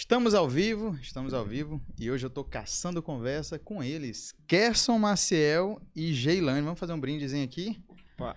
Estamos 0.00 0.32
ao 0.32 0.48
vivo, 0.48 0.98
estamos 1.02 1.34
ao 1.34 1.44
vivo 1.44 1.78
e 1.98 2.10
hoje 2.10 2.24
eu 2.24 2.30
tô 2.30 2.42
caçando 2.42 3.02
conversa 3.02 3.58
com 3.58 3.84
eles, 3.84 4.34
Kerson 4.46 4.98
Maciel 4.98 5.78
e 5.94 6.14
Geilane. 6.14 6.62
Vamos 6.62 6.80
fazer 6.80 6.94
um 6.94 6.98
brindezinho 6.98 7.44
aqui? 7.44 7.84
Opa. 8.14 8.34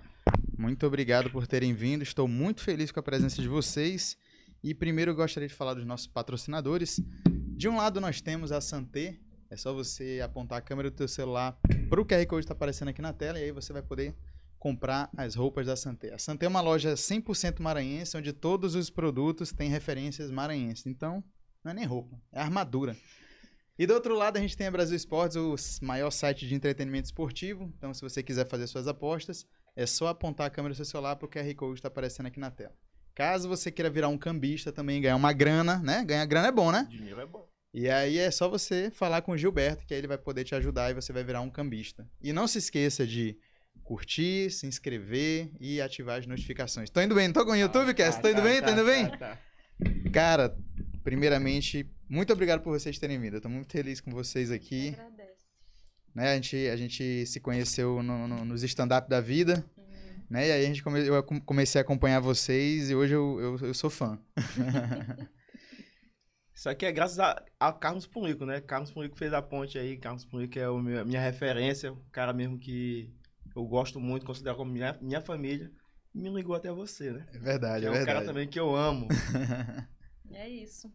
Muito 0.58 0.86
obrigado 0.86 1.32
por 1.32 1.48
terem 1.48 1.74
vindo, 1.74 2.04
estou 2.04 2.28
muito 2.28 2.60
feliz 2.60 2.92
com 2.92 3.00
a 3.00 3.04
presença 3.04 3.42
de 3.42 3.48
vocês. 3.48 4.18
E 4.62 4.76
primeiro 4.76 5.12
eu 5.12 5.16
gostaria 5.16 5.48
de 5.48 5.56
falar 5.56 5.74
dos 5.74 5.86
nossos 5.86 6.06
patrocinadores. 6.06 7.00
De 7.56 7.70
um 7.70 7.78
lado 7.78 8.02
nós 8.02 8.20
temos 8.20 8.52
a 8.52 8.60
Santé, 8.60 9.18
é 9.50 9.56
só 9.56 9.74
você 9.74 10.20
apontar 10.22 10.58
a 10.58 10.62
câmera 10.62 10.92
do 10.92 10.98
teu 10.98 11.08
celular 11.08 11.58
para 11.90 12.02
o 12.02 12.06
QR 12.06 12.26
Code 12.26 12.42
que 12.42 12.44
está 12.44 12.54
aparecendo 12.54 12.90
aqui 12.90 13.02
na 13.02 13.14
tela 13.14 13.40
e 13.40 13.44
aí 13.46 13.52
você 13.54 13.72
vai 13.72 13.82
poder 13.82 14.14
comprar 14.60 15.10
as 15.16 15.34
roupas 15.36 15.66
da 15.66 15.78
Santé. 15.78 16.14
A 16.14 16.20
Santé 16.20 16.46
é 16.46 16.50
uma 16.50 16.62
loja 16.62 16.94
100% 16.94 17.62
maranhense, 17.62 18.18
onde 18.18 18.34
todos 18.34 18.76
os 18.76 18.90
produtos 18.90 19.54
têm 19.54 19.70
referências 19.70 20.30
maranhenses. 20.30 20.86
Então, 20.88 21.24
não 21.64 21.72
é 21.72 21.76
nem 21.76 21.86
roupa, 21.86 22.20
é 22.32 22.40
armadura. 22.40 22.96
E 23.78 23.88
do 23.88 23.94
outro 23.94 24.16
lado 24.16 24.38
a 24.38 24.40
gente 24.40 24.56
tem 24.56 24.68
a 24.68 24.72
Brasil 24.72 24.96
Esportes, 24.96 25.36
o 25.36 25.56
maior 25.82 26.12
site 26.12 26.48
de 26.48 26.54
entretenimento 26.54 27.06
esportivo. 27.06 27.74
Então, 27.76 27.94
se 27.94 28.02
você 28.02 28.22
quiser 28.22 28.48
fazer 28.48 28.68
suas 28.68 28.88
apostas, 28.88 29.48
é 29.76 29.86
só 29.86 30.08
apontar 30.08 30.46
a 30.46 30.50
câmera 30.50 30.74
do 30.74 30.76
seu 30.76 30.86
celular 30.86 31.16
para 31.16 31.26
o 31.26 31.30
QR 31.30 31.56
Code 31.56 31.80
está 31.80 31.88
aparecendo 31.88 32.28
aqui 32.28 32.40
na 32.40 32.52
tela. 32.52 32.76
Caso 33.16 33.48
você 33.48 33.72
queira 33.72 33.90
virar 33.90 34.10
um 34.10 34.18
cambista 34.18 34.72
também, 34.72 35.02
ganhar 35.02 35.16
uma 35.16 35.34
grana, 35.34 35.78
né? 35.80 36.04
Ganhar 36.04 36.26
grana 36.26 36.48
é 36.48 36.52
bom, 36.52 36.72
né? 36.72 36.88
Dinheiro 36.90 37.20
é 37.20 37.26
bom. 37.26 37.48
E 37.74 37.90
aí 37.90 38.20
é 38.20 38.30
só 38.30 38.48
você 38.48 38.92
falar 38.92 39.24
com 39.24 39.32
o 39.32 39.38
Gilberto, 39.38 39.86
que 39.86 39.94
aí 39.94 40.00
ele 40.00 40.08
vai 40.08 40.18
poder 40.18 40.44
te 40.44 40.54
ajudar 40.54 40.92
e 40.92 40.94
você 40.94 41.12
vai 41.12 41.24
virar 41.24 41.42
um 41.42 41.50
cambista. 41.50 42.08
E 42.22 42.32
não 42.32 42.48
se 42.48 42.60
esqueça 42.60 43.06
de 43.06 43.36
curtir, 43.84 44.52
se 44.52 44.68
inscrever 44.68 45.52
e 45.60 45.82
ativar 45.82 46.20
as 46.20 46.28
notificações. 46.28 46.92
Tô 46.92 47.02
indo 47.02 47.16
bem, 47.16 47.28
não 47.28 47.34
tô 47.34 47.44
com 47.44 47.52
o 47.52 47.56
YouTube, 47.56 47.94
Cass? 47.96 48.20
Tô 48.20 48.30
indo 48.30 48.42
bem? 48.44 48.62
Tô 48.62 48.70
indo 48.70 48.86
bem? 48.86 49.10
tá. 49.18 49.40
Cara, 50.14 50.56
primeiramente, 51.04 51.90
muito 52.10 52.32
obrigado 52.34 52.62
por 52.62 52.78
vocês 52.78 52.98
terem 52.98 53.20
vindo. 53.20 53.36
Eu 53.38 53.42
tô 53.42 53.50
muito 53.50 53.72
feliz 53.72 54.00
com 54.02 54.12
vocês 54.12 54.52
aqui. 54.52 54.96
Né? 56.16 56.32
A, 56.32 56.36
gente, 56.36 56.56
a 56.70 56.76
gente 56.78 57.26
se 57.26 57.40
conheceu 57.40 58.02
no- 58.04 58.28
no- 58.28 58.46
nos 58.46 58.64
stand-up 58.64 59.10
da 59.10 59.20
vida. 59.20 59.66
Né? 60.30 60.48
E 60.48 60.52
aí 60.52 60.64
a 60.64 60.68
gente 60.68 60.82
come- 60.84 61.06
eu 61.06 61.22
com- 61.24 61.42
comecei 61.42 61.80
a 61.80 61.84
acompanhar 61.84 62.20
vocês 62.20 62.90
e 62.90 62.96
hoje 62.96 63.14
eu, 63.14 63.40
eu, 63.40 63.58
eu 63.68 63.74
sou 63.74 63.90
fã. 63.90 64.20
Isso 66.56 66.70
aqui 66.70 66.86
é 66.86 66.92
graças 66.92 67.20
a, 67.20 67.44
a 67.60 67.74
Carlos 67.74 68.06
Punico, 68.08 68.46
né? 68.46 68.62
Carlos 68.62 68.92
Punico 68.92 69.18
fez 69.18 69.34
a 69.34 69.42
ponte 69.42 69.78
aí. 69.78 69.98
Carlos 69.98 70.24
Punico 70.24 70.58
é 70.58 70.68
meu- 70.82 71.02
a 71.02 71.06
minha 71.06 71.20
referência, 71.22 71.92
o 71.92 71.98
cara 72.12 72.32
mesmo 72.32 72.58
que 72.60 73.12
eu 73.56 73.66
gosto 73.66 74.00
muito, 74.00 74.26
considero 74.26 74.56
como 74.56 74.72
minha, 74.72 74.98
minha 75.02 75.20
família. 75.22 75.72
E 76.16 76.22
me 76.22 76.30
ligou 76.30 76.56
até 76.56 76.72
você, 76.72 77.12
né? 77.12 77.26
É 77.34 77.40
verdade, 77.40 77.82
Que 77.82 77.88
é 77.88 77.90
é 77.90 77.92
um 77.92 77.94
cara 77.94 78.20
verdade. 78.20 78.26
também 78.28 78.48
que 78.48 78.60
eu 78.60 78.76
amo. 78.76 79.08
É 80.34 80.50
isso. 80.50 80.92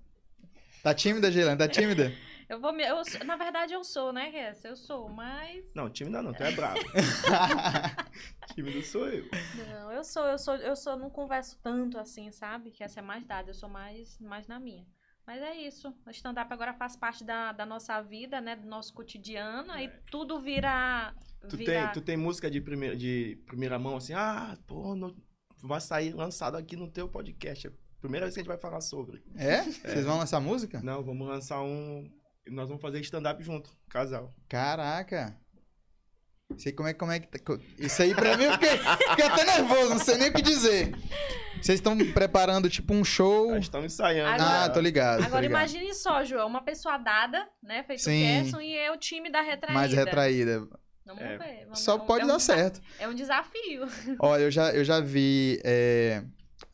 Tá 0.82 0.94
tímida, 0.94 1.30
Geilane? 1.30 1.58
Tá 1.58 1.68
tímida? 1.68 2.12
Eu 2.48 2.58
vou 2.58 2.72
me, 2.72 2.82
eu, 2.82 3.02
na 3.26 3.36
verdade 3.36 3.74
eu 3.74 3.84
sou, 3.84 4.10
né, 4.10 4.30
Kess? 4.30 4.64
Eu 4.64 4.74
sou, 4.74 5.06
mas 5.10 5.62
Não, 5.74 5.90
tímida 5.90 6.22
não, 6.22 6.32
tu 6.32 6.42
é 6.42 6.50
bravo. 6.50 6.80
Tímido 8.54 8.82
sou 8.82 9.06
eu. 9.06 9.26
não, 9.70 9.92
eu 9.92 10.02
sou, 10.02 10.24
eu 10.24 10.38
sou, 10.38 10.54
eu 10.56 10.74
sou, 10.74 10.96
não 10.96 11.10
converso 11.10 11.58
tanto 11.62 11.98
assim, 11.98 12.32
sabe? 12.32 12.70
Que 12.70 12.82
essa 12.82 13.00
é 13.00 13.02
mais 13.02 13.22
dada, 13.26 13.50
eu 13.50 13.54
sou 13.54 13.68
mais 13.68 14.18
mais 14.18 14.46
na 14.46 14.58
minha. 14.58 14.86
Mas 15.26 15.42
é 15.42 15.54
isso. 15.56 15.94
O 16.06 16.10
stand-up 16.10 16.50
agora 16.50 16.72
faz 16.72 16.96
parte 16.96 17.22
da, 17.22 17.52
da 17.52 17.66
nossa 17.66 18.00
vida, 18.00 18.40
né? 18.40 18.56
Do 18.56 18.66
nosso 18.66 18.94
cotidiano. 18.94 19.70
Aí 19.70 19.90
tudo 20.10 20.40
vira. 20.40 21.14
Tu 21.50 21.54
vira... 21.54 21.82
tem, 21.82 21.92
tu 21.92 22.00
tem 22.00 22.16
música 22.16 22.50
de 22.50 22.62
primeira, 22.62 22.96
de 22.96 23.38
primeira 23.46 23.78
mão 23.78 23.96
assim, 23.98 24.14
ah, 24.14 24.56
pô, 24.66 24.94
no- 24.96 25.14
vai 25.62 25.82
sair 25.82 26.14
lançado 26.14 26.56
aqui 26.56 26.76
no 26.76 26.90
teu 26.90 27.06
podcast. 27.10 27.70
É 27.98 28.00
primeira 28.00 28.26
vez 28.26 28.34
que 28.34 28.40
a 28.40 28.42
gente 28.42 28.48
vai 28.48 28.58
falar 28.58 28.80
sobre. 28.80 29.22
É? 29.36 29.62
Vocês 29.62 30.04
vão 30.04 30.18
lançar 30.18 30.40
música? 30.40 30.80
Não, 30.82 31.02
vamos 31.02 31.26
lançar 31.26 31.60
um. 31.62 32.08
Nós 32.46 32.68
vamos 32.68 32.80
fazer 32.80 33.00
stand-up 33.00 33.42
junto, 33.42 33.70
casal. 33.90 34.32
Caraca. 34.48 35.36
Sei 36.56 36.72
como 36.72 36.88
é, 36.88 36.94
como 36.94 37.12
é 37.12 37.18
que. 37.20 37.26
tá- 37.26 37.58
Isso 37.78 38.00
aí 38.00 38.14
pra 38.14 38.36
mim 38.36 38.44
eu 38.44 38.52
fiquei, 38.52 38.78
fiquei 38.78 39.24
até 39.26 39.44
nervoso, 39.44 39.90
não 39.90 39.98
sei 39.98 40.16
nem 40.16 40.30
o 40.30 40.32
que 40.32 40.40
dizer. 40.40 40.92
Vocês 41.60 41.78
estão 41.80 41.96
preparando 42.14 42.70
tipo 42.70 42.94
um 42.94 43.04
show. 43.04 43.50
Nós 43.50 43.64
estamos 43.64 43.92
ensaiando. 43.92 44.40
Agora- 44.42 44.64
Ah, 44.64 44.68
tô 44.70 44.80
ligado. 44.80 45.18
tô 45.18 45.24
Agora 45.26 45.42
ligado. 45.46 45.58
imagine 45.60 45.92
só, 45.92 46.24
João, 46.24 46.46
uma 46.46 46.62
pessoa 46.62 46.96
dada, 46.96 47.46
né? 47.62 47.82
Feito 47.82 48.02
Sim. 48.04 48.22
o 48.40 48.44
Kesson 48.44 48.60
e 48.60 48.72
eu, 48.74 48.96
time 48.96 49.30
da 49.30 49.42
retraída. 49.42 49.74
Mais 49.78 49.92
retraída. 49.92 50.66
Vamos 51.04 51.22
É. 51.22 51.36
ver. 51.36 51.60
Vamos, 51.64 51.80
Só 51.80 51.92
é 51.92 51.94
um- 51.96 52.06
pode 52.06 52.22
é 52.22 52.24
um 52.24 52.28
dar 52.28 52.38
certo. 52.38 52.80
É 52.98 53.08
um 53.08 53.14
desafio. 53.14 53.82
Olha, 54.20 54.42
eu 54.42 54.50
já, 54.50 54.72
eu 54.72 54.84
já 54.84 55.00
vi. 55.00 55.60
é, 55.64 56.22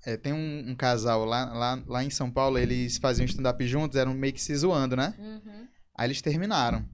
é, 0.05 0.17
tem 0.17 0.33
um, 0.33 0.71
um 0.71 0.75
casal 0.75 1.25
lá, 1.25 1.45
lá, 1.53 1.83
lá 1.87 2.05
em 2.05 2.11
São 2.11 2.31
Paulo, 2.31 2.59
eles 2.59 2.99
faziam 2.99 3.25
stand-up 3.25 3.67
juntos, 3.67 3.97
eram 3.97 4.13
meio 4.15 4.33
que 4.33 4.41
se 4.41 4.55
zoando, 4.55 4.97
né? 4.97 5.15
Uhum. 5.19 5.67
Aí 5.97 6.07
eles 6.07 6.21
terminaram. 6.21 6.85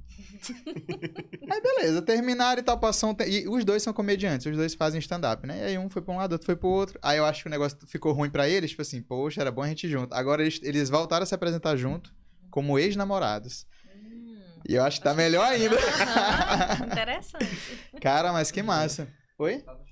Aí 1.50 1.60
beleza, 1.60 2.02
terminaram 2.02 2.60
e 2.60 2.62
tal, 2.62 2.78
passou 2.78 3.10
um 3.10 3.14
te... 3.14 3.24
E 3.28 3.48
os 3.48 3.64
dois 3.64 3.82
são 3.82 3.92
comediantes, 3.92 4.46
os 4.46 4.56
dois 4.56 4.74
fazem 4.74 5.00
stand-up, 5.00 5.46
né? 5.46 5.58
E 5.58 5.62
aí 5.64 5.78
um 5.78 5.90
foi 5.90 6.02
pra 6.02 6.14
um 6.14 6.16
lado, 6.18 6.32
outro 6.32 6.46
foi 6.46 6.56
pro 6.56 6.68
outro. 6.68 6.98
Aí 7.02 7.18
eu 7.18 7.24
acho 7.24 7.42
que 7.42 7.48
o 7.48 7.50
negócio 7.50 7.78
ficou 7.86 8.12
ruim 8.12 8.30
pra 8.30 8.48
eles, 8.48 8.70
tipo 8.70 8.82
assim, 8.82 9.02
poxa, 9.02 9.40
era 9.40 9.50
bom 9.50 9.62
a 9.62 9.68
gente 9.68 9.86
ir 9.86 9.90
junto. 9.90 10.14
Agora 10.14 10.42
eles, 10.42 10.60
eles 10.62 10.88
voltaram 10.88 11.24
a 11.24 11.26
se 11.26 11.34
apresentar 11.34 11.76
junto, 11.76 12.14
como 12.50 12.78
ex-namorados. 12.78 13.66
Hum. 13.94 14.38
E 14.68 14.74
eu 14.74 14.84
acho 14.84 14.98
que 14.98 15.04
tá 15.04 15.14
melhor 15.14 15.44
ainda. 15.46 15.76
Aham, 15.76 16.86
Interessante. 16.92 17.58
Cara, 18.00 18.32
mas 18.32 18.50
que 18.50 18.62
massa. 18.62 19.08
Oi? 19.38 19.58
Tá 19.60 19.72
chat. 19.72 19.89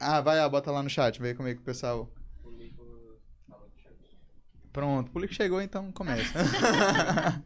Ah, 0.00 0.20
vai, 0.20 0.38
ó, 0.40 0.48
bota 0.48 0.70
lá 0.70 0.82
no 0.82 0.88
chat, 0.90 1.20
vê 1.20 1.34
como 1.34 1.48
é 1.48 1.54
que 1.54 1.60
o 1.60 1.64
pessoal. 1.64 2.08
O 2.44 2.50
Nico 2.50 2.84
falou 3.48 3.68
que 3.74 3.82
chegou. 3.82 3.98
Pronto, 4.72 5.08
o 5.08 5.10
público 5.12 5.34
chegou, 5.34 5.60
então 5.60 5.90
começa. 5.92 6.32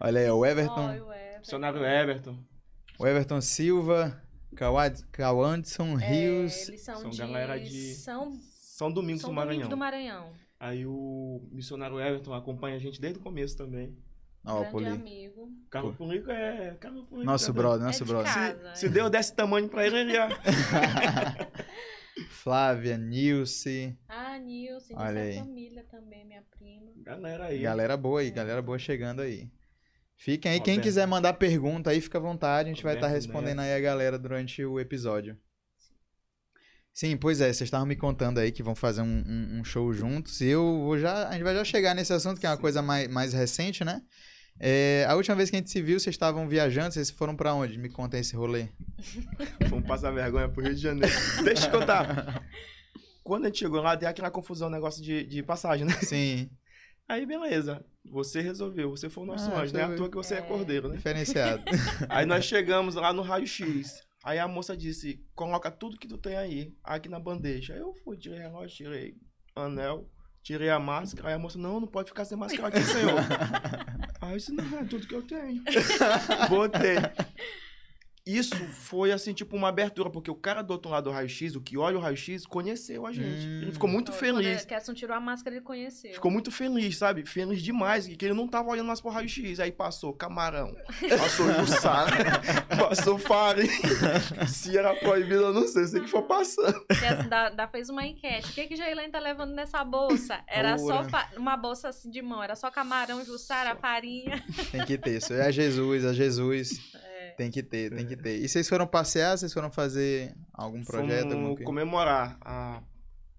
Olha 0.00 0.20
aí, 0.20 0.30
o 0.30 0.44
Everton. 0.44 0.88
Olha 0.88 1.04
o 1.04 1.12
Everton. 1.12 1.38
Missionário 1.40 1.84
Everton. 1.84 2.38
O 2.98 3.06
Everton 3.06 3.40
Silva, 3.40 4.22
Cauandson 5.12 5.98
É, 6.00 6.06
Rios. 6.10 6.68
eles 6.68 6.80
são, 6.82 6.96
São 7.00 7.10
de... 7.10 7.18
galera 7.18 7.58
de- 7.60 7.94
São, 7.94 8.32
São 8.60 8.90
Domingos 8.92 9.22
são 9.22 9.30
do 9.30 9.34
Domingos 9.36 9.56
Maranhão. 9.56 9.68
do 9.68 9.76
Maranhão. 9.76 10.32
Aí 10.58 10.84
o 10.84 11.48
missionário 11.52 11.98
Everton 12.00 12.34
acompanha 12.34 12.76
a 12.76 12.78
gente 12.78 13.00
desde 13.00 13.18
o 13.18 13.22
começo 13.22 13.56
também. 13.56 13.96
Ó, 14.44 14.54
o 14.54 14.58
grande 14.60 14.70
Poli. 14.72 14.86
amigo. 14.88 15.48
Carlos 15.70 15.96
Punico 15.96 16.30
é. 16.30 16.76
Carlos 16.80 17.04
Punico 17.06 17.24
Nosso 17.26 17.50
é- 17.50 17.54
brother, 17.54 17.82
É 17.82 17.86
nosso 17.86 18.04
de 18.04 18.10
brother. 18.10 18.32
casa, 18.34 18.74
Se 18.74 18.86
é. 18.86 18.88
deu 18.88 19.10
desse 19.10 19.34
tamanho 19.34 19.68
pra 19.68 19.86
ele, 19.86 19.98
ele 19.98 20.12
ia. 20.12 20.28
Flávia, 22.30 22.98
Nilce. 22.98 23.96
Ah, 24.08 24.38
Nilson, 24.38 24.94
Olha 24.96 25.14
dessa 25.14 25.40
aí. 25.40 25.46
família 25.46 25.84
também, 25.90 26.24
minha 26.26 26.42
prima. 26.58 26.92
Galera 27.02 27.46
aí. 27.46 27.58
Galera 27.60 27.96
boa 27.96 28.20
aí, 28.20 28.30
galera 28.30 28.60
boa 28.62 28.78
chegando 28.78 29.20
aí. 29.22 29.50
Fiquem 30.16 30.52
aí, 30.52 30.60
quem 30.60 30.74
Roberto. 30.74 30.84
quiser 30.84 31.06
mandar 31.06 31.32
pergunta 31.34 31.90
aí, 31.90 32.00
fica 32.00 32.18
à 32.18 32.20
vontade, 32.20 32.68
a 32.68 32.72
gente 32.72 32.82
vai 32.82 32.94
estar 32.94 33.06
Roberto 33.06 33.24
respondendo 33.24 33.60
aí 33.60 33.72
a 33.74 33.80
galera 33.80 34.18
durante 34.18 34.62
o 34.64 34.78
episódio. 34.78 35.36
Sim, 36.92 37.16
pois 37.16 37.40
é, 37.40 37.44
vocês 37.46 37.62
estavam 37.62 37.86
me 37.86 37.96
contando 37.96 38.38
aí 38.38 38.52
que 38.52 38.62
vão 38.62 38.74
fazer 38.74 39.00
um, 39.00 39.06
um- 39.26 39.60
um 39.60 39.64
show 39.64 39.90
juntos. 39.92 40.40
E 40.42 40.48
eu 40.48 40.62
vou 40.80 40.98
já. 40.98 41.28
A 41.28 41.32
gente 41.32 41.44
vai 41.44 41.54
já 41.54 41.64
chegar 41.64 41.94
nesse 41.94 42.12
assunto, 42.12 42.38
que 42.38 42.46
é 42.46 42.50
uma 42.50 42.56
Sim. 42.56 42.60
coisa 42.62 42.82
mais, 42.82 43.08
mais 43.08 43.32
recente, 43.32 43.82
né? 43.84 44.02
É, 44.62 45.06
a 45.08 45.14
última 45.16 45.34
vez 45.36 45.48
que 45.48 45.56
a 45.56 45.58
gente 45.58 45.70
se 45.70 45.80
viu, 45.80 45.98
vocês 45.98 46.14
estavam 46.14 46.46
viajando, 46.46 46.92
vocês 46.92 47.10
foram 47.10 47.34
pra 47.34 47.54
onde? 47.54 47.78
Me 47.78 47.88
contem 47.88 48.20
esse 48.20 48.36
rolê. 48.36 48.68
Vamos 49.70 49.86
passar 49.86 50.10
vergonha 50.10 50.48
pro 50.48 50.62
Rio 50.62 50.74
de 50.74 50.80
Janeiro. 50.82 51.14
Deixa 51.42 51.66
eu 51.66 51.70
te 51.70 51.78
contar. 51.78 52.44
Quando 53.24 53.44
a 53.44 53.46
gente 53.48 53.58
chegou 53.60 53.80
lá, 53.80 53.94
deu 53.94 54.08
aquela 54.08 54.30
confusão, 54.30 54.68
negócio 54.68 55.02
de, 55.02 55.24
de 55.24 55.42
passagem, 55.42 55.86
né? 55.86 55.94
Sim, 56.02 56.50
Aí, 57.08 57.26
beleza. 57.26 57.84
Você 58.08 58.40
resolveu. 58.40 58.90
Você 58.90 59.10
foi 59.10 59.24
o 59.24 59.26
nosso 59.26 59.50
Ah, 59.50 59.62
anjo, 59.62 59.74
né? 59.74 59.82
À 59.82 59.86
foi- 59.88 59.96
toa 59.96 60.08
que 60.10 60.16
você 60.16 60.34
é, 60.34 60.38
É. 60.38 60.42
cordeiro, 60.42 60.88
né? 60.88 60.96
diferenciado. 60.96 61.62
Aí 62.08 62.24
nós 62.24 62.44
chegamos 62.44 62.94
lá 62.94 63.12
no 63.12 63.20
raio-x. 63.22 64.00
Aí 64.22 64.38
a 64.38 64.46
moça 64.46 64.76
disse: 64.76 65.20
coloca 65.34 65.70
tudo 65.72 65.98
que 65.98 66.06
tu 66.06 66.16
tem 66.16 66.36
aí, 66.36 66.72
aqui 66.84 67.08
na 67.08 67.18
bandeja. 67.18 67.74
Aí 67.74 67.80
eu 67.80 67.92
fui, 68.04 68.16
tirei 68.16 68.38
relógio, 68.38 68.76
tirei 68.76 69.14
anel, 69.56 70.08
tirei 70.40 70.70
a 70.70 70.78
máscara. 70.78 71.30
Aí 71.30 71.34
a 71.34 71.38
moça: 71.38 71.58
não, 71.58 71.80
não 71.80 71.88
pode 71.88 72.10
ficar 72.10 72.24
sem 72.24 72.38
máscara 72.38 72.68
aqui, 72.68 72.80
senhor. 72.82 73.20
Eu 74.22 74.36
disse: 74.36 74.52
não, 74.52 74.78
é 74.78 74.84
tudo 74.84 75.06
que 75.06 75.14
eu 75.14 75.22
tenho. 75.22 75.62
Botei. 76.48 76.96
Isso 78.26 78.54
foi 78.54 79.12
assim, 79.12 79.32
tipo, 79.32 79.56
uma 79.56 79.68
abertura, 79.68 80.10
porque 80.10 80.30
o 80.30 80.34
cara 80.34 80.62
do 80.62 80.72
outro 80.72 80.90
lado 80.90 81.04
do 81.04 81.10
raio-x, 81.10 81.56
o 81.56 81.60
que 81.60 81.78
olha 81.78 81.96
o 81.96 82.00
raio-x, 82.00 82.46
conheceu 82.46 83.06
a 83.06 83.12
gente. 83.12 83.46
Hum. 83.46 83.62
Ele 83.62 83.72
ficou 83.72 83.88
muito 83.88 84.12
Quando 84.12 84.18
feliz. 84.18 84.62
a 84.62 84.66
Kesson 84.66 84.94
tirou 84.94 85.16
a 85.16 85.20
máscara, 85.20 85.56
ele 85.56 85.64
conheceu. 85.64 86.12
Ficou 86.12 86.30
muito 86.30 86.50
feliz, 86.52 86.98
sabe? 86.98 87.24
Feliz 87.24 87.62
demais, 87.62 88.06
que 88.06 88.24
ele 88.24 88.34
não 88.34 88.46
tava 88.46 88.68
olhando 88.68 88.86
mais 88.86 89.00
pro 89.00 89.10
raio-x. 89.10 89.58
Aí 89.58 89.72
passou 89.72 90.12
camarão, 90.12 90.76
passou 91.18 91.52
jussara, 91.54 92.10
passou 92.76 93.18
farinha. 93.18 93.70
Se 94.46 94.76
era 94.76 94.94
proibido, 94.94 95.42
eu 95.42 95.54
não 95.54 95.66
sei, 95.66 95.86
sei 95.86 96.00
que 96.00 96.08
foi 96.08 96.22
passando. 96.22 96.84
Kesson 96.86 97.28
da, 97.28 97.48
da 97.48 97.68
fez 97.68 97.88
uma 97.88 98.06
enquete. 98.06 98.50
O 98.50 98.54
que 98.54 98.66
que 98.66 98.76
Jailene 98.76 99.10
tá 99.10 99.18
levando 99.18 99.54
nessa 99.54 99.82
bolsa? 99.82 100.40
Era 100.46 100.76
só 100.78 101.06
uma 101.36 101.56
bolsa 101.56 101.88
assim 101.88 102.10
de 102.10 102.20
mão. 102.20 102.42
Era 102.42 102.54
só 102.54 102.70
camarão, 102.70 103.24
jussara, 103.24 103.74
farinha. 103.76 104.42
Tem 104.70 104.84
que 104.84 104.98
ter. 104.98 105.16
Isso 105.16 105.32
é 105.32 105.46
a 105.46 105.50
Jesus, 105.50 106.04
a 106.04 106.12
Jesus. 106.12 106.94
É. 106.94 107.09
Tem 107.40 107.50
que 107.50 107.62
ter, 107.62 107.90
tem 107.90 108.06
que 108.06 108.16
ter. 108.16 108.38
E 108.38 108.46
vocês 108.46 108.68
foram 108.68 108.86
passear? 108.86 109.38
Vocês 109.38 109.50
foram 109.50 109.70
fazer 109.70 110.36
algum 110.52 110.84
projeto? 110.84 111.30
Fomos 111.30 111.62
comemorar 111.64 112.36
a 112.42 112.82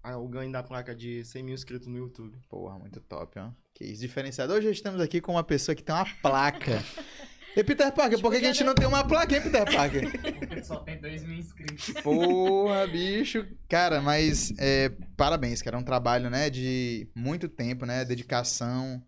Aí 0.02 0.14
eu 0.14 0.26
ganho 0.26 0.50
da 0.50 0.60
placa 0.60 0.92
de 0.92 1.24
100 1.24 1.42
mil 1.44 1.54
inscritos 1.54 1.86
no 1.86 1.96
YouTube. 1.96 2.36
Porra, 2.48 2.76
muito 2.80 3.00
top, 3.00 3.38
ó. 3.38 3.50
Que 3.72 3.84
isso, 3.84 4.00
diferenciado. 4.00 4.52
Hoje 4.52 4.68
estamos 4.72 5.00
aqui 5.00 5.20
com 5.20 5.30
uma 5.30 5.44
pessoa 5.44 5.76
que 5.76 5.84
tem 5.84 5.94
uma 5.94 6.06
placa. 6.20 6.82
E 7.54 7.62
Peter 7.62 7.92
Parker, 7.92 8.18
por 8.18 8.32
que, 8.32 8.40
que 8.40 8.46
a 8.46 8.52
gente 8.52 8.64
não 8.64 8.74
tem 8.74 8.86
uma 8.86 9.06
placa, 9.06 9.36
hein, 9.36 9.42
Peter 9.42 9.70
Parker? 9.70 10.10
Porque 10.38 10.64
só 10.64 10.76
tem 10.76 10.98
2 10.98 11.22
mil 11.24 11.36
inscritos. 11.36 11.90
Porra, 12.02 12.86
bicho. 12.86 13.46
Cara, 13.68 14.00
mas 14.00 14.54
é, 14.58 14.88
parabéns, 15.18 15.60
cara. 15.60 15.76
É 15.76 15.78
um 15.78 15.84
trabalho, 15.84 16.30
né, 16.30 16.48
de 16.48 17.06
muito 17.14 17.50
tempo, 17.50 17.84
né? 17.84 18.06
Dedicação. 18.06 19.04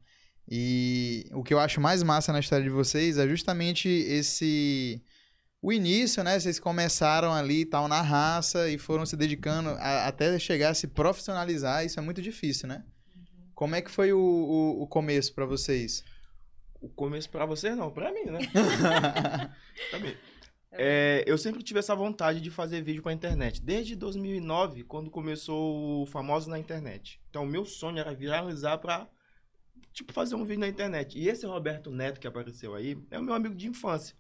E 0.48 1.26
o 1.32 1.42
que 1.42 1.54
eu 1.54 1.58
acho 1.58 1.80
mais 1.80 2.02
massa 2.02 2.32
na 2.32 2.40
história 2.40 2.64
de 2.64 2.70
vocês 2.70 3.16
é 3.18 3.26
justamente 3.28 3.88
esse. 3.88 5.02
O 5.62 5.72
início, 5.72 6.22
né? 6.22 6.38
Vocês 6.38 6.60
começaram 6.60 7.32
ali 7.32 7.62
e 7.62 7.64
tal 7.66 7.88
na 7.88 8.02
raça 8.02 8.68
e 8.68 8.76
foram 8.76 9.06
se 9.06 9.16
dedicando 9.16 9.70
a- 9.70 10.06
até 10.06 10.38
chegar 10.38 10.70
a 10.70 10.74
se 10.74 10.86
profissionalizar. 10.88 11.84
Isso 11.86 11.98
é 11.98 12.02
muito 12.02 12.20
difícil, 12.20 12.68
né? 12.68 12.84
Como 13.54 13.74
é 13.74 13.80
que 13.80 13.90
foi 13.90 14.12
o, 14.12 14.18
o, 14.18 14.82
o 14.82 14.86
começo 14.86 15.32
pra 15.34 15.46
vocês? 15.46 16.04
O 16.80 16.88
começo 16.90 17.30
pra 17.30 17.46
você 17.46 17.74
não, 17.74 17.90
pra 17.90 18.12
mim, 18.12 18.24
né? 18.26 18.40
pra 19.90 19.98
mim. 20.00 20.14
É, 20.76 21.22
eu 21.26 21.38
sempre 21.38 21.62
tive 21.62 21.78
essa 21.78 21.94
vontade 21.94 22.40
de 22.40 22.50
fazer 22.50 22.82
vídeo 22.82 23.00
pra 23.02 23.12
internet. 23.12 23.62
Desde 23.62 23.94
2009, 23.96 24.82
quando 24.84 25.08
começou 25.10 26.02
o 26.02 26.06
Famoso 26.06 26.50
na 26.50 26.58
Internet. 26.58 27.20
Então, 27.30 27.44
o 27.44 27.46
meu 27.46 27.64
sonho 27.64 27.98
era 27.98 28.12
viralizar 28.12 28.76
pra, 28.78 29.08
tipo, 29.94 30.12
fazer 30.12 30.34
um 30.34 30.44
vídeo 30.44 30.60
na 30.60 30.68
internet. 30.68 31.18
E 31.18 31.28
esse 31.28 31.46
Roberto 31.46 31.90
Neto 31.90 32.20
que 32.20 32.26
apareceu 32.26 32.74
aí, 32.74 32.98
é 33.10 33.18
o 33.18 33.22
meu 33.22 33.32
amigo 33.32 33.54
de 33.54 33.68
infância. 33.68 34.14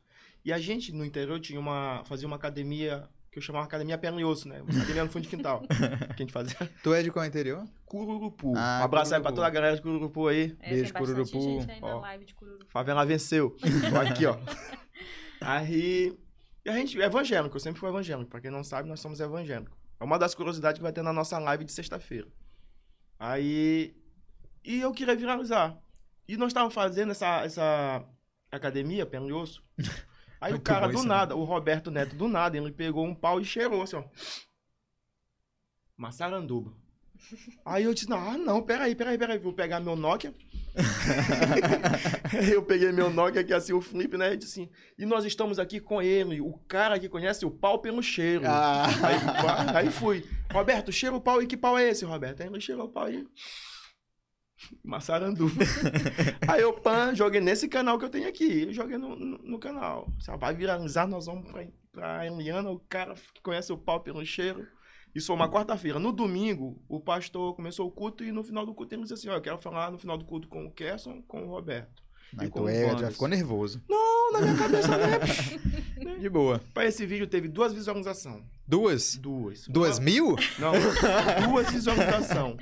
E 0.44 0.52
a 0.52 0.58
gente, 0.58 0.92
no 0.92 1.04
interior, 1.04 1.40
tinha 1.40 1.58
uma, 1.58 2.02
fazia 2.06 2.26
uma 2.26 2.36
academia, 2.36 3.08
que 3.32 3.38
eu 3.38 3.42
chamava 3.42 3.64
Academia 3.64 3.98
Perna 3.98 4.20
e 4.20 4.24
Osso, 4.24 4.48
né? 4.48 4.60
Academia 4.60 5.04
no 5.04 5.10
fundo 5.10 5.22
de 5.22 5.28
quintal. 5.28 5.62
que 6.16 6.22
a 6.22 6.24
gente 6.24 6.32
fazia. 6.32 6.56
tu 6.82 6.94
é 6.94 7.02
de 7.02 7.10
qual 7.10 7.24
interior? 7.24 7.66
Cururupu. 7.86 8.52
Ah, 8.56 8.80
um 8.82 8.84
abraço 8.84 9.14
aí 9.14 9.20
pra 9.20 9.32
Cururupu. 9.32 9.34
toda 9.36 9.46
a 9.46 9.50
galera 9.50 9.76
de 9.76 9.82
Cururupu 9.82 10.28
aí. 10.28 10.56
É, 10.60 10.70
Beijo, 10.70 10.94
Cururupu. 10.94 11.40
gente 11.40 11.70
aí 11.70 11.80
na 11.80 11.96
Ó. 11.96 12.00
live 12.00 12.24
de 12.24 12.34
Cururupu. 12.34 12.66
Favela 12.68 13.04
venceu. 13.04 13.56
Aqui, 14.08 14.26
ó. 14.26 14.38
Aí. 15.40 16.16
E 16.64 16.70
a 16.70 16.72
gente 16.72 16.98
é 17.00 17.04
evangélico, 17.04 17.54
eu 17.54 17.60
sempre 17.60 17.78
fui 17.78 17.88
evangélico. 17.90 18.30
Pra 18.30 18.40
quem 18.40 18.50
não 18.50 18.64
sabe, 18.64 18.88
nós 18.88 19.00
somos 19.00 19.20
evangélicos. 19.20 19.76
É 20.00 20.04
uma 20.04 20.18
das 20.18 20.34
curiosidades 20.34 20.78
que 20.78 20.82
vai 20.82 20.92
ter 20.92 21.02
na 21.02 21.12
nossa 21.12 21.38
live 21.38 21.64
de 21.64 21.72
sexta-feira. 21.72 22.26
Aí. 23.18 23.94
E 24.64 24.80
eu 24.80 24.92
queria 24.92 25.14
viralizar. 25.14 25.76
E 26.26 26.36
nós 26.36 26.48
estávamos 26.48 26.74
fazendo 26.74 27.10
essa, 27.10 27.42
essa 27.44 28.04
academia, 28.50 29.04
pé 29.04 29.20
osso. 29.20 29.62
Aí 30.40 30.52
o 30.52 30.60
cara, 30.60 30.88
do 30.88 30.94
isso, 30.94 31.06
nada, 31.06 31.34
o 31.34 31.44
Roberto 31.44 31.90
Neto, 31.90 32.14
do 32.16 32.28
nada, 32.28 32.56
ele 32.56 32.70
pegou 32.70 33.04
um 33.04 33.14
pau 33.14 33.40
e 33.40 33.44
cheirou 33.44 33.80
assim, 33.82 33.96
ó. 33.96 34.04
Massaranduba. 35.96 36.72
Aí 37.64 37.84
eu 37.84 37.94
disse, 37.94 38.10
não, 38.10 38.18
ah, 38.18 38.36
não, 38.36 38.62
peraí, 38.62 38.94
peraí, 38.94 39.16
peraí, 39.16 39.38
vou 39.38 39.54
pegar 39.54 39.80
meu 39.80 39.96
Nokia. 39.96 40.34
eu 42.52 42.62
peguei 42.62 42.92
meu 42.92 43.08
Nokia 43.08 43.40
aqui, 43.40 43.54
assim, 43.54 43.72
o 43.72 43.80
flip, 43.80 44.18
né, 44.18 44.34
e 44.34 44.36
disse 44.36 44.60
assim, 44.60 44.70
e 44.98 45.06
nós 45.06 45.24
estamos 45.24 45.58
aqui 45.58 45.80
com 45.80 46.02
ele, 46.02 46.40
o 46.42 46.52
cara 46.68 46.98
que 46.98 47.08
conhece 47.08 47.46
o 47.46 47.50
pau 47.50 47.78
pelo 47.78 48.02
cheiro. 48.02 48.44
Ah. 48.46 48.86
Aí, 48.86 49.86
aí 49.86 49.90
fui, 49.90 50.28
Roberto, 50.52 50.92
cheira 50.92 51.16
o 51.16 51.20
pau, 51.20 51.40
e 51.40 51.46
que 51.46 51.56
pau 51.56 51.78
é 51.78 51.88
esse, 51.88 52.04
Roberto? 52.04 52.42
Aí 52.42 52.48
ele 52.48 52.60
cheirou 52.60 52.86
o 52.86 52.90
pau 52.90 53.10
e... 53.10 53.26
Massaranduba. 54.82 55.64
aí 56.48 56.60
eu, 56.60 56.72
pã, 56.72 57.14
joguei 57.14 57.40
nesse 57.40 57.68
canal 57.68 57.98
que 57.98 58.04
eu 58.04 58.10
tenho 58.10 58.28
aqui, 58.28 58.64
eu 58.64 58.72
joguei 58.72 58.96
no, 58.98 59.16
no, 59.16 59.38
no 59.38 59.58
canal. 59.58 60.06
Se 60.20 60.34
vai 60.36 60.54
viralizar, 60.54 61.06
nós 61.06 61.26
vamos 61.26 61.50
pra, 61.50 61.66
pra 61.92 62.26
Eliana, 62.26 62.70
o 62.70 62.78
cara 62.80 63.14
que 63.34 63.40
conhece 63.42 63.72
o 63.72 63.78
pau 63.78 64.00
pelo 64.00 64.24
cheiro. 64.24 64.66
Isso 65.14 65.28
foi 65.28 65.36
uma 65.36 65.50
quarta-feira. 65.50 65.98
No 65.98 66.12
domingo, 66.12 66.82
o 66.88 66.98
pastor 67.00 67.54
começou 67.54 67.86
o 67.86 67.90
culto 67.90 68.24
e 68.24 68.32
no 68.32 68.42
final 68.42 68.66
do 68.66 68.74
culto 68.74 68.94
ele 68.94 69.02
disse 69.02 69.14
assim: 69.14 69.28
Ó, 69.28 69.34
eu 69.34 69.40
quero 69.40 69.58
falar 69.58 69.90
no 69.90 69.98
final 69.98 70.18
do 70.18 70.24
culto 70.24 70.48
com 70.48 70.66
o 70.66 70.72
Kerson, 70.72 71.22
com 71.22 71.44
o 71.44 71.50
Roberto. 71.50 72.03
Aí 72.38 72.46
E 72.48 72.50
tu 72.50 72.58
com 72.62 72.68
é, 72.68 72.98
já 72.98 73.10
ficou 73.10 73.28
nervoso. 73.28 73.82
Não, 73.88 74.32
na 74.32 74.40
minha 74.40 74.56
cabeça, 74.56 74.88
né? 74.96 75.18
De 76.20 76.28
boa. 76.28 76.60
Pra 76.72 76.86
esse 76.86 77.04
vídeo 77.06 77.26
teve 77.26 77.48
duas 77.48 77.72
visualizações. 77.72 78.44
Duas? 78.66 79.16
Duas. 79.16 79.66
Duas 79.68 79.98
Uma- 79.98 80.04
mil? 80.04 80.36
Não, 80.58 80.72
duas 81.50 81.70
visualizações. 81.70 82.56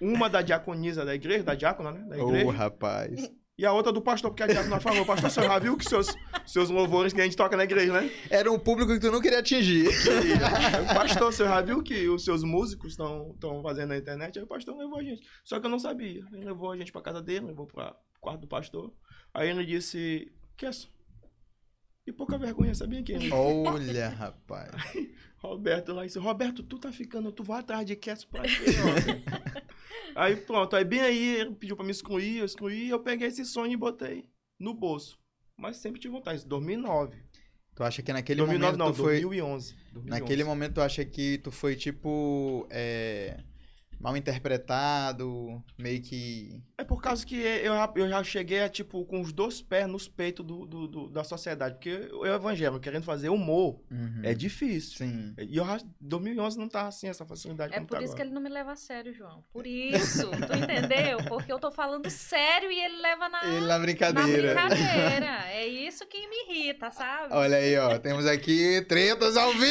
Uma 0.00 0.28
da 0.28 0.42
diaconisa 0.42 1.04
da 1.04 1.14
igreja, 1.14 1.42
da 1.44 1.54
diácona, 1.54 1.90
né? 1.92 2.04
Da 2.08 2.24
Ô, 2.24 2.28
igreja. 2.28 2.52
rapaz. 2.52 3.30
E 3.56 3.66
a 3.66 3.72
outra 3.72 3.90
do 3.90 4.00
pastor, 4.00 4.30
porque 4.30 4.44
a 4.44 4.46
diácona 4.46 4.78
falou: 4.78 5.04
Pastor, 5.04 5.28
você 5.30 5.42
já 5.42 5.58
viu 5.58 5.76
que 5.76 5.84
seus, 5.84 6.14
seus 6.46 6.70
louvores 6.70 7.12
que 7.12 7.20
a 7.20 7.24
gente 7.24 7.36
toca 7.36 7.56
na 7.56 7.64
igreja, 7.64 7.92
né? 7.92 8.08
Era 8.30 8.52
um 8.52 8.58
público 8.58 8.92
que 8.92 9.00
tu 9.00 9.10
não 9.10 9.20
queria 9.20 9.40
atingir. 9.40 9.88
O 9.88 10.94
pastor, 10.94 11.32
você 11.32 11.42
já 11.44 11.60
viu 11.60 11.82
que 11.82 12.08
os 12.08 12.24
seus 12.24 12.44
músicos 12.44 12.92
estão 12.92 13.34
fazendo 13.64 13.88
na 13.88 13.96
internet? 13.98 14.38
Aí 14.38 14.44
o 14.44 14.48
pastor 14.48 14.76
levou 14.76 14.98
a 14.98 15.02
gente. 15.02 15.22
Só 15.44 15.58
que 15.58 15.66
eu 15.66 15.70
não 15.70 15.78
sabia. 15.80 16.22
Ele 16.32 16.44
levou 16.44 16.70
a 16.70 16.76
gente 16.76 16.92
pra 16.92 17.02
casa 17.02 17.20
dele, 17.20 17.46
levou 17.46 17.66
pra 17.66 17.96
quarto 18.20 18.42
do 18.42 18.46
pastor. 18.46 18.92
Aí 19.32 19.50
ele 19.50 19.64
disse, 19.64 20.30
Kesson, 20.56 20.88
e 22.06 22.12
pouca 22.12 22.38
vergonha, 22.38 22.74
sabia 22.74 23.02
que 23.02 23.12
ele? 23.12 23.30
Olha, 23.32 24.08
rapaz. 24.08 24.70
Roberto 25.38 25.92
lá 25.92 26.04
disse, 26.04 26.18
Roberto, 26.18 26.62
tu 26.62 26.78
tá 26.78 26.90
ficando, 26.90 27.30
tu 27.30 27.44
vai 27.44 27.60
atrás 27.60 27.86
de 27.86 27.94
Kesson 27.94 28.26
pra 28.28 28.42
quê, 28.42 28.48
aí 30.16 30.34
pronto, 30.34 30.74
aí 30.74 30.84
bem 30.84 31.00
aí 31.00 31.36
ele 31.36 31.54
pediu 31.54 31.76
pra 31.76 31.84
me 31.84 31.92
excluir, 31.92 32.38
eu 32.38 32.44
excluí, 32.44 32.88
eu 32.88 32.98
peguei 33.00 33.28
esse 33.28 33.44
sonho 33.44 33.72
e 33.72 33.76
botei 33.76 34.28
no 34.58 34.74
bolso. 34.74 35.18
Mas 35.56 35.76
sempre 35.76 36.00
tive 36.00 36.12
vontade, 36.12 36.38
isso, 36.38 36.48
2009. 36.48 37.16
Tu 37.74 37.82
acha 37.84 38.02
que 38.02 38.12
naquele 38.12 38.38
2009 38.38 38.76
momento 38.76 38.78
não, 38.78 38.92
tu 38.92 39.02
foi... 39.02 39.20
2011. 39.20 39.74
2011. 39.92 40.08
Naquele 40.08 40.44
momento 40.44 40.74
tu 40.74 40.80
acha 40.80 41.04
que 41.04 41.38
tu 41.38 41.52
foi, 41.52 41.76
tipo... 41.76 42.66
é, 42.70 43.44
Mal 44.00 44.16
interpretado, 44.16 45.62
meio 45.76 46.00
que... 46.00 46.62
É 46.78 46.84
por 46.84 47.02
causa 47.02 47.26
que 47.26 47.34
eu 47.36 47.74
já, 47.74 47.92
eu 47.96 48.08
já 48.08 48.22
cheguei 48.22 48.62
a, 48.62 48.68
tipo, 48.68 49.04
com 49.04 49.20
os 49.20 49.32
dois 49.32 49.60
pés 49.60 49.88
nos 49.88 50.06
peitos 50.06 50.46
do, 50.46 50.64
do- 50.64 50.86
do- 50.86 51.08
da 51.10 51.24
sociedade. 51.24 51.74
Porque 51.74 52.08
o 52.12 52.24
evangelho 52.24 52.78
querendo 52.78 53.02
fazer 53.02 53.28
humor 53.28 53.80
Uhum. 53.90 54.20
é 54.22 54.32
difícil. 54.34 54.98
Sim. 54.98 55.34
E 55.38 55.56
eu 55.56 55.66
já, 55.66 55.80
2011 56.00 56.56
não 56.58 56.68
tá 56.68 56.86
assim, 56.86 57.08
essa 57.08 57.26
facilidade 57.26 57.72
É 57.72 57.76
como 57.76 57.88
por 57.88 57.96
tá 57.98 58.02
isso 58.04 58.14
que 58.14 58.22
agora. 58.22 58.28
ele 58.28 58.34
não 58.34 58.40
me 58.42 58.48
leva 58.48 58.72
a 58.72 58.76
sério, 58.76 59.12
João. 59.12 59.42
Por 59.52 59.66
isso, 59.66 60.30
tu 60.30 60.52
entendeu? 60.56 61.18
Porque 61.28 61.52
eu 61.52 61.58
tô 61.58 61.72
falando 61.72 62.08
sério 62.08 62.70
e 62.70 62.78
ele 62.78 63.02
leva 63.02 63.28
na, 63.28 63.44
Ele 63.44 63.60
na 63.62 63.66
na 63.66 63.78
brincadeira. 63.80 64.54
brincadeira. 64.54 65.48
É 65.50 65.66
isso 65.66 66.06
que 66.06 66.26
me 66.28 66.36
irrita, 66.54 66.90
sabe? 66.92 67.34
Olha 67.34 67.56
aí, 67.56 67.76
ó. 67.76 67.98
Temos 67.98 68.24
aqui 68.26 68.80
tretas 68.88 69.36
ao 69.36 69.50
vivo! 69.52 69.68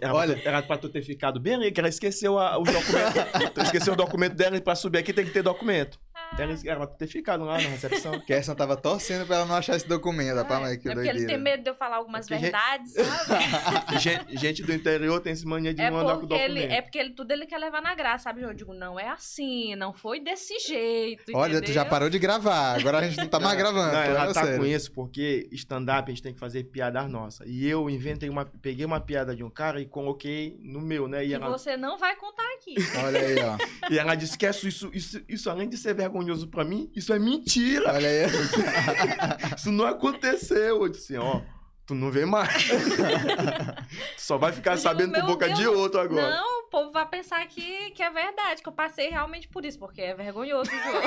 Era, 0.00 0.14
Olha- 0.14 0.32
pra, 0.34 0.42
tu- 0.42 0.48
era 0.48 0.62
pra 0.62 0.78
tu 0.78 0.88
ter 0.88 1.02
ficado 1.02 1.38
bem 1.38 1.54
ali, 1.54 1.70
que 1.70 1.80
ela 1.80 1.88
esqueceu 1.88 2.38
a- 2.38 2.58
os 2.58 2.68
documentos. 2.78 3.50
tu 3.54 3.60
esqueceu 3.60 3.92
o 3.92 3.96
documento 3.96 4.34
dela 4.34 4.56
e 4.56 4.60
pra 4.60 4.74
subir 4.74 4.98
aqui 4.98 5.12
tem 5.12 5.24
que 5.24 5.30
ter 5.30 5.42
documento. 5.42 5.98
Ela, 6.38 6.54
era 6.64 6.76
pra 6.78 6.86
ter 6.86 7.06
ficado 7.06 7.44
lá 7.44 7.54
na 7.54 7.68
recepção. 7.68 8.18
Kerson 8.26 8.54
tava 8.54 8.76
torcendo 8.76 9.26
pra 9.26 9.36
ela 9.36 9.46
não 9.46 9.54
achar 9.54 9.76
esse 9.76 9.86
documento, 9.88 10.36
rapaz, 10.36 10.60
mas 10.60 10.72
é 10.72 10.76
que 10.76 10.88
porque 10.90 11.08
ele 11.08 11.26
tem 11.26 11.38
medo 11.38 11.62
de 11.62 11.70
eu 11.70 11.74
falar 11.74 11.96
algumas 11.96 12.26
gente- 12.26 12.40
verdades, 12.40 12.92
sabe? 13.26 13.98
gente, 13.98 14.36
gente 14.36 14.62
do 14.62 14.72
interior 14.72 15.20
tem 15.20 15.32
esse 15.32 15.46
mania 15.46 15.72
de 15.72 15.80
É 15.80 15.90
não 15.90 15.98
andar 15.98 16.16
com 16.16 16.34
ele, 16.34 16.54
documento. 16.54 16.72
é 16.72 16.82
porque 16.82 16.98
ele, 16.98 17.10
tudo 17.10 17.30
ele 17.32 17.46
quer 17.46 17.58
levar 17.58 17.80
na 17.80 17.94
graça, 17.94 18.24
sabe, 18.24 18.40
João? 18.40 18.52
Eu 18.52 18.56
digo, 18.56 18.74
não 18.74 18.98
é 18.98 19.08
assim, 19.08 19.74
não 19.76 19.92
foi 19.92 20.20
desse 20.20 20.58
jeito, 20.60 21.32
Olha, 21.34 21.60
tu 21.60 21.66
já 21.66 21.80
entendeu? 21.82 21.90
parou 21.90 22.10
de 22.10 22.18
gravar, 22.18 22.78
agora 22.78 22.98
a 22.98 23.02
gente 23.02 23.16
não 23.16 23.28
tá 23.28 23.38
mais 23.40 23.56
gravando. 23.56 23.92
Não, 23.92 23.98
ela 24.02 24.18
falando 24.18 24.34
tá 24.34 24.42
sério. 24.44 24.58
com 24.58 24.66
isso 24.66 24.92
porque 24.92 25.48
stand-up 25.52 26.10
a 26.10 26.14
gente 26.14 26.22
tem 26.22 26.32
que 26.34 26.40
fazer 26.40 26.64
piadas 26.64 27.08
nossas. 27.10 27.46
E 27.48 27.66
eu 27.66 27.88
inventei 27.88 28.28
uma. 28.28 28.44
Peguei 28.60 28.84
uma 28.84 29.00
piada 29.00 29.34
de 29.34 29.44
um 29.44 29.50
cara 29.50 29.80
e 29.80 29.86
coloquei 29.86 30.58
no 30.62 30.80
meu, 30.80 31.06
né? 31.08 31.24
E 31.24 31.28
Que 31.28 31.34
ela, 31.34 31.48
você 31.48 31.76
não 31.76 31.98
vai 31.98 32.16
contar 32.16 32.44
aqui. 32.54 32.74
Olha 33.04 33.20
aí, 33.20 33.36
ó. 33.40 33.56
e 33.92 33.98
ela 33.98 34.14
disse 34.14 34.36
que 34.36 34.46
isso, 34.48 34.66
isso, 34.68 34.90
isso, 34.92 35.22
isso, 35.28 35.50
além 35.50 35.68
de 35.68 35.76
ser 35.76 35.94
vergonhoso 36.18 36.48
pra 36.48 36.64
mim, 36.64 36.90
isso 36.94 37.12
é 37.12 37.18
mentira. 37.18 37.92
Olha 37.92 38.08
aí. 38.08 38.26
Isso 39.56 39.70
não 39.70 39.86
aconteceu. 39.86 40.82
Eu 40.82 40.88
disse, 40.88 41.16
ó, 41.16 41.40
tu 41.86 41.94
não 41.94 42.10
vem 42.10 42.26
mais. 42.26 42.68
tu 42.68 44.20
só 44.20 44.36
vai 44.36 44.52
ficar 44.52 44.72
Eu 44.72 44.76
digo, 44.76 44.88
sabendo 44.88 45.12
por 45.12 45.18
meu 45.18 45.26
boca 45.26 45.46
Deus, 45.46 45.58
de 45.58 45.66
outro 45.66 46.00
agora. 46.00 46.30
Não, 46.30 46.60
o 46.60 46.70
povo 46.70 46.92
vai 46.92 47.06
pensar 47.06 47.44
que, 47.46 47.90
que 47.90 48.02
é 48.02 48.10
verdade, 48.10 48.62
que 48.62 48.68
eu 48.68 48.72
passei 48.72 49.08
realmente 49.08 49.48
por 49.48 49.64
isso, 49.64 49.78
porque 49.78 50.00
é 50.02 50.14
vergonhoso, 50.14 50.70
João. 50.70 51.02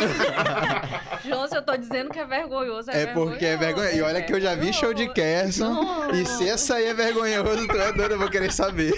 João, 1.26 1.48
se 1.48 1.56
eu 1.56 1.62
tô 1.62 1.76
dizendo 1.78 2.10
que 2.10 2.20
é 2.20 2.26
vergonhoso, 2.26 2.90
é, 2.92 3.04
É 3.04 3.08
porque 3.08 3.46
é 3.46 3.58
vergonhoso. 3.58 3.96
E 3.96 4.02
olha 4.02 4.22
que 4.22 4.34
eu 4.34 4.42
já 4.42 4.56
vi 4.56 4.74
show 4.74 4.94
de 4.94 5.12
Kerson. 5.14 6.12
E 6.14 6.26
se 6.26 6.50
essa 6.50 6.76
aí 6.76 6.86
é 6.86 6.94
vergonhoso, 6.94 7.68
tu 7.68 7.78
é 7.78 7.94
doido, 7.94 8.14
eu 8.14 8.20
vou 8.20 8.30
querer 8.30 8.52
saber. 8.52 8.94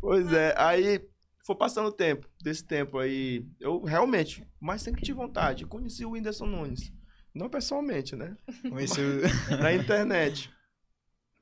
Pois 0.00 0.30
é, 0.32 0.54
aí 0.58 1.00
foi 1.44 1.54
passando 1.56 1.86
o 1.88 1.92
tempo, 1.92 2.28
desse 2.42 2.64
tempo 2.64 2.98
aí, 2.98 3.46
eu 3.60 3.82
realmente, 3.82 4.46
mas 4.60 4.82
sempre 4.82 5.02
tive 5.02 5.18
vontade. 5.18 5.66
Conheci 5.66 6.04
o 6.04 6.10
Whindersson 6.12 6.46
Nunes. 6.46 6.92
Não 7.34 7.48
pessoalmente, 7.48 8.16
né? 8.16 8.36
Conheci 8.68 9.00
o- 9.00 9.20
na 9.60 9.72
internet. 9.72 10.50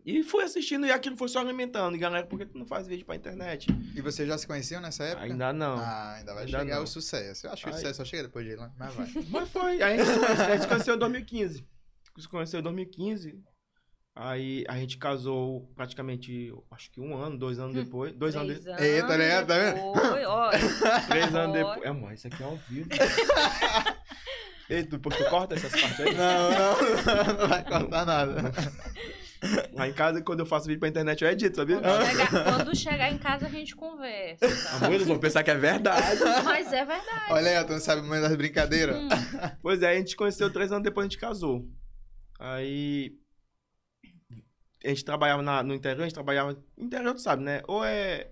E 0.04 0.24
fui 0.24 0.42
assistindo 0.42 0.84
e 0.84 0.90
aquilo 0.90 1.16
foi 1.16 1.28
só 1.28 1.38
alimentando. 1.38 1.94
E 1.94 1.98
galera, 2.00 2.26
por 2.26 2.36
que 2.36 2.44
tu 2.46 2.58
não 2.58 2.66
faz 2.66 2.88
vídeo 2.88 3.06
pra 3.06 3.14
internet? 3.14 3.68
E 3.94 4.00
vocês 4.00 4.26
já 4.26 4.36
se 4.36 4.48
conheciam 4.48 4.80
nessa 4.80 5.04
época? 5.04 5.22
Ainda 5.26 5.52
não. 5.52 5.78
Ah, 5.78 6.14
ainda 6.14 6.34
vai 6.34 6.44
Ainda 6.44 6.58
chegar 6.58 6.74
não. 6.74 6.82
o 6.82 6.86
sucesso. 6.88 7.46
Eu 7.46 7.52
acho 7.52 7.62
que 7.62 7.70
o 7.70 7.72
sucesso 7.72 7.94
só 7.98 8.04
chega 8.04 8.24
depois 8.24 8.44
de 8.44 8.56
lá, 8.56 8.72
mas 8.76 8.92
vai. 8.94 9.06
Mas 9.30 9.48
foi. 9.50 9.80
Aí 9.80 10.00
a 10.00 10.04
gente 10.56 10.62
se 10.62 10.66
conheceu 10.66 10.96
em 10.96 10.98
2015. 10.98 11.64
Se 12.18 12.28
conheceu 12.28 12.58
em 12.58 12.62
2015. 12.64 13.40
Aí 14.14 14.62
a 14.68 14.76
gente 14.76 14.98
casou 14.98 15.72
praticamente, 15.74 16.52
acho 16.70 16.90
que 16.90 17.00
um 17.00 17.16
ano, 17.16 17.38
dois 17.38 17.58
anos 17.58 17.74
Hum, 17.74 17.82
depois. 17.84 18.12
Dois 18.12 18.36
anos 18.36 18.58
depois. 18.62 18.80
Eita, 18.82 19.16
né? 19.16 19.42
Tá 19.42 19.58
vendo? 19.58 19.94
Foi, 19.94 20.24
ó. 20.26 20.50
Três 21.08 21.34
anos 21.34 21.54
depois. 21.56 21.82
É, 21.82 21.88
amor, 21.88 22.12
isso 22.12 22.26
aqui 22.26 22.42
é 22.42 22.46
ao 22.46 22.56
vivo. 22.68 22.88
Ei, 24.68 24.84
tu, 24.84 24.90
depois 24.92 25.16
tu 25.16 25.24
corta 25.30 25.54
essas 25.54 25.72
partes 25.72 26.00
aí? 26.00 26.14
Não, 26.14 26.50
não, 26.50 27.34
não 27.40 27.48
vai 27.48 27.64
cortar 27.64 28.04
nada. 28.06 28.52
Lá 29.72 29.88
em 29.88 29.92
casa, 29.92 30.22
quando 30.22 30.40
eu 30.40 30.46
faço 30.46 30.66
vídeo 30.66 30.78
pra 30.78 30.88
internet, 30.88 31.22
eu 31.24 31.30
edito, 31.30 31.56
sabia? 31.56 31.80
Quando 31.80 32.06
chegar, 32.06 32.44
quando 32.44 32.76
chegar 32.76 33.10
em 33.12 33.18
casa, 33.18 33.46
a 33.46 33.50
gente 33.50 33.74
conversa. 33.74 34.46
tá? 34.46 34.76
Amor, 34.76 34.94
eles 34.94 35.06
vão 35.06 35.18
pensar 35.18 35.42
que 35.42 35.50
é 35.50 35.54
verdade. 35.56 36.20
Mas 36.44 36.72
é 36.72 36.84
verdade. 36.84 37.26
Olha 37.32 37.58
aí, 37.58 37.64
tu 37.66 37.72
não 37.72 37.80
sabe 37.80 38.02
mais 38.02 38.22
das 38.22 38.36
brincadeiras? 38.36 38.96
Hum. 38.96 39.08
Pois 39.60 39.82
é, 39.82 39.90
a 39.90 39.96
gente 39.96 40.14
conheceu 40.16 40.50
três 40.52 40.70
anos 40.70 40.84
depois 40.84 41.06
a 41.06 41.08
gente 41.08 41.18
casou. 41.18 41.66
Aí. 42.38 43.12
A 44.84 44.88
gente 44.88 45.04
trabalhava 45.04 45.42
na- 45.42 45.62
no 45.62 45.74
interior, 45.74 46.00
a 46.02 46.04
gente 46.06 46.14
trabalhava. 46.14 46.58
No 46.76 46.84
interior, 46.86 47.14
tu 47.14 47.20
sabe, 47.20 47.42
né? 47.42 47.62
Ou 47.68 47.84
é. 47.84 48.30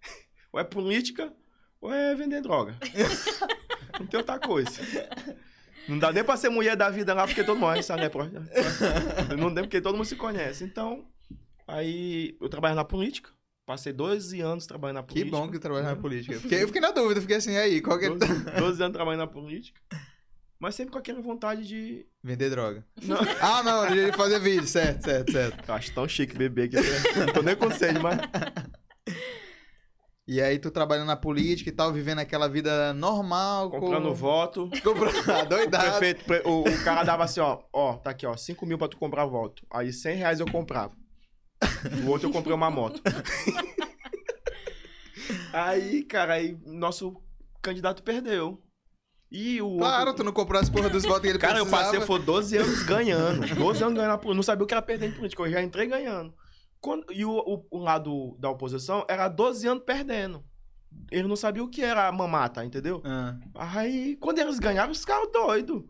Ou 0.52 0.60
é 0.60 0.64
política, 0.64 1.32
ou 1.80 1.92
é 1.92 2.14
vender 2.14 2.40
droga. 2.40 2.76
Não 4.00 4.06
tem 4.06 4.18
outra 4.18 4.38
coisa. 4.38 4.70
Não 5.88 5.98
dá 5.98 6.10
nem 6.12 6.24
pra 6.24 6.36
ser 6.36 6.48
mulher 6.48 6.76
da 6.76 6.88
vida 6.90 7.12
lá, 7.14 7.26
porque 7.26 7.44
todo 7.44 7.58
mundo 7.58 7.82
sabe, 7.82 8.02
né? 8.02 8.10
Não 9.38 9.52
dá 9.52 9.62
porque 9.62 9.80
todo 9.80 9.96
mundo 9.96 10.06
se 10.06 10.16
conhece. 10.16 10.64
Então, 10.64 11.06
aí 11.66 12.36
eu 12.40 12.48
trabalhava 12.48 12.80
na 12.80 12.84
política. 12.84 13.30
Passei 13.66 13.92
12 13.92 14.40
anos 14.40 14.66
trabalhando 14.66 14.96
na 14.96 15.02
Que 15.02 15.14
política. 15.14 15.36
bom 15.36 15.46
que 15.50 15.58
tu 15.58 15.62
trabalha 15.62 15.84
na 15.86 15.96
política. 15.96 16.38
Fiquei, 16.38 16.62
eu 16.62 16.66
fiquei 16.66 16.80
na 16.82 16.90
dúvida, 16.90 17.20
fiquei 17.20 17.36
assim, 17.36 17.56
aí, 17.56 17.80
qual 17.80 17.98
que 17.98 18.04
é... 18.06 18.10
12, 18.10 18.44
12 18.58 18.82
anos 18.82 18.94
trabalhando 18.94 19.20
na 19.20 19.26
política. 19.26 19.80
Mas 20.58 20.74
sempre 20.74 20.92
com 20.92 20.98
aquela 20.98 21.20
vontade 21.20 21.66
de. 21.66 22.06
Vender 22.22 22.50
droga. 22.50 22.84
Não, 23.02 23.18
Ah, 23.40 23.62
não, 23.62 23.86
de 23.88 24.12
fazer 24.12 24.38
vídeo, 24.40 24.66
certo, 24.66 25.02
certo, 25.04 25.32
certo. 25.32 25.68
Eu 25.68 25.74
acho 25.74 25.92
tão 25.92 26.08
chique 26.08 26.36
beber 26.36 26.64
aqui. 26.66 26.76
né? 26.76 27.26
Não 27.26 27.32
tô 27.32 27.42
nem 27.42 27.56
com 27.56 27.70
sede, 27.70 27.98
mas. 27.98 28.18
E 30.26 30.40
aí 30.40 30.58
tu 30.58 30.70
trabalhando 30.70 31.08
na 31.08 31.16
política 31.16 31.68
e 31.68 31.72
tal, 31.72 31.92
vivendo 31.92 32.18
aquela 32.20 32.48
vida 32.48 32.94
normal. 32.94 33.70
Comprando 33.70 34.08
com... 34.08 34.14
voto. 34.14 34.70
Comprando. 34.82 35.14
O, 35.44 35.46
Doidado. 35.46 35.90
prefeito, 35.98 36.24
pre- 36.24 36.42
o, 36.46 36.62
o 36.62 36.84
cara 36.84 37.02
dava 37.04 37.24
assim, 37.24 37.40
ó, 37.40 37.62
ó, 37.70 37.96
tá 37.98 38.10
aqui, 38.10 38.24
ó, 38.24 38.34
5 38.34 38.64
mil 38.64 38.78
pra 38.78 38.88
tu 38.88 38.96
comprar 38.96 39.26
voto. 39.26 39.62
Aí 39.70 39.92
100 39.92 40.16
reais 40.16 40.40
eu 40.40 40.46
comprava. 40.50 40.94
O 42.04 42.08
outro 42.10 42.28
eu 42.28 42.32
comprei 42.32 42.54
uma 42.54 42.70
moto. 42.70 43.02
aí, 45.52 46.02
cara, 46.04 46.34
aí 46.34 46.56
nosso 46.64 47.20
candidato 47.60 48.02
perdeu. 48.02 48.62
E 49.36 49.60
o 49.60 49.78
Claro, 49.78 50.10
outro... 50.10 50.22
tu 50.22 50.24
não 50.24 50.32
comprou 50.32 50.60
as 50.60 50.70
porra 50.70 50.88
dos 50.88 51.02
votos 51.02 51.22
que 51.22 51.26
ele 51.26 51.38
Cara, 51.40 51.58
eu 51.58 51.66
precisava. 51.66 51.84
passei, 51.92 52.06
foi 52.06 52.20
12 52.20 52.56
anos 52.56 52.82
ganhando. 52.84 53.40
12 53.54 53.82
anos 53.82 53.94
ganhando, 53.96 54.10
na 54.12 54.16
política. 54.18 54.34
não 54.36 54.42
sabia 54.44 54.62
o 54.64 54.66
que 54.66 54.74
era 54.74 54.80
perder 54.82 55.08
em 55.08 55.12
política, 55.12 55.42
eu 55.42 55.50
já 55.50 55.60
entrei 55.60 55.86
ganhando. 55.88 56.32
Quando- 56.80 57.12
e 57.12 57.24
o, 57.24 57.32
o, 57.32 57.66
o 57.72 57.78
lado 57.78 58.36
da 58.38 58.48
oposição 58.48 59.04
era 59.08 59.26
12 59.26 59.66
anos 59.66 59.82
perdendo. 59.84 60.44
Eles 61.10 61.26
não 61.28 61.34
sabiam 61.34 61.66
o 61.66 61.68
que 61.68 61.82
era 61.82 62.12
mamata, 62.12 62.64
entendeu? 62.64 63.02
Ah. 63.04 63.36
Aí, 63.56 64.16
quando 64.20 64.38
eles 64.38 64.60
ganharam, 64.60 64.92
os 64.92 65.04
caras 65.04 65.28
doidos. 65.32 65.82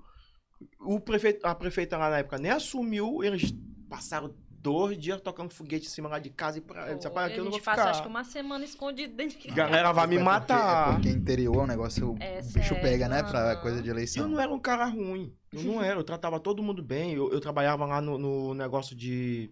O 0.81 0.99
prefeito, 0.99 1.45
a 1.47 1.55
prefeita 1.55 1.99
lá 1.99 2.09
na 2.09 2.19
época 2.21 2.39
nem 2.39 2.51
assumiu, 2.51 3.23
eles 3.23 3.53
passaram 3.91 4.35
dois 4.65 4.97
dias 4.99 5.21
tocando 5.21 5.53
foguete 5.53 5.87
em 5.87 5.91
cima 5.91 6.09
lá 6.09 6.19
de 6.19 6.31
casa 6.31 6.57
e 6.57 6.61
pra 6.63 6.91
eles. 6.91 7.03
Foi. 7.03 7.11
Rapaz, 7.11 7.27
aqui 7.27 7.35
a 7.35 7.39
eu 7.39 7.45
não 7.45 7.51
vou 7.51 7.59
gente 7.61 7.65
passou 7.67 7.85
acho 7.91 8.03
que 8.03 8.09
uma 8.09 8.25
semana 8.25 8.65
escondido 8.65 9.15
dentro 9.15 9.39
de 9.39 9.45
casa. 9.49 9.55
Galera 9.57 9.93
vai 9.93 10.07
me 10.07 10.15
É 10.15 10.19
porque- 10.19 10.31
matar. 10.31 10.89
É 10.91 10.93
porque 10.95 11.09
interior 11.11 11.57
é 11.57 11.61
um 11.63 11.67
negócio, 11.67 12.17
É 12.19 12.41
o 12.41 12.43
bicho 12.43 12.53
sério, 12.53 12.81
pega, 12.81 13.09
né, 13.09 13.23
pra 13.23 13.57
coisa 13.57 13.83
de 13.83 13.89
Eu 13.91 13.95
eleição. 13.95 14.27
não 14.27 14.41
era 14.41 14.51
um 14.51 14.59
cara 14.59 14.87
ruim. 14.87 15.37
Eu 15.53 15.63
não 15.65 15.83
era. 15.83 16.01
Eu 16.01 16.05
tratava 16.05 16.41
todo 16.41 16.63
mundo 16.63 16.83
bem. 16.83 17.13
Eu, 17.13 17.31
eu 17.31 17.41
trabalhava 17.41 17.85
lá 17.85 18.01
no, 18.01 18.17
no 18.19 18.55
negócio 18.55 18.97
de, 18.97 19.51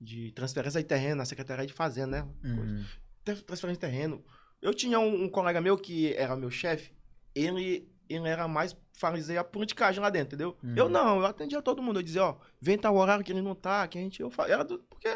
de 0.00 0.32
transferência 0.32 0.80
de 0.80 0.86
terreno, 0.88 1.16
na 1.16 1.24
Secretaria 1.24 1.64
de 1.66 1.72
Fazenda, 1.72 2.22
né? 2.22 2.28
Uhum. 2.44 2.84
Tra- 3.24 3.36
Transferência 3.36 3.80
de 3.80 3.92
terreno. 3.92 4.24
Eu 4.60 4.74
tinha 4.74 4.98
um, 4.98 5.24
um 5.24 5.28
colega 5.28 5.60
meu 5.60 5.78
que 5.78 6.12
era 6.14 6.34
meu 6.36 6.50
chefe. 6.50 6.90
Ele, 7.34 7.88
ele 8.08 8.28
era 8.28 8.46
mais 8.48 8.76
fazer 8.92 9.36
a 9.38 9.44
politicagem 9.44 10.00
lá 10.00 10.08
dentro, 10.10 10.28
entendeu? 10.36 10.56
Uhum. 10.62 10.74
Eu 10.76 10.88
não. 10.88 11.18
Eu 11.18 11.26
atendia 11.26 11.60
todo 11.62 11.82
mundo. 11.82 11.98
Eu 11.98 12.02
dizia, 12.02 12.24
ó, 12.24 12.36
vem 12.60 12.78
tal 12.78 12.96
horário 12.96 13.24
que 13.24 13.32
ele 13.32 13.42
não 13.42 13.54
tá, 13.54 13.86
que 13.88 13.98
a 13.98 14.00
gente... 14.00 14.20
Eu, 14.20 14.30
fa- 14.30 14.48
era 14.48 14.64
do, 14.64 14.78
porque 14.88 15.08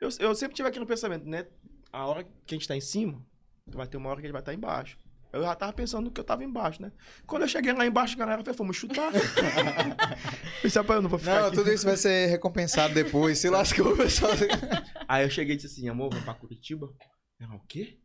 eu, 0.00 0.08
eu 0.18 0.34
sempre 0.34 0.54
tive 0.56 0.68
aquele 0.68 0.86
pensamento, 0.86 1.26
né? 1.26 1.46
A 1.92 2.06
hora 2.06 2.24
que 2.24 2.54
a 2.54 2.58
gente 2.58 2.66
tá 2.68 2.74
em 2.76 2.80
cima, 2.80 3.22
vai 3.66 3.86
ter 3.86 3.96
uma 3.98 4.08
hora 4.10 4.20
que 4.20 4.26
ele 4.26 4.32
vai 4.32 4.40
estar 4.42 4.54
embaixo. 4.54 4.96
Eu 5.32 5.42
já 5.42 5.54
tava 5.54 5.72
pensando 5.72 6.10
que 6.10 6.20
eu 6.20 6.24
tava 6.24 6.44
embaixo, 6.44 6.80
né? 6.82 6.92
Quando 7.26 7.42
eu 7.42 7.48
cheguei 7.48 7.72
lá 7.72 7.86
embaixo, 7.86 8.14
a 8.14 8.18
galera 8.18 8.42
falou, 8.44 8.56
vamos 8.58 8.76
chutar. 8.76 9.10
Pensei, 10.60 10.80
rapaz, 10.82 10.96
eu 10.98 11.02
não 11.02 11.08
vou 11.10 11.18
ficar 11.18 11.40
Não, 11.40 11.46
aqui. 11.48 11.56
tudo 11.56 11.72
isso 11.72 11.84
vai 11.84 11.96
ser 11.96 12.26
recompensado 12.26 12.92
depois. 12.94 13.38
Se 13.38 13.48
lascou, 13.48 13.96
pessoal. 13.96 14.32
Aí 15.08 15.24
eu 15.24 15.30
cheguei 15.30 15.54
e 15.54 15.56
disse 15.58 15.68
assim, 15.80 15.88
amor, 15.88 16.10
vamos 16.10 16.24
pra 16.24 16.34
Curitiba? 16.34 16.88
Ela, 17.40 17.54
o 17.54 17.60
quê? 17.66 17.98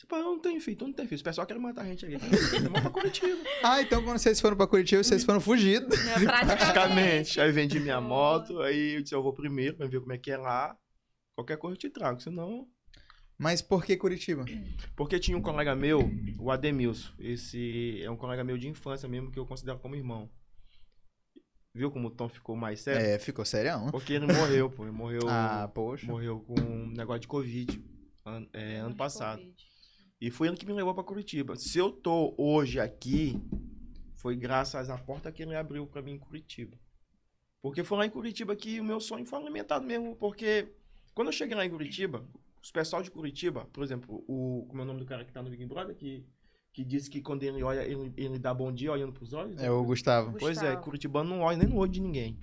Disse, 0.00 0.06
"Pá, 0.06 0.16
eu 0.16 0.24
não 0.24 0.38
tenho 0.38 0.58
filho, 0.62 0.78
tu 0.78 0.86
não 0.86 0.94
tem 0.94 1.06
filho. 1.06 1.20
O 1.20 1.24
pessoal 1.24 1.46
quer 1.46 1.58
matar 1.58 1.82
a 1.82 1.84
gente 1.84 2.06
aqui. 2.06 2.16
Vamos 2.16 2.80
pra 2.80 2.90
Curitiba. 2.90 3.36
Ah, 3.62 3.82
então 3.82 4.02
quando 4.02 4.16
vocês 4.18 4.40
foram 4.40 4.56
pra 4.56 4.66
Curitiba, 4.66 5.04
vocês 5.04 5.22
foram 5.22 5.40
fugidos. 5.42 5.94
É, 6.06 6.14
praticamente. 6.24 6.56
Praticamente. 6.56 7.40
Aí 7.42 7.52
vendi 7.52 7.78
minha 7.78 7.98
Foi. 7.98 8.08
moto, 8.08 8.60
aí 8.62 8.94
eu 8.94 9.02
disse, 9.02 9.14
eu 9.14 9.22
vou 9.22 9.34
primeiro 9.34 9.76
pra 9.76 9.86
ver 9.86 10.00
como 10.00 10.14
é 10.14 10.16
que 10.18 10.30
é 10.30 10.38
lá. 10.38 10.74
Qualquer 11.36 11.58
coisa 11.58 11.74
eu 11.74 11.78
te 11.78 11.90
trago, 11.90 12.18
senão... 12.20 12.66
Mas 13.36 13.60
por 13.60 13.84
que 13.84 13.94
Curitiba? 13.96 14.44
Porque 14.96 15.18
tinha 15.18 15.36
um 15.36 15.42
colega 15.42 15.74
meu, 15.76 16.10
o 16.38 16.50
Ademilson. 16.50 17.12
Esse 17.18 18.02
é 18.02 18.10
um 18.10 18.16
colega 18.16 18.42
meu 18.42 18.56
de 18.56 18.68
infância 18.68 19.06
mesmo, 19.08 19.30
que 19.30 19.38
eu 19.38 19.44
considero 19.46 19.78
como 19.78 19.96
irmão. 19.96 20.30
Viu 21.74 21.90
como 21.90 22.08
o 22.08 22.10
tom 22.10 22.28
ficou 22.28 22.56
mais 22.56 22.80
sério? 22.80 23.00
É, 23.06 23.18
ficou 23.18 23.44
serião. 23.44 23.90
Porque 23.90 24.12
ele 24.14 24.26
morreu, 24.26 24.68
pô. 24.70 24.82
Ele 24.84 24.92
morreu, 24.92 25.20
Ah, 25.28 25.70
poxa. 25.74 26.06
morreu 26.06 26.40
com 26.40 26.58
um 26.58 26.86
negócio 26.90 27.20
de 27.20 27.28
Covid 27.28 27.82
an- 28.26 28.46
é, 28.52 28.76
ano 28.76 28.94
passado. 28.96 29.42
E 30.20 30.30
foi 30.30 30.48
ele 30.48 30.56
que 30.56 30.66
me 30.66 30.72
levou 30.72 30.92
pra 30.94 31.02
Curitiba. 31.02 31.56
Se 31.56 31.78
eu 31.78 31.90
tô 31.90 32.34
hoje 32.36 32.78
aqui, 32.78 33.40
foi 34.14 34.36
graças 34.36 34.90
à 34.90 34.98
porta 34.98 35.32
que 35.32 35.42
ele 35.42 35.56
abriu 35.56 35.86
pra 35.86 36.02
mim 36.02 36.12
em 36.12 36.18
Curitiba. 36.18 36.76
Porque 37.62 37.82
foi 37.82 37.98
lá 37.98 38.06
em 38.06 38.10
Curitiba 38.10 38.54
que 38.54 38.78
o 38.80 38.84
meu 38.84 39.00
sonho 39.00 39.24
foi 39.24 39.38
alimentado 39.38 39.86
mesmo. 39.86 40.14
Porque 40.16 40.68
quando 41.14 41.28
eu 41.28 41.32
cheguei 41.32 41.56
lá 41.56 41.64
em 41.64 41.70
Curitiba, 41.70 42.22
os 42.62 42.70
pessoal 42.70 43.02
de 43.02 43.10
Curitiba, 43.10 43.66
por 43.72 43.82
exemplo, 43.82 44.22
o. 44.28 44.66
Como 44.68 44.82
é 44.82 44.84
o 44.84 44.86
nome 44.86 45.00
do 45.00 45.06
cara 45.06 45.24
que 45.24 45.32
tá 45.32 45.42
no 45.42 45.48
Big 45.48 45.64
Brother? 45.64 45.96
Que, 45.96 46.26
que 46.70 46.84
disse 46.84 47.08
que 47.08 47.22
quando 47.22 47.42
ele 47.42 47.62
olha, 47.62 47.80
ele, 47.80 48.12
ele 48.14 48.38
dá 48.38 48.52
bom 48.52 48.70
dia 48.70 48.92
olhando 48.92 49.12
pros 49.12 49.32
olhos. 49.32 49.62
É 49.62 49.70
o 49.70 49.82
Gustavo. 49.82 50.36
Pois 50.38 50.58
é, 50.58 50.66
Gustavo. 50.66 50.84
Curitibano 50.84 51.30
não 51.30 51.40
olha 51.40 51.56
nem 51.56 51.68
no 51.68 51.76
olho 51.76 51.90
de 51.90 52.00
ninguém. 52.00 52.38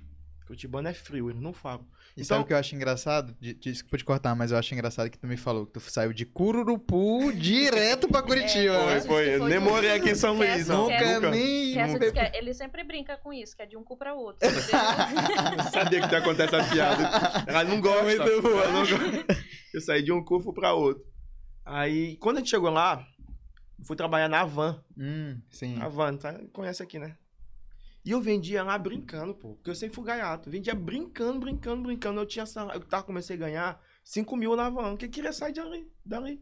Curitibano 0.47 0.87
é 0.87 0.93
frio, 0.93 1.29
ele 1.29 1.39
não 1.39 1.51
fala. 1.51 1.81
E 2.15 2.21
Então- 2.21 2.25
sabe 2.25 2.43
o 2.43 2.45
que 2.47 2.53
eu 2.53 2.57
acho 2.57 2.73
engraçado? 2.73 3.35
De- 3.39 3.53
Desculpa 3.53 3.97
te 3.97 4.05
cortar, 4.05 4.33
mas 4.33 4.49
eu 4.51 4.57
acho 4.57 4.73
engraçado 4.73 5.09
que 5.09 5.17
tu 5.19 5.27
me 5.27 5.35
falou 5.37 5.65
que 5.67 5.73
tu 5.73 5.79
saiu 5.81 6.13
de 6.13 6.25
Cururupu 6.25 7.31
direto 7.35 8.07
pra 8.07 8.21
Curitiba. 8.21 8.73
É, 8.73 8.85
né? 8.95 9.01
foi, 9.01 9.07
foi. 9.07 9.35
eu 9.35 9.47
nem 9.47 9.59
morei 9.59 9.91
aqui 9.91 10.11
em 10.11 10.15
São 10.15 10.35
Luís, 10.37 10.67
Nunca 10.69 11.15
Nunca. 11.15 11.29
nem. 11.31 11.77
É- 11.77 12.37
ele 12.37 12.53
sempre 12.53 12.83
brinca 12.83 13.17
com 13.17 13.33
isso, 13.33 13.55
que 13.55 13.61
é 13.61 13.65
de 13.65 13.75
um 13.77 13.83
cu 13.83 13.97
pra 13.97 14.13
outro. 14.13 14.39
Eu 14.47 15.63
sabia 15.71 16.07
que 16.07 16.13
ia 16.13 16.19
acontecer 16.19 16.55
essa 16.55 16.69
piada. 16.73 17.43
Ela 17.45 17.63
não 17.65 17.81
gosta. 17.81 18.03
Muito 18.03 18.41
boa. 18.41 18.63
Ela 18.63 18.71
não 18.71 18.79
gosta. 18.79 18.97
Eu 19.73 19.81
saí 19.81 20.01
de 20.01 20.11
um 20.11 20.23
curso 20.23 20.53
pra 20.53 20.73
outro. 20.73 21.03
Aí, 21.65 22.15
quando 22.17 22.37
a 22.37 22.39
gente 22.39 22.49
chegou 22.49 22.69
lá, 22.69 23.05
fui 23.85 23.95
trabalhar 23.95 24.29
na 24.29 24.45
van. 24.45 24.81
Hum, 24.97 25.39
sim. 25.49 25.77
A 25.81 25.87
van, 25.89 26.15
tá? 26.15 26.39
Conhece 26.53 26.81
aqui, 26.81 26.97
né? 26.97 27.15
E 28.07 28.11
eu 28.11 28.21
vendia 28.21 28.63
lá 28.63 28.77
brincando, 28.77 29.33
pô. 29.35 29.55
Porque 29.55 29.69
eu 29.69 29.75
sempre 29.75 29.95
fui 29.95 30.05
gaiato. 30.05 30.49
Vendia 30.49 30.73
brincando, 30.73 31.39
brincando, 31.41 31.83
brincando. 31.83 32.21
Eu 32.21 32.25
tinha 32.25 32.45
sal- 32.45 32.71
Eu 32.71 32.79
tava, 32.79 33.03
comecei 33.03 33.35
a 33.35 33.39
ganhar 33.39 33.81
5 34.03 34.37
mil 34.37 34.55
na 34.55 34.69
van. 34.69 34.91
Porque 34.91 35.09
queria 35.09 35.33
sair 35.33 35.51
dali. 35.53 35.91
dali. 36.05 36.41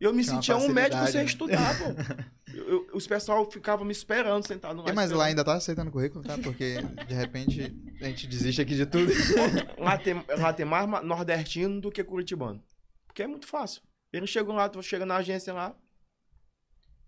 Eu 0.00 0.12
me 0.12 0.24
Tinha 0.24 0.34
sentia 0.34 0.56
um 0.56 0.68
médico 0.72 1.06
sem 1.06 1.20
né? 1.20 1.24
estudar, 1.24 1.78
pô. 1.78 1.84
Eu- 2.54 2.68
eu- 2.68 2.86
os 2.94 3.04
pessoal 3.06 3.50
ficavam 3.50 3.84
me 3.84 3.90
esperando 3.90 4.46
sentado. 4.46 4.88
É, 4.88 4.92
mas 4.92 5.10
lá 5.10 5.24
ainda 5.24 5.42
tá 5.44 5.54
aceitando 5.54 5.90
currículo, 5.90 6.22
tá? 6.24 6.38
Porque 6.38 6.76
de 7.08 7.12
repente 7.14 7.74
a 8.00 8.04
gente 8.04 8.28
desiste 8.28 8.60
aqui 8.62 8.76
de 8.76 8.86
tudo. 8.86 9.10
Lá 9.78 9.98
tem, 9.98 10.14
lá 10.38 10.52
tem 10.52 10.64
mais 10.64 10.88
ma- 10.88 11.02
nordestino 11.02 11.80
do 11.80 11.90
que 11.90 12.04
curitibano. 12.04 12.62
Porque 13.08 13.24
é 13.24 13.26
muito 13.26 13.46
fácil. 13.48 13.82
Eles 14.12 14.30
chegam 14.30 14.54
lá, 14.54 14.68
tu 14.68 14.80
chega 14.84 15.04
na 15.04 15.16
agência 15.16 15.52
lá, 15.52 15.74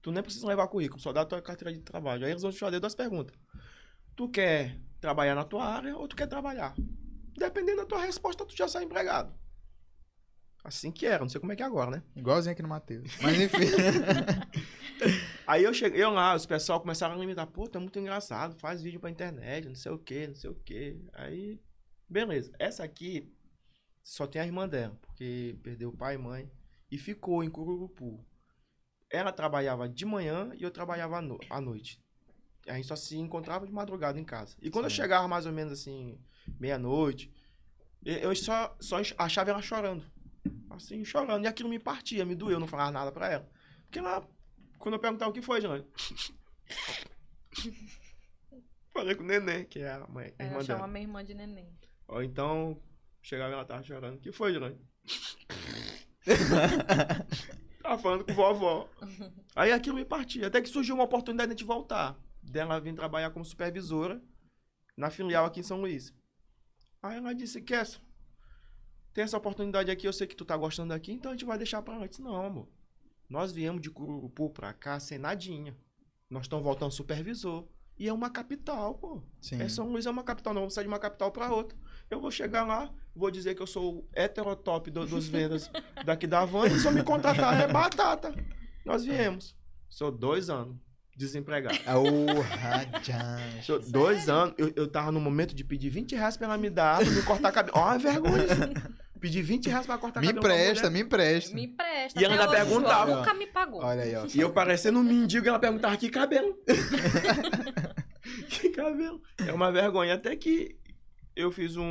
tu 0.03 0.11
nem 0.11 0.23
precisa 0.23 0.47
levar 0.49 0.67
currículo, 0.69 1.01
só 1.01 1.13
dá 1.13 1.21
a 1.21 1.25
tua 1.27 1.41
carteira 1.41 1.73
de 1.73 1.81
trabalho. 1.81 2.25
Aí 2.25 2.33
eles 2.33 2.43
vão 2.43 2.51
te 2.51 2.59
fazer 2.59 2.81
duas 2.81 2.95
perguntas. 2.97 3.37
Tu 4.17 4.29
quer 4.31 4.81
trabalhar 4.99 5.35
na 5.35 5.45
tua 5.45 5.65
área 5.65 5.95
ou 5.97 6.09
tu 6.09 6.17
quer 6.17 6.27
trabalhar? 6.27 6.75
Dependendo 7.37 7.83
da 7.83 7.87
tua 7.87 8.01
resposta, 8.01 8.47
tu 8.47 8.57
já 8.57 8.67
sai 8.67 8.85
empregado. 8.85 9.33
Assim 10.65 10.91
que 10.91 11.07
era, 11.07 11.21
não 11.21 11.29
sei 11.29 11.41
como 11.41 11.53
é 11.53 11.57
que 11.57 11.63
é 11.63 11.67
agora, 11.67 11.91
né? 11.91 12.03
Igualzinho 12.17 12.53
aqui 12.53 12.63
no 12.63 12.69
Matheus. 12.69 13.17
Mas 13.21 13.41
enfim. 13.41 13.67
Aí 15.47 15.63
eu 15.63 15.73
cheguei 15.73 16.03
eu 16.03 16.11
lá, 16.11 16.35
os 16.35 16.47
pessoal 16.47 16.81
começaram 16.81 17.15
a 17.15 17.19
limitar, 17.19 17.47
pô, 17.47 17.69
tá 17.69 17.79
muito 17.79 17.97
engraçado, 18.01 18.59
faz 18.59 18.83
vídeo 18.83 18.99
pra 18.99 19.11
internet, 19.11 19.69
não 19.69 19.77
sei 19.77 19.93
o 19.93 19.99
que, 19.99 20.27
não 20.27 20.35
sei 20.35 20.51
o 20.51 20.55
que. 20.55 21.01
Aí, 21.13 21.61
beleza. 22.09 22.51
Essa 22.59 22.83
aqui 22.83 23.33
só 24.03 24.27
tem 24.27 24.41
a 24.41 24.47
irmã 24.47 24.67
dela, 24.67 24.99
porque 25.03 25.57
perdeu 25.63 25.93
pai 25.93 26.15
e 26.15 26.19
mãe 26.19 26.51
e 26.91 26.97
ficou 26.99 27.45
em 27.45 27.51
Cururupu. 27.51 28.27
Ela 29.09 29.31
trabalhava 29.31 29.89
de 29.89 30.05
manhã 30.05 30.51
e 30.57 30.63
eu 30.63 30.71
trabalhava 30.71 31.19
à 31.19 31.61
noite. 31.61 32.03
A 32.67 32.75
gente 32.75 32.87
só 32.87 32.97
se 32.97 33.17
encontrava 33.17 33.67
de 33.67 33.73
madrugada 33.73 34.19
em 34.19 34.25
casa. 34.25 34.57
E 34.61 34.71
quando 34.71 34.87
eu 34.87 34.91
Certo. 34.91 35.03
chegava 35.03 35.29
mais 35.29 35.47
ou 35.47 35.53
menos 35.53 35.73
assim, 35.73 36.19
meia-noite, 36.59 37.33
Eu 38.05 38.35
só, 38.37 38.77
só 38.81 38.99
achava 39.19 39.51
ela 39.51 39.63
chorando. 39.63 40.05
Assim, 40.71 41.05
chorando. 41.05 41.45
E 41.45 41.49
aquilo 41.49 41.69
me 41.69 41.79
partia, 41.79 42.25
me 42.25 42.37
doeu, 42.37 42.53
eu 42.53 42.61
não 42.61 42.69
falava 42.69 42.93
nada 42.93 43.11
pra 43.11 43.31
ela. 43.33 43.51
Porque 43.83 43.99
ela, 43.99 44.25
quando 44.79 44.95
eu 44.95 45.01
perguntava 45.01 45.31
o 45.31 45.35
que 45.35 45.43
foi, 45.43 45.61
Jane. 45.61 45.85
Falei 48.93 49.15
com 49.15 49.25
o 49.25 49.27
neném, 49.27 49.65
que 49.65 49.81
é 49.81 49.91
a 49.93 50.07
mãe, 50.07 50.33
a 50.39 50.43
Ela 50.43 50.53
irmã 50.53 50.65
chama 50.65 50.79
dela. 50.79 50.89
minha 50.93 51.05
irmã 51.05 51.25
de 51.25 51.35
neném. 51.35 51.69
Ou 52.09 52.23
então, 52.23 52.81
chegava 53.21 53.51
e 53.51 53.55
ela 53.55 53.65
tava 53.65 53.83
chorando. 53.83 54.17
O 54.17 54.21
que 54.21 54.33
foi, 54.33 54.53
Jane? 54.55 54.79
tava 57.83 57.99
falando 57.99 58.25
com 58.25 58.33
vovó. 58.35 58.89
Aí 59.55 59.73
aquilo 59.73 59.97
me 59.97 60.05
partia. 60.05 60.47
Até 60.47 60.61
que 60.61 60.69
surgiu 60.69 60.95
uma 60.95 61.05
oportunidade 61.05 61.49
de 61.49 61.55
a 61.55 61.57
gente 61.57 61.67
voltar. 61.67 62.17
Dela 62.51 62.81
vir 62.81 62.95
trabalhar 62.95 63.31
como 63.31 63.45
supervisora 63.45 64.23
na 64.97 65.11
filial 65.11 65.45
aqui 65.45 65.61
em 65.61 65.65
São 65.65 65.81
Luís. 65.81 66.15
Aí 67.03 67.19
ela 67.19 67.35
disse, 67.35 67.61
Kessa, 67.61 67.99
tem 69.13 69.25
essa 69.25 69.37
oportunidade 69.37 69.91
aqui, 69.91 70.07
eu 70.07 70.13
sei 70.13 70.27
que 70.27 70.37
tu 70.37 70.45
tá 70.45 70.57
gostando 70.57 70.91
daqui, 70.91 71.13
então 71.13 71.31
a 71.31 71.35
gente 71.35 71.45
vai 71.45 71.59
deixar 71.59 71.83
pra 71.83 71.97
lá. 71.97 72.05
Eu 72.05 72.09
disse, 72.09 72.23
não, 72.23 72.35
amor. 72.35 72.69
Nós 73.29 73.53
viemos 73.53 73.83
de 73.83 73.91
Cururupu 73.91 74.51
pra 74.51 74.73
cá 74.73 75.01
sem 75.01 75.19
nadinha. 75.19 75.77
Nós 76.31 76.43
estamos 76.43 76.65
voltando 76.65 76.93
supervisor. 76.93 77.67
E 77.99 78.09
é 78.09 78.13
uma 78.13 78.29
capital, 78.29 78.95
pô. 78.95 79.23
Sim. 79.41 79.61
É 79.61 79.69
São 79.69 79.91
Luís 79.91 80.05
é 80.05 80.11
uma 80.11 80.23
capital, 80.23 80.53
não 80.53 80.63
vamos 80.63 80.75
sair 80.75 80.85
de 80.85 80.89
uma 80.89 80.99
capital 80.99 81.33
para 81.33 81.53
outra. 81.53 81.77
Eu 82.11 82.21
vou 82.21 82.31
chegar 82.31 82.67
lá, 82.67 82.93
vou 83.15 83.31
dizer 83.31 83.55
que 83.55 83.63
eu 83.63 83.67
sou 83.67 84.01
o 84.01 84.09
heterotop 84.13 84.91
do, 84.91 85.07
dos 85.07 85.27
vendas 85.29 85.71
daqui 86.05 86.27
da 86.27 86.45
van 86.45 86.67
e 86.67 86.79
só 86.79 86.91
me 86.91 87.03
contratar 87.03 87.59
é 87.59 87.73
batata. 87.73 88.35
Nós 88.85 89.05
viemos. 89.05 89.57
Sou 89.89 90.13
dois 90.13 90.51
anos 90.51 90.77
desempregado. 91.17 91.79
Oh, 91.87 92.41
Rajan. 92.43 93.63
Sou 93.63 93.81
dois 93.81 94.29
anos, 94.29 94.55
eu, 94.59 94.73
eu 94.77 94.87
tava 94.87 95.11
no 95.11 95.21
momento 95.21 95.55
de 95.55 95.65
pedir 95.65 95.89
20 95.89 96.15
reais 96.15 96.37
pra 96.37 96.47
ela 96.47 96.59
me 96.59 96.69
dar, 96.69 96.99
pra 96.99 97.11
me 97.11 97.23
cortar 97.23 97.53
cabelo. 97.53 97.77
Ó, 97.77 97.83
uma 97.85 97.99
vergonha 97.99 98.45
isso. 98.45 98.97
Pedir 99.19 99.41
20 99.41 99.71
reais 99.71 99.87
pra 99.87 99.97
cortar 99.97 100.21
Me 100.21 100.27
cabelo. 100.27 100.45
empresta, 100.45 100.91
me 100.91 101.01
empresta. 101.01 101.55
Me 101.55 101.65
empresta. 101.65 102.21
E 102.21 102.25
ela 102.25 102.35
ainda 102.35 102.49
perguntava. 102.51 103.17
Nunca 103.17 103.33
me 103.33 103.47
pagou. 103.47 103.83
Olha 103.83 104.03
aí, 104.03 104.15
ó. 104.15 104.27
E 104.33 104.39
eu 104.39 104.53
parecendo 104.53 104.99
um 104.99 105.03
mendigo, 105.03 105.49
ela 105.49 105.59
perguntava 105.59 105.97
que 105.97 106.11
cabelo. 106.11 106.55
que 108.51 108.69
cabelo. 108.69 109.23
É 109.39 109.53
uma 109.55 109.73
vergonha. 109.73 110.15
Até 110.15 110.37
que 110.37 110.77
eu 111.35 111.51
fiz 111.51 111.77
um, 111.79 111.83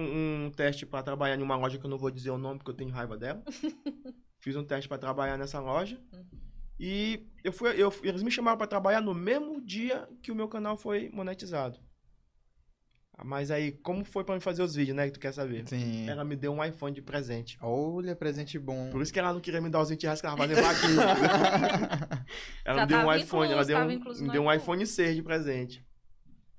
um 0.45 0.51
teste 0.55 0.85
pra 0.85 1.01
trabalhar 1.01 1.35
em 1.35 1.41
uma 1.41 1.55
loja 1.55 1.79
que 1.79 1.85
eu 1.85 1.89
não 1.89 1.97
vou 1.97 2.11
dizer 2.11 2.29
o 2.29 2.37
nome 2.37 2.59
porque 2.59 2.69
eu 2.71 2.75
tenho 2.75 2.91
raiva 2.91 3.17
dela. 3.17 3.43
fiz 4.39 4.55
um 4.55 4.63
teste 4.63 4.87
pra 4.87 4.99
trabalhar 4.99 5.35
nessa 5.35 5.59
loja. 5.59 5.99
E 6.79 7.25
eu 7.43 7.53
fui, 7.53 7.81
eu, 7.81 7.93
eles 8.03 8.21
me 8.23 8.31
chamaram 8.31 8.57
pra 8.57 8.67
trabalhar 8.67 9.01
no 9.01 9.13
mesmo 9.13 9.61
dia 9.61 10.07
que 10.21 10.31
o 10.31 10.35
meu 10.35 10.47
canal 10.47 10.75
foi 10.77 11.09
monetizado. 11.13 11.79
Ah, 13.17 13.23
Mas 13.23 13.49
aí, 13.49 13.71
como 13.71 14.03
foi 14.03 14.25
pra 14.25 14.35
mim 14.35 14.41
fazer 14.41 14.61
os 14.61 14.75
vídeos, 14.75 14.95
né? 14.95 15.05
Que 15.05 15.13
tu 15.13 15.19
quer 15.19 15.33
saber? 15.33 15.65
Sim. 15.67 16.09
Ela 16.09 16.25
me 16.25 16.35
deu 16.35 16.51
um 16.53 16.63
iPhone 16.63 16.93
de 16.93 17.01
presente. 17.01 17.57
Olha, 17.61 18.13
presente 18.15 18.59
bom. 18.59 18.89
Por 18.89 19.01
isso 19.01 19.13
que 19.13 19.19
ela 19.19 19.31
não 19.31 19.39
queria 19.39 19.61
me 19.61 19.69
dar 19.69 19.81
os 19.81 19.89
20 19.89 20.03
reais 20.03 20.19
que 20.19 20.27
ela 20.27 20.35
fazia 20.35 20.61
vaquinha. 20.61 21.01
ela 22.65 22.79
Já 22.79 22.85
me 22.85 22.87
deu 22.87 22.97
um 22.99 23.13
iPhone, 23.15 23.51
ela 23.53 23.65
deu 23.65 23.77
um, 23.77 23.87
me 23.87 24.31
deu 24.31 24.43
um 24.43 24.53
iPhone. 24.53 24.83
iPhone 24.83 24.85
6 24.85 25.15
de 25.15 25.23
presente. 25.23 25.85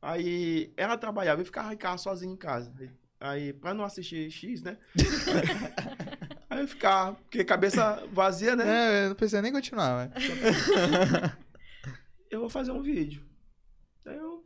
Aí 0.00 0.72
ela 0.76 0.96
trabalhava 0.96 1.42
e 1.42 1.44
ficava 1.44 1.74
em 1.74 1.76
casa 1.76 2.04
sozinha 2.04 2.32
em 2.32 2.36
casa. 2.36 2.72
Aí, 3.18 3.52
pra 3.52 3.74
não 3.74 3.84
assistir 3.84 4.30
X, 4.30 4.62
né? 4.62 4.78
Aí 6.48 6.60
eu 6.60 6.68
ficava, 6.68 7.14
porque 7.16 7.44
cabeça 7.44 8.06
vazia, 8.12 8.54
né? 8.54 8.64
É, 8.66 9.04
eu 9.04 9.08
não 9.08 9.16
precisa 9.16 9.42
nem 9.42 9.52
continuar, 9.52 10.10
mas. 10.14 10.24
Eu 12.30 12.40
vou 12.40 12.48
fazer 12.48 12.72
um 12.72 12.82
vídeo. 12.82 13.24
Aí 14.04 14.16
eu. 14.16 14.44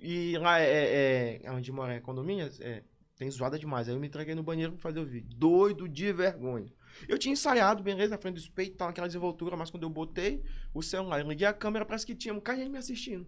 E 0.00 0.36
lá 0.38 0.60
é, 0.60 0.66
é, 0.66 1.40
é 1.44 1.52
onde 1.52 1.72
mora 1.72 1.94
é 1.94 2.00
condomínio, 2.00 2.50
é, 2.60 2.82
tem 3.16 3.30
zoada 3.30 3.58
demais. 3.58 3.88
Aí 3.88 3.94
eu 3.94 4.00
me 4.00 4.08
entreguei 4.08 4.34
no 4.34 4.42
banheiro 4.42 4.72
pra 4.72 4.80
fazer 4.80 5.00
o 5.00 5.06
vídeo. 5.06 5.30
Doido 5.36 5.88
de 5.88 6.12
vergonha. 6.12 6.72
Eu 7.08 7.18
tinha 7.18 7.32
ensaiado, 7.32 7.82
beleza, 7.82 8.10
na 8.10 8.18
frente 8.18 8.34
do 8.34 8.40
espelho, 8.40 8.74
tava 8.74 8.90
naquela 8.90 9.06
desenvoltura, 9.06 9.56
mas 9.56 9.70
quando 9.70 9.84
eu 9.84 9.90
botei 9.90 10.44
o 10.72 10.82
celular, 10.82 11.20
eu 11.20 11.28
liguei 11.28 11.46
a 11.46 11.52
câmera, 11.52 11.86
parece 11.86 12.06
que 12.06 12.14
tinha 12.14 12.34
um 12.34 12.40
cara 12.40 12.68
me 12.68 12.78
assistindo. 12.78 13.26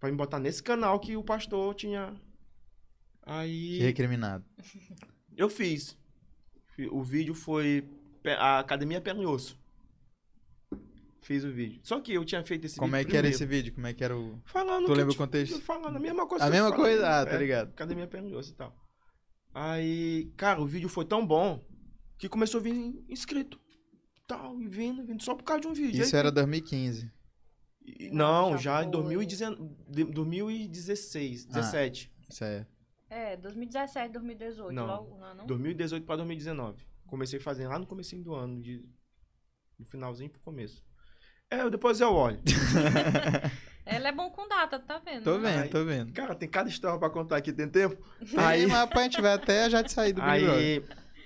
Pra 0.00 0.10
me 0.10 0.16
botar 0.16 0.38
nesse 0.38 0.62
canal 0.62 0.98
que 0.98 1.16
o 1.16 1.22
pastor 1.22 1.74
tinha. 1.74 2.14
Aí. 3.22 3.78
Recriminado. 3.78 4.44
Eu 5.36 5.48
fiz. 5.48 5.96
O 6.90 7.02
vídeo 7.02 7.34
foi 7.34 7.88
a 8.38 8.58
Academia 8.58 9.00
Perna 9.00 9.22
e 9.22 9.26
Osso. 9.26 9.58
Fiz 11.20 11.44
o 11.44 11.52
vídeo. 11.52 11.80
Só 11.84 12.00
que 12.00 12.12
eu 12.12 12.24
tinha 12.24 12.42
feito 12.44 12.64
esse 12.66 12.78
Como 12.78 12.96
é 12.96 13.00
vídeo 13.00 13.10
que 13.10 13.16
era 13.16 13.22
primeiro. 13.28 13.36
esse 13.44 13.46
vídeo? 13.46 13.72
Como 13.74 13.86
é 13.86 13.94
que 13.94 14.02
era 14.02 14.16
o. 14.16 14.40
Falando 14.44 14.86
Tu 14.86 14.92
que 14.92 14.98
lembra 14.98 15.12
o 15.12 15.16
contexto? 15.16 15.54
te- 15.56 15.60
Falando 15.64 15.96
a 15.96 16.00
mesma 16.00 16.26
coisa. 16.26 16.44
A 16.44 16.48
que 16.48 16.52
mesma 16.52 16.70
falei. 16.70 16.84
coisa? 16.96 17.08
Ah, 17.20 17.26
tá 17.26 17.34
É, 17.34 17.38
ligado. 17.38 17.68
Academia 17.68 18.06
Perna 18.08 18.28
e 18.28 18.34
Osso 18.34 18.50
e 18.50 18.54
tal. 18.54 18.74
Aí, 19.54 20.32
cara, 20.36 20.60
o 20.60 20.66
vídeo 20.66 20.88
foi 20.88 21.04
tão 21.04 21.24
bom 21.24 21.64
que 22.18 22.28
começou 22.28 22.58
a 22.58 22.62
vir 22.62 23.04
inscrito. 23.08 23.60
Tal, 24.26 24.60
e 24.60 24.66
vindo, 24.66 25.04
vindo, 25.04 25.22
só 25.22 25.34
por 25.34 25.44
causa 25.44 25.60
de 25.60 25.68
um 25.68 25.72
vídeo. 25.74 26.02
Isso 26.02 26.16
Aí, 26.16 26.20
era 26.20 26.32
2015. 26.32 27.10
e- 27.84 28.10
Não, 28.10 28.52
Já 28.52 28.56
já, 28.56 28.80
em 28.80 28.84
foi. 28.84 28.92
2019, 28.92 29.76
de- 29.88 30.04
2016, 30.04 31.46
Ah. 31.50 31.54
17. 31.54 32.10
Isso 32.28 32.42
é. 33.12 33.32
É, 33.32 33.36
2017, 33.36 34.12
2018. 34.12 34.72
Não. 34.74 34.86
Logo, 34.86 35.18
não, 35.18 35.30
é 35.30 35.34
não? 35.34 35.46
2018 35.46 36.06
para 36.06 36.16
2019. 36.16 36.84
Comecei 37.06 37.38
fazendo 37.38 37.70
lá 37.70 37.78
no 37.78 37.86
comecinho 37.86 38.22
do 38.22 38.34
ano, 38.34 38.60
de, 38.60 38.82
no 39.78 39.84
finalzinho 39.84 40.30
pro 40.30 40.40
começo. 40.40 40.82
É, 41.50 41.68
depois 41.68 42.00
eu 42.00 42.12
olho. 42.14 42.40
Ela 43.84 44.08
é 44.08 44.12
bom 44.12 44.30
com 44.30 44.48
data, 44.48 44.78
tá 44.78 44.98
vendo? 44.98 45.24
Tô 45.24 45.38
né? 45.38 45.62
vendo, 45.62 45.70
tô 45.70 45.84
vendo. 45.84 46.12
Cara, 46.12 46.34
tem 46.34 46.48
cada 46.48 46.68
história 46.68 46.98
pra 46.98 47.10
contar 47.10 47.36
aqui, 47.36 47.52
tem 47.52 47.68
tempo? 47.68 48.02
Aí, 48.36 48.62
mas 48.62 48.70
rapaz, 48.70 49.00
a 49.00 49.02
gente 49.04 49.20
vai 49.20 49.32
até 49.34 49.68
já 49.68 49.82
de 49.82 49.92
sair 49.92 50.12
do 50.12 50.22
Big. 50.22 50.30
Aí, 50.48 50.82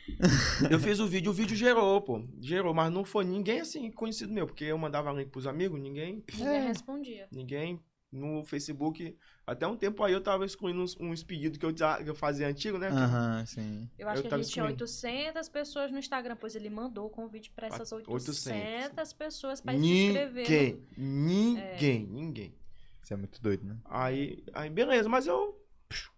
eu 0.71 0.81
fiz 0.81 0.99
o 0.99 1.07
vídeo, 1.07 1.31
o 1.31 1.35
vídeo 1.35 1.55
gerou, 1.57 2.01
pô. 2.01 2.27
Gerou, 2.41 2.73
mas 2.73 2.93
não 2.93 3.05
foi 3.05 3.25
ninguém 3.25 3.61
assim 3.61 3.91
conhecido 3.91 4.33
meu, 4.33 4.47
porque 4.47 4.65
eu 4.65 4.79
mandava 4.79 5.13
link 5.13 5.31
pros 5.31 5.47
amigos, 5.47 5.81
ninguém, 5.81 6.25
Ninguém 6.33 6.47
É. 6.47 6.67
respondia. 6.67 7.29
ninguém 7.31 7.81
no 8.11 8.45
Facebook. 8.45 9.17
Até 9.47 9.67
um 9.67 9.77
tempo 9.77 10.03
aí 10.03 10.13
eu 10.13 10.21
tava 10.21 10.45
excluindo 10.45 10.81
uns, 10.83 10.97
uns 10.99 11.23
pedidos 11.23 11.59
que 11.59 11.65
eu, 11.65 11.75
eu 12.05 12.15
fazia 12.15 12.49
antigo, 12.49 12.79
né? 12.79 12.89
Aham, 12.89 13.45
sim. 13.47 13.89
Eu 13.99 14.09
acho 14.09 14.23
Eu 14.23 14.29
que 14.29 14.35
a 14.35 14.39
gente 14.39 14.51
tinha 14.51 14.65
excluindo. 14.65 14.85
800 14.85 15.49
pessoas 15.49 15.93
no 15.93 15.99
Instagram, 15.99 16.37
pois 16.37 16.55
ele 16.57 16.71
mandou 16.71 17.07
o 17.07 17.11
convite 17.11 17.51
pra 17.51 17.69
essas 17.69 17.93
800, 17.93 18.29
800. 18.29 19.13
pessoas 19.13 19.61
pra 19.61 19.73
se 19.73 19.79
inscrever. 19.79 20.45
Ninguém, 20.45 20.83
ninguém, 20.97 22.07
ninguém. 22.07 22.55
Isso 23.03 23.15
é 23.15 23.17
muito 23.17 23.41
doido, 23.41 23.65
né? 23.65 23.77
Aí, 23.85 24.43
aí 24.53 24.69
beleza, 24.69 25.09
mas 25.09 25.27
eu. 25.27 25.61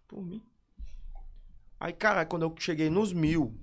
Por 0.07 0.25
mim. 0.25 0.41
Aí, 1.79 1.93
cara, 1.93 2.25
quando 2.25 2.41
eu 2.43 2.55
cheguei 2.57 2.89
nos 2.89 3.13
mil, 3.13 3.55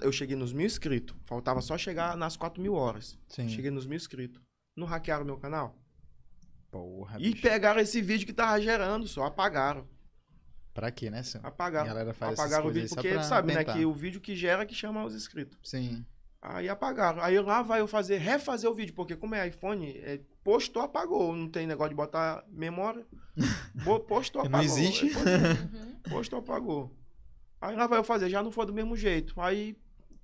eu 0.00 0.12
cheguei 0.12 0.36
nos 0.36 0.52
mil 0.52 0.64
inscritos. 0.64 1.16
Faltava 1.24 1.60
só 1.60 1.76
chegar 1.76 2.16
nas 2.16 2.36
quatro 2.36 2.62
mil 2.62 2.74
horas. 2.74 3.18
Sim. 3.28 3.48
Cheguei 3.48 3.70
nos 3.70 3.84
mil 3.84 3.96
inscritos. 3.96 4.40
Não 4.76 4.86
hackearam 4.86 5.24
meu 5.24 5.36
canal? 5.36 5.76
Porra, 6.70 7.16
E 7.18 7.30
bicho. 7.30 7.42
pegaram 7.42 7.80
esse 7.80 8.00
vídeo 8.02 8.26
que 8.26 8.32
tava 8.32 8.60
gerando, 8.60 9.06
só 9.08 9.24
apagaram. 9.24 9.86
Pra 10.74 10.90
quê, 10.90 11.08
né, 11.10 11.22
senhor? 11.22 11.44
A 11.44 11.48
Apagaram. 11.48 11.86
galera 11.86 12.12
faz 12.12 12.32
essas 12.34 12.44
Apagaram 12.44 12.68
o 12.68 12.72
vídeo, 12.72 12.88
porque 12.90 13.08
pra 13.12 13.22
sabe, 13.22 13.54
né? 13.54 13.64
Que 13.64 13.86
o 13.86 13.94
vídeo 13.94 14.20
que 14.20 14.36
gera 14.36 14.62
é 14.62 14.66
que 14.66 14.74
chama 14.74 15.04
os 15.04 15.14
inscritos. 15.14 15.58
Sim. 15.62 16.04
Aí 16.42 16.68
apagaram. 16.68 17.22
Aí 17.22 17.40
lá 17.40 17.62
vai 17.62 17.80
eu 17.80 17.88
fazer, 17.88 18.18
refazer 18.18 18.70
o 18.70 18.74
vídeo, 18.74 18.94
porque 18.94 19.16
como 19.16 19.34
é 19.34 19.48
iPhone, 19.48 19.96
é, 19.98 20.20
postou, 20.44 20.82
apagou. 20.82 21.34
Não 21.34 21.48
tem 21.48 21.66
negócio 21.66 21.88
de 21.90 21.94
botar 21.96 22.44
memória. 22.48 23.06
Bo- 23.84 24.00
Postou, 24.06 24.42
Não 24.42 24.48
apagou. 24.48 24.66
existe. 24.66 25.06
É, 25.06 25.12
postou. 25.14 25.32
Uhum. 25.80 26.00
Postou, 26.10 26.38
apagou. 26.40 26.94
Aí 27.58 27.74
lá 27.74 27.86
vai 27.86 27.98
eu 27.98 28.04
fazer, 28.04 28.28
já 28.28 28.42
não 28.42 28.50
foi 28.52 28.66
do 28.66 28.72
mesmo 28.74 28.94
jeito. 28.96 29.40
Aí 29.40 29.76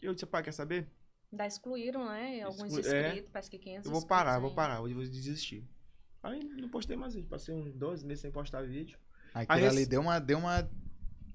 eu 0.03 0.13
disse, 0.13 0.27
pai, 0.27 0.43
quer 0.43 0.53
saber? 0.53 0.87
Ainda 1.33 1.47
excluíram, 1.47 2.05
né? 2.05 2.43
Alguns 2.43 2.75
Exclui- 2.77 2.95
é. 2.95 3.07
inscritos, 3.07 3.31
parece 3.33 3.51
que 3.51 3.59
500 3.59 3.87
Eu 3.87 3.93
vou 3.93 4.07
parar, 4.07 4.39
vou 4.39 4.55
parar, 4.55 4.75
eu 4.77 4.95
vou 4.95 5.03
desistir. 5.03 5.67
Aí 6.23 6.43
não 6.45 6.69
postei 6.69 6.97
mais 6.97 7.15
vídeo, 7.15 7.29
passei 7.29 7.55
uns 7.55 7.75
12 7.75 8.07
meses 8.07 8.23
sem 8.23 8.31
postar 8.31 8.63
vídeo. 8.63 8.99
Aquilo 9.35 9.59
Aí 9.59 9.67
ali 9.67 9.81
esse- 9.81 9.91
deu 9.91 10.01
uma, 10.01 10.19
deu 10.19 10.39
uma 10.39 10.69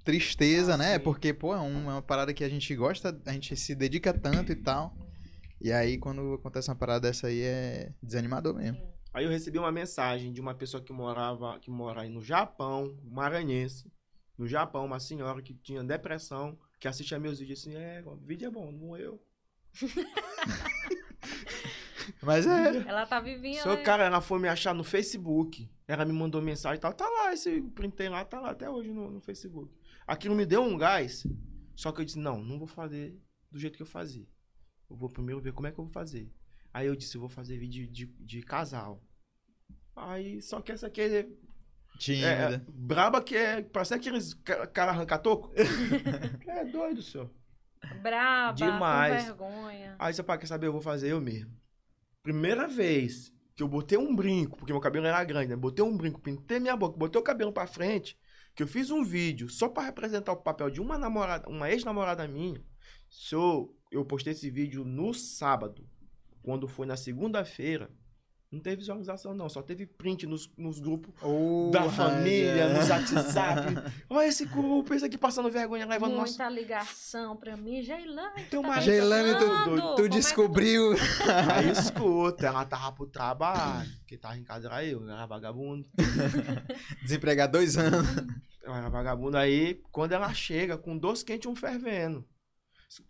tristeza, 0.03 0.75
Ah, 0.75 0.77
né? 0.77 0.97
sim. 0.97 1.03
Porque, 1.03 1.33
pô, 1.33 1.53
é, 1.53 1.57
é 1.57 1.61
uma 1.61 2.01
parada 2.01 2.33
que 2.33 2.43
a 2.43 2.49
gente 2.49 2.73
gosta, 2.75 3.19
a 3.25 3.33
gente 3.33 3.55
se 3.57 3.75
dedica 3.75 4.13
tanto 4.13 4.51
e 4.51 4.55
tal. 4.55 4.95
E 5.59 5.71
aí, 5.71 5.97
quando 5.97 6.35
acontece 6.35 6.69
uma 6.69 6.75
parada 6.75 7.01
dessa 7.07 7.27
aí, 7.27 7.41
é 7.41 7.91
desanimador 8.01 8.53
mesmo. 8.53 8.79
Aí 9.13 9.25
eu 9.25 9.31
recebi 9.31 9.57
uma 9.57 9.71
mensagem 9.71 10.31
de 10.31 10.39
uma 10.39 10.53
pessoa 10.53 10.81
que 10.81 10.93
morava, 10.93 11.59
que 11.59 11.71
mora 11.71 12.01
aí 12.01 12.09
no 12.09 12.21
Japão, 12.23 12.95
maranhense. 13.03 13.91
No 14.37 14.47
Japão, 14.47 14.85
uma 14.85 14.99
senhora 14.99 15.41
que 15.41 15.55
tinha 15.55 15.83
depressão, 15.83 16.57
que 16.79 16.87
assistia 16.87 17.19
meus 17.19 17.39
vídeos 17.39 17.59
assim, 17.59 17.75
é, 17.75 18.03
o 18.05 18.15
vídeo 18.15 18.47
é 18.47 18.51
bom, 18.51 18.71
não 18.71 18.95
eu. 18.95 19.19
Mas 22.21 22.45
é. 22.47 22.77
Ela 22.87 23.05
tá 23.05 23.19
vivinha, 23.19 23.61
Só, 23.63 23.75
né? 23.75 23.81
cara, 23.83 24.03
ela 24.05 24.21
foi 24.21 24.39
me 24.39 24.47
achar 24.47 24.73
no 24.73 24.83
Facebook. 24.83 25.69
Ela 25.87 26.03
me 26.05 26.13
mandou 26.13 26.41
mensagem 26.41 26.77
e 26.77 26.81
tal. 26.81 26.93
Tá 26.93 27.07
lá, 27.07 27.33
esse 27.33 27.61
printei 27.73 28.09
lá, 28.09 28.23
tá 28.25 28.39
lá 28.39 28.51
até 28.51 28.69
hoje 28.69 28.91
no, 28.91 29.09
no 29.11 29.21
Facebook. 29.21 29.73
Aquilo 30.05 30.35
me 30.35 30.45
deu 30.45 30.61
um 30.61 30.77
gás. 30.77 31.25
Só 31.75 31.91
que 31.91 32.01
eu 32.01 32.05
disse, 32.05 32.19
não, 32.19 32.41
não 32.43 32.57
vou 32.57 32.67
fazer 32.67 33.17
do 33.51 33.59
jeito 33.59 33.75
que 33.77 33.83
eu 33.83 33.87
fazia. 33.87 34.25
Eu 34.89 34.95
vou 34.95 35.09
primeiro 35.09 35.39
ver 35.41 35.53
como 35.53 35.67
é 35.67 35.71
que 35.71 35.79
eu 35.79 35.83
vou 35.85 35.93
fazer. 35.93 36.29
Aí 36.73 36.87
eu 36.87 36.95
disse, 36.95 37.15
eu 37.15 37.21
vou 37.21 37.29
fazer 37.29 37.57
vídeo 37.57 37.87
de, 37.87 38.05
de 38.05 38.41
casal. 38.41 39.01
Aí, 39.95 40.41
só 40.41 40.61
que 40.61 40.71
essa 40.71 40.87
aqui 40.87 41.01
é- 41.01 41.19
É, 41.19 41.27
Tímida. 41.97 42.65
braba 42.69 43.21
que 43.21 43.35
é. 43.35 43.61
Parece 43.63 43.93
aqueles 43.93 44.33
ca- 44.35 44.67
cara 44.67 44.91
arranca-toco. 44.91 45.51
é 46.47 46.65
doido, 46.65 47.01
senhor. 47.01 47.31
Braba, 48.01 48.53
Demais. 48.53 49.29
com 49.31 49.47
vergonha. 49.47 49.95
Aí 49.97 50.13
você 50.13 50.21
fala, 50.23 50.37
quer 50.39 50.45
saber? 50.47 50.67
Eu 50.67 50.71
vou 50.73 50.81
fazer 50.81 51.11
eu 51.11 51.21
mesmo. 51.21 51.51
Primeira 52.27 52.67
vez 52.67 53.33
que 53.55 53.63
eu 53.63 53.69
botei 53.69 53.97
um 53.97 54.13
brinco, 54.13 54.57
porque 54.57 54.73
meu 54.73 54.81
cabelo 54.81 55.05
era 55.05 55.23
grande, 55.23 55.47
né? 55.47 55.55
Botei 55.55 55.81
um 55.81 55.95
brinco, 55.95 56.19
pintei 56.19 56.59
minha 56.59 56.75
boca, 56.75 56.97
botei 56.97 57.17
o 57.17 57.23
cabelo 57.23 57.53
pra 57.53 57.65
frente, 57.65 58.19
que 58.53 58.61
eu 58.61 58.67
fiz 58.67 58.91
um 58.91 59.01
vídeo 59.01 59.47
só 59.47 59.69
pra 59.69 59.83
representar 59.83 60.33
o 60.33 60.43
papel 60.43 60.69
de 60.69 60.81
uma 60.81 60.97
namorada, 60.97 61.47
uma 61.47 61.71
ex-namorada 61.71 62.27
minha. 62.27 62.61
Senhor, 63.09 63.73
eu 63.89 64.03
postei 64.03 64.33
esse 64.33 64.49
vídeo 64.49 64.83
no 64.83 65.13
sábado. 65.13 65.87
Quando 66.43 66.67
foi 66.67 66.85
na 66.85 66.97
segunda-feira, 66.97 67.89
não 68.49 68.61
teve 68.61 68.77
visualização, 68.77 69.33
não. 69.33 69.49
Só 69.49 69.61
teve 69.61 69.85
print 69.85 70.25
nos, 70.25 70.49
nos 70.57 70.79
grupos 70.79 71.13
Oh, 71.21 71.69
da 71.71 71.89
família, 71.89 72.69
nos 72.69 72.89
WhatsApp. 72.89 73.73
Olha 74.09 74.27
esse 74.27 74.45
grupo, 74.45 74.93
esse 74.93 75.03
aqui 75.05 75.17
passando 75.17 75.49
vergonha, 75.49 75.85
levando 75.85 76.15
nosso. 76.15 76.37
Muita 76.37 76.49
ligação 76.49 77.35
pra 77.35 77.57
mim. 77.57 77.83
Jailane, 77.83 78.45
Tem 78.45 78.57
uma 78.57 78.75
tá 78.75 78.81
Jailane, 78.81 79.33
tu, 79.33 79.39
pensando? 79.39 79.81
tu, 79.81 79.95
tu 79.95 80.05
é 80.05 80.07
descobriu. 80.07 80.93
Aí 81.53 81.71
escuta, 81.71 82.47
ela 82.47 82.63
tava 82.65 82.93
pro 82.93 83.05
trabalho. 83.07 83.89
Quem 84.07 84.17
tava 84.17 84.37
em 84.37 84.43
casa 84.43 84.67
era 84.67 84.85
eu, 84.85 85.01
eu 85.01 85.09
era 85.09 85.25
vagabundo. 85.25 85.85
Desempregado 87.03 87.51
dois 87.51 87.77
anos. 87.77 88.07
Eu 88.63 88.73
era 88.73 88.89
vagabundo. 88.89 89.37
Aí, 89.37 89.81
quando 89.91 90.13
ela 90.13 90.33
chega 90.33 90.77
com 90.77 90.97
dois 90.97 91.21
quentes 91.21 91.45
e 91.45 91.49
um 91.49 91.55
fervendo. 91.55 92.25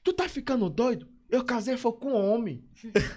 Tu 0.04 0.14
tá 0.14 0.28
ficando 0.28 0.68
doido? 0.68 1.08
Eu 1.30 1.46
casei 1.46 1.78
foi 1.78 1.94
com 1.94 2.14
homem. 2.14 2.64
Eu 2.84 2.92
disse 2.92 3.08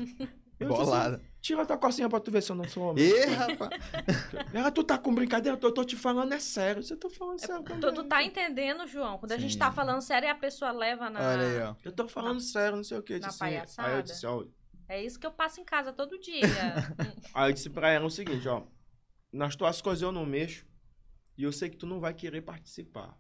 assim, 0.61 0.67
Bolada. 0.67 1.30
Tira 1.41 1.65
tua 1.65 1.79
cocinha 1.79 2.09
pra 2.09 2.21
tu 2.21 2.31
ver 2.31 2.43
se 2.43 2.53
eu 2.53 2.57
não 2.57 2.69
sou 2.69 2.91
homem. 2.91 3.03
Ê, 3.03 3.25
rapaz. 3.27 3.71
Ela, 4.53 4.71
tu 4.71 4.85
tá 4.85 4.99
com 4.99 5.15
brincadeira? 5.15 5.57
Eu 5.57 5.61
tô, 5.61 5.73
tô 5.73 5.85
te 5.85 5.97
falando, 5.97 6.33
é 6.35 6.39
sério. 6.39 6.83
Você 6.83 6.95
tá 6.97 7.09
falando 7.09 7.39
sério 7.39 7.63
Tu, 7.63 7.81
também. 7.81 7.95
tu 7.95 8.05
tá 8.05 8.23
entendendo, 8.23 8.87
João? 8.87 9.17
Quando 9.19 9.33
a 9.33 9.39
gente 9.39 9.55
Sim. 9.55 9.59
tá 9.59 9.73
falando 9.73 10.03
sério 10.03 10.27
e 10.27 10.31
a 10.31 10.35
pessoa 10.35 10.71
leva 10.71 11.09
na. 11.09 11.19
Olha 11.21 11.41
aí, 11.47 11.61
ó. 11.63 11.75
Eu 11.83 11.93
tô 11.93 12.07
falando 12.07 12.41
sério, 12.41 12.77
não 12.77 12.85
sei 12.85 12.99
o 12.99 13.03
que. 13.03 13.19
Na 13.19 13.29
Aí 13.29 13.33
eu 13.33 13.39
palhaçada? 13.39 14.03
disse, 14.03 14.27
ó, 14.27 14.45
É 14.87 15.03
isso 15.03 15.19
que 15.19 15.27
eu 15.27 15.33
passo 15.33 15.61
em 15.61 15.65
casa 15.65 15.93
todo 15.95 16.19
dia. 16.19 16.43
Aí 17.33 17.49
eu 17.51 17.55
disse 17.55 17.71
pra 17.71 17.89
ela 17.91 18.05
o 18.07 18.11
seguinte, 18.11 18.47
ó. 18.47 18.63
Nas 19.33 19.57
tuas 19.57 19.81
coisas 19.81 20.03
eu 20.03 20.13
não 20.13 20.27
mexo. 20.27 20.67
E 21.39 21.43
eu 21.45 21.53
sei 21.53 21.71
que 21.71 21.77
tu 21.79 21.87
não 21.87 22.01
vai 22.01 22.13
querer 22.13 22.43
participar. 22.43 23.17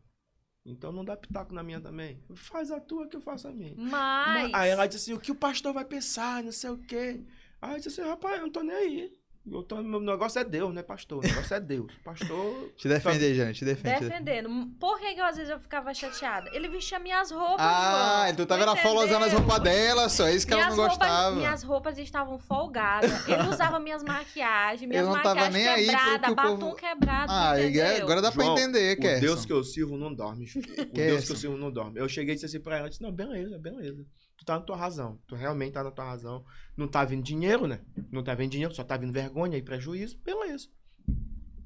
Então 0.66 0.92
não 0.92 1.02
dá 1.06 1.16
pitaco 1.16 1.54
na 1.54 1.62
minha 1.62 1.80
também. 1.80 2.22
Faz 2.34 2.70
a 2.70 2.78
tua 2.78 3.08
que 3.08 3.16
eu 3.16 3.20
faço 3.22 3.48
a 3.48 3.52
minha. 3.52 3.74
Mas. 3.78 4.52
Aí 4.52 4.68
ela 4.68 4.86
disse 4.86 5.10
assim, 5.10 5.18
o 5.18 5.20
que 5.20 5.32
o 5.32 5.34
pastor 5.34 5.72
vai 5.72 5.86
pensar, 5.86 6.42
não 6.44 6.52
sei 6.52 6.68
o 6.68 6.76
quê. 6.76 7.24
Aí 7.60 7.72
eu 7.72 7.76
disse 7.76 8.00
assim, 8.00 8.08
rapaz, 8.08 8.36
eu 8.36 8.42
não 8.42 8.50
tô 8.50 8.62
nem 8.62 8.74
aí. 8.76 9.20
Eu 9.50 9.62
tô, 9.62 9.82
meu 9.82 10.00
negócio 10.00 10.38
é 10.38 10.44
Deus, 10.44 10.72
não 10.72 10.80
é 10.80 10.82
pastor. 10.82 11.18
O 11.18 11.26
negócio 11.26 11.54
é 11.54 11.58
Deus. 11.60 11.90
Pastor. 12.04 12.72
Te 12.76 12.86
defender, 12.88 13.34
Jane, 13.34 13.54
te 13.54 13.64
defende. 13.64 14.00
Defendendo. 14.00 14.50
Por 14.78 15.00
que, 15.00 15.14
que 15.14 15.20
eu, 15.20 15.24
às 15.24 15.36
vezes 15.36 15.50
eu 15.50 15.58
ficava 15.58 15.94
chateada? 15.94 16.50
Ele 16.52 16.68
vestia 16.68 16.98
minhas 16.98 17.30
roupas. 17.30 17.56
Ah, 17.58 18.24
João. 18.26 18.36
tu 18.36 18.46
tava 18.46 18.66
na 18.66 18.76
folga 18.76 19.06
usando 19.06 19.22
as 19.24 19.32
roupas 19.32 19.58
dela, 19.60 20.08
só 20.10 20.28
isso 20.28 20.46
que 20.46 20.52
ela 20.52 20.66
não 20.68 20.76
roupas, 20.76 20.98
gostava. 20.98 21.36
Minhas 21.36 21.62
roupas 21.62 21.98
estavam 21.98 22.38
folgadas. 22.38 23.26
Ele 23.26 23.48
usava 23.48 23.80
minhas 23.80 24.02
maquiagens, 24.02 24.86
minhas 24.86 25.06
Ele 25.06 25.14
não 25.14 25.22
tava 25.22 25.40
maquiagens 25.46 25.54
nem 25.54 25.68
aí 25.68 25.86
pro 25.86 25.96
quebradas, 25.96 26.26
que 26.26 26.32
o 26.32 26.34
batom 26.36 26.58
povo- 26.58 26.76
quebrado. 26.76 27.32
Ah, 27.32 27.60
entendeu? 27.60 28.02
agora 28.02 28.22
dá 28.22 28.30
pra 28.32 28.44
João, 28.44 28.58
entender, 28.58 28.98
O 28.98 29.00
Kerson. 29.00 29.20
Deus 29.20 29.46
que 29.46 29.52
eu 29.52 29.64
sirvo 29.64 29.96
não 29.96 30.14
dorme. 30.14 30.46
O 30.90 30.92
Deus 30.92 31.24
que 31.24 31.32
eu 31.32 31.36
sirvo 31.36 31.56
não 31.56 31.70
dorme. 31.72 31.98
Eu 31.98 32.08
cheguei 32.10 32.32
e 32.32 32.36
disse 32.36 32.44
assim 32.46 32.60
pra 32.60 32.76
ela, 32.76 32.90
disse, 32.90 33.02
não, 33.02 33.10
beleza, 33.10 33.58
beleza. 33.58 34.04
Tu 34.40 34.44
tá 34.46 34.54
na 34.58 34.64
tua 34.64 34.74
razão. 34.76 35.20
Tu 35.26 35.34
realmente 35.34 35.72
tá 35.74 35.84
na 35.84 35.90
tua 35.90 36.06
razão. 36.06 36.42
Não 36.74 36.88
tá 36.88 37.04
vindo 37.04 37.22
dinheiro, 37.22 37.66
né? 37.66 37.82
Não 38.10 38.24
tá 38.24 38.34
vindo 38.34 38.50
dinheiro, 38.50 38.72
só 38.74 38.82
tá 38.82 38.96
vindo 38.96 39.12
vergonha 39.12 39.58
e 39.58 39.62
prejuízo. 39.62 40.18
Beleza. 40.24 40.66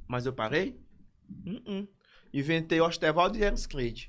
Mas 0.08 0.26
eu 0.26 0.32
parei? 0.32 0.80
Uh-uh. 1.46 1.87
Inventei 2.32 2.80
o 2.80 2.84
Ostevaldo 2.84 3.38
e 3.38 3.44
Eros 3.44 3.64
Creed. 3.64 4.06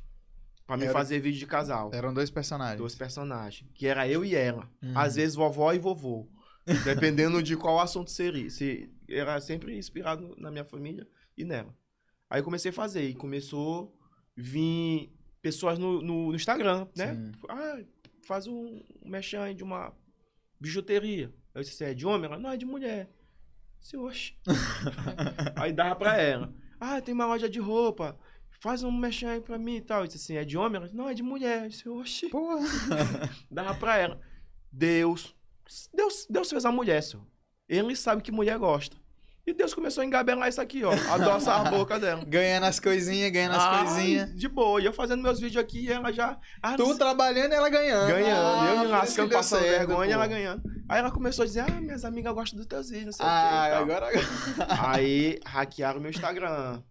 Pra 0.66 0.78
me 0.78 0.86
Era- 0.86 0.94
fazer 0.94 1.20
vídeo 1.20 1.38
de 1.38 1.46
casal. 1.46 1.92
Eram 1.94 2.12
dois 2.12 2.32
personagens. 2.32 2.80
Dois 2.80 2.96
personagens. 2.96 3.70
Que 3.76 3.86
era 3.86 4.08
eu 4.10 4.26
e 4.26 4.34
ela. 4.34 4.68
Uhum. 4.82 4.98
Às 4.98 5.14
vezes 5.16 5.36
vovó 5.36 5.72
e 5.72 5.78
vovô. 5.78 6.28
Dependendo 6.84 7.44
de 7.44 7.56
qual 7.56 7.80
assunto 7.80 8.10
seria. 8.10 8.50
Se 8.50 8.92
era 9.08 9.40
sempre 9.40 9.78
inspirado 9.78 10.34
na 10.40 10.50
minha 10.50 10.66
família 10.66 11.08
e 11.38 11.46
nela. 11.46 11.72
Aí 12.28 12.40
eu 12.40 12.44
comecei 12.44 12.72
a 12.72 12.74
fazer. 12.74 13.08
E 13.08 13.14
começou 13.14 13.96
a 14.36 14.42
vir 14.42 15.14
pessoas 15.40 15.78
no, 15.78 16.02
no, 16.02 16.30
no 16.30 16.36
Instagram, 16.36 16.88
né? 16.98 17.14
Sim. 17.14 17.32
Ah, 17.48 17.80
faz 18.26 18.48
um 18.48 18.82
mexão 19.04 19.54
de 19.54 19.64
uma 19.64 19.94
bijuteria. 20.60 21.34
Eu 21.54 21.62
disse, 21.62 21.84
é 21.84 21.94
de 21.94 22.06
homem? 22.06 22.26
Ela, 22.26 22.40
não, 22.40 22.52
é 22.52 22.58
de 22.58 22.66
mulher. 22.66 23.08
Eu 23.08 23.80
disse, 23.80 23.98
oxe. 23.98 24.34
aí 25.56 25.72
dava 25.72 25.96
pra 25.96 26.18
ela. 26.18 26.54
Ah, 26.80 27.00
tem 27.00 27.14
uma 27.14 27.26
loja 27.26 27.48
de 27.48 27.60
roupa. 27.60 28.18
Faz 28.60 28.84
um 28.84 28.92
mexão 28.92 29.30
aí 29.30 29.42
pra 29.42 29.58
mim 29.58 29.78
e 29.78 29.82
tal. 29.82 30.02
Eu 30.02 30.08
disse 30.08 30.18
assim, 30.18 30.36
é 30.36 30.44
de 30.44 30.58
homem? 30.58 30.78
Ela 30.78 30.86
disse, 30.86 30.98
não, 30.98 31.08
é 31.08 31.14
de 31.14 31.24
mulher. 31.24 31.64
Eu 31.64 31.70
disse, 31.70 31.88
oxe. 31.88 32.30
Porra. 32.30 32.66
Dava 33.50 33.76
pra 33.76 33.98
ela. 33.98 34.20
Deus. 34.72 35.36
Deus, 35.94 36.28
Deus 36.30 36.50
fez 36.50 36.66
a 36.66 36.72
mulher, 36.72 37.02
senhor. 37.02 37.26
Ele 37.68 37.96
sabe 37.96 38.22
que 38.22 38.32
mulher 38.32 38.58
gosta. 38.58 38.98
E 39.48 39.54
Deus 39.54 39.74
começou 39.76 40.02
a 40.02 40.06
engabelar 40.06 40.50
isso 40.50 40.60
aqui, 40.60 40.84
ó. 40.84 40.92
Adoçar 40.92 41.68
a 41.68 41.70
boca 41.70 42.00
dela. 42.00 42.24
Ganhando 42.26 42.64
as 42.66 42.80
coisinhas, 42.80 43.30
ganhando 43.32 43.56
as 43.56 43.62
Ai, 43.64 43.86
coisinhas. 43.86 44.36
De 44.36 44.48
boa. 44.48 44.82
E 44.82 44.86
eu 44.86 44.92
fazendo 44.94 45.22
meus 45.22 45.40
vídeos 45.40 45.64
aqui 45.64 45.86
e 45.86 45.92
ela 45.92 46.12
já. 46.12 46.40
Ah, 46.64 46.76
Tu 46.76 46.84
sei- 46.86 46.96
trabalhando 46.96 47.52
e 47.52 47.56
ela 47.56 47.70
ganhando. 47.70 48.08
ganhando. 48.08 48.42
Ah, 48.48 48.74
eu 48.74 48.80
me 48.80 48.88
lascando, 48.88 49.30
passando 49.32 49.62
certo, 49.62 49.78
vergonha 49.88 50.10
e 50.10 50.14
ela 50.14 50.26
ganhando. 50.26 50.64
Aí 50.90 50.98
ela 51.00 51.12
começou 51.12 51.44
a 51.44 51.46
dizer: 51.46 51.60
Ah, 51.60 51.80
minhas 51.80 52.04
amigas 52.04 52.34
gostam 52.34 52.58
dos 52.58 52.66
teus 52.66 52.90
vídeos, 52.90 53.06
não 53.06 53.14
sei 53.14 53.26
o 53.26 53.30
Ah, 53.30 53.62
quê. 53.62 53.68
e 53.68 53.72
tal. 53.72 53.82
agora. 53.84 54.10
Aí 54.92 55.40
hackearam 55.46 56.00
meu 56.02 56.10
Instagram. 56.10 56.82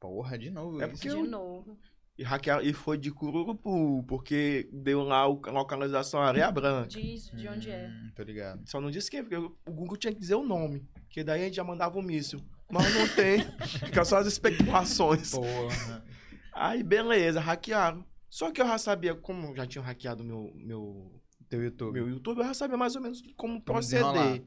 Porra, 0.00 0.36
de 0.38 0.50
novo. 0.50 0.82
É 0.82 0.86
porque 0.88 1.08
De 1.08 1.14
eu- 1.14 1.24
novo. 1.24 1.78
E, 2.20 2.22
hackearam, 2.22 2.62
e 2.62 2.74
foi 2.74 2.98
de 2.98 3.10
Cururupu, 3.10 4.04
porque 4.06 4.68
deu 4.70 5.02
lá 5.02 5.26
o- 5.26 5.40
a 5.46 5.50
localização 5.50 6.20
Areia 6.20 6.50
Branca. 6.52 6.88
Diz 6.88 7.30
de 7.30 7.48
onde 7.48 7.70
é. 7.70 7.88
Hum, 7.88 8.10
Tô 8.14 8.22
ligado. 8.22 8.60
Só 8.68 8.78
não 8.78 8.90
disse 8.90 9.10
quem, 9.10 9.22
porque 9.24 9.36
o 9.36 9.72
Google 9.72 9.96
tinha 9.96 10.12
que 10.12 10.20
dizer 10.20 10.34
o 10.34 10.42
nome. 10.46 10.86
Porque 11.06 11.24
daí 11.24 11.40
a 11.40 11.44
gente 11.46 11.56
já 11.56 11.64
mandava 11.64 11.98
o 11.98 12.02
míssil. 12.02 12.38
Mas 12.70 12.94
não 12.94 13.08
tem. 13.08 13.38
Fica 13.88 14.04
só 14.04 14.18
as 14.18 14.26
especulações. 14.26 15.30
Porra. 15.30 16.04
Aí, 16.52 16.82
beleza, 16.82 17.40
hackearam. 17.40 18.04
Só 18.28 18.50
que 18.52 18.60
eu 18.60 18.66
já 18.66 18.76
sabia, 18.76 19.14
como 19.14 19.56
já 19.56 19.66
tinham 19.66 19.82
hackeado 19.82 20.22
meu, 20.22 20.52
meu, 20.56 21.10
Teu 21.48 21.62
YouTube. 21.64 21.94
meu 21.94 22.06
YouTube, 22.06 22.40
eu 22.40 22.44
já 22.44 22.52
sabia 22.54 22.76
mais 22.76 22.94
ou 22.96 23.00
menos 23.00 23.22
como 23.34 23.62
Como 23.62 23.80
desenrolar. 23.80 24.38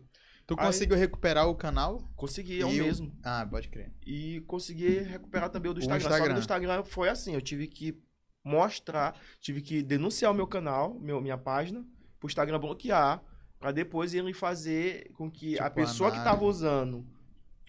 Tu 0.56 0.60
Aí- 0.60 0.66
conseguiu 0.68 0.98
recuperar 0.98 1.48
o 1.48 1.56
canal? 1.56 2.00
Consegui, 2.16 2.62
é 2.62 2.66
o 2.66 2.70
E 2.70 2.80
mesmo. 2.80 3.12
Ah, 3.24 3.46
pode 3.50 3.70
crer. 3.70 3.92
E 4.06 4.42
consegui 4.42 5.00
recuperar 5.00 5.50
também 5.50 5.72
o 5.72 5.74
do 5.74 5.80
O 5.80 5.84
Instagram. 5.84 6.10
Só 6.18 6.24
que 6.28 6.34
do 6.34 6.39
Instagram 6.39 6.84
foi 6.84 7.10
assim, 7.10 7.34
eu 7.34 7.42
tive 7.42 7.68
que 7.68 7.98
mostrar, 8.44 9.18
tive 9.39 9.62
que 9.62 9.82
denunciar 9.82 10.32
o 10.32 10.36
meu 10.36 10.46
canal, 10.48 11.00
meu, 11.00 11.20
minha 11.22 11.38
página, 11.38 11.84
pro 12.20 12.28
Instagram 12.28 12.60
bloquear, 12.60 13.24
pra 13.60 13.72
depois 13.72 14.13
ele 14.13 14.34
fazer 14.34 15.10
com 15.13 15.32
que 15.32 15.58
a 15.60 15.63
Tipo, 15.63 15.76
pessoa 15.76 16.12
que 16.12 16.24
tava 16.24 16.44
usando 16.44 17.08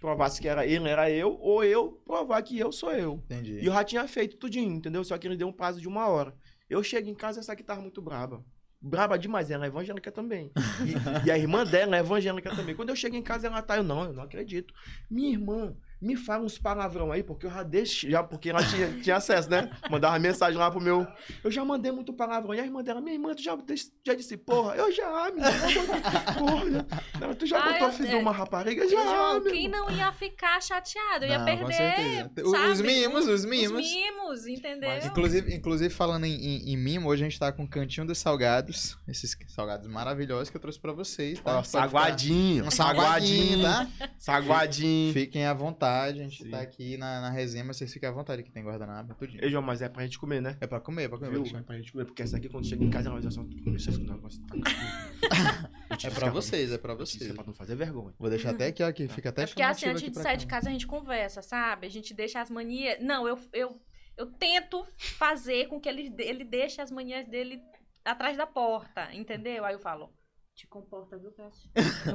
provasse 0.01 0.39
que 0.41 0.49
era 0.49 0.67
ele, 0.67 0.87
era 0.89 1.11
eu, 1.11 1.39
ou 1.41 1.65
eu 1.65 1.93
provar 2.05 2.43
que 2.43 2.59
eu 2.59 2.71
sou 2.71 2.93
eu. 2.93 3.15
Entendi. 3.25 3.61
E 3.61 3.67
eu 3.67 3.73
já 3.73 3.83
tinha 3.83 4.07
feito 4.07 4.37
tudinho, 4.37 4.73
entendeu? 4.75 5.03
Só 5.03 5.17
que 5.17 5.27
ele 5.27 5.37
deu 5.37 5.49
um 5.49 5.53
prazo 5.53 5.81
de 5.81 5.89
uma 5.89 6.07
hora. 6.09 6.35
Eu 6.69 6.83
chego 6.83 7.09
em 7.09 7.15
casa, 7.15 7.41
essa 7.41 7.53
aqui 7.53 7.63
tava 7.63 7.81
muito 7.81 8.03
braba. 8.03 8.45
Braba 8.87 9.19
demais, 9.19 9.51
ela 9.51 9.65
é 9.65 9.69
evangélica 9.69 10.13
também. 10.13 10.53
E, 10.85 11.27
e 11.27 11.31
a 11.31 11.39
irmã 11.39 11.65
dela 11.65 11.97
é 11.97 12.01
evangélica 12.01 12.55
também. 12.55 12.75
Quando 12.75 12.91
eu 12.91 12.97
chego 12.97 13.17
em 13.17 13.23
casa, 13.23 13.47
ela 13.47 13.63
tá, 13.63 13.79
eu 13.79 13.83
não, 13.83 14.05
eu 14.05 14.13
não 14.13 14.23
acredito. 14.23 14.75
Minha 15.11 15.31
irmã, 15.31 15.75
me 16.05 16.17
fala 16.17 16.45
uns 16.45 16.59
palavrão 16.59 17.11
aí, 17.11 17.23
porque 17.23 17.47
eu 17.47 17.51
já 17.51 17.63
deixei, 17.63 18.11
já, 18.11 18.23
porque 18.23 18.51
ela 18.51 18.63
tinha, 18.65 18.89
tinha 19.03 19.17
acesso, 19.17 19.49
né? 19.51 19.71
Mandava 19.91 20.19
mensagem 20.19 20.59
lá 20.59 20.71
pro 20.71 20.81
meu. 20.81 21.07
Eu 21.43 21.51
já 21.51 21.65
mandei 21.65 21.91
muito 21.91 22.13
palavrão. 22.13 22.55
E 22.55 22.61
a 22.61 22.65
irmã 22.65 22.83
dela, 22.83 23.01
minha 23.01 23.15
irmã, 23.15 23.35
tu 23.35 23.43
já, 23.43 23.57
disse- 23.57 23.93
já 24.07 24.15
disse, 24.15 24.37
porra, 24.37 24.75
eu 24.77 24.93
já, 24.93 25.31
minha 25.33 25.49
irmã, 25.49 26.01
porra. 26.39 27.35
Tu 27.35 27.47
já 27.47 27.59
Ah, 27.59 27.73
botou 27.73 27.89
eu- 27.89 27.93
filho 27.95 28.09
de 28.11 28.17
uma 28.17 28.33
rapariga? 28.33 28.87
Já, 28.89 29.03
João, 29.03 29.41
meu 29.41 29.53
quem 29.53 29.69
não 29.69 29.91
ia 29.91 30.13
ficar 30.13 30.61
chateado? 30.63 31.25
Eu 31.25 31.31
ia 31.31 31.39
Não, 31.39 31.45
com 31.59 31.67
perder. 31.67 32.31
Os 32.45 32.81
mimos, 32.81 33.27
os 33.27 33.45
Os 33.45 33.45
mimos. 33.45 33.91
mimos, 33.91 34.47
entendeu? 34.47 34.89
Mas, 34.91 35.07
Inclusive, 35.07 35.55
inclusive 35.55 35.93
falando 35.93 36.25
em, 36.25 36.35
em- 36.35 36.73
em 36.73 36.77
mimo, 36.77 37.09
hoje 37.09 37.23
a 37.25 37.29
gente 37.29 37.39
tá 37.39 37.51
com 37.53 37.65
o 37.65 37.69
Cantinho 37.69 38.07
dos 38.07 38.19
Salgados. 38.19 38.99
Esses 39.09 39.37
salgados 39.49 39.87
maravilhosos 39.89 40.51
que 40.51 40.57
eu 40.57 40.61
trouxe 40.61 40.79
pra 40.79 40.93
vocês, 40.93 41.41
tá? 41.41 41.59
Ó, 41.59 41.63
saguadinho, 41.63 42.67
Um 42.67 42.71
saguadinho, 42.71 43.63
tá? 43.63 43.89
Saguadinho. 44.19 45.13
Fiquem 45.13 45.45
à 45.47 45.55
vontade, 45.55 45.94
a 46.03 46.13
gente 46.13 46.43
Sim. 46.45 46.51
tá 46.51 46.61
aqui 46.61 46.97
na, 46.97 47.21
na 47.21 47.31
resenha, 47.31 47.65
mas 47.65 47.77
vocês 47.77 47.93
fiquem 47.93 48.09
à 48.09 48.13
vontade, 48.13 48.43
que 48.43 48.51
tem 48.51 48.63
guardanapo, 48.63 49.15
tudinho. 49.15 49.43
Ei, 49.43 49.51
João, 49.51 49.63
mas 49.63 49.81
é 49.83 49.89
pra 49.89 50.03
gente 50.05 50.19
comer, 50.19 50.41
né? 50.43 50.57
É 50.61 50.67
pra 50.67 50.81
comer, 50.81 51.05
é 51.05 51.09
pra 51.09 51.19
comer. 51.19 51.31
Viu? 51.43 51.57
É 51.59 51.63
pra 51.63 51.77
gente 51.77 51.93
comer, 51.93 52.05
porque 52.05 52.23
essa 52.23 52.37
aqui 52.37 52.49
quando 52.49 52.67
chega 52.67 52.85
em 52.85 52.91
casa 52.91 53.09
ela 53.09 53.15
vai 53.19 53.27
dizer 53.27 53.35
só, 53.35 53.45
tu 53.45 53.57
comeu 53.63 53.77
esse 53.77 53.91
negócio, 54.01 54.41
tá 54.47 55.99
É 56.07 56.11
pra 56.11 56.31
vocês, 56.31 56.73
é 56.73 56.79
pra 56.79 56.95
vocês. 56.95 57.31
é 57.31 57.33
pra 57.35 57.45
não 57.45 57.55
fazer 57.55 57.77
vergonha. 57.77 58.15
Vou 58.19 58.29
deixar 58.29 58.51
até 58.51 58.67
aqui, 58.67 58.83
ó, 58.83 58.93
que 58.93 59.09
fica 59.09 59.29
até 59.31 59.43
É 59.43 59.47
porque 59.47 59.63
assim, 59.63 59.87
antes 59.87 60.03
de 60.03 60.15
sair 60.19 60.37
de 60.37 60.47
casa, 60.47 60.69
a 60.69 60.73
gente 60.73 60.87
conversa, 60.87 61.43
sabe? 61.43 61.87
A 61.87 61.91
gente 61.91 62.13
deixa 62.15 62.41
as 62.41 62.51
manias. 62.51 62.99
Não, 63.01 63.27
eu, 63.27 63.39
eu, 63.53 63.81
eu 64.17 64.27
tento 64.33 64.85
fazer 64.97 65.69
com 65.69 65.81
que 65.81 65.89
ele, 65.89 66.15
ele 66.19 66.45
deixe 66.45 66.81
as 66.81 66.91
manias 66.91 67.27
dele 67.29 67.61
atrás 68.05 68.37
da 68.37 68.47
porta, 68.47 69.09
entendeu? 69.15 69.65
Aí 69.65 69.75
eu 69.75 69.79
falo, 69.81 70.13
Te 70.55 70.69
comporta, 70.69 71.19
viu? 71.19 71.33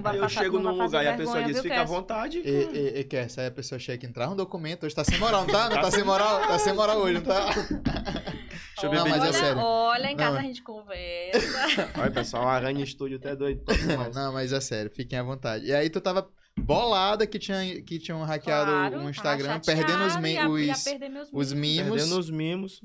Aí 0.06 0.18
eu 0.18 0.30
chego 0.30 0.60
num 0.60 0.72
lugar 0.72 1.04
e 1.04 1.08
a 1.10 1.18
pessoa 1.18 1.44
diz, 1.44 1.60
fica 1.62 1.82
à 1.82 1.84
vontade. 1.84 2.40
E, 2.40 2.50
e, 2.50 3.00
e 3.00 3.04
quer, 3.04 3.28
aí 3.38 3.48
a 3.48 3.52
pessoa 3.52 3.78
chega 3.78 4.06
e 4.06 4.10
entrar 4.10 4.30
um 4.30 4.36
documento, 4.36 4.86
hoje 4.86 4.96
tá 4.96 5.04
sem 5.04 5.20
moral, 5.20 5.42
não 5.46 5.52
tá? 5.54 5.70
Não 5.70 5.82
tá 5.82 5.92
sem 5.92 6.04
moral? 6.06 6.40
Tá 6.48 6.58
sem 6.58 6.74
moral 6.74 6.98
hoje, 7.00 7.16
não 7.16 7.22
tá? 7.22 7.50
Deixa 8.80 8.86
eu 8.88 8.90
ver 8.92 8.96
Não, 8.98 9.04
bem 9.04 9.12
mas 9.12 9.24
é 9.24 9.28
olha, 9.28 9.34
sério. 9.34 9.60
olha, 9.62 10.06
em 10.08 10.12
Não, 10.12 10.18
casa 10.18 10.38
é- 10.38 10.40
a 10.40 10.44
gente 10.44 10.64
conversa. 10.64 11.90
Olha, 12.00 12.12
pessoal, 12.12 12.48
a 12.48 12.54
Aranha 12.54 12.82
Estúdio 12.82 13.18
até 13.18 13.36
doido. 13.36 13.62
demais. 13.76 14.16
Não, 14.16 14.32
mas 14.32 14.54
é 14.54 14.62
sério, 14.62 14.90
fiquem 14.90 15.20
à 15.20 15.24
vontade. 15.24 15.66
E 15.66 15.74
aí 15.74 15.90
tu 15.90 16.00
tava 16.00 16.30
bolada 16.58 17.28
que, 17.28 17.38
tinha, 17.38 17.82
que 17.84 18.00
tinham 18.00 18.24
hackeado 18.24 18.72
Claro, 18.72 19.00
o 19.00 19.10
Instagram, 19.10 19.60
perdendo 19.60 20.06
os, 20.06 20.14
chateada, 20.14 20.22
me- 20.22 20.34
ia- 20.66 20.72
os, 20.74 20.84
perder 20.86 21.10
meus 21.10 21.30
os 21.34 21.52
mimos. 21.52 21.76
mimos. 21.84 21.90
Perdendo 21.98 22.20
os 22.20 22.30
mimos. 22.30 22.82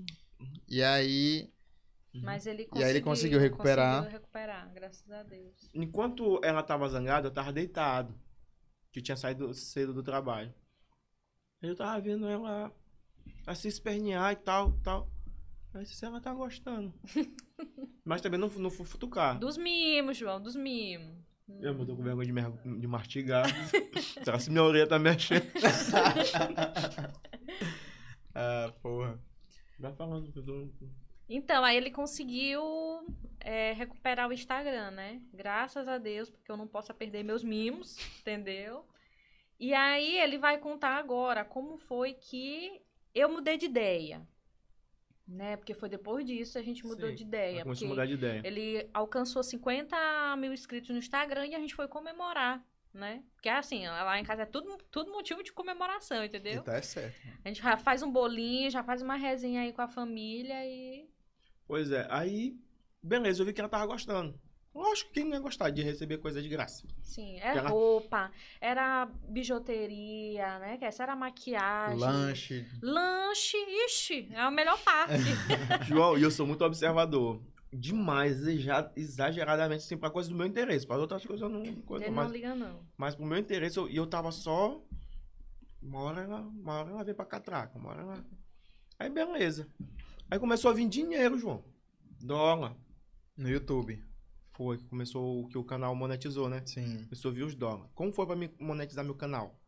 E 0.69 0.83
aí. 0.83 1.49
Mas 2.23 2.47
ele 2.47 2.63
E 2.63 2.67
conseguiu, 2.67 2.87
aí 2.87 2.93
ele 2.93 3.01
conseguiu 3.03 3.39
recuperar. 3.41 3.97
conseguiu 3.99 4.19
recuperar, 4.21 4.73
graças 4.73 5.11
a 5.11 5.23
Deus. 5.23 5.69
Enquanto 5.75 6.41
ela 6.45 6.63
tava 6.63 6.89
zangada, 6.89 7.27
eu 7.29 7.33
tava 7.33 7.53
deitado. 7.53 8.15
Que 8.93 9.03
tinha 9.03 9.17
saído 9.17 9.53
cedo 9.53 9.93
do 9.93 10.03
trabalho. 10.03 10.55
Eu 11.61 11.75
tava 11.75 12.01
vendo 12.01 12.27
ela 12.29 12.73
assim 13.47 13.69
espernear 13.69 14.33
e 14.33 14.37
tal, 14.37 14.73
tal. 14.83 15.11
Aí 15.73 15.81
eu 15.81 15.85
disse, 15.85 16.05
ela 16.05 16.21
tá 16.21 16.33
gostando. 16.33 16.95
Mas 18.05 18.21
também 18.21 18.39
não, 18.39 18.49
não 18.49 18.71
fui 18.71 18.85
futucar. 18.87 19.39
Dos 19.39 19.57
mimos, 19.57 20.17
João, 20.17 20.41
dos 20.41 20.55
mimos. 20.55 21.17
Eu 21.61 21.75
tô 21.85 21.97
com 21.97 22.03
vergonha 22.03 22.27
de, 22.27 22.33
mer- 22.33 22.53
de 22.81 22.87
mastigar. 22.87 23.45
Será 24.25 24.39
se 24.39 24.51
minha 24.51 24.63
orelha 24.63 24.87
tá 24.87 24.99
mexendo? 24.99 25.45
Ah, 28.35 28.73
porra. 28.83 29.19
Vai 29.79 29.93
falando 29.95 30.33
que 30.33 30.39
eu 30.39 30.45
tô... 30.45 30.69
Então, 31.29 31.65
aí 31.65 31.77
ele 31.77 31.91
conseguiu 31.91 32.63
é, 33.41 33.73
recuperar 33.73 34.29
o 34.29 34.33
Instagram, 34.33 34.91
né? 34.91 35.21
Graças 35.33 35.89
a 35.89 35.99
Deus, 35.99 36.31
porque 36.31 36.51
eu 36.51 36.57
não 36.57 36.67
posso 36.67 36.93
perder 36.95 37.23
meus 37.23 37.45
mimos, 37.45 37.97
entendeu? 38.21 38.85
E 39.59 39.73
aí 39.73 40.19
ele 40.19 40.39
vai 40.39 40.59
contar 40.59 40.97
agora 40.97 41.45
como 41.45 41.79
foi 41.79 42.15
que 42.15 42.83
eu 43.15 43.29
mudei 43.29 43.57
de 43.57 43.67
ideia. 43.67 44.27
Né? 45.27 45.57
Porque 45.57 45.73
foi 45.73 45.89
depois 45.89 46.27
disso 46.27 46.59
a 46.59 46.63
gente 46.63 46.87
mudou 46.87 47.09
Sim, 47.09 47.15
de 47.15 47.23
ideia. 47.23 47.63
Começou 47.63 47.71
a 47.71 47.75
porque 47.75 47.87
mudar 47.87 48.07
de 48.07 48.13
ideia. 48.13 48.43
Ele 48.45 48.91
alcançou 48.93 49.43
50 49.43 50.37
mil 50.37 50.53
inscritos 50.53 50.91
no 50.91 50.99
Instagram 50.99 51.47
e 51.47 51.55
a 51.55 51.59
gente 51.59 51.75
foi 51.75 51.89
comemorar, 51.89 52.63
né? 52.93 53.23
Porque 53.33 53.49
assim, 53.49 53.87
lá 53.87 54.19
em 54.19 54.25
casa 54.25 54.43
é 54.43 54.47
tudo, 54.47 54.77
tudo 54.91 55.13
motivo 55.13 55.43
de 55.43 55.51
comemoração, 55.51 56.23
E 56.23 56.27
entendeu? 56.27 56.63
tá 56.63 56.77
é 56.77 56.83
certo. 56.83 57.17
A 57.43 57.49
gente 57.49 57.63
já 57.63 57.79
faz 57.79 58.03
um 58.03 58.11
bolinho, 58.11 58.71
já 58.71 58.83
faz 58.83 59.01
uma 59.01 59.17
resenha 59.17 59.63
aí 59.63 59.73
com 59.73 59.81
a 59.81 59.89
família 59.89 60.67
e. 60.67 61.09
Pois 61.67 61.91
é, 61.91 62.07
aí, 62.11 62.57
beleza, 63.03 63.43
eu 63.43 63.47
vi 63.47 63.53
que 63.53 63.61
ela 63.61 63.69
tava 63.71 63.87
gostando. 63.87 64.39
Lógico 64.75 65.11
que 65.13 65.21
quem 65.21 65.25
não 65.25 65.35
ia 65.37 65.41
gostar 65.41 65.71
de 65.71 65.83
receber 65.83 66.19
coisa 66.19 66.43
de 66.43 66.49
graça. 66.49 66.85
Sim, 67.01 67.39
era 67.39 67.61
Ela- 67.61 67.69
roupa, 67.71 68.31
era 68.61 69.07
bijuteria, 69.29 70.59
né? 70.59 70.77
Que 70.79 70.85
essa 70.85 71.05
era 71.05 71.15
maquiagem. 71.15 71.99
Lanche. 72.01 72.67
Lanche, 72.83 73.57
ixi, 73.87 74.29
é 74.33 74.41
a 74.41 74.51
melhor 74.51 74.77
parte. 74.83 75.15
João, 75.87 76.19
e 76.19 76.23
eu 76.23 76.31
sou 76.31 76.45
muito 76.47 76.65
observador. 76.65 77.41
Demais, 77.73 78.41
exager- 78.47 78.91
exageradamente, 78.97 79.85
assim, 79.85 79.97
pra 79.97 80.11
coisas 80.11 80.31
do 80.31 80.37
meu 80.37 80.47
interesse. 80.47 80.87
Para 80.87 80.99
outras 81.01 81.25
coisas 81.25 81.43
eu 81.43 81.49
não. 81.49 81.65
Coisa, 81.83 82.05
Ele 82.07 82.15
mas, 82.15 82.27
não 82.27 82.33
liga, 82.33 82.55
não. 82.55 82.81
mas 82.97 83.15
pro 83.15 83.25
meu 83.27 83.39
interesse, 83.39 83.79
eu- 83.79 83.89
e 83.89 83.97
eu, 83.97 84.07
tava 84.07 84.31
só. 84.33 84.81
Uma 85.83 86.01
hora, 86.01 86.23
ela, 86.23 86.41
uma 86.41 86.73
hora 86.81 86.91
ela 86.91 87.05
veio 87.05 87.17
pra 87.17 87.25
catraca, 87.27 87.79
uma 87.79 87.91
hora 87.91 88.03
ela. 88.03 88.25
Aí 88.99 89.11
beleza. 89.11 89.69
Aí 90.31 90.39
começou 90.39 90.71
a 90.71 90.75
vir 90.75 90.89
dinheiro, 90.89 91.39
João. 91.39 91.65
Dólar. 92.21 92.77
No 93.37 93.49
YouTube. 93.49 94.03
Foi 94.47 94.79
que 94.79 94.85
começou 94.85 95.43
o 95.43 95.49
que 95.49 95.59
o 95.59 95.65
canal 95.65 95.95
monetizou, 95.95 96.49
né? 96.49 96.63
Sim. 96.65 97.05
Começou 97.05 97.31
a 97.31 97.35
vir 97.35 97.43
os 97.43 97.55
dólares. 97.55 97.91
Como 97.95 98.13
foi 98.13 98.27
pra 98.27 98.37
mim 98.37 98.51
monetizar 98.59 99.05
meu 99.05 99.15
canal? 99.15 99.61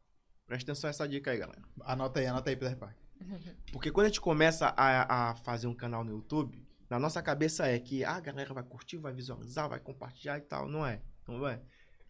Presta 0.47 0.71
atenção 0.71 0.89
nessa 0.89 1.09
dica 1.09 1.33
aí, 1.33 1.39
galera. 1.39 1.63
Anota 1.81 2.21
aí, 2.21 2.27
anota 2.27 2.51
aí, 2.51 2.57
Peter 2.57 2.77
Parker. 2.77 2.97
Porque 3.73 3.91
quando 3.91 4.07
a 4.07 4.09
gente 4.09 4.21
começa 4.21 4.73
a, 4.77 5.31
a 5.31 5.35
fazer 5.37 5.67
um 5.67 5.75
canal 5.75 6.05
no 6.05 6.13
YouTube, 6.13 6.65
na 6.89 7.01
nossa 7.01 7.21
cabeça 7.21 7.67
é 7.67 7.79
que 7.81 8.05
ah, 8.05 8.15
a 8.15 8.21
galera 8.21 8.55
vai 8.55 8.63
curtir, 8.63 8.97
vai 8.97 9.13
visualizar, 9.13 9.69
vai 9.69 9.81
compartilhar 9.81 10.39
e 10.39 10.43
tal. 10.43 10.69
Não 10.69 10.87
é. 10.87 11.03
Não 11.27 11.47
é. 11.49 11.61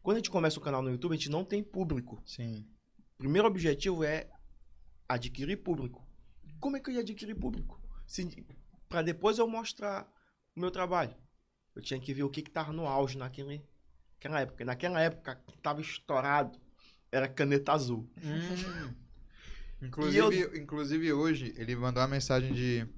Quando 0.03 0.17
a 0.17 0.19
gente 0.19 0.31
começa 0.31 0.59
o 0.59 0.63
canal 0.63 0.83
no 0.83 0.91
YouTube, 0.91 1.13
a 1.13 1.17
gente 1.17 1.31
não 1.31 1.45
tem 1.45 1.63
público. 1.63 2.23
Sim. 2.27 2.67
O 3.15 3.19
primeiro 3.19 3.49
objetivo 3.49 4.05
é 4.05 4.29
adquirir 5.09 5.57
público. 5.57 6.07
Como 6.61 6.77
é 6.77 6.81
que 6.81 6.91
eu 6.91 6.95
ia 6.95 7.01
adquirir 7.01 7.35
público? 7.35 7.81
Pra 8.89 9.03
depois 9.03 9.39
eu 9.39 9.49
mostrar 9.49 10.11
o 10.55 10.61
meu 10.61 10.71
trabalho. 10.71 11.15
Eu 11.75 11.83
tinha 11.83 12.01
que 12.01 12.15
ver 12.15 12.23
o 12.23 12.31
que 12.31 12.43
que 12.43 12.51
tava 12.51 12.73
no 12.73 12.87
auge 12.87 13.19
naquele, 13.19 13.63
naquela 14.15 14.41
época. 14.41 14.65
Naquela 14.65 15.01
época, 15.01 15.37
que 15.47 15.59
tava 15.59 15.81
estourado, 15.81 16.59
era 17.13 17.29
caneta 17.29 17.73
azul. 17.73 18.09
Hum. 18.23 18.95
Inclusive, 19.83 20.59
inclusive 20.59 21.13
hoje, 21.13 21.55
ele 21.59 21.77
mandou 21.77 22.03
uma 22.03 22.09
mensagem 22.09 22.51
de 22.55 22.89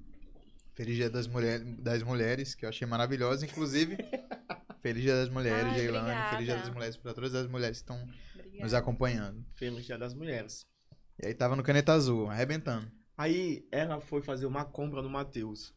Feliz 0.75 0.95
Dia 0.95 1.11
das, 1.11 1.27
mulher, 1.27 1.59
das 1.59 2.05
Mulheres, 2.05 2.55
que 2.55 2.65
eu 2.65 2.69
achei 2.69 2.87
maravilhosa. 2.87 3.45
Inclusive, 3.45 3.97
Feliz 4.81 5.03
Dia 5.03 5.17
das 5.17 5.29
Mulheres, 5.29 5.73
obrigada. 5.73 6.31
Feliz 6.31 6.45
Dia 6.47 6.57
das 6.57 6.71
Mulheres 6.71 6.97
para 6.97 7.15
todas 7.15 7.35
as 7.35 7.49
mulheres 7.49 7.79
que 7.79 7.83
estão 7.83 8.09
nos 8.61 8.75
acompanhando. 8.75 9.45
Feliz 9.57 9.85
Dia 9.87 9.99
das 9.99 10.15
Mulheres. 10.15 10.67
E 11.21 11.27
aí 11.27 11.35
tava 11.35 11.57
no 11.57 11.65
Caneta 11.65 11.95
Azul, 11.95 12.31
arrebentando. 12.31 12.89
Aí 13.19 13.67
ela 13.73 14.01
foi 14.01 14.23
fazer 14.23 14.47
uma 14.47 14.65
compra 14.65 15.03
no 15.03 15.11
Matheus. 15.11 15.75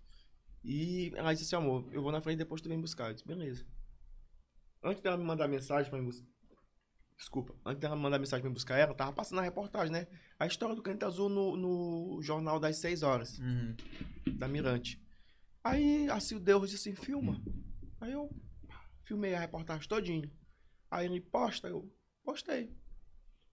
E 0.64 1.12
ela 1.16 1.34
disse 1.34 1.46
assim, 1.54 1.56
amor, 1.62 1.90
eu 1.92 2.02
vou 2.04 2.12
na 2.12 2.22
frente 2.22 2.38
depois 2.38 2.62
tu 2.62 2.70
vem 2.70 2.80
buscar. 2.80 3.08
Eu 3.10 3.14
disse, 3.16 3.28
beleza. 3.28 3.66
Antes 4.84 5.02
dela 5.02 5.18
me 5.18 5.24
mandar 5.24 5.48
mensagem 5.48 5.90
pra 5.90 6.00
me 6.00 6.06
buscar. 6.06 6.28
Desculpa, 7.18 7.56
antes 7.66 7.80
dela 7.82 7.96
me 7.96 8.02
mandar 8.04 8.20
mensagem 8.20 8.42
pra 8.42 8.50
me 8.50 8.54
buscar 8.54 8.78
ela, 8.78 8.94
tava 8.96 9.12
passando 9.14 9.40
a 9.40 9.44
reportagem, 9.44 9.92
né? 9.92 10.08
A 10.40 10.46
história 10.48 10.76
do 10.76 10.82
Caneta 10.84 11.06
Azul 11.08 11.30
no, 11.30 11.56
no 11.56 12.22
jornal 12.22 12.60
das 12.60 12.78
6 12.78 13.02
horas, 13.04 13.38
Uhum. 13.40 13.76
da 14.38 14.48
Mirante. 14.48 15.00
Aí 15.64 16.10
a 16.10 16.20
Sil 16.22 16.40
Deus 16.40 16.70
disse 16.70 16.90
assim, 16.90 17.00
filma. 17.00 17.40
Aí 18.00 18.12
eu 18.12 18.30
filmei 19.04 19.34
a 19.36 19.40
reportagem 19.40 19.88
todinha. 19.88 20.32
Aí 20.90 21.06
ele 21.06 21.22
posta, 21.22 21.68
eu 21.68 21.92
postei. 22.24 22.76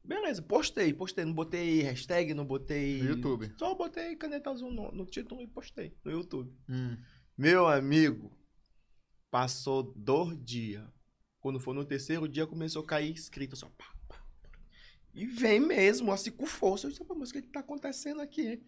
Beleza, 0.08 0.40
postei, 0.40 0.94
postei. 0.94 1.22
Não 1.26 1.34
botei 1.34 1.82
hashtag, 1.82 2.32
não 2.32 2.46
botei. 2.46 3.02
No 3.02 3.10
YouTube. 3.10 3.52
Só 3.58 3.74
botei 3.74 4.16
caneta 4.16 4.50
azul 4.50 4.72
no, 4.72 4.90
no 4.90 5.04
título 5.04 5.42
e 5.42 5.46
postei 5.46 5.94
no 6.02 6.10
YouTube. 6.10 6.50
Hum. 6.66 6.96
Meu 7.36 7.68
amigo, 7.68 8.32
passou 9.30 9.92
dois 9.94 10.42
dias. 10.42 10.82
Quando 11.40 11.60
foi 11.60 11.74
no 11.74 11.84
terceiro 11.84 12.26
dia, 12.26 12.46
começou 12.46 12.82
a 12.82 12.86
cair 12.86 13.12
escrito 13.12 13.54
só. 13.54 13.68
Pá, 13.76 13.84
pá, 14.08 14.16
pá. 14.48 14.50
E 15.12 15.26
vem 15.26 15.60
mesmo, 15.60 16.10
assim, 16.10 16.30
com 16.30 16.46
força. 16.46 16.86
Eu 16.86 16.90
disse, 16.90 17.04
"Pô, 17.04 17.14
mas 17.14 17.28
o 17.28 17.34
que 17.34 17.42
que 17.42 17.48
tá 17.48 17.60
acontecendo 17.60 18.22
aqui? 18.22 18.62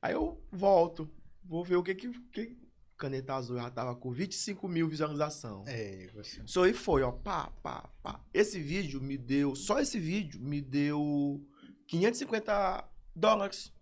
Aí 0.00 0.14
eu 0.14 0.42
volto, 0.50 1.10
vou 1.44 1.62
ver 1.62 1.76
o 1.76 1.82
que 1.82 1.94
que... 1.94 2.08
que... 2.32 2.56
Caneta 2.96 3.34
azul 3.34 3.56
já 3.58 3.70
tava 3.70 3.94
com 3.94 4.10
25 4.10 4.66
mil 4.68 4.88
visualizações. 4.88 5.68
É, 5.68 6.08
você. 6.14 6.40
Isso 6.42 6.62
aí 6.62 6.72
foi, 6.72 7.02
ó, 7.02 7.12
pá, 7.12 7.50
pá, 7.62 7.90
pá. 8.02 8.24
Esse 8.32 8.58
vídeo 8.60 9.00
me 9.02 9.18
deu, 9.18 9.54
só 9.54 9.78
esse 9.80 9.98
vídeo 10.00 10.40
me 10.40 10.60
deu 10.62 11.44
550 11.88 12.88
dólares. 13.14 13.72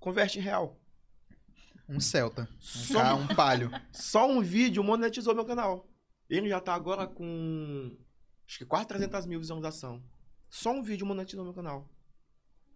Converte 0.00 0.38
em 0.38 0.42
real. 0.42 0.80
Um 1.88 2.00
Celta. 2.00 2.48
Só, 2.60 3.00
ca- 3.00 3.14
um 3.14 3.26
palio. 3.28 3.70
só 3.92 4.28
um 4.28 4.40
vídeo 4.42 4.82
monetizou 4.84 5.34
meu 5.34 5.44
canal. 5.44 5.88
Ele 6.28 6.48
já 6.48 6.60
tá 6.60 6.74
agora 6.74 7.06
com, 7.06 7.96
acho 8.46 8.58
que 8.58 8.64
quase 8.66 8.86
300 8.88 9.24
mil 9.26 9.38
visualizações. 9.40 10.02
Só 10.50 10.72
um 10.72 10.82
vídeo 10.82 11.06
monetizou 11.06 11.44
meu 11.44 11.54
canal. 11.54 11.88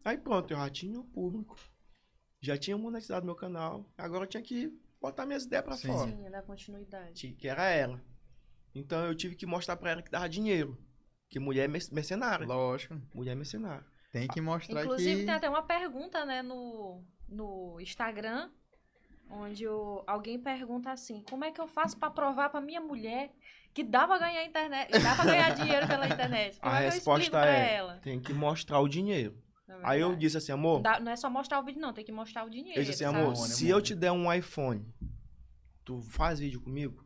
Aí 0.05 0.17
pronto, 0.17 0.51
eu 0.53 0.57
já 0.57 0.71
tinha 0.71 0.99
o 0.99 1.05
público. 1.05 1.57
Já 2.41 2.57
tinha 2.57 2.77
monetizado 2.79 3.25
meu 3.27 3.35
canal. 3.35 3.89
Agora 3.97 4.25
eu 4.25 4.29
tinha 4.29 4.43
que 4.43 4.73
botar 5.03 5.27
minhas 5.27 5.45
ideias 5.45 5.65
pra 5.65 5.77
Sim, 5.77 5.89
fora. 5.89 6.11
Sim, 6.11 6.31
da 6.31 6.41
continuidade. 6.43 7.13
Ti- 7.15 7.33
que 7.39 7.49
era 7.49 7.69
ela. 7.69 8.01
Então 8.75 9.05
eu 9.05 9.15
tive 9.15 9.35
que 9.37 9.45
mostrar 9.45 9.77
pra 9.77 9.91
ela 9.91 10.03
que 10.03 10.11
dava 10.11 10.29
dinheiro. 10.29 10.79
Que 11.29 11.39
mulher 11.39 11.65
é 11.65 11.69
merc- 11.69 11.93
mercenária. 11.93 12.47
Lógico. 12.47 12.99
Mulher 13.15 13.33
é 13.33 13.35
mercenária. 13.35 13.85
Tem 14.13 14.29
que 14.29 14.41
mostrar 14.41 14.85
Inclusive, 14.85 15.21
que. 15.21 15.27
tem 15.27 15.35
até 15.35 15.49
uma 15.49 15.63
pergunta, 15.63 16.25
né, 16.25 16.43
no, 16.43 17.03
no 17.29 17.81
Instagram, 17.81 18.51
onde 19.31 19.67
o, 19.67 20.03
alguém 20.07 20.39
pergunta 20.39 20.91
assim: 20.91 21.23
como 21.29 21.45
é 21.45 21.51
que 21.51 21.61
eu 21.61 21.67
faço 21.67 21.99
pra 21.99 22.11
provar 22.11 22.51
pra 22.51 22.61
minha 22.61 22.81
mulher 22.81 23.33
que 23.75 23.83
dá 23.83 24.07
pra 24.07 24.19
ganhar 24.19 24.45
internet, 24.45 24.91
dá 24.93 25.15
pra 25.17 25.25
ganhar 25.25 25.55
dinheiro 25.55 25.87
pela 25.89 26.07
internet? 26.09 26.61
Como 26.61 26.73
A 26.75 26.81
é 26.83 26.91
resposta 26.91 27.45
é: 27.47 27.75
ela? 27.77 27.97
tem 28.03 28.21
que 28.21 28.33
mostrar 28.35 28.81
o 28.81 28.89
dinheiro. 28.89 29.35
Na 29.79 29.89
Aí 29.89 30.01
eu 30.01 30.15
disse 30.17 30.37
assim, 30.37 30.53
amor. 30.53 30.83
Dá- 30.83 31.01
não 31.01 31.13
é 31.13 31.17
só 31.17 31.29
mostrar 31.31 31.61
o 31.61 31.65
vídeo, 31.65 31.81
não, 31.81 31.93
tem 31.93 32.05
que 32.05 32.13
mostrar 32.13 32.45
o 32.45 32.51
dinheiro. 32.51 32.79
Eu 32.79 32.85
disse 32.85 33.05
assim, 33.05 33.13
sabe? 33.13 33.25
amor, 33.25 33.37
sabe? 33.37 33.53
se 33.55 33.69
eu 33.69 33.81
te 33.81 33.95
der 33.95 34.13
um 34.13 34.33
iPhone, 34.33 34.87
tu 35.85 36.01
faz 36.01 36.39
vídeo 36.39 36.61
comigo? 36.61 37.03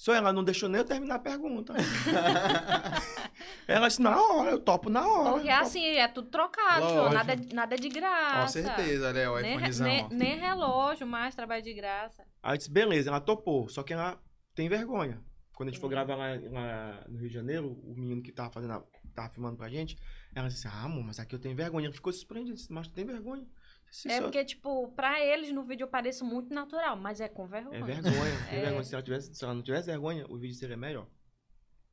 Só 0.00 0.14
ela 0.14 0.32
não 0.32 0.42
deixou 0.42 0.66
nem 0.66 0.78
eu 0.78 0.84
terminar 0.86 1.16
a 1.16 1.18
pergunta. 1.18 1.74
ela 3.68 3.86
disse, 3.86 4.00
na 4.00 4.18
hora, 4.18 4.52
eu 4.52 4.58
topo 4.58 4.88
na 4.88 5.06
hora. 5.06 5.32
Porque 5.32 5.48
topo. 5.50 5.60
assim, 5.60 5.84
é 5.84 6.08
tudo 6.08 6.30
trocado, 6.30 7.10
nada, 7.10 7.36
nada 7.52 7.76
de 7.76 7.90
graça. 7.90 8.40
Com 8.40 8.48
certeza, 8.48 9.10
aí, 9.10 9.26
o 9.26 9.40
Nem, 9.40 9.56
iPhonezão. 9.56 9.86
nem, 9.86 10.08
nem 10.08 10.38
relógio 10.38 11.06
mais, 11.06 11.34
trabalho 11.34 11.62
de 11.62 11.74
graça. 11.74 12.24
Aí 12.42 12.54
eu 12.54 12.56
disse, 12.56 12.70
beleza, 12.70 13.10
ela 13.10 13.20
topou. 13.20 13.68
Só 13.68 13.82
que 13.82 13.92
ela 13.92 14.18
tem 14.54 14.70
vergonha. 14.70 15.22
Quando 15.54 15.68
a 15.68 15.72
gente 15.72 15.80
for 15.82 15.90
gravar 15.90 16.16
lá, 16.16 16.28
lá 16.50 17.04
no 17.06 17.18
Rio 17.18 17.28
de 17.28 17.34
Janeiro, 17.34 17.78
o 17.84 17.94
menino 17.94 18.22
que 18.22 18.32
tava 18.32 18.50
fazendo, 18.50 18.72
a, 18.72 18.82
tava 19.14 19.28
filmando 19.28 19.58
pra 19.58 19.68
gente, 19.68 19.98
ela 20.34 20.48
disse 20.48 20.66
assim, 20.66 20.76
ah, 20.76 20.84
amor, 20.84 21.04
mas 21.04 21.18
aqui 21.18 21.34
eu 21.34 21.38
tenho 21.38 21.56
vergonha. 21.56 21.86
Ele 21.86 21.94
ficou 21.94 22.12
surpreendido, 22.12 22.56
disse, 22.56 22.72
mas 22.72 22.86
tu 22.88 22.94
tem 22.94 23.04
vergonha? 23.04 23.46
Disse, 23.90 24.08
É 24.08 24.16
"Só- 24.18 24.22
porque, 24.22 24.44
tipo, 24.44 24.88
pra 24.92 25.20
eles 25.24 25.52
no 25.52 25.64
vídeo 25.64 25.84
eu 25.84 25.88
pareço 25.88 26.24
muito 26.24 26.54
natural, 26.54 26.96
mas 26.96 27.20
é 27.20 27.28
com 27.28 27.46
vergonha. 27.46 27.78
É 27.78 27.82
vergonha, 27.82 28.46
tem 28.48 28.58
É. 28.58 28.62
vergonha. 28.62 28.84
Se 28.84 28.94
ela, 28.94 29.02
tivesse, 29.02 29.34
se 29.34 29.44
ela 29.44 29.54
não 29.54 29.62
tivesse 29.62 29.86
vergonha, 29.86 30.24
o 30.28 30.38
vídeo 30.38 30.54
seria 30.54 30.76
melhor. 30.76 31.06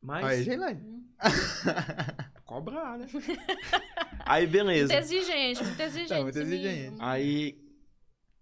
Mas, 0.02 0.26
Aí, 0.26 0.44
Geilane. 0.44 0.82
Hum. 0.84 1.08
cobrar, 2.46 2.98
né? 2.98 3.08
Aí, 4.26 4.46
beleza. 4.46 4.94
Muito 4.94 5.04
exigente, 5.04 5.64
muito 5.64 5.80
exigente. 5.80 6.10
Tá, 6.10 6.22
muito 6.22 6.38
exigente. 6.40 6.98
Aí, 7.00 7.58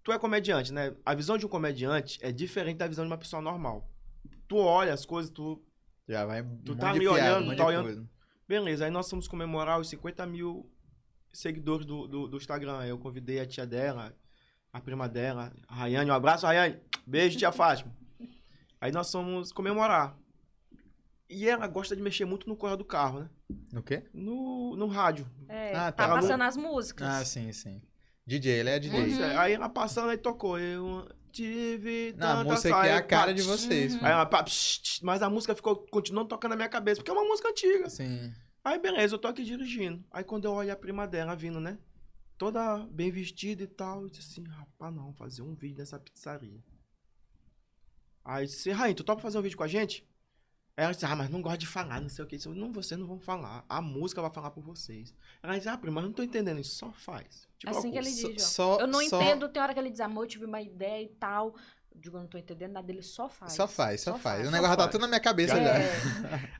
tu 0.04 0.12
é 0.12 0.20
comediante, 0.20 0.74
né? 0.74 0.96
A 1.06 1.14
visão 1.16 1.38
de 1.38 1.46
um 1.46 1.50
comediante 1.50 2.20
é 2.22 2.32
diferente 2.32 2.78
da 2.78 2.88
visão 2.88 3.06
de 3.06 3.12
uma 3.12 3.18
pessoa 3.18 3.42
normal. 3.42 3.90
Tu 4.48 4.58
olha 4.58 4.94
as 4.94 5.06
coisas, 5.06 5.32
tu. 5.32 5.64
Já 6.08 6.26
vai. 6.26 6.44
Tu 6.66 6.76
tá 6.76 6.94
piada, 6.94 7.12
olhando, 7.12 7.56
tá 7.56 7.66
olhando. 7.66 8.10
Beleza, 8.48 8.86
aí 8.86 8.92
nós 8.92 9.10
fomos 9.10 9.28
comemorar 9.28 9.80
os 9.80 9.90
50 9.90 10.26
mil 10.26 10.70
seguidores 11.34 11.86
do, 11.86 12.08
do, 12.08 12.28
do 12.28 12.38
Instagram. 12.38 12.86
Eu 12.86 12.98
convidei 12.98 13.40
a 13.40 13.46
tia 13.46 13.66
dela, 13.66 14.16
a 14.72 14.80
prima 14.80 15.10
dela, 15.10 15.52
a 15.68 15.76
Rayane. 15.76 16.12
Um 16.12 16.14
abraço, 16.14 16.46
Rayane. 16.46 16.78
Beijo, 17.06 17.38
tia 17.38 17.52
Fátima. 17.52 17.92
Aí 18.80 18.92
nós 18.92 19.12
fomos 19.12 19.52
comemorar. 19.52 20.16
E 21.28 21.50
ela 21.50 21.66
gosta 21.68 21.96
de 21.96 22.04
mexer 22.04 22.24
muito 22.26 22.48
no 22.48 22.56
correio 22.56 22.78
do 22.78 22.86
carro, 22.86 23.22
né? 23.22 23.30
No 23.74 23.82
quê? 23.82 24.04
No, 24.14 24.76
no 24.76 24.86
rádio. 24.86 25.28
É, 25.50 25.74
Ah, 25.76 25.92
tá, 25.92 26.08
tá. 26.08 26.14
passando 26.16 26.44
as 26.44 26.56
músicas. 26.56 27.08
Ah, 27.08 27.26
sim, 27.26 27.52
sim. 27.52 27.82
DJ, 28.28 28.60
ele 28.60 28.70
é 28.70 28.80
DJ. 28.80 29.22
É, 29.22 29.38
Aí 29.38 29.54
ela 29.54 29.68
passando, 29.68 30.10
aí 30.10 30.18
tocou. 30.18 30.60
Eu 30.60 31.08
tive 31.36 32.14
Não, 32.18 32.28
a 32.28 32.36
tanta 32.38 32.52
música 32.52 32.82
que 32.82 32.88
é 32.88 32.94
a 32.94 33.02
cara 33.02 33.34
de 33.34 33.42
vocês. 33.42 33.96
Pô. 33.96 34.06
Aí 34.06 34.12
ela, 34.12 34.30
mas 35.02 35.22
a 35.22 35.30
música 35.30 35.54
ficou 35.54 35.76
continuando 35.76 36.30
tocando 36.30 36.52
na 36.52 36.56
minha 36.56 36.70
cabeça, 36.70 37.02
porque 37.02 37.12
é 37.12 37.14
uma 37.14 37.28
música 37.28 37.50
antiga. 37.50 37.90
Sim. 37.90 38.34
Aí 38.64 38.80
beleza, 38.80 39.16
eu 39.16 39.20
tô 39.20 39.28
aqui 39.28 39.44
dirigindo. 39.44 40.04
Aí 40.10 40.24
quando 40.24 40.46
eu 40.46 40.54
olho 40.54 40.72
a 40.72 40.76
prima 40.76 41.06
dela 41.06 41.36
vindo, 41.36 41.60
né? 41.60 41.78
Toda 42.38 42.78
bem 42.92 43.12
vestida 43.12 43.64
e 43.64 43.68
tal, 43.68 44.04
eu 44.04 44.10
disse 44.10 44.32
assim, 44.32 44.50
rapaz, 44.50 44.94
não, 44.94 45.14
fazer 45.14 45.42
um 45.42 45.54
vídeo 45.54 45.78
nessa 45.78 46.00
pizzaria. 46.00 46.64
Aí 48.24 48.46
disse, 48.46 48.72
Rainha, 48.72 48.96
tu 48.96 49.04
topa 49.04 49.22
fazer 49.22 49.38
um 49.38 49.42
vídeo 49.42 49.58
com 49.58 49.64
a 49.64 49.68
gente? 49.68 50.08
Ela 50.78 50.92
disse, 50.92 51.06
ah, 51.06 51.16
mas 51.16 51.30
não 51.30 51.42
gosto 51.42 51.60
de 51.60 51.68
falar, 51.68 52.02
não 52.02 52.10
sei 52.10 52.26
o 52.26 52.28
que. 52.28 52.36
Eu 52.36 52.38
disse, 52.38 52.50
não, 52.50 52.72
vocês 52.74 53.00
não 53.00 53.08
vão 53.08 53.18
falar. 53.18 53.64
A 53.70 53.82
música 53.82 54.22
vai 54.22 54.30
falar 54.30 54.52
por 54.52 54.62
vocês. 54.62 55.14
Ela 55.42 55.56
disse, 55.56 55.70
ah, 55.70 55.78
prima, 55.78 55.96
mas 55.96 56.04
eu 56.04 56.10
não 56.10 56.14
tô 56.16 56.22
entendendo 56.22 56.60
isso, 56.60 56.76
só 56.76 56.92
faz. 56.92 57.48
Tipo, 57.58 57.78
Assim 57.78 57.92
que 57.92 57.98
ele 57.98 58.10
Só- 58.12 58.28
diz, 58.28 58.44
ó. 58.44 58.48
só- 58.48 58.80
Eu 58.82 58.88
não 58.88 59.08
só- 59.08 59.22
entendo, 59.22 59.48
tem 59.48 59.62
hora 59.64 59.74
que 59.74 59.80
ele 59.80 59.90
diz, 59.90 60.02
amor, 60.02 60.26
eu 60.26 60.28
tive 60.28 60.44
uma 60.46 60.62
ideia 60.62 61.02
e 61.04 61.08
tal. 61.08 61.56
Eu 61.94 62.02
digo, 62.02 62.18
eu 62.18 62.22
não 62.22 62.28
tô 62.28 62.38
entendendo 62.38 62.74
nada, 62.74 62.92
ele 62.92 63.02
só 63.02 63.30
faz. 63.30 63.54
Só 63.54 63.70
faz, 63.70 64.02
só, 64.02 64.18
faz. 64.18 64.42
O 64.42 64.46
só 64.46 64.52
negócio 64.52 64.76
tá 64.76 64.84
faz. 64.84 64.92
tudo 64.92 65.02
na 65.04 65.08
minha 65.08 65.20
cabeça 65.22 65.56
já. 65.56 65.78
É, 65.80 65.90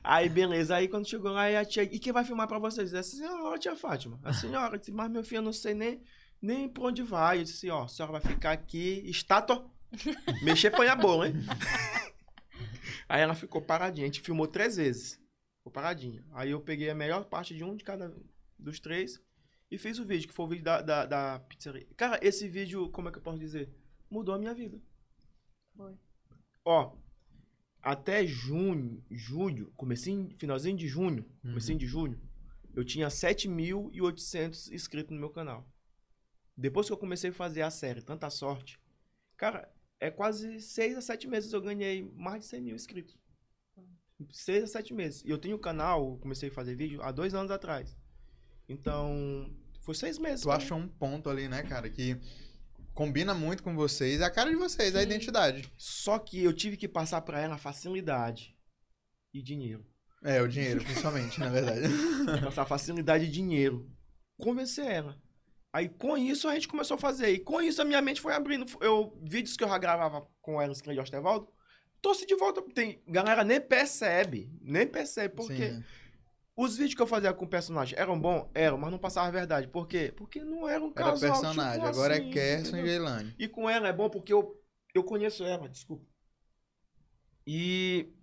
Aí, 0.02 0.30
beleza. 0.30 0.76
Aí, 0.76 0.88
quando 0.88 1.06
chegou 1.06 1.30
lá, 1.30 1.46
a 1.60 1.64
tia... 1.66 1.82
E 1.82 1.98
quem 1.98 2.10
vai 2.10 2.24
filmar 2.24 2.48
pra 2.48 2.58
vocês? 2.58 2.94
A 2.94 3.02
senhora, 3.02 3.54
a 3.54 3.58
tia 3.58 3.76
Fátima. 3.76 4.18
A 4.24 4.32
senhora 4.32 4.78
disse, 4.78 4.90
mas 4.92 5.10
meu 5.10 5.22
filho, 5.22 5.40
eu 5.40 5.42
não 5.42 5.52
sei 5.52 5.74
nem, 5.74 6.00
nem 6.40 6.66
pra 6.70 6.84
onde 6.84 7.02
vai. 7.02 7.40
Eu 7.40 7.44
disse, 7.44 7.68
ó, 7.68 7.82
a 7.84 7.88
senhora 7.88 8.18
vai 8.18 8.22
ficar 8.22 8.52
aqui, 8.52 9.02
estátua. 9.04 9.66
Mexer, 10.42 10.70
põe 10.70 10.88
a 10.88 10.96
bola, 10.96 11.28
hein? 11.28 11.34
Aí 13.08 13.20
ela 13.22 13.34
ficou 13.34 13.60
paradinha. 13.62 14.04
A 14.06 14.08
gente 14.08 14.20
filmou 14.20 14.46
três 14.46 14.76
vezes. 14.76 15.20
Ficou 15.58 15.72
paradinha. 15.72 16.24
Aí 16.32 16.50
eu 16.50 16.60
peguei 16.60 16.88
a 16.90 16.94
melhor 16.94 17.24
parte 17.24 17.54
de 17.54 17.62
um 17.64 17.76
de 17.76 17.84
cada 17.84 18.14
dos 18.58 18.80
três 18.80 19.20
e 19.70 19.76
fiz 19.78 19.98
o 19.98 20.04
vídeo, 20.04 20.28
que 20.28 20.34
foi 20.34 20.44
o 20.44 20.48
vídeo 20.48 20.64
da, 20.64 20.80
da, 20.80 21.06
da 21.06 21.40
pizzaria. 21.40 21.86
Cara, 21.96 22.18
esse 22.22 22.48
vídeo, 22.48 22.88
como 22.90 23.08
é 23.08 23.12
que 23.12 23.18
eu 23.18 23.22
posso 23.22 23.38
dizer? 23.38 23.68
Mudou 24.08 24.34
a 24.34 24.38
minha 24.38 24.54
vida. 24.54 24.80
Foi. 25.76 25.94
Ó, 26.64 26.96
até 27.82 28.24
junho, 28.26 29.04
julho, 29.10 29.72
comecinho, 29.76 30.30
finalzinho 30.38 30.76
de 30.76 30.88
junho, 30.88 31.24
Uhum. 31.44 31.50
comecinho 31.50 31.78
de 31.78 31.86
julho, 31.86 32.20
eu 32.74 32.84
tinha 32.84 33.08
7.800 33.08 34.72
inscritos 34.72 35.12
no 35.12 35.20
meu 35.20 35.30
canal. 35.30 35.68
Depois 36.56 36.86
que 36.86 36.92
eu 36.92 36.96
comecei 36.96 37.30
a 37.30 37.34
fazer 37.34 37.62
a 37.62 37.70
série 37.70 38.02
Tanta 38.02 38.30
Sorte, 38.30 38.80
cara, 39.36 39.70
é 40.00 40.10
quase 40.10 40.60
6 40.60 40.96
a 40.96 41.00
7 41.00 41.28
meses 41.28 41.52
eu 41.52 41.60
ganhei 41.60 42.10
mais 42.14 42.40
de 42.42 42.46
100 42.46 42.60
mil 42.60 42.76
inscritos. 42.76 43.16
6 44.30 44.64
a 44.64 44.66
7 44.66 44.94
meses. 44.94 45.22
E 45.24 45.30
eu 45.30 45.38
tenho 45.38 45.56
um 45.56 45.60
canal, 45.60 46.18
comecei 46.18 46.48
a 46.48 46.52
fazer 46.52 46.74
vídeo 46.74 47.02
há 47.02 47.10
dois 47.12 47.34
anos 47.34 47.50
atrás. 47.50 47.96
Então, 48.68 49.50
foi 49.80 49.94
seis 49.94 50.18
meses. 50.18 50.42
Tu 50.42 50.50
achou 50.50 50.78
um 50.78 50.88
ponto 50.88 51.30
ali, 51.30 51.48
né, 51.48 51.62
cara, 51.62 51.88
que 51.88 52.20
combina 52.92 53.34
muito 53.34 53.62
com 53.62 53.74
vocês, 53.76 54.20
é 54.20 54.24
a 54.24 54.30
cara 54.30 54.50
de 54.50 54.56
vocês, 54.56 54.96
a 54.96 55.00
Sim. 55.00 55.06
identidade. 55.06 55.70
Só 55.76 56.18
que 56.18 56.42
eu 56.42 56.52
tive 56.52 56.76
que 56.76 56.88
passar 56.88 57.20
pra 57.20 57.40
ela 57.40 57.58
facilidade 57.58 58.56
e 59.32 59.42
dinheiro. 59.42 59.86
É, 60.24 60.40
o 60.42 60.48
dinheiro, 60.48 60.82
principalmente, 60.82 61.38
na 61.38 61.48
verdade. 61.50 61.82
passar 62.42 62.64
facilidade 62.66 63.26
e 63.26 63.30
dinheiro. 63.30 63.88
Convencer 64.38 64.86
ela. 64.86 65.16
Aí 65.76 65.90
com 65.90 66.16
isso 66.16 66.48
a 66.48 66.54
gente 66.54 66.68
começou 66.68 66.94
a 66.94 66.98
fazer. 66.98 67.28
E 67.32 67.38
com 67.38 67.60
isso 67.60 67.82
a 67.82 67.84
minha 67.84 68.00
mente 68.00 68.18
foi 68.18 68.32
abrindo. 68.32 68.64
Eu, 68.80 69.14
vídeos 69.22 69.58
que 69.58 69.62
eu 69.62 69.68
já 69.68 69.76
gravava 69.76 70.26
com 70.40 70.58
ela, 70.58 70.72
escrevi 70.72 70.98
Ostervaldo, 70.98 71.52
trouxe 72.00 72.24
de 72.24 72.34
volta. 72.34 72.62
Tem, 72.72 73.02
galera 73.06 73.44
nem 73.44 73.60
percebe. 73.60 74.50
Nem 74.62 74.86
percebe. 74.86 75.34
Porque 75.34 75.72
Sim. 75.72 75.84
os 76.56 76.78
vídeos 76.78 76.94
que 76.94 77.02
eu 77.02 77.06
fazia 77.06 77.30
com 77.34 77.44
o 77.44 77.48
personagem 77.48 77.98
eram 77.98 78.18
bons? 78.18 78.48
Eram, 78.54 78.78
mas 78.78 78.90
não 78.90 78.98
passava 78.98 79.28
a 79.28 79.30
verdade. 79.30 79.68
Por 79.68 79.86
quê? 79.86 80.14
Porque 80.16 80.42
não 80.42 80.66
era 80.66 80.82
um 80.82 80.92
Era 80.96 81.10
casal. 81.10 81.30
personagem, 81.30 81.72
tipo 81.74 81.86
agora 81.86 82.14
assim, 82.14 82.30
é 82.30 82.32
Kerson 82.32 82.76
e? 82.78 82.86
Geilane. 82.86 83.34
E 83.38 83.46
com 83.46 83.68
ela 83.68 83.86
é 83.86 83.92
bom 83.92 84.08
porque 84.08 84.32
eu, 84.32 84.58
eu 84.94 85.04
conheço 85.04 85.44
ela, 85.44 85.68
desculpa. 85.68 86.06
E 87.46 88.14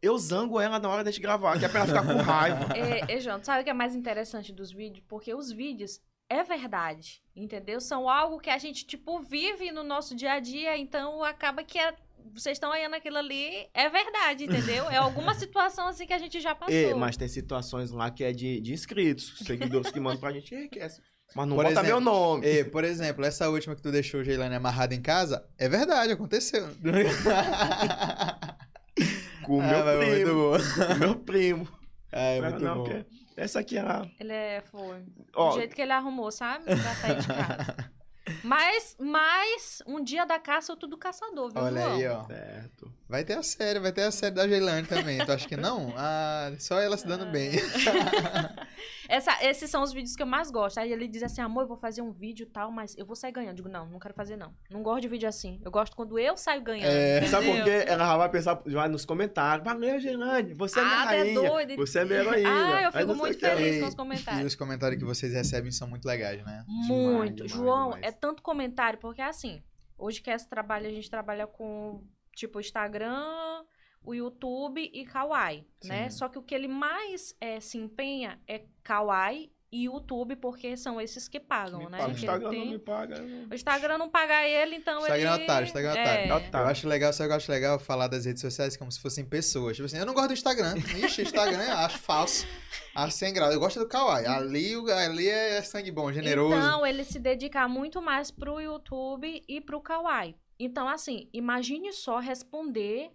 eu 0.00 0.16
zango 0.16 0.60
ela 0.60 0.78
na 0.78 0.88
hora 0.88 1.02
de 1.02 1.10
gente 1.10 1.20
gravar, 1.20 1.58
que 1.58 1.64
é 1.64 1.68
pra 1.68 1.80
ela 1.80 1.88
ficar 1.88 2.06
com 2.06 2.22
raiva. 2.22 2.68
É, 2.76 3.16
é, 3.16 3.20
João, 3.20 3.42
sabe 3.42 3.62
o 3.62 3.64
que 3.64 3.70
é 3.70 3.74
mais 3.74 3.96
interessante 3.96 4.52
dos 4.52 4.70
vídeos? 4.70 5.04
Porque 5.08 5.34
os 5.34 5.50
vídeos 5.50 6.00
é 6.28 6.42
verdade, 6.42 7.22
entendeu? 7.34 7.80
São 7.80 8.08
algo 8.08 8.38
que 8.40 8.50
a 8.50 8.58
gente, 8.58 8.84
tipo, 8.86 9.20
vive 9.20 9.70
no 9.70 9.82
nosso 9.84 10.14
dia 10.14 10.32
a 10.32 10.40
dia, 10.40 10.76
então 10.76 11.22
acaba 11.22 11.62
que 11.62 11.78
é- 11.78 11.94
vocês 12.34 12.56
estão 12.56 12.70
olhando 12.72 12.94
aquilo 12.94 13.16
ali, 13.18 13.68
é 13.72 13.88
verdade, 13.88 14.44
entendeu? 14.44 14.90
É 14.90 14.96
alguma 14.96 15.32
situação 15.38 15.86
assim 15.86 16.06
que 16.06 16.12
a 16.12 16.18
gente 16.18 16.40
já 16.40 16.54
passou. 16.54 16.74
É, 16.74 16.92
mas 16.94 17.16
tem 17.16 17.28
situações 17.28 17.90
lá 17.92 18.10
que 18.10 18.24
é 18.24 18.32
de, 18.32 18.60
de 18.60 18.72
inscritos, 18.72 19.38
seguidores 19.44 19.90
que 19.92 20.00
mandam 20.00 20.18
pra 20.20 20.32
gente, 20.32 20.52
"Ei, 20.54 20.68
que 20.68 20.78
é 20.80 20.82
essa?" 20.86 21.00
mas 21.34 21.46
não 21.48 21.56
Por 21.56 21.64
bota 21.64 21.82
meu 21.82 21.96
exemplo, 21.98 22.00
nome. 22.00 22.46
E, 22.46 22.64
por 22.64 22.82
exemplo, 22.84 23.24
essa 23.24 23.48
última 23.50 23.74
que 23.76 23.82
tu 23.82 23.90
deixou 23.92 24.20
o 24.20 24.24
Geilane 24.24 24.54
amarrada 24.56 24.94
em 24.94 25.02
casa, 25.02 25.44
é 25.58 25.68
verdade, 25.68 26.12
aconteceu. 26.12 26.68
Com 29.44 29.58
o 29.58 29.60
Ah, 29.60 29.66
meu 29.66 29.84
mas 29.84 29.96
muito 30.08 30.22
primo. 30.24 30.34
bom. 30.34 30.58
Com 30.86 30.92
o 30.92 30.98
meu 30.98 31.14
primo. 31.16 31.68
É 32.12 32.40
muito 32.40 32.64
não, 32.64 32.74
bom. 32.78 32.84
porque 32.84 33.06
essa 33.36 33.60
aqui 33.60 33.76
era. 33.76 34.08
Ele 34.18 34.32
é, 34.32 34.60
foi. 34.62 35.04
Ó, 35.34 35.50
Do 35.50 35.56
jeito 35.56 35.74
que 35.74 35.82
ele 35.82 35.92
arrumou, 35.92 36.30
sabe? 36.30 36.64
Pra 36.64 36.94
sair 36.94 37.20
de 37.20 37.26
casa. 37.28 37.90
Mas, 38.42 38.96
mas, 38.98 39.82
um 39.86 40.02
dia 40.02 40.24
da 40.26 40.36
caça, 40.36 40.72
outro 40.72 40.88
do 40.88 40.98
caçador, 40.98 41.48
viu, 41.52 41.62
Olha 41.62 41.80
João? 41.80 41.94
aí, 41.94 42.08
ó. 42.08 42.24
certo. 42.24 42.92
Vai 43.08 43.22
ter 43.24 43.38
a 43.38 43.42
série, 43.42 43.78
vai 43.78 43.92
ter 43.92 44.02
a 44.02 44.10
série 44.10 44.34
da 44.34 44.48
Geilane 44.48 44.86
também. 44.86 45.24
Tu 45.24 45.30
acha 45.30 45.46
que 45.46 45.56
não? 45.56 45.94
Ah, 45.96 46.52
só 46.58 46.80
ela 46.80 46.96
se 46.96 47.06
dando 47.06 47.26
bem. 47.26 47.50
Essa- 49.08 49.38
esses 49.44 49.70
são 49.70 49.82
os 49.84 49.92
vídeos 49.92 50.16
que 50.16 50.22
eu 50.22 50.26
mais 50.26 50.50
gosto. 50.50 50.78
Aí 50.78 50.92
ele 50.92 51.06
diz 51.06 51.22
assim, 51.22 51.40
amor, 51.40 51.62
eu 51.62 51.68
vou 51.68 51.76
fazer 51.76 52.02
um 52.02 52.10
vídeo 52.10 52.42
e 52.42 52.46
tal, 52.46 52.72
mas 52.72 52.96
eu 52.98 53.06
vou 53.06 53.14
sair 53.14 53.30
ganhando. 53.30 53.50
Eu 53.50 53.54
digo, 53.56 53.68
não, 53.68 53.86
não 53.88 54.00
quero 54.00 54.12
fazer, 54.14 54.36
não. 54.36 54.52
Não 54.68 54.82
gosto 54.82 55.02
de 55.02 55.08
vídeo 55.08 55.28
assim. 55.28 55.60
Eu 55.64 55.70
gosto 55.70 55.94
quando 55.94 56.18
eu 56.18 56.36
saio 56.36 56.60
ganhando. 56.62 56.88
É. 56.90 57.22
Sabe 57.26 57.46
por 57.46 57.62
quê? 57.64 57.84
Ela 57.86 58.04
já 58.04 58.16
vai 58.16 58.28
pensar 58.28 58.60
já 58.66 58.88
nos 58.88 59.04
comentários. 59.04 59.64
Valeu, 59.64 60.00
Gelane. 60.00 60.54
Você 60.54 60.80
é 60.80 60.82
minha 60.82 60.96
Ah, 60.96 61.14
é 61.14 61.18
rainha. 61.18 61.34
doido. 61.48 61.76
Você 61.76 61.98
é 62.00 62.04
minha 62.04 62.18
heroína. 62.18 62.50
Ah, 62.50 62.82
eu 62.82 62.92
fico 62.92 63.14
muito 63.14 63.38
feliz 63.38 63.76
E- 63.76 63.80
com 63.80 63.86
os 63.86 63.94
E 63.94 63.96
comentários. 63.96 64.44
os 64.46 64.54
comentários 64.56 64.98
que 64.98 65.04
vocês 65.04 65.32
recebem 65.32 65.70
são 65.70 65.86
muito 65.86 66.04
legais, 66.04 66.44
né? 66.44 66.64
Muito. 66.66 67.34
demais, 67.46 67.52
João, 67.52 67.90
demais. 67.92 68.06
é 68.06 68.10
tanto 68.10 68.42
comentário, 68.42 68.98
porque 68.98 69.22
assim, 69.22 69.62
hoje 69.96 70.20
que 70.20 70.30
esse 70.30 70.48
trabalho, 70.48 70.86
a 70.88 70.90
gente 70.90 71.08
trabalha 71.08 71.46
com, 71.46 72.02
tipo, 72.36 72.60
Instagram, 72.60 73.64
o 74.04 74.14
YouTube 74.14 74.88
e 74.94 75.04
Kawaii, 75.04 75.66
né? 75.84 76.08
Só 76.10 76.28
que 76.28 76.38
o 76.38 76.42
que 76.42 76.54
ele 76.54 76.68
mais 76.68 77.34
é, 77.40 77.58
se 77.58 77.76
empenha 77.78 78.38
é 78.46 78.62
Kawaii 78.84 79.50
e 79.72 79.86
YouTube, 79.86 80.36
porque 80.36 80.76
são 80.76 81.00
esses 81.00 81.26
que 81.26 81.40
pagam, 81.40 81.80
Me 81.80 81.90
né? 81.90 81.98
paga. 81.98 82.08
O 82.08 82.12
Instagram 82.12 82.48
ele 82.50 82.56
não 82.58 82.62
tem- 82.64 82.70
me 82.72 82.78
paga. 82.78 83.18
não. 83.20 83.48
O 83.50 83.54
Instagram 83.54 83.98
não 83.98 84.08
paga 84.08 84.44
ele, 84.46 84.76
então 84.76 85.00
Instagram 85.00 85.16
é 85.30 85.34
ele... 85.34 85.42
otário, 85.44 85.66
Instagram 85.66 85.90
é 85.92 85.98
é. 85.98 86.24
otário. 86.26 86.50
Tá. 86.52 86.60
Eu 86.60 86.66
acho 86.68 86.88
legal, 86.88 87.12
só 87.12 87.24
que 87.26 87.32
eu 87.32 87.36
acho 87.36 87.50
legal 87.50 87.78
falar 87.80 88.06
das 88.06 88.24
redes 88.24 88.40
sociais 88.40 88.76
como 88.76 88.92
se 88.92 89.00
fossem 89.00 89.24
pessoas. 89.24 89.74
Tipo 89.76 89.86
assim, 89.86 89.98
eu 89.98 90.06
não 90.06 90.14
gosto 90.14 90.28
do 90.28 90.34
Instagram. 90.34 90.76
Ixi, 91.04 91.22
Instagram 91.22 91.64
eu 91.64 91.76
acho 91.78 91.98
falso. 91.98 92.46
Acho 92.94 93.16
sem 93.16 93.32
graça. 93.34 93.54
Eu 93.54 93.60
gosto 93.60 93.80
do 93.80 93.88
Kawaii. 93.88 94.24
Ali, 94.26 94.76
o- 94.76 94.88
ali 94.88 95.28
é 95.28 95.60
sangue 95.62 95.90
bom, 95.90 96.12
generoso. 96.12 96.54
Então, 96.54 96.86
ele 96.86 97.02
se 97.02 97.18
dedica 97.18 97.66
muito 97.66 98.00
mais 98.00 98.30
pro 98.30 98.60
YouTube 98.60 99.42
e 99.48 99.60
pro 99.60 99.80
Kawaii. 99.80 100.36
Então, 100.58 100.88
assim, 100.88 101.28
imagine 101.32 101.92
só 101.92 102.18
responder 102.18 103.12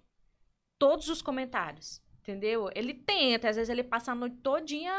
todos 0.80 1.10
os 1.10 1.22
comentários, 1.22 2.02
entendeu? 2.20 2.70
Ele 2.76 2.94
tenta, 2.94 3.50
às 3.50 3.56
vezes 3.56 3.70
ele 3.70 3.84
passa 3.84 4.12
a 4.12 4.16
noite 4.16 4.38
todinha 4.38 4.94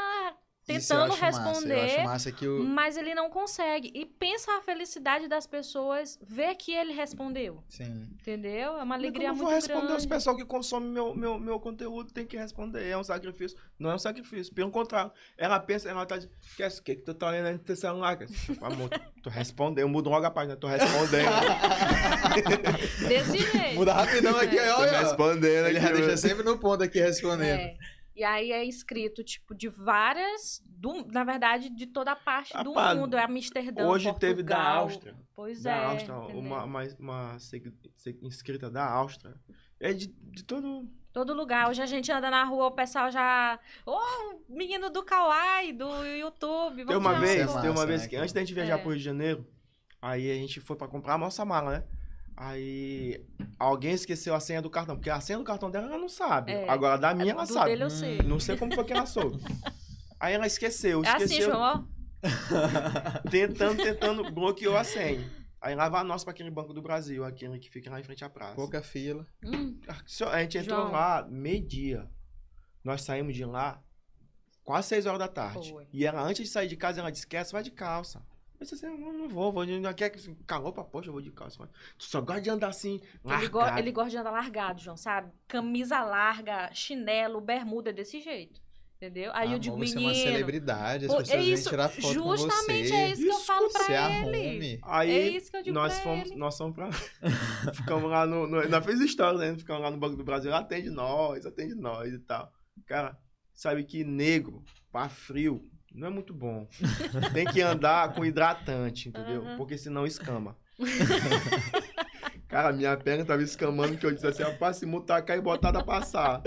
tentando 0.67 1.09
massa, 1.09 1.25
Eu 1.25 1.27
responder. 1.27 2.05
massa 2.05 2.33
que 2.33 2.47
o. 2.47 2.63
Mas 2.65 2.97
ele 2.97 3.15
não 3.15 3.29
consegue. 3.31 3.91
E 3.95 4.07
pensa 4.07 4.53
a 4.57 4.61
felicidade 4.63 5.29
das 5.29 5.47
pessoas 5.47 6.19
ver 6.23 6.55
que 6.55 6.73
ele 6.73 6.93
respondeu. 6.93 7.63
Sim. 7.69 8.09
Entendeu? 8.21 8.53
É 8.53 8.71
uma 8.71 8.81
Como 8.83 8.93
alegria 8.95 9.29
eu 9.29 9.35
muito 9.35 9.45
vou 9.45 9.53
responder 9.53 9.81
grande. 9.87 9.97
os 9.99 10.07
pessoal 10.07 10.37
que 10.37 10.45
consomem 10.45 10.89
meu, 10.91 11.15
meu, 11.15 11.39
meu 11.39 11.59
conteúdo, 11.61 12.13
tem 12.13 12.25
que 12.27 12.37
responder. 12.37 12.87
É 12.89 12.97
um 12.97 13.05
sacrifício. 13.05 13.57
Não 13.79 13.91
é 13.91 13.95
um 13.95 13.99
sacrifício, 13.99 14.55
pelo 14.55 14.71
contrário. 14.71 15.11
Ela 15.37 15.59
pensa, 15.59 15.89
ela 15.89 16.07
tá 16.07 16.17
dizendo, 16.17 16.33
que 16.57 16.63
o 16.65 16.83
que, 16.83 16.95
que 16.97 17.03
tu 17.03 17.15
tá 17.15 17.29
olhando 17.29 17.53
no 17.53 17.59
teu 17.59 17.77
celular? 17.77 18.17
cara?" 18.17 18.31
Tipo, 18.31 18.65
Amor, 18.65 18.89
tô 19.23 19.31
respondendo, 19.31 19.79
eu 19.81 19.89
mudo 19.89 20.09
logo 20.11 20.25
a 20.27 20.31
página, 20.31 20.57
tô 20.57 20.67
respondendo. 20.69 21.29
Desse 23.09 23.39
jeito. 23.39 23.75
Muda 23.75 23.93
rapidão 23.93 24.37
aqui, 24.39 24.59
É. 24.59 24.73
tô 24.73 24.81
olha. 24.81 24.99
respondendo 25.01 25.67
Ele 25.67 25.81
já 25.81 25.91
deixa 25.93 26.17
sempre 26.17 26.43
no 26.45 26.59
ponto 26.59 26.83
aqui 26.83 27.01
respondendo. 27.01 27.59
É. 27.61 27.75
E 28.15 28.23
aí 28.25 28.53
é 28.53 28.65
escrito, 28.65 29.23
tipo, 29.25 29.55
de 29.55 29.69
várias. 29.69 30.63
do- 30.67 31.07
na 31.13 31.23
verdade, 31.25 31.71
de 31.71 31.87
toda 31.87 32.13
a 32.13 32.17
parte 32.17 32.53
do 32.65 32.73
Rapaz, 32.73 32.99
mundo. 32.99 33.17
É 33.17 33.23
Amsterdã. 33.25 33.87
Hoje 33.87 34.13
teve 34.19 34.43
da 34.43 34.57
Portugal. 34.57 34.83
Áustria. 34.83 35.17
Pois 35.35 35.63
Da 35.63 35.71
é. 35.71 35.85
Áustria, 35.87 36.15
uma, 36.17 36.65
uma, 36.65 36.83
uma 36.99 37.37
inscrita 38.23 38.71
da 38.71 38.85
Áustria. 38.85 39.35
É 39.81 39.93
de, 39.93 40.09
de 40.09 40.45
todo. 40.45 40.89
Todo 41.13 41.35
lugar. 41.35 41.69
Hoje 41.69 41.83
a 41.83 41.87
gente 41.87 42.11
anda 42.11 42.31
na 42.31 42.43
rua, 42.45 42.67
o 42.67 42.71
pessoal 42.73 43.11
já. 43.11 43.59
Ô, 43.87 43.99
menino 44.49 44.89
do 44.91 45.03
Kawaii, 45.05 45.73
do 45.73 46.05
YouTube. 46.07 46.77
Tem 46.77 46.85
vamos 46.87 47.01
uma 47.01 47.11
tirar 47.15 47.21
vez, 47.21 47.41
é 47.41 47.47
foto." 47.47 47.61
tem 47.61 47.71
uma 47.71 47.87
vez 47.87 48.03
né, 48.03 48.09
que 48.09 48.17
antes 48.17 48.33
da 48.33 48.41
gente 48.41 48.55
viajar 48.55 48.75
É. 48.75 48.79
pro 48.79 48.89
Rio 48.91 48.99
de 48.99 49.05
Janeiro, 49.05 49.47
aí 50.01 50.31
a 50.31 50.35
gente 50.35 50.59
foi 50.61 50.75
pra 50.75 50.89
comprar 50.89 51.15
a 51.15 51.19
nossa 51.19 51.45
mala, 51.45 51.79
né? 51.79 51.85
Aí 52.37 53.25
alguém 53.59 53.93
esqueceu 53.93 54.35
a 54.35 54.41
senha 54.41 54.63
do 54.63 54.71
cartão, 54.71 54.97
porque 54.97 55.11
a 55.11 55.21
senha 55.21 55.39
do 55.39 55.45
cartão 55.45 55.71
dela 55.71 55.87
ela 55.87 55.99
não 55.99 56.09
sabe. 56.09 56.53
É. 56.53 56.69
Agora 56.69 56.97
da 56.99 57.15
minha 57.15 57.33
ela 57.33 57.45
Do 57.45 57.53
sabe. 57.53 57.71
dele 57.71 57.85
eu 57.85 57.91
sei. 57.91 58.19
Não 58.23 58.41
sei 58.41 58.57
como 58.57 58.75
foi 58.75 58.85
que 58.85 58.93
ela 58.93 59.07
soube. 59.07 59.39
Aí 60.19 60.35
ela 60.35 60.47
esqueceu, 60.47 61.05
É 61.05 61.09
assim, 61.09 61.25
esqueceu, 61.25 61.51
João, 61.53 61.89
ó. 61.89 62.03
tentando, 63.31 63.83
tentando, 63.83 64.31
bloqueou 64.33 64.77
a 64.77 64.85
senha. 64.85 65.29
Aí 65.61 65.75
lá 65.75 65.89
vai 65.89 66.03
nós 66.05 66.25
pra 66.25 66.33
aquele 66.33 66.51
Banco 66.51 66.73
do 66.73 66.83
Brasil, 66.83 67.25
aquele 67.25 67.59
que 67.59 67.71
fica 67.71 67.91
lá 67.91 68.01
em 68.01 68.05
frente 68.05 68.25
à 68.25 68.31
praça. 68.31 68.55
Pouca 68.55 68.83
fila. 68.83 69.27
Hum, 69.45 69.79
Só- 70.07 70.29
A 70.29 70.41
gente 70.43 70.59
entrou 70.59 70.81
João. 70.81 70.93
lá 70.93 71.27
meio-dia. 71.29 72.09
Nós 72.85 73.03
saímos 73.03 73.35
de 73.35 73.45
lá 73.45 73.81
quase 74.65 74.89
seis 74.89 75.07
horas 75.07 75.19
da 75.21 75.29
tarde. 75.29 75.71
Foi. 75.71 75.87
E 75.93 76.05
ela, 76.05 76.21
antes 76.23 76.45
de 76.47 76.53
sair 76.53 76.67
de 76.69 76.77
casa, 76.77 77.01
ela 77.01 77.11
disse: 77.11 77.23
esquece, 77.23 77.53
vai 77.53 77.63
de 77.63 77.71
calça. 77.71 78.21
Eu 78.63 78.65
disse 78.77 78.87
assim, 78.87 78.97
não, 78.97 79.13
não 79.13 79.29
vou, 79.29 79.53
vou 79.53 79.67
não 79.67 79.93
quer 79.93 80.11
que 80.11 80.35
calor 80.47 80.73
pra 80.73 80.85
poxa, 80.85 81.09
eu 81.09 81.13
vou 81.13 81.21
de 81.23 81.31
calça. 81.33 81.57
Mas 81.59 81.69
Tu 81.99 82.05
só 82.05 82.21
gosta 82.21 82.41
de 82.41 82.51
andar 82.51 82.69
assim, 82.69 83.01
ele, 83.25 83.49
go 83.49 83.59
largado. 83.59 83.79
ele 83.81 83.93
gosta 83.93 84.11
de 84.11 84.17
andar 84.19 84.31
largado, 84.31 84.81
João, 84.81 84.97
sabe? 84.97 85.33
Camisa 85.49 86.01
larga, 86.03 86.71
chinelo, 86.73 87.41
bermuda, 87.41 87.93
desse 87.93 88.21
jeito. 88.21 88.61
Entendeu? 88.97 89.33
Aí 89.35 89.49
Ah, 89.49 89.53
eu 89.55 89.59
digo, 89.59 89.75
amor, 89.75 89.85
você 89.85 89.97
é 89.97 89.99
uma 90.01 90.09
menino. 90.11 90.27
celebridade, 90.31 91.07
as 91.07 91.11
pô, 91.11 91.19
pessoas 91.19 91.37
é 91.37 91.43
vêm 91.43 91.53
isso, 91.55 91.69
tirar 91.71 91.89
foto 91.89 92.03
com 92.23 92.23
você. 92.23 92.43
justamente 92.45 92.93
é 92.93 93.11
isso 93.11 93.23
que 93.23 93.29
eu 93.29 93.39
falo 93.41 93.69
pra 93.73 93.85
ele. 93.85 93.97
arrume. 93.97 94.81
Aí 94.85 95.11
É 95.11 95.29
isso 95.29 95.51
que 95.51 95.57
eu 95.57 95.63
digo 95.65 95.75
nós 95.75 95.93
pra 95.95 96.03
fomos, 96.05 96.31
ele. 96.31 96.39
nós 96.39 96.57
fomos 96.57 96.75
pra. 96.77 96.89
ficamos 97.75 98.09
lá 98.09 98.25
no. 98.25 98.47
no 98.47 98.69
nós 98.69 98.85
fez 98.85 99.01
história, 99.01 99.39
né? 99.41 99.59
Ficamos 99.59 99.83
lá 99.83 99.91
no 99.91 99.97
Banco 99.99 100.15
do 100.15 100.23
Brasil, 100.23 100.55
atende 100.55 100.89
nós, 100.89 101.45
atende 101.45 101.75
nós 101.75 102.13
e 102.13 102.19
tal. 102.21 102.53
Cara, 102.87 103.19
sabe 103.53 103.83
que 103.83 104.05
negro, 104.05 104.63
pra 104.93 105.09
frio, 105.09 105.69
não 105.95 106.09
é 106.09 106.11
muito 106.11 106.33
bom. 106.33 106.69
Tem 107.33 107.45
que 107.45 107.61
andar 107.61 108.15
com 108.15 108.25
hidratante, 108.25 109.09
entendeu? 109.09 109.43
Aham. 109.43 109.57
Porque 109.57 109.77
senão 109.77 110.07
escama. 110.07 110.57
Cara, 112.49 112.73
minha 112.73 112.97
perna 112.97 113.25
tava 113.25 113.43
escamando 113.43 113.97
que 113.97 114.05
eu 114.05 114.13
disse 114.13 114.27
assim, 114.27 114.43
rapaz, 114.43 114.77
se 114.77 114.87
mutacar 114.87 115.37
e 115.37 115.41
botar 115.41 115.71
dá 115.71 115.83
passar. 115.83 116.43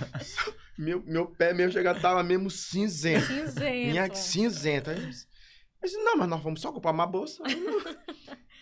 meu, 0.76 1.02
meu 1.04 1.26
pé 1.26 1.54
mesmo 1.54 1.72
chega, 1.72 1.94
tava 1.94 2.22
mesmo 2.22 2.50
cinzento. 2.50 3.26
Cinzento. 3.26 3.90
Minha 3.90 4.14
cinzenta. 4.14 4.90
Aí 4.90 5.02
eu 5.02 5.08
disse, 5.08 5.96
não, 5.96 6.16
mas 6.16 6.28
nós 6.28 6.42
vamos 6.42 6.60
só 6.60 6.70
comprar 6.70 6.90
uma 6.90 7.06
bolsa. 7.06 7.42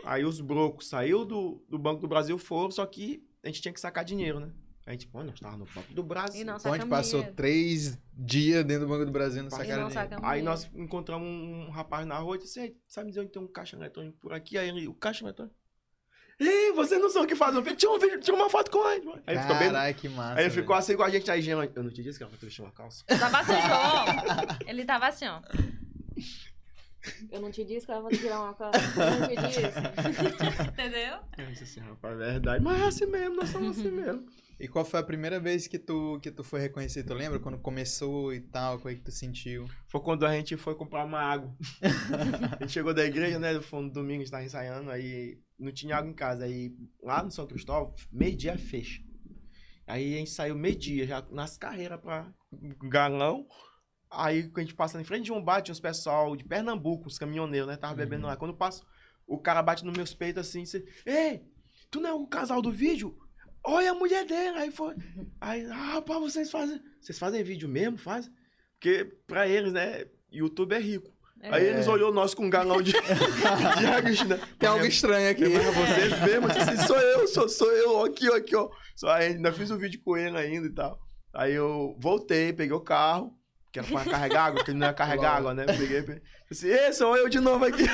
Aí 0.04 0.24
os 0.24 0.40
brocos 0.40 0.88
saiu 0.88 1.24
do, 1.24 1.64
do 1.68 1.78
Banco 1.78 2.00
do 2.00 2.08
Brasil 2.08 2.38
foram, 2.38 2.70
só 2.70 2.86
que 2.86 3.24
a 3.42 3.48
gente 3.48 3.60
tinha 3.60 3.74
que 3.74 3.80
sacar 3.80 4.04
dinheiro, 4.04 4.38
né? 4.38 4.52
A 4.88 4.92
gente, 4.92 5.06
pô, 5.06 5.22
nós 5.22 5.38
tava 5.38 5.58
no 5.58 5.66
Banco 5.66 5.92
do 5.92 6.02
Brasil. 6.02 6.40
E 6.40 6.44
não 6.44 6.56
Então 6.56 6.72
a 6.72 6.78
gente 6.78 6.88
passou 6.88 7.22
três 7.34 7.98
dias 8.14 8.64
dentro 8.64 8.86
do 8.86 8.88
Banco 8.88 9.04
do 9.04 9.12
Brasil 9.12 9.42
no 9.42 9.50
não 9.50 9.56
sacaram 9.58 9.90
saca 9.90 10.16
dinheiro. 10.16 10.26
Aí 10.26 10.40
nós 10.40 10.70
encontramos 10.74 11.28
um 11.28 11.68
rapaz 11.68 12.06
na 12.06 12.16
rua 12.16 12.36
e 12.36 12.38
disse, 12.38 12.58
"Ei, 12.58 12.76
sabe 12.86 13.10
dizer 13.10 13.20
onde 13.20 13.30
tem 13.30 13.42
um 13.42 13.46
caixa 13.46 13.76
eletrônico 13.76 14.16
por 14.16 14.32
aqui? 14.32 14.56
Aí 14.56 14.66
ele, 14.66 14.88
o 14.88 14.94
caixa 14.94 15.22
eletrônico? 15.22 15.54
Ei, 16.40 16.72
vocês 16.72 16.98
não 17.02 17.10
são 17.10 17.24
o 17.24 17.26
que 17.26 17.36
fazem 17.36 17.60
um 17.60 17.62
vídeo? 17.62 17.76
Tira, 17.76 17.92
um 17.92 17.98
vídeo, 17.98 18.18
tira 18.18 18.34
uma 18.34 18.48
foto 18.48 18.70
com 18.70 18.90
ele. 18.90 19.04
mano." 19.04 19.22
Aí 19.26 19.34
ele 19.34 19.42
ficou 19.42 19.58
bem... 19.58 19.94
Que 19.94 20.08
massa. 20.08 20.38
Aí 20.38 20.44
ele 20.46 20.54
ficou 20.54 20.74
assim 20.74 20.96
com 20.96 21.02
a 21.02 21.10
gente, 21.10 21.30
aí, 21.30 21.42
gente, 21.42 21.70
eu 21.76 21.82
não 21.82 21.90
te 21.90 22.02
disse 22.02 22.16
que 22.16 22.22
ela 22.22 22.30
vai 22.30 22.40
vestir 22.40 22.62
uma 22.62 22.72
calça. 22.72 23.04
Tava 23.04 23.40
assim, 23.40 23.52
João. 23.60 24.58
Ele 24.66 24.84
tava 24.86 25.06
assim, 25.06 25.26
ó. 25.26 25.42
Eu 27.30 27.40
não 27.40 27.50
te 27.50 27.64
disse 27.64 27.86
que 27.86 27.92
eu 27.92 28.02
vou 28.02 28.10
tirar 28.10 28.40
uma 28.40 28.54
coisa. 28.54 28.76
Eu 28.76 29.20
não 29.20 29.28
te 29.28 29.36
disse. 29.48 30.68
Entendeu? 30.68 31.18
Eu 31.38 31.46
disse 31.46 31.64
assim, 31.64 31.80
rapaz, 31.80 32.14
é 32.20 32.32
verdade. 32.32 32.64
Mas 32.64 32.80
é 32.80 32.84
assim 32.84 33.06
mesmo, 33.06 33.36
nós 33.36 33.48
somos 33.50 33.78
assim 33.78 33.90
mesmo. 33.90 34.26
E 34.60 34.66
qual 34.66 34.84
foi 34.84 34.98
a 34.98 35.04
primeira 35.04 35.38
vez 35.38 35.68
que 35.68 35.78
tu, 35.78 36.18
que 36.20 36.32
tu 36.32 36.42
foi 36.42 36.60
reconhecido? 36.60 37.06
Tu 37.06 37.14
lembra 37.14 37.38
quando 37.38 37.58
começou 37.58 38.34
e 38.34 38.40
tal? 38.40 38.78
Como 38.78 38.90
é 38.90 38.96
que 38.96 39.02
tu 39.02 39.12
sentiu? 39.12 39.68
Foi 39.86 40.00
quando 40.00 40.26
a 40.26 40.32
gente 40.32 40.56
foi 40.56 40.74
comprar 40.74 41.04
uma 41.04 41.20
água. 41.20 41.54
a 41.80 42.62
gente 42.62 42.72
chegou 42.72 42.92
da 42.92 43.04
igreja, 43.04 43.38
né? 43.38 43.60
Foi 43.60 43.82
no 43.82 43.90
domingo, 43.90 44.20
a 44.20 44.24
gente 44.24 44.30
tava 44.32 44.44
ensaiando, 44.44 44.90
aí 44.90 45.38
não 45.56 45.70
tinha 45.70 45.96
água 45.96 46.10
em 46.10 46.14
casa. 46.14 46.44
Aí 46.44 46.74
lá 47.00 47.22
no 47.22 47.30
São 47.30 47.46
Cristóvão, 47.46 47.94
meio-dia 48.10 48.58
fecha. 48.58 49.00
Aí 49.86 50.14
a 50.14 50.18
gente 50.18 50.30
saiu 50.30 50.56
meio-dia, 50.56 51.06
já 51.06 51.24
nas 51.30 51.56
carreiras 51.56 52.00
pra 52.00 52.28
galão. 52.82 53.46
Aí 54.10 54.44
quando 54.44 54.58
a 54.58 54.60
gente 54.62 54.74
passa 54.74 55.00
em 55.00 55.04
frente 55.04 55.24
de 55.24 55.32
um 55.32 55.42
bar, 55.42 55.60
tinha 55.60 55.72
uns 55.72 55.80
pessoal 55.80 56.34
de 56.36 56.44
Pernambuco, 56.44 57.08
os 57.08 57.18
caminhoneiros, 57.18 57.68
né? 57.68 57.76
Tava 57.76 57.94
bebendo 57.94 58.22
Uhum. 58.22 58.28
lá. 58.28 58.36
Quando 58.36 58.54
passa, 58.54 58.82
o 59.26 59.38
cara 59.38 59.62
bate 59.62 59.84
nos 59.84 59.96
meus 59.96 60.14
peitos 60.14 60.46
assim, 60.46 60.64
você, 60.64 60.84
Ei, 61.04 61.42
tu 61.90 62.00
não 62.00 62.10
é 62.10 62.12
o 62.14 62.26
casal 62.26 62.62
do 62.62 62.72
vídeo? 62.72 63.16
Olha 63.64 63.90
a 63.90 63.94
mulher 63.94 64.24
dele. 64.24 64.56
Aí 64.58 64.70
foi. 64.70 64.94
Aí, 65.40 65.66
ah, 65.66 65.94
rapaz, 65.94 66.20
vocês 66.20 66.50
fazem. 66.50 66.80
Vocês 67.00 67.18
fazem 67.18 67.42
vídeo 67.42 67.68
mesmo? 67.68 67.98
Fazem? 67.98 68.32
Porque 68.74 69.04
pra 69.26 69.46
eles, 69.46 69.72
né? 69.72 70.06
YouTube 70.30 70.74
é 70.74 70.78
rico. 70.78 71.12
É. 71.40 71.54
Aí 71.54 71.66
eles 71.66 71.86
olhou 71.86 72.12
nós 72.12 72.34
com 72.34 72.46
um 72.46 72.50
galão 72.50 72.82
de, 72.82 72.92
de 74.12 74.24
né? 74.26 74.40
Tem 74.58 74.68
algo 74.68 74.84
estranho 74.84 75.30
aqui. 75.30 75.48
Mas 75.48 75.74
vocês 75.74 76.20
mesmo, 76.22 76.46
eu 76.46 76.48
disse 76.48 76.70
assim, 76.70 76.86
sou 76.86 76.96
eu, 77.00 77.28
sou, 77.28 77.48
sou 77.48 77.70
eu, 77.72 78.04
aqui, 78.04 78.28
ó, 78.28 78.36
aqui, 78.36 78.56
ó. 78.56 78.68
Só 78.96 79.08
aí 79.10 79.28
ainda 79.28 79.52
fiz 79.52 79.70
o 79.70 79.78
vídeo 79.78 80.00
com 80.04 80.16
ele 80.16 80.36
ainda 80.36 80.66
e 80.66 80.72
tal. 80.72 80.98
Aí 81.32 81.54
eu 81.54 81.96
voltei, 82.00 82.52
peguei 82.52 82.74
o 82.74 82.80
carro, 82.80 83.37
que 83.72 83.78
era 83.78 83.88
pra 83.88 84.04
carregar 84.04 84.44
água, 84.44 84.56
porque 84.58 84.70
ele 84.70 84.78
não 84.78 84.86
ia 84.86 84.92
carregar 84.94 85.36
água, 85.36 85.54
né? 85.54 85.64
Peguei, 85.66 86.02
peguei. 86.02 86.22
Disse, 86.50 86.70
Ê, 86.70 86.92
sou 86.92 87.16
eu 87.16 87.28
de 87.28 87.38
novo 87.40 87.64
aqui. 87.64 87.84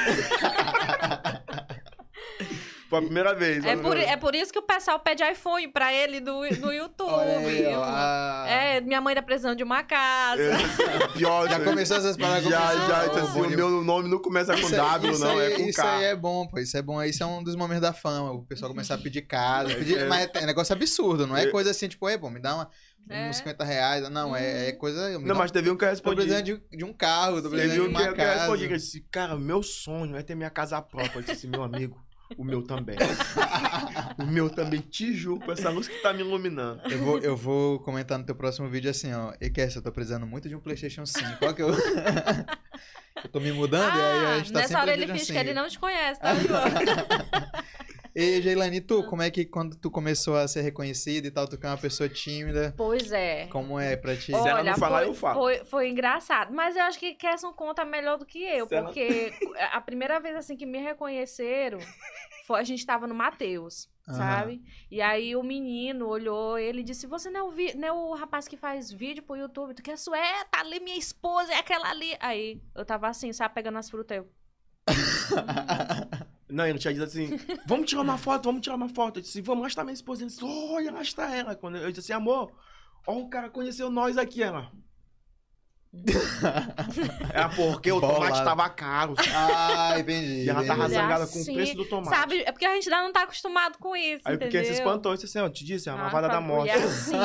Foi 2.89 2.99
a 2.99 3.03
primeira 3.03 3.35
vez. 3.35 3.64
É 3.64 3.72
a 3.72 3.79
por, 3.79 3.97
é 3.97 4.16
por 4.16 4.35
isso 4.35 4.53
que 4.53 4.59
o 4.59 4.62
pessoal 4.62 5.01
pede 5.01 5.22
iPhone 5.25 5.66
pra 5.68 5.93
ele 5.93 6.20
do, 6.20 6.41
do 6.61 6.70
YouTube. 6.70 7.11
Olha 7.11 7.39
aí, 7.39 7.66
ó, 7.75 7.83
a- 7.83 8.45
É, 8.47 8.81
minha 8.83 9.01
mãe 9.01 9.14
tá 9.14 9.22
precisando 9.22 9.57
de 9.57 9.64
uma 9.64 9.83
casa. 9.83 10.41
É, 10.43 11.09
pior, 11.14 11.49
Já 11.49 11.59
começou 11.61 11.97
essas 11.97 12.16
paradas 12.16 12.45
Já, 12.45 12.61
começou- 12.61 12.87
já, 12.89 13.07
então, 13.07 13.22
assim, 13.25 13.41
o 13.41 13.51
meu 13.51 13.70
nome 13.83 14.09
não 14.09 14.18
começa 14.20 14.53
com 14.53 14.61
Isso 14.61 14.75
aí- 14.75 14.81
W, 14.81 15.12
isso 15.12 15.25
não, 15.25 15.39
aí, 15.39 15.53
é 15.53 15.57
com 15.57 15.62
Isso 15.62 15.81
K. 15.81 15.97
aí 15.97 16.05
é 16.05 16.14
bom, 16.14 16.47
pô. 16.47 16.59
Isso 16.59 16.77
é 16.77 16.83
bom. 16.83 17.03
Isso 17.03 17.22
é 17.22 17.27
um 17.27 17.43
dos 17.43 17.57
momentos 17.57 17.81
da 17.83 17.93
fama. 17.95 18.33
O 18.33 18.43
pessoal 18.45 18.70
começar 18.70 18.95
a 18.95 18.99
pedir 18.99 19.22
casa. 19.22 19.75
Pedir, 19.75 19.99
É. 19.99 20.05
Mas 20.05 20.29
é 20.35 20.47
negócio 20.47 20.72
absurdo, 20.75 21.27
não 21.27 21.37
é 21.37 21.45
É. 21.45 21.47
coisa 21.51 21.70
assim, 21.70 21.89
tipo, 21.89 22.09
ei, 22.09 22.18
pô, 22.18 22.29
me 22.31 22.39
dá 22.39 22.55
uma, 22.55 22.70
É. 23.09 23.28
uns 23.28 23.36
50 23.36 23.64
reais. 23.64 24.09
Não, 24.11 24.34
é, 24.34 24.68
é 24.68 24.72
coisa. 24.72 25.18
me 25.18 25.24
Não, 25.26 25.34
mas 25.34 25.50
teve 25.50 25.70
um 25.70 25.76
que 25.76 25.84
eu 25.84 25.90
um- 25.92 25.96
Tô 25.96 26.14
precisando 26.14 26.42
de, 26.44 26.62
de 26.76 26.84
um 26.84 26.92
carro, 26.92 27.42
tô 27.42 27.50
precisando 27.50 27.61
Teve 27.70 27.74
de 27.74 27.80
um 27.80 27.84
que 27.84 27.90
uma 27.90 28.02
eu, 28.02 28.14
respondi, 28.38 28.68
disse, 28.68 29.00
cara, 29.11 29.36
meu 29.36 29.62
sonho 29.62 30.16
é 30.16 30.22
ter 30.22 30.34
minha 30.34 30.50
casa 30.50 30.80
própria. 30.80 31.18
Eu 31.18 31.20
disse 31.22 31.32
assim, 31.32 31.48
meu 31.48 31.62
amigo, 31.62 32.02
o 32.38 32.44
meu 32.44 32.62
também. 32.62 32.96
o 34.18 34.26
meu 34.26 34.48
também, 34.48 34.80
te 34.80 35.12
juro, 35.14 35.40
com 35.44 35.52
essa 35.52 35.68
luz 35.70 35.86
que 35.86 36.00
tá 36.00 36.12
me 36.12 36.20
iluminando. 36.20 36.80
Eu 36.90 36.98
vou, 36.98 37.18
eu 37.18 37.36
vou 37.36 37.78
comentar 37.80 38.18
no 38.18 38.24
teu 38.24 38.34
próximo 38.34 38.68
vídeo 38.68 38.90
assim, 38.90 39.12
ó. 39.12 39.32
E 39.40 39.50
Kess, 39.50 39.76
eu 39.76 39.82
tô 39.82 39.92
precisando 39.92 40.26
muito 40.26 40.48
de 40.48 40.55
um 40.57 40.61
PlayStation 40.61 41.05
5. 41.05 41.38
Qual 41.38 41.55
que 41.55 41.62
eu. 41.62 41.68
eu 43.22 43.28
tô 43.30 43.38
me 43.40 43.52
mudando 43.52 43.94
e 43.96 44.00
aí 44.00 44.26
a 44.26 44.38
gente 44.38 44.52
tá 44.52 44.59
Ah, 44.59 44.62
nessa 44.62 44.68
sempre 44.74 44.82
hora 44.82 44.92
ele 44.94 45.07
finge 45.09 45.22
assim. 45.22 45.32
que 45.32 45.38
ele 45.38 45.55
não 45.55 45.68
te 45.68 45.78
conhece, 45.78 46.20
tá? 46.20 46.32
E, 48.15 48.41
Geilane, 48.41 48.81
tu, 48.81 49.03
como 49.05 49.23
é 49.23 49.31
que 49.31 49.45
quando 49.45 49.77
tu 49.77 49.91
começou 49.91 50.37
a 50.37 50.47
ser 50.47 50.61
reconhecida 50.62 51.27
e 51.27 51.31
tal, 51.33 51.49
tu 51.49 51.59
que 51.59 51.67
é 51.67 51.69
uma 51.69 51.77
pessoa 51.77 52.09
tímida, 52.09 52.73
pois 52.77 53.11
é. 53.11 53.49
como 53.49 53.79
é 53.81 53.97
pra 53.97 54.15
ti? 54.15 54.27
Se 54.27 54.33
ela 54.35 54.62
não 54.62 54.77
falar, 54.77 55.01
foi, 55.01 55.09
eu 55.09 55.15
falo. 55.15 55.41
Foi, 55.41 55.65
foi 55.65 55.89
engraçado. 55.91 56.53
Mas 56.55 56.77
eu 56.77 56.83
acho 56.83 56.99
que 56.99 57.15
Kesson 57.15 57.53
conta 57.53 57.85
melhor 57.85 58.17
do 58.17 58.25
que 58.25 58.39
eu. 58.45 58.69
Se 58.69 58.75
ela- 58.77 58.87
porque 58.87 59.33
a 59.73 59.81
primeira 59.81 60.21
vez 60.21 60.37
assim 60.37 60.57
que 60.57 60.65
me 60.65 60.79
reconheceram, 60.79 61.79
foi, 62.47 62.61
a 62.61 62.62
gente 62.62 62.87
tava 62.87 63.07
no 63.09 63.15
Mateus, 63.17 63.89
Aham. 64.09 64.17
sabe? 64.17 64.62
E 64.91 65.03
aí 65.03 65.35
o 65.35 65.43
menino 65.43 66.07
olhou 66.07 66.57
ele 66.57 66.83
e 66.83 66.85
disse: 66.85 67.09
Você 67.09 67.31
não 67.31 67.41
é, 67.41 67.43
o 67.43 67.51
vi- 67.51 67.75
não 67.75 67.89
é 67.89 67.93
o 67.93 68.15
rapaz 68.15 68.47
que 68.47 68.57
faz 68.57 68.93
vídeo 68.93 69.25
pro 69.25 69.37
YouTube? 69.37 69.75
Tu 69.75 69.83
quer? 69.83 69.95
É, 69.95 70.45
tá 70.45 70.61
ali 70.61 70.79
minha 70.79 70.97
esposa, 70.97 71.53
é 71.53 71.57
aquela 71.59 71.91
ali. 71.91 72.17
Aí 72.21 72.62
eu 72.77 72.85
tava 72.85 73.09
assim, 73.09 73.33
sabe, 73.33 73.55
pegando 73.55 73.79
as 73.79 73.91
frutas. 73.91 74.19
Eu, 74.19 74.29
Não, 76.49 76.66
ele 76.66 76.78
tinha 76.78 76.95
dito 76.95 77.05
assim, 77.05 77.30
vamos 77.66 77.89
tirar 77.89 78.03
uma 78.03 78.16
foto, 78.16 78.45
vamos 78.45 78.61
tirar 78.61 78.76
uma 78.76 78.89
foto. 78.89 79.18
Eu 79.18 79.22
disse, 79.22 79.41
vamos, 79.41 79.62
lá 79.62 79.68
está 79.68 79.82
minha 79.82 79.95
esposa. 79.95 80.22
Ele 80.22 80.30
disse, 80.30 80.45
olha, 80.45 81.01
está 81.01 81.35
ela. 81.35 81.57
Quando 81.57 81.78
eu 81.78 81.91
disse 81.91 82.12
assim, 82.12 82.12
amor, 82.12 82.53
ó, 83.07 83.18
o 83.18 83.28
cara 83.28 83.51
conheceu 83.51 83.91
nós 83.91 84.16
aqui, 84.16 84.43
ela. 84.43 84.70
É 87.32 87.49
porque 87.57 87.90
o 87.92 88.01
tomate 88.01 88.45
tava 88.45 88.68
caro. 88.68 89.14
Ah, 89.34 89.99
entendi. 89.99 90.45
E 90.45 90.49
ela 90.51 90.62
entendi. 90.62 90.66
tava 90.78 90.88
zangada 90.88 91.26
com 91.26 91.38
o 91.38 91.40
assim, 91.42 91.55
preço 91.55 91.74
do 91.74 91.84
tomate. 91.84 92.16
Sabe? 92.16 92.42
É 92.42 92.53
porque 92.53 92.66
a 92.66 92.74
gente 92.74 92.88
ainda 92.92 93.03
não 93.07 93.12
tá 93.12 93.22
acostumado 93.22 93.78
com 93.78 93.97
isso, 93.97 94.22
Aí 94.26 94.34
o 94.34 94.36
entendeu? 94.36 94.49
pequeno 94.61 94.64
se 94.64 94.72
espantou 94.72 95.14
disse 95.14 95.26
assim, 95.26 95.38
ó, 95.40 95.49
te 95.49 95.64
disse, 95.64 95.88
é 95.88 95.92
a 95.92 95.95
Ah, 95.95 96.03
lavada 96.05 96.28
da 96.28 96.40
morte. 96.40 96.68
E 96.68 96.70
assim. 96.72 97.16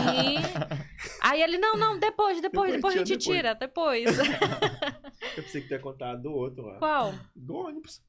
Aí 1.22 1.42
ele, 1.42 1.58
não, 1.58 1.78
não, 1.78 1.98
depois, 2.00 2.42
depois, 2.42 2.72
Depois 2.72 2.74
depois, 2.74 2.96
a 2.96 2.98
gente 3.00 3.18
depois. 3.18 3.38
tira, 3.38 3.56
depois. 3.56 4.06
Eu 5.38 5.44
pensei 5.44 5.62
que 5.62 5.68
tu 5.68 5.72
ia 5.74 5.80
contar 5.80 6.16
do 6.16 6.32
outro 6.32 6.66
lá. 6.66 6.78
Qual? 6.80 7.14
Do 7.36 7.56
ônibus. 7.56 8.02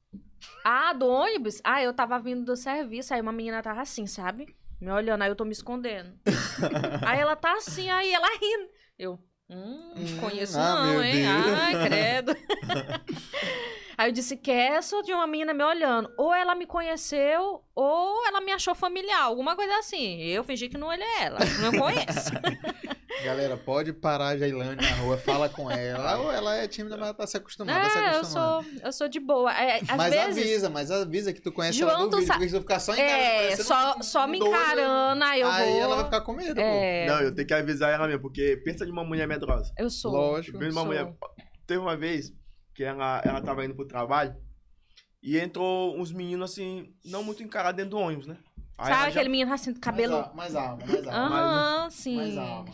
Ah, 0.63 0.93
do 0.93 1.07
ônibus? 1.07 1.61
Ah, 1.63 1.83
eu 1.83 1.93
tava 1.93 2.17
vindo 2.19 2.43
do 2.43 2.55
serviço, 2.55 3.13
aí 3.13 3.21
uma 3.21 3.31
menina 3.31 3.61
tava 3.61 3.81
assim, 3.81 4.07
sabe? 4.07 4.55
Me 4.79 4.89
olhando, 4.91 5.21
aí 5.21 5.29
eu 5.29 5.35
tô 5.35 5.45
me 5.45 5.51
escondendo. 5.51 6.11
aí 7.05 7.19
ela 7.19 7.35
tá 7.35 7.53
assim, 7.53 7.89
aí 7.89 8.11
ela 8.13 8.27
rindo. 8.39 8.69
Eu, 8.97 9.19
hum, 9.51 9.91
Hum, 9.95 10.17
conheço 10.19 10.57
ah, 10.57 10.85
não, 10.85 11.03
hein? 11.03 11.23
Deus. 11.23 11.59
Ai, 11.59 11.87
credo. 11.87 12.37
aí 13.97 14.09
eu 14.09 14.13
disse 14.13 14.37
que 14.37 14.51
é 14.51 14.81
só 14.81 15.01
de 15.01 15.13
uma 15.13 15.27
menina 15.27 15.53
me 15.53 15.63
olhando. 15.63 16.11
Ou 16.17 16.33
ela 16.33 16.55
me 16.55 16.65
conheceu, 16.65 17.63
ou 17.75 18.27
ela 18.27 18.41
me 18.41 18.51
achou 18.51 18.73
familiar, 18.73 19.21
alguma 19.21 19.55
coisa 19.55 19.77
assim. 19.77 20.21
Eu 20.21 20.43
fingi 20.43 20.69
que 20.69 20.77
não 20.77 20.87
olhei 20.87 21.07
ela, 21.19 21.39
não 21.61 21.71
conheço. 21.77 22.31
Galera, 23.23 23.55
pode 23.57 23.93
parar 23.93 24.27
a 24.29 24.37
Jailane 24.37 24.75
na 24.81 24.95
rua, 24.95 25.17
fala 25.17 25.47
com 25.49 25.69
ela. 25.69 26.17
Ou 26.17 26.31
ela 26.31 26.55
é 26.55 26.67
tímida, 26.67 26.95
mas 26.97 27.07
ela 27.09 27.13
tá 27.13 27.27
se 27.27 27.37
acostumando, 27.37 27.79
tá 27.79 27.89
se 27.89 27.97
é, 27.97 28.01
eu 28.01 28.05
acostumando. 28.17 28.63
sou, 28.63 28.81
eu 28.83 28.91
sou 28.93 29.07
de 29.07 29.19
boa. 29.19 29.51
É, 29.53 29.79
às 29.81 29.95
mas 29.97 30.13
vezes... 30.13 30.37
avisa, 30.43 30.69
mas 30.69 30.89
avisa 30.91 31.31
que 31.33 31.41
tu 31.41 31.51
conhece 31.51 31.77
João, 31.77 31.91
ela 31.91 31.99
do 32.05 32.09
tu 32.09 32.15
vídeo, 32.17 32.27
sa- 32.27 32.33
porque 32.33 32.49
se 32.49 32.55
tu 32.55 32.61
ficar 32.61 32.79
só 32.79 32.93
encarando, 32.93 33.13
É, 33.13 33.55
só, 33.57 33.95
um 33.97 34.03
só 34.03 34.27
me 34.27 34.39
doido, 34.39 34.55
encarando, 34.55 35.23
aí 35.23 35.41
eu 35.41 35.47
aí 35.49 35.71
vou... 35.71 35.81
ela 35.81 35.95
vai 35.97 36.05
ficar 36.05 36.21
com 36.21 36.33
medo, 36.33 36.55
pô. 36.55 36.61
É, 36.61 37.05
Não, 37.07 37.19
eu 37.21 37.35
tenho 37.35 37.47
que 37.47 37.53
avisar 37.53 37.91
ela 37.93 38.07
mesmo, 38.07 38.21
porque 38.21 38.57
pensa 38.63 38.85
de 38.85 38.91
uma 38.91 39.03
mulher 39.03 39.27
medrosa. 39.27 39.71
eu 39.77 39.89
sou. 39.89 40.11
Lógico. 40.11 40.57
De 40.57 40.65
uma 40.65 40.71
Sou. 40.73 40.85
mulher... 40.85 41.13
Teve 41.67 41.79
uma 41.79 41.95
vez 41.95 42.33
que 42.73 42.83
ela, 42.83 43.21
ela 43.23 43.41
tava 43.41 43.63
indo 43.63 43.75
pro 43.75 43.85
trabalho 43.85 44.35
e 45.21 45.37
entrou 45.37 45.95
uns 45.99 46.11
meninos 46.11 46.51
assim, 46.51 46.93
não 47.05 47.23
muito 47.23 47.43
encarados 47.43 47.77
dentro 47.77 47.91
do 47.91 47.97
ônibus, 47.99 48.27
né? 48.27 48.37
Aí 48.77 48.91
Sabe 48.93 49.09
aquele 49.09 49.25
já, 49.25 49.29
menino 49.29 49.53
assim, 49.53 49.73
cabelo... 49.75 50.13
Mais, 50.13 50.25
a- 50.25 50.33
mais 50.33 50.55
alma, 50.55 50.85
mais 50.87 51.07
alma. 51.07 51.17
Aham, 51.83 51.89
sim. 51.91 52.15
Mais 52.15 52.37
alma. 52.37 52.73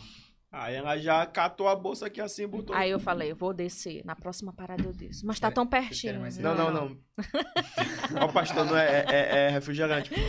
Aí 0.50 0.74
ela 0.74 0.96
já 0.98 1.24
catou 1.26 1.68
a 1.68 1.76
bolsa 1.76 2.06
aqui 2.06 2.20
assim 2.20 2.44
e 2.44 2.46
botou. 2.46 2.74
Aí 2.74 2.90
eu 2.90 2.98
falei, 2.98 3.32
vou 3.32 3.52
descer. 3.52 4.04
Na 4.04 4.16
próxima 4.16 4.52
parada 4.52 4.82
eu 4.82 4.92
desço. 4.92 5.26
Mas 5.26 5.38
tá 5.40 5.50
tão 5.50 5.66
pertinho. 5.66 6.20
Não, 6.40 6.54
não, 6.54 6.70
não. 6.70 6.98
Ó, 8.20 8.28
pastor, 8.28 8.64
não 8.64 8.76
é, 8.76 9.04
é, 9.08 9.46
é 9.46 9.48
refrigerante. 9.50 10.10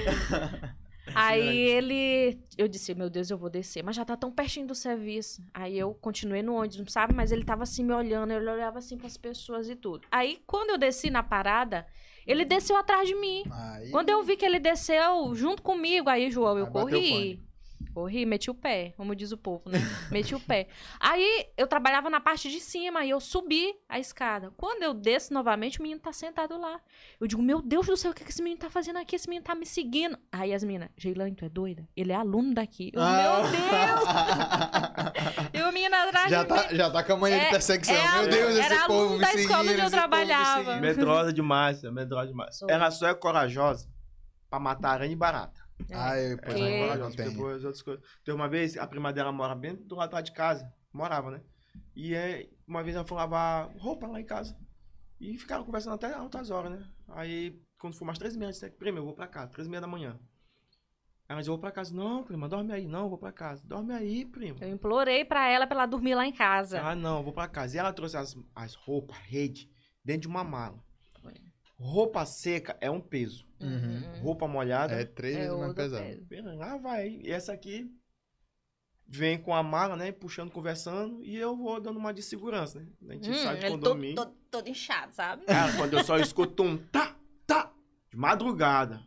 Aí 1.15 1.57
ele... 1.57 2.39
Eu 2.55 2.67
disse, 2.67 2.93
meu 2.93 3.09
Deus, 3.09 3.31
eu 3.31 3.37
vou 3.37 3.49
descer. 3.49 3.83
Mas 3.83 3.95
já 3.95 4.05
tá 4.05 4.15
tão 4.15 4.31
pertinho 4.31 4.67
do 4.67 4.75
serviço. 4.75 5.43
Aí 5.53 5.77
eu 5.77 5.93
continuei 5.95 6.43
no 6.43 6.53
ônibus, 6.53 6.93
sabe? 6.93 7.13
Mas 7.13 7.31
ele 7.31 7.43
tava 7.43 7.63
assim 7.63 7.83
me 7.83 7.93
olhando. 7.93 8.31
Ele 8.31 8.47
olhava 8.47 8.77
assim 8.79 8.97
pras 8.97 9.17
pessoas 9.17 9.69
e 9.69 9.75
tudo. 9.75 10.07
Aí 10.11 10.39
quando 10.45 10.69
eu 10.69 10.77
desci 10.77 11.09
na 11.09 11.23
parada, 11.23 11.87
ele 12.27 12.45
desceu 12.45 12.77
atrás 12.77 13.07
de 13.07 13.15
mim. 13.15 13.43
Aí, 13.51 13.89
Quando 13.89 14.09
eu 14.09 14.21
vi 14.23 14.37
que 14.37 14.45
ele 14.45 14.59
desceu 14.59 15.33
junto 15.33 15.63
comigo, 15.63 16.09
aí, 16.09 16.29
João, 16.29 16.57
eu 16.57 16.65
Aí 16.65 16.71
corri. 16.71 17.48
Corri, 17.93 18.25
meti 18.25 18.49
o 18.51 18.53
pé, 18.53 18.93
como 18.95 19.15
diz 19.15 19.31
o 19.31 19.37
povo, 19.37 19.69
né? 19.69 19.79
Meti 20.11 20.35
o 20.35 20.39
pé. 20.39 20.67
Aí 20.99 21.47
eu 21.57 21.65
trabalhava 21.67 22.09
na 22.09 22.19
parte 22.19 22.49
de 22.49 22.59
cima 22.59 23.03
e 23.03 23.09
eu 23.09 23.19
subi 23.19 23.73
a 23.89 23.97
escada. 23.99 24.51
Quando 24.55 24.83
eu 24.83 24.93
desço 24.93 25.33
novamente, 25.33 25.79
o 25.79 25.81
menino 25.81 25.99
tá 25.99 26.13
sentado 26.13 26.57
lá. 26.59 26.79
Eu 27.19 27.25
digo, 27.27 27.41
meu 27.41 27.61
Deus 27.61 27.87
do 27.87 27.97
céu, 27.97 28.11
o 28.11 28.13
que, 28.13 28.23
que 28.23 28.29
esse 28.31 28.41
menino 28.43 28.59
tá 28.61 28.69
fazendo 28.69 28.97
aqui? 28.99 29.15
Esse 29.15 29.27
menino 29.27 29.43
tá 29.45 29.55
me 29.55 29.65
seguindo. 29.65 30.17
Aí 30.31 30.53
as 30.53 30.63
meninas, 30.63 30.89
Geilane, 30.97 31.35
tu 31.35 31.45
é 31.45 31.49
doida? 31.49 31.87
Ele 31.95 32.11
é 32.11 32.15
aluno 32.15 32.53
daqui. 32.53 32.91
Eu, 32.93 33.01
Ah. 33.01 33.41
Meu 33.41 33.51
Deus! 33.51 35.49
E 35.53 35.61
o 35.61 35.71
menino 35.71 35.95
atrás 35.95 36.29
já, 36.29 36.43
de 36.43 36.49
tá, 36.49 36.55
mim. 36.69 36.75
já 36.75 36.91
tá 36.91 37.03
com 37.03 37.13
a 37.13 37.17
mania 37.17 37.39
de 37.39 37.45
É- 37.45 37.49
perseguição. 37.49 37.95
é 37.95 38.21
Meu 38.21 38.29
Deus, 38.29 38.49
esse 38.51 38.61
era 38.73 38.87
povo 38.87 38.99
aluno 38.99 39.15
me 39.15 39.21
da 39.21 39.33
escola 39.33 39.57
seguindo, 39.63 39.71
onde 39.71 39.81
eu 39.81 39.85
me 39.85 39.91
trabalhava. 39.91 40.63
seguindo. 40.65 40.81
Medrosa 40.81 41.33
demais, 41.33 41.83
é 41.83 41.91
medrosa 41.91 42.27
demais. 42.27 42.57
Sou. 42.57 42.69
Ela 42.69 42.91
só 42.91 43.07
é 43.07 43.13
corajosa 43.13 43.87
pra 44.49 44.59
matar 44.59 44.91
aranha 44.91 45.11
e 45.11 45.15
barata. 45.15 45.58
Ai, 45.91 46.37
pois 46.43 46.55
Que- 46.55 46.59
não, 46.61 46.67
Ela 46.67 46.75
é 46.75 46.87
corajosa, 46.97 47.17
tem. 47.17 47.29
depois 47.29 47.55
as 47.57 47.63
outras 47.63 47.81
coisas. 47.81 48.03
Tem 48.23 48.33
uma 48.33 48.47
vez, 48.49 48.77
a 48.77 48.85
prima 48.87 49.11
dela 49.13 49.31
mora 49.31 49.55
bem 49.55 49.75
do 49.75 49.95
lado 49.95 50.09
de 50.09 50.15
lá 50.15 50.21
de 50.21 50.31
casa. 50.33 50.71
Morava, 50.93 51.31
né? 51.31 51.41
E 51.95 52.13
é, 52.13 52.49
uma 52.67 52.83
vez 52.83 52.95
ela 52.95 53.05
foi 53.05 53.17
lavar 53.17 53.69
roupa 53.77 54.07
lá 54.07 54.19
em 54.19 54.25
casa. 54.25 54.57
E 55.19 55.37
ficaram 55.37 55.63
conversando 55.63 55.95
até 55.95 56.13
altas 56.13 56.49
horas, 56.49 56.71
né? 56.71 56.87
Aí, 57.09 57.61
quando 57.79 57.95
foi 57.95 58.07
umas 58.07 58.17
três 58.17 58.35
e 58.35 58.37
meia, 58.39 58.47
eu 58.49 58.51
disse, 58.53 58.69
prima, 58.71 58.99
eu 58.99 59.05
vou 59.05 59.13
pra 59.13 59.27
casa, 59.27 59.51
três 59.51 59.67
e 59.67 59.69
meia 59.69 59.81
da 59.81 59.87
manhã. 59.87 60.19
Ela 61.27 61.39
disse, 61.39 61.49
eu 61.49 61.53
vou 61.53 61.59
pra 61.61 61.71
casa. 61.71 61.93
Não, 61.95 62.23
prima, 62.23 62.49
dorme 62.49 62.71
aí. 62.73 62.87
Não, 62.87 63.03
eu 63.03 63.09
vou 63.09 63.17
pra 63.17 63.31
casa. 63.31 63.61
Dorme 63.67 63.93
aí, 63.93 64.25
prima. 64.25 64.57
Eu 64.61 64.69
implorei 64.69 65.23
pra 65.23 65.47
ela 65.47 65.67
pra 65.67 65.77
ela 65.77 65.85
dormir 65.85 66.15
lá 66.15 66.25
em 66.25 66.33
casa. 66.33 66.81
Ah, 66.81 66.95
não, 66.95 67.17
eu 67.17 67.23
vou 67.23 67.33
pra 67.33 67.47
casa. 67.47 67.75
E 67.75 67.79
ela 67.79 67.93
trouxe 67.93 68.17
as, 68.17 68.35
as 68.55 68.73
roupas, 68.73 69.15
rede, 69.17 69.69
dentro 70.03 70.21
de 70.21 70.27
uma 70.27 70.43
mala. 70.43 70.83
Roupa 71.79 72.25
seca 72.25 72.77
é 72.81 72.91
um 72.91 72.99
peso. 72.99 73.47
Uhum. 73.61 74.01
Roupa 74.21 74.47
molhada 74.47 74.93
É 74.93 75.05
três 75.05 75.35
É 75.37 75.39
vezes 75.47 75.57
mais 75.59 75.73
pesado. 75.73 76.03
peso. 76.03 76.25
Pera, 76.25 76.53
Lá 76.53 76.77
vai. 76.77 77.07
E 77.23 77.31
essa 77.31 77.53
aqui 77.53 77.89
vem 79.07 79.37
com 79.41 79.55
a 79.55 79.63
mala, 79.63 79.95
né? 79.95 80.11
Puxando, 80.11 80.51
conversando. 80.51 81.23
E 81.23 81.35
eu 81.35 81.55
vou 81.55 81.79
dando 81.79 81.97
uma 81.97 82.13
de 82.13 82.21
segurança, 82.21 82.79
né? 82.79 82.87
A 83.09 83.13
gente 83.13 83.29
Hum, 83.29 83.33
sai 83.35 83.57
de 83.57 83.65
ele 83.65 83.69
todo, 83.71 83.81
condomínio. 83.81 84.15
todo, 84.15 84.33
todo 84.51 84.67
inchado, 84.69 85.13
sabe? 85.13 85.45
Cara, 85.45 85.75
quando 85.77 85.93
eu 85.93 86.03
só 86.03 86.17
escuto 86.17 86.63
um 86.63 86.77
tá, 86.77 87.15
tá, 87.47 87.71
de 88.09 88.17
madrugada. 88.17 89.01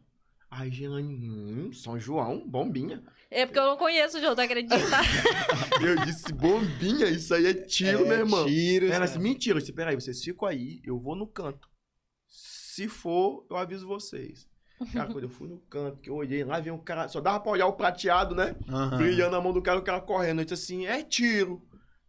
Aí, 0.51 0.71
Gelane, 0.71 1.15
hum, 1.31 1.73
São 1.73 1.99
João, 1.99 2.47
bombinha. 2.47 3.03
É 3.31 3.47
porque 3.47 3.59
eu 3.59 3.65
não 3.65 3.77
conheço 3.79 4.19
o 4.19 4.21
jogo, 4.21 4.35
tu 4.35 4.41
acredita? 4.43 4.75
Eu 5.83 5.97
disse, 6.05 6.31
bombinha, 6.35 7.07
isso 7.09 7.33
aí 7.33 7.47
é 7.47 7.55
tiro, 7.55 8.05
É, 8.05 8.09
meu 8.09 8.19
irmão. 8.19 8.45
Tiros, 8.47 8.91
Ela 8.91 9.07
disse, 9.07 9.19
mentira. 9.19 9.57
Eu 9.57 9.61
disse, 9.61 9.73
peraí, 9.73 9.95
vocês 9.95 10.23
ficam 10.23 10.47
aí, 10.47 10.83
eu 10.85 10.99
vou 10.99 11.17
no 11.17 11.27
canto. 11.27 11.67
Se 12.73 12.89
for, 12.89 13.45
eu 13.51 13.57
aviso 13.59 13.87
vocês. 13.87 14.49
Cara, 14.95 15.13
quando 15.13 15.25
eu 15.25 15.29
fui 15.29 15.47
no 15.47 15.59
canto, 15.69 16.01
que 16.01 16.09
eu 16.09 16.15
olhei 16.15 16.43
lá, 16.43 16.59
vi 16.59 16.71
um 16.71 16.79
cara, 16.79 17.07
só 17.07 17.21
dava 17.21 17.39
pra 17.39 17.53
olhar 17.53 17.67
o 17.67 17.75
prateado, 17.75 18.35
né? 18.35 18.57
Aham. 18.67 18.97
brilhando 18.97 19.37
a 19.37 19.43
mão 19.43 19.53
do 19.53 19.61
cara, 19.61 19.79
o 19.79 19.83
cara 19.83 20.01
correndo. 20.01 20.41
Eu 20.41 20.47
disse 20.47 20.55
assim, 20.55 20.87
é 20.87 21.03
tiro. 21.03 21.63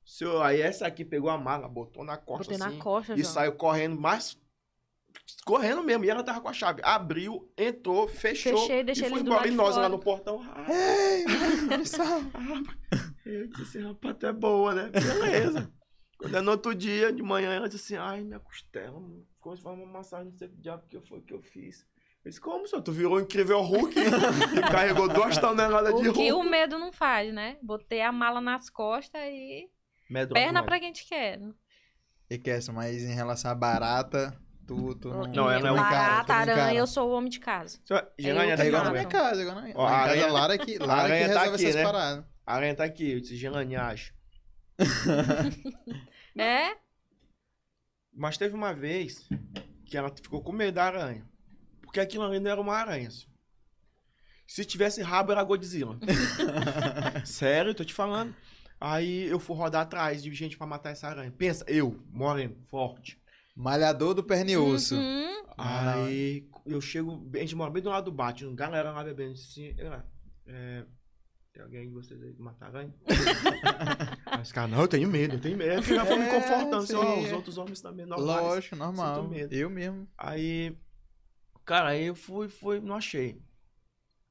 Seu, 0.05 0.41
aí 0.41 0.61
essa 0.61 0.87
aqui 0.87 1.03
pegou 1.03 1.29
a 1.29 1.37
mala, 1.37 1.67
botou 1.67 2.05
na 2.05 2.15
costa 2.15 2.53
Botei 2.53 2.65
assim, 2.65 2.77
na 2.77 2.81
costa, 2.81 3.11
e 3.11 3.17
João. 3.17 3.33
saiu 3.33 3.51
correndo, 3.55 3.99
mas 3.99 4.39
correndo 5.45 5.83
mesmo. 5.83 6.05
E 6.05 6.09
ela 6.09 6.23
tava 6.23 6.39
com 6.39 6.47
a 6.47 6.53
chave. 6.53 6.79
Abriu, 6.81 7.51
entrou, 7.57 8.07
fechou 8.07 8.57
Fechei, 8.59 8.85
deixei 8.85 9.07
e 9.07 9.09
foi 9.09 9.19
embora. 9.19 9.45
E 9.45 9.51
nós 9.51 9.75
lá 9.75 9.89
no 9.89 9.99
portão. 9.99 10.41
Ah, 10.43 10.65
Ei, 10.71 11.25
ah. 11.99 12.99
Eu 13.25 13.47
disse 13.49 13.79
assim, 13.79 13.85
rapaz, 13.85 14.15
tu 14.17 14.27
é 14.27 14.31
boa, 14.31 14.73
né? 14.73 14.89
Beleza. 14.89 15.69
Quando 16.17 16.37
é 16.37 16.39
no 16.39 16.51
outro 16.51 16.73
dia, 16.73 17.11
de 17.11 17.21
manhã, 17.21 17.51
ela 17.51 17.67
disse 17.67 17.93
assim, 17.93 18.01
ai, 18.01 18.23
minha 18.23 18.39
costela, 18.39 18.97
mano. 18.97 19.32
Como 19.43 19.55
se 19.57 19.61
fosse 19.61 19.75
uma 19.75 19.85
massagem, 19.85 20.31
não 20.31 20.37
sei 20.37 20.47
o 20.47 20.51
que 20.51 20.57
diabo 20.57 20.83
que 20.87 20.99
foi 21.01 21.21
que 21.21 21.33
eu 21.33 21.41
fiz. 21.41 21.85
Eu 22.23 22.29
disse, 22.29 22.39
como, 22.39 22.65
senhor? 22.65 22.81
Tu 22.81 22.91
virou 22.93 23.17
um 23.17 23.19
incrível 23.19 23.61
Hulk 23.61 23.93
e 23.99 24.61
carregou 24.71 25.09
duas 25.09 25.37
toneladas 25.37 25.93
de 25.99 26.07
O 26.07 26.13
que 26.13 26.31
o 26.31 26.41
medo 26.43 26.79
não 26.79 26.93
faz, 26.93 27.33
né? 27.33 27.57
Botei 27.61 28.01
a 28.01 28.11
mala 28.13 28.39
nas 28.39 28.69
costas 28.69 29.21
e 29.25 29.69
Medrosa 30.09 30.33
perna 30.33 30.61
demais. 30.61 30.65
pra 30.65 30.79
quem 30.79 30.93
te 30.93 31.05
quer. 31.05 31.41
E 32.29 32.37
Kesson, 32.37 32.71
mas 32.71 33.03
em 33.03 33.13
relação 33.13 33.51
à 33.51 33.55
barata, 33.55 34.33
tu, 34.65 34.95
tu 34.95 35.09
não. 35.09 35.23
Não, 35.23 35.51
ela 35.51 35.67
é 35.67 35.71
um- 35.73 35.75
tu 35.75 35.81
encara, 35.81 36.23
Barata, 36.23 36.33
aranha, 36.33 36.79
eu 36.79 36.87
sou 36.87 37.09
o 37.09 37.13
homem 37.13 37.29
de 37.29 37.41
casa. 37.41 37.77
Senhor, 37.83 38.07
Gerane, 38.17 38.45
Eu 38.47 38.51
é 38.51 38.53
É 38.53 38.55
da 38.57 38.65
igual 38.65 38.83
na 38.85 38.91
minha 38.91 39.03
mesmo. 39.03 39.11
casa, 39.19 39.41
igual 39.41 39.55
na 39.57 39.61
minha, 39.63 39.75
Ó, 39.77 39.85
a 39.85 39.91
aranha- 39.91 40.27
Lara 40.31 40.57
que, 40.57 40.77
a 40.81 40.85
Lara 40.85 41.03
que 41.09 41.19
tá 41.19 41.27
resolve 41.27 41.49
aqui, 41.55 41.65
essas 41.65 41.75
né? 41.75 41.83
paradas. 41.83 42.25
A 42.47 42.55
aranha 42.55 42.75
tá 42.75 42.83
aqui, 42.85 43.11
eu 43.11 43.19
disse, 43.19 43.35
Gerane, 43.35 43.75
acho. 43.75 44.13
É? 46.35 46.75
Mas 48.15 48.37
teve 48.37 48.55
uma 48.55 48.73
vez 48.73 49.27
que 49.85 49.97
ela 49.97 50.09
ficou 50.09 50.41
com 50.41 50.51
medo 50.51 50.75
da 50.75 50.85
aranha. 50.85 51.25
Porque 51.81 51.99
aquilo 51.99 52.23
ali 52.23 52.39
não 52.39 52.51
era 52.51 52.61
uma 52.61 52.75
aranha. 52.75 53.09
senhor. 53.09 53.31
Se 54.47 54.65
tivesse 54.65 55.01
rabo, 55.01 55.31
era 55.31 55.43
Godzilla. 55.43 55.97
Sério, 57.25 57.73
tô 57.73 57.83
te 57.83 57.93
falando. 57.93 58.35
Aí 58.79 59.23
eu 59.25 59.39
fui 59.39 59.55
rodar 59.55 59.81
atrás 59.83 60.21
de 60.21 60.33
gente 60.33 60.57
pra 60.57 60.67
matar 60.67 60.91
essa 60.91 61.07
aranha. 61.07 61.31
Pensa, 61.31 61.63
eu, 61.67 62.03
moreno, 62.11 62.55
forte. 62.67 63.19
Malhador 63.55 64.13
do 64.13 64.23
perniosso. 64.23 64.95
Uhum. 64.95 65.43
Aí 65.57 66.49
eu 66.65 66.81
chego, 66.81 67.29
a 67.33 67.37
gente 67.37 67.55
mora 67.55 67.71
bem 67.71 67.81
do 67.81 67.89
lado 67.89 68.05
do 68.05 68.11
bate, 68.11 68.45
galera 68.53 68.91
lá 68.91 69.03
bebendo. 69.03 69.33
Assim, 69.33 69.75
"Ah, 69.79 70.03
é, 70.47 70.83
tem 71.53 71.63
alguém 71.63 71.87
de 71.87 71.93
vocês 71.93 72.21
aí 72.21 72.33
que 72.33 72.41
mata 72.41 72.65
aranha? 72.65 72.93
Aí 74.25 74.41
os 74.41 74.51
caras, 74.51 74.71
não, 74.71 74.81
eu 74.81 74.87
tenho 74.87 75.07
medo, 75.07 75.35
eu 75.35 75.39
tenho 75.41 75.55
medo. 75.55 75.75
Eu 75.75 75.83
já 75.83 76.05
foi 76.05 76.17
me 76.17 76.25
É, 76.25 76.29
confortando. 76.29 76.75
Assim, 76.77 76.95
ó, 76.95 77.15
sim, 77.15 77.25
os 77.25 77.31
é. 77.31 77.35
outros 77.35 77.57
homens 77.59 77.79
também 77.79 78.05
normais. 78.07 78.41
Lógico, 78.41 78.75
normal. 78.75 79.15
Sinto 79.21 79.29
medo. 79.29 79.53
Eu 79.53 79.69
mesmo. 79.69 80.07
Aí, 80.17 80.75
cara, 81.63 81.89
aí 81.89 82.05
eu 82.05 82.15
fui, 82.15 82.49
fui, 82.49 82.79
não 82.79 82.95
achei. 82.95 83.39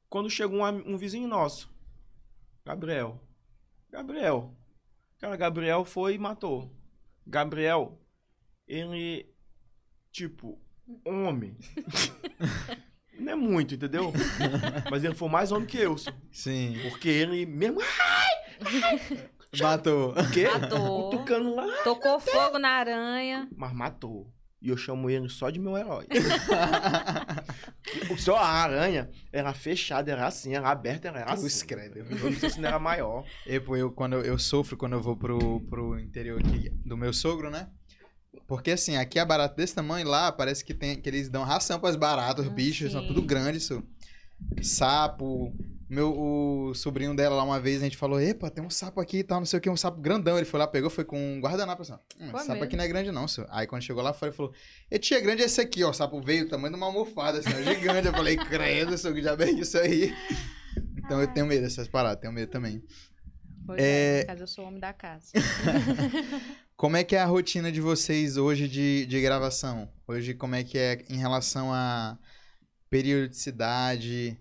Quando 0.08 0.28
chegou 0.28 0.60
um, 0.62 0.94
um 0.94 0.98
vizinho 0.98 1.28
nosso, 1.28 1.72
Gabriel. 2.66 3.22
Gabriel. 3.88 4.56
Cara, 5.18 5.36
Gabriel 5.36 5.84
foi 5.84 6.14
e 6.14 6.18
matou. 6.18 6.74
Gabriel, 7.24 8.00
ele, 8.66 9.32
tipo, 10.10 10.60
homem. 11.04 11.56
não 13.22 13.32
é 13.32 13.36
muito, 13.36 13.74
entendeu? 13.74 14.12
Mas 14.90 15.04
ele 15.04 15.14
foi 15.14 15.28
mais 15.28 15.52
homem 15.52 15.66
que 15.66 15.78
eu. 15.78 15.96
Sim. 16.30 16.78
porque 16.90 17.08
ele 17.08 17.46
mesmo. 17.46 17.80
Ai! 17.80 18.30
Ai! 18.82 19.28
Matou. 19.60 20.12
O 20.12 20.30
quê? 20.30 20.48
Matou. 20.48 21.10
Cutucando 21.10 21.54
lá. 21.54 21.66
Tocou 21.84 22.18
fogo 22.18 22.58
na 22.58 22.70
aranha. 22.70 23.48
Mas 23.54 23.72
matou. 23.74 24.32
E 24.62 24.68
eu 24.68 24.76
chamo 24.76 25.10
ele 25.10 25.28
só 25.28 25.50
de 25.50 25.58
meu 25.58 25.76
herói. 25.76 26.06
só 28.16 28.36
a 28.36 28.46
aranha 28.46 29.10
era 29.32 29.52
fechada, 29.52 30.12
era 30.12 30.24
assim, 30.24 30.54
era 30.54 30.70
aberta, 30.70 31.08
era 31.08 31.32
assim. 31.32 31.66
Credo. 31.66 31.98
Eu 31.98 32.04
não 32.04 32.32
sei 32.32 32.48
se 32.48 32.60
não 32.60 32.68
era 32.68 32.78
maior. 32.78 33.24
E, 33.44 33.58
pô, 33.58 33.76
eu, 33.76 33.90
quando 33.90 34.12
eu, 34.14 34.22
eu 34.22 34.38
sofro 34.38 34.76
quando 34.76 34.92
eu 34.92 35.02
vou 35.02 35.16
pro, 35.16 35.60
pro 35.62 35.98
interior 35.98 36.38
aqui 36.38 36.70
do 36.86 36.96
meu 36.96 37.12
sogro, 37.12 37.50
né? 37.50 37.68
Porque 38.46 38.70
assim, 38.72 38.96
aqui 38.96 39.18
é 39.18 39.24
barato 39.24 39.56
desse 39.56 39.74
tamanho, 39.74 40.06
lá 40.06 40.30
parece 40.32 40.64
que, 40.64 40.74
tem, 40.74 41.00
que 41.00 41.08
eles 41.08 41.28
dão 41.28 41.42
ração 41.44 41.78
pras 41.78 41.96
baratas, 41.96 42.44
os 42.46 42.50
Ah, 42.50 42.54
bichos, 42.54 42.92
são 42.92 43.06
tudo 43.06 43.22
grande 43.22 43.58
isso. 43.58 43.82
Sapo. 44.62 45.54
Meu, 45.88 46.10
o 46.18 46.74
sobrinho 46.74 47.14
dela 47.14 47.36
lá 47.36 47.44
uma 47.44 47.60
vez, 47.60 47.82
a 47.82 47.84
gente 47.84 47.98
falou, 47.98 48.18
epa, 48.18 48.48
tem 48.50 48.64
um 48.64 48.70
sapo 48.70 48.98
aqui 48.98 49.18
e 49.18 49.22
tal, 49.22 49.40
não 49.40 49.44
sei 49.46 49.58
o 49.58 49.60
que, 49.62 49.68
um 49.68 49.76
sapo 49.76 50.00
grandão. 50.00 50.38
Ele 50.38 50.46
foi 50.46 50.58
lá, 50.58 50.66
pegou, 50.66 50.88
foi 50.88 51.04
com 51.04 51.18
um 51.18 51.38
guardanapo, 51.38 51.82
assim, 51.82 51.92
hum, 52.18 52.30
sapo 52.30 52.48
mesmo? 52.52 52.64
aqui 52.64 52.76
não 52.76 52.84
é 52.84 52.88
grande 52.88 53.12
não, 53.12 53.28
senhor. 53.28 53.46
Aí 53.52 53.66
quando 53.66 53.82
chegou 53.82 54.02
lá 54.02 54.14
fora, 54.14 54.30
ele 54.30 54.36
falou, 54.36 54.54
e 54.90 54.98
tia, 54.98 55.20
grande 55.20 55.42
é 55.42 55.44
esse 55.44 55.60
aqui, 55.60 55.84
ó, 55.84 55.90
o 55.90 55.92
sapo 55.92 56.18
veio, 56.22 56.44
do 56.44 56.50
tamanho 56.50 56.72
de 56.72 56.78
uma 56.78 56.86
almofada, 56.86 57.40
assim, 57.40 57.50
ó, 57.50 57.60
gigante. 57.74 58.06
Eu 58.06 58.12
falei, 58.14 58.36
credo, 58.38 58.96
seu 58.96 59.12
que 59.12 59.22
já 59.22 59.34
é 59.38 59.50
isso 59.50 59.76
aí. 59.76 60.14
Então 60.96 61.20
eu 61.20 61.26
tenho 61.28 61.44
medo 61.46 61.60
dessas 61.62 61.86
paradas, 61.86 62.20
tenho 62.22 62.32
medo 62.32 62.50
também. 62.50 62.82
Pois 63.66 63.78
É. 63.78 64.20
é, 64.20 64.24
caso 64.24 64.42
eu 64.44 64.46
sou 64.46 64.64
o 64.64 64.68
homem 64.68 64.80
da 64.80 64.94
casa. 64.94 65.26
Como 66.82 66.96
é 66.96 67.04
que 67.04 67.14
é 67.14 67.20
a 67.20 67.26
rotina 67.26 67.70
de 67.70 67.80
vocês 67.80 68.36
hoje 68.36 68.66
de, 68.66 69.06
de 69.06 69.22
gravação? 69.22 69.88
Hoje, 70.04 70.34
como 70.34 70.56
é 70.56 70.64
que 70.64 70.76
é 70.76 71.04
em 71.08 71.16
relação 71.16 71.72
a 71.72 72.18
periodicidade? 72.90 74.36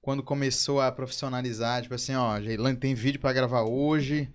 Quando 0.00 0.22
começou 0.22 0.80
a 0.80 0.92
profissionalizar? 0.92 1.82
Tipo 1.82 1.96
assim, 1.96 2.14
ó, 2.14 2.40
Geilane, 2.40 2.76
tem 2.76 2.94
vídeo 2.94 3.20
pra 3.20 3.32
gravar 3.32 3.64
hoje? 3.64 4.32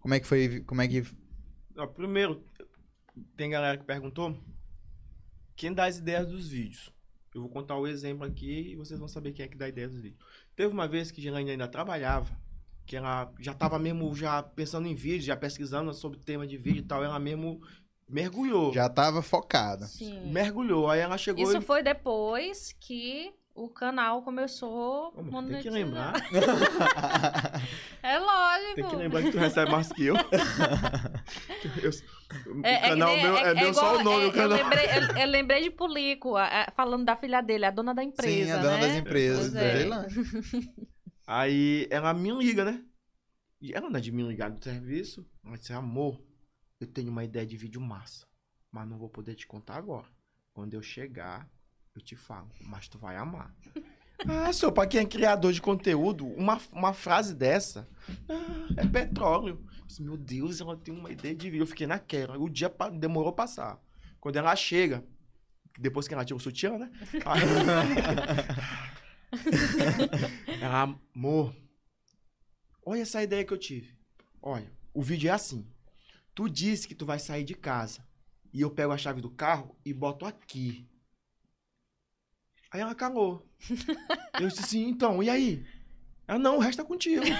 Como 0.00 0.14
é 0.14 0.18
que 0.18 0.26
foi? 0.26 0.64
Como 0.66 0.82
é 0.82 0.88
que. 0.88 1.04
Ó, 1.76 1.86
primeiro, 1.86 2.44
tem 3.36 3.50
galera 3.50 3.78
que 3.78 3.84
perguntou 3.84 4.36
quem 5.54 5.72
dá 5.72 5.84
as 5.84 5.98
ideias 5.98 6.26
dos 6.26 6.48
vídeos. 6.48 6.92
Eu 7.32 7.42
vou 7.42 7.50
contar 7.50 7.76
o 7.76 7.86
exemplo 7.86 8.26
aqui 8.26 8.72
e 8.72 8.74
vocês 8.74 8.98
vão 8.98 9.06
saber 9.06 9.30
quem 9.30 9.44
é 9.44 9.48
que 9.48 9.56
dá 9.56 9.66
a 9.66 9.68
ideia 9.68 9.88
dos 9.88 10.00
vídeos. 10.00 10.20
Teve 10.56 10.74
uma 10.74 10.88
vez 10.88 11.12
que 11.12 11.22
Gilane 11.22 11.52
ainda 11.52 11.68
trabalhava, 11.68 12.36
que 12.90 12.96
ela 12.96 13.30
já 13.38 13.52
estava 13.52 13.78
mesmo 13.78 14.12
já 14.16 14.42
pensando 14.42 14.88
em 14.88 14.96
vídeo, 14.96 15.22
já 15.24 15.36
pesquisando 15.36 15.94
sobre 15.94 16.18
tema 16.18 16.44
de 16.44 16.56
vídeo 16.56 16.80
e 16.80 16.84
tal, 16.84 17.04
ela 17.04 17.20
mesmo 17.20 17.60
mergulhou. 18.08 18.72
Já 18.72 18.88
tava 18.88 19.22
focada. 19.22 19.86
Sim. 19.86 20.28
Mergulhou. 20.32 20.90
Aí 20.90 20.98
ela 20.98 21.16
chegou 21.16 21.44
Isso 21.44 21.58
e... 21.58 21.60
foi 21.60 21.84
depois 21.84 22.74
que 22.80 23.32
o 23.54 23.68
canal 23.68 24.22
começou 24.22 25.14
Ô, 25.16 25.42
tem 25.44 25.62
que 25.62 25.70
lembrar. 25.70 26.14
É 28.02 28.18
lógico. 28.18 28.74
Tem 28.74 28.84
que 28.88 28.96
lembrar 28.96 29.22
que 29.22 29.30
tu 29.30 29.38
recebe 29.38 29.70
mais 29.70 29.92
que 29.92 30.06
eu. 30.06 30.16
Eu- 31.82 31.90
o 32.56 32.60
É, 32.66 32.74
é 32.74 32.88
canal 32.88 33.08
nem- 33.14 33.22
meu 33.22 33.36
é- 33.36 33.42
é, 33.42 33.50
é 33.50 33.54
meu 33.54 33.74
só 33.74 33.80
igual- 33.94 34.00
o 34.00 34.02
nome 34.04 34.22
é- 34.22 34.26
do 34.26 34.32
canal. 34.32 34.58
Eu 34.58 34.64
lembrei, 34.64 34.86
eu, 34.86 35.16
eu 35.18 35.28
lembrei 35.28 35.62
de 35.62 35.70
Pulico, 35.70 36.34
falando 36.74 37.04
da 37.04 37.14
filha 37.14 37.40
dele, 37.40 37.66
a 37.66 37.70
dona 37.70 37.94
da 37.94 38.02
empresa, 38.02 38.46
Sim, 38.46 38.50
a 38.50 38.56
dona 38.56 38.76
né? 38.78 38.80
das 38.88 38.96
empresas. 38.96 39.54
É. 39.54 39.86
Aí 41.32 41.86
ela 41.92 42.12
me 42.12 42.28
liga, 42.32 42.64
né? 42.64 42.84
E 43.60 43.72
ela 43.72 43.88
não 43.88 43.96
é 43.96 44.00
de 44.00 44.10
me 44.10 44.20
ligar 44.24 44.50
do 44.50 44.60
serviço. 44.64 45.24
Ela 45.44 45.56
disse, 45.56 45.72
amor, 45.72 46.20
eu 46.80 46.88
tenho 46.88 47.08
uma 47.08 47.22
ideia 47.22 47.46
de 47.46 47.56
vídeo 47.56 47.80
massa. 47.80 48.26
Mas 48.68 48.88
não 48.88 48.98
vou 48.98 49.08
poder 49.08 49.36
te 49.36 49.46
contar 49.46 49.76
agora. 49.76 50.08
Quando 50.52 50.74
eu 50.74 50.82
chegar, 50.82 51.48
eu 51.94 52.02
te 52.02 52.16
falo. 52.16 52.50
Mas 52.62 52.88
tu 52.88 52.98
vai 52.98 53.16
amar. 53.16 53.54
ah, 54.26 54.52
senhor, 54.52 54.72
pra 54.72 54.88
quem 54.88 55.02
é 55.02 55.06
criador 55.06 55.52
de 55.52 55.62
conteúdo, 55.62 56.26
uma, 56.26 56.60
uma 56.72 56.92
frase 56.92 57.32
dessa 57.32 57.88
ah, 58.28 58.66
é 58.76 58.84
petróleo. 58.84 59.64
Disse, 59.86 60.02
Meu 60.02 60.16
Deus, 60.16 60.60
ela 60.60 60.76
tem 60.76 60.92
uma 60.92 61.12
ideia 61.12 61.36
de 61.36 61.48
vídeo. 61.48 61.62
Eu 61.62 61.66
fiquei 61.68 61.86
naquela. 61.86 62.36
O 62.38 62.48
dia 62.50 62.68
pa- 62.68 62.90
demorou 62.90 63.30
a 63.30 63.34
passar. 63.34 63.80
Quando 64.18 64.34
ela 64.34 64.56
chega, 64.56 65.04
depois 65.78 66.08
que 66.08 66.14
ela 66.14 66.24
tira 66.24 66.36
o 66.36 66.40
sutiã, 66.40 66.76
né? 66.76 66.90
Aí- 67.24 68.99
ela, 70.60 70.82
amor, 71.14 71.54
olha 72.84 73.02
essa 73.02 73.22
ideia 73.22 73.44
que 73.44 73.52
eu 73.52 73.58
tive. 73.58 73.96
Olha, 74.42 74.70
o 74.92 75.02
vídeo 75.02 75.28
é 75.28 75.32
assim. 75.32 75.66
Tu 76.34 76.48
disse 76.48 76.88
que 76.88 76.94
tu 76.94 77.06
vai 77.06 77.18
sair 77.18 77.44
de 77.44 77.54
casa. 77.54 78.06
E 78.52 78.60
eu 78.60 78.70
pego 78.70 78.92
a 78.92 78.98
chave 78.98 79.20
do 79.20 79.30
carro 79.30 79.76
e 79.84 79.92
boto 79.92 80.26
aqui. 80.26 80.88
Aí 82.70 82.80
ela 82.80 82.94
calou. 82.94 83.46
Eu 84.40 84.48
disse 84.48 84.60
assim, 84.60 84.88
então, 84.88 85.22
e 85.22 85.28
aí? 85.28 85.66
Ela, 86.30 86.38
não, 86.38 86.58
o 86.58 86.60
resto 86.60 86.80
é 86.80 86.84
contigo. 86.84 87.24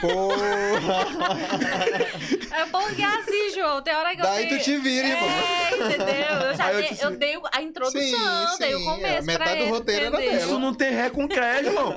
É 2.53 2.64
bom 2.66 2.84
que 2.88 3.01
é 3.03 3.07
assim, 3.07 3.51
João. 3.55 3.80
Tem 3.82 3.95
hora 3.95 4.14
que 4.14 4.20
eu 4.20 4.24
Daí 4.24 4.49
tu 4.49 4.59
te 4.59 4.76
vira, 4.78 5.07
irmão. 5.07 5.28
É, 5.30 5.74
entendeu? 5.76 6.49
Eu 6.49 6.55
já 6.57 6.64
Aí 6.66 6.74
eu 6.74 6.80
dei, 6.82 6.99
eu 7.03 7.11
dei 7.12 7.41
a 7.53 7.62
introdução, 7.62 8.01
Sim, 8.03 8.59
dei 8.59 8.74
o 8.74 8.84
começo 8.84 9.05
é, 9.07 9.20
metade 9.22 9.45
pra 9.45 9.55
do 9.55 9.61
ele, 9.62 9.70
roteiro 9.70 10.07
era 10.07 10.16
entendeu? 10.16 10.32
dela. 10.32 10.45
Isso 10.51 10.59
não 10.59 10.74
tem 10.74 10.91
ré 10.91 11.09
com 11.11 11.28
crédito, 11.28 11.68
irmão. 11.68 11.95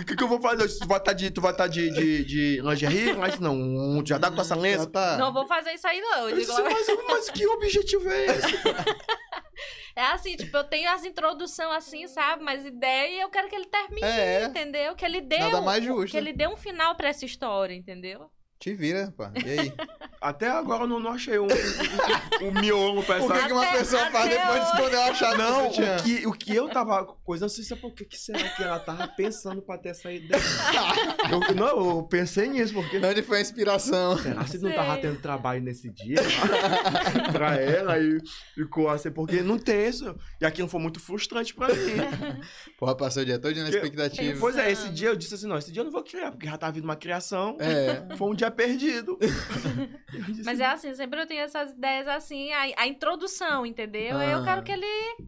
O 0.00 0.04
que, 0.04 0.16
que 0.16 0.22
eu 0.24 0.28
vou 0.28 0.40
fazer? 0.40 0.68
Tu 0.68 0.86
vai 0.88 0.98
estar 0.98 1.12
de, 1.12 1.30
tu 1.30 1.40
vai 1.40 1.54
tá 1.54 1.66
de, 1.68 1.88
de, 1.90 2.24
de 2.24 2.60
lingerie? 2.62 3.12
Mas 3.12 3.38
não, 3.38 4.02
tu 4.02 4.08
já 4.08 4.18
tá 4.18 4.28
com 4.30 4.40
essa 4.40 4.56
lença? 4.56 4.86
tá. 4.88 5.16
Não 5.18 5.32
vou 5.32 5.46
fazer 5.46 5.72
isso 5.72 5.86
aí, 5.86 6.00
não. 6.00 6.28
Eu 6.28 6.36
digo 6.36 6.50
logo- 6.52 6.64
mas, 6.64 6.86
mas 7.08 7.30
que 7.30 7.46
objetivo 7.46 8.10
é 8.10 8.26
esse? 8.26 8.58
É 9.96 10.02
assim, 10.06 10.36
tipo, 10.36 10.56
eu 10.56 10.64
tenho 10.64 10.88
as 10.90 11.04
introduções 11.04 11.70
assim, 11.72 12.06
sabe? 12.06 12.42
Mas 12.44 12.64
ideia 12.64 13.16
e 13.16 13.20
eu 13.20 13.28
quero 13.28 13.48
que 13.48 13.56
ele 13.56 13.66
termine, 13.66 14.06
É. 14.06 14.44
entendeu? 14.44 14.94
Que 14.94 15.04
ele 15.04 15.20
dê 15.20 15.38
Nada 15.38 15.60
um- 15.60 15.64
mais 15.64 15.82
justo. 15.84 16.10
que 16.12 16.16
ele 16.16 16.32
dê 16.32 16.46
um 16.46 16.56
final 16.56 16.94
pra 16.94 17.08
essa 17.08 17.24
história, 17.24 17.74
entendeu? 17.74 18.30
Te 18.60 18.74
vira, 18.74 19.06
rapaz. 19.06 19.32
E 19.44 19.58
aí? 19.58 19.72
Até 20.20 20.50
agora 20.50 20.82
eu 20.82 20.86
não, 20.86 21.00
não 21.00 21.12
achei 21.12 21.38
um, 21.38 21.46
um, 21.46 22.48
um 22.48 22.60
miolo 22.60 23.02
pra 23.02 23.16
O 23.24 23.26
que, 23.26 23.32
essa... 23.32 23.46
que 23.46 23.52
uma 23.54 23.62
Até- 23.64 23.78
pessoa 23.78 24.10
faz 24.10 24.28
depois 24.28 24.60
de 24.60 24.66
esconder 24.66 24.96
uma 24.98 25.14
chave 25.14 25.38
Não, 25.38 25.66
o 25.66 25.70
que, 26.02 26.26
o 26.26 26.32
que 26.32 26.54
eu 26.56 26.68
tava 26.68 27.06
coisa, 27.24 27.46
não 27.46 27.48
sei 27.48 27.64
se 27.64 27.72
é 27.72 27.76
porque 27.76 28.04
que 28.04 28.18
será 28.18 28.46
que 28.50 28.62
ela 28.62 28.78
tava 28.78 29.08
pensando 29.08 29.62
pra 29.62 29.78
ter 29.78 29.88
essa 29.88 30.12
ideia. 30.12 30.42
Eu, 31.30 31.54
não, 31.54 31.94
eu 31.96 32.02
pensei 32.02 32.48
nisso, 32.48 32.74
porque 32.74 32.98
Onde 32.98 33.22
foi 33.22 33.38
a 33.38 33.40
inspiração? 33.40 34.18
será 34.18 34.44
que 34.44 34.58
não 34.58 34.72
tava 34.72 34.96
tendo 34.98 35.20
trabalho 35.20 35.62
nesse 35.62 35.88
dia 35.90 36.16
pra 37.32 37.54
ela 37.56 37.98
e 37.98 38.18
ficou 38.54 38.88
assim, 38.88 39.10
porque 39.12 39.42
não 39.42 39.58
tem 39.58 39.86
isso. 39.88 40.16
E 40.40 40.44
aquilo 40.44 40.68
foi 40.68 40.80
muito 40.80 40.98
frustrante 40.98 41.54
pra 41.54 41.68
mim. 41.68 42.42
Porra, 42.78 42.96
passou 42.96 43.22
o 43.22 43.26
dia 43.26 43.38
todo 43.38 43.54
na 43.56 43.70
Que- 43.70 43.76
expectativa. 43.76 44.38
Pois 44.40 44.56
é, 44.56 44.70
esse 44.72 44.88
dia 44.90 45.08
eu 45.08 45.16
disse 45.16 45.34
assim, 45.34 45.46
não, 45.46 45.56
esse 45.56 45.70
dia 45.70 45.80
eu 45.80 45.84
não 45.84 45.92
vou 45.92 46.02
criar, 46.02 46.32
porque 46.32 46.46
já 46.46 46.58
tá 46.58 46.68
vindo 46.70 46.84
uma 46.84 46.96
criação. 46.96 47.56
É. 47.60 48.16
Foi 48.16 48.28
um 48.28 48.34
dia 48.34 48.49
perdido. 48.50 49.18
Eu 50.12 50.22
disse, 50.24 50.42
Mas 50.44 50.58
é 50.60 50.66
assim, 50.66 50.92
sempre 50.94 51.20
eu 51.20 51.26
tenho 51.26 51.40
essas 51.42 51.70
ideias 51.70 52.06
assim, 52.08 52.52
a, 52.52 52.82
a 52.82 52.86
introdução, 52.86 53.64
entendeu? 53.64 54.16
Aí 54.18 54.28
Ah. 54.28 54.32
Eu 54.32 54.44
quero 54.44 54.62
que 54.62 54.72
ele. 54.72 54.86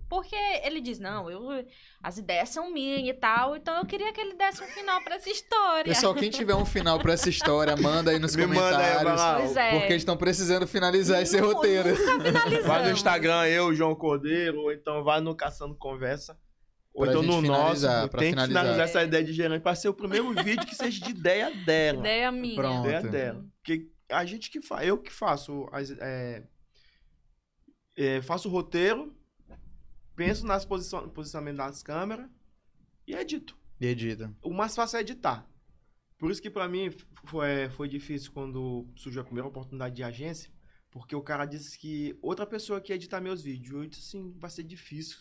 Porque 0.08 0.34
ele 0.64 0.80
diz, 0.80 0.98
não, 0.98 1.30
eu, 1.30 1.64
as 2.02 2.18
ideias 2.18 2.48
são 2.48 2.70
minhas 2.72 3.08
e 3.08 3.14
tal, 3.14 3.56
então 3.56 3.76
eu 3.78 3.86
queria 3.86 4.12
que 4.12 4.20
ele 4.20 4.34
desse 4.34 4.62
um 4.62 4.66
final 4.66 5.00
pra 5.02 5.14
essa 5.14 5.30
história. 5.30 5.84
Pessoal, 5.84 6.14
quem 6.14 6.30
tiver 6.30 6.54
um 6.54 6.66
final 6.66 6.98
pra 6.98 7.12
essa 7.12 7.28
história, 7.30 7.76
manda 7.76 8.10
aí 8.10 8.18
nos 8.18 8.34
Me 8.34 8.46
manda 8.46 8.60
aí, 8.60 8.98
comentários. 8.98 9.04
vai 9.04 9.16
lá. 9.16 9.36
Pois 9.38 9.56
é. 9.56 9.70
Porque 9.70 9.92
eles 9.92 10.02
estão 10.02 10.16
precisando 10.16 10.66
finalizar 10.66 11.22
esse 11.22 11.40
Nu- 11.40 11.46
roteiro. 11.52 11.90
Vai 12.66 12.84
no 12.84 12.90
Instagram, 12.90 13.46
eu, 13.46 13.72
João 13.74 13.94
Cordeiro, 13.94 14.60
ou 14.62 14.72
então 14.72 15.02
vai 15.04 15.20
no 15.20 15.34
Caçando 15.36 15.74
Conversa. 15.76 16.36
Ou 16.94 17.04
Pra 17.04 17.12
então 17.12 17.22
no 17.22 17.40
nosso. 17.40 17.80
finalizar, 17.80 18.08
Tem 18.10 18.34
que 18.34 18.40
finalizar. 18.42 18.80
essa 18.80 19.02
ideia 19.02 19.24
de 19.24 19.32
gerente 19.32 19.62
pra 19.62 19.74
ser 19.74 19.88
o 19.88 19.94
primeiro 19.94 20.32
vídeo 20.34 20.66
que 20.66 20.74
seja 20.74 21.02
de 21.04 21.10
ideia 21.10 21.50
dela. 21.64 22.00
Ideia 22.00 22.30
minha. 22.30 22.54
Pronto. 22.56 22.86
Ideia 22.86 23.02
dela. 23.02 23.46
Porque 23.56 23.90
a 24.10 24.24
gente 24.26 24.50
que 24.50 24.60
faz, 24.60 24.86
eu 24.86 24.98
que 24.98 25.10
faço 25.10 25.66
as, 25.72 25.90
é, 25.92 26.46
é, 27.96 28.20
faço 28.22 28.48
o 28.48 28.52
roteiro, 28.52 29.16
penso 30.14 30.46
nas 30.46 30.64
posição, 30.66 31.08
posicionamento 31.08 31.56
das 31.56 31.82
câmeras 31.82 32.28
e 33.06 33.14
edito. 33.14 33.56
E 33.80 33.86
edita. 33.86 34.34
O 34.42 34.52
mais 34.52 34.74
fácil 34.74 34.98
é 34.98 35.00
editar. 35.00 35.48
Por 36.18 36.30
isso 36.30 36.42
que 36.42 36.50
pra 36.50 36.68
mim 36.68 36.90
foi, 37.24 37.68
foi 37.70 37.88
difícil 37.88 38.30
quando 38.32 38.86
surgiu 38.96 39.22
a 39.22 39.24
primeira 39.24 39.48
oportunidade 39.48 39.94
de 39.96 40.04
agência, 40.04 40.52
porque 40.90 41.16
o 41.16 41.22
cara 41.22 41.46
disse 41.46 41.78
que 41.78 42.16
outra 42.22 42.46
pessoa 42.46 42.80
que 42.80 42.92
ia 42.92 42.96
editar 42.96 43.20
meus 43.20 43.42
vídeos. 43.42 43.72
Eu 43.82 43.86
disse 43.88 44.16
assim, 44.16 44.32
vai 44.38 44.50
ser 44.50 44.62
difícil. 44.62 45.18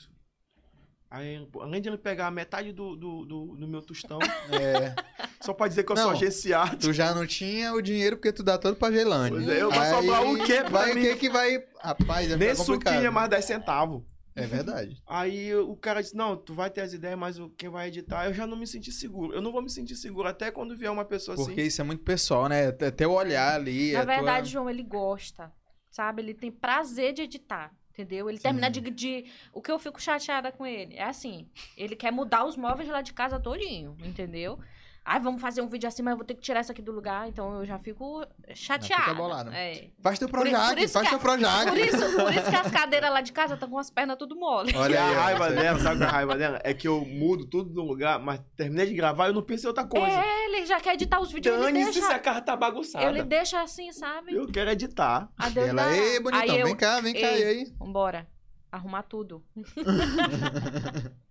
Aí, 1.12 1.46
além 1.60 1.82
de 1.82 1.90
ele 1.90 1.98
pegar 1.98 2.32
metade 2.32 2.72
do, 2.72 2.96
do, 2.96 3.26
do, 3.26 3.46
do 3.58 3.68
meu 3.68 3.82
tostão, 3.82 4.18
É. 4.50 4.96
só 5.42 5.54
pra 5.54 5.68
dizer 5.68 5.84
que 5.84 5.92
eu 5.92 5.96
Não. 5.98 6.04
sou 6.04 6.12
agenciado. 6.14 6.78
Tu 6.78 6.94
já 6.94 7.14
não 7.14 7.28
tinha 7.28 7.74
o 7.74 7.82
dinheiro 7.82 8.16
porque 8.16 8.32
tu 8.32 8.42
dá 8.42 8.58
todo 8.58 8.78
pra 8.78 8.90
Gelane. 8.92 9.36
Pois 9.36 9.50
é, 9.50 9.62
eu 9.62 9.70
vou 9.70 9.84
sobrar 9.84 10.24
o 10.26 10.44
quê 10.46 10.62
pra 10.62 10.70
vai, 10.70 10.94
mim? 10.94 11.02
O 11.02 11.04
que 11.04 11.16
que 11.18 11.30
vai... 11.30 11.62
Rapaz, 11.82 12.32
é 12.32 12.38
Nem 12.38 12.56
suquinho 12.56 13.06
é 13.06 13.10
mais 13.10 13.30
10 13.30 13.44
centavos. 13.44 14.04
É 14.34 14.48
verdade. 14.48 14.96
Aí 15.06 15.54
o 15.54 15.76
cara 15.76 16.00
disse, 16.02 16.16
não, 16.16 16.38
tu 16.38 16.54
vai 16.54 16.70
ter 16.70 16.80
as 16.80 16.94
ideias, 16.94 17.20
mas 17.20 17.38
o- 17.38 17.50
quem 17.50 17.68
vai 17.70 17.90
editar, 17.90 18.28
eu 18.28 18.34
já 18.34 18.48
não 18.48 18.56
me 18.56 18.66
senti 18.66 18.90
seguro. 18.90 19.34
Eu 19.34 19.42
não 19.42 19.52
vou 19.52 19.62
me 19.62 19.70
sentir 19.70 19.98
seguro 19.98 20.30
até 20.30 20.50
quando 20.50 20.78
vier 20.78 20.90
uma 20.90 21.04
pessoa 21.04 21.36
Porque 21.36 21.52
assim. 21.60 21.68
isso 21.68 21.82
é 21.82 21.84
muito 21.84 22.06
pessoal, 22.06 22.48
né? 22.48 22.68
Até 22.68 22.88
até 22.88 23.06
o 23.06 23.12
olhar 23.12 23.54
ali. 23.56 23.92
Na 23.92 24.06
tua- 24.06 24.16
verdade, 24.16 24.50
João, 24.50 24.70
ele 24.70 24.84
gosta, 24.84 25.52
sabe? 25.92 26.22
Ele 26.22 26.34
tem 26.34 26.50
prazer 26.50 27.12
de 27.12 27.24
editar, 27.24 27.74
entendeu? 27.92 28.30
Ele 28.30 28.40
termina 28.40 28.70
de, 28.70 28.82
de... 28.82 29.26
O 29.54 29.62
que 29.62 29.72
eu 29.72 29.78
fico 29.78 30.02
chateada 30.02 30.52
com 30.52 30.66
ele 30.66 30.96
é 30.96 31.04
assim, 31.04 31.48
ele 31.78 31.96
quer 31.96 32.12
mudar 32.12 32.46
os 32.46 32.56
móveis 32.56 32.90
lá 32.90 33.02
de 33.02 33.14
casa 33.14 33.40
todinho, 33.40 33.96
entendeu? 34.04 34.60
Ai, 35.04 35.20
vamos 35.20 35.42
fazer 35.42 35.62
um 35.64 35.68
vídeo 35.68 35.88
assim, 35.88 36.04
mas 36.04 36.12
eu 36.12 36.18
vou 36.18 36.26
ter 36.26 36.36
que 36.36 36.42
tirar 36.42 36.62
isso 36.62 36.72
aqui 36.72 36.82
do 36.82 36.92
lugar. 36.92 37.28
Então 37.28 37.58
eu 37.60 37.66
já 37.66 37.80
fico 37.80 38.24
chateada. 38.54 39.02
fica 39.04 39.16
bolada. 39.16 39.52
É. 39.56 39.90
Faz 40.00 40.20
teu 40.20 40.30
Projac, 40.30 40.70
por 40.76 40.78
isso 40.84 40.94
faz 40.94 41.06
que 41.06 41.10
teu 41.10 41.18
a- 41.18 41.22
Projac. 41.22 41.70
Por 41.70 41.78
isso, 41.80 41.98
por 41.98 42.32
isso 42.34 42.50
que 42.52 42.56
as 42.56 42.70
cadeiras 42.72 43.10
lá 43.12 43.20
de 43.22 43.32
casa 43.34 43.56
estão 43.56 43.68
com 43.68 43.80
as 43.80 43.90
pernas 43.90 44.16
tudo 44.18 44.36
mole. 44.36 44.72
Olha 44.76 45.02
a 45.02 45.08
aí, 45.10 45.16
ó. 45.16 45.20
raiva 45.22 45.50
dela, 45.50 45.80
sabe 45.80 45.98
qual 45.98 46.08
é 46.08 46.10
a 46.10 46.14
raiva 46.14 46.38
dela? 46.38 46.62
É 46.64 46.72
que 46.76 46.88
eu 46.88 47.04
mudo 47.04 47.46
tudo 47.48 47.74
no 47.74 47.82
lugar, 47.88 48.20
mas 48.20 48.40
terminei 48.56 48.86
de 48.86 48.94
gravar 48.94 49.26
e 49.26 49.30
eu 49.30 49.34
não 49.34 49.42
pensei 49.42 49.66
em 49.66 49.70
outra 49.70 49.86
coisa. 49.88 50.06
É, 50.08 50.46
ele 50.46 50.66
já 50.68 50.80
quer 50.80 50.94
editar 50.94 51.20
os 51.20 51.32
vídeos, 51.32 51.60
Dane-se 51.60 51.94
se 51.94 52.00
deixa, 52.00 52.16
a 52.16 52.20
casa 52.20 52.42
tá 52.42 52.56
bagunçada. 52.56 53.04
ele 53.06 53.24
deixa 53.24 53.60
assim, 53.60 53.92
sabe? 53.92 54.36
Eu 54.36 54.46
quero 54.52 54.70
editar. 54.70 55.30
A 55.36 55.50
Deus 55.50 55.68
Ela, 55.70 55.84
dá- 55.84 55.98
ei, 55.98 56.20
bonitão, 56.20 56.42
Aí 56.54 56.60
eu, 56.60 56.66
vem 56.68 56.76
cá, 56.76 57.02
vem 57.02 57.14
cá, 57.14 57.20
Ei. 57.32 57.42
e 57.42 57.44
aí? 57.44 57.74
vambora, 57.80 58.28
arrumar 58.72 59.02
tudo. 59.02 59.44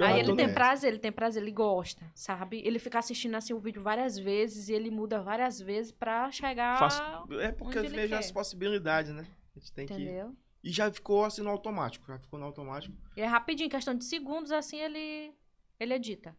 Aí 0.00 0.18
ele 0.20 0.26
tem 0.28 0.34
mesmo. 0.36 0.54
prazer, 0.54 0.90
ele 0.92 0.98
tem 0.98 1.10
prazer, 1.12 1.42
ele 1.42 1.52
gosta, 1.52 2.04
sabe? 2.14 2.60
Ele 2.64 2.78
fica 2.78 2.98
assistindo 2.98 3.34
assim 3.34 3.52
o 3.54 3.58
vídeo 3.58 3.82
várias 3.82 4.18
vezes 4.18 4.68
e 4.68 4.72
ele 4.74 4.90
muda 4.90 5.22
várias 5.22 5.60
vezes 5.60 5.90
pra 5.92 6.30
chegar, 6.30 6.78
Faço- 6.78 7.02
É 7.40 7.50
porque 7.52 7.78
onde 7.78 7.88
eu 7.88 7.90
ele 7.92 7.96
vejo 7.96 8.08
quer. 8.10 8.18
as 8.18 8.30
possibilidades, 8.30 9.12
né? 9.12 9.26
A 9.56 9.58
gente 9.58 9.72
tem 9.72 9.86
que. 9.86 9.94
entendeu? 9.94 10.34
E 10.62 10.70
já 10.70 10.90
ficou 10.92 11.24
assim 11.24 11.40
no 11.42 11.48
automático. 11.50 12.06
Já 12.06 12.18
ficou 12.18 12.38
no 12.38 12.44
automático. 12.46 12.94
E 13.16 13.20
é 13.22 13.26
rapidinho, 13.26 13.66
em 13.66 13.70
questão 13.70 13.94
de 13.94 14.04
segundos, 14.04 14.52
assim, 14.52 14.78
ele, 14.78 15.32
ele 15.78 15.94
edita. 15.94 16.36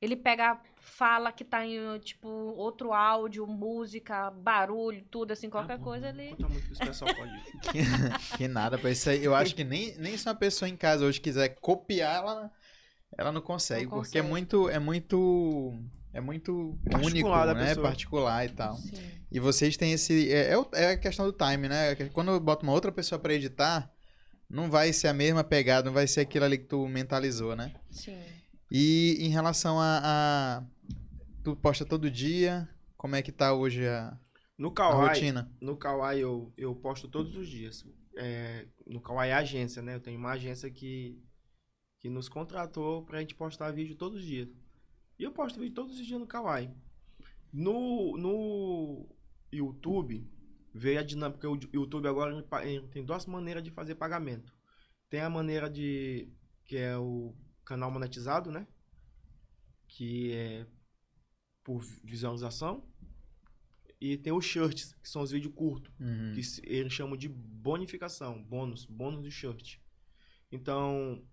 Ele 0.00 0.14
pega, 0.16 0.58
fala 0.80 1.32
que 1.32 1.44
tá 1.44 1.66
em, 1.66 1.98
tipo, 1.98 2.28
outro 2.28 2.92
áudio, 2.92 3.44
música, 3.46 4.30
barulho, 4.30 5.04
tudo, 5.10 5.32
assim, 5.32 5.50
qualquer 5.50 5.72
Ah, 5.74 5.76
bom, 5.78 5.84
coisa, 5.84 6.12
não 6.12 6.20
ele... 6.20 6.30
Conta 6.30 6.48
muito 6.48 6.66
que 6.66 6.72
esse 6.72 6.86
pessoal 6.86 7.14
pode 7.14 7.34
ir. 7.34 7.42
Que, 8.30 8.36
que 8.38 8.48
nada 8.48 8.78
pra 8.78 8.90
isso 8.92 9.10
aí. 9.10 9.22
Eu 9.24 9.34
acho 9.34 9.54
que 9.56 9.64
nem, 9.64 9.94
nem 9.98 10.16
se 10.16 10.26
uma 10.28 10.34
pessoa 10.36 10.68
em 10.68 10.76
casa 10.76 11.04
hoje 11.04 11.20
quiser 11.20 11.48
copiar, 11.60 12.16
ela, 12.18 12.50
ela 13.16 13.32
não 13.32 13.40
consegue, 13.40 13.84
Não 13.84 13.90
porque 13.90 14.18
é 14.18 14.20
consegue. 14.22 14.28
muito, 14.28 14.68
é 14.68 14.78
muito, 14.78 15.74
é 16.12 16.20
muito 16.20 16.52
único, 16.86 16.90
Particular 16.90 17.54
né? 17.54 17.66
pessoa. 17.68 17.88
Particular 17.88 18.44
e 18.46 18.48
tal. 18.50 18.76
Sim. 18.76 19.10
E 19.30 19.38
vocês 19.40 19.76
têm 19.76 19.92
esse, 19.92 20.32
é, 20.32 20.54
é 20.54 20.66
é 20.74 20.90
a 20.92 20.96
questão 20.96 21.26
do 21.26 21.32
time, 21.32 21.68
né? 21.68 21.94
Quando 22.12 22.30
eu 22.30 22.40
boto 22.40 22.64
uma 22.64 22.72
outra 22.72 22.90
pessoa 22.92 23.18
pra 23.18 23.34
editar, 23.34 23.90
não 24.48 24.70
vai 24.70 24.92
ser 24.92 25.08
a 25.08 25.12
mesma 25.14 25.44
pegada, 25.44 25.86
não 25.86 25.92
vai 25.92 26.06
ser 26.06 26.20
aquilo 26.20 26.44
ali 26.44 26.58
que 26.58 26.64
tu 26.64 26.86
mentalizou, 26.88 27.54
né? 27.54 27.74
Sim. 27.90 28.18
E 28.70 29.16
em 29.20 29.28
relação 29.28 29.78
a, 29.80 30.00
a- 30.04 30.62
tu 31.42 31.54
posta 31.56 31.84
todo 31.84 32.10
dia, 32.10 32.68
como 32.96 33.16
é 33.16 33.22
que 33.22 33.32
tá 33.32 33.52
hoje 33.54 33.86
a, 33.86 34.16
No 34.56 34.72
a 34.78 34.94
rotina? 34.94 35.50
no 35.60 35.76
Kawaii 35.76 36.20
eu, 36.20 36.52
eu 36.56 36.74
posto 36.74 37.08
todos 37.08 37.36
os 37.36 37.48
dias. 37.48 37.84
É, 38.16 38.66
no 38.86 39.00
Kawaii 39.00 39.30
é 39.30 39.34
agência, 39.34 39.80
né? 39.82 39.94
Eu 39.94 40.00
tenho 40.00 40.18
uma 40.18 40.32
agência 40.32 40.70
que, 40.70 41.18
que 41.98 42.08
nos 42.08 42.28
contratou 42.28 43.04
pra 43.04 43.20
gente 43.20 43.34
postar 43.34 43.70
vídeo 43.72 43.96
todos 43.96 44.18
os 44.20 44.24
dias. 44.24 44.48
E 45.18 45.22
eu 45.24 45.32
posto 45.32 45.58
vídeo 45.58 45.74
todos 45.74 45.98
os 45.98 46.06
dias 46.06 46.20
no 46.20 46.26
Kawaii. 46.26 46.70
No, 47.52 48.16
no 48.16 49.08
YouTube, 49.52 50.30
veio 50.72 51.00
a 51.00 51.02
dinâmica. 51.02 51.48
O 51.50 51.58
YouTube 51.72 52.06
agora 52.06 52.40
tem 52.90 53.04
duas 53.04 53.26
maneiras 53.26 53.62
de 53.62 53.70
fazer 53.70 53.94
pagamento. 53.96 54.54
Tem 55.10 55.20
a 55.20 55.30
maneira 55.30 55.68
de. 55.68 56.28
que 56.64 56.76
é 56.76 56.96
o 56.96 57.34
canal 57.64 57.90
monetizado, 57.90 58.50
né? 58.50 58.66
Que 59.88 60.32
é 60.32 60.66
por 61.64 61.82
visualização. 62.04 62.86
E 64.00 64.16
tem 64.16 64.32
os 64.32 64.44
shirts, 64.44 64.94
que 65.02 65.08
são 65.08 65.22
os 65.22 65.32
vídeos 65.32 65.52
curtos 65.54 65.92
Uhum. 65.98 66.32
que 66.32 66.40
eles 66.62 66.92
chamam 66.92 67.16
de 67.16 67.28
bonificação, 67.28 68.40
bônus, 68.44 68.84
bônus 68.84 69.22
do 69.22 69.30
shirt. 69.30 69.78
Então, 70.52 71.26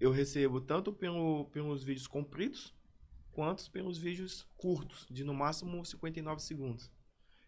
eu 0.00 0.10
recebo 0.10 0.60
tanto 0.60 0.92
pelo, 0.92 1.46
pelos 1.46 1.82
vídeos 1.82 2.06
compridos, 2.06 2.74
quanto 3.32 3.70
pelos 3.70 3.98
vídeos 3.98 4.46
curtos, 4.56 5.06
de 5.10 5.24
no 5.24 5.34
máximo 5.34 5.84
59 5.84 6.42
segundos. 6.42 6.90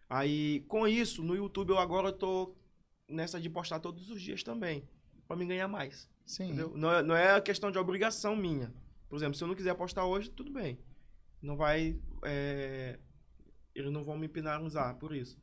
Aí, 0.09 0.61
com 0.69 0.87
isso, 0.87 1.23
no 1.23 1.35
YouTube 1.35 1.71
eu 1.71 1.79
agora 1.79 2.13
tô 2.13 2.55
nessa 3.09 3.41
de 3.41 3.49
postar 3.49 3.81
todos 3.81 4.11
os 4.11 4.21
dias 4.21 4.43
também, 4.43 4.89
para 5.27 5.37
me 5.37 5.47
ganhar 5.47 5.69
mais, 5.69 6.09
Sim. 6.27 6.45
entendeu? 6.45 6.73
Não 6.77 6.93
é, 6.93 7.03
não 7.03 7.17
é 7.17 7.41
questão 7.41 7.71
de 7.71 7.79
obrigação 7.79 8.37
minha. 8.37 8.73
Por 9.09 9.17
exemplo, 9.17 9.35
se 9.35 9.43
eu 9.43 9.49
não 9.49 9.55
quiser 9.55 9.75
postar 9.75 10.05
hoje, 10.05 10.31
tudo 10.31 10.51
bem. 10.51 10.79
Não 11.41 11.57
vai... 11.57 11.99
é, 12.23 12.99
eles 13.75 13.93
não 13.93 14.03
vão 14.05 14.19
me 14.19 14.29
penalizar 14.29 14.97
por 14.97 15.15
isso. 15.15 15.39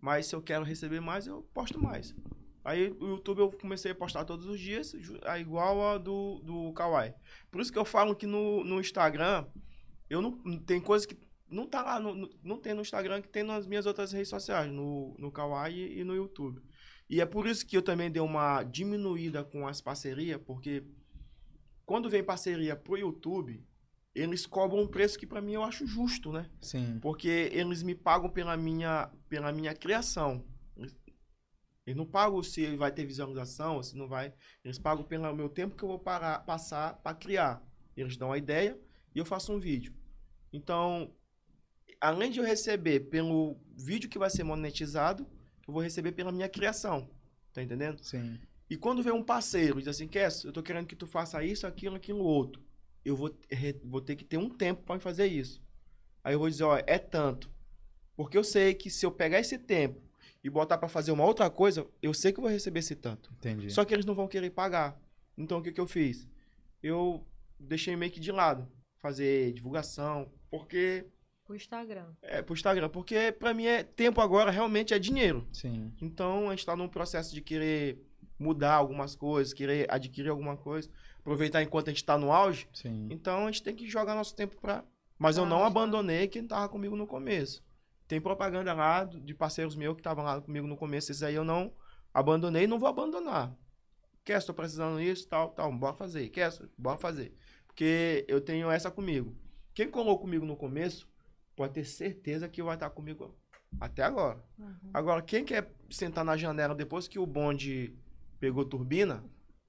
Mas 0.00 0.26
se 0.26 0.34
eu 0.34 0.42
quero 0.42 0.64
receber 0.64 1.00
mais, 1.00 1.26
eu 1.26 1.42
posto 1.54 1.80
mais. 1.80 2.14
Aí 2.64 2.90
o 3.00 3.08
YouTube 3.08 3.40
eu 3.40 3.50
comecei 3.52 3.90
a 3.90 3.94
postar 3.94 4.24
todos 4.24 4.46
os 4.46 4.60
dias, 4.60 4.94
é 5.24 5.40
igual 5.40 5.82
a 5.88 5.98
do, 5.98 6.40
do 6.44 6.72
Kawaii. 6.72 7.12
Por 7.50 7.60
isso 7.60 7.72
que 7.72 7.78
eu 7.78 7.84
falo 7.84 8.14
que 8.14 8.26
no, 8.26 8.62
no 8.62 8.80
Instagram, 8.80 9.46
eu 10.08 10.22
não. 10.22 10.38
Tem 10.60 10.80
coisa 10.80 11.06
que 11.06 11.16
não 11.48 11.66
tá 11.66 11.82
lá, 11.82 12.00
no, 12.00 12.30
não 12.42 12.56
tem 12.56 12.72
no 12.72 12.82
Instagram 12.82 13.20
que 13.20 13.28
tem 13.28 13.42
nas 13.42 13.66
minhas 13.66 13.84
outras 13.84 14.12
redes 14.12 14.28
sociais, 14.28 14.70
no, 14.70 15.14
no 15.18 15.30
Kawaii 15.30 15.98
e 15.98 16.04
no 16.04 16.14
YouTube. 16.14 16.62
E 17.10 17.20
é 17.20 17.26
por 17.26 17.46
isso 17.46 17.66
que 17.66 17.76
eu 17.76 17.82
também 17.82 18.10
dei 18.10 18.22
uma 18.22 18.62
diminuída 18.62 19.44
com 19.44 19.66
as 19.66 19.80
parcerias, 19.80 20.40
porque 20.46 20.84
quando 21.84 22.08
vem 22.08 22.24
parceria 22.24 22.74
pro 22.74 22.96
YouTube, 22.96 23.62
eles 24.14 24.46
cobram 24.46 24.82
um 24.82 24.86
preço 24.86 25.18
que 25.18 25.26
pra 25.26 25.40
mim 25.40 25.52
eu 25.52 25.62
acho 25.62 25.86
justo, 25.86 26.32
né? 26.32 26.48
Sim. 26.60 26.98
Porque 27.00 27.50
eles 27.52 27.82
me 27.82 27.94
pagam 27.94 28.30
pela 28.30 28.56
minha, 28.56 29.10
pela 29.28 29.52
minha 29.52 29.74
criação. 29.74 30.44
Eles 31.86 31.96
não 31.96 32.06
pagam 32.06 32.42
se 32.42 32.76
vai 32.76 32.92
ter 32.92 33.04
visualização 33.04 33.82
se 33.82 33.96
não 33.96 34.08
vai. 34.08 34.32
Eles 34.64 34.78
pagam 34.78 35.04
pelo 35.04 35.34
meu 35.34 35.48
tempo 35.48 35.76
que 35.76 35.82
eu 35.82 35.88
vou 35.88 35.98
parar, 35.98 36.40
passar 36.40 36.94
para 37.02 37.16
criar. 37.16 37.62
Eles 37.96 38.16
dão 38.16 38.32
a 38.32 38.38
ideia 38.38 38.78
e 39.14 39.18
eu 39.18 39.24
faço 39.24 39.52
um 39.52 39.58
vídeo. 39.58 39.92
Então, 40.52 41.12
além 42.00 42.30
de 42.30 42.38
eu 42.38 42.44
receber 42.44 43.00
pelo 43.00 43.56
vídeo 43.76 44.08
que 44.08 44.18
vai 44.18 44.30
ser 44.30 44.44
monetizado, 44.44 45.26
eu 45.66 45.72
vou 45.72 45.82
receber 45.82 46.12
pela 46.12 46.30
minha 46.30 46.48
criação. 46.48 47.10
Tá 47.52 47.62
entendendo? 47.62 48.02
Sim. 48.02 48.38
E 48.70 48.76
quando 48.76 49.02
vem 49.02 49.12
um 49.12 49.22
parceiro 49.22 49.78
e 49.78 49.82
diz 49.82 49.88
assim, 49.88 50.08
Kess, 50.08 50.44
eu 50.44 50.52
tô 50.52 50.62
querendo 50.62 50.86
que 50.86 50.96
tu 50.96 51.06
faça 51.06 51.44
isso, 51.44 51.66
aquilo, 51.66 51.96
aquilo, 51.96 52.20
outro. 52.20 52.62
Eu 53.04 53.16
vou, 53.16 53.36
vou 53.84 54.00
ter 54.00 54.16
que 54.16 54.24
ter 54.24 54.38
um 54.38 54.48
tempo 54.48 54.82
para 54.84 55.00
fazer 55.00 55.26
isso. 55.26 55.62
Aí 56.22 56.34
eu 56.34 56.38
vou 56.38 56.48
dizer, 56.48 56.64
ó, 56.64 56.78
é 56.86 56.98
tanto. 56.98 57.50
Porque 58.16 58.38
eu 58.38 58.44
sei 58.44 58.72
que 58.72 58.88
se 58.88 59.04
eu 59.04 59.10
pegar 59.10 59.40
esse 59.40 59.58
tempo 59.58 60.00
e 60.44 60.50
botar 60.50 60.76
para 60.78 60.88
fazer 60.88 61.12
uma 61.12 61.24
outra 61.24 61.48
coisa, 61.48 61.86
eu 62.02 62.12
sei 62.12 62.32
que 62.32 62.38
eu 62.38 62.42
vou 62.42 62.50
receber 62.50 62.80
esse 62.80 62.96
tanto. 62.96 63.30
Entendi. 63.38 63.70
Só 63.70 63.84
que 63.84 63.94
eles 63.94 64.04
não 64.06 64.14
vão 64.14 64.26
querer 64.28 64.50
pagar. 64.50 65.00
Então 65.38 65.58
o 65.58 65.62
que, 65.62 65.72
que 65.72 65.80
eu 65.80 65.86
fiz? 65.86 66.28
Eu 66.82 67.24
deixei 67.58 67.94
meio 67.96 68.10
que 68.10 68.20
de 68.20 68.32
lado 68.32 68.66
fazer 69.00 69.52
divulgação, 69.52 70.30
porque 70.50 71.06
O 71.48 71.54
Instagram. 71.54 72.06
é 72.22 72.42
pro 72.42 72.54
Instagram, 72.54 72.88
porque 72.88 73.32
para 73.32 73.54
mim 73.54 73.66
é 73.66 73.82
tempo 73.82 74.20
agora 74.20 74.50
realmente 74.50 74.92
é 74.94 74.98
dinheiro. 74.98 75.46
Sim. 75.52 75.92
Então 76.00 76.46
a 76.48 76.50
gente 76.50 76.60
está 76.60 76.74
num 76.76 76.88
processo 76.88 77.32
de 77.34 77.40
querer 77.40 78.04
mudar 78.38 78.74
algumas 78.74 79.14
coisas, 79.14 79.52
querer 79.52 79.86
adquirir 79.88 80.28
alguma 80.28 80.56
coisa, 80.56 80.90
aproveitar 81.20 81.62
enquanto 81.62 81.86
a 81.88 81.90
gente 81.90 82.02
está 82.02 82.18
no 82.18 82.32
auge. 82.32 82.68
Sim. 82.72 83.06
Então 83.10 83.44
a 83.46 83.50
gente 83.50 83.62
tem 83.62 83.74
que 83.76 83.88
jogar 83.88 84.14
nosso 84.16 84.34
tempo 84.34 84.56
pra. 84.60 84.84
Mas 85.18 85.36
eu 85.36 85.44
Ah, 85.44 85.48
não 85.48 85.60
tá. 85.60 85.66
abandonei 85.66 86.26
quem 86.26 86.44
tava 86.44 86.68
comigo 86.68 86.96
no 86.96 87.06
começo. 87.06 87.62
Tem 88.12 88.20
propaganda 88.20 88.74
lá 88.74 89.04
de 89.04 89.32
parceiros 89.32 89.74
meus 89.74 89.94
que 89.94 90.00
estavam 90.00 90.22
lá 90.22 90.38
comigo 90.38 90.66
no 90.66 90.76
começo. 90.76 91.10
Esses 91.10 91.22
aí 91.22 91.34
eu 91.34 91.44
não 91.44 91.72
abandonei 92.12 92.64
e 92.64 92.66
não 92.66 92.78
vou 92.78 92.86
abandonar. 92.86 93.56
Quer, 94.22 94.36
estou 94.36 94.54
precisando 94.54 95.00
disso, 95.00 95.26
tal, 95.26 95.48
tal, 95.48 95.72
bora 95.72 95.94
fazer. 95.94 96.28
Quer, 96.28 96.52
bora 96.76 96.98
fazer. 96.98 97.34
Porque 97.66 98.22
eu 98.28 98.38
tenho 98.38 98.70
essa 98.70 98.90
comigo. 98.90 99.34
Quem 99.72 99.90
colou 99.90 100.18
comigo 100.18 100.44
no 100.44 100.54
começo, 100.54 101.08
pode 101.56 101.72
ter 101.72 101.86
certeza 101.86 102.50
que 102.50 102.62
vai 102.62 102.74
estar 102.74 102.90
comigo 102.90 103.34
até 103.80 104.02
agora. 104.02 104.44
Uhum. 104.58 104.90
Agora, 104.92 105.22
quem 105.22 105.42
quer 105.42 105.72
sentar 105.88 106.22
na 106.22 106.36
janela 106.36 106.74
depois 106.74 107.08
que 107.08 107.18
o 107.18 107.24
bonde 107.24 107.96
pegou 108.38 108.62
turbina, 108.66 109.24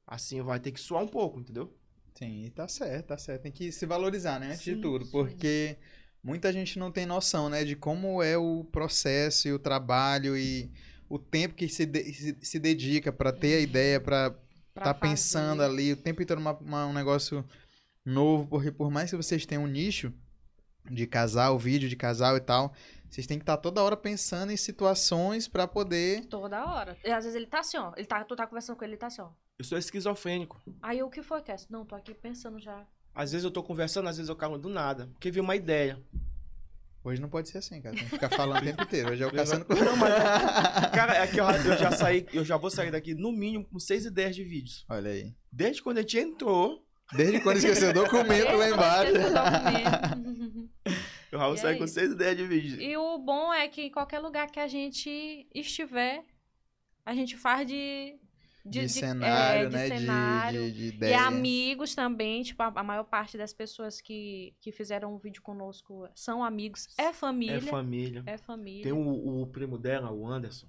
assim 0.05 0.41
vai 0.41 0.59
ter 0.59 0.73
que 0.73 0.81
suar 0.81 1.01
um 1.01 1.07
pouco, 1.07 1.39
entendeu? 1.39 1.73
Sim, 2.13 2.51
tá 2.53 2.67
certo, 2.67 3.07
tá 3.07 3.17
certo. 3.17 3.43
Tem 3.43 3.53
que 3.53 3.71
se 3.71 3.85
valorizar, 3.85 4.37
né? 4.37 4.47
Antes 4.47 4.63
de 4.63 4.75
Sim, 4.75 4.81
tudo. 4.81 5.05
sim. 5.05 5.11
Porque 5.11 5.77
muita 6.23 6.51
gente 6.53 6.79
não 6.79 6.91
tem 6.91 7.05
noção, 7.05 7.49
né? 7.49 7.63
De 7.63 7.75
como 7.75 8.21
é 8.23 8.37
o 8.37 8.63
processo 8.71 9.47
e 9.47 9.53
o 9.53 9.59
trabalho 9.59 10.37
e 10.37 10.71
o 11.09 11.19
tempo 11.19 11.53
que 11.55 11.67
se, 11.69 11.85
de- 11.85 12.13
se, 12.13 12.37
se 12.41 12.59
dedica 12.59 13.11
pra 13.11 13.31
ter 13.31 13.55
a 13.55 13.59
ideia, 13.59 13.99
pra 13.99 14.31
Pra 14.73 14.85
tá 14.85 14.93
fazer. 14.95 15.11
pensando 15.11 15.61
ali, 15.61 15.91
o 15.91 15.97
tempo 15.97 16.21
inteiro 16.23 16.41
uma, 16.41 16.53
uma- 16.57 16.87
um 16.87 16.93
negócio 16.93 17.45
novo, 18.05 18.47
porque 18.47 18.71
por 18.71 18.89
mais 18.89 19.11
que 19.11 19.15
vocês 19.17 19.45
tenham 19.45 19.63
um 19.63 19.67
nicho 19.67 20.11
de 20.89 21.05
casal, 21.05 21.57
vídeo 21.59 21.87
de 21.87 21.95
casal 21.95 22.35
e 22.35 22.41
tal, 22.41 22.73
vocês 23.09 23.27
têm 23.27 23.37
que 23.37 23.43
estar 23.43 23.57
toda 23.57 23.83
hora 23.83 23.95
pensando 23.95 24.51
em 24.51 24.57
situações 24.57 25.47
pra 25.47 25.67
poder. 25.67 26.25
Toda 26.25 26.65
hora. 26.65 26.97
E 27.05 27.11
às 27.11 27.23
vezes 27.23 27.35
ele 27.35 27.45
tá 27.45 27.59
assim, 27.59 27.77
ó. 27.77 27.93
Ele 27.95 28.07
tá, 28.07 28.23
tu 28.23 28.35
tá 28.35 28.47
conversando 28.47 28.75
com 28.75 28.83
ele, 28.83 28.93
ele 28.93 28.99
tá 28.99 29.07
assim, 29.07 29.21
ó. 29.21 29.29
Eu 29.59 29.63
sou 29.63 29.77
esquizofrênico. 29.77 30.59
Aí 30.81 31.03
o 31.03 31.09
que 31.11 31.21
foi, 31.21 31.41
Cass? 31.43 31.67
Não, 31.69 31.85
tô 31.85 31.93
aqui 31.95 32.13
pensando 32.15 32.59
já. 32.59 32.85
Às 33.15 33.31
vezes 33.31 33.45
eu 33.45 33.51
tô 33.51 33.61
conversando, 33.63 34.09
às 34.09 34.17
vezes 34.17 34.29
eu 34.29 34.35
calo 34.35 34.57
do 34.57 34.69
nada. 34.69 35.07
Porque 35.13 35.29
veio 35.31 35.43
uma 35.43 35.55
ideia. 35.55 35.99
Hoje 37.03 37.21
não 37.21 37.29
pode 37.29 37.49
ser 37.49 37.57
assim, 37.57 37.81
cara. 37.81 37.95
Tem 37.95 38.05
que 38.05 38.11
ficar 38.11 38.29
falando 38.29 38.61
o 38.61 38.63
tempo 38.65 38.81
inteiro. 38.81 39.11
Hoje 39.11 39.23
é 39.23 39.27
o 39.27 39.31
caçando 39.31 39.65
com. 39.65 39.75
Não, 39.75 39.95
mas. 39.97 40.13
Cara, 40.95 41.17
é 41.17 41.27
que 41.27 41.37
eu, 41.39 41.45
eu 41.45 41.77
já 41.77 41.91
saí, 41.91 42.25
eu 42.33 42.45
já 42.45 42.55
vou 42.57 42.69
sair 42.71 42.91
daqui 42.91 43.13
no 43.13 43.31
mínimo 43.31 43.65
com 43.65 43.77
seis 43.77 44.05
ideias 44.05 44.35
de 44.35 44.43
vídeos. 44.43 44.85
Olha 44.89 45.11
aí. 45.11 45.33
Desde 45.51 45.81
quando 45.83 45.97
a 45.97 46.01
gente 46.01 46.17
entrou, 46.17 46.81
Desde 47.11 47.41
quando 47.41 47.57
esqueceu 47.57 47.89
o 47.89 47.93
documento 47.93 48.55
lá 48.55 48.69
embaixo. 48.69 49.11
Esqueci 49.11 49.29
o 49.29 49.33
documento. 49.33 50.69
O 51.33 51.37
Raul 51.37 51.55
E 51.55 51.57
sai 51.57 51.73
é 51.73 51.77
com 51.77 51.83
isso. 51.83 51.93
seis 51.93 52.11
ideias 52.11 52.37
de 52.37 52.45
vídeo. 52.47 52.81
E 52.81 52.95
o 52.95 53.17
bom 53.17 53.53
é 53.53 53.67
que 53.67 53.81
em 53.83 53.91
qualquer 53.91 54.19
lugar 54.19 54.49
que 54.49 54.59
a 54.59 54.67
gente 54.67 55.47
estiver, 55.53 56.23
a 57.05 57.13
gente 57.13 57.35
faz 57.37 57.67
de. 57.67 58.15
De, 58.65 58.87
cenário, 58.87 59.65
é, 59.65 59.69
de 59.69 59.75
né? 59.75 59.89
de- 59.89 59.99
cenário. 59.99 60.61
De, 60.61 60.71
de 60.71 60.83
E 60.83 60.87
ideia. 60.87 61.21
amigos 61.23 61.93
também, 61.93 62.43
tipo, 62.43 62.63
a, 62.63 62.67
a 62.67 62.83
maior 62.83 63.03
parte 63.03 63.37
das 63.37 63.53
pessoas 63.53 63.99
que, 63.99 64.53
que 64.61 64.71
fizeram 64.71 65.13
um 65.13 65.17
vídeo 65.17 65.41
conosco 65.41 66.07
são 66.15 66.43
amigos. 66.43 66.87
É 66.97 67.11
família. 67.11 67.57
É 67.57 67.61
família. 67.61 68.23
É 68.25 68.37
família. 68.37 68.83
Tem 68.83 68.93
o, 68.93 69.41
o 69.41 69.47
primo 69.47 69.77
dela, 69.77 70.11
o 70.11 70.25
Anderson. 70.25 70.67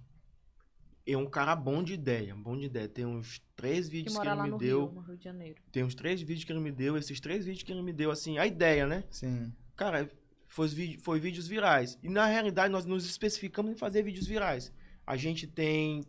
É 1.06 1.16
um 1.16 1.26
cara 1.26 1.54
bom 1.54 1.84
de 1.84 1.92
ideia, 1.92 2.34
bom 2.34 2.56
de 2.56 2.64
ideia. 2.66 2.88
Tem 2.88 3.04
uns 3.04 3.40
três 3.54 3.86
que 3.86 3.92
vídeos 3.96 4.18
que, 4.18 4.24
mora 4.24 4.42
ele 4.42 4.52
me 4.52 4.58
deu. 4.58 4.86
Rio, 4.86 4.92
no 4.94 5.00
Rio 5.02 5.16
de 5.16 5.24
Janeiro. 5.24 5.62
Tem 5.70 5.84
uns 5.84 5.94
três 5.94 6.20
vídeos 6.20 6.44
que 6.44 6.50
ele 6.52 6.60
me 6.60 6.72
deu. 6.72 6.96
Esses 6.96 7.20
três 7.20 7.44
vídeos 7.44 7.62
que 7.62 7.70
ele 7.70 7.82
me 7.82 7.92
deu, 7.92 8.10
assim, 8.10 8.38
a 8.38 8.46
ideia, 8.46 8.86
né? 8.86 9.04
Sim. 9.10 9.52
Cara, 9.76 10.10
foi, 10.46 10.68
foi 10.98 11.20
vídeos 11.20 11.46
virais. 11.46 11.98
E 12.02 12.08
na 12.08 12.26
realidade 12.26 12.72
nós 12.72 12.86
nos 12.86 13.04
especificamos 13.04 13.70
em 13.70 13.76
fazer 13.76 14.02
vídeos 14.02 14.26
virais. 14.26 14.72
A 15.06 15.16
gente 15.16 15.46
tem 15.46 16.02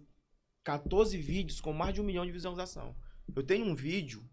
14 0.66 1.16
vídeos 1.18 1.61
com 1.61 1.72
mais 1.72 1.93
de 1.93 2.01
um 2.01 2.03
milhão 2.03 2.26
de 2.26 2.32
visualização. 2.32 2.93
Eu 3.34 3.43
tenho 3.43 3.66
um 3.66 3.76
vídeo 3.76 4.28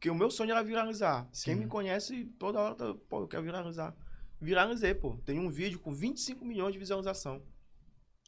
que 0.00 0.08
o 0.08 0.14
meu 0.14 0.30
sonho 0.30 0.52
era 0.52 0.62
viralizar. 0.62 1.24
Quem 1.44 1.54
Sim. 1.54 1.60
me 1.60 1.66
conhece 1.66 2.24
toda 2.38 2.60
hora, 2.60 2.74
tá, 2.74 2.94
pô, 3.08 3.20
eu 3.22 3.28
quero 3.28 3.42
viralizar. 3.42 3.94
Viralizei, 4.40 4.94
pô. 4.94 5.16
Tem 5.24 5.38
um 5.38 5.50
vídeo 5.50 5.78
com 5.78 5.92
25 5.92 6.44
milhões 6.44 6.72
de 6.72 6.78
visualização. 6.78 7.42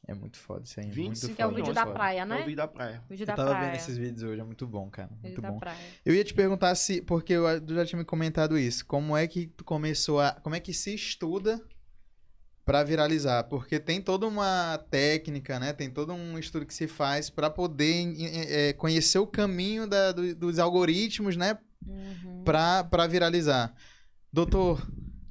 É 0.07 0.13
muito 0.13 0.37
foda 0.37 0.65
isso 0.65 0.79
aí. 0.79 0.91
25 0.91 1.27
muito 1.27 1.37
Que 1.37 1.43
é 1.43 1.47
o 1.47 1.55
vídeo 1.55 1.73
da 1.73 1.87
praia, 1.87 2.21
É 2.21 2.25
o 2.25 2.27
né? 2.27 2.39
vídeo 2.43 2.57
da 2.57 2.69
praia. 2.69 3.03
Vídeo 3.09 3.23
Eu 3.23 3.27
da 3.27 3.35
tava 3.37 3.51
praia. 3.51 3.67
vendo 3.67 3.77
esses 3.77 3.97
vídeos 3.97 4.23
hoje, 4.23 4.41
é 4.41 4.45
muito 4.45 4.67
bom, 4.67 4.91
cara. 4.91 5.09
Vídeo 5.09 5.23
Muito 5.23 5.41
da 5.41 5.51
bom. 5.53 5.59
praia. 5.59 5.79
Eu 6.05 6.15
ia 6.15 6.23
te 6.25 6.35
perguntar 6.35 6.75
se, 6.75 7.01
porque 7.01 7.33
eu 7.33 7.61
tu 7.65 7.75
já 7.75 7.87
tinha 7.87 7.99
me 7.99 8.05
comentado 8.05 8.59
isso, 8.59 8.85
como 8.85 9.17
é 9.17 9.27
que 9.27 9.47
tu 9.47 9.65
começou 9.65 10.21
a, 10.21 10.33
como 10.33 10.55
é 10.55 10.61
que 10.61 10.75
se 10.75 10.95
estuda 10.95 11.65
pra 12.65 12.83
viralizar? 12.83 13.45
Porque 13.45 13.79
tem 13.79 14.01
toda 14.01 14.27
uma 14.27 14.79
técnica, 14.91 15.59
né? 15.59 15.73
Tem 15.73 15.91
todo 15.91 16.13
um 16.13 16.39
estudo 16.39 16.65
que 16.67 16.75
se 16.75 16.87
faz 16.89 17.29
pra 17.31 17.51
poder 17.51 18.15
eh, 18.19 18.73
conhecer 18.75 19.19
o 19.19 19.27
caminho 19.27 19.87
da- 19.87 20.13
do- 20.13 20.35
dos 20.35 20.59
algoritmos, 20.59 21.37
né? 21.37 21.59
Uhum. 21.87 22.43
Pra, 22.45 22.83
pra 22.85 23.07
viralizar. 23.07 23.75
Doutor, 24.33 24.87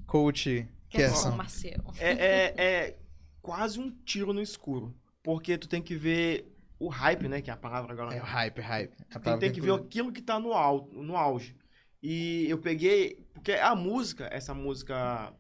coach, 0.05 0.59
é 0.59 0.67
Kerson. 0.97 1.31
Marcelo. 1.35 1.93
É, 1.97 2.11
é, 2.11 2.53
é 2.57 2.97
quase 3.41 3.79
um 3.79 3.89
tiro 4.05 4.31
no 4.33 4.41
escuro. 4.41 4.95
Porque 5.23 5.57
tu 5.57 5.67
tem 5.67 5.81
que 5.81 5.95
ver 5.95 6.53
o 6.79 6.87
hype, 6.89 7.27
né? 7.27 7.41
Que 7.41 7.49
é 7.49 7.53
a 7.53 7.57
palavra 7.57 7.93
agora. 7.93 8.13
É 8.15 8.21
o 8.21 8.25
hype, 8.25 8.59
hype. 8.61 8.93
A 9.13 9.19
palavra 9.19 9.39
tem 9.39 9.51
que 9.51 9.61
ver 9.61 9.71
aquilo 9.73 10.11
que 10.11 10.21
tá 10.21 10.39
no, 10.39 10.53
alto, 10.53 10.93
no 11.01 11.15
auge. 11.15 11.55
E 12.01 12.45
eu 12.49 12.57
peguei. 12.57 13.25
Porque 13.33 13.53
a 13.53 13.73
música, 13.75 14.27
essa 14.31 14.53
música 14.53 15.33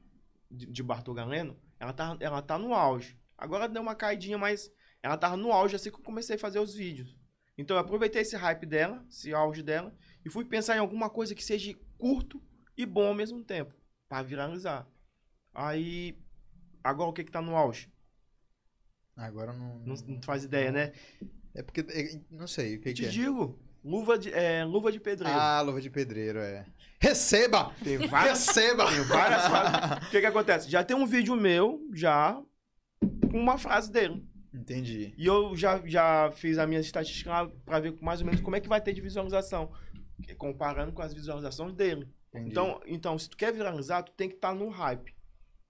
de, 0.49 0.65
de 0.65 0.81
Bartol 0.81 1.13
Galeno, 1.13 1.55
ela 1.83 1.91
tá, 1.93 2.17
ela 2.21 2.41
tá 2.41 2.57
no 2.57 2.73
auge. 2.73 3.19
Agora 3.37 3.67
deu 3.67 3.81
uma 3.81 3.93
caidinha, 3.93 4.37
mas 4.37 4.71
ela 5.01 5.17
tava 5.17 5.35
no 5.35 5.51
auge 5.51 5.75
assim 5.75 5.89
que 5.91 5.97
eu 5.97 6.03
comecei 6.03 6.37
a 6.37 6.39
fazer 6.39 6.59
os 6.59 6.73
vídeos. 6.73 7.19
Então 7.57 7.75
eu 7.75 7.81
aproveitei 7.81 8.21
esse 8.21 8.37
hype 8.37 8.65
dela, 8.65 9.05
esse 9.09 9.33
auge 9.33 9.61
dela, 9.61 9.93
e 10.25 10.29
fui 10.29 10.45
pensar 10.45 10.77
em 10.77 10.79
alguma 10.79 11.09
coisa 11.09 11.35
que 11.35 11.43
seja 11.43 11.75
curto 11.97 12.41
e 12.77 12.85
bom 12.85 13.07
ao 13.07 13.13
mesmo 13.13 13.43
tempo, 13.43 13.75
pra 14.07 14.21
viralizar. 14.23 14.87
Aí. 15.53 16.17
Agora 16.81 17.09
o 17.09 17.13
que 17.13 17.23
que 17.23 17.31
tá 17.31 17.41
no 17.41 17.55
auge? 17.55 17.91
Agora 19.15 19.51
não. 19.51 19.79
Não, 19.79 19.95
não 20.07 20.21
faz 20.21 20.45
ideia, 20.45 20.71
né? 20.71 20.93
É 21.53 21.61
porque. 21.61 21.81
é, 21.81 22.21
Não 22.31 22.47
sei 22.47 22.77
o 22.77 22.81
que, 22.81 22.93
que 22.93 23.01
Te 23.01 23.05
é. 23.05 23.09
digo, 23.09 23.59
luva 23.83 24.17
de, 24.17 24.33
é, 24.33 24.63
luva 24.63 24.91
de 24.91 24.99
pedreiro. 24.99 25.37
Ah, 25.37 25.61
luva 25.61 25.81
de 25.81 25.89
pedreiro, 25.89 26.39
é. 26.39 26.65
Receba! 26.99 27.73
Tem 27.83 27.97
várias 27.97 28.47
Receba! 28.47 28.87
Tem 28.87 29.03
várias 29.03 29.45
frases. 29.45 30.07
O 30.07 30.09
que 30.11 30.19
que 30.21 30.25
acontece? 30.25 30.69
Já 30.69 30.83
tem 30.83 30.95
um 30.95 31.05
vídeo 31.05 31.35
meu, 31.35 31.81
já, 31.93 32.41
com 33.29 33.39
uma 33.39 33.57
frase 33.57 33.91
dele. 33.91 34.25
Entendi. 34.53 35.13
E 35.17 35.25
eu 35.25 35.55
já, 35.55 35.81
já 35.85 36.31
fiz 36.31 36.57
a 36.57 36.67
minha 36.67 36.79
estatística 36.79 37.29
lá 37.29 37.51
pra 37.65 37.79
ver 37.79 37.97
mais 37.99 38.21
ou 38.21 38.25
menos 38.25 38.39
como 38.39 38.55
é 38.55 38.61
que 38.61 38.69
vai 38.69 38.79
ter 38.79 38.93
de 38.93 39.01
visualização. 39.01 39.71
Comparando 40.37 40.93
com 40.93 41.01
as 41.01 41.13
visualizações 41.13 41.73
dele. 41.73 42.07
entendi. 42.29 42.51
Então, 42.51 42.79
então, 42.85 43.19
se 43.19 43.29
tu 43.29 43.35
quer 43.35 43.51
viralizar, 43.51 44.03
tu 44.03 44.11
tem 44.13 44.29
que 44.29 44.35
estar 44.35 44.53
no 44.53 44.69
hype. 44.69 45.13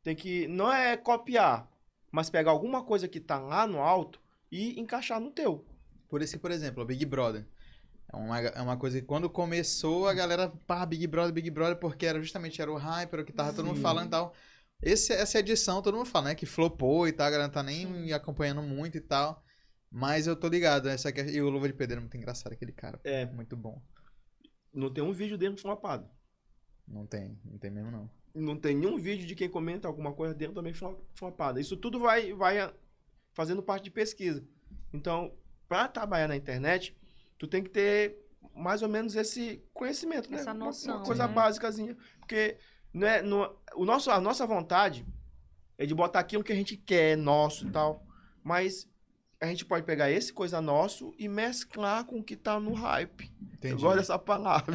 Tem 0.03 0.15
que, 0.15 0.47
não 0.47 0.71
é 0.71 0.97
copiar, 0.97 1.67
mas 2.11 2.29
pegar 2.29 2.51
alguma 2.51 2.83
coisa 2.83 3.07
que 3.07 3.21
tá 3.21 3.39
lá 3.39 3.65
no 3.65 3.79
alto 3.79 4.21
e 4.51 4.79
encaixar 4.79 5.19
no 5.19 5.31
teu. 5.31 5.65
Por 6.09 6.21
isso 6.21 6.33
que, 6.33 6.39
por 6.39 6.51
exemplo, 6.51 6.83
o 6.83 6.85
Big 6.85 7.05
Brother. 7.05 7.47
É 8.13 8.15
uma, 8.15 8.39
é 8.39 8.61
uma 8.61 8.77
coisa 8.77 9.01
que 9.01 9.07
quando 9.07 9.27
começou, 9.27 10.07
a 10.07 10.13
galera, 10.13 10.49
pá, 10.67 10.85
Big 10.85 11.07
Brother, 11.07 11.33
Big 11.33 11.49
Brother, 11.49 11.77
porque 11.77 12.05
era 12.05 12.21
justamente 12.21 12.61
era 12.61 12.71
o 12.71 12.77
hype, 12.77 13.11
era 13.11 13.21
o 13.23 13.25
que 13.25 13.33
tava 13.33 13.51
todo 13.53 13.65
mundo 13.65 13.77
Sim. 13.77 13.81
falando 13.81 14.07
e 14.07 14.11
tal. 14.11 14.33
Esse, 14.81 15.13
essa 15.13 15.39
edição, 15.39 15.81
todo 15.81 15.97
mundo 15.97 16.05
fala, 16.05 16.29
né? 16.29 16.35
Que 16.35 16.45
flopou 16.45 17.07
e 17.07 17.11
tal, 17.11 17.25
a 17.25 17.31
galera 17.31 17.47
não 17.47 17.53
tá 17.53 17.63
nem 17.63 17.87
Sim. 17.87 18.13
acompanhando 18.13 18.61
muito 18.61 18.97
e 18.97 19.01
tal. 19.01 19.43
Mas 19.89 20.27
eu 20.27 20.35
tô 20.35 20.47
ligado, 20.47 20.89
essa 20.89 21.09
aqui, 21.09 21.21
e 21.21 21.41
o 21.41 21.49
Luva 21.49 21.67
de 21.67 21.73
Pedreiro 21.73 21.99
é 21.99 22.03
muito 22.03 22.17
engraçado, 22.17 22.53
aquele 22.53 22.71
cara. 22.71 22.99
É. 23.03 23.25
Muito 23.25 23.55
bom. 23.55 23.81
Não 24.73 24.91
tem 24.91 25.03
um 25.03 25.11
vídeo 25.11 25.37
dele 25.37 25.57
flopado. 25.57 26.07
Não 26.87 27.05
tem, 27.05 27.39
não 27.45 27.57
tem 27.57 27.71
mesmo 27.71 27.91
não. 27.91 28.09
Não 28.35 28.57
tem 28.57 28.75
nenhum 28.75 28.97
vídeo 28.97 29.25
de 29.25 29.35
quem 29.35 29.47
comenta 29.49 29.87
alguma 29.87 30.11
coisa 30.13 30.33
dele 30.33 30.53
também 30.53 30.73
flo- 30.73 31.03
flopado. 31.13 31.59
Isso 31.59 31.77
tudo 31.77 31.99
vai, 31.99 32.33
vai 32.33 32.73
fazendo 33.33 33.61
parte 33.61 33.85
de 33.85 33.91
pesquisa. 33.91 34.43
Então, 34.91 35.33
para 35.67 35.87
trabalhar 35.87 36.27
na 36.27 36.35
internet, 36.35 36.95
tu 37.43 37.47
tem 37.49 37.61
que 37.61 37.69
ter 37.69 38.17
mais 38.55 38.81
ou 38.81 38.87
menos 38.87 39.15
esse 39.15 39.61
conhecimento, 39.73 40.31
né? 40.31 40.37
Essa 40.37 40.53
Uma- 40.53 40.65
noção, 40.65 40.97
Uma, 40.97 41.05
coisa 41.05 41.27
né? 41.27 41.33
básicazinha. 41.33 41.97
Porque 42.19 42.57
não 42.93 43.07
é, 43.07 43.21
não, 43.21 43.53
o 43.75 43.83
nosso, 43.83 44.09
a 44.09 44.21
nossa 44.21 44.45
vontade 44.45 45.05
é 45.77 45.85
de 45.85 45.93
botar 45.93 46.19
aquilo 46.19 46.43
que 46.43 46.53
a 46.53 46.55
gente 46.55 46.77
quer, 46.77 47.17
nosso 47.17 47.67
e 47.67 47.71
tal. 47.71 48.05
Mas 48.41 48.87
a 49.41 49.45
gente 49.47 49.65
pode 49.65 49.85
pegar 49.85 50.09
esse 50.09 50.31
coisa 50.31 50.61
nosso 50.61 51.13
e 51.19 51.27
mesclar 51.27 52.05
com 52.05 52.19
o 52.19 52.23
que 52.23 52.37
tá 52.37 52.59
no 52.61 52.73
hype. 52.73 53.29
Entendi. 53.41 53.73
Eu 53.73 53.79
gosto 53.79 53.97
dessa 53.97 54.17
palavra. 54.17 54.73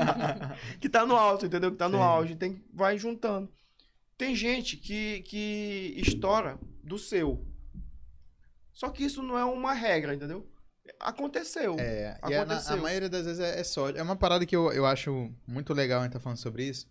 que 0.80 0.88
tá 0.88 1.04
no 1.04 1.16
alto, 1.16 1.44
entendeu? 1.44 1.70
Que 1.70 1.76
tá 1.76 1.88
no 1.88 1.98
Sim. 1.98 2.04
auge. 2.04 2.36
Tem, 2.36 2.64
vai 2.72 2.96
juntando. 2.96 3.52
Tem 4.16 4.34
gente 4.34 4.76
que, 4.78 5.20
que 5.22 5.94
estoura 5.98 6.58
do 6.82 6.98
seu. 6.98 7.44
Só 8.72 8.88
que 8.88 9.04
isso 9.04 9.22
não 9.22 9.36
é 9.36 9.44
uma 9.44 9.74
regra, 9.74 10.14
entendeu? 10.14 10.48
Aconteceu. 10.98 11.76
É, 11.78 12.18
e 12.28 12.34
a, 12.34 12.44
na- 12.44 12.54
a 12.54 12.56
Aconteceu. 12.56 12.76
maioria 12.78 13.08
das 13.08 13.24
vezes 13.24 13.40
é, 13.40 13.60
é 13.60 13.64
sorte. 13.64 13.98
É 13.98 14.02
uma 14.02 14.16
parada 14.16 14.44
que 14.44 14.54
eu, 14.56 14.72
eu 14.72 14.84
acho 14.86 15.32
muito 15.46 15.72
legal 15.72 16.00
a 16.00 16.04
gente 16.04 16.12
tá 16.12 16.20
falando 16.20 16.38
sobre 16.38 16.64
isso. 16.64 16.86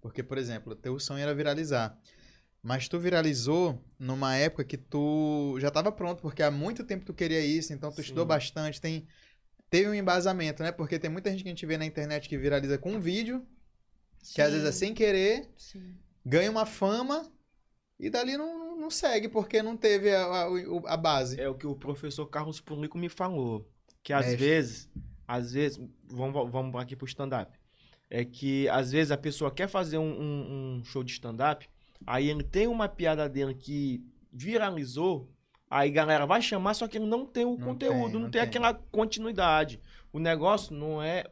Porque, 0.00 0.22
por 0.22 0.38
exemplo, 0.38 0.74
teu 0.74 0.98
sonho 0.98 1.22
era 1.22 1.34
viralizar. 1.34 1.96
Mas 2.62 2.88
tu 2.88 2.98
viralizou 2.98 3.82
numa 3.98 4.36
época 4.36 4.64
que 4.64 4.76
tu 4.76 5.56
já 5.60 5.70
tava 5.70 5.90
pronto, 5.90 6.22
porque 6.22 6.42
há 6.42 6.50
muito 6.50 6.84
tempo 6.84 7.04
tu 7.04 7.12
queria 7.12 7.40
isso, 7.40 7.72
então 7.72 7.90
tu 7.90 7.96
Sim. 7.96 8.02
estudou 8.02 8.24
bastante, 8.24 8.80
tem, 8.80 9.06
teve 9.68 9.88
um 9.88 9.94
embasamento, 9.94 10.62
né? 10.62 10.70
Porque 10.70 10.96
tem 10.98 11.10
muita 11.10 11.28
gente 11.30 11.42
que 11.42 11.48
a 11.48 11.52
gente 11.52 11.66
vê 11.66 11.76
na 11.76 11.84
internet 11.84 12.28
que 12.28 12.38
viraliza 12.38 12.78
com 12.78 12.92
um 12.92 13.00
vídeo, 13.00 13.44
que 14.32 14.40
às 14.40 14.52
vezes 14.52 14.66
é 14.66 14.70
sem 14.70 14.94
querer, 14.94 15.50
Sim. 15.56 15.96
ganha 16.24 16.48
uma 16.50 16.64
fama 16.64 17.28
e 17.98 18.08
dali 18.08 18.36
não, 18.36 18.61
não 18.82 18.90
segue, 18.90 19.28
porque 19.28 19.62
não 19.62 19.76
teve 19.76 20.10
a, 20.14 20.24
a, 20.24 20.46
a 20.86 20.96
base. 20.96 21.40
É 21.40 21.48
o 21.48 21.54
que 21.54 21.66
o 21.66 21.74
professor 21.74 22.26
Carlos 22.26 22.60
Pulico 22.60 22.98
me 22.98 23.08
falou. 23.08 23.66
Que 24.02 24.12
às 24.12 24.26
Mestre. 24.26 24.44
vezes, 24.46 24.90
às 25.26 25.52
vezes, 25.52 25.80
vamos, 26.04 26.50
vamos 26.50 26.74
aqui 26.80 26.94
pro 26.96 27.06
stand-up. 27.06 27.56
É 28.10 28.24
que 28.24 28.68
às 28.68 28.92
vezes 28.92 29.10
a 29.10 29.16
pessoa 29.16 29.50
quer 29.50 29.68
fazer 29.68 29.96
um, 29.96 30.02
um- 30.20 30.76
um 30.80 30.84
show 30.84 31.02
de 31.02 31.12
stand-up, 31.12 31.66
aí 32.06 32.28
ele 32.28 32.42
tem 32.42 32.66
uma 32.66 32.88
piada 32.88 33.26
dele 33.28 33.54
que 33.54 34.04
viralizou, 34.30 35.30
aí 35.70 35.90
galera 35.90 36.26
vai 36.26 36.42
chamar, 36.42 36.74
só 36.74 36.86
que 36.86 36.98
ele 36.98 37.06
não 37.06 37.24
tem 37.24 37.44
o 37.46 37.56
Não 37.56 37.66
conteúdo, 37.68 38.04
tem, 38.04 38.12
não, 38.12 38.20
não 38.20 38.30
tem, 38.30 38.32
tem. 38.32 38.40
aquela 38.42 38.74
continuidade. 38.74 39.80
O 40.12 40.18
negócio 40.18 40.74
não 40.74 41.02
é. 41.02 41.24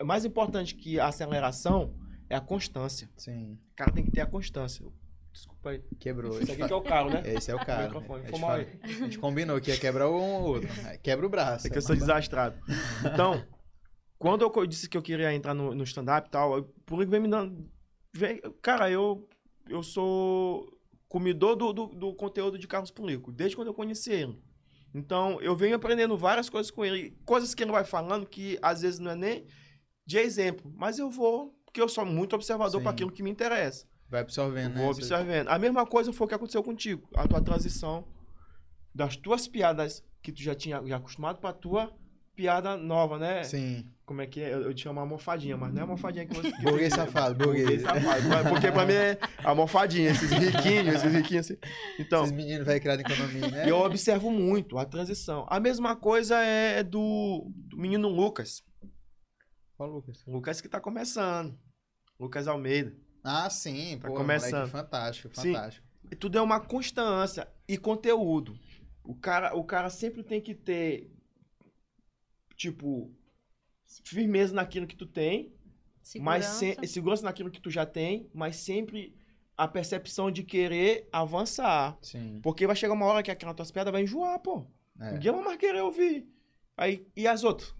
é 0.00 0.02
Mais 0.04 0.24
importante 0.24 0.74
que 0.74 0.98
a 0.98 1.06
aceleração 1.06 1.94
é 2.28 2.34
a 2.34 2.40
constância. 2.40 3.08
Sim, 3.16 3.52
O 3.72 3.76
cara 3.76 3.92
tem 3.92 4.04
que 4.04 4.10
ter 4.10 4.22
a 4.22 4.26
constância. 4.26 4.84
Desculpa 5.36 5.68
aí. 5.70 5.82
quebrou. 6.00 6.40
Esse 6.40 6.52
aqui 6.52 6.66
que 6.66 6.72
é 6.72 6.76
o 6.76 6.80
carro, 6.80 7.10
né? 7.10 7.22
Esse 7.26 7.50
é 7.50 7.54
o 7.54 7.58
cara. 7.58 7.82
O 7.82 8.00
microfone. 8.00 8.22
A 8.22 8.30
gente. 8.30 8.80
A 8.82 8.88
gente 8.88 9.18
combinou 9.18 9.60
que 9.60 9.70
ia 9.70 9.76
quebrar 9.76 10.08
um 10.08 10.14
ou 10.14 10.42
outro. 10.44 10.68
Quebra 11.02 11.26
o 11.26 11.28
braço. 11.28 11.66
É 11.66 11.70
que 11.70 11.76
eu 11.76 11.82
sou 11.82 11.94
desastrado. 11.94 12.58
Então, 13.12 13.44
quando 14.18 14.42
eu 14.42 14.66
disse 14.66 14.88
que 14.88 14.96
eu 14.96 15.02
queria 15.02 15.34
entrar 15.34 15.52
no, 15.52 15.74
no 15.74 15.84
stand-up 15.84 16.26
e 16.26 16.30
tal, 16.30 16.58
o 16.58 16.62
público 16.86 17.10
vem 17.10 17.20
me 17.20 17.28
dando. 17.28 17.70
vem- 18.14 18.40
cara, 18.62 18.90
eu, 18.90 19.28
eu 19.68 19.82
sou 19.82 20.66
comedor 21.06 21.54
do, 21.54 21.70
do, 21.74 21.86
do 21.88 22.14
conteúdo 22.14 22.58
de 22.58 22.66
Carlos 22.66 22.90
Pulico, 22.90 23.30
desde 23.30 23.56
quando 23.56 23.68
eu 23.68 23.74
conheci 23.74 24.10
ele. 24.12 24.42
Então, 24.94 25.38
eu 25.42 25.54
venho 25.54 25.76
aprendendo 25.76 26.16
várias 26.16 26.48
coisas 26.48 26.70
com 26.70 26.82
ele. 26.82 27.10
Coisas 27.26 27.54
que 27.54 27.62
ele 27.62 27.72
vai 27.72 27.84
falando 27.84 28.26
que 28.26 28.58
às 28.62 28.80
vezes 28.80 28.98
não 28.98 29.10
é 29.10 29.14
nem 29.16 29.46
de 30.06 30.16
exemplo, 30.16 30.72
mas 30.74 30.98
eu 30.98 31.10
vou, 31.10 31.54
porque 31.66 31.82
eu 31.82 31.88
sou 31.90 32.06
muito 32.06 32.34
observador 32.34 32.80
para 32.80 32.92
aquilo 32.92 33.12
que 33.12 33.22
me 33.22 33.28
interessa. 33.30 33.86
Vai 34.08 34.20
absorvendo, 34.20 34.74
né? 34.74 34.80
Vou 34.80 34.90
observando. 34.90 35.48
A 35.48 35.58
mesma 35.58 35.84
coisa 35.84 36.12
foi 36.12 36.24
o 36.24 36.28
que 36.28 36.34
aconteceu 36.34 36.62
contigo. 36.62 37.08
A 37.14 37.26
tua 37.26 37.40
transição 37.40 38.06
das 38.94 39.16
tuas 39.16 39.48
piadas 39.48 40.04
que 40.22 40.32
tu 40.32 40.42
já 40.42 40.54
tinha 40.54 40.82
já 40.86 40.96
acostumado 40.96 41.38
pra 41.38 41.52
tua 41.52 41.92
piada 42.36 42.76
nova, 42.76 43.18
né? 43.18 43.42
Sim. 43.44 43.90
Como 44.04 44.20
é 44.20 44.26
que 44.26 44.40
é? 44.40 44.52
Eu, 44.54 44.62
eu 44.62 44.74
te 44.74 44.82
chamo 44.82 45.00
almofadinha, 45.00 45.56
mas 45.56 45.72
não 45.72 45.78
é 45.78 45.82
almofadinha 45.82 46.26
que 46.26 46.34
você. 46.34 46.52
Burguês 46.62 46.92
safado, 46.92 47.34
Burguês 47.34 47.82
safado. 47.82 48.50
Porque 48.50 48.70
pra 48.70 48.86
mim 48.86 48.92
é 48.92 49.18
almofadinha, 49.42 50.10
esses 50.10 50.30
riquinhos, 50.30 50.94
esses 50.94 51.12
riquinhos 51.12 51.46
assim. 51.46 51.58
Então, 51.98 52.22
Esses 52.22 52.36
meninos 52.36 52.64
vai 52.64 52.78
criar 52.78 53.00
economia, 53.00 53.48
né? 53.48 53.68
Eu 53.68 53.78
observo 53.78 54.30
muito 54.30 54.78
a 54.78 54.84
transição. 54.84 55.44
A 55.48 55.58
mesma 55.58 55.96
coisa 55.96 56.36
é 56.38 56.84
do, 56.84 57.50
do 57.52 57.76
menino 57.76 58.08
Lucas. 58.08 58.62
Ó, 59.78 59.86
Lucas. 59.86 60.22
O 60.26 60.30
Lucas 60.30 60.60
que 60.60 60.68
tá 60.68 60.80
começando. 60.80 61.58
Lucas 62.20 62.46
Almeida. 62.46 62.94
Ah, 63.28 63.50
sim. 63.50 63.98
Tá 63.98 64.08
Pô, 64.08 64.14
começando. 64.14 64.52
moleque 64.52 64.70
fantástico, 64.70 65.28
Sim. 65.34 65.52
fantástico. 65.52 65.86
E 66.10 66.14
tudo 66.14 66.38
é 66.38 66.40
uma 66.42 66.60
constância 66.60 67.48
e 67.66 67.76
conteúdo. 67.76 68.56
O 69.02 69.14
cara, 69.14 69.54
o 69.56 69.64
cara 69.64 69.90
sempre 69.90 70.22
tem 70.22 70.40
que 70.40 70.54
ter, 70.54 71.10
tipo, 72.56 73.10
firmeza 74.04 74.54
naquilo 74.54 74.86
que 74.86 74.96
tu 74.96 75.06
tem, 75.06 75.52
mas 76.20 76.44
Segurança. 76.46 76.80
se, 76.86 76.92
segurança 76.92 77.22
naquilo 77.24 77.50
que 77.50 77.60
tu 77.60 77.70
já 77.70 77.84
tem, 77.84 78.30
mas 78.32 78.56
sempre 78.56 79.14
a 79.56 79.66
percepção 79.66 80.30
de 80.30 80.42
querer 80.44 81.08
avançar. 81.12 81.98
Sim. 82.02 82.40
Porque 82.42 82.66
vai 82.66 82.76
chegar 82.76 82.92
uma 82.94 83.06
hora 83.06 83.22
que 83.22 83.30
aquela 83.30 83.54
tua 83.54 83.66
piada 83.66 83.90
vai 83.90 84.02
enjoar, 84.02 84.38
pô. 84.38 84.66
É. 85.00 85.12
Ninguém 85.12 85.32
vai 85.32 85.42
mais 85.44 85.56
querer 85.58 85.80
ouvir. 85.82 86.26
Aí, 86.76 87.06
e 87.16 87.26
as 87.26 87.42
outras? 87.42 87.74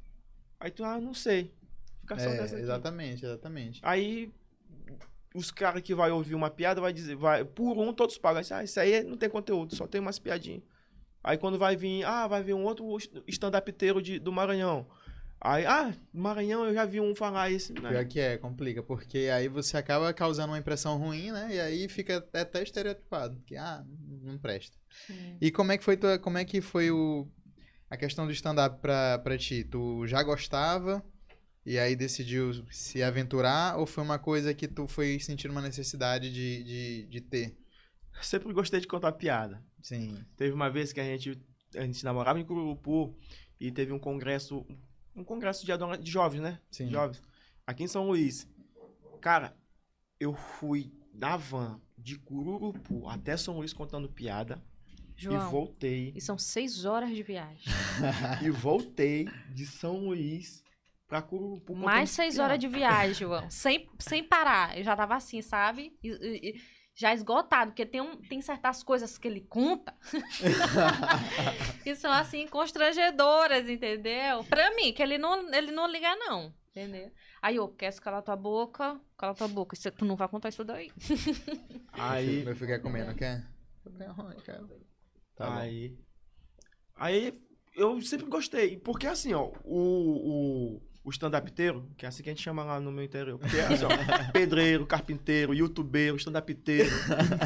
Aí 0.59 0.71
tu, 0.71 0.83
ah, 0.85 1.01
não 1.01 1.15
sei. 1.15 1.55
Fica 2.01 2.19
só 2.19 2.29
É, 2.31 2.37
dessa 2.37 2.55
aqui. 2.55 2.63
exatamente, 2.65 3.25
exatamente. 3.25 3.81
Aí 3.83 4.33
os 5.37 5.51
caras 5.51 5.83
que 5.83 5.95
vai 5.95 6.11
ouvir 6.11 6.35
uma 6.35 6.51
piada 6.51 6.81
vai 6.81 6.93
dizer, 6.93 7.15
vai, 7.17 7.45
por 7.45 7.77
um 7.79 7.93
todos 7.93 8.17
pagam. 8.19 8.43
Ah, 8.51 8.65
isso 8.65 8.81
aí 8.81 9.03
não 9.05 9.17
tem 9.17 9.29
conteúdo, 9.29 9.75
só 9.77 9.87
tem 9.87 10.01
umas 10.01 10.19
piadinhas. 10.19 10.63
Aí 11.23 11.37
quando 11.37 11.59
vai 11.59 11.77
vir, 11.77 12.05
ah, 12.05 12.27
vai 12.27 12.43
vir 12.43 12.55
um 12.55 12.65
outro 12.65 12.87
stand-upiteiro 13.29 14.01
de- 14.01 14.19
do 14.19 14.33
Maranhão. 14.33 14.87
Aí, 15.41 15.67
ah, 15.67 15.93
Maranhão 16.13 16.65
eu 16.65 16.73
já 16.73 16.85
vi 16.87 16.99
um 17.01 17.15
falar 17.15 17.51
isso. 17.51 17.75
Né? 17.75 17.91
Pior 17.91 18.05
que 18.07 18.19
é, 18.19 18.39
complica, 18.39 18.83
porque 18.83 19.29
aí 19.33 19.49
você 19.49 19.77
acaba 19.77 20.13
causando 20.15 20.53
uma 20.53 20.59
impressão 20.59 20.97
ruim, 20.97 21.31
né? 21.31 21.49
E 21.53 21.61
aí 21.61 21.89
fica 21.89 22.17
até- 22.19 22.41
até 22.41 22.63
estereotipado, 22.63 23.39
que 23.47 23.55
ah, 23.57 23.85
não 24.23 24.39
presta. 24.39 24.77
Sim. 25.07 25.37
E 25.41 25.51
como 25.51 25.73
é 25.73 25.77
que 25.79 25.85
foi 25.85 25.97
tua, 25.97 26.19
como 26.19 26.39
é 26.39 26.45
que 26.45 26.61
foi 26.61 26.91
o 26.91 27.29
a 27.91 27.97
questão 27.97 28.25
do 28.27 28.33
stand-up 28.33 28.81
pra, 28.81 29.19
pra 29.19 29.37
ti? 29.37 29.63
Tu 29.63 30.07
já 30.07 30.23
gostava 30.23 31.05
e 31.67 31.81
aí 31.81 31.97
decidiu 31.97 32.65
se 32.71 33.03
aventurar 33.03 33.77
ou 33.77 33.87
foi 33.87 34.05
uma 34.05 34.21
coisa 34.21 34.55
que 34.55 34.69
tu 34.69 34.87
foi 34.87 35.19
sentindo 35.19 35.51
uma 35.51 35.61
necessidade 35.61 36.33
de, 36.33 36.63
de, 36.63 37.07
de 37.07 37.21
ter? 37.21 37.59
Sempre 38.23 38.53
gostei 38.53 38.79
de 38.79 38.87
contar 38.87 39.11
piada. 39.13 39.61
Sim. 39.83 40.25
Teve 40.37 40.55
uma 40.55 40.71
vez 40.71 40.93
que 40.93 41.01
a 41.01 41.05
gente, 41.05 41.37
a 41.75 41.83
gente 41.83 42.05
namorava 42.05 42.39
em 42.39 42.45
Curupu 42.45 43.19
e 43.59 43.73
teve 43.73 43.93
um 43.93 43.99
congresso, 43.99 44.65
um 45.15 45.25
congresso 45.25 45.67
de, 45.67 45.73
de 46.01 46.11
jovens, 46.11 46.41
né? 46.41 46.61
Sim. 46.71 46.89
Jovens. 46.89 47.21
Aqui 47.67 47.83
em 47.83 47.89
São 47.89 48.07
Luís. 48.07 48.49
Cara, 49.21 49.57
eu 50.21 50.35
fui 50.35 50.93
na 51.13 51.37
van 51.37 51.81
de 51.99 52.17
Cururupu 52.17 53.09
até 53.09 53.37
São 53.37 53.57
Luís 53.57 53.73
contando 53.73 54.09
piada 54.09 54.63
e 55.19 55.23
João, 55.23 55.51
voltei. 55.51 56.13
e 56.15 56.21
são 56.21 56.39
seis 56.39 56.85
horas 56.85 57.11
de 57.11 57.25
viagem. 57.25 57.65
e 58.41 58.51
voltei 58.51 59.29
de 59.53 59.67
São 59.67 59.97
Luís 59.99 60.63
pra 61.07 61.23
Cururupu 61.23 61.75
Mais 61.75 62.11
seis 62.11 62.39
horas 62.39 62.59
de 62.59 62.69
viagem, 62.69 63.15
João. 63.15 63.49
Sem, 63.51 63.89
sem 63.99 64.25
parar. 64.25 64.77
Eu 64.77 64.85
já 64.85 64.97
tava 64.97 65.15
assim, 65.15 65.41
sabe? 65.43 65.97
E- 66.03 66.09
e- 66.55 66.77
já 66.99 67.13
esgotado, 67.13 67.73
porque 67.73 67.85
tem, 67.85 68.01
um, 68.01 68.17
tem 68.23 68.41
certas 68.41 68.83
coisas 68.83 69.19
que 69.19 69.29
ele 69.29 69.43
conta 69.43 69.95
que 71.85 71.95
são 71.95 72.11
assim, 72.11 72.47
constrangedoras, 72.49 73.69
entendeu? 73.69 74.43
Pra 74.45 74.75
mim, 74.75 74.95
que 74.95 75.03
ele 75.03 75.19
não, 75.19 75.53
ele 75.55 75.71
não 75.73 75.87
liga, 75.87 76.17
não. 76.17 76.55
Entendeu? 76.71 77.11
Aí 77.41 77.57
eu, 77.57 77.69
quer 77.69 77.95
calar 78.01 78.23
tua 78.23 78.37
boca? 78.37 79.01
Cala 79.17 79.35
tua 79.35 79.49
boca. 79.49 79.75
Isso, 79.75 79.91
tu 79.93 80.05
não 80.05 80.17
vai 80.17 80.29
contar 80.29 80.51
isso 80.51 80.65
daí. 80.65 80.91
Aí, 81.93 82.55
ficar 82.55 82.81
comendo, 82.81 83.15
quer? 83.15 83.47
Ai, 83.99 84.37
cara. 84.45 84.67
Tá 85.35 85.47
bom. 85.47 85.53
aí, 85.53 85.99
aí 86.95 87.43
eu 87.75 88.01
sempre 88.03 88.27
gostei. 88.27 88.79
Porque 88.79 89.07
assim, 89.07 89.33
ó, 89.33 89.53
o, 89.65 90.77
o, 90.77 90.83
o 91.07 91.11
stand-upteiro, 91.11 91.89
que 91.97 92.05
é 92.05 92.09
assim 92.09 92.21
que 92.21 92.29
a 92.29 92.33
gente 92.33 92.43
chama 92.43 92.65
lá 92.65 92.81
no 92.81 92.91
meu 92.91 93.05
interior. 93.05 93.39
Porque 93.39 93.57
é 93.57 93.65
assim, 93.67 93.85
ó, 93.85 93.89
pedreiro, 94.33 94.85
carpinteiro, 94.85 95.55
youtubeiro, 95.55 96.17
stand-upteiro. 96.17 96.91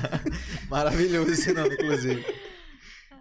Maravilhoso 0.70 1.30
esse 1.30 1.52
nome, 1.52 1.74
inclusive. 1.74 2.24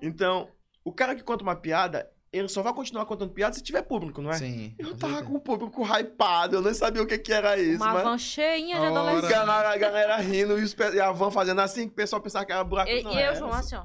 Então, 0.01 0.47
o 0.81 0.93
cara 0.93 1.13
que 1.13 1.23
conta 1.23 1.43
uma 1.43 1.57
piada, 1.57 2.09
ele 2.31 2.47
só 2.47 2.61
vai 2.61 2.73
continuar 2.73 3.05
contando 3.05 3.33
piada 3.33 3.53
se 3.53 3.61
tiver 3.61 3.81
público, 3.81 4.21
não 4.21 4.31
é? 4.31 4.35
Sim. 4.35 4.73
Eu 4.79 4.95
tava 4.95 5.21
com 5.23 5.33
o 5.33 5.41
público 5.41 5.83
hypado, 5.83 6.55
eu 6.55 6.61
nem 6.61 6.73
sabia 6.73 7.03
o 7.03 7.05
que, 7.05 7.17
que 7.17 7.33
era 7.33 7.57
isso, 7.59 7.83
Uma 7.83 7.95
mas... 7.95 8.03
van 8.05 8.17
cheinha 8.17 8.79
de 8.79 8.81
Ora. 8.85 8.97
A 8.97 9.01
adolescente. 9.09 9.31
galera, 9.31 9.73
a 9.73 9.77
galera 9.77 10.17
rindo 10.21 10.57
e, 10.57 10.63
os 10.63 10.73
pe- 10.73 10.93
e 10.95 11.01
a 11.01 11.11
van 11.11 11.31
fazendo 11.31 11.59
assim, 11.59 11.85
que 11.87 11.91
o 11.91 11.95
pessoal 11.97 12.21
pensava 12.21 12.45
que 12.45 12.53
era 12.53 12.63
buraco. 12.63 12.89
E, 12.89 13.03
não 13.03 13.13
e 13.13 13.21
eu, 13.21 13.35
João, 13.35 13.51
assim, 13.51 13.75
ó. 13.75 13.83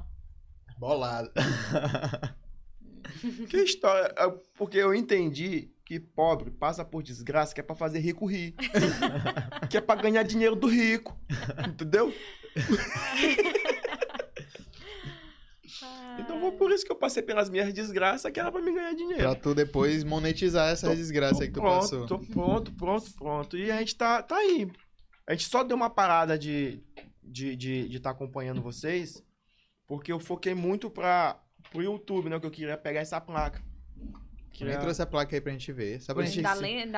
Bolado. 0.79 1.29
Que 3.49 3.57
história. 3.57 4.13
é, 4.17 4.29
Porque 4.57 4.77
eu 4.77 4.93
entendi 4.93 5.71
que 5.85 5.99
pobre 5.99 6.49
passa 6.51 6.83
por 6.83 7.03
desgraça 7.03 7.53
que 7.53 7.59
é 7.61 7.63
pra 7.63 7.75
fazer 7.75 7.99
rico 7.99 8.25
rir. 8.25 8.55
que 9.69 9.77
é 9.77 9.81
pra 9.81 9.95
ganhar 9.95 10.23
dinheiro 10.23 10.55
do 10.55 10.67
rico. 10.67 11.17
Entendeu? 11.67 12.13
Então 16.19 16.39
foi 16.39 16.51
por 16.51 16.71
isso 16.71 16.85
que 16.85 16.91
eu 16.91 16.95
passei 16.95 17.21
pelas 17.21 17.49
minhas 17.49 17.73
desgraças, 17.73 18.31
que 18.31 18.39
era 18.39 18.51
pra 18.51 18.61
me 18.61 18.73
ganhar 18.73 18.93
dinheiro. 18.93 19.21
pra 19.23 19.35
tu 19.35 19.53
depois 19.53 20.03
monetizar 20.03 20.69
essa 20.71 20.87
Tô- 20.87 20.95
desgraça 20.95 21.41
aí 21.43 21.47
que 21.49 21.53
tu 21.55 21.59
pronto, 21.61 21.81
passou. 21.81 22.05
tô 22.05 22.19
pronto, 22.19 22.71
pronto, 22.73 23.13
pronto. 23.15 23.57
E 23.57 23.69
a 23.71 23.77
gente 23.79 23.95
tá, 23.95 24.21
tá 24.23 24.37
aí. 24.37 24.71
A 25.27 25.33
gente 25.33 25.47
só 25.49 25.63
deu 25.63 25.75
uma 25.75 25.89
parada 25.89 26.37
de 26.37 26.81
de 27.23 27.55
de 27.55 27.89
de 27.89 27.99
tá 27.99 28.11
acompanhando 28.11 28.61
vocês, 28.61 29.21
porque 29.87 30.11
eu 30.11 30.19
foquei 30.19 30.53
muito 30.53 30.89
para 30.89 31.37
pro 31.75 31.83
YouTube, 31.83 32.29
né? 32.29 32.39
Que 32.39 32.45
eu 32.45 32.51
queria 32.51 32.77
pegar 32.77 33.01
essa 33.01 33.19
placa. 33.21 33.61
Nem 33.97 34.13
Queria... 34.51 34.79
trouxe 34.79 35.01
a 35.01 35.05
placa 35.05 35.35
aí 35.35 35.41
pra 35.41 35.51
gente 35.51 35.71
ver. 35.73 36.01
Só 36.01 36.13
pra 36.13 36.23
gente, 36.25 36.41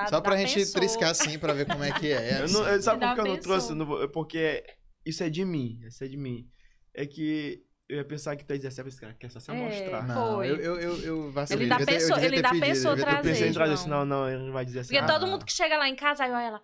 só 0.10 0.22
pra 0.22 0.38
gente 0.38 0.54
pensou. 0.54 0.74
triscar 0.80 1.10
assim 1.10 1.40
pra 1.40 1.54
ver 1.54 1.66
como 1.66 1.84
é 1.84 1.92
que 1.92 2.12
é. 2.12 2.42
Eu 2.46 2.50
não, 2.50 2.68
eu- 2.68 2.82
sabe 2.82 3.04
por 3.06 3.16
que 3.16 3.22
eu 3.22 3.26
não 3.26 3.38
trouxe? 3.40 3.74
Não 3.74 4.08
Porque 4.10 4.64
isso 5.06 5.24
é 5.24 5.30
de 5.30 5.44
mim. 5.44 5.80
Isso 5.88 6.04
é 6.04 6.08
de 6.08 6.16
mim. 6.18 6.48
É 6.94 7.06
que 7.08 7.64
eu 7.90 7.98
ia 7.98 8.06
pensar 8.06 8.36
que 8.36 8.46
tu 8.46 8.52
ia 8.52 8.58
dizer 8.58 8.68
assim, 8.68 8.82
"Ah, 8.84 8.88
esse 8.88 9.02
cara 9.02 9.14
quer 9.16 9.32
só 9.32 9.40
se 9.40 9.50
É. 9.50 9.54
amostrar. 9.56 10.06
Não, 10.08 10.36
Foi. 10.36 10.50
eu, 10.52 10.56
eu, 10.58 10.80
eu, 10.80 10.98
eu 11.04 11.32
vacilei. 11.32 11.66
Ele 11.66 11.74
ainda 11.74 11.86
pensou- 11.86 12.18
ele 12.20 12.36
ainda 12.36 12.50
pedido, 12.50 12.66
pensou 12.68 12.94
ter 12.96 13.02
Eu 13.02 13.06
trazer, 13.06 13.30
pensei 13.30 13.48
em 13.50 13.54
trazer 13.54 13.72
João. 13.72 13.82
isso. 13.82 13.90
Não, 13.90 14.06
não, 14.06 14.30
ele 14.30 14.44
não 14.44 14.52
vai 14.54 14.64
dizer 14.66 14.80
assim. 14.82 14.94
Porque 14.94 15.04
ah, 15.12 15.20
todo 15.20 15.26
mundo 15.28 15.44
que 15.46 15.52
chega 15.54 15.78
lá 15.78 15.88
em 15.90 15.96
casa, 15.96 16.26
aí 16.26 16.32
olha 16.32 16.44
ela. 16.46 16.62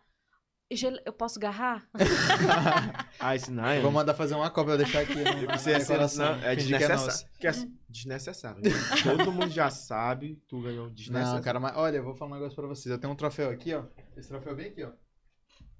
"Gel- 0.71 0.99
Eu 1.05 1.13
posso 1.13 1.39
agarrar? 1.39 1.87
Ah, 3.25 3.35
esse 3.35 3.49
não 3.51 3.65
é. 3.65 3.79
Vou 3.79 3.91
mandar 3.91 4.13
fazer 4.13 4.35
uma 4.35 4.49
cópia, 4.49 4.73
eu 4.73 4.77
vou 4.77 4.85
deixar 4.85 4.99
aqui 5.01 5.15
no, 5.15 5.23
na 5.23 5.55
decoração. 5.79 6.25
não, 6.25 6.43
é 6.43 6.55
Fingir 6.55 6.77
que 6.77 6.83
é 6.83 6.87
desnecessário. 6.87 7.27
É 7.39 7.51
desnecessário. 7.89 8.61
Todo 9.03 9.31
mundo 9.31 9.49
já 9.49 9.69
sabe, 9.69 10.41
tu 10.47 10.61
ganhou 10.61 10.89
desnecessário. 10.89 11.35
Não, 11.35 11.41
cara, 11.41 11.59
mas 11.59 11.75
olha, 11.77 11.97
eu 11.97 12.03
vou 12.03 12.15
falar 12.15 12.31
um 12.31 12.33
negócio 12.35 12.55
pra 12.55 12.67
vocês. 12.67 12.91
Eu 12.91 12.99
tenho 12.99 13.13
um 13.13 13.15
troféu 13.15 13.49
aqui, 13.49 13.73
ó. 13.73 13.85
Esse 14.17 14.27
troféu 14.27 14.55
bem 14.55 14.67
aqui, 14.67 14.83
ó. 14.83 14.91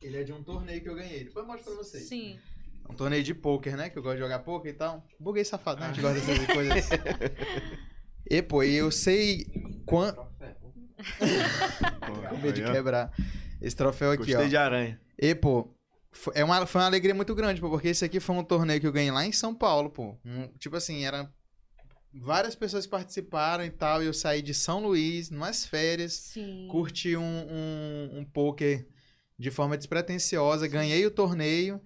Ele 0.01 0.17
é 0.17 0.23
de 0.23 0.31
um 0.31 0.41
torneio 0.43 0.81
que 0.81 0.87
eu 0.89 0.95
ganhei. 0.95 1.25
Depois 1.25 1.45
eu 1.45 1.51
mostro 1.51 1.73
pra 1.73 1.83
vocês. 1.83 2.07
Sim. 2.07 2.39
Um 2.89 2.93
torneio 2.93 3.23
de 3.23 3.33
pôquer, 3.33 3.75
né? 3.77 3.89
Que 3.89 3.97
eu 3.97 4.03
gosto 4.03 4.15
de 4.15 4.21
jogar 4.21 4.39
pôquer 4.39 4.69
e 4.69 4.73
tal. 4.73 5.05
Buguei 5.19 5.43
safado, 5.45 5.79
né? 5.79 5.87
A 5.87 5.93
gente 5.93 6.01
gosta 6.01 6.19
dessas 6.19 6.45
coisas. 6.47 6.89
E, 8.29 8.41
pô, 8.41 8.63
e 8.63 8.75
eu 8.75 8.89
sei 8.89 9.45
quanto. 9.85 10.25
Com 12.29 12.37
medo 12.37 12.53
de 12.53 12.63
quebrar. 12.63 13.11
Esse 13.61 13.75
troféu 13.75 14.11
aqui, 14.11 14.25
Gostei 14.25 14.45
ó. 14.45 14.49
de 14.49 14.57
aranha. 14.57 14.99
E, 15.17 15.35
pô, 15.35 15.73
é 16.33 16.43
uma, 16.43 16.65
foi 16.65 16.81
uma 16.81 16.87
alegria 16.87 17.13
muito 17.13 17.33
grande, 17.35 17.59
pô, 17.61 17.69
porque 17.69 17.89
esse 17.89 18.03
aqui 18.05 18.19
foi 18.19 18.35
um 18.35 18.43
torneio 18.43 18.79
que 18.79 18.87
eu 18.87 18.91
ganhei 18.91 19.11
lá 19.11 19.25
em 19.25 19.31
São 19.31 19.53
Paulo, 19.53 19.89
pô. 19.89 20.15
Um- 20.25 20.47
tipo 20.59 20.75
assim, 20.75 21.03
era. 21.05 21.31
Várias 22.13 22.53
pessoas 22.53 22.85
participaram 22.85 23.65
e 23.65 23.71
tal, 23.71 24.03
e 24.03 24.05
eu 24.05 24.13
saí 24.13 24.41
de 24.41 24.53
São 24.53 24.79
Luís, 24.79 25.31
numas 25.31 25.65
férias, 25.65 26.13
Sim. 26.13 26.67
curti 26.69 27.17
um, 27.17 27.23
um, 27.23 28.19
um 28.19 28.25
poker 28.25 28.85
de 29.37 29.49
forma 29.49 29.75
despretensiosa, 29.75 30.67
ganhei 30.67 31.03
o 31.07 31.11
torneio. 31.11 31.81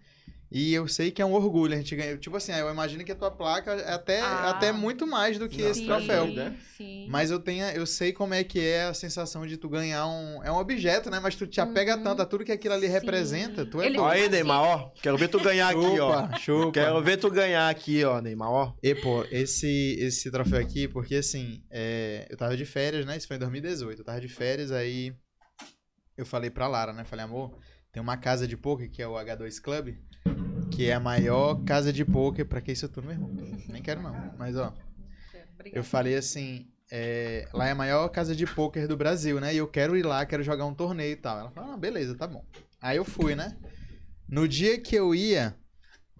E 0.49 0.73
eu 0.73 0.87
sei 0.87 1.11
que 1.11 1.21
é 1.21 1.25
um 1.25 1.33
orgulho, 1.33 1.73
a 1.73 1.77
gente 1.77 1.93
ganha. 1.93 2.17
Tipo 2.17 2.37
assim, 2.37 2.53
eu 2.53 2.69
imagino 2.71 3.03
que 3.03 3.11
a 3.11 3.15
tua 3.15 3.29
placa 3.29 3.73
é 3.73 3.91
até, 3.91 4.21
Ah. 4.21 4.49
até 4.51 4.71
muito 4.71 5.05
mais 5.05 5.37
do 5.37 5.49
que 5.49 5.61
Não, 5.61 5.69
esse 5.71 5.81
Sim, 5.81 5.85
troféu. 5.87 6.27
né? 6.27 6.55
Sim. 6.77 7.05
Mas 7.09 7.29
eu 7.31 7.37
tenho, 7.39 7.65
eu 7.65 7.85
sei 7.85 8.13
como 8.13 8.33
é 8.33 8.43
que 8.45 8.59
é 8.59 8.83
a 8.85 8.93
sensação 8.93 9.45
de 9.45 9.57
tu 9.57 9.67
ganhar 9.67 10.07
um. 10.07 10.41
É 10.43 10.49
um 10.51 10.55
objeto, 10.57 11.09
né? 11.09 11.19
Mas 11.19 11.35
tu 11.35 11.45
te 11.45 11.59
apega 11.59 11.97
Uhum. 11.97 12.03
tanto 12.03 12.21
a 12.21 12.25
tudo 12.25 12.45
que 12.45 12.51
aquilo 12.53 12.75
ali 12.75 12.87
Sim. 12.87 12.93
representa. 12.93 13.65
Tu 13.65 13.81
é 13.81 13.87
Ele- 13.87 13.97
doido. 13.97 14.07
Ó 14.07 14.09
aí. 14.09 14.29
Neymar, 14.29 14.61
ó. 14.61 14.89
Quero 15.01 15.17
ver 15.17 15.27
tu 15.27 15.39
ganhar 15.41 15.67
aqui, 15.67 15.99
ó. 15.99 16.21
Chupa, 16.23 16.39
chupa. 16.39 16.71
Quero 16.71 17.03
ver 17.03 17.17
tu 17.17 17.29
ganhar 17.29 17.67
aqui, 17.69 18.05
ó, 18.05 18.21
Neymar, 18.21 18.49
ó. 18.49 18.73
E, 18.81 18.95
pô, 18.95 19.25
esse, 19.29 19.97
esse 19.99 20.31
troféu 20.31 20.59
aqui, 20.61 20.87
porque 20.87 21.15
assim, 21.15 21.61
é, 21.69 22.25
eu 22.29 22.37
tava 22.37 22.55
de 22.55 22.63
férias, 22.65 23.05
né? 23.05 23.17
Isso 23.17 23.27
foi 23.27 23.35
em 23.35 23.39
2018. 23.39 23.99
Eu 23.99 24.05
tava 24.05 24.21
de 24.21 24.29
férias, 24.29 24.71
aí 24.71 25.13
eu 26.17 26.25
falei 26.25 26.49
pra 26.49 26.67
Lara, 26.67 26.93
né? 26.93 27.03
Falei, 27.03 27.25
amor, 27.25 27.57
tem 27.91 28.01
uma 28.01 28.15
casa 28.17 28.47
de 28.47 28.55
poker 28.55 28.89
que 28.89 29.01
é 29.01 29.07
o 29.07 29.13
H2 29.17 29.59
Club, 29.61 29.95
que 30.71 30.89
é 30.89 30.93
a 30.93 30.99
maior 30.99 31.63
casa 31.63 31.91
de 31.91 32.05
poker. 32.05 32.45
Pra 32.45 32.61
que 32.61 32.71
isso 32.71 32.87
tudo, 32.89 33.05
meu 33.05 33.13
irmão? 33.13 33.31
Nem 33.67 33.81
quero 33.81 34.01
não. 34.01 34.33
Mas, 34.37 34.55
ó, 34.55 34.73
eu 35.71 35.83
falei 35.83 36.15
assim, 36.15 36.67
é, 36.91 37.47
lá 37.53 37.67
é 37.67 37.71
a 37.71 37.75
maior 37.75 38.07
casa 38.09 38.35
de 38.35 38.45
pôquer 38.45 38.87
do 38.87 38.95
Brasil, 38.95 39.39
né? 39.39 39.53
E 39.53 39.57
eu 39.57 39.67
quero 39.67 39.97
ir 39.97 40.05
lá, 40.05 40.25
quero 40.25 40.43
jogar 40.43 40.65
um 40.65 40.73
torneio 40.73 41.13
e 41.13 41.15
tal. 41.15 41.39
Ela 41.39 41.51
falou, 41.51 41.73
ah, 41.73 41.77
beleza, 41.77 42.15
tá 42.15 42.27
bom. 42.27 42.45
Aí 42.81 42.97
eu 42.97 43.05
fui, 43.05 43.35
né? 43.35 43.57
No 44.27 44.47
dia 44.47 44.79
que 44.79 44.95
eu 44.95 45.13
ia, 45.13 45.55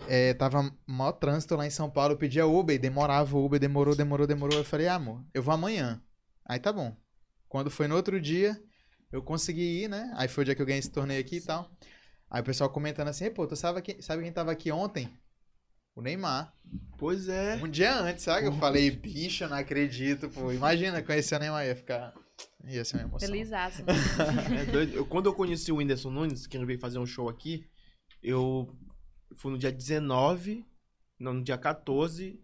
é, 0.08 0.34
tava 0.34 0.74
maior 0.86 1.14
trânsito 1.14 1.56
lá 1.56 1.66
em 1.66 1.70
São 1.70 1.90
Paulo, 1.90 2.14
eu 2.14 2.18
pedia 2.18 2.46
Uber 2.46 2.76
e 2.76 2.80
demorava 2.80 3.36
o 3.36 3.46
Uber, 3.46 3.60
demorou, 3.60 3.96
demorou, 3.96 4.28
demorou. 4.28 4.58
Eu 4.58 4.64
falei, 4.64 4.88
ah, 4.88 4.96
amor, 4.96 5.24
eu 5.34 5.42
vou 5.42 5.54
amanhã. 5.54 6.02
Aí 6.46 6.60
tá 6.60 6.72
bom. 6.72 6.96
Quando 7.48 7.70
foi 7.70 7.88
no 7.88 7.96
outro 7.96 8.20
dia, 8.20 8.60
eu 9.12 9.22
consegui 9.22 9.84
ir, 9.84 9.90
né? 9.90 10.12
Aí 10.16 10.28
foi 10.28 10.44
o 10.44 10.46
dia 10.46 10.56
que 10.56 10.62
eu 10.62 10.66
ganhei 10.66 10.80
esse 10.80 10.92
torneio 10.92 11.20
aqui 11.20 11.38
e 11.38 11.42
tal. 11.42 11.70
Aí 12.30 12.42
o 12.42 12.44
pessoal 12.44 12.70
comentando 12.70 13.08
assim, 13.08 13.30
pô, 13.32 13.48
tu 13.48 13.56
sabe, 13.56 13.82
quem, 13.82 14.02
sabe 14.02 14.24
quem 14.24 14.32
tava 14.32 14.52
aqui 14.52 14.72
ontem? 14.72 15.10
O 15.96 16.02
Neymar. 16.02 16.54
Pois 16.98 17.28
é. 17.30 17.56
Um 17.56 17.70
dia 17.70 17.96
antes, 18.00 18.24
sabe? 18.24 18.46
Eu 18.48 18.54
falei, 18.54 18.92
bicho, 18.92 19.44
eu 19.46 19.50
não 19.50 19.58
acredito, 19.58 20.30
pô. 20.30 20.52
Imagina 20.52 21.02
conhecer 21.02 21.36
o 21.36 21.40
Neymar, 21.40 21.66
ia 21.66 21.76
ficar. 21.76 22.14
Ia 22.66 22.84
ser 22.86 22.98
uma 22.98 23.04
emoção. 23.08 23.28
Felizaço. 23.28 23.82
É 24.60 24.66
doido. 24.66 24.94
Eu- 24.94 25.06
quando 25.06 25.28
eu 25.28 25.34
conheci 25.34 25.72
o 25.72 25.78
Whindersson 25.78 26.12
Nunes, 26.12 26.46
que 26.46 26.56
ele 26.58 26.66
veio 26.66 26.80
fazer 26.80 27.00
um 27.00 27.06
show 27.06 27.30
aqui, 27.30 27.66
eu 28.22 28.68
fui 29.38 29.52
no 29.52 29.58
dia 29.58 29.72
19, 29.72 30.66
não, 31.20 31.34
no 31.34 31.44
dia 31.44 31.58
14 31.58 32.40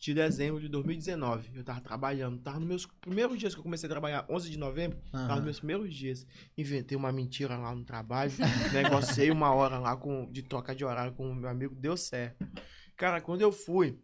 de 0.00 0.14
dezembro 0.14 0.58
de 0.58 0.68
2019. 0.68 1.50
Eu 1.54 1.62
tava 1.62 1.80
trabalhando, 1.82 2.40
tava 2.40 2.58
nos 2.58 2.66
meus 2.66 2.86
primeiros 2.86 3.38
dias 3.38 3.54
que 3.54 3.60
eu 3.60 3.62
comecei 3.62 3.86
a 3.86 3.90
trabalhar, 3.90 4.26
11 4.30 4.50
de 4.50 4.58
novembro, 4.58 4.98
tava 5.12 5.36
nos 5.36 5.44
meus 5.44 5.58
primeiros 5.58 5.94
dias. 5.94 6.26
Inventei 6.56 6.96
uma 6.96 7.12
mentira 7.12 7.58
lá 7.58 7.74
no 7.74 7.84
trabalho, 7.84 8.32
negociei 8.72 9.30
uma 9.30 9.52
hora 9.54 9.78
lá 9.78 9.94
com, 9.94 10.30
de 10.32 10.42
troca 10.42 10.74
de 10.74 10.84
horário 10.86 11.12
com 11.12 11.30
o 11.30 11.34
meu 11.34 11.50
amigo, 11.50 11.74
deu 11.74 11.98
certo. 11.98 12.48
Cara, 12.96 13.20
quando 13.20 13.42
eu 13.42 13.52
fui, 13.52 14.00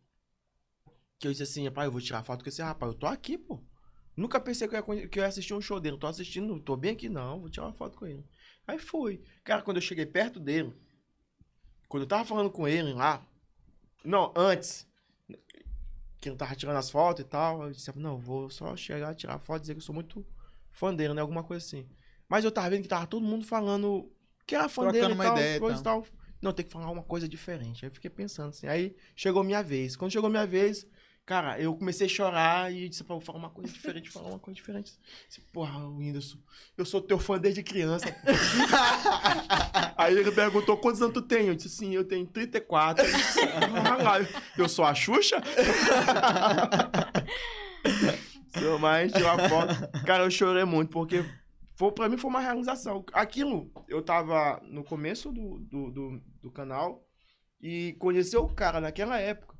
que 1.18 1.26
eu 1.26 1.32
disse 1.32 1.44
assim, 1.44 1.64
rapaz, 1.64 1.86
eu 1.86 1.92
vou 1.92 2.00
tirar 2.00 2.22
foto 2.22 2.44
com 2.44 2.50
esse 2.50 2.60
rapaz, 2.60 2.92
eu 2.92 2.98
tô 2.98 3.06
aqui, 3.06 3.38
pô. 3.38 3.64
Nunca 4.14 4.38
pensei 4.38 4.68
que 4.68 4.76
eu, 4.76 4.94
ia, 4.94 5.08
que 5.08 5.18
eu 5.18 5.22
ia 5.22 5.28
assistir 5.28 5.54
um 5.54 5.60
show 5.60 5.80
dele. 5.80 5.98
Tô 5.98 6.06
assistindo, 6.06 6.58
tô 6.60 6.74
bem 6.76 6.92
aqui, 6.92 7.06
não. 7.06 7.40
Vou 7.40 7.50
tirar 7.50 7.66
uma 7.66 7.74
foto 7.74 7.98
com 7.98 8.06
ele. 8.06 8.24
Aí 8.66 8.78
fui. 8.78 9.22
Cara, 9.44 9.60
quando 9.60 9.76
eu 9.76 9.82
cheguei 9.82 10.06
perto 10.06 10.40
dele, 10.40 10.74
quando 11.86 12.04
eu 12.04 12.08
tava 12.08 12.24
falando 12.24 12.50
com 12.50 12.66
ele 12.66 12.94
lá, 12.94 13.26
não, 14.02 14.32
antes, 14.34 14.85
que 16.26 16.30
ele 16.30 16.36
tava 16.36 16.56
tirando 16.56 16.76
as 16.76 16.90
fotos 16.90 17.24
e 17.24 17.28
tal, 17.28 17.62
eu 17.62 17.70
disse, 17.70 17.90
não, 17.96 18.18
vou 18.18 18.50
só 18.50 18.76
chegar, 18.76 19.14
tirar 19.14 19.38
foto, 19.38 19.60
dizer 19.60 19.74
que 19.74 19.78
eu 19.78 19.84
sou 19.84 19.94
muito 19.94 20.26
fã 20.70 20.92
dele, 20.92 21.14
né? 21.14 21.20
Alguma 21.20 21.44
coisa 21.44 21.64
assim. 21.64 21.86
Mas 22.28 22.44
eu 22.44 22.50
tava 22.50 22.70
vendo 22.70 22.82
que 22.82 22.88
tava 22.88 23.06
todo 23.06 23.24
mundo 23.24 23.44
falando 23.44 24.10
que 24.46 24.54
era 24.54 24.68
fã 24.68 24.82
Trocando 24.82 24.92
dele 24.92 25.12
e 25.12 25.14
uma 25.14 25.24
tal, 25.24 25.36
ideia 25.36 25.56
e 25.56 25.60
coisa 25.60 25.80
e 25.80 25.84
tal. 25.84 26.06
Não, 26.42 26.52
tem 26.52 26.66
que 26.66 26.72
falar 26.72 26.90
uma 26.90 27.02
coisa 27.02 27.28
diferente. 27.28 27.84
Aí 27.84 27.90
eu 27.90 27.94
fiquei 27.94 28.10
pensando 28.10 28.50
assim. 28.50 28.66
Aí 28.66 28.94
chegou 29.14 29.42
minha 29.44 29.62
vez. 29.62 29.96
Quando 29.96 30.10
chegou 30.10 30.28
minha 30.28 30.46
vez, 30.46 30.86
cara, 31.26 31.60
eu 31.60 31.74
comecei 31.74 32.06
a 32.06 32.08
chorar 32.08 32.72
e 32.72 32.88
disse, 32.88 33.02
vou 33.02 33.20
falar 33.20 33.38
uma 33.38 33.50
coisa 33.50 33.72
diferente, 33.72 34.08
falar 34.10 34.28
uma 34.28 34.38
coisa 34.38 34.54
diferente. 34.54 34.92
Disse, 35.28 35.40
Porra, 35.52 35.86
Whindersson, 35.88 36.38
eu 36.78 36.86
sou 36.86 37.00
teu 37.02 37.18
fã 37.18 37.36
desde 37.36 37.64
criança. 37.64 38.06
Aí 39.98 40.16
ele 40.16 40.30
perguntou 40.30 40.76
quantos 40.76 41.02
anos 41.02 41.14
tu 41.14 41.22
tem? 41.22 41.48
Eu 41.48 41.56
disse, 41.56 41.68
sim, 41.68 41.92
eu 41.92 42.04
tenho 42.04 42.24
34. 42.26 43.04
Ele 43.04 43.12
disse, 43.12 43.40
"Ah, 43.40 44.20
eu 44.56 44.68
sou 44.68 44.84
a 44.84 44.94
Xuxa? 44.94 45.42
Sou 48.58 48.78
mais 48.78 49.12
de 49.12 49.22
uma 49.22 49.48
foto. 49.48 50.04
Cara, 50.06 50.24
eu 50.24 50.30
chorei 50.30 50.64
muito, 50.64 50.90
porque 50.90 51.22
foi, 51.74 51.92
pra 51.92 52.08
mim 52.08 52.16
foi 52.16 52.30
uma 52.30 52.40
realização. 52.40 53.04
Aquilo, 53.12 53.70
eu 53.86 54.02
tava 54.02 54.60
no 54.64 54.82
começo 54.82 55.30
do, 55.30 55.58
do, 55.58 55.90
do, 55.90 56.22
do 56.42 56.50
canal 56.50 57.06
e 57.60 57.94
conhecer 57.98 58.38
o 58.38 58.48
cara 58.48 58.80
naquela 58.80 59.18
época. 59.18 59.55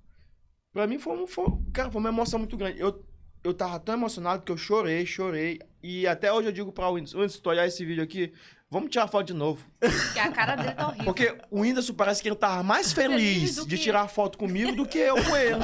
Pra 0.76 0.86
mim 0.86 0.98
foi, 0.98 1.16
um, 1.16 1.26
foi, 1.26 1.46
cara, 1.72 1.90
foi 1.90 1.98
uma 1.98 2.10
emoção 2.10 2.38
muito 2.38 2.54
grande. 2.54 2.78
Eu, 2.78 3.02
eu 3.42 3.54
tava 3.54 3.80
tão 3.80 3.94
emocionado 3.94 4.42
que 4.42 4.52
eu 4.52 4.58
chorei, 4.58 5.06
chorei. 5.06 5.58
E 5.82 6.06
até 6.06 6.30
hoje 6.30 6.48
eu 6.48 6.52
digo 6.52 6.70
pra 6.70 6.90
Whindersson, 6.90 7.18
antes 7.18 7.36
de 7.36 7.40
tu 7.40 7.48
olhar 7.48 7.66
esse 7.66 7.82
vídeo 7.82 8.04
aqui, 8.04 8.30
vamos 8.70 8.90
tirar 8.90 9.08
foto 9.08 9.28
de 9.28 9.32
novo. 9.32 9.64
Porque 9.80 10.18
a 10.18 10.30
cara 10.30 10.54
dele 10.54 10.72
tá 10.72 10.88
horrível. 10.88 11.04
Porque 11.06 11.34
o 11.50 11.60
Whindersson 11.60 11.94
parece 11.94 12.20
que 12.20 12.28
ele 12.28 12.36
tava 12.36 12.62
mais 12.62 12.92
Feliz 12.92 13.16
feliz 13.16 13.66
de 13.66 13.74
que 13.74 13.82
tirar 13.82 14.06
foto 14.08 14.36
comigo 14.36 14.76
do 14.76 14.84
que 14.84 14.98
eu 14.98 15.14
com 15.24 15.34
ele. 15.34 15.60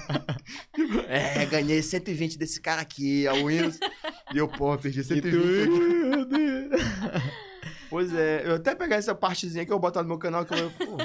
é, 1.08 1.44
ganhei 1.44 1.82
120 1.82 2.38
desse 2.38 2.58
cara 2.58 2.80
aqui, 2.80 3.26
é 3.26 3.32
o 3.34 3.44
Whindersson. 3.44 3.80
E 4.32 4.38
eu, 4.38 4.48
pô, 4.48 4.78
perdi 4.78 5.04
120. 5.04 5.28
Pois 7.92 8.10
é, 8.14 8.48
eu 8.48 8.54
até 8.54 8.74
pegar 8.74 8.96
essa 8.96 9.14
partezinha 9.14 9.66
que 9.66 9.70
eu 9.70 9.74
vou 9.74 9.82
botar 9.82 10.00
no 10.02 10.08
meu 10.08 10.16
canal 10.16 10.46
que 10.46 10.54
eu 10.54 10.70
pô, 10.70 10.96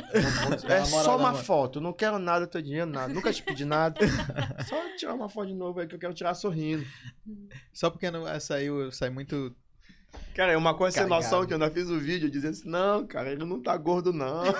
é 0.69 0.85
só 0.85 1.17
uma 1.17 1.33
foto, 1.33 1.81
não 1.81 1.91
quero 1.91 2.17
nada 2.17 2.47
teu 2.47 2.61
dinheiro, 2.61 2.89
nada, 2.89 3.13
nunca 3.13 3.33
te 3.33 3.43
pedi 3.43 3.65
nada. 3.65 3.99
Só 4.65 4.95
tirar 4.95 5.13
uma 5.13 5.27
foto 5.27 5.47
de 5.47 5.53
novo 5.53 5.81
aí 5.81 5.87
que 5.87 5.95
eu 5.95 5.99
quero 5.99 6.13
tirar 6.13 6.33
sorrindo. 6.33 6.87
Só 7.73 7.89
porque 7.89 8.09
não 8.09 8.23
saiu, 8.39 8.89
sai 8.89 9.09
muito. 9.09 9.53
Cara, 10.33 10.53
é 10.53 10.57
uma 10.57 10.73
coisa 10.75 10.99
sem 10.99 11.07
noção 11.07 11.45
que 11.45 11.51
eu 11.51 11.57
ainda 11.57 11.69
fiz 11.69 11.89
o 11.89 11.99
vídeo 11.99 12.31
dizendo 12.31 12.51
assim, 12.51 12.69
não, 12.69 13.05
cara, 13.05 13.33
ele 13.33 13.43
não 13.43 13.61
tá 13.61 13.75
gordo 13.75 14.13
não. 14.13 14.43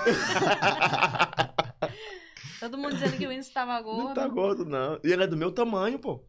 Todo 2.60 2.76
mundo 2.76 2.92
dizendo 2.92 3.16
que 3.16 3.24
o 3.26 3.30
Whindersson 3.30 3.54
tava 3.54 3.80
gordo. 3.80 4.02
Não 4.02 4.12
tá 4.12 4.28
gordo, 4.28 4.66
não. 4.66 5.00
E 5.02 5.10
ele 5.10 5.24
é 5.24 5.26
do 5.26 5.34
meu 5.36 5.50
tamanho, 5.50 5.98
pô. 5.98 6.22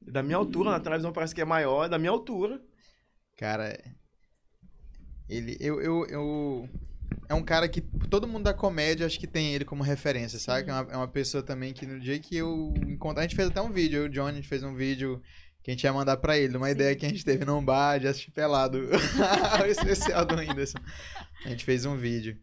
Da 0.00 0.22
minha 0.22 0.36
altura, 0.36 0.70
na 0.70 0.78
televisão 0.78 1.12
parece 1.12 1.34
que 1.34 1.40
é 1.40 1.44
maior, 1.44 1.86
é 1.86 1.88
da 1.88 1.98
minha 1.98 2.12
altura. 2.12 2.62
Cara. 3.36 3.76
Ele. 5.28 5.56
Eu, 5.60 5.80
eu, 5.80 6.06
eu. 6.06 6.68
É 7.28 7.34
um 7.34 7.42
cara 7.42 7.68
que 7.68 7.80
todo 8.10 8.26
mundo 8.26 8.44
da 8.44 8.54
comédia 8.54 9.06
acho 9.06 9.18
que 9.18 9.26
tem 9.26 9.54
ele 9.54 9.64
como 9.64 9.82
referência, 9.82 10.38
sabe? 10.38 10.68
É 10.70 10.72
uma, 10.72 10.92
é 10.92 10.96
uma 10.96 11.08
pessoa 11.08 11.42
também 11.42 11.72
que 11.72 11.86
no 11.86 12.00
dia 12.00 12.18
que 12.18 12.36
eu 12.36 12.72
encontro. 12.86 13.20
A 13.20 13.22
gente 13.22 13.36
fez 13.36 13.48
até 13.48 13.60
um 13.60 13.70
vídeo, 13.70 13.98
eu 13.98 14.06
e 14.06 14.08
o 14.08 14.10
Johnny, 14.12 14.32
a 14.32 14.34
gente 14.40 14.48
fez 14.48 14.62
um 14.62 14.74
vídeo 14.74 15.20
que 15.62 15.70
a 15.70 15.74
gente 15.74 15.84
ia 15.84 15.92
mandar 15.92 16.16
pra 16.16 16.36
ele, 16.36 16.56
uma 16.56 16.66
Sim. 16.66 16.72
ideia 16.72 16.96
que 16.96 17.06
a 17.06 17.08
gente 17.08 17.24
teve 17.24 17.44
num 17.44 17.64
bar 17.64 17.98
de 17.98 18.08
assistir 18.08 18.32
pelado. 18.32 18.78
o 19.62 19.66
especial 19.66 20.24
do 20.26 20.34
Whindersson. 20.36 20.78
A 21.44 21.48
gente 21.48 21.64
fez 21.64 21.84
um 21.84 21.96
vídeo. 21.96 22.36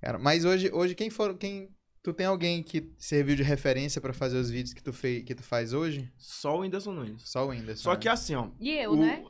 Cara, 0.00 0.18
mas 0.18 0.44
hoje, 0.44 0.70
hoje 0.72 0.94
quem 0.94 1.10
for. 1.10 1.36
Quem, 1.36 1.70
tu 2.02 2.12
tem 2.12 2.26
alguém 2.26 2.62
que 2.62 2.92
serviu 2.98 3.34
de 3.34 3.42
referência 3.42 4.00
pra 4.00 4.12
fazer 4.12 4.36
os 4.36 4.50
vídeos 4.50 4.74
que 4.74 4.82
tu, 4.82 4.92
fez, 4.92 5.24
que 5.24 5.34
tu 5.34 5.42
faz 5.42 5.72
hoje? 5.72 6.12
Só 6.16 6.56
o 6.56 6.60
Whindersson 6.60 6.92
Nunes. 6.92 7.22
Só 7.24 7.46
o 7.46 7.48
Whindersson. 7.48 7.82
Só 7.82 7.92
né? 7.94 7.96
que 7.96 8.08
assim, 8.08 8.34
ó. 8.34 8.48
E 8.60 8.70
eu, 8.70 8.92
o- 8.92 8.96
né? 8.96 9.24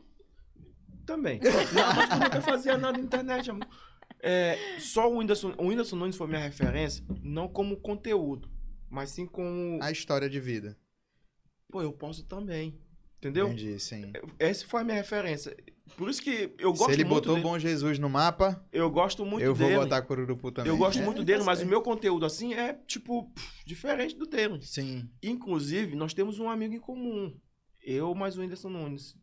Também. 1.08 1.40
Não, 1.42 1.94
mas 1.96 2.08
tu 2.10 2.14
nunca 2.16 2.40
fazia 2.42 2.76
nada 2.76 2.98
na 2.98 3.02
internet, 3.04 3.50
amor. 3.50 3.66
É, 4.20 4.58
só 4.78 5.10
o 5.10 5.16
Whindersson, 5.18 5.54
o 5.56 5.68
Whindersson 5.68 5.96
Nunes 5.96 6.16
foi 6.16 6.26
minha 6.26 6.40
referência, 6.40 7.02
não 7.22 7.48
como 7.48 7.76
conteúdo, 7.78 8.50
mas 8.90 9.10
sim 9.10 9.24
como. 9.26 9.78
A 9.82 9.90
história 9.90 10.28
de 10.28 10.38
vida. 10.38 10.76
Pô, 11.70 11.80
eu 11.82 11.92
posso 11.92 12.24
também. 12.24 12.78
Entendeu? 13.16 13.46
Entendi, 13.48 13.80
sim. 13.80 14.12
Essa 14.38 14.66
foi 14.66 14.82
a 14.82 14.84
minha 14.84 14.96
referência. 14.96 15.56
Por 15.96 16.08
isso 16.10 16.20
que 16.22 16.54
eu 16.58 16.72
gosto 16.72 16.86
Se 16.90 16.92
ele 16.96 17.04
muito 17.04 17.14
botou 17.14 17.34
dele. 17.34 17.46
Bom 17.46 17.58
Jesus 17.58 17.98
no 17.98 18.08
mapa, 18.10 18.62
Eu 18.70 18.90
gosto 18.90 19.24
muito 19.24 19.42
eu 19.42 19.54
vou 19.54 19.66
dele. 19.66 19.80
botar 19.80 20.02
Cururupu 20.02 20.52
também. 20.52 20.70
Eu 20.70 20.76
gosto 20.76 21.00
É, 21.00 21.04
muito 21.04 21.24
dele, 21.24 21.42
mas 21.42 21.58
o 21.58 21.60
certo. 21.62 21.70
meu 21.70 21.80
conteúdo 21.82 22.26
assim 22.26 22.52
é, 22.54 22.74
tipo, 22.86 23.24
pff, 23.30 23.64
diferente 23.66 24.14
do 24.14 24.26
dele. 24.26 24.60
Sim, 24.62 25.08
Inclusive, 25.22 25.96
nós 25.96 26.12
temos 26.12 26.38
um 26.38 26.48
amigo 26.50 26.74
em 26.74 26.78
comum. 26.78 27.34
Eu 27.82 28.14
mais 28.14 28.36
o 28.36 28.42
Whindersson 28.42 28.68
Nunes. 28.68 29.16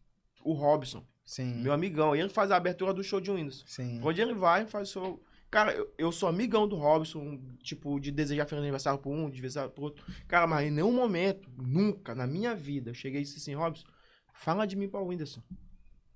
O 0.44 0.54
Robson, 0.54 1.06
sim, 1.26 1.56
meu 1.62 1.74
amigão. 1.74 2.16
E 2.16 2.20
ele 2.20 2.30
faz 2.30 2.52
a 2.52 2.56
abertura 2.58 2.94
do 2.94 3.04
show 3.04 3.20
de 3.20 3.32
Whindersson. 3.32 3.66
sim. 3.68 4.00
Onde 4.04 4.22
ele 4.22 4.34
vai, 4.34 4.66
faz 4.66 4.90
o 4.90 4.92
show. 4.94 5.24
Cara, 5.52 5.72
eu, 5.74 5.94
eu 5.98 6.12
sou 6.12 6.28
amigão 6.28 6.68
do 6.68 6.76
Robson, 6.76 7.40
tipo, 7.62 8.00
de 8.00 8.12
desejar 8.12 8.46
feliz 8.46 8.62
aniversário 8.62 9.00
pro 9.00 9.10
um, 9.12 9.26
de 9.30 9.34
aniversário 9.34 9.72
pro 9.72 9.84
outro. 9.86 10.06
Cara, 10.28 10.46
mas 10.48 10.68
em 10.68 10.72
nenhum 10.72 10.92
momento, 10.92 11.50
nunca, 11.58 12.14
na 12.14 12.28
minha 12.28 12.54
vida, 12.56 12.90
eu 12.90 12.94
cheguei 12.94 13.22
e 13.22 13.24
disse 13.24 13.38
assim, 13.38 13.54
Robson, 13.56 13.86
fala 14.34 14.66
de 14.66 14.76
mim 14.76 14.90
pra 14.90 15.00
Whindersson. 15.02 15.42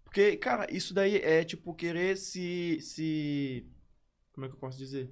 Porque, 0.03 0.36
cara, 0.38 0.68
isso 0.74 0.93
daí 0.93 1.18
é, 1.18 1.43
tipo, 1.43 1.74
querer 1.74 2.17
se... 2.17 2.79
se 2.82 3.66
como 4.34 4.46
é 4.46 4.50
que 4.50 4.55
eu 4.55 4.59
posso 4.59 4.78
dizer? 4.78 5.09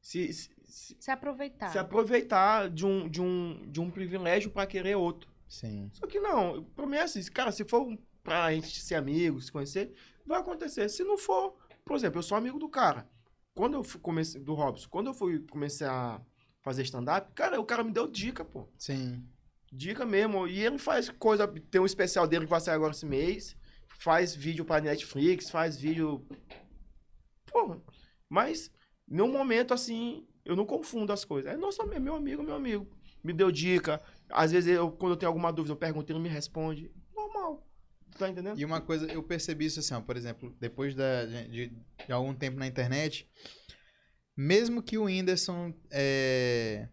Se, 0.00 0.30
se, 0.32 0.50
se- 0.66 0.96
Se 1.00 1.10
aproveitar. 1.10 1.70
se 1.70 1.78
aproveitar 1.78 2.68
de 2.68 2.84
um, 2.84 3.08
de 3.08 3.22
um, 3.22 3.64
de 3.70 3.80
um 3.80 3.90
privilégio 3.90 4.50
pra 4.50 4.66
querer 4.66 4.96
outro. 4.96 5.32
Sim. 5.48 5.88
Só 5.92 6.06
que 6.06 6.18
não, 6.20 6.64
pra 6.74 6.86
mim 6.86 6.96
é 6.96 7.02
assim, 7.02 7.22
cara, 7.30 7.52
se 7.52 7.64
for 7.64 7.86
um- 7.86 7.98
pra 8.24 8.52
gente 8.52 8.80
ser 8.80 8.96
amigo, 8.96 9.40
se 9.40 9.52
conhecer, 9.52 9.94
vai 10.26 10.40
acontecer. 10.40 10.88
Se 10.88 11.04
não 11.04 11.16
for, 11.16 11.54
por 11.84 11.94
exemplo, 11.94 12.18
eu 12.18 12.22
sou 12.22 12.36
amigo 12.36 12.58
do 12.58 12.68
cara. 12.68 13.08
Quando 13.54 13.74
eu 13.74 13.84
comecei, 14.00 14.40
do 14.40 14.54
Robson, 14.54 14.88
quando 14.90 15.08
eu 15.08 15.14
fui 15.14 15.38
comecei 15.48 15.86
a 15.86 16.20
fazer 16.60 16.82
stand-up, 16.82 17.30
cara, 17.34 17.60
o 17.60 17.64
cara 17.64 17.84
me 17.84 17.92
deu 17.92 18.08
dica, 18.08 18.44
pô. 18.44 18.66
Sim. 18.76 19.24
Dica 19.70 20.04
mesmo. 20.04 20.48
E 20.48 20.64
ele 20.64 20.78
faz 20.78 21.10
coisa, 21.10 21.46
tem 21.46 21.80
um 21.80 21.86
especial 21.86 22.26
dele 22.26 22.46
que 22.46 22.50
vai 22.50 22.60
sair 22.60 22.74
agora 22.74 22.92
esse 22.92 23.06
mês, 23.06 23.56
faz 23.98 24.34
vídeo 24.34 24.64
pra 24.64 24.80
Netflix, 24.80 25.50
faz 25.50 25.76
vídeo. 25.76 26.26
Pô, 27.46 27.76
mas, 28.28 28.72
no 29.06 29.28
momento, 29.28 29.74
assim, 29.74 30.26
eu 30.44 30.56
não 30.56 30.64
confundo 30.64 31.12
as 31.12 31.24
coisas. 31.24 31.52
É 31.52 31.56
nosso 31.56 31.82
amigo, 31.82 32.00
meu 32.00 32.14
amigo, 32.16 32.42
meu 32.42 32.54
amigo. 32.54 32.88
Me 33.22 33.32
deu 33.32 33.52
dica. 33.52 34.02
Às 34.28 34.52
vezes, 34.52 34.74
eu, 34.74 34.90
quando 34.90 35.12
eu 35.12 35.16
tenho 35.16 35.30
alguma 35.30 35.52
dúvida, 35.52 35.72
eu 35.72 35.76
pergunto, 35.76 36.10
ele 36.10 36.18
me 36.18 36.28
responde. 36.28 36.90
Normal. 37.14 37.64
Tá 38.18 38.28
entendendo? 38.28 38.58
E 38.58 38.64
uma 38.64 38.80
coisa, 38.80 39.06
eu 39.06 39.22
percebi 39.22 39.66
isso 39.66 39.80
assim, 39.80 39.94
ó, 39.94 40.00
por 40.00 40.16
exemplo, 40.16 40.54
depois 40.60 40.94
da, 40.94 41.24
de, 41.26 41.68
de- 41.68 42.12
algum 42.12 42.34
tempo 42.34 42.58
na 42.58 42.66
internet, 42.66 43.28
mesmo 44.36 44.82
que 44.82 44.98
o 44.98 45.04
Whindersson 45.04 45.72
é, 45.90 46.88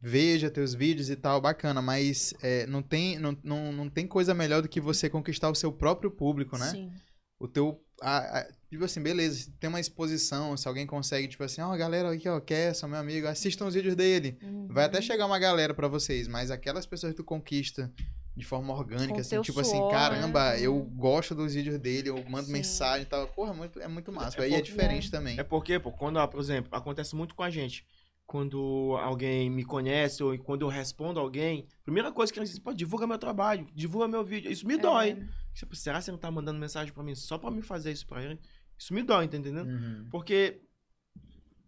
veja 0.00 0.50
teus 0.50 0.74
vídeos 0.74 1.10
e 1.10 1.16
tal, 1.16 1.40
bacana, 1.40 1.80
mas 1.82 2.34
é, 2.42 2.66
não, 2.66 2.82
tem, 2.82 3.18
não, 3.18 3.36
não, 3.42 3.72
não 3.72 3.88
tem 3.90 4.06
coisa 4.06 4.34
melhor 4.34 4.62
do 4.62 4.68
que 4.68 4.80
você 4.80 5.08
conquistar 5.10 5.50
o 5.50 5.54
seu 5.54 5.72
próprio 5.72 6.10
público, 6.10 6.56
né? 6.58 6.70
Sim. 6.70 6.92
O 7.38 7.46
teu. 7.46 7.82
a- 8.00 8.40
a- 8.40 8.48
tipo 8.70 8.84
assim, 8.84 9.00
beleza, 9.02 9.36
se 9.44 9.50
tem 9.52 9.68
uma 9.68 9.80
exposição, 9.80 10.56
se 10.56 10.66
alguém 10.68 10.86
consegue, 10.86 11.28
tipo 11.28 11.42
assim, 11.44 11.60
ó, 11.60 11.74
galera 11.76 12.10
aqui, 12.12 12.28
ó, 12.28 12.40
Kesson, 12.40 12.88
meu 12.88 12.98
amigo, 12.98 13.26
assistam 13.26 13.66
os 13.66 13.74
vídeos 13.74 13.94
dele. 13.94 14.38
Uhum. 14.42 14.68
Vai 14.68 14.84
até 14.84 15.00
chegar 15.00 15.26
uma 15.26 15.38
galera 15.38 15.72
pra 15.74 15.86
vocês, 15.88 16.26
mas 16.28 16.50
aquelas 16.50 16.86
pessoas 16.86 17.12
que 17.12 17.16
tu 17.18 17.24
conquista 17.24 17.92
de 18.36 18.44
forma 18.44 18.74
orgânica, 18.74 19.14
Com 19.14 19.20
assim, 19.20 19.30
teu 19.30 19.42
tipo 19.42 19.60
assim, 19.60 19.76
suor, 19.78 19.90
caramba, 19.90 20.50
né? 20.50 20.60
eu 20.60 20.78
gosto 20.82 21.34
dos 21.34 21.54
vídeos 21.54 21.78
dele, 21.78 22.10
eu 22.10 22.22
mando 22.28 22.46
Sim. 22.46 22.52
mensagem 22.52 23.02
e 23.02 23.06
tal. 23.06 23.26
Porra, 23.28 23.52
é 23.52 23.56
muito, 23.56 23.80
é 23.80 23.88
muito 23.88 24.12
massa. 24.12 24.38
É 24.38 24.44
Aí 24.44 24.52
é 24.52 24.56
porque- 24.58 24.70
diferente 24.70 25.10
também. 25.10 25.38
É 25.38 25.42
porque, 25.42 25.78
pô, 25.78 25.90
quando, 25.90 26.18
ah, 26.18 26.28
por 26.28 26.38
exemplo, 26.40 26.68
acontece 26.74 27.16
muito 27.16 27.34
com 27.34 27.42
a 27.42 27.48
gente. 27.50 27.86
Quando 28.26 28.96
alguém 29.00 29.48
me 29.48 29.64
conhece 29.64 30.22
ou 30.22 30.36
quando 30.38 30.62
eu 30.62 30.68
respondo 30.68 31.18
alguém, 31.20 31.66
primeira 31.84 32.12
coisa 32.12 32.30
que 32.32 32.38
eles 32.38 32.50
dizem, 32.50 32.62
pô, 32.62 32.74
divulga 32.74 33.06
meu 33.06 33.16
trabalho, 33.18 33.66
divulga 33.74 34.06
meu 34.08 34.22
vídeo. 34.24 34.50
Isso 34.50 34.66
me 34.66 34.74
É. 34.74 34.78
dói. 34.78 35.26
Tipo, 35.54 35.74
será 35.74 35.98
que 35.98 36.04
você 36.04 36.10
não 36.10 36.18
tá 36.18 36.30
mandando 36.30 36.58
mensagem 36.58 36.92
pra 36.92 37.02
mim 37.04 37.14
só 37.14 37.38
pra 37.38 37.50
me 37.50 37.62
fazer 37.62 37.92
isso 37.92 38.06
pra 38.06 38.22
ele? 38.22 38.38
Isso 38.76 38.92
me 38.92 39.02
dói, 39.02 39.28
tá 39.28 39.36
entendendo? 39.38 39.68
Uhum. 39.68 40.08
Porque 40.10 40.60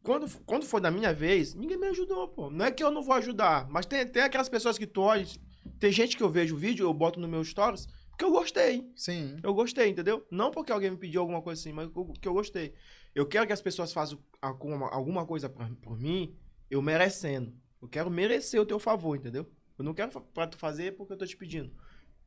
quando, 0.02 0.28
quando 0.44 0.64
foi 0.66 0.80
da 0.80 0.90
minha 0.90 1.12
vez, 1.14 1.54
ninguém 1.54 1.78
me 1.78 1.86
ajudou, 1.86 2.28
pô. 2.28 2.50
Não 2.50 2.64
é 2.66 2.70
que 2.70 2.82
eu 2.82 2.90
não 2.90 3.02
vou 3.02 3.14
ajudar, 3.14 3.68
mas 3.70 3.86
tem, 3.86 4.06
tem 4.06 4.22
aquelas 4.22 4.48
pessoas 4.48 4.76
que 4.76 4.86
tu 4.86 5.00
olha, 5.00 5.24
tem 5.78 5.92
gente 5.92 6.16
que 6.16 6.22
eu 6.22 6.30
vejo 6.30 6.54
o 6.54 6.58
vídeo, 6.58 6.86
eu 6.86 6.94
boto 6.94 7.20
no 7.20 7.28
meu 7.28 7.44
stories, 7.44 7.86
porque 8.10 8.24
eu 8.24 8.30
gostei. 8.30 8.90
Sim. 8.96 9.36
Eu 9.42 9.54
gostei, 9.54 9.88
entendeu? 9.88 10.26
Não 10.30 10.50
porque 10.50 10.72
alguém 10.72 10.90
me 10.90 10.96
pediu 10.96 11.20
alguma 11.20 11.40
coisa 11.40 11.60
assim, 11.60 11.72
mas 11.72 11.88
porque 11.88 12.26
eu 12.26 12.34
gostei. 12.34 12.74
Eu 13.14 13.26
quero 13.26 13.46
que 13.46 13.52
as 13.52 13.62
pessoas 13.62 13.92
façam 13.92 14.18
alguma, 14.40 15.24
coisa 15.24 15.48
pra, 15.48 15.70
por 15.82 15.98
mim, 15.98 16.36
eu 16.70 16.82
merecendo. 16.82 17.54
Eu 17.80 17.88
quero 17.88 18.10
merecer 18.10 18.60
o 18.60 18.66
teu 18.66 18.78
favor, 18.78 19.16
entendeu? 19.16 19.48
Eu 19.78 19.84
não 19.84 19.94
quero 19.94 20.20
pra 20.20 20.46
tu 20.46 20.58
fazer 20.58 20.96
porque 20.96 21.12
eu 21.12 21.16
tô 21.16 21.26
te 21.26 21.36
pedindo. 21.36 21.72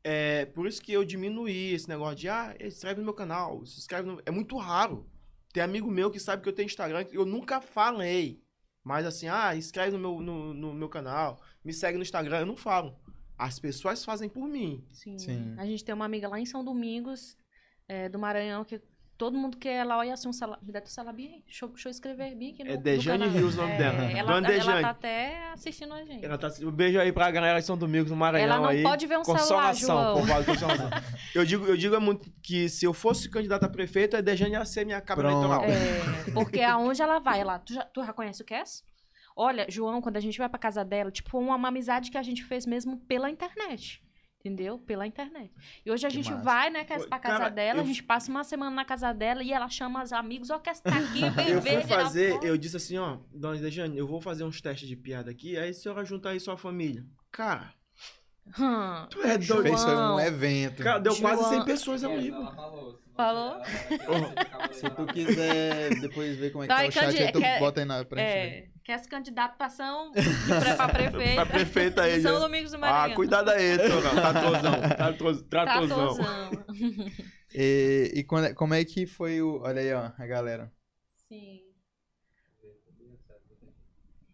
É 0.02 0.46
por 0.46 0.66
isso 0.66 0.82
que 0.82 0.92
eu 0.92 1.04
diminuí 1.04 1.74
esse 1.74 1.88
negócio 1.88 2.16
de, 2.16 2.28
ah, 2.28 2.56
se 2.58 2.66
inscreve 2.66 3.00
no 3.00 3.04
meu 3.04 3.14
canal, 3.14 3.64
se 3.66 3.78
inscreve 3.78 4.08
no... 4.08 4.20
É 4.24 4.30
muito 4.30 4.56
raro. 4.56 5.06
Tem 5.52 5.62
amigo 5.62 5.90
meu 5.90 6.10
que 6.10 6.18
sabe 6.18 6.42
que 6.42 6.48
eu 6.48 6.52
tenho 6.52 6.66
Instagram, 6.66 7.04
que 7.04 7.16
eu 7.16 7.26
nunca 7.26 7.60
falei. 7.60 8.42
Mas 8.82 9.06
assim, 9.06 9.28
ah, 9.28 9.54
inscreve 9.54 9.96
no 9.96 9.98
meu, 9.98 10.20
no, 10.20 10.54
no 10.54 10.74
meu 10.74 10.88
canal, 10.88 11.40
me 11.62 11.72
segue 11.72 11.98
no 11.98 12.02
Instagram, 12.02 12.40
eu 12.40 12.46
não 12.46 12.56
falo. 12.56 12.98
As 13.44 13.58
pessoas 13.58 14.04
fazem 14.04 14.28
por 14.28 14.46
mim. 14.46 14.84
Sim. 14.92 15.18
Sim. 15.18 15.54
A 15.58 15.66
gente 15.66 15.84
tem 15.84 15.94
uma 15.94 16.04
amiga 16.04 16.28
lá 16.28 16.38
em 16.38 16.46
São 16.46 16.64
Domingos, 16.64 17.36
é, 17.88 18.08
do 18.08 18.18
Maranhão, 18.18 18.64
que 18.64 18.80
todo 19.18 19.36
mundo 19.36 19.56
que 19.56 19.68
ela 19.68 19.98
olha 19.98 20.14
assim, 20.14 20.28
um 20.28 20.32
sala... 20.32 20.58
me 20.62 20.72
dá 20.72 20.80
teu 20.80 20.90
celular, 20.90 21.12
Bia, 21.12 21.30
deixa, 21.46 21.64
eu- 21.64 21.68
deixa 21.68 21.88
eu 21.88 21.90
escrever, 21.90 22.34
Bia, 22.36 22.52
aqui 22.52 22.64
no 22.64 22.70
É 22.70 22.76
Dejane. 22.76 23.26
Rios 23.28 23.54
o 23.54 23.58
nome 23.60 23.72
É, 23.72 23.78
dela. 23.78 24.02
Ela, 24.10 24.32
Dona 24.32 24.46
ela 24.48 24.56
Dejane. 24.58 24.82
tá 24.82 24.90
até 24.90 25.50
assistindo 25.52 25.92
a 25.94 26.04
gente. 26.04 26.24
Ela 26.24 26.38
tá, 26.38 26.50
um 26.62 26.70
beijo 26.70 26.98
aí 27.00 27.12
pra 27.12 27.30
galera 27.30 27.58
de 27.60 27.66
São 27.66 27.76
Domingos, 27.76 28.10
no 28.10 28.16
Maranhão 28.16 28.46
Ela 28.46 28.56
não 28.60 28.68
aí. 28.68 28.82
pode 28.82 29.06
ver 29.06 29.18
um 29.18 29.24
celular, 29.24 29.40
Consolação, 29.40 29.96
João. 30.02 30.20
povoado 30.20 30.40
de 30.42 30.46
consolação. 30.52 30.90
eu 31.34 31.44
digo, 31.44 31.66
eu 31.66 31.76
digo 31.76 31.94
é 31.94 31.98
muito 32.00 32.30
que 32.42 32.68
se 32.68 32.84
eu 32.84 32.92
fosse 32.94 33.28
candidato 33.28 33.64
a 33.64 33.68
prefeito, 33.68 34.16
a 34.16 34.20
Dejane 34.20 34.52
ia 34.52 34.64
ser 34.64 34.84
minha 34.86 35.00
cabra 35.00 35.28
eleitoral. 35.30 35.64
É, 35.64 36.30
porque 36.32 36.60
aonde 36.60 37.00
ela 37.02 37.18
vai, 37.18 37.40
ela, 37.40 37.58
tu 37.58 37.74
já, 37.74 37.84
tu 37.84 38.04
já 38.04 38.12
conhece 38.12 38.42
o 38.42 38.44
Cass? 38.46 38.84
Olha, 39.36 39.66
João, 39.68 40.00
quando 40.00 40.16
a 40.16 40.20
gente 40.20 40.38
vai 40.38 40.48
pra 40.48 40.58
casa 40.58 40.84
dela, 40.84 41.10
tipo, 41.10 41.38
uma, 41.38 41.56
uma 41.56 41.68
amizade 41.68 42.10
que 42.10 42.18
a 42.18 42.22
gente 42.22 42.44
fez 42.44 42.66
mesmo 42.66 42.98
pela 43.06 43.30
internet. 43.30 44.02
Entendeu? 44.44 44.76
Pela 44.76 45.06
internet. 45.06 45.52
E 45.86 45.90
hoje 45.92 46.04
a 46.04 46.08
Que 46.08 46.16
gente 46.16 46.30
massa. 46.32 46.42
vai, 46.42 46.68
né, 46.68 46.82
pra 46.82 46.98
casa 47.20 47.38
cara, 47.38 47.48
dela, 47.48 47.78
eu- 47.78 47.82
a 47.84 47.86
gente 47.86 48.02
passa 48.02 48.28
uma 48.28 48.42
semana 48.42 48.74
na 48.74 48.84
casa 48.84 49.12
dela 49.12 49.40
e 49.40 49.52
ela 49.52 49.68
chama 49.68 50.02
os 50.02 50.12
amigos, 50.12 50.50
ó, 50.50 50.58
Cass 50.58 50.80
tá 50.80 50.90
aqui, 50.90 51.20
vem 51.30 51.48
Eu 51.50 51.62
fui 51.62 51.82
fazer, 51.82 52.42
eu 52.42 52.56
disse 52.58 52.76
assim, 52.76 52.98
ó, 52.98 53.18
Dona 53.32 53.56
Dejane, 53.58 53.96
eu 53.96 54.04
vou 54.04 54.20
fazer 54.20 54.42
uns 54.42 54.60
testes 54.60 54.88
de 54.88 54.96
piada 54.96 55.30
aqui, 55.30 55.56
aí 55.56 55.70
a 55.70 55.72
senhora 55.72 56.04
junta 56.04 56.30
aí 56.30 56.40
sua 56.40 56.56
família. 56.56 57.06
Cara, 57.30 57.72
Hum, 58.58 59.06
tu 59.10 59.22
é 59.22 59.40
João. 59.40 59.62
doido. 59.62 59.76
Fez 59.76 59.84
foi 59.84 59.96
um 59.96 60.20
evento. 60.20 60.82
Cara, 60.82 60.98
deu 60.98 61.16
quase 61.16 61.40
João. 61.42 61.50
100 61.54 61.64
pessoas 61.64 62.04
ao 62.04 62.12
Ela 62.12 62.20
vivo. 62.20 62.54
falou. 62.54 62.92
se 62.92 63.02
Falou? 63.14 63.56
Se 64.72 64.90
tu 64.90 65.06
quiser 65.06 66.00
depois 66.00 66.36
ver 66.38 66.50
como 66.50 66.64
é 66.64 66.66
que 66.66 66.72
tá 66.72 66.76
Vai, 66.78 66.88
o 66.88 66.92
chat, 66.92 67.22
aí 67.22 67.30
tu 67.32 67.40
quer- 67.40 67.58
bota 67.58 67.80
aí 67.80 67.86
na 67.86 68.04
pra 68.06 68.20
gente 68.22 68.32
ver. 68.32 68.38
é, 68.38 68.68
Cass 68.86 69.06
candidato 69.06 69.56
pra 69.58 69.68
São, 69.68 70.12
pra 70.12 70.88
prefeito. 70.88 71.34
Pra 71.34 71.46
prefeita 71.46 72.02
aí, 72.02 72.20
São. 72.22 72.40
Domingos 72.40 72.70
do 72.72 72.76
Ah, 72.76 72.80
Maranhão. 72.80 73.16
cuidado 73.16 73.50
aí, 73.50 73.76
Torão. 73.78 74.10
Tratozão. 74.10 74.80
Tratozão. 74.96 75.42
Tratozão. 75.48 76.14
Tratozão. 76.14 76.50
E, 77.54 78.12
e 78.16 78.24
quando 78.24 78.46
é- 78.46 78.54
como 78.54 78.72
é 78.74 78.82
que 78.84 79.06
foi 79.06 79.40
o. 79.42 79.60
Olha 79.62 79.80
aí, 79.82 79.92
ó, 79.92 80.10
a 80.18 80.26
galera. 80.26 80.72
Sim. 81.28 81.60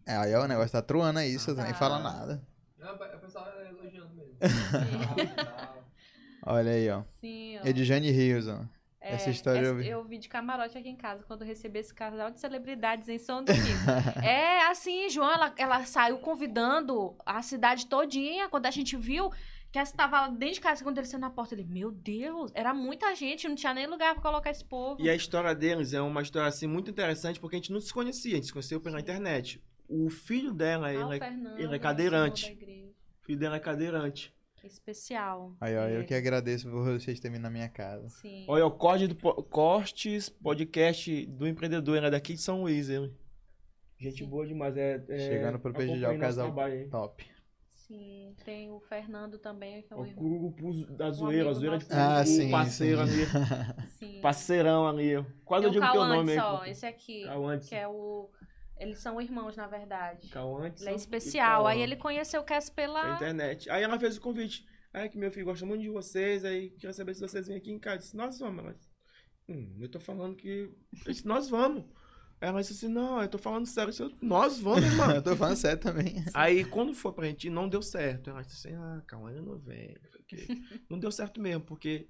É, 0.07 0.15
aí 0.15 0.33
ó, 0.35 0.43
o 0.45 0.47
negócio 0.47 0.71
tá 0.71 0.81
truando 0.81 1.19
aí, 1.19 1.37
você 1.37 1.53
Tá. 1.53 1.63
nem 1.63 1.73
fala 1.73 1.99
nada. 1.99 2.41
Não, 2.77 2.95
o 2.95 3.19
pessoal 3.19 3.45
é. 3.49 3.69
Olha 6.45 6.71
aí, 6.71 6.89
ó. 6.89 7.03
Sim, 7.19 7.57
ó. 7.59 7.67
Edjane 7.67 8.11
Rios, 8.11 8.47
ó. 8.47 8.61
É, 9.01 9.13
Essa 9.13 9.29
história 9.29 9.59
eu 9.59 9.63
essa- 9.65 9.75
vi. 9.75 9.87
eu 9.87 10.03
vi 10.03 10.17
de 10.17 10.27
camarote 10.27 10.77
aqui 10.77 10.89
em 10.89 10.95
casa 10.95 11.23
quando 11.23 11.41
eu 11.41 11.47
recebi 11.47 11.79
esse 11.79 11.93
casal 11.93 12.29
de 12.31 12.39
celebridades 12.39 13.07
em 13.07 13.17
São 13.17 13.43
Domingo. 13.43 13.63
é 14.23 14.65
assim, 14.67 15.09
João, 15.09 15.31
ela, 15.31 15.53
ela 15.57 15.85
saiu 15.85 16.17
convidando 16.17 17.15
a 17.25 17.41
cidade 17.41 17.85
todinha. 17.87 18.49
Quando 18.49 18.65
a 18.65 18.71
gente 18.71 18.97
viu 18.97 19.29
que 19.71 19.77
ela 19.77 19.87
estava 19.87 20.27
dentro 20.27 20.55
de 20.55 20.61
casa, 20.61 20.83
quando 20.83 20.97
ele 20.97 21.07
saiu 21.07 21.21
na 21.21 21.29
porta, 21.29 21.55
ele, 21.55 21.63
meu 21.63 21.91
Deus, 21.91 22.51
era 22.53 22.73
muita 22.73 23.15
gente, 23.15 23.47
não 23.47 23.55
tinha 23.55 23.73
nem 23.73 23.87
lugar 23.87 24.13
pra 24.15 24.21
colocar 24.23 24.49
esse 24.49 24.65
povo. 24.65 25.01
E 25.01 25.09
a 25.09 25.15
história 25.15 25.55
deles 25.55 25.93
é 25.93 26.01
uma 26.01 26.21
história 26.21 26.49
assim 26.49 26.67
muito 26.67 26.91
interessante 26.91 27.39
porque 27.39 27.55
a 27.55 27.59
gente 27.59 27.71
não 27.71 27.79
se 27.79 27.93
conhecia, 27.93 28.33
a 28.33 28.35
gente 28.35 28.47
se 28.47 28.53
conheceu 28.53 28.81
pela 28.81 28.99
internet. 28.99 29.61
O 29.87 30.09
filho 30.09 30.53
dela, 30.53 30.89
Ah, 30.89 31.07
o 31.07 31.13
ele 31.13 31.15
é, 31.15 31.19
Fernando, 31.19 31.57
ele 31.57 31.67
é 31.67 31.71
né, 31.71 31.79
cadeirante. 31.79 32.88
Dela 33.35 33.57
é 33.57 33.59
cadeirante. 33.59 34.33
Especial. 34.63 35.55
Aí, 35.61 35.75
ó, 35.77 35.87
eu 35.87 36.01
É, 36.01 36.03
que 36.03 36.13
agradeço 36.13 36.69
por 36.69 36.83
vocês 36.83 37.19
terem 37.19 37.35
vindo 37.37 37.43
na 37.43 37.49
minha 37.49 37.69
casa. 37.69 38.09
Sim. 38.09 38.45
Olha, 38.47 38.65
o 38.65 38.71
corte 38.71 39.07
do 39.07 39.15
Cortes 39.15 40.27
Podcast 40.29 41.25
do 41.27 41.47
Empreendedor, 41.47 41.97
ele 41.97 42.07
é 42.07 42.11
daqui 42.11 42.33
de 42.33 42.41
São 42.41 42.61
Luís, 42.61 42.89
ele. 42.89 43.13
Gente 43.97 44.23
Sim. 44.23 44.29
boa 44.29 44.45
demais. 44.45 44.75
É, 44.77 45.03
é, 45.09 45.17
Chegando 45.19 45.59
pra 45.59 45.71
prestigiar 45.71 46.13
o 46.13 46.19
casal 46.19 46.53
top. 46.89 47.25
Sim, 47.89 48.35
tem 48.45 48.69
o 48.71 48.79
Fernando 48.81 49.39
também, 49.39 49.81
que 49.81 49.91
é 49.91 49.95
o 49.95 50.01
O. 50.01 50.13
Cururupu 50.13 50.85
da 50.95 51.07
Um 51.07 51.13
zoeira, 51.13 51.49
a 51.49 51.53
zoeira 51.53 51.77
de. 51.79 51.85
Ah, 51.89 52.23
sim, 52.23 52.51
parceiro 52.51 53.07
sim. 53.07 53.23
ali. 53.23 53.87
Sim. 53.97 54.21
Parceirão 54.21 54.87
ali. 54.87 55.25
Quase 55.43 55.65
eu 55.65 55.71
Tem 55.71 55.79
o 55.79 55.81
digo 55.81 55.91
teu 55.91 56.05
nome 56.05 56.35
Cauantes, 56.35 56.37
aí. 56.37 56.39
ó, 56.39 56.57
pô. 56.59 56.65
esse 56.65 56.85
aqui, 56.85 57.23
que 57.67 57.75
é 57.75 57.87
o... 57.87 58.29
Eles 58.79 58.99
são 58.99 59.21
irmãos, 59.21 59.57
na 59.57 59.67
verdade. 59.67 60.29
Cauantes. 60.29 60.81
Ele 60.81 60.91
é 60.91 60.95
especial. 60.95 61.67
Aí 61.67 61.75
Cauã. 61.75 61.83
ele 61.83 61.95
conheceu 61.97 62.41
o 62.41 62.45
Cass 62.45 62.69
pela 62.69 63.01
pela... 63.01 63.15
internet. 63.15 63.69
Aí 63.69 63.83
ela 63.83 63.99
fez 63.99 64.17
o 64.17 64.21
convite. 64.21 64.65
Aí 64.93 65.09
que 65.09 65.17
meu 65.17 65.31
filho 65.31 65.45
gosta 65.45 65.65
muito 65.65 65.81
de 65.81 65.89
vocês, 65.89 66.43
aí 66.43 66.71
queria 66.71 66.93
saber 66.93 67.13
se 67.13 67.21
vocês 67.21 67.47
vêm 67.47 67.57
aqui 67.57 67.71
em 67.71 67.77
casa. 67.77 67.97
Eu 67.97 67.99
disse, 67.99 68.15
nós 68.15 68.39
vamos. 68.39 68.63
Ela 68.63 68.73
disse, 68.73 68.89
hum, 69.49 69.77
eu 69.79 69.89
tô 69.89 69.99
falando 69.99 70.35
que. 70.35 70.71
Eu 71.05 71.11
disse, 71.11 71.27
nós 71.27 71.49
vamos. 71.49 71.85
Aí 72.41 72.47
ela 72.47 72.61
disse 72.61 72.73
assim, 72.73 72.87
não, 72.87 73.21
eu 73.21 73.27
tô 73.27 73.37
falando 73.37 73.65
sério. 73.65 73.89
Eu 73.89 74.09
disse, 74.09 74.17
nós 74.21 74.59
vamos, 74.59 74.83
irmão. 74.83 75.11
eu 75.11 75.21
tô 75.21 75.35
falando 75.35 75.57
sério 75.57 75.79
também. 75.79 76.23
Aí 76.33 76.63
quando 76.63 76.93
foi 76.93 77.11
pra 77.11 77.27
gente, 77.27 77.49
não 77.49 77.67
deu 77.67 77.81
certo. 77.81 78.29
Ela 78.29 78.41
disse 78.41 78.65
assim, 78.67 78.77
ah, 78.77 79.03
calma, 79.05 79.31
eu 79.31 79.43
não 79.43 79.59
vem. 79.59 79.95
não 80.01 80.09
sei 80.09 80.21
o 80.21 80.23
quê. 80.23 80.47
Não 80.89 80.97
deu 80.97 81.11
certo 81.11 81.41
mesmo, 81.41 81.65
porque 81.65 82.07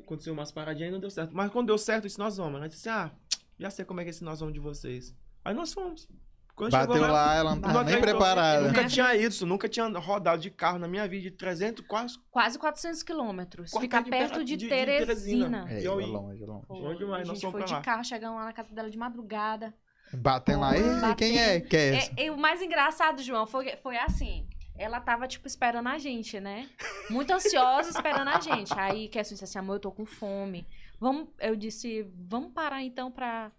aconteceu 0.00 0.32
umas 0.32 0.50
paradinhas 0.50 0.90
e 0.90 0.92
não 0.92 1.00
deu 1.00 1.10
certo. 1.10 1.34
Mas 1.34 1.50
quando 1.52 1.68
deu 1.68 1.78
certo, 1.78 2.04
eu 2.04 2.08
disse, 2.08 2.18
nós 2.18 2.36
vamos. 2.36 2.56
Ela 2.56 2.68
disse, 2.68 2.88
ah, 2.88 3.14
já 3.58 3.70
sei 3.70 3.84
como 3.84 4.00
é 4.00 4.02
que 4.02 4.08
é 4.08 4.10
esse 4.10 4.24
nós 4.24 4.40
vamos 4.40 4.52
de 4.52 4.60
vocês. 4.60 5.14
Aí 5.46 5.54
nós 5.54 5.72
fomos. 5.72 6.08
Quando 6.54 6.72
Bateu 6.72 6.94
chegou 6.94 7.08
lá, 7.10 7.34
ela 7.34 7.54
não 7.54 7.60
tava 7.60 7.84
nem 7.84 7.94
acreditou. 7.96 8.18
preparada. 8.18 8.62
Eu 8.62 8.68
nunca 8.68 8.86
tinha 8.86 9.14
ido, 9.14 9.46
nunca 9.46 9.68
tinha 9.68 9.86
rodado 9.98 10.40
de 10.40 10.50
carro 10.50 10.78
na 10.78 10.88
minha 10.88 11.06
vida 11.06 11.24
de 11.24 11.30
300, 11.30 11.84
quase. 11.86 12.18
Quase 12.30 12.58
400 12.58 13.02
quilômetros. 13.02 13.70
Quarta 13.70 13.82
Fica 13.84 14.02
de 14.02 14.10
perto 14.10 14.38
de, 14.38 14.44
de- 14.44 14.56
de 14.56 14.68
Teresina. 14.68 15.06
Teresina. 15.06 15.66
É, 15.70 15.82
E 15.82 15.84
eu 15.84 16.00
é 16.00 16.06
longe, 16.06 16.42
é 16.42 16.46
longe. 16.46 16.66
Pô, 16.66 16.94
demais, 16.94 17.28
a 17.28 17.34
gente 17.34 17.50
foi 17.50 17.62
de 17.62 17.72
lá. 17.74 17.80
carro, 17.82 18.02
chegamos 18.04 18.38
lá 18.38 18.46
na 18.46 18.52
casa 18.54 18.72
dela 18.74 18.88
de 18.88 18.96
madrugada. 18.96 19.74
Batendo 20.14 20.60
lá. 20.60 20.74
Ei, 20.76 21.14
quem 21.16 21.38
é? 21.38 21.56
Essa? 21.58 22.12
É, 22.16 22.24
e 22.24 22.30
o 22.30 22.38
mais 22.38 22.62
engraçado, 22.62 23.22
João, 23.22 23.46
foi, 23.46 23.76
foi 23.82 23.98
assim. 23.98 24.48
Ela 24.78 24.98
tava, 25.00 25.26
tipo, 25.28 25.46
esperando 25.46 25.88
a 25.88 25.98
gente, 25.98 26.40
né? 26.40 26.68
Muito 27.10 27.32
ansiosa 27.32 27.90
esperando 27.90 28.28
a 28.28 28.40
gente. 28.40 28.72
Aí 28.78 29.08
Kesson 29.08 29.34
disse 29.34 29.44
assim, 29.44 29.58
amor, 29.58 29.74
eu 29.76 29.80
tô 29.80 29.90
com 29.92 30.06
fome. 30.06 30.66
Vamos, 30.98 31.28
eu 31.38 31.54
disse, 31.54 32.06
vamos 32.14 32.52
parar 32.52 32.82
então 32.82 33.10
pra, 33.10 33.50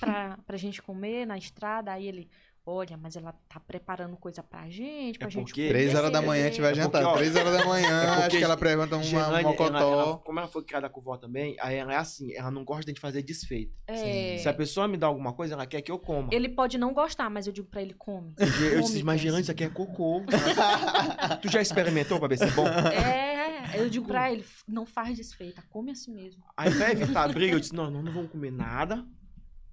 pra, 0.00 0.38
pra 0.46 0.56
gente 0.56 0.80
comer 0.82 1.26
na 1.26 1.36
estrada. 1.38 1.92
Aí 1.92 2.06
ele, 2.06 2.28
olha, 2.66 2.96
mas 2.96 3.14
ela 3.16 3.32
tá 3.48 3.60
preparando 3.60 4.16
coisa 4.16 4.42
pra 4.42 4.68
gente, 4.70 5.18
pra 5.18 5.28
É 5.28 5.30
gente 5.30 5.52
comer. 5.52 5.68
Três 5.68 5.94
horas 5.94 6.10
da 6.10 6.22
manhã 6.22 6.44
a 6.46 6.48
gente 6.48 6.60
vai 6.60 6.72
É 6.72 6.74
jantar. 6.74 7.02
porque, 7.02 7.14
ó, 7.14 7.16
Três 7.18 7.36
horas 7.36 7.52
da 7.58 7.64
manhã, 7.66 7.88
é 7.88 8.26
acho 8.26 8.36
que 8.38 8.42
ela 8.44 8.56
pergunta 8.56 8.96
uma, 8.96 9.38
um 9.38 9.42
mocotó. 9.42 10.16
como 10.24 10.38
ela 10.38 10.48
foi 10.48 10.64
criada 10.64 10.88
com 10.88 11.00
vó 11.00 11.16
também, 11.16 11.56
aí 11.60 11.76
ela 11.76 11.92
é 11.92 11.96
assim, 11.96 12.32
ela 12.34 12.50
não 12.50 12.64
gosta 12.64 12.92
de 12.92 12.98
fazer 13.00 13.22
desfeito. 13.22 13.74
É, 13.86 14.38
Se 14.38 14.48
a 14.48 14.54
pessoa 14.54 14.88
me 14.88 14.96
dá 14.96 15.06
alguma 15.06 15.32
coisa, 15.34 15.54
ela 15.54 15.66
quer 15.66 15.82
que 15.82 15.90
eu 15.92 15.98
coma. 15.98 16.28
Ele 16.32 16.48
pode 16.48 16.78
não 16.78 16.94
gostar, 16.94 17.28
mas 17.28 17.46
eu 17.46 17.52
digo 17.52 17.68
pra 17.68 17.82
ele, 17.82 17.94
come. 17.94 18.32
Eu 18.38 18.46
disse, 18.80 18.92
come, 18.92 19.02
mas 19.02 19.14
Kesson. 19.16 19.22
Gerlane, 19.22 19.42
isso 19.42 19.50
aqui 19.52 19.64
é 19.64 19.68
cocô. 19.68 20.22
tu 21.42 21.48
já 21.50 21.60
experimentou 21.60 22.18
pra 22.18 22.28
ver 22.28 22.38
se 22.38 22.44
é 22.44 22.50
bom? 22.50 22.66
É, 22.66 23.78
eu 23.78 23.90
digo 23.90 24.06
pra 24.06 24.32
ele, 24.32 24.44
não 24.66 24.86
faz 24.86 25.16
desfeita, 25.16 25.62
come 25.68 25.90
assim 25.90 26.14
mesmo. 26.14 26.42
Aí 26.56 26.72
pra 26.74 26.90
evitar 26.92 27.24
a 27.24 27.28
briga, 27.28 27.54
eu 27.54 27.60
disse, 27.60 27.74
não, 27.74 27.90
nós 27.90 28.04
não 28.04 28.12
vamos 28.12 28.30
comer 28.30 28.50
nada 28.52 29.04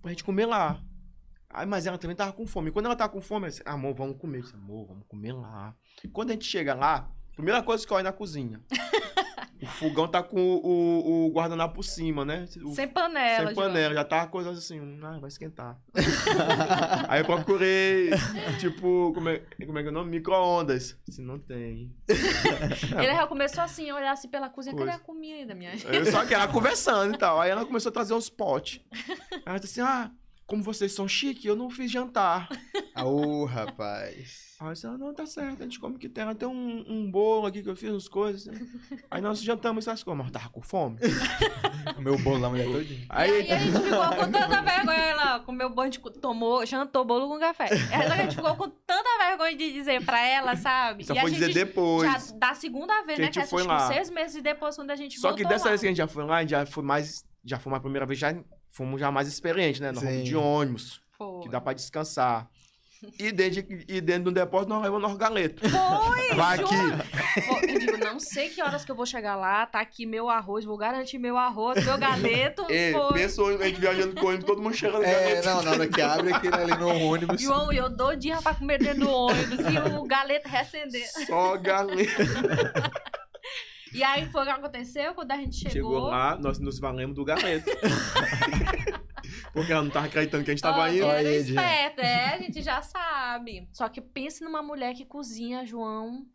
pra 0.02 0.12
gente 0.12 0.24
comer 0.24 0.46
lá. 0.46 0.82
Aí, 1.50 1.66
mas 1.66 1.86
ela 1.86 1.98
também 1.98 2.16
tava 2.16 2.34
com 2.34 2.48
fome. 2.48 2.72
Quando 2.72 2.86
ela 2.86 2.96
tava 2.96 3.12
com 3.12 3.22
fome, 3.22 3.46
ela 3.46 3.50
disse, 3.50 3.62
amor, 3.66 3.94
vamos 3.94 4.18
comer. 4.18 4.40
Eu 4.40 4.42
disse, 4.44 4.56
amor, 4.56 4.88
vamos 4.88 5.06
comer 5.08 5.34
lá. 5.34 5.76
Quando 6.14 6.30
a 6.30 6.34
gente 6.34 6.46
chega 6.46 6.74
lá, 6.74 7.12
primeira 7.36 7.62
coisa 7.62 7.86
que 7.86 7.92
eu 7.92 7.98
olho 7.98 8.04
na 8.04 8.14
cozinha. 8.14 8.62
o 9.62 9.66
fogão 9.68 10.08
tá 10.08 10.24
com 10.24 10.40
o, 10.42 10.66
o, 10.66 11.26
o 11.28 11.32
guardanapo 11.32 11.76
por 11.76 11.84
cima, 11.84 12.26
né? 12.26 12.46
O- 12.64 12.74
Sem 12.74 12.88
panela. 12.88 13.48
sem 13.48 13.56
João. 13.56 13.68
panela, 13.68 13.94
já 13.94 14.04
tava 14.04 14.28
coisa 14.28 14.52
assim, 14.52 14.80
hum, 14.80 15.00
ah, 15.04 15.20
vai 15.20 15.28
esquentar. 15.28 15.78
Aí 17.08 17.22
eu 17.22 17.26
procurei, 17.26 18.10
tipo, 18.60 19.12
como 19.14 19.30
é, 19.30 19.40
como 19.66 19.78
é 19.78 19.82
que 19.82 19.88
é 19.88 19.92
o 19.92 19.94
nome? 19.94 20.12
Micro-ondas. 20.12 20.98
Se 21.10 21.22
não 21.22 21.38
tem. 21.40 21.94
Ele 22.98 23.14
já 23.16 23.28
começou 23.28 23.64
assim, 23.64 23.90
a 23.90 23.96
olhar 23.96 24.12
assim 24.12 24.28
pela 24.28 24.50
cozinha. 24.50 24.74
Cadê 24.76 24.86
Coisa. 24.86 24.98
a 24.98 25.06
comida, 25.06 25.54
minha 25.54 25.72
gente? 25.78 25.94
Eu 25.96 26.06
só 26.06 26.26
que 26.26 26.34
ela 26.34 26.48
conversando 26.48 27.14
e 27.14 27.18
tal. 27.18 27.40
Aí 27.40 27.50
ela 27.52 27.66
começou 27.66 27.90
a 27.90 27.94
trazer 27.94 28.14
os 28.14 28.30
potes. 28.30 28.82
Aí 28.92 29.42
ela 29.46 29.60
disse 29.60 29.80
assim, 29.82 29.90
ah, 29.90 30.12
como 30.52 30.62
vocês 30.62 30.92
são 30.92 31.08
chique, 31.08 31.48
eu 31.48 31.56
não 31.56 31.70
fiz 31.70 31.90
jantar. 31.90 32.50
Ô, 33.02 33.46
rapaz. 33.46 34.52
Aí 34.60 34.74
disse, 34.74 34.86
ah, 34.86 34.98
não, 34.98 35.14
tá 35.14 35.26
certo, 35.26 35.62
a 35.62 35.64
gente 35.64 35.80
come 35.80 35.96
o 35.96 35.98
que 35.98 36.10
tem. 36.10 36.24
Ela 36.24 36.36
tem 36.36 36.46
um, 36.46 36.84
um 36.90 37.10
bolo 37.10 37.48
aqui 37.48 37.64
que 37.64 37.70
eu 37.70 37.76
fiz 37.76 37.90
as 37.94 38.10
coisas. 38.10 38.54
Aí 39.10 39.22
nós 39.22 39.42
jantamos 39.42 39.88
essas 39.88 40.04
coisas, 40.04 40.18
mas 40.18 40.28
eu 40.28 40.34
tava 40.34 40.50
com 40.50 40.62
fome. 40.62 40.98
O 41.98 42.02
meu 42.02 42.18
bolo 42.20 42.40
da 42.40 42.50
mulher 42.50 42.66
todinha. 42.66 43.06
Aí, 43.10 43.30
E 43.30 43.34
aí 43.44 43.52
a 43.52 43.58
gente 43.60 43.80
ficou 43.80 44.10
com 44.10 44.32
tanta 44.32 44.62
vergonha, 44.62 45.00
ela 45.00 45.40
comeu 45.40 45.70
bolo, 45.70 45.90
de, 45.90 46.00
tomou, 46.20 46.66
jantou 46.66 47.06
bolo 47.06 47.28
com 47.28 47.40
café. 47.40 47.70
Aí 47.72 48.06
a 48.12 48.18
gente 48.18 48.36
ficou 48.36 48.56
com 48.56 48.70
tanta 48.70 49.10
vergonha 49.20 49.56
de 49.56 49.72
dizer 49.74 50.06
pra 50.06 50.20
ela, 50.24 50.56
sabe? 50.56 51.04
só 51.06 51.14
e 51.14 51.18
a 51.18 51.22
foi 51.22 51.32
dizer 51.32 51.46
gente 51.48 51.56
depois. 51.56 52.12
já 52.12 52.38
da 52.38 52.54
segunda 52.54 52.94
vez, 53.04 53.16
que 53.18 53.24
a 53.24 53.26
né? 53.26 53.32
gente 53.32 53.44
Que 53.44 53.50
foi 53.50 53.64
foi 53.64 53.68
lá. 53.72 53.88
seis 53.88 54.10
meses 54.10 54.44
depois, 54.44 54.76
quando 54.76 54.92
a 54.92 54.96
gente 54.96 55.18
Só 55.20 55.30
voltou 55.30 55.44
que 55.46 55.50
dessa 55.50 55.66
lá. 55.66 55.70
vez 55.72 55.82
que 55.82 55.88
a 55.88 55.90
gente 55.90 55.98
já 55.98 56.08
foi 56.08 56.24
lá, 56.26 56.38
a 56.38 56.42
gente 56.42 56.50
já 56.52 56.66
foi 56.66 56.84
mais. 56.84 57.26
Já 57.44 57.58
foi 57.58 57.74
uma 57.74 57.80
primeira 57.80 58.06
vez, 58.06 58.20
já 58.20 58.36
fomos 58.72 59.00
já 59.00 59.12
mais 59.12 59.28
experientes, 59.28 59.80
né? 59.82 59.92
Nós 59.92 60.02
fomos 60.04 60.18
Sim. 60.18 60.24
de 60.24 60.36
ônibus, 60.36 61.02
Foi. 61.18 61.42
que 61.44 61.50
dá 61.50 61.60
pra 61.62 61.74
descansar. 61.74 62.48
E 63.18 63.32
dentro, 63.32 63.64
de- 63.64 63.86
e 63.88 64.00
dentro 64.00 64.26
do 64.26 64.32
depósito 64.32 64.70
nós 64.70 64.84
levamos 64.84 65.02
nosso 65.02 65.18
galeto. 65.18 65.68
Foi, 65.68 66.36
Vai 66.36 66.60
aqui. 66.60 66.76
Pô, 67.48 67.58
Eu 67.68 67.80
digo, 67.80 67.98
não 67.98 68.20
sei 68.20 68.50
que 68.50 68.62
horas 68.62 68.86
que 68.86 68.92
eu 68.92 68.96
vou 68.96 69.08
chegar 69.08 69.36
lá, 69.36 69.66
tá 69.66 69.80
aqui 69.82 70.06
meu 70.06 70.30
arroz, 70.30 70.64
vou 70.66 70.78
garantir 70.78 71.18
meu 71.18 71.36
arroz, 71.36 71.84
meu 71.84 71.98
galeto. 71.98 72.62
O 72.62 72.66
ônibus, 73.10 73.40
a 73.60 73.66
gente 73.68 73.80
viajando 73.82 74.14
com 74.14 74.28
o 74.28 74.30
ônibus, 74.30 74.46
todo 74.46 74.62
mundo 74.62 74.76
chegando 74.76 75.04
É, 75.04 75.14
galeto. 75.42 75.48
não, 75.48 75.64
na 75.64 75.72
hora 75.72 75.88
que 75.88 76.00
abre 76.00 76.32
aquilo 76.32 76.56
ali 76.56 76.78
no 76.78 76.90
ônibus. 77.06 77.42
João, 77.42 77.74
eu 77.74 77.90
doidinha 77.90 78.40
pra 78.40 78.54
comer 78.54 78.78
dentro 78.78 79.00
do 79.00 79.10
ônibus 79.10 79.58
e 79.60 79.98
o 79.98 80.04
galeto 80.04 80.48
recender. 80.48 81.08
Só 81.26 81.58
galeto. 81.58 82.12
E 83.94 84.04
aí 84.04 84.26
foi 84.32 84.42
o 84.42 84.46
que 84.46 84.50
aconteceu 84.52 85.14
quando 85.14 85.32
a 85.32 85.38
gente 85.38 85.56
chegou. 85.56 85.72
Chegou 85.72 86.00
lá, 86.00 86.38
nós 86.38 86.60
nos 86.60 86.80
valemos 86.80 87.16
do 87.16 87.26
galeto. 87.26 87.70
Porque 89.54 89.72
ela 89.72 89.84
não 89.84 89.92
tava 89.92 90.06
acreditando 90.08 90.44
que 90.44 90.52
a 90.52 90.54
gente 90.54 90.62
tava 90.62 90.80
Olha, 90.82 90.92
indo. 90.96 91.06
Era 91.06 91.30
aí, 91.30 91.38
esperta, 91.38 92.02
é, 92.02 92.36
a 92.36 92.38
gente 92.38 92.62
já 92.62 92.82
sabe. 92.82 93.68
Só 93.72 93.90
que 93.90 94.02
pense 94.02 94.44
numa 94.44 94.62
mulher 94.62 94.94
que 94.94 95.06
cozinha, 95.06 95.66
João, 95.66 96.26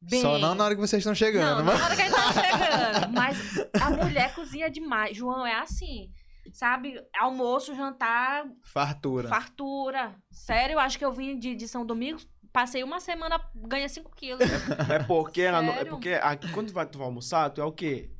bem. 0.00 0.20
Só 0.20 0.38
não 0.38 0.54
na 0.54 0.64
hora 0.64 0.74
que 0.74 0.80
vocês 0.80 1.00
estão 1.00 1.14
chegando, 1.14 1.58
Não, 1.58 1.64
mas. 1.64 1.78
na 1.78 1.84
hora 1.86 1.96
que 1.96 2.02
a 2.02 2.04
gente 2.04 2.14
tá 2.14 2.32
chegando. 2.32 3.12
Mas 3.12 3.58
a 3.80 3.90
mulher 4.04 4.34
cozinha 4.34 4.70
demais. 4.70 5.16
João, 5.16 5.46
é 5.46 5.54
assim. 5.54 6.10
Sabe? 6.52 7.00
Almoço, 7.18 7.74
jantar, 7.74 8.44
Fartura. 8.64 9.28
fartura. 9.28 10.14
Sério, 10.32 10.74
eu 10.74 10.80
acho 10.80 10.98
que 10.98 11.04
eu 11.04 11.12
vim 11.12 11.38
de, 11.38 11.54
de 11.54 11.68
São 11.68 11.86
Domingos, 11.86 12.26
passei 12.52 12.82
uma 12.82 13.00
semana, 13.00 13.40
ganhei 13.54 13.88
5 13.88 14.14
quilos. 14.14 14.40
É 14.90 15.02
porque, 15.04 15.40
ela 15.42 15.62
não- 15.62 15.74
é 15.74 15.84
porque 15.84 16.10
aqui, 16.10 16.50
quando 16.52 16.68
tu 16.68 16.74
vai, 16.74 16.86
tu 16.86 16.98
vai 16.98 17.06
almoçar, 17.06 17.50
tu 17.50 17.60
é 17.60 17.64
o 17.64 17.72
quê? 17.72 18.10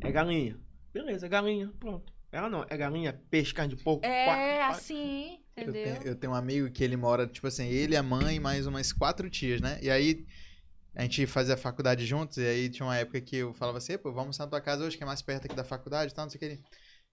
É 0.00 0.10
galinha. 0.10 0.58
Beleza, 0.92 1.26
é 1.26 1.28
galinha, 1.28 1.72
pronto. 1.78 2.12
Ela 2.32 2.48
não, 2.50 2.64
é 2.68 2.76
galinha, 2.76 3.20
peixe, 3.30 3.54
carne 3.54 3.74
de 3.76 3.82
porco. 3.82 4.04
É, 4.04 4.24
quatro- 4.26 4.74
assim, 4.76 5.38
Eu 5.56 5.62
entendeu? 5.70 5.82
tenho, 6.00 6.02
eu 6.08 6.16
tenho 6.16 6.32
um 6.32 6.36
amigo 6.36 6.70
que 6.70 6.82
ele 6.82 6.96
mora, 6.96 7.26
tipo 7.26 7.46
assim, 7.46 7.66
ele, 7.68 7.96
a 7.96 8.02
mãe, 8.02 8.40
mais 8.40 8.66
umas 8.66 8.92
quatro 8.92 9.30
tias, 9.30 9.60
né? 9.60 9.78
E 9.80 9.88
aí 9.90 10.26
a 10.96 11.02
gente 11.02 11.26
fazia 11.26 11.56
faculdade 11.56 12.04
juntos, 12.06 12.36
e 12.38 12.46
aí 12.46 12.68
tinha 12.68 12.86
uma 12.86 12.96
época 12.96 13.20
que 13.20 13.36
eu 13.36 13.52
falava 13.54 13.78
assim, 13.78 13.96
pô, 13.98 14.12
vamos 14.12 14.36
na 14.38 14.46
tua 14.46 14.60
casa 14.60 14.84
hoje, 14.84 14.96
que 14.96 15.02
é 15.02 15.06
mais 15.06 15.22
perto 15.22 15.46
aqui 15.46 15.54
da 15.54 15.64
faculdade 15.64 16.12
e 16.12 16.14
tal, 16.14 16.24
não 16.24 16.30
sei 16.30 16.36
o 16.36 16.40
que. 16.40 16.44
Ele, 16.46 16.60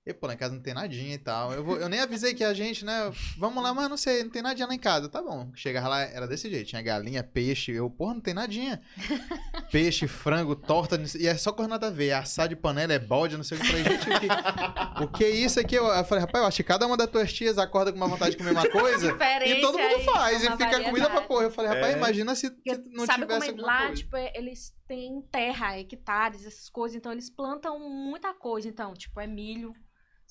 e, 0.04 0.12
pô, 0.16 0.26
lá 0.26 0.34
em 0.34 0.38
casa 0.38 0.56
não 0.56 0.62
tem 0.64 0.74
nadinha 0.74 1.14
e 1.14 1.18
tal. 1.20 1.54
Eu, 1.54 1.64
vou, 1.64 1.78
eu 1.78 1.88
nem 1.88 2.00
avisei 2.00 2.34
que 2.34 2.44
a 2.44 2.56
gente, 2.56 2.84
né? 2.84 3.12
Vamos 3.38 3.62
lá, 3.64 3.72
mas 3.72 3.88
não 3.88 3.96
sei, 3.96 4.24
não 4.24 4.32
tem 4.32 4.42
nadinha 4.42 4.66
lá 4.68 4.74
em 4.74 4.80
casa. 4.80 5.08
Tá 5.08 5.22
bom. 5.22 5.52
Chegava 5.54 5.88
lá, 5.90 6.02
era 6.02 6.28
desse 6.28 6.50
jeito. 6.50 6.68
Tinha 6.70 6.82
galinha, 6.82 7.24
peixe. 7.24 7.72
Eu, 7.72 7.88
porra, 7.88 8.16
não 8.16 8.22
tem 8.22 8.34
nadinha. 8.34 8.82
Peixe, 9.72 10.08
frango, 10.08 10.56
torta. 10.56 11.00
E 11.20 11.28
é 11.28 11.38
só 11.38 11.52
coisa 11.52 11.70
nada 11.70 11.88
a 11.88 11.92
ver. 11.92 12.14
Assar 12.14 12.50
de 12.50 12.56
panela 12.56 12.92
é 12.94 12.98
bode, 13.00 13.38
não 13.38 13.44
sei 13.44 13.58
o 13.58 13.62
que. 13.62 13.68
Eu 13.68 13.70
falei, 13.72 13.84
gente, 13.84 14.10
o 14.10 14.20
que, 14.20 15.04
o 15.04 15.08
que 15.08 15.24
é 15.24 15.30
isso 15.30 15.60
aqui? 15.60 15.76
Eu, 15.76 15.86
eu 15.86 16.04
falei, 16.04 16.26
rapaz, 16.26 16.42
eu 16.44 16.48
acho 16.48 16.58
que 16.58 16.64
cada 16.64 16.88
uma 16.88 16.98
das 16.98 17.08
tuas 17.10 17.32
tias 17.32 17.60
acorda 17.60 17.92
com 17.92 17.98
uma 17.98 18.08
vontade 18.08 18.32
de 18.32 18.38
comer 18.38 18.52
uma 18.54 18.68
coisa. 18.72 19.12
Diferente 19.14 19.52
E 19.60 19.62
todo 19.62 19.78
mundo 19.78 19.96
aí, 19.98 20.04
faz, 20.04 20.44
e 20.44 20.48
uma 20.48 20.58
fica 20.58 20.84
comida 20.84 21.10
pra 21.12 21.22
porra. 21.22 21.44
Eu 21.44 21.52
falei, 21.52 21.72
rapaz, 21.76 21.94
É. 21.94 21.98
imagina 21.98 22.34
se, 22.34 22.50
não 22.92 23.06
sabe 23.06 23.28
como 23.28 23.40
tivesse 23.40 23.46
é, 23.46 23.50
alguma 23.52 23.68
lá, 23.68 23.80
coisa. 23.86 23.96
tipo, 24.02 24.16
é- 24.18 24.32
eles 24.36 24.74
têm 24.88 25.22
terra, 25.32 25.80
hectares, 25.80 26.44
essas 26.46 26.68
coisas, 26.70 26.98
então 26.98 27.12
eles 27.12 27.30
plantam 27.30 27.80
muita 27.80 28.34
coisa. 28.34 28.68
Então, 28.68 28.94
tipo, 28.94 29.20
é 29.22 29.28
milho, 29.28 29.74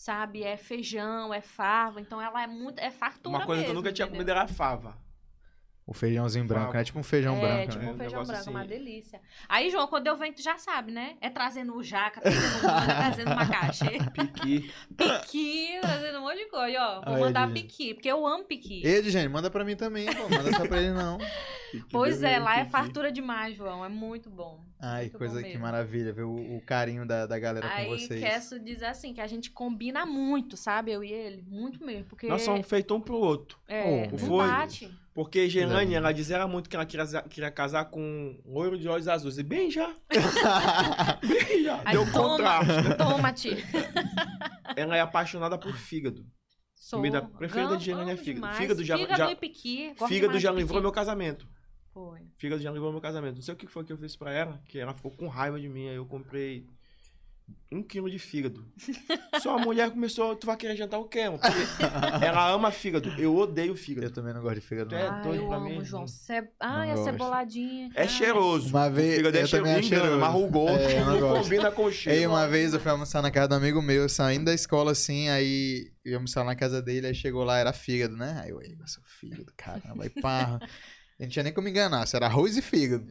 sabe? 0.00 0.42
É 0.42 0.56
feijão, 0.56 1.32
é 1.34 1.40
fava. 1.42 2.00
Então 2.00 2.20
ela 2.20 2.42
é 2.42 2.46
muito. 2.46 2.78
É 2.78 2.90
fartura 2.90 3.36
Uma 3.36 3.44
coisa 3.44 3.62
que 3.62 3.70
eu 3.70 3.74
mesmo, 3.74 3.74
nunca 3.74 3.92
tinha 3.92 4.06
entendeu? 4.06 4.24
comido 4.24 4.30
era 4.30 4.46
fava. 4.48 4.96
O 5.90 5.92
feijãozinho 5.92 6.44
branco, 6.44 6.72
né? 6.72 6.84
Tipo 6.84 7.00
um 7.00 7.02
feijão 7.02 7.36
é, 7.36 7.40
branco, 7.40 7.72
tipo 7.72 7.84
né? 7.84 7.90
um 7.90 7.94
Um 7.94 7.98
feijão 7.98 8.20
negócio 8.20 8.32
branco, 8.32 8.50
uma 8.50 8.60
assim. 8.60 8.68
delícia. 8.68 9.20
Aí, 9.48 9.70
João, 9.70 9.88
quando 9.88 10.06
eu 10.06 10.16
venho, 10.16 10.32
tu 10.32 10.40
já 10.40 10.56
sabe, 10.56 10.92
né? 10.92 11.16
É 11.20 11.28
trazendo 11.28 11.74
o 11.74 11.82
jaca, 11.82 12.20
trazendo 12.20 13.30
manga, 13.30 13.46
trazendo 13.58 14.10
Piqui. 14.12 14.72
piqui, 14.96 15.78
trazendo 15.80 16.18
um 16.18 16.22
monte 16.22 16.38
de 16.38 16.46
coisa. 16.46 16.78
Ó, 16.80 17.00
vou 17.04 17.14
Aí, 17.16 17.20
mandar 17.20 17.52
piqui, 17.52 17.94
porque 17.94 18.08
eu 18.08 18.24
amo 18.24 18.44
piqui. 18.44 18.82
Ei, 18.86 19.02
gente, 19.10 19.28
manda 19.28 19.50
pra 19.50 19.64
mim 19.64 19.74
também, 19.74 20.06
pô. 20.06 20.28
Manda 20.28 20.52
só 20.56 20.66
pra 20.68 20.78
ele, 20.80 20.92
não. 20.92 21.18
piqui 21.72 21.86
Pois 21.90 22.22
é, 22.22 22.38
lá 22.38 22.54
é 22.54 22.60
piqui. 22.60 22.70
fartura 22.70 23.10
demais, 23.10 23.56
João. 23.56 23.84
É 23.84 23.88
muito 23.88 24.30
bom. 24.30 24.64
Ai, 24.82 25.02
Muito 25.02 25.18
coisa 25.18 25.42
bom 25.42 25.48
que 25.48 25.58
maravilha, 25.58 26.12
ver 26.12 26.22
o, 26.22 26.56
o 26.56 26.62
carinho 26.62 27.04
da, 27.06 27.26
da 27.26 27.38
galera 27.38 27.68
com 27.68 27.74
Aí 27.74 27.88
vocês. 27.88 28.18
quero 28.20 28.64
dizer 28.64 28.86
assim, 28.86 29.12
que 29.12 29.20
a 29.20 29.26
gente 29.26 29.50
combina 29.50 30.06
muito, 30.06 30.56
sabe? 30.56 30.90
Eu 30.92 31.04
e 31.04 31.12
ele. 31.12 31.44
Muito 31.48 31.84
mesmo. 31.84 32.04
Porque 32.04 32.26
Nós 32.28 32.42
somos 32.42 32.66
feitos 32.66 32.96
um 32.96 33.00
pro 33.00 33.16
outro. 33.16 33.58
é, 33.68 34.08
Oh, 34.10 34.14
um 34.14 34.18
foi. 34.18 34.46
bate. 34.46 34.99
Porque 35.12 35.40
Coisa 35.50 35.94
ela 35.96 36.12
dizia 36.12 36.46
muito 36.46 36.70
que 36.70 36.76
ela 36.76 36.86
queria, 36.86 37.22
queria 37.22 37.50
casar 37.50 37.86
com 37.86 38.00
um 38.00 38.40
loiro 38.44 38.78
de 38.78 38.88
olhos 38.88 39.08
azuis. 39.08 39.38
E 39.38 39.42
bem 39.42 39.70
já. 39.70 39.94
bem 41.26 41.64
já. 41.64 41.80
Aí 41.84 41.92
Deu 41.92 42.04
toma. 42.12 42.28
contraste. 42.28 42.94
Toma, 42.96 43.32
tia. 43.32 43.56
Ela 44.76 44.96
é 44.96 45.00
apaixonada 45.00 45.58
por 45.58 45.74
fígado. 45.76 46.24
Sou. 46.74 46.98
Comida 46.98 47.22
preferida 47.22 47.76
de 47.76 47.84
Gerane 47.84 48.10
é 48.12 48.16
fígado. 48.16 48.34
demais. 48.36 48.56
Fígado 48.56 48.84
já- 48.84 48.96
Fígado 48.96 49.18
já- 49.18 49.32
e 49.32 49.36
piqui. 49.36 49.94
Fígado 50.08 50.38
já 50.38 50.50
de 50.50 50.56
livrou 50.56 50.76
piqui. 50.78 50.82
meu 50.82 50.92
casamento. 50.92 51.48
Foi. 51.92 52.20
Fígado 52.38 52.62
já 52.62 52.70
livrou 52.70 52.92
meu 52.92 53.00
casamento. 53.00 53.34
Não 53.36 53.42
sei 53.42 53.54
o 53.54 53.56
que 53.56 53.66
foi 53.66 53.84
que 53.84 53.92
eu 53.92 53.98
fiz 53.98 54.14
pra 54.16 54.32
ela, 54.32 54.60
que 54.68 54.78
ela 54.78 54.94
ficou 54.94 55.10
com 55.10 55.26
raiva 55.28 55.58
de 55.60 55.68
mim. 55.68 55.88
Aí 55.88 55.96
eu 55.96 56.06
comprei 56.06 56.66
um 57.72 57.82
quilo 57.82 58.10
de 58.10 58.18
fígado. 58.18 58.64
Só 59.40 59.56
a 59.56 59.58
mulher 59.58 59.90
começou, 59.90 60.34
tu 60.34 60.46
vai 60.46 60.56
querer 60.56 60.76
jantar 60.76 60.98
o 60.98 61.04
quê? 61.04 61.24
Porque 61.30 61.46
ela 62.24 62.50
ama 62.50 62.70
fígado. 62.72 63.08
Eu 63.18 63.36
odeio 63.36 63.70
Eu 63.72 63.76
fígado. 63.76 64.10
também 64.10 64.34
não 64.34 64.42
gosto 64.42 64.56
de 64.56 64.60
fígado, 64.62 64.94
é 64.94 65.22
doido 65.22 65.42
eu 65.44 65.48
pra 65.48 65.56
amo, 65.58 65.68
mim? 65.68 65.84
João. 65.84 66.06
Ce... 66.06 66.32
Ai, 66.58 66.86
Não 66.88 66.92
a 66.92 66.96
gosto. 66.96 67.04
ceboladinha. 67.04 67.90
É 67.94 68.02
Ai. 68.02 68.08
cheiroso. 68.08 68.68
Uma 68.70 68.90
vez, 68.90 69.12
o 69.12 69.16
fígado 69.18 69.36
é 69.38 69.42
eu 69.42 69.48
também 69.48 69.48
cheiroso. 69.48 69.78
acho 69.78 69.86
Engana, 69.86 70.02
cheiroso. 70.04 70.20
marrugou. 70.20 70.68
É, 70.68 71.00
eu 71.00 71.06
não 71.20 71.42
combina 71.42 71.70
com 71.70 71.84
o 71.84 71.92
cheiro. 71.92 72.18
Ei, 72.20 72.26
uma 72.26 72.48
vez 72.48 72.74
eu 72.74 72.80
fui 72.80 72.90
almoçar 72.90 73.22
na 73.22 73.30
casa 73.30 73.48
do 73.48 73.54
amigo 73.54 73.80
meu, 73.80 74.08
saindo 74.08 74.46
da 74.46 74.54
escola 74.54 74.92
assim, 74.92 75.28
aí 75.28 75.92
eu 76.04 76.10
ia 76.12 76.16
almoçar 76.16 76.44
na 76.44 76.56
casa 76.56 76.82
dele, 76.82 77.06
aí 77.06 77.14
chegou 77.14 77.44
lá, 77.44 77.58
era 77.58 77.72
fígado, 77.72 78.16
né? 78.16 78.40
Aí 78.42 78.50
eu, 78.50 78.60
ei, 78.62 78.76
seu 78.86 79.02
fígado, 79.04 79.52
caramba, 79.56 80.02
aí 80.04 80.10
pá. 80.10 80.58
A 81.20 81.24
gente 81.24 81.32
tinha 81.34 81.42
nem 81.42 81.52
como 81.52 81.68
enganar, 81.68 82.06
se 82.06 82.16
era 82.16 82.24
arroz 82.26 82.56
e 82.56 82.62
fígado. 82.62 83.06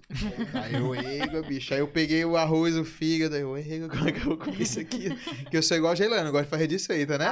Aí 0.53 0.73
eu, 0.73 0.95
ego, 0.95 1.43
bicho. 1.47 1.71
Aí 1.75 1.79
eu 1.79 1.87
peguei 1.87 2.25
o 2.25 2.35
arroz, 2.35 2.75
o 2.75 2.83
fígado, 2.83 3.35
aí 3.35 3.41
eu, 3.41 3.55
ego, 3.55 3.87
como 3.87 4.09
é 4.09 4.11
que 4.11 4.19
eu 4.19 4.23
vou 4.25 4.37
comer 4.37 4.61
isso 4.61 4.79
aqui? 4.79 5.09
Que 5.51 5.55
eu 5.57 5.61
sou 5.61 5.77
igual 5.77 5.93
a 5.93 5.95
Geilana, 5.95 6.27
eu 6.27 6.31
gosto 6.31 6.45
de 6.45 6.49
fazer 6.49 6.67
receita, 6.67 7.17
né? 7.19 7.27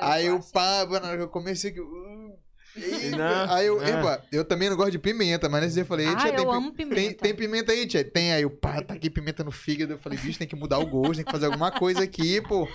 Aí 0.00 0.24
eu 0.26 0.36
eu, 0.36 0.42
sou 0.42 0.60
assim. 0.60 0.88
pá, 0.88 1.00
na 1.00 1.08
hora 1.08 1.16
que 1.16 1.22
eu 1.24 1.28
comecei 1.28 1.70
aqui. 1.72 1.80
uh, 1.80 2.38
eita. 2.76 3.16
Não, 3.16 3.52
aí 3.52 3.66
eu, 3.66 3.76
não. 3.80 3.86
epa, 3.88 4.24
eu 4.30 4.44
também 4.44 4.70
não 4.70 4.76
gosto 4.76 4.92
de 4.92 5.00
pimenta, 5.00 5.48
mas 5.48 5.62
nesse 5.62 5.74
dia 5.74 5.82
eu 5.82 5.86
falei, 5.86 6.06
Ah, 6.06 6.16
tia, 6.16 6.32
tem, 6.32 6.44
eu 6.44 6.50
pi- 6.50 6.56
amo 6.56 6.72
tem, 6.72 6.86
pimenta. 6.86 7.22
tem 7.24 7.34
pimenta 7.34 7.72
aí, 7.72 7.84
tia? 7.84 8.04
Tem. 8.04 8.32
Aí 8.34 8.42
eu, 8.42 8.50
pá, 8.50 8.80
tá 8.82 8.94
aqui 8.94 9.10
pimenta 9.10 9.42
no 9.42 9.50
fígado. 9.50 9.94
Eu 9.94 9.98
falei, 9.98 10.16
bicho, 10.16 10.38
tem 10.38 10.46
que 10.46 10.54
mudar 10.54 10.78
o 10.78 10.86
gosto, 10.86 11.16
tem 11.16 11.24
que 11.24 11.30
fazer 11.32 11.46
alguma 11.46 11.72
coisa 11.72 12.04
aqui, 12.04 12.40
pô. 12.40 12.68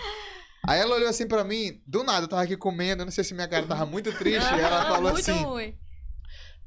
Aí 0.67 0.77
ela 0.81 0.95
olhou 0.95 1.07
assim 1.07 1.25
pra 1.25 1.43
mim, 1.45 1.81
do 1.87 2.03
nada, 2.03 2.25
eu 2.25 2.27
tava 2.27 2.41
aqui 2.41 2.57
comendo, 2.57 3.01
eu 3.01 3.05
não 3.05 3.13
sei 3.13 3.23
se 3.23 3.33
minha 3.33 3.47
cara 3.47 3.65
tava 3.65 3.85
muito 3.85 4.11
triste. 4.11 4.53
e 4.53 4.59
ela 4.59 4.81
Ah, 4.81 4.85
falou 4.87 5.11
muito 5.13 5.19
assim: 5.31 5.41
ruim. 5.43 5.73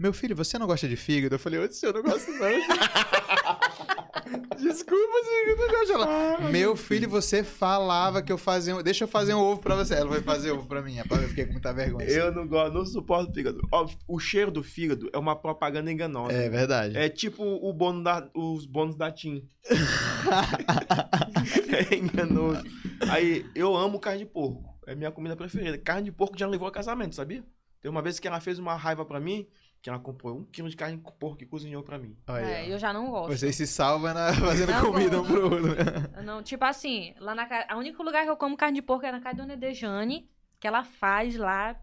Meu 0.02 0.12
filho, 0.12 0.34
você 0.34 0.58
não 0.58 0.66
gosta 0.66 0.88
de 0.88 0.96
fígado? 0.96 1.36
Eu 1.36 1.38
falei, 1.38 1.60
ô, 1.60 1.62
eu 1.62 1.92
não 1.92 2.02
gosto 2.02 2.28
não. 2.32 2.48
Desculpa, 4.58 5.14
eu 5.46 5.56
não 5.56 5.68
gosto. 5.68 5.92
Ela, 5.92 6.40
meu 6.50 6.74
filho, 6.74 7.08
você 7.08 7.44
falava 7.44 8.20
que 8.20 8.32
eu 8.32 8.36
fazia 8.36 8.74
um... 8.74 8.82
Deixa 8.82 9.04
eu 9.04 9.08
fazer 9.08 9.34
um 9.34 9.38
ovo 9.38 9.60
pra 9.60 9.76
você. 9.76 9.94
Ela 9.94 10.10
vai 10.10 10.20
fazer 10.20 10.50
ovo 10.50 10.66
pra 10.66 10.82
mim. 10.82 10.96
Eu 10.98 11.04
fiquei 11.28 11.46
com 11.46 11.52
muita 11.52 11.72
vergonha. 11.72 12.08
Eu 12.08 12.34
não 12.34 12.48
gosto, 12.48 12.74
não 12.74 12.84
suporto 12.84 13.32
fígado. 13.32 13.60
Ó, 13.70 13.88
o 14.08 14.18
cheiro 14.18 14.50
do 14.50 14.64
fígado 14.64 15.08
é 15.12 15.18
uma 15.18 15.36
propaganda 15.36 15.92
enganosa. 15.92 16.32
É 16.32 16.50
verdade. 16.50 16.98
É 16.98 17.08
tipo 17.08 17.44
o 17.44 17.72
bônus 17.72 18.02
da, 18.02 18.28
os 18.34 18.66
bônus 18.66 18.96
da 18.96 19.12
TIM. 19.12 19.48
é 21.90 21.94
enganoso. 21.94 22.64
Aí, 23.08 23.46
eu 23.54 23.76
amo 23.76 24.00
carne 24.00 24.24
de 24.24 24.26
porco. 24.26 24.64
É 24.84 24.96
minha 24.96 25.12
comida 25.12 25.36
preferida. 25.36 25.78
Carne 25.78 26.06
de 26.06 26.12
porco 26.12 26.36
já 26.36 26.48
levou 26.48 26.66
a 26.66 26.72
casamento, 26.72 27.14
sabia? 27.14 27.44
Tem 27.82 27.90
uma 27.90 28.00
vez 28.00 28.20
que 28.20 28.28
ela 28.28 28.40
fez 28.40 28.60
uma 28.60 28.76
raiva 28.76 29.04
pra 29.04 29.18
mim, 29.18 29.44
que 29.82 29.90
ela 29.90 29.98
comprou 29.98 30.38
um 30.38 30.44
quilo 30.44 30.70
de 30.70 30.76
carne 30.76 30.96
de 30.96 31.02
porco 31.18 31.42
e 31.42 31.46
cozinhou 31.46 31.82
pra 31.82 31.98
mim. 31.98 32.16
Olha, 32.28 32.44
É, 32.46 32.72
eu 32.72 32.78
já 32.78 32.92
não 32.92 33.10
gosto. 33.10 33.36
Vocês 33.36 33.56
se 33.56 33.66
salvam 33.66 34.14
na- 34.14 34.32
fazendo 34.38 34.70
Não 34.70 34.80
comida 34.92 35.20
um 35.20 35.26
pro 35.26 35.42
outro. 35.44 35.74
Eu 36.16 36.22
Não, 36.22 36.42
tipo 36.42 36.64
assim, 36.64 37.12
lá 37.18 37.34
na 37.34 37.46
casa. 37.46 37.74
O 37.74 37.78
único 37.78 38.00
lugar 38.02 38.22
que 38.24 38.30
eu 38.30 38.36
como 38.36 38.56
carne 38.56 38.76
de 38.76 38.82
porco 38.82 39.04
é 39.04 39.10
na 39.10 39.20
casa 39.20 39.38
da 39.38 39.42
Dona 39.42 39.56
Dejane, 39.56 40.30
que 40.60 40.68
ela 40.68 40.84
faz 40.84 41.36
lá 41.36 41.76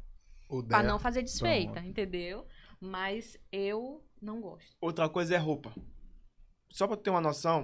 O 0.47 0.63
pra 0.63 0.77
dela. 0.77 0.93
não 0.93 0.97
fazer 0.97 1.21
desfeita, 1.23 1.73
Pronto. 1.73 1.87
entendeu? 1.89 2.47
Mas 2.79 3.37
eu 3.51 4.01
não 4.21 4.39
gosto. 4.39 4.71
Outra 4.79 5.09
coisa 5.09 5.35
é 5.35 5.37
roupa. 5.37 5.73
Só 6.71 6.87
pra 6.87 6.95
ter 6.95 7.09
uma 7.09 7.19
noção, 7.19 7.63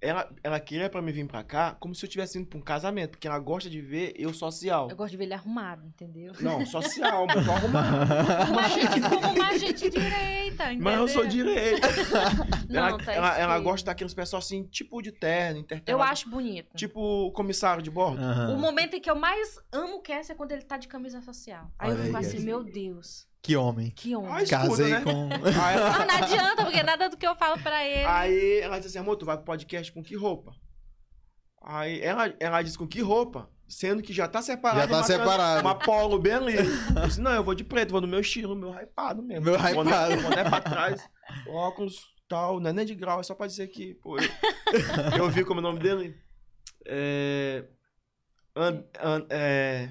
ela, 0.00 0.30
ela 0.42 0.60
queria 0.60 0.88
pra 0.88 1.02
mim 1.02 1.10
vir 1.12 1.26
pra 1.26 1.42
cá 1.42 1.76
como 1.80 1.94
se 1.94 2.04
eu 2.04 2.08
tivesse 2.08 2.38
indo 2.38 2.46
pra 2.46 2.58
um 2.58 2.62
casamento, 2.62 3.10
porque 3.10 3.26
ela 3.26 3.38
gosta 3.38 3.68
de 3.68 3.80
ver 3.80 4.14
eu 4.16 4.32
social. 4.32 4.88
Eu 4.88 4.96
gosto 4.96 5.10
de 5.10 5.16
ver 5.16 5.24
ele 5.24 5.34
arrumado, 5.34 5.84
entendeu? 5.86 6.32
Não, 6.40 6.64
social, 6.66 7.26
mas 7.26 7.44
tô 7.44 7.50
arrumado. 7.50 8.50
Uma 8.52 8.68
gente, 8.68 9.00
como 9.00 9.34
uma 9.34 9.58
gente 9.58 9.90
direita, 9.90 10.64
entendeu? 10.72 10.84
Mas 10.84 10.98
eu 10.98 11.08
sou 11.08 11.26
direito. 11.26 11.86
Não, 12.68 12.86
ela, 12.88 12.98
tá 12.98 13.12
ela, 13.12 13.38
ela 13.38 13.58
gosta 13.60 13.86
daqueles 13.86 14.12
pessoal 14.14 14.38
assim, 14.40 14.64
tipo 14.64 15.00
de 15.02 15.10
terno, 15.10 15.58
Eu 15.58 15.62
intertelado. 15.62 16.10
acho 16.12 16.28
bonito. 16.28 16.76
Tipo 16.76 17.32
comissário 17.32 17.82
de 17.82 17.90
bordo. 17.90 18.22
Aham. 18.22 18.54
O 18.54 18.58
momento 18.58 18.94
em 18.94 19.00
que 19.00 19.10
eu 19.10 19.16
mais 19.16 19.58
amo 19.72 19.96
o 19.96 20.00
Cass 20.02 20.30
é 20.30 20.34
quando 20.34 20.52
ele 20.52 20.62
tá 20.62 20.76
de 20.76 20.86
camisa 20.86 21.20
social. 21.22 21.70
Aí 21.78 21.90
Olha 21.90 21.98
eu 21.98 22.04
fico 22.04 22.16
aí, 22.16 22.24
assim, 22.24 22.36
Cass. 22.36 22.44
meu 22.44 22.62
Deus, 22.62 23.26
Que 23.42 23.56
homem. 23.56 23.90
que 23.90 24.14
homem. 24.16 24.30
Ai, 24.32 24.42
escuta, 24.44 24.68
Casei 24.68 24.90
né? 24.90 25.00
com. 25.02 25.28
Aí, 25.32 25.76
ela- 25.76 25.90
Não, 25.98 26.06
não 26.06 26.14
adianta, 26.16 26.64
porque 26.64 26.82
nada 26.82 27.08
do 27.08 27.16
que 27.16 27.26
eu 27.26 27.36
falo 27.36 27.58
pra 27.62 27.84
ele. 27.84 28.04
aí 28.04 28.58
ela 28.60 28.76
disse 28.78 28.88
assim, 28.88 28.98
amor, 28.98 29.16
tu 29.16 29.24
vai 29.24 29.36
pro 29.36 29.44
podcast 29.46 29.92
com 29.92 30.02
que 30.02 30.16
roupa? 30.16 30.52
Aí 31.62 32.00
ela, 32.00 32.32
ela 32.40 32.62
disse 32.62 32.76
com 32.78 32.86
que 32.86 33.00
roupa? 33.00 33.48
Sendo 33.68 34.02
que 34.02 34.12
já 34.12 34.26
tá 34.26 34.40
separado. 34.40 34.80
Já 34.80 34.88
tá 34.88 34.96
uma, 34.98 35.02
separado. 35.04 35.60
Uma 35.60 35.74
polo 35.74 36.18
bem 36.18 36.32
ali. 36.32 36.56
Eu 36.56 37.06
disse, 37.06 37.20
não, 37.20 37.32
eu 37.32 37.44
vou 37.44 37.54
de 37.54 37.64
preto, 37.64 37.90
vou 37.92 38.00
no 38.00 38.08
meu 38.08 38.20
estilo, 38.20 38.56
meu 38.56 38.70
hypado 38.72 39.22
mesmo. 39.22 39.44
Meu 39.44 39.58
Quando- 39.58 39.88
hypado. 39.88 40.22
Quando 40.22 40.38
é 40.38 40.44
pra 40.44 40.60
trás, 40.60 41.08
óculos, 41.48 41.96
tal, 42.28 42.60
não 42.60 42.70
é 42.70 42.72
nem 42.72 42.86
de 42.86 42.94
grau, 42.94 43.20
é 43.20 43.22
só 43.22 43.34
pra 43.34 43.46
dizer 43.46 43.68
que, 43.68 43.94
pô, 43.96 44.16
eu, 44.18 44.28
eu 45.18 45.30
vi 45.30 45.44
como 45.44 45.60
é 45.60 45.62
o 45.62 45.66
nome 45.66 45.78
dele. 45.80 46.16
É... 46.86 47.64
An- 48.56 48.84
an- 49.00 49.26
é... 49.30 49.90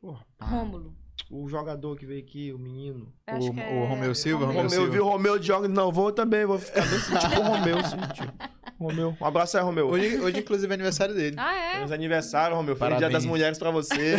Porra, 0.00 0.24
Rômulo. 0.40 0.96
O 1.30 1.48
jogador 1.48 1.96
que 1.96 2.04
veio 2.06 2.22
aqui, 2.22 2.52
o 2.52 2.58
menino. 2.58 3.12
Acho 3.26 3.48
O, 3.50 3.54
que 3.54 3.60
é 3.60 3.68
o 3.72 3.84
Romeu 3.86 4.14
Silva, 4.14 4.44
Romeu 4.46 4.62
Romeu, 4.62 4.70
Silva. 4.70 4.86
eu 4.86 4.92
vi 4.92 5.00
o 5.00 5.08
Romeu 5.08 5.38
de 5.38 5.46
jogo, 5.46 5.68
não, 5.68 5.90
vou 5.90 6.12
também, 6.12 6.44
vou 6.44 6.58
ficar 6.58 6.82
desse 6.88 7.10
tipo 7.18 7.40
o 7.40 7.42
Romeu, 7.42 7.78
assim, 7.80 7.96
tipo. 8.14 8.32
Romeu, 8.78 9.16
um 9.20 9.24
abraço 9.24 9.56
aí, 9.56 9.62
Romeu. 9.62 9.88
Hoje, 9.88 10.18
hoje, 10.18 10.40
inclusive, 10.40 10.70
é 10.70 10.74
aniversário 10.74 11.14
dele. 11.14 11.36
Ah, 11.38 11.54
é? 11.54 11.74
Feliz 11.76 11.92
aniversário, 11.92 12.56
Romeu. 12.56 12.74
Feliz 12.74 12.90
Dia 12.90 12.98
Parabéns. 13.06 13.12
das 13.12 13.24
Mulheres 13.26 13.58
pra 13.58 13.70
você. 13.70 14.16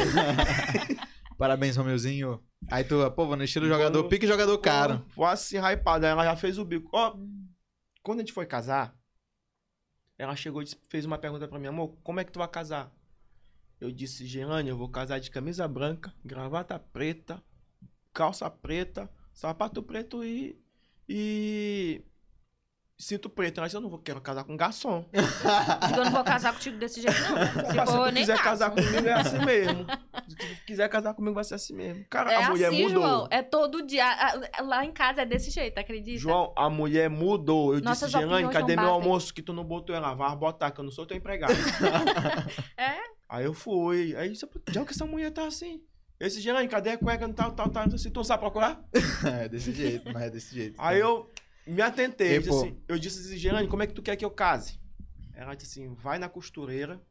Parabéns, 1.38 1.76
Romeuzinho. 1.76 2.42
Aí 2.72 2.84
tu, 2.84 2.96
pô, 3.12 3.26
vou 3.28 3.36
no 3.36 3.44
estilo 3.44 3.68
jogador, 3.68 4.04
pique 4.06 4.26
jogador 4.26 4.58
caro. 4.60 5.04
Foi 5.10 5.26
assim, 5.26 5.58
hypada. 5.58 6.08
Ela 6.08 6.24
já 6.24 6.36
fez 6.36 6.58
o 6.58 6.64
bico. 6.64 6.90
Ó, 6.94 7.16
quando 8.02 8.20
a 8.20 8.22
gente 8.22 8.32
foi 8.32 8.46
casar, 8.46 8.96
ela 10.18 10.36
chegou 10.36 10.62
e 10.62 10.66
fez 10.90 11.06
uma 11.06 11.18
pergunta 11.18 11.48
pra 11.48 11.60
mim, 11.60 11.68
amor, 11.68 11.98
como 12.04 12.20
é 12.20 12.24
que 12.24 12.32
tu 12.32 12.40
vai 12.40 12.48
casar? 12.48 12.90
Eu 13.84 13.92
disse, 13.92 14.26
Gerane, 14.26 14.70
eu 14.70 14.78
vou 14.78 14.88
casar 14.88 15.20
de 15.20 15.30
camisa 15.30 15.68
branca, 15.68 16.14
gravata 16.24 16.80
preta, 16.80 17.44
calça 18.14 18.50
preta, 18.50 19.10
sapato 19.34 19.84
preto 19.84 20.24
e. 20.24 20.58
e. 21.10 22.02
cinto 22.98 23.30
preto. 23.30 23.58
Ela 23.58 23.68
disse, 23.68 23.76
eu 23.76 23.82
não 23.82 23.90
vou, 23.90 24.00
quero 24.00 24.22
casar 24.22 24.46
com 24.46 24.56
garçom. 24.56 25.06
Digo, 25.12 26.00
eu 26.00 26.06
não 26.06 26.12
vou 26.12 26.24
casar 26.24 26.54
contigo 26.54 26.78
desse 26.78 27.02
jeito, 27.02 27.18
não. 27.24 27.36
Se 27.72 27.76
Mas 27.76 27.92
for, 27.92 28.08
tu 28.08 28.14
quiser 28.16 28.38
caso. 28.38 28.44
casar 28.50 28.70
comigo, 28.72 29.06
é 29.06 29.12
assim 29.14 29.40
mesmo. 29.46 29.86
Se 30.30 30.36
tu 30.38 30.66
quiser 30.66 30.88
casar 30.88 31.14
comigo, 31.14 31.36
vai 31.36 31.44
ser 31.44 31.56
assim 31.56 31.74
mesmo. 31.76 32.06
Cara, 32.10 32.32
É 32.32 32.36
a 32.38 32.50
mulher 32.52 32.70
assim, 32.70 32.84
mudou. 32.84 33.02
João. 33.02 33.28
É 33.30 33.44
todo 33.44 33.86
dia. 33.86 34.06
Lá 34.62 34.86
em 34.86 34.94
casa 34.94 35.24
é 35.24 35.26
desse 35.26 35.52
jeito, 35.52 35.78
acredita? 35.78 36.20
João, 36.20 36.54
a 36.56 36.70
mulher 36.70 37.10
mudou. 37.10 37.76
Eu 37.76 37.82
Nossas 37.82 38.10
disse, 38.10 38.22
Gerane, 38.22 38.50
cadê 38.50 38.78
meu 38.78 38.86
batem. 38.86 38.94
almoço 38.94 39.34
que 39.34 39.42
tu 39.42 39.52
não 39.52 39.66
botou 39.66 39.94
ela? 39.94 40.14
Vai 40.14 40.34
botar, 40.38 40.72
que 40.72 40.80
eu 40.80 40.86
não 40.86 40.92
sou 40.92 41.06
teu 41.06 41.18
empregado. 41.18 41.52
É? 42.78 43.12
Aí 43.34 43.46
eu 43.46 43.54
fui. 43.56 44.16
Aí 44.16 44.30
disse, 44.30 44.48
já 44.70 44.86
que 44.86 44.92
essa 44.92 45.08
mulher 45.08 45.32
tá 45.32 45.48
assim. 45.48 45.84
Esse 46.20 46.40
Gerane, 46.40 46.68
cadê 46.68 46.92
a 46.92 46.98
cueca? 47.00 47.28
Tal, 47.34 47.52
tal, 47.54 47.68
tal. 47.68 47.86
Assim, 47.86 48.12
tu 48.12 48.18
não 48.18 48.24
sabe 48.24 48.42
procurar? 48.42 48.80
É 49.26 49.50
desse 49.50 49.72
jeito, 49.72 50.14
mas 50.14 50.22
é 50.22 50.30
desse 50.30 50.54
jeito. 50.54 50.76
Aí 50.78 51.00
eu 51.00 51.32
me 51.66 51.82
atentei. 51.82 52.34
E, 52.34 52.36
Eu 52.36 52.42
disse, 52.42 52.56
assim, 52.56 52.84
eu 52.88 53.00
disse 53.00 53.20
assim, 53.20 53.36
Gerane, 53.36 53.68
como 53.68 53.82
é 53.82 53.88
que 53.88 53.94
tu 53.94 54.04
quer 54.04 54.16
que 54.16 54.24
eu 54.24 54.30
case? 54.30 54.80
Ela 55.34 55.56
disse 55.56 55.80
assim, 55.80 55.96
vai 55.96 56.20
na 56.20 56.30
costureira, 56.30 57.02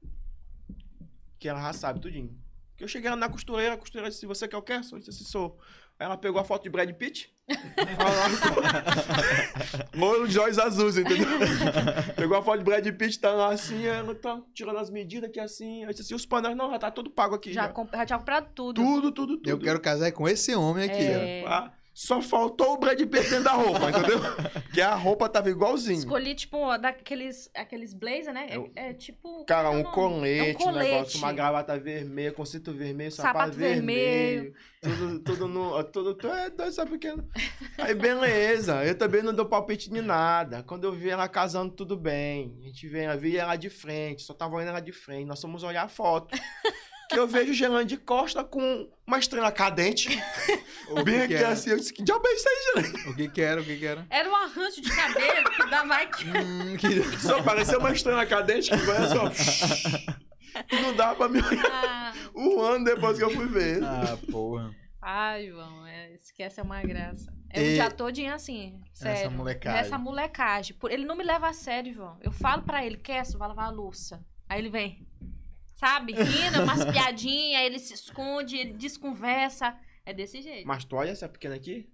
que 1.40 1.48
ela 1.48 1.60
já 1.60 1.72
sabe 1.72 1.98
tudinho. 1.98 2.40
Que 2.76 2.84
eu 2.84 2.88
cheguei 2.88 3.10
lá 3.10 3.16
na 3.16 3.28
costureira, 3.28 3.74
a 3.74 3.76
costureira 3.76 4.08
disse, 4.08 4.24
você 4.24 4.46
quer 4.46 4.58
o 4.58 4.62
quê? 4.62 4.74
Eu 4.74 4.98
disse 5.00 5.10
assim, 5.10 5.24
sou. 5.24 5.58
Aí 5.98 6.06
ela 6.06 6.16
pegou 6.16 6.40
a 6.40 6.44
foto 6.44 6.62
de 6.62 6.70
Brad 6.70 6.88
Pitt. 6.92 7.31
Loiro 9.94 10.28
de 10.28 10.38
olhos 10.38 10.58
azuis, 10.58 10.96
entendeu? 10.96 11.26
Pegou 12.16 12.36
a 12.36 12.42
foto 12.42 12.58
de 12.58 12.64
Brad 12.64 12.86
Pitt, 12.92 13.18
tá 13.18 13.30
lá 13.32 13.52
assim, 13.52 13.86
ela 13.86 14.14
tá 14.14 14.40
tirando 14.54 14.78
as 14.78 14.90
medidas 14.90 15.28
aqui 15.28 15.40
assim. 15.40 15.84
Aí 15.84 15.90
assim, 15.90 16.14
os 16.14 16.26
panos, 16.26 16.56
não, 16.56 16.70
já 16.70 16.78
tá 16.78 16.90
tudo 16.90 17.10
pago 17.10 17.34
aqui. 17.34 17.52
Já, 17.52 17.68
Já. 17.68 17.98
já 17.98 18.06
tinha 18.06 18.18
comprado 18.18 18.48
tudo. 18.54 18.82
Tudo, 18.82 19.12
tudo, 19.12 19.36
tudo. 19.36 19.48
Eu 19.50 19.58
quero 19.58 19.80
casar 19.80 20.10
com 20.12 20.28
esse 20.28 20.54
homem 20.54 20.84
aqui, 20.84 21.02
É, 21.02 21.44
Ah, 21.46 21.70
só 21.94 22.22
faltou 22.22 22.72
o 22.74 22.78
Brad 22.78 22.98
Pitt 22.98 23.10
dentro 23.28 23.44
da 23.44 23.52
roupa, 23.52 23.90
entendeu? 23.90 24.18
que 24.72 24.80
a 24.80 24.94
roupa 24.94 25.28
tava 25.28 25.50
igualzinho. 25.50 25.98
Escolhi, 25.98 26.34
tipo, 26.34 26.76
daqueles 26.78 27.50
aqueles 27.54 27.92
blazer, 27.92 28.32
né? 28.32 28.46
É- 28.50 28.56
Eu- 28.56 28.72
É, 28.74 28.92
tipo. 28.94 29.44
Cara, 29.44 29.68
é 29.68 29.70
um 29.70 29.82
nome? 29.82 29.92
colete, 29.94 30.62
É 30.62 30.66
um 30.66 30.68
um 30.70 30.72
negócio, 30.72 30.96
colete. 30.96 31.16
uma 31.18 31.32
gravata 31.32 31.78
vermelha, 31.78 32.32
com 32.32 32.44
cinto 32.44 32.72
vermelho, 32.72 33.10
sapato, 33.12 33.38
Sapato 33.38 33.56
vermelho. 33.58 34.54
Tudo, 34.80 35.20
tudo 35.20 35.48
no. 35.48 35.84
Tudo, 35.84 36.14
tu 36.14 36.26
é 36.28 36.50
doido, 36.50 36.72
sabe 36.72 36.92
pequeno. 36.92 37.28
Aí, 37.78 37.94
beleza. 37.94 38.84
Eu 38.84 38.96
também 38.96 39.22
não 39.22 39.32
dou 39.34 39.46
palpite 39.46 39.90
de 39.90 40.00
nada. 40.00 40.62
Quando 40.62 40.84
eu 40.84 40.92
vi 40.92 41.10
ela 41.10 41.28
casando, 41.28 41.72
tudo 41.74 41.96
bem. 41.96 42.56
A 42.62 42.64
gente 42.66 42.88
vê, 42.88 43.06
eu 43.06 43.18
vi 43.18 43.36
ela 43.36 43.54
de 43.56 43.68
frente, 43.70 44.22
só 44.22 44.32
tava 44.34 44.56
olhando 44.56 44.70
ela 44.70 44.80
de 44.80 44.92
frente. 44.92 45.26
Nós 45.26 45.40
fomos 45.40 45.62
olhar 45.62 45.84
a 45.84 45.88
foto. 45.88 46.36
Que 47.12 47.18
eu 47.18 47.26
vejo 47.28 47.50
o 47.50 47.54
Gelane 47.54 47.84
de 47.86 47.96
costa 47.96 48.42
com 48.42 48.88
uma 49.06 49.18
estrela 49.18 49.52
cadente. 49.52 50.08
O 50.90 51.02
bem 51.04 51.14
que, 51.14 51.20
aqui 51.22 51.28
que 51.28 51.34
era? 51.36 51.48
assim. 51.50 51.70
Eu 51.70 51.76
disse, 51.78 51.92
que 51.92 52.02
diabo 52.02 52.26
é 52.26 52.34
isso 52.34 52.46
aí, 52.48 52.82
Gelane? 52.84 53.08
O 53.10 53.16
que 53.16 53.28
que 53.28 53.40
era? 53.40 53.60
O 53.62 53.64
que 53.64 53.76
que 53.78 53.86
era? 53.86 54.06
Era 54.10 54.28
um 54.28 54.36
arranjo 54.36 54.82
de 54.82 54.90
cabelo 54.94 55.50
que 55.50 55.70
dava 55.70 55.94
aqui. 55.94 56.24
Hum, 56.36 56.76
que... 56.76 57.02
Só 57.18 57.42
parecia 57.42 57.78
uma 57.78 57.92
estrela 57.92 58.26
cadente 58.26 58.68
que 58.70 58.76
vai 58.76 58.96
assim, 58.98 59.16
ó. 59.16 59.30
E 60.70 60.80
não 60.82 60.94
dá 60.94 61.14
pra 61.14 61.28
me 61.28 61.40
olhar 61.40 61.64
Ah, 61.70 62.12
um 62.34 62.60
ano 62.60 62.84
depois 62.84 63.16
que 63.16 63.24
eu 63.24 63.30
fui 63.30 63.46
ver. 63.46 63.82
Ah, 63.82 64.18
porra. 64.30 64.70
Ai, 65.00 65.48
João, 65.48 65.86
é, 65.86 66.12
esquece 66.14 66.60
é 66.60 66.62
uma 66.62 66.82
graça. 66.82 67.32
É 67.50 67.62
E- 67.62 67.70
o 67.70 67.74
dia 67.74 67.90
todinho 67.90 68.34
assim, 68.34 68.78
sério. 68.92 69.30
molecagem. 69.30 69.82
Nessa 69.82 69.96
molecagem. 69.98 70.76
Ele 70.90 71.04
não 71.06 71.16
me 71.16 71.24
leva 71.24 71.48
a 71.48 71.52
sério, 71.54 71.92
João. 71.94 72.18
Eu 72.22 72.32
falo 72.32 72.62
pra 72.62 72.84
ele, 72.84 72.96
quer, 72.98 73.24
vai 73.38 73.48
lavar 73.48 73.66
a 73.66 73.70
louça. 73.70 74.22
Aí 74.48 74.58
ele 74.60 74.68
vem, 74.68 75.06
sabe, 75.82 76.12
rindo, 76.12 76.62
umas 76.62 76.84
piadinhas, 76.84 77.62
ele 77.62 77.78
se 77.80 77.94
esconde, 77.94 78.56
ele 78.56 78.72
desconversa. 78.74 79.76
É 80.06 80.12
desse 80.12 80.40
jeito. 80.40 80.66
Mas 80.66 80.84
tu 80.84 80.94
olha 80.94 81.10
essa 81.10 81.28
pequena 81.28 81.56
aqui? 81.56 81.90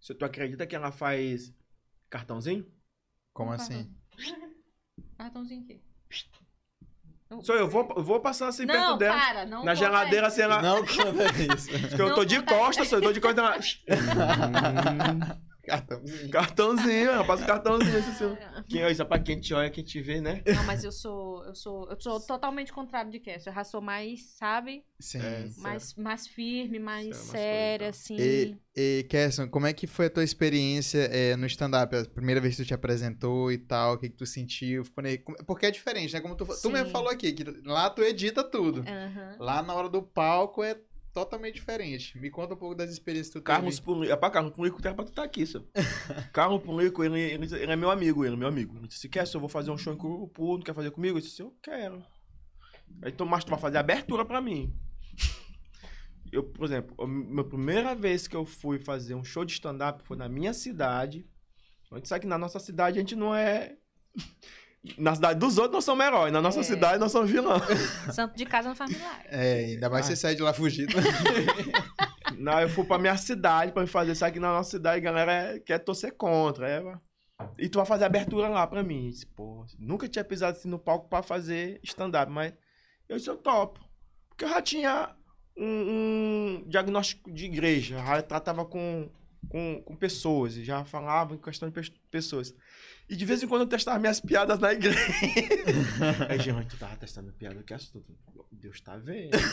Se 0.00 0.14
tu 0.14 0.24
acredita 0.24 0.66
que 0.66 0.76
ela 0.76 0.92
faz 0.92 1.52
cartãozinho? 2.08 2.64
Como 3.32 3.50
assim? 3.50 3.92
Cartãozinho 5.18 5.62
aqui. 5.62 5.82
Sou 7.42 7.56
eu, 7.56 7.68
vou, 7.68 7.92
eu 7.96 8.04
vou 8.04 8.20
passando 8.20 8.50
assim 8.50 8.66
perto 8.66 8.80
Não, 8.80 8.98
dela. 8.98 9.16
para, 9.16 9.46
não. 9.46 9.64
na 9.64 9.74
geladeira, 9.74 10.28
isso. 10.28 10.40
assim, 10.40 10.42
ela. 10.42 10.62
Não 10.62 10.86
conta 10.86 11.54
isso. 11.56 11.70
eu 12.00 12.08
Não 12.08 12.14
tô 12.14 12.24
de 12.24 12.40
costas, 12.42 12.86
sou 12.86 12.98
eu 12.98 13.02
tô 13.02 13.12
de 13.12 13.20
costas. 13.20 13.82
Ela... 13.86 15.40
Cartãozinho. 15.64 16.30
cartãozinho, 16.30 17.10
ela 17.10 17.24
passa 17.24 17.42
o 17.42 17.46
cartãozinho. 17.46 17.96
Assim, 17.96 18.36
quem, 18.68 18.90
isso 18.90 19.02
é 19.02 19.04
pra 19.04 19.18
quem 19.18 19.40
te 19.40 19.54
olha, 19.54 19.70
quem 19.70 19.82
te 19.82 20.00
vê, 20.00 20.20
né? 20.20 20.42
Não, 20.46 20.64
mas 20.64 20.84
eu 20.84 20.92
sou, 20.92 21.44
eu 21.44 21.54
sou, 21.54 21.90
eu 21.90 22.00
sou 22.00 22.20
totalmente 22.20 22.72
contrário 22.72 23.10
de 23.10 23.18
Cass. 23.18 23.46
Eu 23.46 23.52
já 23.52 23.64
sou 23.64 23.80
mais, 23.80 24.36
sabe, 24.36 24.84
Sim. 25.00 25.18
É. 25.18 25.48
mais, 25.56 25.94
mais 25.94 26.26
firme, 26.26 26.78
mais 26.78 27.04
Sério, 27.04 27.26
mais 27.26 27.30
séria, 27.30 27.78
coisa, 27.78 27.90
assim. 27.90 28.16
E, 28.18 29.00
e 29.00 29.04
Kesson, 29.04 29.48
como 29.48 29.66
é 29.66 29.72
que 29.72 29.86
foi 29.86 30.06
a 30.06 30.10
tua 30.10 30.24
experiência 30.24 30.98
é, 31.10 31.36
no 31.36 31.46
stand-up? 31.46 31.94
A 31.96 32.04
primeira 32.04 32.40
vez 32.40 32.56
que 32.56 32.62
tu 32.62 32.66
te 32.66 32.74
apresentou 32.74 33.50
e 33.50 33.58
tal, 33.58 33.94
o 33.94 33.98
que, 33.98 34.08
que 34.08 34.16
tu 34.16 34.26
sentiu? 34.26 34.82
Porque 35.46 35.66
é 35.66 35.70
diferente, 35.70 36.12
né? 36.12 36.20
Como 36.20 36.36
tu, 36.36 36.46
tu 36.60 36.70
mesmo 36.70 36.90
falou 36.90 37.10
aqui, 37.10 37.32
que 37.32 37.44
lá 37.64 37.88
tu 37.90 38.02
edita 38.02 38.44
tudo. 38.44 38.84
Aham. 38.86 39.36
Lá 39.38 39.62
na 39.62 39.74
hora 39.74 39.88
do 39.88 40.02
palco 40.02 40.62
é 40.62 40.78
totalmente 41.14 41.54
diferente. 41.54 42.18
Me 42.18 42.28
conta 42.28 42.54
um 42.54 42.56
pouco 42.56 42.74
das 42.74 42.90
experiências 42.90 43.32
que 43.32 43.40
tu 43.40 43.44
Carlos 43.44 43.76
teve. 43.76 43.86
Pulico. 43.86 44.12
É 44.12 44.16
pra 44.16 44.30
Carlos 44.30 44.52
Pulico, 44.52 44.82
tem 44.82 44.92
pra 44.92 45.04
tu 45.04 45.12
tá 45.12 45.22
aqui, 45.22 45.46
senhor. 45.46 45.64
Carlos 46.34 46.62
Pulico, 46.62 47.04
ele, 47.04 47.20
ele, 47.20 47.46
ele 47.54 47.72
é 47.72 47.76
meu 47.76 47.90
amigo, 47.90 48.24
ele 48.24 48.34
é 48.34 48.36
meu 48.36 48.48
amigo. 48.48 48.76
Ele 48.76 48.88
disse, 48.88 49.08
quer, 49.08 49.26
se 49.26 49.36
eu 49.36 49.40
vou 49.40 49.48
fazer 49.48 49.70
um 49.70 49.78
show 49.78 49.94
em 49.94 49.96
Curupu, 49.96 50.56
não 50.56 50.64
quer 50.64 50.74
fazer 50.74 50.90
comigo? 50.90 51.16
Eu 51.16 51.22
disse, 51.22 51.40
eu 51.40 51.56
quero. 51.62 52.04
Aí, 53.00 53.12
então, 53.12 53.24
mas 53.24 53.44
tu 53.44 53.50
vai 53.50 53.58
fazer 53.58 53.78
abertura 53.78 54.24
pra 54.24 54.40
mim. 54.40 54.76
Eu, 56.32 56.42
por 56.42 56.64
exemplo, 56.64 56.96
a 56.98 57.06
minha 57.06 57.44
primeira 57.44 57.94
vez 57.94 58.26
que 58.26 58.34
eu 58.34 58.44
fui 58.44 58.80
fazer 58.80 59.14
um 59.14 59.22
show 59.22 59.44
de 59.44 59.52
stand-up 59.52 60.02
foi 60.02 60.16
na 60.16 60.28
minha 60.28 60.52
cidade. 60.52 61.24
A 61.92 61.96
gente 61.96 62.08
sabe 62.08 62.22
que 62.22 62.26
na 62.26 62.36
nossa 62.36 62.58
cidade 62.58 62.98
a 62.98 63.00
gente 63.00 63.14
não 63.14 63.32
é... 63.32 63.76
Na 64.98 65.14
cidade 65.14 65.38
dos 65.40 65.56
outros 65.56 65.74
nós 65.76 65.84
somos 65.84 66.04
heróis, 66.04 66.32
na 66.32 66.42
nossa 66.42 66.60
É. 66.60 66.62
cidade 66.62 66.98
nós 66.98 67.10
somos 67.10 67.30
vilão. 67.30 67.58
Santo 68.12 68.36
de 68.36 68.44
casa 68.44 68.68
não 68.68 68.76
faz 68.76 68.90
milagre. 68.90 69.26
É, 69.30 69.54
ainda 69.70 69.88
mais 69.88 70.04
Ah. 70.04 70.08
você 70.10 70.16
sair 70.16 70.34
de 70.36 70.42
lá 70.42 70.52
fugido. 70.52 70.92
Não, 72.36 72.60
eu 72.60 72.68
fui 72.68 72.84
pra 72.84 72.98
minha 72.98 73.16
cidade 73.16 73.72
pra 73.72 73.82
me 73.82 73.88
fazer 73.88 74.12
isso 74.12 74.24
aqui 74.24 74.40
na 74.40 74.48
nossa 74.48 74.70
cidade, 74.72 74.96
a 74.98 75.00
galera 75.12 75.60
quer 75.60 75.78
torcer 75.78 76.12
contra. 76.16 76.68
É, 76.68 76.80
mano. 76.80 77.00
e 77.58 77.68
tu 77.68 77.78
vai 77.78 77.86
fazer 77.86 78.04
abertura 78.04 78.48
lá 78.48 78.66
pra 78.66 78.82
mim. 78.82 79.04
Eu 79.06 79.10
disse, 79.10 79.26
pô, 79.26 79.64
nunca 79.78 80.08
tinha 80.08 80.24
pisado 80.24 80.56
assim 80.56 80.68
no 80.68 80.78
palco 80.78 81.08
pra 81.08 81.22
fazer 81.22 81.80
stand-up, 81.82 82.30
mas 82.30 82.52
eu 83.08 83.16
disse, 83.16 83.28
eu 83.30 83.36
topo. 83.36 83.80
Porque 84.28 84.44
eu 84.44 84.48
já 84.48 84.60
tinha 84.62 85.14
um, 85.56 85.64
um 85.64 86.64
diagnóstico 86.68 87.30
de 87.32 87.44
igreja, 87.46 87.98
já 87.98 88.22
tratava 88.22 88.64
com, 88.64 89.08
com, 89.48 89.82
com 89.84 89.96
pessoas, 89.96 90.54
já 90.54 90.84
falava 90.84 91.34
em 91.34 91.38
questão 91.38 91.68
de 91.68 91.74
pe- 91.80 91.92
pessoas. 92.10 92.52
E 93.08 93.16
de 93.16 93.24
vez 93.24 93.42
em 93.42 93.46
quando 93.46 93.62
eu 93.62 93.66
testava 93.66 93.98
minhas 93.98 94.20
piadas 94.20 94.58
na 94.58 94.72
igreja. 94.72 94.98
Aí, 96.28 96.38
gente, 96.38 96.68
tu 96.68 96.78
tava 96.78 96.96
testando 96.96 97.32
piada, 97.32 97.62
que 97.62 97.74
assunto? 97.74 98.16
Deus 98.50 98.80
tá 98.80 98.96
vendo. 98.96 99.36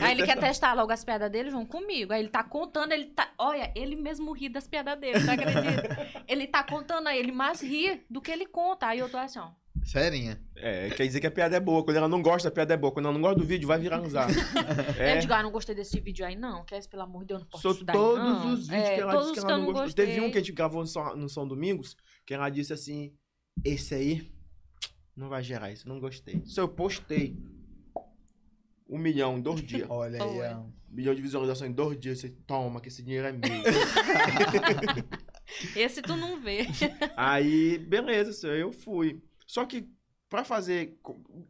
Aí 0.00 0.12
ele 0.12 0.24
quer 0.24 0.38
testar 0.38 0.74
logo 0.74 0.92
as 0.92 1.04
piadas 1.04 1.30
dele, 1.30 1.50
João, 1.50 1.64
comigo. 1.64 2.12
Aí 2.12 2.20
ele 2.20 2.28
tá 2.28 2.42
contando, 2.42 2.92
ele 2.92 3.06
tá. 3.06 3.30
Olha, 3.38 3.72
ele 3.74 3.96
mesmo 3.96 4.32
ri 4.32 4.48
das 4.48 4.66
piadas 4.66 4.98
dele, 4.98 5.20
não 5.20 5.32
acredita? 5.32 6.24
ele 6.26 6.46
tá 6.46 6.62
contando 6.62 7.06
aí, 7.06 7.18
ele 7.18 7.32
mais 7.32 7.62
ri 7.62 8.04
do 8.10 8.20
que 8.20 8.30
ele 8.30 8.46
conta. 8.46 8.88
Aí 8.88 8.98
eu 8.98 9.08
tô 9.08 9.16
assim, 9.16 9.38
ó. 9.38 9.50
Serinha. 9.84 10.40
É, 10.56 10.90
quer 10.90 11.06
dizer 11.06 11.20
que 11.20 11.26
a 11.26 11.30
piada 11.30 11.56
é 11.56 11.60
boa. 11.60 11.82
Quando 11.84 11.96
ela 11.96 12.08
não 12.08 12.20
gosta, 12.20 12.48
a 12.48 12.50
piada 12.50 12.74
é 12.74 12.76
boa. 12.76 12.92
Quando 12.92 13.06
ela 13.06 13.14
não 13.14 13.20
gosta 13.20 13.38
do 13.38 13.44
vídeo, 13.44 13.66
vai 13.66 13.78
viralizar. 13.78 14.28
É. 14.98 15.10
É, 15.12 15.16
Eu 15.16 15.20
digo, 15.20 15.32
ah, 15.32 15.42
não 15.42 15.50
gostei 15.50 15.74
desse 15.74 16.00
vídeo 16.00 16.26
aí, 16.26 16.36
não. 16.36 16.64
Quer 16.64 16.86
pelo 16.88 17.02
amor 17.02 17.20
de 17.22 17.28
Deus, 17.28 17.40
não 17.40 17.48
posso 17.48 17.62
sou 17.62 17.72
estudar 17.72 17.92
todos 17.92 18.22
não. 18.24 18.52
os 18.54 18.68
vídeos 18.68 18.88
É, 18.88 18.94
que 18.94 19.00
ela 19.00 19.16
disse 19.16 19.32
que 19.32 19.38
ela 19.38 19.58
não 19.58 19.66
gostou. 19.66 19.92
Teve 19.92 20.20
um 20.20 20.30
que 20.30 20.38
a 20.38 20.40
gente 20.40 20.52
gravou 20.52 20.80
no 20.80 20.86
São, 20.86 21.16
no 21.16 21.28
São 21.28 21.46
Domingos, 21.46 21.96
que 22.26 22.34
ela 22.34 22.48
disse 22.50 22.72
assim, 22.72 23.12
esse 23.64 23.94
aí 23.94 24.30
não 25.16 25.28
vai 25.28 25.42
gerar 25.42 25.70
isso, 25.70 25.88
não 25.88 25.98
gostei. 26.00 26.42
Isso 26.44 26.60
eu 26.60 26.68
postei. 26.68 27.36
Um 28.88 28.98
milhão 28.98 29.36
em 29.36 29.42
dois 29.42 29.60
dias. 29.62 29.88
Olha 29.90 30.22
aí. 30.22 30.54
Um 30.54 30.72
milhão 30.88 31.14
de 31.14 31.20
visualizações 31.20 31.70
em 31.70 31.74
dois 31.74 31.98
dias. 31.98 32.18
Você 32.20 32.30
toma, 32.46 32.80
que 32.80 32.88
esse 32.88 33.02
dinheiro 33.02 33.26
é 33.26 33.32
meu. 33.32 33.40
Esse 35.74 36.02
tu 36.02 36.14
não 36.14 36.40
vê. 36.40 36.66
Aí, 37.16 37.78
beleza, 37.78 38.32
senhor, 38.32 38.56
eu 38.56 38.70
fui. 38.72 39.22
Só 39.48 39.64
que 39.64 39.88
pra 40.28 40.44
fazer. 40.44 41.00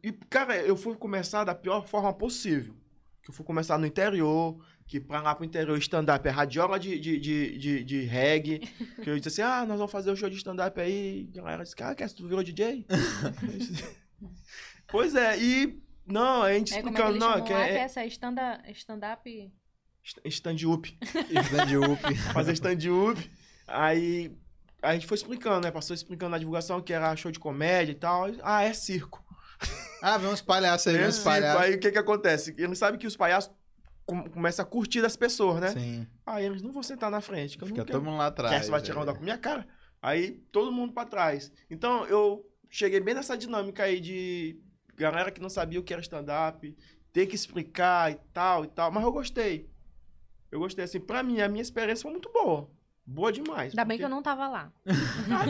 E, 0.01 0.11
cara, 0.29 0.55
eu 0.57 0.77
fui 0.77 0.95
começar 0.95 1.43
da 1.43 1.53
pior 1.53 1.85
forma 1.85 2.13
possível. 2.13 2.73
Que 3.21 3.29
eu 3.29 3.33
fui 3.33 3.45
começar 3.45 3.77
no 3.77 3.85
interior, 3.85 4.57
que 4.87 5.01
pra 5.01 5.21
lá 5.21 5.35
pro 5.35 5.43
interior 5.45 5.77
stand-up 5.77 6.25
é 6.25 6.31
radiola 6.31 6.79
de, 6.79 6.97
de, 6.97 7.19
de, 7.19 7.57
de, 7.57 7.83
de 7.83 8.01
reggae. 8.03 8.59
Que 9.03 9.09
eu 9.09 9.17
disse 9.17 9.27
assim: 9.27 9.41
ah, 9.41 9.65
nós 9.65 9.77
vamos 9.77 9.91
fazer 9.91 10.09
o 10.09 10.15
show 10.15 10.29
de 10.29 10.37
stand-up 10.37 10.79
aí. 10.79 11.29
A 11.33 11.35
galera 11.37 11.63
disse: 11.63 11.75
cara, 11.75 11.93
quer 11.93 12.09
tu 12.09 12.27
virou 12.27 12.41
DJ? 12.41 12.87
Pois 14.87 15.13
é, 15.13 15.37
e. 15.37 15.83
Não, 16.05 16.41
a 16.41 16.53
gente 16.53 16.73
É 16.73 16.81
como 16.81 16.89
é 16.89 16.93
que 16.93 17.01
explicando, 17.01 17.19
não, 17.19 17.31
chamou 17.33 17.45
que 17.45 17.53
é, 17.53 17.71
é 17.73 17.77
essa 17.81 18.03
stand- 18.07 18.61
stand-up... 18.73 19.53
é 20.23 20.29
stand-up. 20.29 20.97
Stand-up. 21.03 22.15
fazer 22.33 22.53
stand-up. 22.53 23.31
Aí 23.67 24.35
a 24.81 24.93
gente 24.93 25.05
foi 25.07 25.15
explicando, 25.15 25.61
né? 25.65 25.71
Passou 25.71 25.93
explicando 25.93 26.31
na 26.31 26.37
divulgação 26.37 26.81
que 26.81 26.93
era 26.93 27.15
show 27.15 27.31
de 27.31 27.39
comédia 27.39 27.91
e 27.91 27.95
tal. 27.95 28.27
Ah, 28.43 28.63
é 28.63 28.73
circo. 28.73 29.23
Ah, 30.01 30.17
vem 30.17 30.29
uns 30.29 30.41
palhaços 30.41 30.87
aí, 30.87 30.95
É 30.95 30.99
vem 30.99 31.07
uns 31.07 31.15
circo. 31.15 31.29
palhaços. 31.29 31.61
Aí 31.61 31.75
o 31.75 31.79
que 31.79 31.91
que 31.91 31.97
acontece? 31.97 32.55
Ele 32.57 32.75
sabe 32.75 32.97
que 32.97 33.05
os 33.07 33.15
palhaços 33.17 33.51
com- 34.05 34.29
começam 34.29 34.63
a 34.63 34.67
curtir 34.67 35.01
das 35.01 35.15
pessoas, 35.17 35.59
né? 35.59 35.69
Sim. 35.71 36.07
Aí 36.25 36.45
eles 36.45 36.61
não 36.61 36.71
vão 36.71 36.81
sentar 36.81 37.11
na 37.11 37.21
frente, 37.21 37.57
que 37.57 37.63
eu 37.63 37.67
Fica 37.67 37.83
todo 37.85 38.01
mundo 38.03 38.17
lá 38.17 38.27
atrás. 38.27 38.53
Quer, 38.55 38.63
você 38.63 38.71
vai 38.71 38.81
tirar 38.81 39.01
onda 39.01 39.11
é. 39.11 39.13
com 39.13 39.19
a 39.19 39.23
minha 39.23 39.37
cara. 39.37 39.67
Aí 40.01 40.31
todo 40.51 40.71
mundo 40.71 40.93
pra 40.93 41.05
trás. 41.05 41.51
Então 41.69 42.05
eu 42.05 42.45
cheguei 42.69 42.99
bem 43.01 43.13
nessa 43.13 43.37
dinâmica 43.37 43.83
aí 43.83 43.99
de 43.99 44.57
galera 44.95 45.29
que 45.31 45.41
não 45.41 45.49
sabia 45.49 45.79
o 45.79 45.83
que 45.83 45.91
era 45.93 46.01
stand-up, 46.01 46.75
ter 47.11 47.25
que 47.27 47.35
explicar 47.35 48.11
e 48.11 48.15
tal 48.33 48.63
e 48.63 48.67
tal. 48.67 48.91
Mas 48.91 49.03
eu 49.03 49.11
gostei. 49.11 49.69
Eu 50.51 50.59
gostei, 50.59 50.85
assim, 50.85 50.99
pra 50.99 51.21
mim, 51.21 51.41
a 51.41 51.49
minha 51.49 51.61
experiência 51.61 52.01
foi 52.03 52.11
muito 52.11 52.31
boa. 52.31 52.69
Boa 53.11 53.31
demais. 53.31 53.71
Ainda 53.73 53.85
bem 53.85 53.97
que 53.97 54.03
eu 54.03 54.07
porque- 54.07 54.15
não 54.15 54.21
tava 54.23 54.47
lá. 54.47 54.71
Tá 54.85 55.45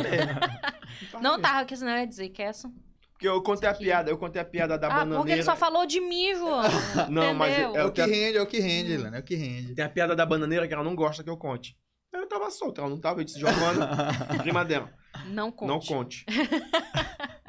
Não 1.22 1.32
mesmo. 1.32 1.42
tava, 1.42 1.60
porque 1.60 1.76
senão 1.76 1.92
eu 1.92 2.00
ia 2.00 2.08
dizer 2.08 2.30
que 2.30 2.42
essa... 2.42 2.72
Porque 3.12 3.28
eu 3.28 3.42
contei 3.44 3.68
a 3.68 3.74
Aqui. 3.74 3.84
piada, 3.84 4.10
eu 4.10 4.18
contei 4.18 4.42
a 4.42 4.46
piada 4.46 4.78
da 4.78 4.88
Ah, 4.88 4.92
bananeira. 4.92 5.18
porque 5.20 5.32
ele 5.34 5.44
só 5.44 5.54
falou 5.54 5.86
de 5.86 6.00
mim, 6.00 6.34
João. 6.36 6.62
Não, 7.12 7.34
mas? 7.34 7.52
É 7.54 7.64
é 7.64 7.84
o 7.84 7.92
que 7.92 8.02
rende, 8.02 8.38
é 8.38 8.42
o 8.42 8.48
que 8.48 8.60
rende, 8.60 8.94
Helena, 8.94 9.18
é 9.18 9.20
o 9.20 9.24
que 9.24 9.36
rende. 9.36 9.76
Tem 9.76 9.84
a 9.84 9.90
piada 9.90 10.16
da 10.16 10.26
bananeira 10.26 10.66
que 10.70 10.74
ela 10.74 10.86
não 10.86 10.96
gosta 10.96 11.22
que 11.22 11.30
eu 11.30 11.36
conte. 11.36 11.76
Eu 12.14 12.26
tava 12.30 12.50
solta, 12.50 12.80
ela 12.80 12.90
não 12.90 12.98
tava, 13.00 13.20
eu 13.20 13.26
disse, 13.26 13.38
Giovana, 13.38 13.90
prima 14.42 14.64
dela, 14.64 14.90
Não 15.28 15.52
conte. 15.52 15.68
não 15.68 15.80
conte. 15.82 16.26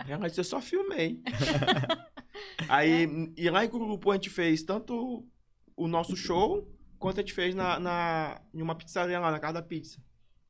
ela 0.09 0.27
disse, 0.29 0.41
eu 0.41 0.45
só 0.45 0.61
filmei. 0.61 1.23
Aí, 2.69 3.33
e 3.37 3.49
lá 3.49 3.65
em 3.65 3.69
Cururupu 3.69 4.11
a 4.11 4.15
gente 4.15 4.29
fez 4.31 4.63
tanto 4.65 5.25
o 5.77 5.87
nosso 5.89 6.17
show, 6.17 6.67
quanto 7.01 7.19
a 7.19 7.23
gente 7.23 7.33
fez 7.33 7.53
na, 7.55 7.81
na, 7.81 8.41
em 8.55 8.63
uma 8.63 8.77
pizzaria 8.77 9.19
lá, 9.19 9.33
na 9.33 9.41
Casa 9.41 9.55
da 9.55 9.63
Pizza. 9.63 9.99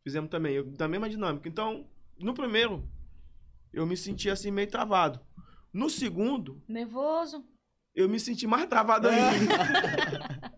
Fizemos 0.05 0.28
também, 0.28 0.55
eu- 0.56 0.64
da 0.72 0.86
mesma 0.86 1.09
dinâmica. 1.09 1.48
Então, 1.48 1.86
no 2.18 2.35
primeiro, 2.35 2.86
eu 3.72 3.86
me 3.86 3.97
senti 3.97 4.28
assim 4.28 4.51
meio 4.51 4.68
travado. 4.68 5.18
No 5.72 5.89
segundo, 5.89 6.60
Nervoso. 6.68 7.43
eu 7.94 8.09
me 8.09 8.18
senti 8.20 8.47
mais 8.47 8.66
travado 8.68 9.09
ainda. 9.09 9.55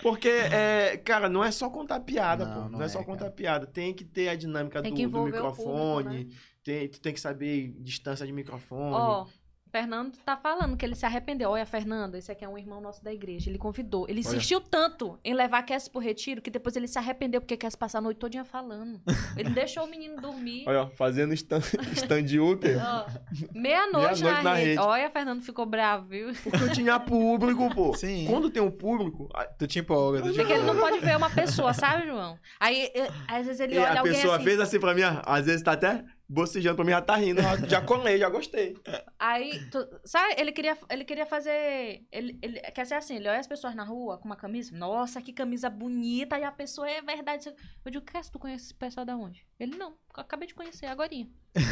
Porque, 0.00 0.28
é, 0.28 0.96
cara, 0.98 1.28
não 1.28 1.42
é 1.44 1.50
só 1.50 1.68
contar 1.70 2.00
piada, 2.00 2.44
Não, 2.44 2.54
pô. 2.54 2.60
Não, 2.62 2.68
não 2.70 2.82
é, 2.82 2.86
é, 2.86 2.88
só 2.88 2.98
cara. 2.98 3.10
contar 3.10 3.30
piada. 3.30 3.66
Tem 3.66 3.92
que 3.94 4.04
ter 4.04 4.28
a 4.28 4.34
dinâmica 4.36 4.82
Tem 4.82 4.90
do, 4.92 4.96
que 4.96 5.02
do 5.02 5.08
envolver 5.08 5.30
o 5.30 5.34
microfone. 5.34 6.04
público, 6.08 6.30
né? 6.32 6.36
tem, 6.64 6.88
tu 6.88 7.00
tem 7.00 7.12
que 7.12 7.20
saber 7.20 7.72
distância 7.80 8.26
de 8.26 8.32
microfone. 8.32 8.94
Ó, 8.94 9.26
Fernando 9.72 10.12
tá 10.24 10.36
falando 10.36 10.76
que 10.76 10.84
ele 10.84 10.94
se 10.94 11.06
arrependeu. 11.06 11.48
Olha, 11.50 11.64
Fernando, 11.64 12.14
esse 12.14 12.30
aqui 12.30 12.44
é 12.44 12.48
um 12.48 12.58
irmão 12.58 12.78
nosso 12.78 13.02
da 13.02 13.10
igreja. 13.12 13.48
Ele 13.48 13.56
convidou. 13.58 14.04
Ele 14.06 14.20
Olha. 14.20 14.20
insistiu 14.20 14.60
tanto 14.60 15.18
em 15.24 15.32
levar 15.32 15.62
Cass 15.62 15.88
pro 15.88 15.98
retiro 15.98 16.42
que 16.42 16.50
depois 16.50 16.76
ele 16.76 16.86
se 16.86 16.98
arrependeu 16.98 17.40
porque 17.40 17.56
Cass 17.56 17.74
passar 17.74 17.98
a 17.98 18.00
noite 18.02 18.18
todinha 18.18 18.44
falando. 18.44 19.00
Ele 19.36 19.48
deixou 19.50 19.84
o 19.84 19.86
menino 19.88 20.20
dormir. 20.20 20.64
Olha, 20.68 20.86
fazendo 20.88 21.32
stand- 21.32 21.62
stand-up. 21.94 22.66
Ó, 22.66 23.06
Meia-noite 23.54 24.22
Meia-noite 24.22 24.22
na, 24.22 24.42
na 24.42 24.54
rede. 24.54 24.68
rede. 24.70 24.78
Olha, 24.80 25.10
Fernando 25.10 25.42
ficou 25.42 25.64
bravo, 25.64 26.06
viu? 26.06 26.32
porque 26.44 26.62
eu 26.62 26.72
tinha 26.72 27.00
público, 27.00 27.74
pô. 27.74 27.94
Sim. 27.94 28.26
Quando 28.28 28.50
tem 28.50 28.62
um 28.62 28.70
público, 28.70 29.28
a- 29.34 29.46
Tu 29.46 29.66
te 29.66 29.78
empolga, 29.78 30.20
tu 30.20 30.32
te 30.32 30.36
Porque 30.36 30.52
ele 30.52 30.64
não 30.64 30.76
pode 30.78 30.98
ver 31.00 31.16
uma 31.16 31.30
pessoa, 31.30 31.72
sabe, 31.72 32.06
João? 32.06 32.38
Aí, 32.60 32.90
eu- 32.94 33.08
às 33.26 33.46
vezes 33.46 33.60
ele 33.60 33.74
e 33.74 33.78
olha 33.78 33.88
a 33.92 33.98
alguém 34.00 34.12
pessoa 34.12 34.36
assim. 34.36 34.44
fez 34.44 34.60
assim 34.60 34.78
pra 34.80 34.94
mim, 34.94 35.02
às 35.24 35.46
vezes 35.46 35.62
tá 35.62 35.72
até 35.72 36.04
bocejando 36.32 36.76
pra 36.76 36.84
mim, 36.84 36.90
já 36.92 37.02
tá 37.02 37.16
rindo. 37.16 37.42
Já, 37.68 37.80
colei, 37.82 38.18
já 38.18 38.28
gostei. 38.28 38.74
Aí, 39.18 39.58
tu- 39.70 39.86
sabe, 40.04 40.34
ele 40.38 40.50
queria, 40.52 40.76
ele 40.90 41.04
queria 41.04 41.26
fazer. 41.26 42.04
Ele, 42.10 42.38
ele 42.42 42.60
quer 42.72 42.86
ser 42.86 42.94
assim, 42.94 43.16
ele 43.16 43.28
olha 43.28 43.38
as 43.40 43.46
pessoas 43.46 43.74
na 43.74 43.84
rua 43.84 44.18
com 44.18 44.24
uma 44.24 44.36
camisa. 44.36 44.74
Nossa, 44.76 45.20
que 45.20 45.32
camisa 45.32 45.68
bonita. 45.68 46.38
E 46.38 46.44
a 46.44 46.50
pessoa 46.52 46.88
é 46.88 47.02
verdade. 47.02 47.52
Eu 47.84 47.90
digo, 47.90 48.04
Cass, 48.04 48.30
tu 48.30 48.38
conhece 48.38 48.64
esse 48.66 48.74
pessoal 48.74 49.04
da 49.04 49.16
onde? 49.16 49.46
Ele 49.60 49.76
não, 49.76 49.94
acabei 50.14 50.48
de 50.48 50.54
conhecer 50.54 50.86
agorinha. 50.86 51.28
Eu- 51.54 51.62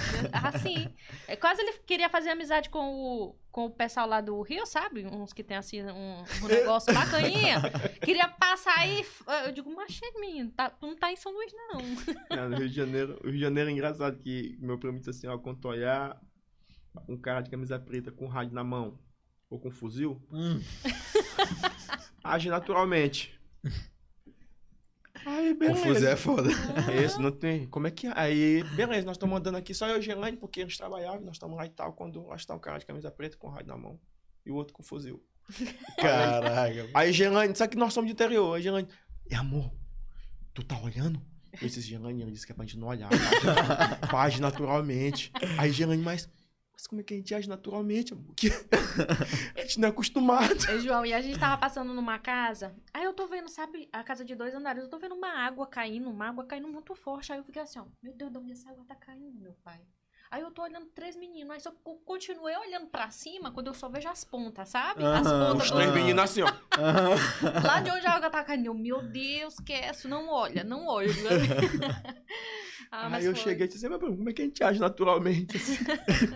assim. 0.45 0.95
É, 1.27 1.37
quase 1.37 1.62
ele 1.62 1.73
queria 1.87 2.09
fazer 2.11 2.31
amizade 2.31 2.69
com 2.70 2.95
o, 2.95 3.37
com 3.51 3.66
o 3.66 3.70
pessoal 3.70 4.06
lá 4.06 4.20
do 4.20 4.40
Rio, 4.43 4.64
sabe? 4.64 5.05
Uns 5.06 5.32
que 5.32 5.43
tem 5.43 5.56
assim, 5.56 5.82
um, 5.82 6.24
um 6.43 6.47
negócio 6.48 6.93
bacaninha. 6.94 7.60
Queria 8.02 8.28
passar 8.28 8.78
aí. 8.78 9.05
Eu 9.44 9.52
digo, 9.52 9.74
mas 9.74 10.01
menino, 10.20 10.51
tá, 10.52 10.70
tu 10.70 10.86
não 10.86 10.97
tá 10.97 11.12
em 11.12 11.16
São 11.16 11.32
Luís, 11.32 11.52
não. 11.52 11.81
É, 12.31 12.48
no 12.48 12.56
Rio 12.56 12.68
de 12.68 12.74
Janeiro, 12.74 13.18
o 13.22 13.27
Rio 13.27 13.35
de 13.35 13.40
Janeiro 13.40 13.70
é 13.70 13.72
engraçado 13.72 14.18
que 14.18 14.56
meu 14.60 14.78
primo 14.78 14.98
disse 14.98 15.10
assim, 15.10 15.27
ó, 15.27 15.36
quando 15.39 15.64
olhar 15.66 16.20
um 17.09 17.16
cara 17.16 17.40
de 17.40 17.51
camisa 17.51 17.78
preta 17.78 18.10
com 18.10 18.27
rádio 18.27 18.55
na 18.55 18.64
mão 18.64 18.98
ou 19.48 19.59
com 19.59 19.70
fuzil, 19.70 20.20
Hum. 20.32 20.60
age 22.22 22.48
naturalmente. 22.48 23.39
Aí, 25.26 25.55
beleza. 25.55 25.80
Confuso 25.80 26.06
é 26.06 26.16
foda. 26.16 26.51
Esse, 26.94 27.20
não 27.20 27.30
tem. 27.30 27.66
Como 27.66 27.86
é 27.86 27.90
que 27.90 28.06
é? 28.06 28.12
Aí, 28.14 28.64
beleza, 28.74 29.06
nós 29.06 29.16
estamos 29.16 29.38
andando 29.38 29.56
aqui, 29.56 29.74
só 29.74 29.86
eu 29.88 29.97
e 29.97 29.98
o 29.98 30.02
Gelane, 30.02 30.36
porque 30.36 30.60
eles 30.60 30.76
trabalhavam, 30.76 31.20
nós 31.20 31.36
estamos 31.36 31.56
lá 31.56 31.66
e 31.66 31.70
tal, 31.70 31.92
quando 31.92 32.26
lá 32.26 32.36
está 32.36 32.55
um 32.55 32.59
cara 32.59 32.78
de 32.78 32.86
camisa 32.86 33.10
preta 33.10 33.36
com 33.36 33.48
rádio 33.48 33.68
na 33.68 33.76
mão 33.76 33.98
e 34.44 34.51
o 34.51 34.55
outro 34.55 34.72
com 34.72 34.82
fuzil. 34.82 35.22
Caraca. 35.98 36.88
Aí, 36.94 37.12
Gelane, 37.12 37.55
sabe 37.55 37.72
que 37.72 37.78
nós 37.78 37.92
somos 37.92 38.09
de 38.09 38.12
interior. 38.12 38.56
Aí, 38.56 38.62
Gelane, 38.62 38.88
é 39.28 39.36
amor, 39.36 39.70
tu 40.55 40.62
tá 40.62 40.80
olhando? 40.80 41.20
Eu 41.60 41.66
disse, 41.66 41.80
Gelane, 41.80 42.22
ele 42.22 42.30
disse 42.30 42.47
que 42.47 42.52
é 42.52 42.55
pra 42.55 42.64
gente 42.64 42.78
não 42.78 42.88
olhar, 42.88 43.09
tá? 43.10 43.97
Pra 44.06 44.20
agir 44.22 44.40
naturalmente. 44.40 45.32
Aí, 45.59 45.72
Gelane, 45.72 46.02
mas, 46.02 46.28
mas 46.81 46.86
como 46.86 47.01
é 47.01 47.05
que 47.05 47.12
a 47.12 47.16
gente 47.16 47.35
age 47.35 47.48
naturalmente, 47.48 48.15
amor? 48.15 48.35
Que 48.35 48.48
a 49.55 49.61
gente 49.61 49.78
não 49.78 49.89
é 49.89 49.90
acostumado. 49.90 50.70
Ei, 50.70 50.81
João, 50.81 51.05
e 51.05 51.12
a 51.12 51.20
gente 51.20 51.39
tava 51.39 51.59
passando 51.59 51.93
numa 51.93 52.19
casa. 52.19 52.74
Aí 52.94 53.05
eu 53.05 53.12
tô 53.12 53.27
vendo, 53.27 53.48
sabe, 53.51 53.89
a 53.93 54.02
casa 54.02 54.24
de 54.24 54.35
dois 54.35 54.55
andares. 54.55 54.82
Eu 54.82 54.89
tô 54.89 54.98
vendo 54.98 55.15
uma 55.15 55.28
água 55.28 55.66
caindo, 55.66 56.09
uma 56.09 56.28
água 56.28 56.44
caindo 56.44 56.69
muito 56.69 56.94
forte. 56.94 57.32
Aí 57.32 57.39
eu 57.39 57.44
fiquei 57.44 57.61
assim, 57.61 57.78
ó, 57.78 57.85
meu 58.02 58.15
Deus, 58.15 58.32
de 58.32 58.39
onde 58.39 58.52
essa 58.52 58.70
água 58.70 58.85
tá 58.86 58.94
caindo, 58.94 59.39
meu 59.39 59.52
pai? 59.62 59.81
Aí 60.31 60.43
eu 60.43 60.51
tô 60.52 60.62
olhando 60.62 60.86
três 60.94 61.16
meninos. 61.16 61.51
Aí 61.52 61.61
só 61.61 61.73
co- 61.82 61.97
continuei 62.07 62.55
olhando 62.57 62.86
pra 62.86 63.11
cima 63.11 63.51
quando 63.51 63.66
eu 63.66 63.74
só 63.74 63.89
vejo 63.89 64.09
as 64.09 64.23
pontas, 64.23 64.69
sabe? 64.69 65.05
As 65.05 65.27
pontas 65.27 65.65
Os 65.65 65.70
três 65.73 65.93
meninos 65.93 66.23
assim, 66.23 66.43
ó. 66.43 66.47
lá 67.65 67.81
de 67.81 67.90
onde 67.90 68.07
a 68.07 68.12
água 68.12 68.31
tá 68.31 68.44
caindo. 68.44 68.66
Eu, 68.66 68.74
meu 68.74 69.02
Deus, 69.02 69.57
que 69.66 69.73
é 69.73 69.90
isso? 69.90 70.09
Não 70.09 70.28
olha, 70.28 70.62
não 70.62 70.86
olha. 70.86 71.11
ah, 72.93 73.09
mas 73.09 73.24
Aí 73.24 73.31
eu 73.31 73.35
foi. 73.35 73.43
cheguei 73.43 73.66
e 73.66 73.69
disse, 73.69 73.89
mas 73.89 73.98
como 73.98 74.28
é 74.31 74.32
que 74.32 74.43
a 74.43 74.44
gente 74.44 74.62
age 74.62 74.78
naturalmente? 74.78 75.57
Assim? 75.57 75.78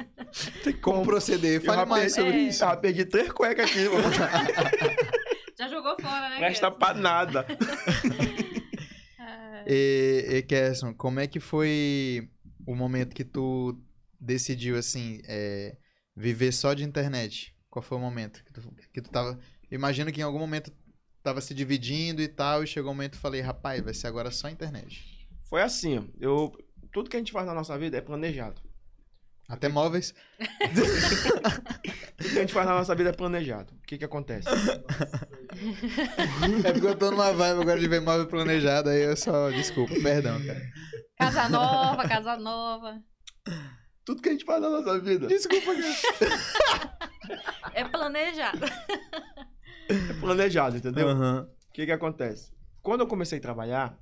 Tem 0.64 0.72
Como 0.72 1.04
proceder? 1.04 1.60
Eu 1.60 1.64
Fale 1.64 1.84
mais 1.88 2.12
sobre 2.14 2.32
É. 2.32 2.38
isso. 2.48 2.64
Ah, 2.64 2.76
perdi 2.76 3.04
três 3.04 3.30
cuecas 3.30 3.70
aqui. 3.70 3.84
Já 5.56 5.68
jogou 5.68 5.94
fora, 6.00 6.30
né? 6.30 6.38
Presta 6.38 6.68
pra 6.68 6.94
nada. 6.94 7.46
É. 9.20 9.64
E, 9.68 10.26
e 10.38 10.42
Kesson, 10.42 10.92
como 10.94 11.20
é 11.20 11.28
que 11.28 11.38
foi 11.38 12.28
o 12.66 12.74
momento 12.74 13.14
que 13.14 13.24
tu 13.24 13.78
decidiu, 14.20 14.76
assim, 14.76 15.20
é, 15.26 15.76
viver 16.16 16.52
só 16.52 16.74
de 16.74 16.84
internet? 16.84 17.54
Qual 17.70 17.82
foi 17.82 17.98
o 17.98 18.00
momento 18.00 18.44
que 18.44 18.52
tu, 18.52 18.74
que 18.92 19.00
tu 19.00 19.10
tava... 19.10 19.38
Imagino 19.70 20.12
que 20.12 20.20
em 20.20 20.24
algum 20.24 20.38
momento 20.38 20.72
tava 21.22 21.40
se 21.40 21.54
dividindo 21.54 22.20
e 22.20 22.28
tal, 22.28 22.62
e 22.62 22.66
chegou 22.66 22.92
um 22.92 22.94
momento 22.94 23.14
eu 23.14 23.20
falei, 23.20 23.40
rapaz, 23.40 23.82
vai 23.82 23.94
ser 23.94 24.06
agora 24.06 24.30
só 24.30 24.48
internet. 24.48 25.26
Foi 25.42 25.62
assim, 25.62 25.98
ó. 25.98 26.04
Eu, 26.20 26.52
tudo 26.92 27.08
que 27.10 27.16
a 27.16 27.18
gente 27.18 27.32
faz 27.32 27.46
na 27.46 27.54
nossa 27.54 27.76
vida 27.78 27.96
é 27.96 28.00
planejado. 28.00 28.60
Até 29.48 29.68
móveis. 29.68 30.14
Tudo 32.16 32.30
que 32.30 32.38
a 32.38 32.40
gente 32.40 32.52
faz 32.54 32.66
na 32.66 32.74
nossa 32.74 32.94
vida 32.94 33.10
é 33.10 33.12
planejado. 33.12 33.74
O 33.74 33.86
que 33.86 33.98
que 33.98 34.04
acontece? 34.04 34.48
É 36.64 36.72
porque 36.72 36.86
eu 36.86 36.96
tô 36.96 37.10
numa 37.10 37.32
vibe 37.32 37.60
agora 37.60 37.78
de 37.78 37.88
ver 37.88 38.00
móvel 38.00 38.26
planejado, 38.26 38.88
aí 38.88 39.02
eu 39.02 39.16
só... 39.16 39.50
Desculpa, 39.50 39.94
perdão, 40.02 40.42
cara. 40.46 40.62
Casa 41.16 41.48
nova, 41.48 42.08
casa 42.08 42.36
nova. 42.36 43.02
Tudo 44.04 44.20
que 44.20 44.28
a 44.28 44.32
gente 44.32 44.44
faz 44.44 44.60
na 44.60 44.68
nossa 44.68 44.98
vida 45.00 45.26
Desculpa, 45.26 45.72
cara. 45.74 47.44
É 47.74 47.84
planejado. 47.84 48.58
é 49.88 50.20
planejado, 50.20 50.76
entendeu? 50.76 51.08
O 51.08 51.72
que 51.72 51.86
que 51.86 51.92
acontece? 51.92 52.52
Quando 52.82 53.00
eu 53.00 53.06
comecei 53.06 53.38
a 53.38 53.42
trabalhar, 53.42 53.98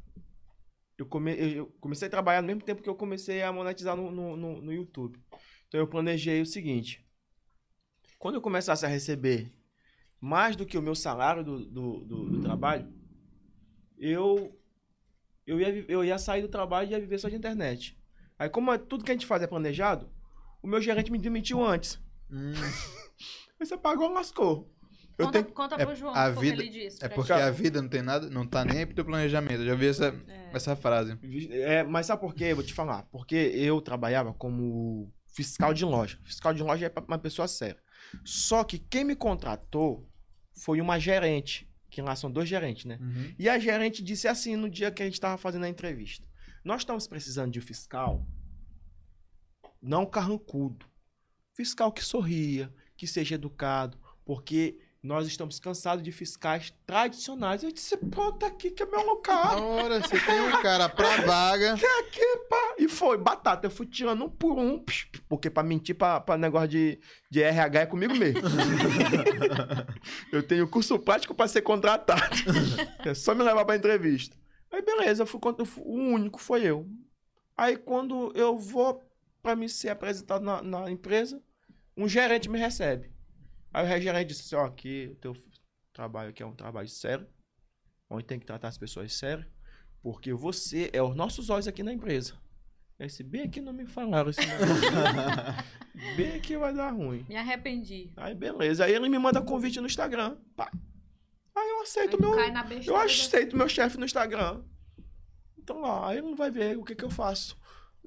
eu, 0.99 1.07
come- 1.07 1.37
eu 1.57 1.67
comecei 1.81 2.09
a 2.09 2.11
trabalhar 2.11 2.41
no 2.43 2.49
mesmo 2.49 2.63
tempo 2.63 2.83
que 2.83 2.89
eu 2.89 2.95
comecei 2.97 3.43
a 3.43 3.53
monetizar 3.53 3.97
no, 3.97 4.11
no, 4.11 4.37
no- 4.37 4.61
no 4.63 4.73
YouTube. 4.73 5.19
Então 5.69 5.81
eu 5.81 5.87
planejei 5.87 6.41
o 6.43 6.47
seguinte. 6.47 7.07
Quando 8.19 8.35
eu 8.37 8.41
começasse 8.43 8.85
a 8.85 8.89
receber 8.89 9.53
mais 10.21 10.55
do 10.57 10.67
que 10.67 10.77
o 10.79 10.83
meu 10.83 10.95
salário 10.95 11.45
do, 11.45 11.65
do, 11.65 12.05
do- 12.05 12.31
do 12.31 12.43
trabalho, 12.43 12.93
eu, 13.99 14.59
eu, 15.53 15.61
ia, 15.61 15.85
eu 15.89 16.05
ia 16.05 16.19
sair 16.19 16.43
do 16.43 16.49
trabalho 16.49 16.89
e 16.89 16.93
ia 16.93 17.01
viver 17.01 17.19
só 17.19 17.29
de 17.29 17.37
internet. 17.37 17.99
Aí 18.39 18.49
como 18.49 18.73
é- 18.73 18.79
tudo 18.79 19.05
que 19.05 19.11
a 19.11 19.15
gente 19.15 19.27
faz 19.27 19.43
é 19.43 19.47
planejado, 19.47 20.11
o 20.63 20.67
meu 20.67 20.81
gerente 20.81 21.11
me 21.13 21.19
demitiu 21.19 21.65
antes. 21.65 22.01
Hum, 22.31 22.53
Aí 23.61 23.67
você 23.67 23.77
pagou, 23.77 24.13
lascou. 24.13 24.69
Eu 25.19 25.27
conta 25.27 25.43
tenho, 25.43 25.55
conta 25.55 25.75
é, 25.77 25.85
pro 25.87 25.95
João 25.95 26.15
a 26.15 26.31
o 26.31 26.35
que 26.35 26.41
vida- 26.41 26.63
ele 26.63 26.71
disse. 26.71 27.05
é 27.05 27.09
porque 27.09 27.33
gente. 27.35 27.43
a 27.43 27.51
vida 27.51 27.83
não 27.83 27.89
tem 27.89 28.03
nada, 28.03 28.29
não 28.31 28.47
tá 28.47 28.65
nem 28.65 28.79
aí 28.79 28.87
pro 28.87 28.95
teu 28.95 29.05
planejamento. 29.05 29.61
Eu 29.61 29.67
já 29.67 29.75
vi 29.75 29.87
essa, 29.87 30.07
É. 30.27 30.51
essa 30.55 30.75
frase. 30.75 31.17
É, 31.51 31.83
mas 31.85 32.07
sabe 32.07 32.21
por 32.23 32.35
quê? 32.35 32.45
Eu 32.47 32.57
vou 32.57 32.65
te 32.65 32.73
falar. 32.73 33.03
Porque 33.13 33.37
eu 33.37 33.81
trabalhava 33.83 34.33
como 34.33 35.13
fiscal 35.27 35.73
de 35.75 35.85
loja. 35.85 36.19
Fiscal 36.25 36.53
de 36.55 36.63
loja 36.63 36.87
é 36.87 37.01
uma 37.07 37.19
pessoa 37.19 37.47
séria. 37.47 37.79
Só 38.25 38.65
que 38.65 38.79
quem 38.79 39.05
me 39.05 39.15
contratou 39.15 40.09
foi 40.57 40.81
uma 40.81 40.99
gerente. 40.99 41.69
Que 41.93 42.01
lá 42.01 42.17
são 42.17 42.31
dois 42.33 42.49
gerentes, 42.49 42.87
né? 42.87 42.99
E 43.39 43.51
a 43.51 43.59
gerente 43.59 44.03
disse 44.03 44.27
assim 44.27 44.57
no 44.57 44.71
dia 44.71 44.91
que 44.91 45.03
a 45.03 45.05
gente 45.05 45.15
estava 45.15 45.37
fazendo 45.37 45.67
a 45.67 45.69
entrevista: 45.69 46.27
Nós 46.65 46.81
estamos 46.81 47.07
precisando 47.07 47.53
de 47.53 47.59
um 47.59 47.63
fiscal 47.63 48.27
não 49.81 50.07
carrancudo. 50.07 50.87
Fiscal 51.53 51.93
que 51.93 52.03
sorria, 52.03 52.73
que 52.97 53.07
seja 53.07 53.35
educado, 53.35 53.99
porque 54.25 54.81
nós 55.03 55.27
estamos 55.27 55.59
cansados 55.59 56.05
de 56.05 56.13
fiscais 56.13 56.73
tradicionais. 56.87 57.63
Eu 57.65 57.73
disse: 57.73 57.97
Pô, 57.97 58.31
tá 58.33 58.47
aqui 58.47 58.71
que 58.71 58.83
é 58.83 58.87
meu 58.87 59.05
local. 59.05 59.61
Ora, 59.61 60.01
você 60.01 60.19
tem 60.21 60.41
um 60.41 60.63
cara 60.63 60.89
pra 60.89 61.17
vaga. 61.27 61.75
E 62.79 62.89
foi, 62.89 63.19
batata. 63.19 63.67
Eu 63.67 63.71
fui 63.71 63.87
tirando 63.87 64.25
um 64.25 64.29
por 64.31 64.59
um, 64.59 64.85
porque 65.29 65.51
pra 65.51 65.63
mentir 65.63 65.97
pra, 65.97 66.21
pra 66.21 66.39
negócio 66.39 66.69
de, 66.69 67.01
de 67.31 67.43
RH 67.43 67.81
é 67.81 67.87
comigo 67.87 68.15
mesmo. 68.15 68.43
eu 70.33 70.43
tenho 70.43 70.69
curso 70.69 70.99
prático 70.99 71.35
pra 71.35 71.49
ser 71.49 71.63
contratado. 71.63 72.23
É 73.05 73.15
só 73.15 73.35
me 73.35 73.43
levar 73.43 73.65
pra 73.65 73.75
entrevista. 73.77 74.37
Aí 74.73 74.81
beleza, 74.81 75.23
eu 75.25 75.27
fui, 75.27 75.41
eu 75.59 75.65
fui- 75.67 75.83
o 75.85 75.93
único 76.15 76.39
foi 76.41 76.63
eu. 76.63 76.87
Aí 77.57 77.77
quando 77.77 78.33
eu 78.37 78.57
vou 78.57 79.03
pra 79.43 79.57
me 79.57 79.69
ser 79.69 79.89
apresentado 79.89 80.45
na, 80.45 80.63
na 80.63 80.89
empresa, 80.91 81.43
um 81.97 82.09
gerente 82.09 82.49
me 82.49 82.59
recebe. 82.59 83.11
Aí 83.73 83.99
o 83.99 84.03
gerente 84.03 84.29
disse 84.29 84.43
assim, 84.43 84.63
ó, 84.63 84.67
aqui 84.67 85.09
o 85.13 85.17
teu 85.17 85.37
trabalho 85.93 86.31
aqui 86.31 86.43
é 86.43 86.47
um 86.47 86.55
trabalho 86.55 86.89
sério, 86.89 87.27
onde 88.11 88.25
tem 88.25 88.39
que 88.39 88.47
tratar 88.47 88.69
as 88.69 88.79
pessoas 88.79 89.13
sério. 89.15 89.47
Porque 90.03 90.33
você 90.33 90.91
é 90.93 91.03
os 91.03 91.15
nossos 91.15 91.49
olhos 91.49 91.69
aqui 91.69 91.83
na 91.83 91.93
empresa. 91.93 92.35
Esse 92.99 93.23
bem 93.23 93.43
aqui 93.43 93.61
não 93.61 93.73
me 93.73 93.87
falaram 93.87 94.31
esse 94.31 94.41
bem 96.17 96.35
aqui 96.35 96.57
vai 96.57 96.75
dar 96.75 96.91
ruim. 96.91 97.25
Me 97.29 97.37
arrependi. 97.37 98.13
Aí 98.17 98.35
beleza. 98.35 98.85
Aí 98.85 98.93
ele 98.93 99.09
me 99.09 99.19
manda 99.19 99.41
convite 99.43 99.81
no 99.81 99.87
Instagram. 99.87 100.37
Pá. 100.55 100.71
Aí 101.55 101.69
eu 101.69 101.83
aceito 101.83 102.17
Aí 102.17 102.21
meu. 102.21 102.35
cai 102.35 102.51
na 102.51 102.65
Eu 102.87 102.97
aceito 102.97 103.57
meu 103.57 103.69
chefe 103.69 103.99
no 103.99 104.05
Instagram. 104.05 104.63
Então 105.59 105.81
lá, 105.81 106.09
aí 106.09 106.19
ele 106.19 106.29
não 106.29 106.37
vai 106.37 106.51
ver 106.51 106.77
o 106.77 106.85
que, 106.85 106.95
que 106.95 107.05
eu 107.05 107.11
faço. 107.11 107.59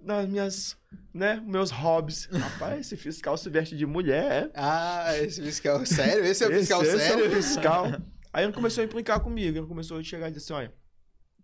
Nas 0.05 0.29
minhas, 0.29 0.77
né, 1.11 1.41
meus 1.43 1.71
hobbies. 1.71 2.27
Rapaz, 2.31 2.81
esse 2.81 2.95
fiscal 2.95 3.35
se 3.37 3.49
veste 3.49 3.75
de 3.75 3.85
mulher. 3.85 4.51
Ah, 4.53 5.17
esse 5.17 5.41
fiscal. 5.41 5.83
Sério? 5.85 6.23
Esse 6.23 6.43
é 6.43 6.47
o 6.47 6.51
fiscal 6.51 6.83
esse, 6.83 6.95
esse 6.95 7.07
sério? 7.07 7.25
é 7.25 7.27
o 7.27 7.31
fiscal. 7.31 7.85
Aí 8.31 8.43
ele 8.43 8.53
começou 8.53 8.83
a 8.83 8.85
implicar 8.85 9.19
comigo. 9.19 9.57
Ele 9.57 9.65
começou 9.65 9.97
a 9.97 10.03
chegar 10.03 10.27
e 10.27 10.31
dizer 10.31 10.43
assim: 10.43 10.53
olha, 10.53 10.73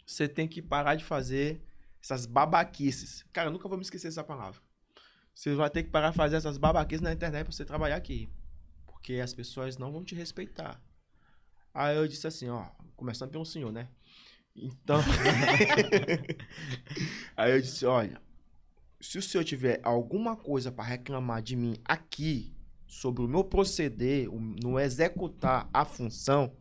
você 0.06 0.28
tem 0.28 0.48
que 0.48 0.62
parar 0.62 0.94
de 0.94 1.04
fazer 1.04 1.64
essas 2.04 2.28
babaquices. 2.28 3.26
Cara, 3.34 3.48
eu 3.48 3.52
nunca 3.52 3.68
vou 3.68 3.78
me 3.78 3.84
esquecer 3.84 4.08
dessa 4.08 4.24
palavra. 4.24 4.62
Você 5.34 5.56
vai 5.56 5.70
ter 5.70 5.84
que 5.84 5.90
parar 5.90 6.12
de 6.12 6.18
fazer 6.18 6.36
essas 6.36 6.58
babaquices 6.58 7.02
na 7.02 7.12
internet 7.12 7.46
pra 7.46 7.52
você 7.52 7.66
trabalhar 7.66 7.96
aqui. 7.96 8.30
Porque 8.86 9.16
as 9.16 9.34
pessoas 9.34 9.78
não 9.78 9.92
vão 9.92 10.04
te 10.04 10.14
respeitar. 10.14 10.80
Aí 11.74 11.96
eu 11.96 12.08
disse 12.08 12.28
assim, 12.28 12.50
ó, 12.50 12.66
começando 12.96 13.32
pelo 13.32 13.46
senhor, 13.46 13.72
né? 13.72 13.88
Então. 14.56 15.00
Aí 17.38 17.54
eu 17.54 17.62
disse, 17.62 17.86
olha, 17.86 18.22
se 19.02 19.18
o 19.18 19.22
senhor 19.22 19.44
tiver 19.44 19.80
alguma 19.84 20.36
coisa 20.36 20.72
pra 20.72 20.84
reclamar 20.84 21.42
de 21.42 21.56
mim 21.56 21.76
aqui 21.86 22.54
sobre 22.88 23.24
o 23.24 23.28
meu 23.28 23.44
proceder, 23.44 24.30
o- 24.34 24.40
no 24.40 24.80
executar 24.80 25.70
a 25.74 25.84
função, 25.86 26.54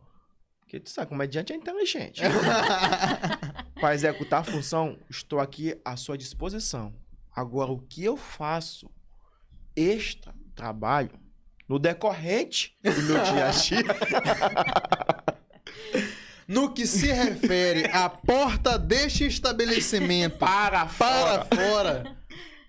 porque 0.59 0.79
tu 0.79 0.89
sabe, 0.89 1.09
comediante 1.09 1.51
é 1.53 1.55
inteligente. 1.55 2.21
Para 3.79 3.93
executar 3.95 4.41
a 4.41 4.43
função, 4.43 4.97
estou 5.09 5.39
aqui 5.39 5.75
à 5.83 5.95
sua 5.97 6.17
disposição. 6.17 6.93
Agora, 7.35 7.71
o 7.71 7.79
que 7.79 8.03
eu 8.03 8.15
faço 8.17 8.89
extra 9.75 10.33
trabalho 10.55 11.11
no 11.67 11.79
decorrente 11.79 12.77
do 12.83 13.01
meu 13.03 13.23
dia 13.23 13.47
a 13.47 13.51
dia, 13.51 13.83
No 16.47 16.73
que 16.73 16.85
se 16.85 17.07
refere 17.11 17.85
à 17.91 18.09
porta 18.09 18.77
deste 18.77 19.25
estabelecimento 19.25 20.37
para 20.37 20.85
para 20.85 21.45
fora, 21.45 21.45
fora. 21.45 22.17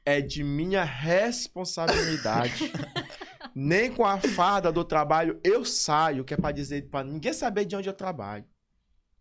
É 0.04 0.20
de 0.20 0.42
minha 0.42 0.84
responsabilidade. 0.84 2.72
Nem 3.54 3.92
com 3.92 4.04
a 4.06 4.18
farda 4.18 4.72
do 4.72 4.84
trabalho 4.84 5.38
eu 5.44 5.64
saio, 5.64 6.24
que 6.24 6.32
é 6.32 6.36
para 6.36 6.52
dizer 6.52 6.88
para 6.88 7.04
ninguém 7.04 7.32
saber 7.32 7.64
de 7.64 7.76
onde 7.76 7.88
eu 7.88 7.92
trabalho. 7.92 8.46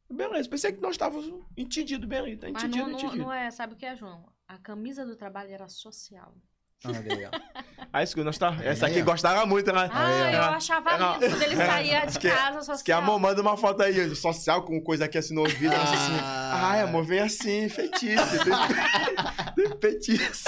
Beleza, 0.09 0.49
pensei 0.49 0.71
que 0.73 0.81
nós 0.81 0.91
estávamos 0.91 1.45
entendidos 1.55 2.07
bem 2.07 2.37
tá 2.37 2.47
Mas 2.51 2.63
entendido, 2.63 2.85
não, 2.85 2.91
não, 2.91 2.99
entendido. 2.99 3.23
não 3.23 3.33
é, 3.33 3.49
sabe 3.49 3.73
o 3.73 3.77
que 3.77 3.85
é, 3.85 3.95
João? 3.95 4.31
A 4.47 4.57
camisa 4.57 5.05
do 5.05 5.15
trabalho 5.15 5.51
era 5.51 5.67
social. 5.69 6.35
Olha 6.85 7.29
aí, 7.93 8.03
isso 8.03 8.15
que 8.15 8.23
nós 8.23 8.37
tá, 8.37 8.55
essa 8.63 8.87
aqui 8.87 9.01
gostava 9.01 9.45
muito, 9.45 9.71
né? 9.71 9.89
Ah, 9.91 10.31
eu 10.31 10.41
achava 10.43 10.91
Era- 10.93 11.13
lindo 11.17 11.29
quando 11.29 11.41
ele 11.43 11.55
saía 11.57 12.05
de 12.05 12.19
que- 12.19 12.29
casa 12.29 12.57
Diz 12.57 12.65
social. 12.65 12.83
que 12.83 12.91
a 12.91 12.97
amor 12.97 13.19
manda 13.19 13.41
uma 13.41 13.55
foto 13.57 13.83
aí, 13.83 14.15
social, 14.15 14.63
com 14.63 14.81
coisa 14.81 15.05
aqui 15.05 15.17
assim 15.17 15.33
no 15.33 15.41
ouvido. 15.41 15.73
ela 15.73 15.83
assim, 15.83 16.17
Ah. 16.21 16.69
Ai, 16.71 16.81
amor, 16.81 17.03
vem 17.05 17.19
assim, 17.19 17.67
feitiço. 17.69 18.23
Tem, 19.55 19.65
tem 19.69 19.79
feitiço. 19.79 20.43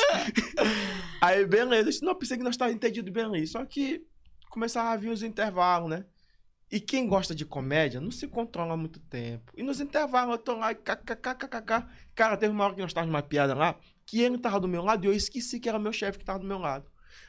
Aí, 1.21 1.45
beleza. 1.45 1.81
Eu 1.81 1.85
disse, 1.91 2.03
não, 2.05 2.15
pensei 2.15 2.37
que 2.37 2.43
nós 2.43 2.53
estávamos 2.55 2.75
entendidos 2.77 3.11
bem 3.13 3.23
ali. 3.25 3.45
Só 3.47 3.63
que 3.65 4.01
começava 4.49 4.89
a 4.89 4.95
vir 4.97 5.09
os 5.09 5.23
intervalos, 5.23 5.89
né? 5.89 6.05
E 6.71 6.79
quem 6.79 7.07
gosta 7.07 7.35
de 7.35 7.45
comédia 7.45 7.99
não 8.01 8.09
se 8.09 8.27
controla 8.27 8.75
muito 8.75 8.99
tempo. 8.99 9.51
E 9.55 9.61
nos 9.61 9.79
intervalos 9.79 10.33
eu 10.33 10.37
tô 10.39 10.55
lá 10.55 10.71
e 10.71 10.75
kkkkkk. 10.75 11.85
Cara, 12.15 12.35
teve 12.37 12.51
uma 12.51 12.63
hora 12.63 12.73
que 12.73 12.81
nós 12.81 12.89
estávamos 12.89 13.11
numa 13.13 13.21
piada 13.21 13.53
lá, 13.53 13.75
que 14.05 14.21
ele 14.21 14.37
tava 14.37 14.59
do 14.59 14.67
meu 14.67 14.83
lado 14.83 15.05
e 15.05 15.07
eu 15.07 15.13
esqueci 15.13 15.59
que 15.59 15.69
era 15.69 15.79
meu 15.79 15.93
chefe 15.93 16.19
que 16.19 16.25
tava 16.25 16.39
do 16.39 16.45
meu 16.45 16.57
lado. 16.59 16.85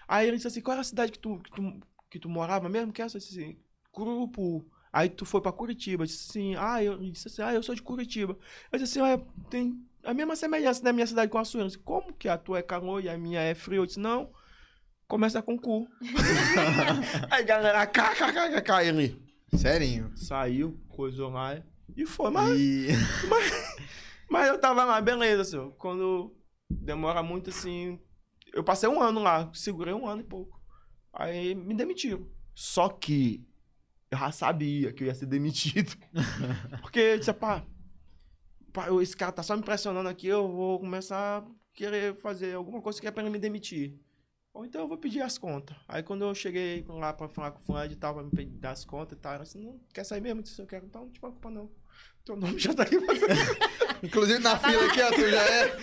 Aí 0.09 0.27
ele 0.27 0.37
disse 0.37 0.49
assim, 0.49 0.61
qual 0.61 0.73
era 0.73 0.81
a 0.81 0.85
cidade 0.85 1.13
que 1.13 1.19
tu, 1.19 1.39
que 1.39 1.51
tu, 1.53 1.81
que 2.11 2.19
tu 2.19 2.29
morava 2.29 2.69
mesmo? 2.69 2.93
Que 2.93 3.03
é 3.03 3.05
essa? 3.05 3.17
Eu 3.17 3.21
disse 3.21 3.41
assim, 3.41 3.59
Curupu. 3.91 4.67
Aí 4.93 5.09
tu 5.09 5.25
foi 5.25 5.41
pra 5.41 5.53
Curitiba. 5.53 6.03
Eu 6.03 6.07
disse 6.07 6.31
assim, 6.31 6.55
ah, 6.57 6.83
eu 6.83 6.95
ele 6.95 7.11
disse 7.11 7.29
assim, 7.29 7.43
ah, 7.43 7.53
eu 7.53 7.63
sou 7.63 7.75
de 7.75 7.83
Curitiba. 7.83 8.39
Eu 8.71 8.79
disse 8.79 8.99
assim, 8.99 9.09
olha, 9.13 9.25
tem 9.51 9.85
a 10.05 10.15
mesma 10.15 10.37
semelhança 10.37 10.83
da 10.83 10.93
minha 10.93 11.07
cidade 11.07 11.31
com 11.31 11.39
a 11.39 11.45
sua. 11.45 11.63
Eu 11.63 11.67
disse, 11.67 11.79
como 11.79 12.13
que 12.13 12.29
a 12.29 12.39
tua 12.39 12.59
é 12.59 12.63
calor 12.63 13.03
e 13.03 13.09
a 13.09 13.19
minha 13.19 13.41
é 13.41 13.55
frio? 13.55 13.83
Eu 13.83 13.87
disse, 13.87 13.99
não, 13.99 14.31
começa 15.09 15.43
com 15.43 15.59
cu. 15.59 15.89
Aí 17.31 17.45
galera, 17.45 17.87
kkkk, 17.87 18.87
ele 18.87 19.21
Serinho. 19.57 20.13
saiu, 20.17 20.79
coisou 20.89 21.31
lá 21.31 21.63
e 21.97 22.07
foi. 22.07 22.31
Mas, 22.31 22.59
E... 22.59 22.89
mas 24.31 24.49
eu 24.49 24.59
tava 24.59 24.85
lá, 24.85 25.01
beleza, 25.01 25.45
senhor. 25.45 25.73
Quando 25.73 26.35
demora 26.81 27.23
muito 27.23 27.51
assim. 27.51 27.99
Eu 28.53 28.65
passei 28.65 28.89
um 28.89 29.01
ano 29.01 29.21
lá, 29.21 29.51
segurei 29.55 29.93
um 29.95 30.07
ano 30.07 30.23
e 30.23 30.25
pouco. 30.25 30.61
Aí 31.13 31.55
me 31.55 31.75
demitiram. 31.75 32.27
Só 32.55 32.89
que 32.89 33.47
eu 34.11 34.19
já 34.19 34.31
sabia 34.33 34.93
que 34.93 35.03
eu 35.05 35.09
ia 35.09 35.15
ser 35.15 35.27
demitido. 35.27 35.97
Porque 36.83 36.99
eu 37.01 37.19
disse, 37.19 37.33
pá, 37.33 37.65
pá, 38.73 38.89
eu- 38.89 39.01
esse 39.03 39.17
cara 39.17 39.33
tá 39.33 39.43
só 39.43 39.55
me 39.55 39.63
impressionando 39.63 40.09
aqui, 40.09 40.27
eu 40.27 40.49
vou 40.51 40.79
começar 40.81 41.43
a 41.43 41.47
querer 41.73 42.17
fazer 42.21 42.55
alguma 42.55 42.81
coisa 42.81 43.01
que 43.01 43.07
é 43.07 43.11
pra 43.11 43.23
ele 43.23 43.31
me 43.31 43.39
demitir. 43.39 43.99
Ou 44.53 44.65
então 44.65 44.83
eu 44.83 44.89
vou 44.89 44.97
pedir 44.99 45.21
as 45.21 45.37
contas. 45.37 45.77
Aí 45.89 46.03
quando 46.03 46.23
eu 46.25 46.35
cheguei 46.35 46.85
lá 46.89 47.13
pra 47.13 47.29
falar 47.29 47.51
com 47.51 47.59
o 47.61 47.63
fulano 47.63 47.93
e 47.93 47.97
tal, 47.97 48.15
pra 48.15 48.23
me 48.23 48.31
pedir 48.31 48.65
as 48.67 48.85
contas 48.85 49.19
e 49.19 49.21
tal, 49.21 49.35
ela 49.35 49.43
disse, 49.45 49.59
não, 49.59 49.81
quer 49.93 50.05
sair 50.05 50.21
mesmo? 50.21 50.41
Eu 50.41 50.45
disse, 50.45 50.61
eu 50.63 50.67
quero, 50.67 50.87
então 50.87 51.03
não 51.05 51.11
te 51.11 51.19
preocupa 51.19 51.51
não. 51.51 51.71
Teu 52.25 52.37
nome 52.37 52.59
já 52.59 52.73
tá 52.73 52.85
aqui 52.85 52.99
fazendo. 53.01 53.35
Inclusive 54.03 54.39
na 54.39 54.59
fila 54.59 54.87
aqui, 54.87 55.03
ó, 55.03 55.11
tu 55.11 55.29
já 55.29 55.43
é. 55.43 55.77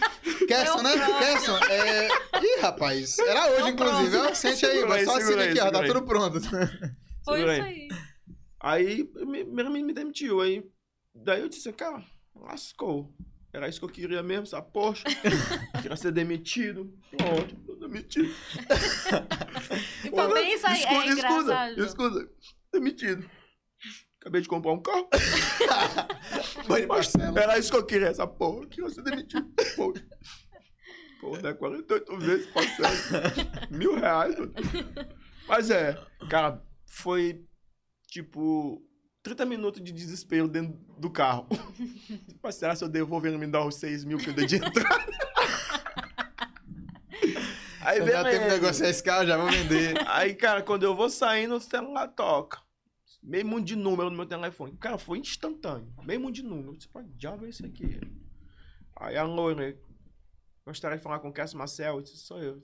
Kesson, 0.48 0.82
né? 0.82 0.92
Kesson, 1.20 1.58
é. 1.70 2.08
Ih, 2.44 2.62
rapaz, 2.62 3.20
era 3.20 3.52
hoje, 3.52 3.62
Tô 3.62 3.68
inclusive. 3.70 4.18
Ó, 4.18 4.34
sente 4.34 4.66
aí, 4.66 4.86
mas 4.86 5.06
só 5.06 5.18
assina 5.18 5.44
aqui, 5.44 5.60
ó, 5.60 5.72
tá 5.72 5.84
tudo 5.86 6.02
pronto. 6.04 6.40
Foi 7.24 7.42
isso 7.42 7.50
aí. 7.50 7.62
aí. 7.62 7.90
Aí 8.60 9.10
me, 9.26 9.44
me, 9.44 9.84
me 9.84 9.94
demitiu. 9.94 10.42
Aí, 10.42 10.64
daí 11.14 11.42
eu 11.42 11.50
disse, 11.50 11.72
cara, 11.74 12.04
lascou. 12.36 13.14
Era 13.54 13.68
isso 13.68 13.80
que 13.80 13.86
eu 13.86 13.90
queria 13.90 14.24
mesmo, 14.24 14.44
essa 14.44 14.62
poxa. 14.62 15.04
queria 15.82 15.98
ser 15.98 16.12
demitido. 16.12 16.92
Pronto, 17.16 17.56
tô 17.66 17.76
demitido. 17.76 18.34
E 20.06 20.10
foi 20.10 20.34
bem 20.34 20.54
isso 20.56 20.66
aí. 20.66 20.80
Escuta, 20.80 20.96
é 20.96 21.12
engraçado. 21.12 21.82
escuta, 21.82 22.20
escuta. 22.20 22.32
Demitido. 22.74 23.30
Acabei 24.22 24.42
de 24.42 24.48
comprar 24.48 24.72
um 24.74 24.80
carro. 24.80 25.10
Vai 26.68 26.82
de 26.82 26.88
parcela. 26.88 27.40
Era 27.40 27.58
isso 27.58 27.72
que 27.72 27.78
eu 27.78 27.86
queria, 27.86 28.08
essa 28.10 28.28
porra. 28.28 28.68
Queria 28.68 28.90
ser 28.92 29.02
demitido. 29.02 29.52
Poxa. 29.76 30.06
Pô, 31.20 31.38
né? 31.38 31.54
48 31.54 32.18
vezes 32.20 32.48
passando. 32.48 33.70
Mil 33.72 33.96
reais. 33.96 34.38
mano. 34.38 34.54
Mas 35.48 35.72
é, 35.72 36.00
cara, 36.30 36.64
foi 36.86 37.44
tipo 38.08 38.80
30 39.24 39.44
minutos 39.46 39.84
de 39.84 39.92
desespero 39.92 40.48
dentro 40.48 40.80
do 41.00 41.10
carro. 41.10 41.48
Tipo, 42.28 42.52
será 42.52 42.76
se 42.76 42.84
eu 42.84 42.90
devolvo 42.90 43.26
ele 43.26 43.38
me 43.38 43.48
dar 43.48 43.66
os 43.66 43.76
6 43.76 44.04
mil 44.04 44.20
que 44.20 44.30
eu 44.30 44.34
dei 44.34 44.46
de 44.46 44.58
entrada? 44.58 45.12
Aí, 47.82 48.06
Já 48.06 48.24
tem 48.24 48.40
que 48.40 48.48
negociar 48.48 48.90
esse 48.90 49.02
carro, 49.02 49.26
já 49.26 49.36
vou 49.38 49.50
vender. 49.50 49.96
Aí, 50.08 50.36
cara, 50.36 50.62
quando 50.62 50.84
eu 50.84 50.96
vou 50.96 51.10
saindo, 51.10 51.56
o 51.56 51.60
celular 51.60 52.08
toca. 52.10 52.60
Meio 53.22 53.46
mundo 53.46 53.66
de 53.66 53.76
número 53.76 54.10
no 54.10 54.16
meu 54.16 54.26
telefone. 54.26 54.76
Cara, 54.78 54.98
foi 54.98 55.20
instantâneo. 55.20 55.94
Meio 56.04 56.20
mundo 56.20 56.34
de 56.34 56.44
número. 56.44 56.80
Você 56.80 56.88
pode 56.88 57.10
já 57.18 57.36
ver 57.36 57.50
isso 57.50 57.66
aqui. 57.66 58.00
Aí 58.96 59.16
a 59.16 59.24
loira, 59.24 59.78
gostaria 60.66 60.98
de 60.98 61.04
falar 61.04 61.20
com 61.20 61.30
o 61.30 61.34
Cássio 61.34 61.58
Marcel. 61.58 61.96
Eu 61.96 62.02
disse, 62.02 62.18
sou 62.18 62.40
eu. 62.42 62.60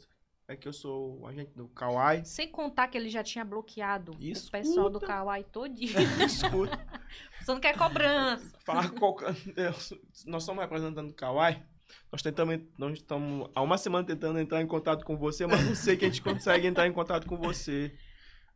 É 0.49 0.55
que 0.55 0.67
eu 0.67 0.73
sou 0.73 1.19
o 1.19 1.27
agente 1.27 1.51
do 1.53 1.67
Kawaii. 1.67 2.23
Sem 2.25 2.49
contar 2.49 2.87
que 2.87 2.97
ele 2.97 3.09
já 3.09 3.21
tinha 3.21 3.43
bloqueado 3.43 4.13
Escuta. 4.19 4.47
o 4.47 4.61
pessoal 4.61 4.89
do 4.89 4.99
Kawaii 4.99 5.43
todinho. 5.43 5.91
Escuta. 6.25 6.79
Você 7.41 7.51
não 7.53 7.59
quer 7.59 7.77
cobrança. 7.77 8.57
falar 8.63 8.89
com 8.89 8.97
qualquer... 8.97 9.35
eu- 9.57 9.73
Nós 10.25 10.43
somos 10.43 10.61
representando 10.63 11.09
o 11.09 11.13
Kawaii. 11.13 11.61
Nós 12.11 12.21
tentamos, 12.21 12.59
nós 12.77 12.93
estamos 12.93 13.49
há 13.53 13.61
uma 13.61 13.77
semana 13.77 14.05
tentando 14.07 14.39
entrar 14.39 14.61
em 14.61 14.67
contato 14.67 15.05
com 15.05 15.17
você, 15.17 15.45
mas 15.45 15.63
não 15.65 15.75
sei 15.75 15.95
que 15.97 16.05
a 16.05 16.07
gente 16.09 16.21
consegue 16.21 16.65
entrar 16.65 16.87
em 16.87 16.93
contato 16.93 17.27
com 17.27 17.37
você. 17.37 17.93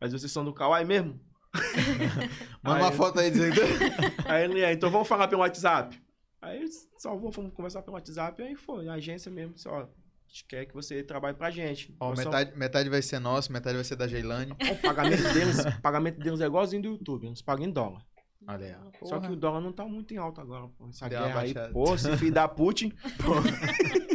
Mas 0.00 0.12
vocês 0.12 0.32
são 0.32 0.44
do 0.44 0.52
Kawaii 0.54 0.84
mesmo? 0.86 1.20
Manda 2.62 2.78
Aí- 2.78 2.82
uma 2.82 2.92
foto 2.92 3.20
aí 3.20 3.30
dizendo. 3.30 3.60
Aí 4.26 4.44
ele 4.44 4.60
é, 4.60 4.72
então 4.72 4.90
vamos 4.90 5.08
falar 5.08 5.28
pelo 5.28 5.42
WhatsApp. 5.42 6.00
Aí 6.40 6.58
eles 6.58 6.88
salvou, 6.98 7.30
fomos 7.30 7.52
conversar 7.52 7.82
pelo 7.82 7.94
WhatsApp, 7.94 8.42
aí 8.42 8.56
foi, 8.56 8.88
a 8.88 8.94
agência 8.94 9.30
mesmo, 9.30 9.54
disse, 9.54 9.68
ó, 9.68 9.82
a 9.82 9.88
gente 10.26 10.44
quer 10.46 10.66
que 10.66 10.74
você 10.74 11.00
trabalhe 11.02 11.36
pra 11.36 11.50
gente. 11.50 11.94
Ó, 12.00 12.14
metade, 12.16 12.58
metade 12.58 12.88
vai 12.88 13.00
ser 13.00 13.20
nosso, 13.20 13.52
metade 13.52 13.76
vai 13.76 13.84
ser 13.84 13.94
da 13.94 14.08
Geilane. 14.08 14.50
O 14.50 14.76
pagamento 14.82 15.22
deles, 15.32 15.58
pagamento 15.80 16.18
deles 16.18 16.40
é 16.40 16.46
igualzinho 16.46 16.82
do 16.82 16.88
YouTube, 16.88 17.28
eles 17.28 17.40
pagam 17.42 17.66
em 17.66 17.70
dólar. 17.70 18.02
Olha 18.44 18.66
aí, 18.66 18.74
ó. 19.02 19.06
Só 19.06 19.20
que 19.20 19.30
o 19.30 19.36
dólar 19.36 19.60
não 19.60 19.72
tá 19.72 19.84
muito 19.84 20.12
em 20.12 20.16
alta 20.16 20.40
agora, 20.40 20.66
pô. 20.76 20.88
Essa 20.88 21.08
Deu 21.08 21.20
guerra 21.20 21.40
aí, 21.42 21.54
pô, 21.72 21.94
esse 21.94 22.16
filho 22.16 22.32
da 22.32 22.48
Putin, 22.48 22.90
pô. 23.18 23.34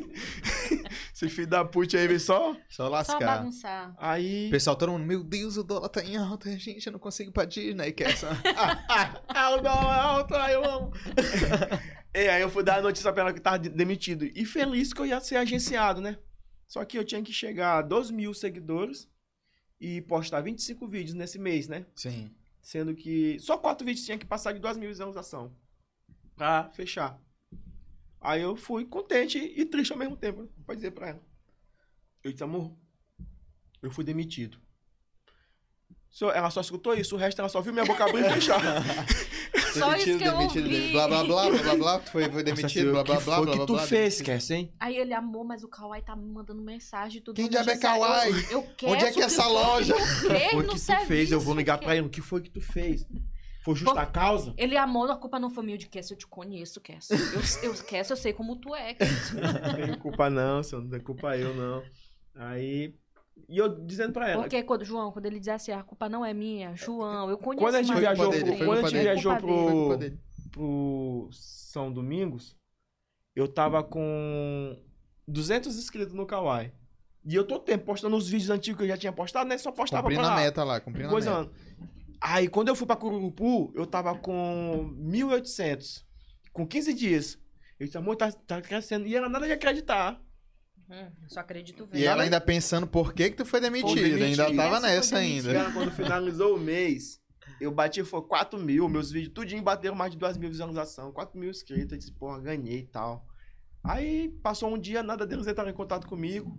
esse 1.26 1.30
filho 1.36 1.48
da 1.48 1.66
Putin 1.66 1.98
aí 1.98 2.08
vem 2.08 2.20
só. 2.20 2.54
Só 2.70 2.84
Só 2.84 2.88
lascar. 2.90 3.20
bagunçar. 3.20 3.96
Aí. 3.98 4.50
Pessoal, 4.52 4.76
todo 4.76 4.92
mundo, 4.92 5.06
meu 5.06 5.24
Deus, 5.24 5.58
o 5.58 5.64
dólar 5.64 5.90
tá 5.90 6.04
em 6.04 6.16
alta, 6.18 6.56
gente, 6.58 6.86
eu 6.86 6.92
não 6.94 7.00
consigo 7.00 7.30
ir 7.30 7.34
pra 7.34 7.46
Disney, 7.46 7.92
Kesson. 7.92 8.28
Ah, 9.28 9.52
o 9.56 9.62
dólar 9.62 9.96
é 9.96 10.00
alto, 10.00 10.36
ai, 10.36 10.56
eu 10.56 10.64
amo. 10.66 10.92
e 12.14 12.20
aí 12.30 12.42
eu 12.42 12.50
fui 12.50 12.64
dar 12.64 12.78
a 12.80 12.82
notícia 12.82 13.12
pra 13.12 13.24
ela 13.24 13.34
que 13.34 13.40
tava 13.42 13.60
de- 13.60 13.70
demitido. 13.70 14.26
E 14.26 14.46
feliz 14.46 14.94
que 14.94 15.02
eu 15.02 15.06
ia 15.06 15.20
ser 15.20 15.38
agenciado, 15.38 16.02
né? 16.02 16.18
Só 16.68 16.84
que 16.86 16.98
eu 16.98 17.04
tinha 17.06 17.22
que 17.24 17.32
chegar 17.34 17.78
a 17.78 17.82
2 17.82 18.12
mil 18.12 18.34
seguidores 18.34 19.08
e 19.80 20.02
postar 20.02 20.42
25 20.42 20.88
vídeos 20.88 21.14
nesse 21.16 21.40
mês, 21.40 21.68
né? 21.68 21.86
Sim. 21.96 22.30
Sendo 22.62 22.94
que 22.94 23.38
só 23.40 23.58
quatro 23.58 23.86
vídeos 23.86 24.06
tinha 24.06 24.18
que 24.18 24.26
passar 24.26 24.52
de 24.52 24.60
2 24.60 24.76
mil 24.78 24.90
visualizações 24.90 25.52
pra 26.36 26.70
fechar. 26.74 27.18
Aí 28.20 28.42
eu 28.42 28.56
fui 28.56 28.86
contente 28.86 29.38
e 29.38 29.66
triste 29.66 29.92
ao 29.92 29.98
mesmo 30.00 30.18
tempo, 30.18 30.42
né? 30.42 30.48
Pode 30.66 30.78
dizer 30.78 30.92
pra 30.92 31.10
ela. 31.10 31.22
Eu 32.24 32.32
disse, 32.32 32.44
amor, 32.44 32.74
eu 33.82 33.92
fui 33.92 34.04
demitido. 34.04 34.60
Ela 36.34 36.50
só 36.50 36.62
escutou 36.62 36.96
isso, 36.96 37.16
o 37.16 37.18
resto 37.18 37.40
ela 37.40 37.50
só 37.50 37.62
viu 37.62 37.72
minha 37.72 37.86
boca 37.86 38.04
abrir 38.04 38.26
e 38.26 38.34
fechar. 38.34 38.60
Só 39.74 39.96
isso 39.96 40.18
que 40.18 40.24
eu 40.24 40.36
ouvi. 40.36 40.92
Blá, 40.92 41.08
blá, 41.08 41.24
blá, 41.24 41.50
blá, 41.50 41.76
blá, 41.76 42.00
tu 42.00 42.12
foi, 42.12 42.30
foi 42.32 42.42
demitido, 42.44 42.92
blá, 42.92 43.04
blá, 43.04 43.18
que 43.18 43.24
blá, 43.24 43.36
foi 43.36 43.46
blá, 43.46 43.52
que 43.54 43.58
blá, 43.58 43.66
tu 43.68 43.74
blá, 43.74 43.82
fez, 43.84 43.92
demitido. 43.92 44.22
esquece, 44.22 44.54
hein? 44.56 44.74
Aí 44.80 44.98
ele, 44.98 45.14
amor, 45.14 45.44
mas 45.46 45.64
o 45.64 45.68
Kawaii 45.68 46.02
tá 46.02 46.16
me 46.16 46.26
mandando 46.26 46.62
mensagem 46.64 47.20
e 47.20 47.22
tudo. 47.22 47.36
Quem 47.36 47.48
diabo 47.48 47.70
é. 47.70 47.78
Kawaii? 47.78 48.34
Eu, 48.46 48.50
eu 48.52 48.64
quero 48.76 48.94
Onde 48.94 49.06
é 49.06 49.12
que 49.12 49.22
é 49.22 49.26
essa 49.26 49.46
loja? 49.48 49.94
O 49.98 50.00
que 50.00 50.50
foi 50.50 50.64
que 50.68 50.76
tu 50.76 51.06
fez? 51.06 51.32
Eu 51.32 51.40
vou 51.40 51.54
ligar 51.54 51.78
que- 51.78 51.86
pra 51.86 51.96
ele. 51.96 52.08
O 52.08 52.10
que 52.10 52.22
foi 52.22 52.42
que 52.42 52.50
tu 52.50 52.62
fez? 52.62 53.06
Foi 53.68 53.76
justa 53.76 54.06
causa? 54.06 54.54
Ele, 54.56 54.78
amor, 54.78 55.12
a 55.12 55.18
culpa 55.18 55.38
não 55.38 55.50
foi 55.50 55.66
minha 55.66 55.78
de 55.78 55.90
Cass, 55.90 56.10
eu 56.10 56.16
te 56.16 56.26
conheço, 56.26 56.80
Cass. 56.80 57.10
Eu, 57.10 57.70
eu, 57.70 57.74
Cass, 57.84 58.10
eu 58.10 58.16
sei 58.16 58.32
como 58.32 58.56
tu 58.56 58.74
é, 58.74 58.94
Cass. 58.94 59.34
Não 59.34 59.88
tem 59.88 60.00
culpa 60.00 60.30
não, 60.30 60.64
senhor. 60.64 60.82
Não 60.82 60.90
tem 60.90 61.02
culpa 61.02 61.36
eu, 61.36 61.54
não. 61.54 61.84
Aí... 62.36 62.96
E 63.50 63.58
eu 63.58 63.68
dizendo 63.86 64.14
pra 64.14 64.30
ela... 64.30 64.42
Porque, 64.42 64.64
quando, 64.64 64.84
João, 64.84 65.12
quando 65.12 65.26
ele 65.26 65.40
diz 65.40 65.50
assim, 65.50 65.72
a 65.72 65.84
culpa 65.84 66.10
não 66.10 66.26
é 66.26 66.34
minha, 66.34 66.76
João, 66.76 67.30
eu 67.30 67.38
conheço 67.38 67.64
Quando 67.64 67.76
a 67.76 67.82
gente 67.82 67.90
mais 67.90 68.00
viajou, 68.00 68.26
culpa 68.26 68.38
pro, 68.38 68.46
dele, 68.46 68.58
foi 68.58 68.66
quando 68.66 68.78
a 68.78 68.82
culpa 68.82 68.90
gente 68.90 69.04
viajou 69.04 69.38
pro, 69.38 70.00
pro 70.52 71.30
São 71.32 71.92
Domingos, 71.92 72.56
eu 73.36 73.48
tava 73.48 73.84
com 73.84 74.76
200 75.28 75.78
inscritos 75.78 76.14
no 76.14 76.26
Kawaii. 76.26 76.72
E 77.26 77.36
eu 77.36 77.46
tô 77.46 77.60
tempo 77.60 77.86
postando 77.86 78.16
os 78.16 78.30
vídeos 78.30 78.50
antigos 78.50 78.78
que 78.78 78.84
eu 78.86 78.88
já 78.88 78.98
tinha 78.98 79.12
postado, 79.12 79.50
né? 79.50 79.58
Só 79.58 79.72
postava 79.72 80.04
Cumprindo 80.04 80.24
pra 80.24 80.34
a 80.34 80.36
meta 80.38 80.64
lá, 80.64 80.80
cumprindo 80.80 81.10
a 81.10 81.20
meta. 81.20 81.52
Aí, 82.20 82.48
quando 82.48 82.68
eu 82.70 82.76
fui 82.76 82.88
pra 82.88 82.96
Cururupu, 82.96 83.72
eu 83.76 83.86
tava 83.86 84.18
com 84.18 84.94
1.800. 85.00 86.04
Com 86.52 86.66
15 86.68 86.94
dias. 86.94 87.38
Eu 87.80 87.86
disse, 87.86 87.98
amor, 87.98 88.16
tá, 88.16 88.32
tá 88.32 88.62
crescendo. 88.62 89.06
E 89.08 89.16
ela 89.16 89.30
nada 89.30 89.46
de 89.46 89.52
acreditar. 89.54 90.20
Hum, 90.90 91.12
eu 91.24 91.30
só 91.30 91.42
acredito 91.42 91.84
E 91.92 91.98
vendo. 91.98 92.04
ela 92.06 92.24
ainda 92.24 92.40
pensando 92.42 92.88
por 92.88 93.14
que 93.14 93.30
que 93.30 93.36
tu 93.38 93.46
foi 93.46 93.60
demitido, 93.60 93.94
demitido. 94.02 94.42
ainda 94.42 94.56
tava 94.56 94.80
nessa 94.80 95.18
ainda. 95.18 95.54
Cara, 95.54 95.72
quando 95.72 95.92
finalizou 95.92 96.56
o 96.56 96.60
mês, 96.60 97.22
eu 97.62 97.72
bati, 97.72 98.04
foi 98.04 98.22
4 98.24 98.58
mil. 98.60 98.88
Meus 98.90 99.12
vídeos 99.12 99.34
tudinho 99.34 99.62
bateram 99.62 99.96
mais 99.96 100.12
de 100.12 100.18
2 100.18 100.38
mil 100.38 100.50
visualizações. 100.50 101.14
4 101.14 101.38
mil 101.40 101.50
inscritos. 101.52 101.92
Eu 101.92 101.98
disse, 102.00 102.12
porra, 102.14 102.40
ganhei 102.40 102.80
e 102.80 102.88
tal. 102.88 103.28
Aí, 103.84 104.30
passou 104.42 104.74
um 104.74 104.78
dia, 104.78 105.04
nada 105.04 105.26
deles 105.28 105.46
entraram 105.46 105.70
em 105.70 105.74
contato 105.74 106.08
comigo. 106.08 106.58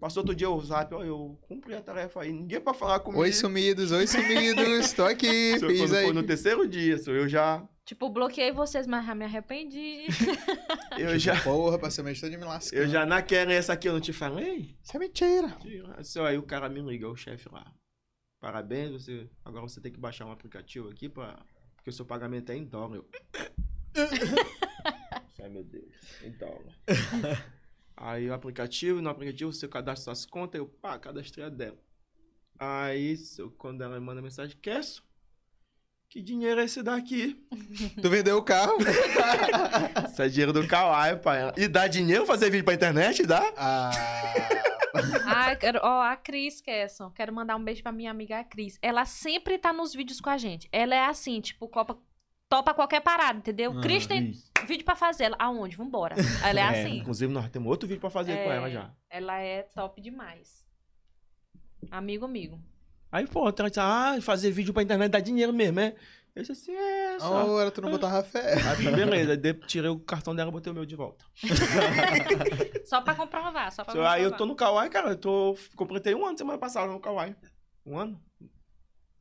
Passou 0.00 0.22
outro 0.22 0.34
dia 0.34 0.48
o 0.48 0.60
zap, 0.60 0.94
ó, 0.94 1.02
eu 1.02 1.36
cumpri 1.42 1.74
a 1.74 1.82
tarefa 1.82 2.22
aí. 2.22 2.32
Ninguém 2.32 2.60
pra 2.60 2.72
falar 2.72 3.00
comigo. 3.00 3.20
Oi, 3.22 3.32
sumidos, 3.32 3.90
oi, 3.90 4.06
sumidos, 4.06 4.92
tô 4.92 5.04
aqui, 5.04 5.58
Só 5.58 5.66
fiz 5.66 5.92
aí. 5.92 6.04
foi 6.04 6.14
no 6.14 6.22
terceiro 6.22 6.68
dia, 6.68 6.98
só 6.98 7.10
eu 7.10 7.28
já... 7.28 7.66
Tipo, 7.84 8.08
bloqueei 8.10 8.52
vocês, 8.52 8.86
mas 8.86 9.04
já 9.04 9.14
me 9.14 9.24
arrependi. 9.24 10.06
Eu 10.98 11.18
já... 11.18 11.40
Porra, 11.42 11.78
passei 11.78 12.04
mês 12.04 12.20
todo 12.20 12.30
de 12.30 12.36
me 12.36 12.44
lascando. 12.44 12.82
Eu 12.82 12.86
já 12.86 13.06
na 13.06 13.22
querência 13.22 13.72
aqui, 13.72 13.88
eu 13.88 13.94
não 13.94 14.00
te 14.00 14.12
falei? 14.12 14.76
Isso 14.82 14.94
é 14.94 15.00
mentira. 15.00 15.56
Assim, 15.96 16.18
ó, 16.18 16.26
aí 16.26 16.36
o 16.36 16.42
cara 16.42 16.68
me 16.68 16.82
liga, 16.82 17.08
o 17.08 17.16
chefe 17.16 17.48
lá. 17.50 17.72
Parabéns, 18.40 18.90
você. 18.92 19.26
Agora 19.42 19.62
você 19.62 19.80
tem 19.80 19.90
que 19.90 19.98
baixar 19.98 20.26
um 20.26 20.32
aplicativo 20.32 20.90
aqui 20.90 21.08
pra. 21.08 21.38
Porque 21.76 21.88
o 21.88 21.92
seu 21.92 22.04
pagamento 22.04 22.52
é 22.52 22.56
em 22.56 22.64
dólar. 22.64 22.96
Eu... 22.96 23.08
Ai 25.40 25.48
meu 25.48 25.64
Deus, 25.64 25.94
em 26.22 26.32
dólar. 26.32 26.74
Aí 28.00 28.28
o 28.28 28.34
aplicativo, 28.34 29.02
no 29.02 29.10
aplicativo 29.10 29.52
você 29.52 29.68
cadastra 29.68 30.14
suas 30.14 30.26
contas, 30.26 30.58
eu 30.58 30.66
pá, 30.66 30.98
cadastrei 30.98 31.44
a 31.44 31.48
dela. 31.48 31.78
Aí 32.58 33.16
quando 33.56 33.82
ela 33.82 33.98
me 33.98 34.04
manda 34.04 34.22
mensagem, 34.22 34.56
Queso, 34.60 35.04
que 36.08 36.22
dinheiro 36.22 36.60
é 36.60 36.64
esse 36.64 36.82
daqui? 36.82 37.46
Tu 38.00 38.08
vendeu 38.08 38.38
o 38.38 38.42
carro? 38.42 38.78
Isso 40.10 40.22
é 40.22 40.28
dinheiro 40.28 40.52
do 40.52 40.66
Kawaii, 40.66 41.16
pai. 41.16 41.52
E 41.56 41.68
dá 41.68 41.86
dinheiro 41.86 42.24
fazer 42.24 42.50
vídeo 42.50 42.64
pra 42.64 42.74
internet? 42.74 43.26
Dá? 43.26 43.52
ah, 43.56 43.90
Ah, 45.26 45.54
quero, 45.54 45.80
ó, 45.82 46.02
a 46.02 46.16
Cris 46.16 46.60
Kesson. 46.60 47.10
Quero 47.10 47.32
mandar 47.32 47.56
um 47.56 47.62
beijo 47.62 47.82
pra 47.82 47.92
minha 47.92 48.10
amiga 48.10 48.42
Cris. 48.44 48.78
Ela 48.80 49.04
sempre 49.04 49.58
tá 49.58 49.72
nos 49.72 49.94
vídeos 49.94 50.20
com 50.20 50.30
a 50.30 50.38
gente. 50.38 50.68
Ela 50.72 50.94
é 50.94 51.04
assim, 51.04 51.40
tipo, 51.40 51.68
copa, 51.68 51.98
topa 52.48 52.72
qualquer 52.74 53.00
parada, 53.00 53.38
entendeu? 53.38 53.76
Ah, 53.76 53.80
Cris 53.80 54.06
tem 54.06 54.30
Isso. 54.30 54.50
vídeo 54.66 54.84
pra 54.84 54.96
fazer. 54.96 55.24
Ela, 55.24 55.36
aonde? 55.38 55.76
Vambora. 55.76 56.16
Ela 56.42 56.60
é, 56.60 56.62
assim. 56.84 56.98
Inclusive, 56.98 57.32
nós 57.32 57.48
temos 57.50 57.68
outro 57.68 57.88
vídeo 57.88 58.00
pra 58.00 58.10
fazer 58.10 58.32
com 58.44 58.50
É. 58.50 58.56
ela 58.56 58.70
já. 58.70 58.90
Ela 59.10 59.40
é 59.40 59.62
top 59.62 60.00
demais. 60.00 60.66
Amigo, 61.90 62.24
amigo. 62.24 62.58
Aí, 63.10 63.26
pô, 63.26 63.40
ela 63.48 63.68
disse, 63.68 63.80
ah, 63.80 64.18
fazer 64.20 64.50
vídeo 64.50 64.72
pra 64.74 64.82
internet 64.82 65.10
dá 65.10 65.20
dinheiro 65.20 65.52
mesmo, 65.52 65.80
é? 65.80 65.94
Eu 66.34 66.42
disse 66.42 66.52
assim, 66.52 66.72
é, 66.76 67.18
só. 67.18 67.46
Oh, 67.54 67.58
era 67.60 67.70
tu 67.70 67.80
não 67.80 67.90
botava 67.90 68.22
fé. 68.22 68.54
Aí, 68.62 68.84
beleza, 68.94 69.32
aí 69.32 69.54
tirei 69.66 69.90
o 69.90 69.98
cartão 69.98 70.34
dela 70.34 70.50
e 70.50 70.52
botei 70.52 70.70
o 70.70 70.74
meu 70.74 70.84
de 70.84 70.94
volta. 70.94 71.24
Só 72.84 73.00
pra 73.00 73.14
comprovar, 73.14 73.70
só 73.72 73.82
pra 73.84 73.92
Aí 73.92 73.98
comprovar. 73.98 74.20
eu 74.20 74.36
tô 74.36 74.46
no 74.46 74.54
Kawaii, 74.54 74.88
cara, 74.88 75.10
eu 75.10 75.16
tô, 75.16 75.56
completei 75.76 76.14
um 76.14 76.24
ano 76.24 76.38
semana 76.38 76.58
passada 76.58 76.90
no 76.90 77.00
Kawaii. 77.00 77.34
Um 77.84 77.98
ano? 77.98 78.20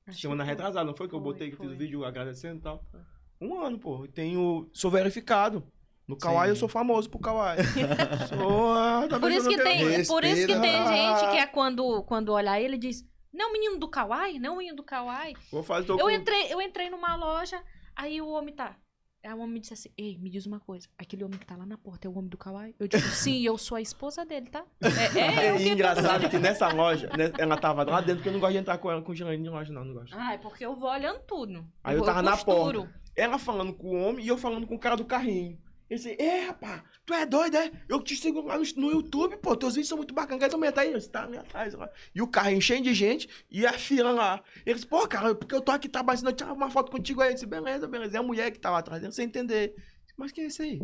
Acho 0.05 0.21
Semana 0.21 0.43
retrasada, 0.43 0.85
não 0.85 0.95
foi 0.95 1.07
que 1.09 1.15
eu 1.15 1.19
Foi, 1.21 1.33
botei, 1.33 1.49
que 1.51 1.57
fiz 1.57 1.71
o 1.71 1.75
vídeo 1.75 2.05
agradecendo 2.05 2.59
e 2.59 2.61
tal? 2.61 2.85
Foi. 2.91 3.01
Um 3.39 3.59
ano, 3.61 3.77
pô. 3.79 4.05
Eu 4.05 4.11
tenho, 4.11 4.69
sou 4.73 4.89
verificado. 4.91 5.63
No 6.07 6.17
Kawaii 6.17 6.49
eu 6.51 6.55
sou 6.55 6.69
famoso 6.69 7.09
pro 7.09 7.19
Kawaii. 7.19 7.59
sou, 8.29 8.71
ah, 8.73 9.05
tá 9.09 9.19
Por 9.19 9.29
isso, 9.31 9.49
que 9.49 9.57
tem, 9.57 9.81
eu- 9.81 10.05
por 10.07 10.23
isso 10.23 10.47
que 10.47 10.55
tem 10.59 10.87
gente 10.87 11.31
que 11.31 11.37
é 11.37 11.45
quando, 11.45 12.01
quando 12.03 12.29
olhar 12.31 12.61
ele 12.61 12.77
diz, 12.77 13.05
não, 13.33 13.51
menino 13.51 13.77
do 13.77 13.89
Kawaii, 13.89 14.39
não, 14.39 14.57
menino 14.57 14.77
do 14.77 14.83
Kawaii. 14.83 15.35
Vou 15.51 15.61
fazer 15.63 15.91
Eu 15.91 15.97
com- 15.99 16.09
entrei, 16.09 16.47
eu 16.51 16.61
entrei 16.61 16.89
numa 16.89 17.15
loja, 17.17 17.61
aí 17.95 18.21
o 18.21 18.29
homem 18.29 18.53
tá. 18.55 18.75
Aí 19.25 19.33
o 19.33 19.39
homem 19.39 19.55
me 19.55 19.59
disse 19.59 19.73
assim, 19.73 19.89
ei, 19.97 20.17
me 20.17 20.29
diz 20.29 20.45
uma 20.45 20.61
coisa, 20.61 20.87
aquele 20.97 21.25
homem 21.25 21.37
que 21.37 21.45
tá 21.45 21.57
lá 21.57 21.65
na 21.65 21.77
porta 21.77 22.07
é 22.07 22.09
o 22.09 22.17
homem 22.17 22.29
do 22.29 22.37
Kawaii? 22.37 22.73
Eu 22.79 22.87
digo, 22.87 23.03
sim, 23.09 23.41
eu 23.41 23.57
sou 23.57 23.75
a 23.75 23.81
esposa 23.81 24.25
dele, 24.25 24.49
tá? 24.49 24.63
É, 24.81 25.19
é, 25.19 25.49
eu 25.51 25.55
É 25.55 25.57
que 25.57 25.67
engraçado 25.69 26.29
que 26.29 26.37
nessa 26.37 26.69
loja, 26.69 27.09
né, 27.17 27.33
ela 27.37 27.57
tava 27.57 27.83
lá 27.83 27.99
dentro, 27.99 28.17
porque 28.17 28.29
eu 28.29 28.33
não 28.33 28.39
gosto 28.39 28.53
de 28.53 28.59
entrar 28.59 28.77
com 28.77 28.89
ela 28.89 29.01
com 29.01 29.13
gerente 29.13 29.43
de 29.43 29.49
loja, 29.49 29.73
não, 29.73 29.83
não 29.83 29.93
gosto. 29.93 30.15
Ah, 30.17 30.35
é 30.35 30.37
porque 30.37 30.65
eu 30.65 30.73
vou 30.73 30.89
olhando 30.89 31.19
tudo. 31.27 31.65
Aí 31.83 31.95
eu 31.95 31.99
vou- 31.99 32.05
tava 32.07 32.21
na 32.21 32.31
costuro. 32.31 32.83
porta. 32.83 33.06
Ela 33.17 33.39
falando 33.39 33.73
com 33.73 33.87
o 33.87 33.99
homem 33.99 34.23
e 34.23 34.27
eu 34.27 34.37
falando 34.37 34.67
com 34.67 34.75
o 34.75 34.79
cara 34.79 34.95
do 34.95 35.03
carrinho. 35.03 35.59
Ele 35.89 35.99
disse, 35.99 36.21
é, 36.21 36.47
rapaz, 36.47 36.83
tu 37.05 37.13
é 37.13 37.25
doido, 37.25 37.55
é? 37.55 37.71
Eu 37.87 38.01
te 38.01 38.15
sigo 38.15 38.41
lá 38.41 38.57
no, 38.57 38.91
YouTube, 38.91 39.37
pô, 39.37 39.55
teus 39.55 39.73
vídeos 39.73 39.87
são 39.87 39.97
muito 39.97 40.13
bacanas, 40.13 40.43
quer 40.43 40.51
comentar 40.51 40.83
aí? 40.83 40.91
Eu 40.91 41.09
tá 41.09 41.23
atrás 41.23 41.73
lá. 41.73 41.89
E 42.13 42.21
o 42.21 42.27
carro 42.27 42.51
enchendo 42.51 42.83
de 42.83 42.93
gente 42.93 43.29
e 43.49 43.65
a 43.65 43.73
fila 43.73 44.11
lá. 44.11 44.43
Ele 44.65 44.75
disse, 44.75 44.85
pô, 44.85 45.07
cara, 45.07 45.33
porque 45.33 45.55
eu 45.55 45.61
tô 45.61 45.71
aqui 45.71 45.87
trabalhando, 45.87 46.27
eu 46.27 46.33
tirar 46.33 46.51
uma 46.51 46.69
foto 46.69 46.91
contigo 46.91 47.21
aí. 47.21 47.29
Eu 47.29 47.33
disse, 47.35 47.45
beleza, 47.45 47.87
beleza. 47.87 48.17
É 48.17 48.19
a 48.19 48.23
mulher 48.23 48.51
que 48.51 48.59
tava 48.59 48.77
atrás 48.77 49.01
dele, 49.01 49.13
sem 49.13 49.25
entender. 49.25 49.75
Mas 50.17 50.31
quem 50.31 50.43
é 50.43 50.47
esse 50.47 50.61
aí? 50.61 50.81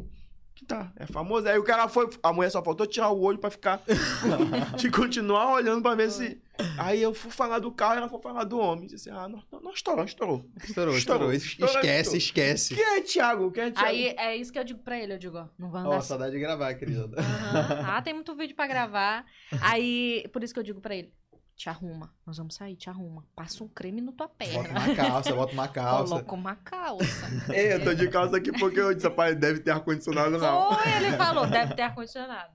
Que 0.56 0.66
tá, 0.66 0.92
é 0.98 1.08
famoso. 1.08 1.48
Aí 1.48 1.58
o 1.58 1.64
cara 1.64 1.88
foi, 1.88 2.08
a 2.22 2.32
mulher 2.32 2.50
só 2.52 2.64
faltou 2.64 2.86
tirar 2.86 3.10
o 3.10 3.20
olho 3.22 3.40
pra 3.40 3.50
ficar, 3.50 3.82
de 4.78 4.90
continuar 4.92 5.52
olhando 5.54 5.82
pra 5.82 5.96
ver 5.96 6.12
se... 6.12 6.40
Aí 6.78 7.02
eu 7.02 7.12
fui 7.16 7.32
falar 7.32 7.58
do 7.58 7.72
carro 7.72 7.96
e 7.96 7.98
ela 7.98 8.08
foi 8.08 8.22
falar 8.22 8.44
do 8.44 8.60
homem. 8.60 8.86
Disse 8.86 9.10
assim, 9.10 9.20
ah, 9.20 9.28
não, 9.28 9.42
não, 9.52 9.60
não 9.60 9.72
estourou, 9.74 10.06
estourou. 10.06 10.46
Estourou, 10.64 10.96
Estourou, 10.96 11.34
estourou. 11.34 11.34
estourou, 11.34 11.76
Esquece, 11.76 12.18
estourou. 12.18 12.18
esquece. 12.18 12.76
Quem 12.76 12.84
é 12.86 13.02
Thiago? 13.02 13.52
Quem 13.52 13.64
é 13.64 13.72
Thiago? 13.72 13.88
Aí 13.90 14.06
é 14.16 14.36
isso 14.38 14.54
que 14.54 14.60
eu 14.60 14.64
digo 14.64 14.80
pra 14.80 15.00
ele, 15.00 15.14
eu 15.14 15.18
digo, 15.18 15.38
ó, 15.40 15.48
não 15.58 15.72
vai 15.72 15.82
andar 15.82 15.90
Ó, 15.90 15.98
assim. 15.98 16.08
saudade 16.10 16.32
de 16.34 16.40
gravar, 16.40 16.74
querida. 16.76 17.10
Aham. 17.18 17.84
Ah, 17.88 18.02
tem 18.04 18.14
muito 18.14 18.36
vídeo 18.36 18.56
pra 18.56 18.68
gravar. 18.68 19.26
Aí, 19.60 20.24
por 20.32 20.44
isso 20.44 20.54
que 20.54 20.60
eu 20.60 20.64
digo 20.64 20.80
pra 20.80 20.96
ele, 20.96 21.12
te 21.56 21.70
arruma, 21.70 22.14
nós 22.26 22.38
vamos 22.38 22.56
sair, 22.56 22.76
te 22.76 22.90
arruma. 22.90 23.26
Passa 23.36 23.64
um 23.64 23.68
creme 23.68 24.02
na 24.02 24.12
tua 24.12 24.28
Bota 24.28 24.38
perna. 24.38 24.70
uma 24.70 24.96
calça, 24.96 25.34
bota 25.34 25.54
uma 25.54 25.68
calça. 25.68 26.10
Coloca 26.10 26.34
uma 26.34 26.56
calça. 26.56 27.28
Ei, 27.54 27.74
eu 27.74 27.84
tô 27.84 27.94
de 27.94 28.08
calça 28.10 28.38
aqui 28.38 28.52
porque 28.52 28.80
eu 28.80 28.94
disse, 28.94 29.08
rapaz, 29.08 29.36
deve 29.36 29.60
ter 29.60 29.72
ar-condicionado 29.72 30.38
não. 30.38 30.74
Foi, 30.74 30.92
ele 30.94 31.18
falou, 31.18 31.48
deve 31.48 31.76
ter 31.76 31.84
ar-condicionado. 31.84 32.52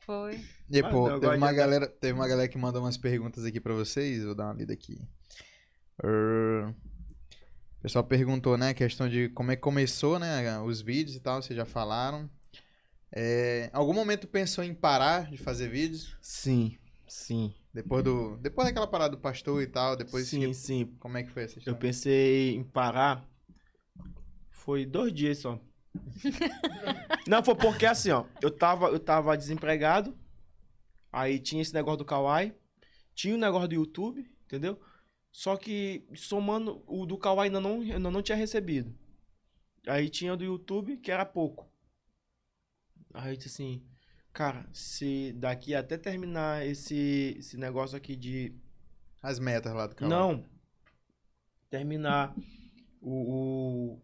Foi. 0.00 0.44
E, 0.70 0.82
pô, 0.82 1.08
não, 1.08 1.20
teve 1.20 1.36
uma, 1.36 1.48
tá. 1.48 1.52
galera, 1.52 1.86
teve 1.86 2.12
uma 2.12 2.26
galera 2.26 2.48
que 2.48 2.58
mandou 2.58 2.82
umas 2.82 2.96
perguntas 2.96 3.44
aqui 3.44 3.60
pra 3.60 3.74
vocês. 3.74 4.24
Vou 4.24 4.34
dar 4.34 4.46
uma 4.46 4.54
lida 4.54 4.72
aqui. 4.72 5.00
Ahn, 6.02 6.70
O 7.78 7.82
pessoal 7.82 8.04
perguntou, 8.04 8.56
né, 8.56 8.70
a 8.70 8.74
questão 8.74 9.08
de 9.08 9.28
como 9.30 9.50
é 9.50 9.56
que 9.56 9.62
começou, 9.62 10.18
né, 10.18 10.58
os 10.60 10.80
vídeos 10.80 11.16
e 11.16 11.20
tal, 11.20 11.42
vocês 11.42 11.56
já 11.56 11.64
falaram. 11.64 12.28
É, 13.12 13.68
algum 13.72 13.92
momento 13.92 14.28
pensou 14.28 14.62
em 14.62 14.72
parar 14.72 15.30
de 15.30 15.36
fazer 15.36 15.68
vídeos? 15.68 16.16
Sim, 16.22 16.78
sim. 17.10 17.54
Depois 17.74 18.02
do, 18.04 18.36
depois 18.38 18.66
daquela 18.68 18.86
parada 18.86 19.16
do 19.16 19.20
pastor 19.20 19.62
e 19.62 19.66
tal, 19.66 19.96
depois 19.96 20.28
sim, 20.28 20.40
que- 20.40 20.54
sim. 20.54 20.96
como 20.98 21.18
é 21.18 21.22
que 21.24 21.30
foi 21.30 21.44
essa 21.44 21.58
Eu 21.66 21.74
história? 21.74 21.78
pensei 21.78 22.54
em 22.56 22.64
parar. 22.64 23.28
Foi 24.50 24.84
dois 24.86 25.12
dias 25.12 25.38
só. 25.38 25.58
Não, 27.26 27.42
foi 27.44 27.54
porque 27.54 27.86
assim, 27.86 28.10
ó. 28.10 28.24
Eu 28.42 28.50
tava, 28.50 28.88
eu 28.88 28.98
tava 29.00 29.36
desempregado. 29.36 30.16
Aí 31.12 31.38
tinha 31.40 31.62
esse 31.62 31.74
negócio 31.74 31.98
do 31.98 32.04
Kawaii. 32.04 32.54
Tinha 33.14 33.34
o 33.34 33.38
negócio 33.38 33.68
do 33.68 33.74
YouTube, 33.74 34.28
entendeu? 34.44 34.80
Só 35.32 35.56
que 35.56 36.06
somando, 36.16 36.82
o 36.86 37.06
do 37.06 37.18
Kawaii 37.18 37.48
ainda 37.48 37.60
não, 37.60 37.80
ainda 37.80 38.10
não 38.10 38.22
tinha 38.22 38.36
recebido. 38.36 38.94
Aí 39.86 40.08
tinha 40.08 40.34
o 40.34 40.36
do 40.36 40.44
YouTube, 40.44 40.98
que 40.98 41.10
era 41.10 41.26
pouco. 41.26 41.68
Aí 43.14 43.32
eu 43.32 43.36
disse 43.36 43.48
assim, 43.48 43.82
cara, 44.32 44.68
se 44.72 45.32
daqui 45.36 45.74
até 45.74 45.96
terminar 45.98 46.66
esse, 46.66 47.36
esse 47.38 47.56
negócio 47.56 47.96
aqui 47.96 48.14
de 48.16 48.54
As 49.22 49.38
metas 49.38 49.72
lá 49.74 49.86
do 49.86 49.94
canal. 49.94 50.32
não. 50.34 50.44
Terminar 51.68 52.34
o, 53.00 53.10
o- 53.94 54.02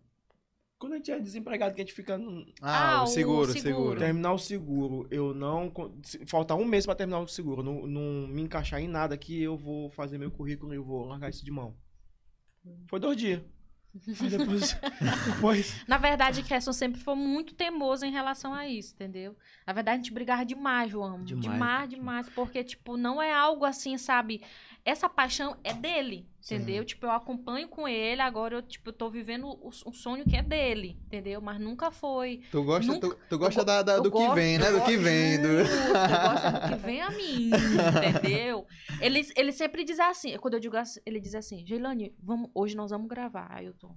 Quando 0.79 0.93
a 0.93 0.97
gente 0.97 1.11
é 1.11 1.19
desempregado, 1.19 1.75
que 1.75 1.81
a 1.81 1.85
gente 1.85 1.95
fica. 1.95 2.17
no- 2.19 2.45
Ah, 2.61 2.99
Ah, 2.99 3.01
o 3.01 3.05
o 3.05 3.07
seguro, 3.07 3.51
o 3.51 3.53
seguro. 3.53 3.75
seguro. 3.77 3.99
Terminar 3.99 4.33
o 4.35 4.39
seguro, 4.39 5.09
eu 5.11 5.35
não. 5.35 5.71
con- 5.71 5.99
se 6.05 6.25
Faltar 6.27 6.57
um 6.57 6.65
mês 6.65 6.85
pra 6.87 6.95
terminar 6.95 7.21
o 7.21 7.27
seguro. 7.29 7.63
Não, 7.63 7.87
não 7.87 8.29
me 8.29 8.43
encaixar 8.43 8.81
em 8.81 8.87
nada 8.89 9.15
aqui, 9.15 9.43
eu 9.43 9.57
vou 9.57 9.91
fazer 9.91 10.19
meu 10.19 10.31
currículo 10.31 10.73
e 10.73 10.77
eu 10.77 10.85
vou 10.85 11.05
largar 11.07 11.31
isso 11.31 11.45
de 11.45 11.51
mão. 11.51 11.77
Foi 12.89 13.01
dois 13.01 13.17
dias. 13.17 13.43
Depois. 14.05 14.77
depois 15.27 15.85
Na 15.87 15.99
verdade, 15.99 16.43
Kesson 16.43 16.73
sempre 16.73 17.01
foi 17.01 17.15
muito 17.15 17.55
teimoso 17.55 18.05
em 18.05 18.11
relação 18.11 18.53
a 18.53 18.67
isso, 18.67 18.95
entendeu? 18.95 19.37
Na 19.67 19.73
verdade, 19.73 19.95
a 19.95 20.03
gente 20.03 20.13
brigava 20.13 20.45
demais, 20.45 20.91
João. 20.91 21.23
Demais. 21.23 21.43
Demais, 21.43 21.91
demais, 21.91 22.29
Porque, 22.31 22.63
tipo, 22.63 22.97
não 22.97 23.21
é 23.23 23.33
algo 23.33 23.65
assim, 23.65 23.97
sabe? 23.99 24.43
Essa 24.87 25.09
paixão 25.09 25.57
é 25.65 25.75
dele, 25.75 26.29
Sim. 26.41 26.55
entendeu? 26.55 26.85
Tipo, 26.85 27.07
eu 27.07 27.11
acompanho 27.11 27.67
com 27.67 27.89
ele, 27.89 28.21
agora 28.23 28.55
eu, 28.55 28.63
tipo, 28.63 28.91
eu 28.91 28.93
tô 28.93 29.11
vivendo 29.11 29.49
o- 29.49 29.71
um 29.85 29.93
sonho 29.93 30.25
que 30.25 30.37
é 30.37 30.43
dele, 30.43 30.97
entendeu? 31.07 31.41
Mas 31.41 31.59
nunca 31.61 31.91
foi. 31.91 32.41
Tu 32.53 32.63
gosta, 32.63 32.93
Nunca- 32.93 33.09
tu, 33.09 33.19
tu 33.29 33.37
gosta 33.39 33.63
eu 33.63 33.65
da, 33.65 33.83
da- 33.83 33.97
do 33.99 34.05
que 34.13 34.17
gosto- 34.17 34.35
vem, 34.37 34.57
né? 34.59 34.71
Do 34.71 34.85
que 34.85 34.97
vem. 34.97 35.43
Do... 35.43 35.49
gosto 35.49 36.53
do 36.53 36.69
que 36.71 36.87
vem 36.87 37.03
a 37.03 37.11
mim, 37.11 37.51
entendeu? 37.51 38.65
Ele, 39.01 39.27
ele 39.37 39.51
sempre 39.51 39.83
diz 39.83 39.99
assim, 39.99 40.39
quando 40.39 40.55
eu 40.55 40.61
digo 40.61 40.77
assim, 40.77 41.01
ele 41.05 41.19
diz 41.21 41.35
assim, 41.35 41.67
Geilane, 41.67 42.15
vamos, 42.23 42.49
hoje 42.55 42.77
nós 42.77 42.93
vamos 42.93 43.09
gravar. 43.09 43.49
Aí 43.51 43.67
eu 43.67 43.75
tô. 43.75 43.91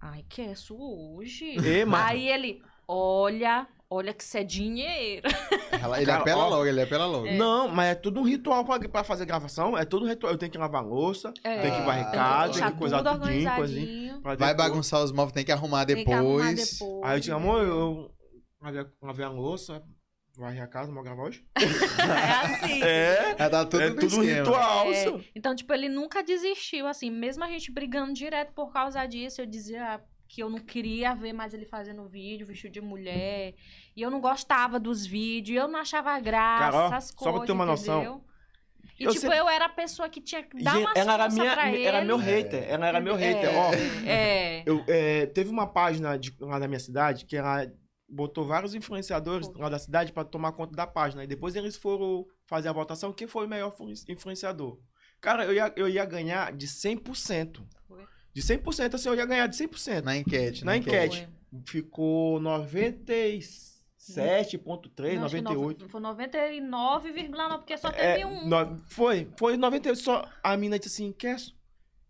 Ai, 0.00 0.24
que 0.28 0.42
é 0.42 0.52
isso 0.52 0.76
hoje? 0.76 1.56
Ei, 1.64 1.84
mas- 1.84 2.10
Aí 2.10 2.28
ele, 2.28 2.62
olha, 2.86 3.66
olha 3.92 4.12
que 4.14 4.22
isso 4.22 4.36
é 4.36 4.42
dinheiro. 4.44 5.28
Ela- 5.82 5.96
Ele 5.98 6.06
Cara, 6.06 6.20
apela 6.20 6.44
ó. 6.44 6.48
logo, 6.48 6.66
ele 6.66 6.80
apela 6.82 7.06
logo. 7.06 7.30
Não, 7.32 7.68
mas 7.68 7.90
é 7.90 7.94
tudo 7.94 8.20
um 8.20 8.24
ritual 8.24 8.64
pra, 8.64 8.78
pra 8.88 9.04
fazer 9.04 9.24
gravação. 9.26 9.76
É 9.76 9.84
tudo 9.84 10.06
ritual. 10.06 10.32
Eu 10.32 10.38
tenho 10.38 10.50
que 10.52 10.58
lavar 10.58 10.84
louça, 10.84 11.32
É, 11.44 11.60
tem 11.62 11.70
que 11.70 11.76
Ah, 11.78 11.84
varrer 11.84 12.02
tem 12.04 12.10
que 12.12 12.16
casa, 12.16 12.52
deixar 12.52 12.72
que 12.72 12.78
coisar 12.78 13.02
tudo 13.02 13.20
tudinho, 13.20 13.54
coisinha. 13.56 14.20
Vai 14.22 14.36
depois- 14.36 14.56
bagunçar 14.56 15.02
os 15.02 15.12
móveis, 15.12 15.32
tem 15.32 15.44
que 15.44 15.52
arrumar 15.52 15.84
depois. 15.84 16.04
Tem 16.04 16.14
que 16.14 16.18
arrumar 16.20 16.52
depois. 16.54 17.00
Aí 17.04 17.16
eu 17.16 17.20
digo, 17.20 17.36
amor, 17.36 17.62
eu 17.66 18.10
lavei 18.62 18.80
a, 18.82 18.86
lavei 19.06 19.24
a 19.24 19.28
louça, 19.28 19.82
varrer 20.36 20.62
a 20.62 20.66
casa, 20.66 20.88
vamos 20.88 21.04
gravar 21.04 21.22
hoje? 21.24 21.44
É 21.98 22.30
assim. 22.64 22.82
É, 22.82 23.36
Já 23.38 23.50
tá 23.50 23.64
tudo 23.64 23.82
é 23.82 23.90
tudo 23.90 24.02
um 24.18 24.22
esquema. 24.22 24.38
ritual, 24.44 24.86
É, 24.88 24.94
senhor. 24.94 25.24
Então, 25.34 25.54
tipo, 25.54 25.72
ele 25.72 25.88
nunca 25.88 26.22
desistiu, 26.22 26.86
assim, 26.86 27.10
mesmo 27.10 27.42
a 27.44 27.48
gente 27.48 27.70
brigando 27.72 28.12
direto 28.12 28.52
por 28.52 28.72
causa 28.72 29.04
disso, 29.06 29.40
eu 29.40 29.46
dizia 29.46 30.00
que 30.34 30.42
eu 30.42 30.48
não 30.48 30.58
queria 30.58 31.14
ver 31.14 31.34
mais 31.34 31.52
ele 31.52 31.66
fazendo 31.66 32.08
vídeo, 32.08 32.46
vestido 32.46 32.72
de 32.72 32.80
mulher, 32.80 33.54
e 33.94 34.00
eu 34.00 34.10
não 34.10 34.18
gostava 34.18 34.80
dos 34.80 35.04
vídeos, 35.04 35.58
eu 35.62 35.68
não 35.68 35.78
achava 35.78 36.18
graça, 36.20 36.64
Cara, 36.72 36.76
ó, 36.76 36.86
essas 36.88 37.08
só 37.10 37.16
pra 37.24 37.30
coisas, 37.32 37.46
ter 37.46 37.52
uma 37.52 37.66
noção, 37.66 38.00
entendeu? 38.00 38.24
E, 38.98 39.04
eu 39.04 39.10
tipo, 39.10 39.20
sempre- 39.20 39.38
eu 39.38 39.46
era 39.48 39.66
a 39.66 39.68
pessoa 39.68 40.08
que 40.08 40.22
tinha 40.22 40.42
que 40.42 40.62
dar 40.62 40.78
uma 40.78 40.92
ela 40.96 41.12
era, 41.14 41.28
minha, 41.28 41.52
pra 41.52 41.70
ele. 41.70 41.82
era 41.84 42.02
meu 42.02 42.16
hater, 42.16 42.64
ela 42.66 42.86
era 42.86 42.98
meu 42.98 43.14
hater, 43.14 43.50
é, 43.50 43.56
ó. 43.58 43.72
É, 44.06 44.62
Eu, 44.64 44.82
é, 44.88 45.26
teve 45.26 45.50
uma 45.50 45.66
página 45.66 46.16
de- 46.16 46.34
lá 46.40 46.58
da 46.58 46.66
minha 46.66 46.80
cidade 46.80 47.26
que 47.26 47.36
ela 47.36 47.70
botou 48.08 48.46
vários 48.46 48.74
influenciadores 48.74 49.48
Pô. 49.48 49.58
lá 49.60 49.68
da 49.68 49.78
cidade 49.78 50.12
pra 50.14 50.24
tomar 50.24 50.52
conta 50.52 50.74
da 50.74 50.86
página. 50.86 51.24
E 51.24 51.26
depois 51.26 51.54
eles 51.56 51.76
foram 51.76 52.24
fazer 52.46 52.68
a 52.68 52.72
votação, 52.72 53.12
quem 53.12 53.26
foi 53.26 53.44
o 53.44 53.48
melhor 53.48 53.68
influ- 53.72 53.92
influenciador. 54.08 54.78
Cara, 55.20 55.44
eu 55.44 55.52
ia, 55.52 55.72
eu 55.76 55.88
ia 55.88 56.04
ganhar 56.06 56.52
de 56.52 56.66
100%. 56.66 57.66
Foi. 57.86 58.04
De 58.34 58.42
100%, 58.42 58.94
assim, 58.94 59.08
eu 59.08 59.14
ia 59.14 59.26
ganhar 59.26 59.46
de 59.46 59.56
100%. 59.56 60.02
Na 60.04 60.16
enquete. 60.16 60.64
Na 60.64 60.76
enquete. 60.76 61.28
foi. 61.52 61.60
Ficou 61.66 62.40
97,3, 62.40 65.18
Não, 65.18 65.26
acho 65.26 65.34
que 65.36 65.42
98. 65.42 65.84
no- 65.84 65.88
Foi 65.90 66.00
99,9, 66.00 67.58
porque 67.58 67.76
só 67.76 67.88
É, 67.88 68.14
teve 68.14 68.24
um. 68.24 68.48
no- 68.48 68.78
foi, 68.88 69.28
foi 69.38 69.56
98. 69.56 69.98
Só 70.00 70.24
a 70.42 70.56
mina 70.56 70.78
disse 70.78 71.02
assim, 71.02 71.12
quer 71.12 71.36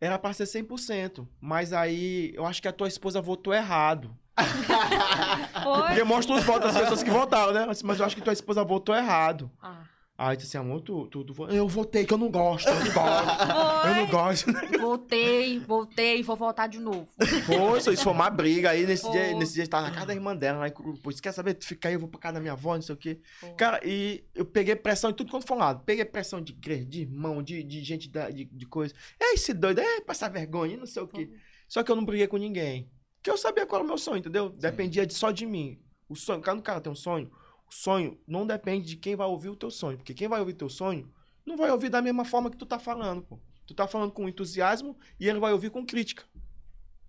era 0.00 0.18
pra 0.18 0.32
ser 0.32 0.46
100%. 0.46 1.26
Mas 1.40 1.72
aí 1.72 2.32
eu 2.34 2.46
acho 2.46 2.60
que 2.62 2.68
a 2.68 2.72
tua 2.72 2.88
esposa 2.88 3.20
votou 3.20 3.52
errado. 3.54 4.16
Foi. 5.62 5.82
Porque 5.88 6.04
mostra 6.04 6.34
os 6.34 6.42
votos 6.44 6.72
das 6.72 6.82
pessoas 6.82 7.02
que 7.02 7.10
votaram, 7.10 7.52
né? 7.52 7.66
Mas 7.84 8.00
eu 8.00 8.06
acho 8.06 8.16
que 8.16 8.22
tua 8.22 8.32
esposa 8.32 8.64
votou 8.64 8.94
errado. 8.94 9.50
Ah, 9.60 9.82
Aí 10.24 10.36
disse 10.36 10.56
assim, 10.56 10.64
amor, 10.64 10.80
tu, 10.82 11.08
tu, 11.08 11.24
tu 11.24 11.44
Eu 11.48 11.66
votei 11.66 12.06
que 12.06 12.14
eu 12.14 12.18
não 12.18 12.30
gosto, 12.30 12.68
eu 12.68 12.74
não 12.76 12.92
gosto. 12.92 13.42
eu 13.88 13.94
não 13.96 14.06
gosto. 14.06 14.52
Voltei, 14.78 15.58
voltei, 15.58 16.22
vou 16.22 16.36
voltar 16.36 16.68
de 16.68 16.78
novo. 16.78 17.08
Foi, 17.44 17.78
isso 17.78 17.90
isso 17.90 18.04
foi 18.04 18.12
uma 18.12 18.30
briga. 18.30 18.70
Aí 18.70 18.86
nesse 18.86 19.02
Pô. 19.02 19.10
dia, 19.10 19.34
nesse 19.34 19.54
dia, 19.54 19.66
tava 19.66 19.88
na 19.88 19.92
casa 19.92 20.06
da 20.06 20.14
irmã 20.14 20.36
dela, 20.36 20.70
Curupu. 20.70 21.10
Disse, 21.10 21.20
quer 21.20 21.32
saber? 21.32 21.54
Tu 21.54 21.66
fica 21.66 21.88
aí, 21.88 21.94
eu 21.94 21.98
vou 21.98 22.08
pra 22.08 22.20
casa 22.20 22.34
da 22.34 22.40
minha 22.40 22.52
avó, 22.52 22.76
não 22.76 22.82
sei 22.82 22.94
o 22.94 22.98
quê. 22.98 23.18
Pô. 23.40 23.52
Cara, 23.54 23.80
e 23.84 24.22
eu 24.32 24.44
peguei 24.44 24.76
pressão 24.76 25.10
em 25.10 25.12
tudo 25.12 25.28
quanto 25.28 25.44
foi 25.44 25.56
lado. 25.56 25.82
Peguei 25.84 26.04
pressão 26.04 26.40
de 26.40 26.52
igreja, 26.52 26.84
de 26.84 27.00
irmão, 27.00 27.42
de, 27.42 27.64
de 27.64 27.82
gente 27.82 28.08
da, 28.08 28.30
de, 28.30 28.44
de 28.44 28.66
coisa. 28.66 28.94
É 29.18 29.34
esse 29.34 29.52
doido, 29.52 29.80
é 29.80 30.00
passar 30.02 30.28
vergonha, 30.28 30.76
não 30.76 30.86
sei 30.86 31.02
o 31.02 31.08
quê. 31.08 31.32
Só 31.66 31.82
que 31.82 31.90
eu 31.90 31.96
não 31.96 32.04
briguei 32.04 32.28
com 32.28 32.36
ninguém. 32.36 32.88
Porque 33.16 33.28
eu 33.28 33.36
sabia 33.36 33.66
qual 33.66 33.80
era 33.80 33.84
o 33.84 33.88
meu 33.88 33.98
sonho, 33.98 34.18
entendeu? 34.18 34.50
Dependia 34.50 35.04
de, 35.04 35.14
só 35.14 35.32
de 35.32 35.46
mim. 35.46 35.80
O 36.08 36.14
sonho, 36.14 36.38
o 36.38 36.62
cara 36.62 36.80
tem 36.80 36.92
um 36.92 36.94
sonho, 36.94 37.28
sonho 37.74 38.18
não 38.26 38.46
depende 38.46 38.86
de 38.86 38.96
quem 38.96 39.16
vai 39.16 39.26
ouvir 39.26 39.48
o 39.48 39.56
teu 39.56 39.70
sonho. 39.70 39.96
Porque 39.98 40.14
quem 40.14 40.28
vai 40.28 40.40
ouvir 40.40 40.54
teu 40.54 40.68
sonho 40.68 41.10
não 41.46 41.56
vai 41.56 41.70
ouvir 41.70 41.88
da 41.88 42.02
mesma 42.02 42.24
forma 42.24 42.50
que 42.50 42.56
tu 42.56 42.66
tá 42.66 42.78
falando, 42.78 43.22
pô. 43.22 43.38
Tu 43.66 43.74
tá 43.74 43.86
falando 43.86 44.12
com 44.12 44.28
entusiasmo 44.28 44.96
e 45.18 45.28
ele 45.28 45.38
vai 45.38 45.52
ouvir 45.52 45.70
com 45.70 45.84
crítica. 45.86 46.24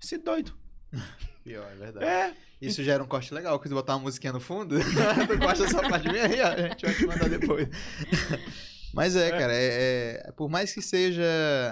Esse 0.01 0.17
doido. 0.17 0.53
Pior, 1.43 1.69
é 1.71 1.75
verdade. 1.75 2.05
É. 2.05 2.33
Isso 2.61 2.81
gera 2.83 3.03
um 3.03 3.07
corte 3.07 3.33
legal, 3.33 3.59
quis 3.59 3.71
botar 3.73 3.95
uma 3.95 4.03
musiquinha 4.03 4.31
no 4.31 4.39
fundo. 4.39 4.77
tu 5.27 5.37
gosta 5.37 5.63
dessa 5.65 5.81
parte 5.81 6.07
minha 6.09 6.25
aí, 6.25 6.39
ó, 6.41 6.47
a 6.47 6.67
gente 6.69 6.85
vai 6.85 6.93
te 6.95 7.05
mandar 7.05 7.29
depois. 7.29 7.67
Mas 8.93 9.15
é, 9.15 9.27
É. 9.27 9.31
cara, 9.31 9.53
é, 9.53 10.23
é- 10.27 10.31
por 10.33 10.47
mais 10.49 10.71
que 10.73 10.81
seja, 10.81 11.23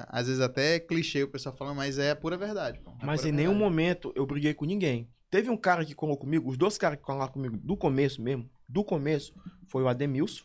às 0.09 0.25
vezes 0.27 0.41
até 0.41 0.79
clichê 0.79 1.23
o 1.23 1.27
pessoal 1.29 1.55
falando, 1.55 1.75
mas 1.77 1.99
é 1.99 2.09
a 2.11 2.15
pura 2.15 2.35
verdade. 2.35 2.79
pô. 2.79 2.89
É 2.99 3.05
Mas 3.05 3.23
em 3.23 3.31
nenhum 3.31 3.51
verdade. 3.51 3.63
momento 3.63 4.11
eu 4.15 4.25
briguei 4.25 4.53
com 4.55 4.65
ninguém. 4.65 5.07
Teve 5.29 5.49
um 5.49 5.55
cara 5.55 5.85
que 5.85 5.93
colou 5.93 6.17
comigo, 6.17 6.49
os 6.49 6.57
dois 6.57 6.77
caras 6.79 6.97
que 6.97 7.03
colaram 7.05 7.31
comigo 7.31 7.55
do 7.57 7.77
começo 7.77 8.21
mesmo, 8.21 8.49
do 8.71 8.83
começo, 8.83 9.33
foi 9.67 9.83
o 9.83 9.87
Ademilson, 9.87 10.43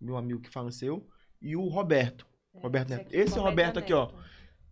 meu 0.00 0.16
amigo 0.16 0.40
que 0.40 0.50
faleceu, 0.50 1.06
e 1.42 1.56
o 1.56 1.66
Roberto, 1.68 2.26
Roberto 2.54 2.90
Neto. 2.90 3.00
aqui, 3.02 3.16
Esse 3.16 3.38
Roberto 3.38 3.78
aqui, 3.78 3.92
ó. 3.92 4.06
Neto. 4.06 4.14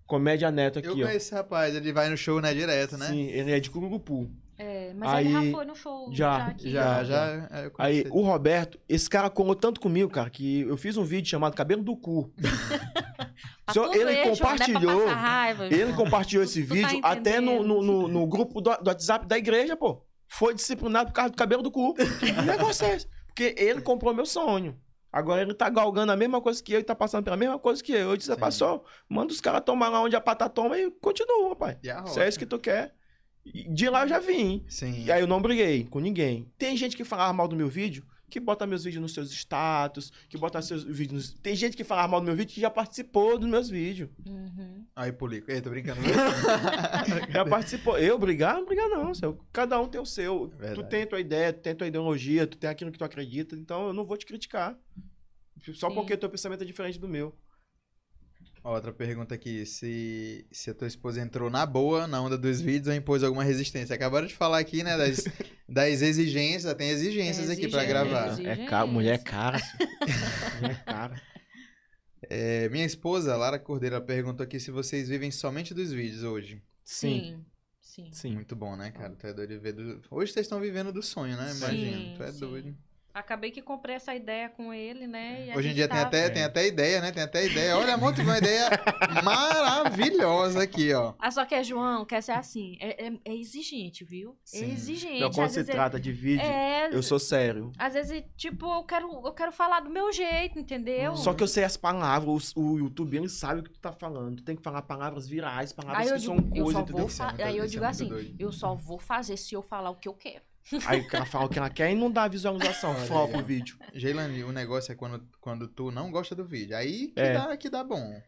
comédia 0.06 0.50
neto 0.50 0.78
Eu 0.78 0.92
aqui, 0.92 1.02
ó. 1.02 1.06
conheço 1.06 1.16
esse 1.26 1.34
rapaz, 1.34 1.74
ele 1.74 1.92
vai 1.92 2.08
no 2.08 2.16
show, 2.16 2.40
né, 2.40 2.52
direto, 2.54 2.96
né? 2.96 3.06
Sim, 3.06 3.24
ele 3.28 3.50
é 3.50 3.58
de 3.60 3.70
Cururupu. 3.70 4.30
É, 4.58 4.92
mas 4.94 5.08
Aí- 5.10 5.34
ele 5.34 5.46
já 5.46 5.56
foi 5.56 5.64
no 5.64 5.74
show. 5.74 6.12
Já, 6.12 6.46
aqui. 6.48 6.70
Já, 6.70 7.02
Já, 7.02 7.04
já. 7.04 7.48
é, 7.50 7.66
eu 7.66 7.72
Aí, 7.78 8.04
o 8.10 8.20
Roberto, 8.22 8.78
esse 8.88 9.08
cara 9.10 9.28
colou 9.30 9.56
tanto 9.56 9.80
comigo, 9.80 10.08
cara, 10.10 10.30
que 10.30 10.60
eu 10.60 10.76
fiz 10.76 10.96
um 10.96 11.02
vídeo 11.04 11.28
chamado 11.28 11.54
Cabelo 11.56 11.82
do 11.82 11.96
Cu. 11.96 12.30
Só 13.72 13.88
tu 13.88 13.96
ele 13.98 14.12
é 14.12 14.28
compartilhou, 14.28 15.06
raiva, 15.06 15.66
Ele 15.66 15.92
compartilhou 15.94 16.44
esse 16.44 16.62
Tu 16.62 16.68
tá 16.68 16.74
vídeo 16.74 17.00
até 17.02 17.40
no, 17.40 17.62
no, 17.62 17.82
no- 17.82 18.08
no 18.08 18.26
grupo 18.26 18.60
do, 18.60 18.70
do 18.76 18.88
WhatsApp 18.88 19.26
da 19.26 19.38
igreja, 19.38 19.76
pô. 19.76 20.04
Foi 20.32 20.54
disciplinado 20.54 21.10
por 21.10 21.14
causa 21.14 21.30
do 21.30 21.36
cabelo 21.36 21.62
do 21.62 21.70
cu. 21.70 21.94
Que 22.18 22.32
negócio 22.32 22.86
é 22.86 22.96
esse? 22.96 23.06
Porque 23.26 23.54
ele 23.58 23.82
comprou 23.82 24.14
meu 24.14 24.24
sonho. 24.24 24.78
Agora 25.12 25.42
ele 25.42 25.52
tá 25.52 25.68
galgando 25.68 26.10
a 26.10 26.16
mesma 26.16 26.40
coisa 26.40 26.62
que 26.62 26.72
eu 26.72 26.80
e 26.80 26.82
tá 26.82 26.94
passando 26.94 27.22
pela 27.22 27.36
mesma 27.36 27.58
coisa 27.58 27.82
que 27.82 27.92
eu. 27.92 28.10
Eu 28.10 28.16
disse, 28.16 28.34
passou, 28.36 28.82
manda 29.06 29.30
os 29.30 29.42
caras 29.42 29.62
tomar 29.62 29.90
lá 29.90 30.00
onde 30.00 30.16
a 30.16 30.20
pata 30.22 30.48
toma 30.48 30.78
e 30.78 30.90
continua, 30.90 31.54
pai. 31.54 31.78
Se 32.08 32.18
é 32.18 32.26
isso 32.26 32.38
que 32.38 32.46
tu 32.46 32.58
quer. 32.58 32.94
De 33.44 33.90
lá 33.90 34.04
eu 34.04 34.08
já 34.08 34.20
vim. 34.20 34.64
Sim. 34.68 35.04
E 35.04 35.12
aí 35.12 35.20
eu 35.20 35.26
não 35.26 35.42
briguei 35.42 35.84
com 35.84 36.00
ninguém. 36.00 36.50
Tem 36.56 36.74
gente 36.78 36.96
que 36.96 37.04
falava 37.04 37.32
mal 37.34 37.46
do 37.46 37.56
meu 37.56 37.68
vídeo, 37.68 38.02
que 38.32 38.40
bota 38.40 38.66
meus 38.66 38.84
vídeos 38.84 39.02
nos 39.02 39.12
seus 39.12 39.30
status, 39.30 40.10
que 40.26 40.38
bota 40.38 40.62
seus 40.62 40.82
vídeos 40.84 41.12
nos... 41.12 41.40
Tem 41.40 41.54
gente 41.54 41.76
que 41.76 41.84
falava 41.84 42.08
mal 42.08 42.20
do 42.20 42.24
meu 42.24 42.34
vídeo 42.34 42.54
que 42.54 42.60
já 42.62 42.70
participou 42.70 43.38
dos 43.38 43.46
meus 43.46 43.68
vídeos. 43.68 44.08
Uhum. 44.26 44.86
Aí, 44.96 45.12
Pulico. 45.12 45.50
Ei, 45.50 45.60
tô 45.60 45.68
brincando. 45.68 46.00
Já 47.30 47.44
participou. 47.44 47.98
Eu 47.98 48.18
brigar? 48.18 48.56
Não 48.56 48.64
brigar 48.64 48.88
não. 48.88 49.14
seu. 49.14 49.38
Cada 49.52 49.78
um 49.78 49.86
tem 49.86 50.00
o 50.00 50.06
seu. 50.06 50.48
Verdade. 50.48 50.74
Tu 50.74 50.84
tem 50.84 51.02
a 51.02 51.06
tua 51.06 51.20
ideia, 51.20 51.52
tu 51.52 51.60
tem 51.60 51.72
a 51.72 51.76
tua 51.76 51.86
ideologia, 51.86 52.46
tu 52.46 52.56
tem 52.56 52.70
aquilo 52.70 52.90
que 52.90 52.98
tu 52.98 53.04
acredita. 53.04 53.54
Então 53.54 53.88
eu 53.88 53.92
não 53.92 54.04
vou 54.04 54.16
te 54.16 54.24
criticar. 54.24 54.78
Só 55.74 55.90
Sim. 55.90 55.94
porque 55.94 56.16
teu 56.16 56.30
pensamento 56.30 56.62
é 56.62 56.66
diferente 56.66 56.98
do 56.98 57.08
meu. 57.08 57.34
Outra 58.64 58.92
pergunta 58.92 59.34
aqui, 59.34 59.66
se, 59.66 60.46
se 60.52 60.70
a 60.70 60.74
tua 60.74 60.86
esposa 60.86 61.20
entrou 61.20 61.50
na 61.50 61.66
boa, 61.66 62.06
na 62.06 62.22
onda 62.22 62.38
dos 62.38 62.60
vídeos, 62.60 62.86
ou 62.88 62.94
impôs 62.94 63.24
alguma 63.24 63.42
resistência. 63.42 63.94
Acabaram 63.94 64.26
de 64.26 64.34
falar 64.34 64.58
aqui, 64.58 64.84
né, 64.84 64.96
das, 64.96 65.24
das 65.68 66.00
exigências, 66.00 66.72
tem 66.74 66.90
exigências 66.90 67.50
aqui 67.50 67.68
pra 67.68 67.82
Exigências. 67.84 68.38
gravar. 68.38 68.40
É 68.40 68.66
caro, 68.66 68.88
mulher 68.88 69.14
é 69.14 69.18
cara. 69.18 69.58
filho. 69.58 69.88
mulher 70.60 70.80
é 70.80 70.84
cara. 70.92 71.22
É, 72.30 72.68
minha 72.68 72.86
esposa, 72.86 73.36
Lara 73.36 73.58
Cordeiro, 73.58 73.96
ela 73.96 74.04
perguntou 74.04 74.44
aqui 74.44 74.60
se 74.60 74.70
vocês 74.70 75.08
vivem 75.08 75.32
somente 75.32 75.74
dos 75.74 75.92
vídeos 75.92 76.22
hoje. 76.22 76.62
Sim, 76.84 77.44
Sim. 77.80 78.08
Sim. 78.12 78.34
Muito 78.34 78.56
bom, 78.56 78.74
né, 78.74 78.90
cara? 78.90 79.14
Tu 79.14 79.26
é 79.26 79.34
doido 79.34 79.50
de 79.50 79.58
ver 79.58 79.72
do... 79.72 80.00
Hoje 80.10 80.32
vocês 80.32 80.46
estão 80.46 80.58
vivendo 80.60 80.90
do 80.92 81.02
sonho, 81.02 81.36
né? 81.36 81.48
Sim, 81.48 81.58
Imagino. 81.58 82.16
Tu 82.16 82.22
é 82.22 82.32
sim. 82.32 82.40
doido. 82.40 82.76
Acabei 83.14 83.50
que 83.50 83.60
comprei 83.60 83.96
essa 83.96 84.14
ideia 84.14 84.48
com 84.48 84.72
ele, 84.72 85.06
né? 85.06 85.46
e 85.46 85.52
a 85.52 85.56
Hoje 85.56 85.68
em 85.68 85.74
dia 85.74 85.86
tem 85.86 85.98
tá- 85.98 86.06
até, 86.06 86.26
É. 86.26 86.30
tem 86.30 86.42
até 86.44 86.66
ideia, 86.66 87.00
né? 87.00 87.12
Tem 87.12 87.22
até 87.22 87.44
ideia. 87.44 87.76
Olha, 87.76 87.96
tive 88.12 88.22
uma 88.28 88.38
ideia 88.38 88.68
maravilhosa 89.22 90.62
aqui, 90.62 90.92
ó. 90.94 91.14
Ah, 91.18 91.30
só 91.30 91.44
que 91.44 91.54
é 91.54 91.62
João, 91.62 92.04
quer 92.04 92.22
ser 92.22 92.32
assim. 92.32 92.76
É, 92.80 93.06
é- 93.08 93.18
é 93.24 93.34
exigente, 93.36 94.04
viu? 94.04 94.36
Sim. 94.44 94.64
É 94.64 94.68
exigente. 94.72 95.16
Então, 95.16 95.30
quando 95.30 95.46
às 95.46 95.52
se 95.52 95.56
vezes 95.58 95.68
é- 95.68 95.72
trata 95.72 96.00
de 96.00 96.12
vídeo, 96.12 96.44
é, 96.44 96.88
eu 96.92 97.02
sou 97.02 97.18
sério. 97.18 97.72
Às 97.78 97.94
vezes, 97.94 98.24
tipo, 98.36 98.66
eu 98.72 98.82
quero, 98.84 99.10
eu 99.26 99.32
quero 99.32 99.52
falar 99.52 99.80
do 99.80 99.90
meu 99.90 100.12
jeito, 100.12 100.58
entendeu? 100.58 101.14
Só 101.16 101.34
que 101.34 101.42
eu 101.42 101.48
sei 101.48 101.64
as 101.64 101.76
palavras, 101.76 102.52
o, 102.56 102.60
o 102.72 102.78
YouTube 102.78 103.16
ele 103.16 103.28
sabe 103.28 103.60
o 103.60 103.62
que 103.64 103.70
tu 103.70 103.78
tá 103.80 103.92
falando. 103.92 104.36
Tu 104.36 104.42
tem 104.44 104.56
que 104.56 104.62
falar 104.62 104.82
palavras 104.82 105.28
virais, 105.28 105.72
palavras 105.72 106.10
que 106.12 106.18
digo, 106.18 106.34
são 106.34 106.50
coisas, 106.50 106.82
entendeu? 106.82 107.06
é 107.06 107.08
fa- 107.10 107.28
muito- 107.28 107.42
Aí 107.42 107.56
eu 107.58 107.64
é 107.64 107.66
digo 107.66 107.82
muito 107.84 107.90
assim, 107.94 108.08
doido. 108.08 108.36
eu 108.38 108.52
só 108.52 108.74
vou 108.74 108.98
fazer 108.98 109.36
se 109.36 109.54
eu 109.54 109.62
falar 109.62 109.90
o 109.90 109.96
que 109.96 110.08
eu 110.08 110.14
quero. 110.14 110.42
Aí 110.86 111.00
o 111.00 111.06
cara 111.08 111.24
fala 111.24 111.46
o 111.46 111.48
que 111.48 111.58
ela 111.58 111.68
quer 111.70 111.90
e 111.90 111.94
não 111.94 112.10
dá 112.10 112.28
visualização, 112.28 112.94
aí, 112.96 113.34
o 113.34 113.44
vídeo. 113.44 113.76
Geilane, 113.94 114.44
o 114.44 114.52
negócio 114.52 114.92
é 114.92 114.94
quando, 114.94 115.26
quando 115.40 115.68
tu 115.68 115.90
não 115.90 116.10
gosta 116.10 116.34
do 116.34 116.44
vídeo. 116.44 116.76
Aí 116.76 117.08
que, 117.08 117.20
É. 117.20 117.32
dá, 117.34 117.56
que 117.56 117.68
dá 117.68 117.82
bom. 117.84 118.20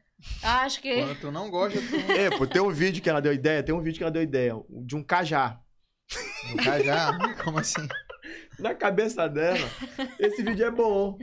Acho 0.43 0.81
que. 0.81 0.95
Quando 1.03 1.21
tu 1.21 1.31
não 1.31 1.51
gosta, 1.51 1.79
tu 1.81 1.97
É, 2.13 2.31
pô, 2.37 2.47
tem 2.47 2.61
um 2.61 2.71
vídeo 2.71 3.03
que 3.03 3.09
ela 3.09 3.21
deu 3.21 3.33
ideia, 3.33 3.63
tem 3.63 3.75
um 3.75 3.81
vídeo 3.83 3.99
que 3.99 4.05
ela 4.05 4.11
deu 4.11 4.23
ideia, 4.23 4.55
de 4.85 4.97
um 4.97 5.03
cajá. 5.03 5.61
não 6.49 6.57
cajá. 6.57 7.17
Como 7.45 7.59
assim? 7.59 7.87
Na 8.59 8.75
cabeça 8.75 9.29
dela, 9.29 9.69
esse 10.19 10.43
vídeo 10.43 10.67
é 10.67 10.71
bom. 10.71 11.19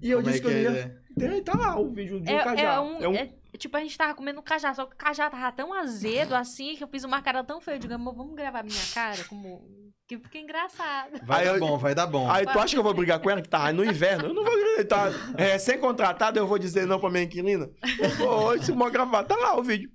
E 0.00 0.10
eu 0.10 0.18
Como 0.18 0.28
é 0.28 0.32
disse 0.32 0.42
que, 0.44 0.48
eu 0.48 0.52
é, 0.56 0.62
ia. 0.62 1.02
Tem, 1.18 1.42
tá 1.42 1.56
lá 1.56 1.78
o 1.78 1.92
vídeo 1.92 2.20
de 2.20 2.30
um 2.32 2.38
É, 2.38 2.44
cajá. 2.44 2.62
é 2.74 2.80
um, 2.80 3.14
é- 3.14 3.34
tipo, 3.58 3.76
a 3.76 3.80
gente 3.80 3.96
tava 3.96 4.14
comendo 4.14 4.42
cajá, 4.42 4.72
só 4.74 4.86
que 4.86 4.94
o 4.94 4.96
cajá 4.96 5.28
tava 5.28 5.50
tão 5.52 5.72
azedo 5.72 6.34
assim 6.34 6.76
que 6.76 6.84
eu 6.84 6.88
fiz 6.88 7.04
uma 7.04 7.20
cara 7.20 7.42
tão 7.42 7.60
feia. 7.60 7.76
Eu 7.76 7.80
digo, 7.80 7.94
amor, 7.94 8.14
vamos 8.14 8.34
gravar 8.34 8.62
minha 8.62 8.82
cara? 8.94 9.24
Como. 9.24 9.90
Que 10.06 10.18
fica 10.18 10.38
engraçado. 10.38 11.20
Vai 11.24 11.44
dar 11.44 11.58
bom, 11.58 11.78
vai 11.78 11.94
dar 11.94 12.06
bom. 12.06 12.28
Aí 12.28 12.44
tu 12.44 12.58
acha 12.58 12.74
que 12.74 12.78
eu 12.78 12.82
vou 12.82 12.94
brigar 12.94 13.20
com 13.20 13.30
ela 13.30 13.40
que 13.40 13.48
tá 13.48 13.72
no 13.72 13.84
inverno? 13.84 14.28
Eu 14.28 14.34
não 14.34 14.44
vou 14.44 14.76
gritar. 14.76 15.12
É, 15.36 15.56
sem 15.58 15.78
contratado, 15.78 16.38
eu 16.38 16.46
vou 16.46 16.58
dizer 16.58 16.86
não 16.86 16.98
pra 16.98 17.10
minha 17.10 17.22
inquilina. 17.22 17.70
Pô, 18.18 18.46
hoje 18.46 18.64
se 18.64 18.72
mó 18.72 18.90
gravar, 18.90 19.22
tá 19.22 19.36
lá 19.36 19.56
o 19.56 19.62
vídeo. 19.62 19.90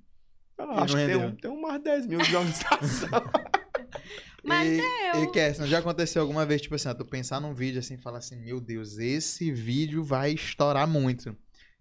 Tá 0.55 0.63
lá, 0.63 0.83
acho 0.83 0.95
que 0.95 1.05
tem, 1.05 1.15
um, 1.17 1.35
tem 1.35 1.51
umas 1.51 1.81
10 1.81 2.07
mil 2.07 2.19
de 2.19 2.25
visualização. 2.25 3.09
Mas 4.41 4.69
e, 4.69 4.77
deu. 4.77 5.23
E 5.23 5.31
Kesson, 5.31 5.65
já 5.65 5.79
aconteceu 5.79 6.21
alguma 6.21 6.45
vez, 6.45 6.61
tipo 6.61 6.75
assim, 6.75 6.87
ó, 6.87 6.93
tu 6.93 7.03
pensar 7.03 7.41
num 7.41 7.53
vídeo 7.53 7.79
assim 7.79 7.95
e 7.95 7.97
falar 7.97 8.19
assim, 8.19 8.37
meu 8.37 8.61
Deus, 8.61 8.97
esse 8.97 9.51
vídeo 9.51 10.03
vai 10.03 10.31
estourar 10.31 10.87
muito. 10.87 11.35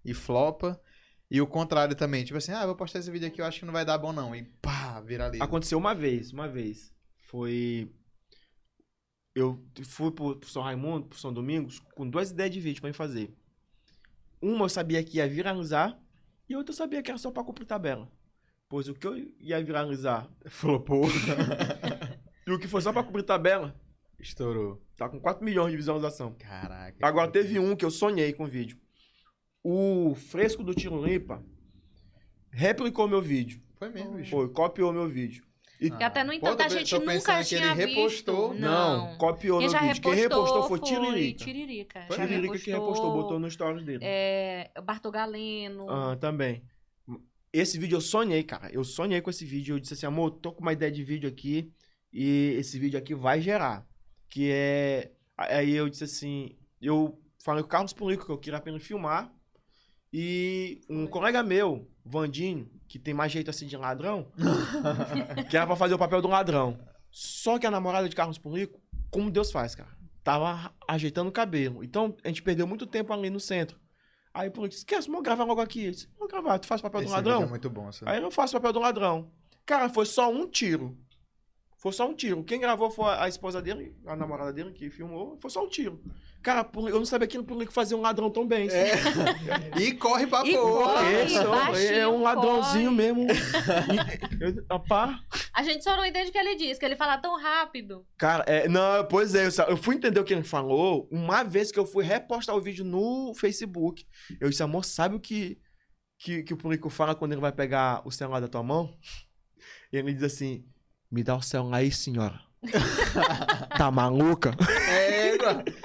E 0.05 0.13
flopa. 0.13 0.81
E 1.35 1.41
o 1.41 1.49
contrário 1.49 1.97
também, 1.97 2.25
tipo 2.25 2.39
assim, 2.39 2.53
ah, 2.53 2.65
vou 2.65 2.77
postar 2.77 3.01
esse 3.01 3.11
vídeo 3.11 3.27
aqui, 3.27 3.41
eu 3.41 3.45
acho 3.45 3.59
que 3.59 3.67
não 3.67 3.73
vai 3.73 3.85
dar 3.85 3.99
bom 3.99 4.13
não. 4.13 4.37
E 4.37 4.45
pá, 4.63 5.01
viraliza. 5.01 5.43
Aconteceu 5.43 5.77
uma 5.77 5.93
vez, 5.93 6.33
uma 6.33 6.47
vez. 6.47 6.95
Foi. 7.27 7.91
Eu 9.35 9.61
fui 9.83 10.13
pro, 10.13 10.37
pro 10.37 10.49
São 10.49 10.63
Raimundo, 10.63 11.09
pro 11.09 11.19
São 11.19 11.33
Domingos, 11.33 11.81
com 11.97 12.09
duas 12.09 12.31
ideias 12.31 12.53
de 12.53 12.61
vídeo 12.61 12.81
pra 12.81 12.89
me 12.89 12.95
fazer. 12.95 13.35
Uma 14.41 14.67
eu 14.67 14.69
sabia 14.69 15.03
que 15.03 15.17
ia 15.17 15.27
viralizar, 15.29 16.01
e 16.49 16.55
outra 16.55 16.73
eu 16.73 16.77
sabia 16.77 17.03
que 17.03 17.11
era 17.11 17.19
só 17.19 17.33
pra 17.33 17.43
cumprir 17.43 17.67
tabela. 17.67 18.09
Pois 18.69 18.89
o 18.89 18.95
que 18.95 19.05
eu 19.05 19.17
ia 19.41 19.61
viralizar 19.61 20.31
Flopou. 20.47 21.03
e 22.47 22.53
o 22.53 22.61
que 22.61 22.69
foi 22.69 22.81
só 22.81 22.93
pra 22.93 23.03
cumprir 23.03 23.25
tabela, 23.25 23.75
Estourou. 24.21 24.81
tá 24.97 25.09
com 25.09 25.19
4 25.19 25.45
milhões 25.45 25.73
de 25.73 25.79
visualização. 25.79 26.33
Caraca. 26.39 27.05
Agora 27.05 27.29
teve 27.29 27.59
um 27.59 27.75
que 27.75 27.85
eu 27.85 27.91
sonhei 27.91 28.33
com 28.33 28.45
o 28.45 28.49
vídeo. 28.49 28.84
O 29.65 30.15
Fresco 30.15 30.63
do 30.63 30.75
Tiro 30.75 31.03
Limpa 31.03 31.43
replicou 32.51 33.09
meu 33.09 33.23
vídeo. 33.23 33.63
Foi 33.77 33.89
mesmo, 33.89 34.13
bicho. 34.13 34.31
Foi, 34.31 34.49
copiou 34.51 34.93
meu 34.93 35.09
vídeo. 35.09 35.43
Que 35.79 36.05
até, 36.05 36.23
no 36.23 36.33
entanto, 36.33 36.63
a 36.63 36.69
gente 36.69 36.95
nunca 36.99 37.43
tinha 37.43 37.73
ele 37.73 37.87
repostou. 37.87 38.51
visto. 38.51 38.61
Não, 38.61 39.09
Não. 39.09 39.19
copiou 39.19 39.59
Quem 39.59 39.69
já 39.69 39.81
vídeo. 39.81 40.03
Quem 40.03 40.15
repostou 40.15 40.69
foi 40.69 40.81
Tiririca. 40.81 41.45
Tiririca. 41.45 42.05
Foi 42.07 42.17
Tiririca 42.17 42.59
que 42.59 42.71
repostou, 42.71 43.13
botou 43.13 43.39
no 43.39 43.51
stories 43.51 43.85
dele. 43.85 44.01
É, 44.03 44.71
o 44.79 44.83
Bartol 44.83 45.11
Galeno. 45.11 45.91
Ah, 45.91 46.17
também. 46.17 46.63
Esse 47.53 47.79
vídeo 47.79 47.97
eu 47.97 48.01
sonhei, 48.01 48.43
cara. 48.43 48.71
Eu 48.73 48.85
sonhei 48.85 49.21
com 49.21 49.31
esse 49.31 49.45
vídeo. 49.45 49.77
Eu 49.77 49.81
disse 49.81 49.95
assim, 49.95 50.07
amor, 50.07 50.31
tô 50.31 50.53
com 50.53 50.61
uma 50.61 50.73
ideia 50.73 50.93
de 50.93 51.03
vídeo 51.03 51.29
aqui 51.29 51.73
e 52.13 52.55
esse 52.59 52.79
vídeo 52.79 52.99
aqui 52.99 53.15
vai 53.15 53.41
gerar. 53.41 53.87
Que 54.29 54.51
é. 54.51 55.13
Aí 55.37 55.73
eu 55.73 55.89
disse 55.89 56.05
assim, 56.05 56.57
eu 56.81 57.19
falei 57.39 57.63
com 57.63 57.67
o 57.69 57.71
Carlos 57.71 57.93
Pulico 57.93 58.27
que 58.27 58.33
eu 58.33 58.39
queria 58.39 58.59
apenas 58.59 58.83
filmar. 58.83 59.33
E 60.17 60.81
um 60.89 61.09
colega 61.09 61.43
meu, 61.43 61.91
Vandinho, 62.05 62.71
que 62.87 63.01
tem 63.01 63.13
mais 63.13 63.33
jeito 63.33 63.51
assim 63.51 63.67
de 63.67 63.77
ladrão, 63.77 64.31
que 65.51 65.57
era 65.57 65.67
pra 65.67 65.75
fazer 65.75 65.93
o 65.95 65.99
papel 65.99 66.23
do 66.23 66.29
ladrão. 66.29 66.79
Só 67.11 67.59
que 67.59 67.67
a 67.67 67.71
namorada 67.71 68.09
de 68.09 68.15
Carlos 68.15 68.39
Pulico, 68.39 68.81
como 69.11 69.29
Deus 69.29 69.51
faz, 69.51 69.75
cara, 69.75 69.91
tava 70.23 70.73
ajeitando 70.87 71.31
o 71.31 71.33
cabelo. 71.33 71.83
Então 71.83 72.17
a 72.23 72.29
gente 72.29 72.45
perdeu 72.45 72.65
muito 72.65 72.87
tempo 72.87 73.13
ali 73.13 73.29
no 73.29 73.41
centro. 73.41 73.77
Aí 74.33 74.49
o 74.49 74.53
Purico 74.53 74.69
disse, 74.69 74.83
esquece, 74.83 75.09
vamos 75.09 75.25
gravar 75.25 75.43
logo 75.45 75.61
aqui. 75.61 75.85
Eu 75.87 75.91
disse, 75.91 76.09
vamos 76.17 76.31
gravar, 76.33 76.61
tu 76.61 76.67
faz 76.69 76.81
papel 76.81 77.01
Esse 77.03 77.11
ladrão? 77.11 77.43
é 77.43 77.47
muito 77.47 77.69
bom. 77.69 77.89
essa- 77.89 78.09
Aí 78.09 78.23
eu 78.23 78.31
faço 78.31 78.53
papel 78.53 78.73
do 78.73 78.79
ladrão. 78.81 79.33
Cara, 79.67 79.89
foi 79.89 80.07
só 80.07 80.31
um 80.31 80.49
tiro. 80.49 80.97
Foi 81.77 81.93
só 81.93 82.09
um 82.09 82.15
tiro. 82.15 82.45
Quem 82.45 82.61
gravou 82.61 82.89
foi 82.89 83.07
a 83.15 83.29
esposa 83.29 83.61
dele, 83.61 83.97
a 84.07 84.15
namorada 84.15 84.53
dele 84.53 84.71
que 84.73 84.91
filmou. 84.91 85.37
Foi 85.41 85.51
só 85.51 85.65
um 85.65 85.69
tiro. 85.69 86.01
Cara, 86.45 86.69
eu 86.75 86.99
não 86.99 87.07
sabia 87.07 87.27
que 87.27 87.39
o 87.39 87.43
Purico 87.43 87.73
fazia 87.73 87.97
um 87.97 88.03
ladrão 88.03 88.31
tão 88.31 88.47
bem. 88.47 88.69
É. 88.69 88.93
E 89.81 89.93
corre 89.93 90.27
pra 90.27 90.43
porra. 90.45 91.01
é 91.11 91.25
um- 91.49 91.77
é 91.77 92.09
um 92.09 92.23
ladrãozinho 92.23 92.91
corre. 92.91 92.97
mesmo. 92.97 93.27
Eu- 94.39 94.65
Rapaz. 94.71 95.17
A 95.55 95.63
gente 95.63 95.83
só 95.83 95.97
não 95.97 96.05
entende 96.05 96.29
o 96.29 96.33
que 96.33 96.39
ele 96.39 96.55
diz, 96.55 96.79
que 96.79 96.85
ele 96.85 96.97
fala 96.97 97.17
tão 97.17 97.41
rápido. 97.41 98.07
Cara, 98.19 98.45
é, 98.47 98.69
não, 98.69 99.05
pois 99.09 99.35
é, 99.35 99.47
eu, 99.47 99.51
eu 99.69 99.77
fui 99.79 99.97
entender 99.97 100.21
o 100.21 100.25
que 100.25 100.35
ele 100.35 100.43
falou 100.45 101.09
uma 101.11 101.43
vez 101.43 101.73
que 101.73 101.79
eu 101.79 101.87
fui 101.87 102.05
repostar 102.05 102.55
o 102.55 102.61
vídeo 102.61 102.85
no 102.85 103.33
Facebook. 103.35 104.05
Eu 104.39 104.51
disse, 104.51 104.63
amor, 104.63 104.85
sabe 104.85 105.17
o 105.17 105.21
que, 105.21 105.59
que, 106.19 106.43
que 106.43 106.53
o 106.53 106.59
público 106.59 106.91
fala 106.91 107.15
quando 107.15 107.33
ele 107.33 107.41
vai 107.41 107.53
pegar 107.53 108.03
o 108.07 108.11
celular 108.11 108.41
da 108.41 108.49
tua 108.49 108.63
mão? 108.63 108.95
E 109.91 109.97
ele 109.97 110.13
diz 110.13 110.23
assim, 110.25 110.63
me 111.11 111.23
dá 111.23 111.35
o 111.37 111.43
celular 111.43 111.79
aí, 111.79 111.91
senhora. 111.91 112.39
tá 113.79 113.91
maluca? 113.91 114.55
É, 114.91 115.37
bro. 115.39 115.84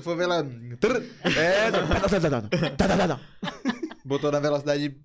Tu 0.00 0.02
for 0.02 0.16
ver 0.16 0.26
lá. 0.26 0.38
É. 0.38 1.70
Tá, 1.70 2.88
tá, 2.88 3.08
tá, 3.08 3.20
Botou 4.04 4.32
na 4.32 4.40
velocidade. 4.40 4.96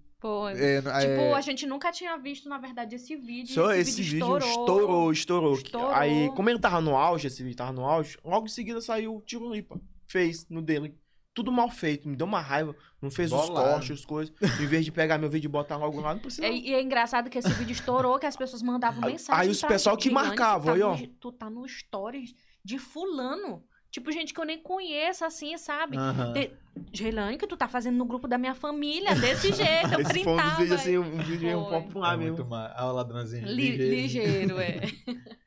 É, 0.55 0.77
é, 0.77 0.81
tipo, 0.81 1.21
é... 1.21 1.33
a 1.33 1.41
gente 1.41 1.67
nunca 1.67 1.91
tinha 1.91 2.17
visto, 2.17 2.49
na 2.49 2.57
verdade, 2.57 2.95
esse 2.95 3.15
vídeo. 3.15 3.53
Só 3.53 3.71
esse, 3.73 3.91
esse 3.91 4.01
vídeo, 4.01 4.25
vídeo 4.25 4.47
estourou, 4.47 5.11
estourou, 5.11 5.53
estourou, 5.53 5.91
Aí, 5.91 6.31
como 6.35 6.49
ele 6.49 6.57
tava 6.57 6.81
no 6.81 6.95
auge, 6.95 7.27
esse 7.27 7.43
vídeo 7.43 7.57
tava 7.57 7.71
no 7.71 7.85
auge, 7.85 8.17
logo 8.23 8.47
em 8.47 8.49
seguida 8.49 8.81
saiu 8.81 9.17
o 9.17 9.21
tiro 9.21 9.43
Tirolipa. 9.43 9.79
Fez 10.07 10.47
no 10.49 10.63
dele. 10.63 10.97
Tudo 11.33 11.51
mal 11.51 11.69
feito, 11.69 12.07
me 12.07 12.15
deu 12.15 12.25
uma 12.25 12.39
raiva. 12.39 12.75
Não 13.01 13.11
fez 13.11 13.29
Bolado. 13.29 13.51
os 13.51 13.59
cortes, 13.59 13.99
as 13.99 14.05
coisas. 14.05 14.33
Em 14.59 14.65
vez 14.65 14.85
de 14.85 14.91
pegar 14.91 15.17
meu 15.17 15.29
vídeo 15.29 15.47
e 15.47 15.51
botar 15.51 15.75
logo 15.75 15.99
lá, 15.99 16.13
não 16.13 16.21
precisa. 16.21 16.47
E, 16.47 16.69
e 16.69 16.73
é 16.73 16.81
engraçado 16.81 17.29
que 17.29 17.37
esse 17.37 17.51
vídeo 17.51 17.73
estourou, 17.73 18.17
que 18.17 18.25
as 18.25 18.37
pessoas 18.37 18.63
mandavam 18.63 19.01
mensagem. 19.01 19.41
Aí 19.41 19.49
os 19.49 19.61
pessoal 19.61 19.97
que 19.97 20.09
marcavam, 20.09 20.67
tá 20.67 20.73
aí, 20.73 20.81
ó. 20.81 20.97
Tu 21.19 21.31
tá 21.33 21.49
no 21.49 21.67
stories 21.67 22.33
de 22.63 22.79
fulano. 22.79 23.63
Tipo, 23.95 24.11
gente 24.11 24.33
que 24.33 24.39
eu 24.41 24.43
nem 24.45 24.61
conheço, 24.61 25.23
assim, 25.23 25.57
sabe? 25.57 25.95
aham. 25.95 26.33
De... 26.33 26.51
Geilane, 26.91 27.37
que 27.37 27.47
tu 27.47 27.55
tá 27.55 27.65
fazendo 27.69 27.95
no 27.95 28.03
grupo 28.03 28.27
da 28.27 28.37
minha 28.37 28.53
família, 28.53 29.15
desse 29.15 29.47
jeito. 29.55 29.93
Eu 29.93 30.01
Esse 30.01 30.21
foi 30.21 30.33
um 30.33 30.35
printava. 30.35 30.61
vídeo 30.61 30.75
assim, 30.75 30.97
um 30.97 31.17
vídeo 31.19 31.39
meio 31.47 31.65
popular 31.69 32.13
É 32.15 32.17
mesmo. 32.17 32.35
muito 32.35 32.49
ma... 32.49 32.73
Ah, 32.75 32.91
o 32.91 32.93
ladrãozinho. 32.93 33.47
Li- 33.47 33.77
ligeiro, 33.77 34.59
é. 34.59 34.81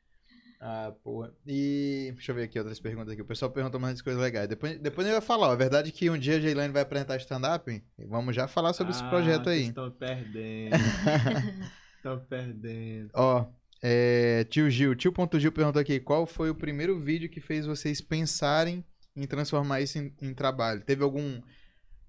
Ah, 0.59 0.91
porra. 1.03 1.31
E 1.47 2.09
deixa 2.15 2.31
eu 2.31 2.35
ver 2.35 2.43
aqui 2.45 2.57
outras 2.59 2.79
perguntas 2.81 3.13
aqui. 3.13 3.21
O 3.21 3.25
pessoal 3.25 3.49
perguntou 3.51 3.79
mais 3.79 4.01
coisas 4.01 4.21
legais. 4.21 4.47
Depois, 4.49 4.77
depois 4.79 5.07
eu 5.07 5.13
ia 5.13 5.21
falar, 5.21 5.47
ó. 5.47 5.51
A 5.51 5.55
verdade 5.55 5.87
é 5.89 5.91
que 5.91 6.09
um 6.09 6.17
dia 6.17 6.35
a 6.35 6.39
Jailane 6.41 6.73
vai 6.73 6.81
apresentar 6.81 7.15
stand-up. 7.17 7.81
Vamos 8.09 8.35
já 8.35 8.45
falar 8.47 8.73
sobre 8.73 8.91
esse 8.91 9.03
projeto 9.05 9.47
aí. 9.47 9.67
Estão 9.67 9.89
perdendo. 9.91 10.75
Estão 11.95 12.19
perdendo. 12.27 13.09
Ó, 13.13 13.45
é, 13.81 14.43
tio 14.45 14.69
Gil, 14.69 14.95
tio.gil 14.95 15.51
perguntou 15.51 15.81
aqui, 15.81 15.99
qual 15.99 16.25
foi 16.25 16.49
o 16.49 16.55
primeiro 16.55 16.99
vídeo 16.99 17.29
que 17.29 17.39
fez 17.39 17.65
vocês 17.65 18.01
pensarem 18.01 18.83
em 19.15 19.25
transformar 19.27 19.81
isso 19.81 19.97
em, 19.97 20.13
em 20.21 20.33
trabalho? 20.33 20.81
Teve 20.81 21.03
algum... 21.03 21.41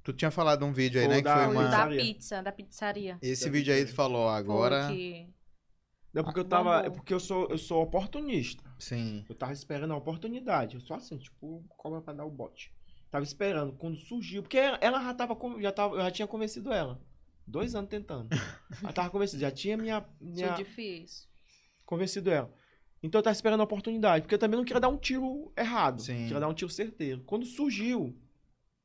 Tu 0.03 0.13
tinha 0.15 0.31
falado 0.31 0.65
um 0.65 0.73
vídeo 0.73 1.01
aí, 1.01 1.07
Foi 1.07 1.15
né? 1.15 1.21
o 1.21 1.23
Que 1.23 1.29
da- 1.29 1.37
foi 1.37 1.47
o 1.47 1.51
uma... 1.51 1.63
Da 1.65 1.69
Pizzaria. 1.71 2.01
pizza, 2.01 2.43
da 2.43 2.53
pizzaria. 2.53 3.19
Esse 3.23 3.45
da 3.47 3.51
vídeo 3.51 3.73
aí 3.75 3.81
tu 3.81 3.87
pizzaria. 3.89 3.97
falou, 3.97 4.29
agora... 4.29 4.89
Não, 6.13 6.25
porque 6.25 6.41
eu 6.41 6.45
tava. 6.45 6.81
É 6.85 6.91
porque 6.91 7.15
eu 7.15 7.21
sou, 7.21 7.47
eu 7.51 7.57
sou 7.59 7.81
oportunista. 7.85 8.65
Sim. 8.81 9.25
Eu 9.29 9.35
tava 9.37 9.53
esperando 9.53 9.93
a 9.93 9.97
oportunidade. 9.97 10.75
Eu 10.75 10.81
sou 10.81 10.97
assim, 10.97 11.17
tipo, 11.17 11.65
cobra 11.77 12.01
pra 12.01 12.13
dar 12.13 12.25
o 12.25 12.31
bote. 12.31 12.73
Tava 13.13 13.23
esperando. 13.23 13.75
Quando 13.75 13.97
surgiu. 13.97 14.43
Porque 14.43 14.59
ela- 14.59 14.81
já 15.05 15.15
tava. 15.15 15.39
Já 15.61 15.71
tava 15.71 15.95
eu 15.95 16.01
já 16.01 16.11
tinha 16.11 16.27
convencido 16.27 16.73
ela. 16.73 17.01
Dois 17.47 17.77
anos 17.77 17.89
tentando. 17.91 18.29
Ela 18.83 18.93
tava 18.93 19.09
convencida. 19.11 19.41
Já 19.43 19.53
tinha 19.53 19.77
minha. 19.77 20.01
Sou 20.01 20.29
minha 20.29 20.51
difícil. 20.55 21.29
Convencido 21.91 22.31
ela. 22.31 22.51
Então 23.03 23.19
eu 23.19 23.23
tava 23.23 23.35
esperando 23.35 23.61
a 23.61 23.65
oportunidade. 23.65 24.23
Porque 24.23 24.35
eu 24.35 24.39
também 24.39 24.57
não 24.57 24.65
queria 24.65 24.81
dar 24.81 24.89
um 24.89 24.97
tiro 24.97 25.53
errado. 25.57 26.01
Sim. 26.03 26.25
Queria 26.25 26.41
dar 26.41 26.49
um 26.49 26.55
tiro 26.55 26.71
certeiro. 26.71 27.23
Quando 27.27 27.45
surgiu, 27.45 28.17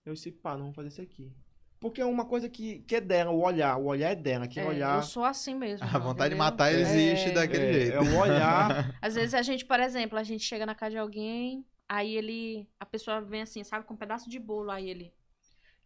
eu 0.06 0.14
disse, 0.14 0.32
pá, 0.32 0.54
não 0.54 0.62
vamos 0.62 0.76
fazer 0.76 0.88
isso 0.90 1.02
aqui. 1.02 1.32
Porque 1.80 2.02
é 2.02 2.06
uma 2.06 2.26
coisa 2.26 2.50
que, 2.50 2.80
que 2.80 2.96
é 2.96 3.02
dela, 3.02 3.32
o 3.32 3.42
olhar. 3.44 3.78
O 3.78 3.86
olhar 3.86 4.12
é 4.12 4.16
dela. 4.16 4.48
Quem 4.48 4.64
É, 4.64 4.68
olhar. 4.68 4.98
Eu 4.98 5.04
sou 5.04 5.24
assim 5.24 5.54
mesmo. 5.54 5.86
A 5.86 6.00
vontade 6.00 6.30
de 6.34 6.36
entendeu? 6.36 6.38
matar 6.38 6.74
existe 6.74 7.30
É. 7.30 7.34
daquele 7.34 7.66
é, 7.66 7.74
jeito. 7.74 7.94
é 7.98 8.00
o 8.02 8.18
olhar. 8.20 8.98
Às 9.02 9.14
vezes 9.16 9.34
a 9.34 9.42
gente, 9.42 9.66
por 9.66 9.80
exemplo, 9.80 10.18
a 10.18 10.24
gente 10.24 10.44
chega 10.44 10.66
na 10.66 10.74
casa 10.74 10.92
de 10.92 10.98
alguém, 10.98 11.64
aí 11.88 12.16
ele. 12.16 12.68
A 12.80 12.86
pessoa 12.86 13.22
vem 13.22 13.42
assim, 13.42 13.64
sabe, 13.64 13.86
com 13.86 13.94
um 13.94 13.98
pedaço 13.98 14.30
de 14.30 14.40
bolo, 14.40 14.72
aí 14.72 14.90
ele. 14.90 15.14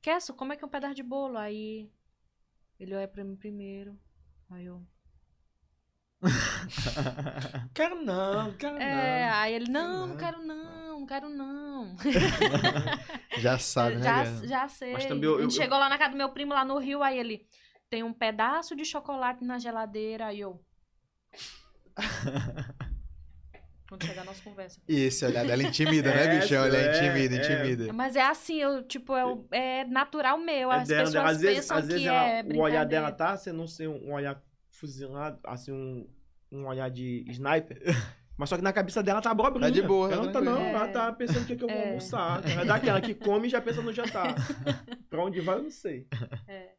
Kesso, 0.02 0.34
como 0.34 0.54
é 0.54 0.56
que 0.56 0.64
é 0.64 0.68
um 0.68 0.72
pedaço 0.72 0.96
de 0.96 1.04
bolo? 1.04 1.38
Aí. 1.38 1.90
Ele 2.80 2.96
olha 2.96 3.08
pra 3.08 3.24
mim 3.26 3.36
primeiro. 3.36 4.00
Aí 4.50 4.68
eu. 4.68 4.82
quero 7.74 8.04
não, 8.04 8.52
quero 8.54 8.78
É, 8.78 9.26
não. 9.30 9.34
aí 9.38 9.54
ele, 9.54 9.70
não, 9.72 10.00
não. 10.00 10.08
não 10.08 10.18
quero 10.18 10.42
não, 10.46 11.00
não 11.00 11.06
quero 11.06 11.30
não. 11.30 11.96
Já 13.40 13.58
sabe, 13.58 13.96
né? 13.96 14.04
já, 14.04 14.26
já 14.46 14.68
sei. 14.68 14.92
Mas 14.94 15.06
também 15.06 15.24
eu- 15.30 15.38
a 15.38 15.42
gente 15.42 15.56
eu- 15.56 15.62
chegou 15.62 15.78
lá 15.80 15.88
na 15.88 15.98
casa 15.98 16.12
do 16.12 16.18
meu 16.18 16.30
primo, 16.30 16.54
lá 16.54 16.66
no 16.66 16.78
Rio, 16.78 17.02
aí 17.02 17.18
ele. 17.18 17.48
Tem 17.90 18.04
um 18.04 18.14
pedaço 18.14 18.76
de 18.76 18.86
chocolate 18.86 19.44
na 19.44 19.58
geladeira, 19.58 20.28
aí 20.28 20.42
eu. 20.42 20.62
Quando 23.88 24.06
chegar 24.06 24.22
a 24.22 24.26
nossa 24.26 24.44
conversa. 24.44 24.80
E 24.88 25.00
esse 25.00 25.26
olhar 25.26 25.44
dela 25.44 25.64
intimida, 25.64 26.14
né, 26.14 26.26
É, 26.26 26.40
bichão? 26.40 26.62
Olha, 26.64 26.78
é, 26.78 26.90
intimida, 26.96 27.36
é. 27.36 27.40
intimida. 27.40 27.92
Mas 27.94 28.16
é 28.16 28.22
assim, 28.22 28.58
eu, 28.58 28.84
tipo, 28.84 29.16
é, 29.16 29.26
o- 29.26 29.48
é 29.52 29.84
natural 29.86 30.38
meu. 30.38 30.70
As 30.70 30.84
É 30.84 30.94
dela, 30.94 31.06
pessoas 31.06 31.26
às 31.32 31.42
vezes, 31.42 31.58
pensam 31.58 31.78
às 31.78 31.88
vezes 31.88 32.02
que 32.04 32.08
ela- 32.08 32.28
é 32.28 32.44
o 32.44 32.60
olhar 32.60 32.86
dela 32.86 33.12
tá 33.12 33.36
sendo 33.36 33.66
um 34.06 34.14
olhar 34.14 34.40
fuzilado, 34.80 35.40
assim, 35.44 35.72
um, 35.72 36.08
um 36.52 36.68
olhar 36.68 36.90
de 36.90 37.26
sniper. 37.30 37.82
Mas 38.38 38.48
só 38.50 38.56
que 38.56 38.64
na 38.64 38.72
cabeça 38.72 39.04
dela 39.04 39.22
tá 39.22 39.32
abobrinha. 39.32 39.68
Tá 39.68 39.70
de 39.70 39.82
boa, 39.82 40.10
Ela 40.12 40.24
não 40.24 40.32
tá, 40.32 40.40
não. 40.40 40.54
tranquilo. 40.56 40.76
Ela 40.78 40.88
tá 40.88 41.12
pensando 41.12 41.44
o 41.44 41.46
que, 41.46 41.58
que 41.58 41.64
eu 41.64 41.68
vou 41.68 41.78
É. 41.78 41.88
almoçar. 41.90 42.50
Ela 42.50 42.62
é 42.62 42.66
daquela 42.66 43.02
que 43.02 43.14
come 43.14 43.48
e 43.48 43.50
já 43.50 43.60
pensa 43.60 43.82
no 43.82 43.92
jantar. 43.92 44.34
pra 45.10 45.22
onde 45.26 45.42
vai, 45.42 45.58
eu 45.58 45.64
não 45.64 45.70
sei. 45.70 46.08
É. 46.48 46.70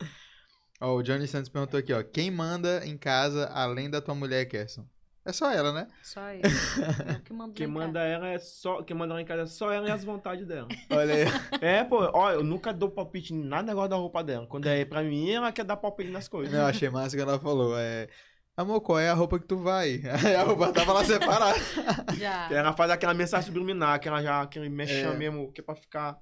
Ó, 0.81 0.97
o 0.97 1.03
Johnny 1.03 1.27
Santos 1.29 1.51
perguntou 1.51 1.79
aqui, 1.79 1.93
ó. 1.93 2.03
Quem 2.03 2.31
manda 2.31 2.83
em 2.87 2.97
casa 2.97 3.45
além 3.53 3.91
da 3.91 4.01
tua 4.01 4.15
mulher, 4.15 4.47
Kerson? 4.47 4.87
É 5.25 5.33
só 5.33 5.53
ela, 5.53 5.73
né? 5.73 5.87
Só 6.03 6.21
isso. 6.33 6.81
Eu 6.81 7.21
que 7.21 7.33
mando 7.33 7.53
Quem 7.53 7.67
manda 7.67 8.01
ela 8.01 8.29
é 8.29 8.39
só. 8.39 8.83
Quem 8.83 8.97
manda 8.97 9.13
ela 9.13 9.21
em 9.21 9.25
casa 9.27 9.43
é 9.43 9.47
só 9.47 9.71
ela 9.71 9.87
e 9.89 9.91
as 9.91 10.03
vontades 10.03 10.47
dela. 10.47 10.67
Olha 10.91 11.15
aí. 11.15 11.25
É, 11.61 11.85
pô, 11.85 12.11
ó, 12.15 12.31
eu 12.33 12.43
nunca 12.43 12.73
dou 12.73 12.91
palpite 12.91 13.35
em 13.35 13.45
nada 13.45 13.65
negócio 13.69 13.91
da 13.91 13.97
roupa 13.97 14.25
dela. 14.25 14.47
Quando 14.47 14.67
é 14.67 14.85
pra 14.85 15.03
mim, 15.03 15.31
ela 15.31 15.53
quer 15.53 15.65
dar 15.65 15.77
palpite 15.77 16.11
nas 16.11 16.27
coisas. 16.29 16.53
Não, 16.55 16.67
achei 16.67 16.89
massa 16.89 17.15
que 17.17 17.23
ela 17.23 17.39
falou. 17.39 17.79
É. 17.79 18.09
Amor, 18.57 18.81
qual 18.81 18.99
é 18.99 19.09
a 19.09 19.15
roupa 19.15 19.39
que 19.39 19.47
tu 19.47 19.59
vai? 19.59 20.01
Aí 20.25 20.35
a 20.35 20.43
roupa 20.43 20.73
tava 20.73 20.93
lá 20.93 21.05
separada. 21.05 21.59
Já. 22.19 22.49
Ela 22.53 22.73
faz 22.73 22.91
aquela 22.91 23.15
mensagem 23.15 23.47
subliminar, 23.47 23.95
aquela 23.95 24.23
já, 24.23 24.43
aquele 24.43 24.69
mexão 24.69 25.13
É. 25.13 25.17
mesmo, 25.17 25.53
que 25.53 25.61
é 25.61 25.65
pra 25.65 25.75
ficar 25.75 26.19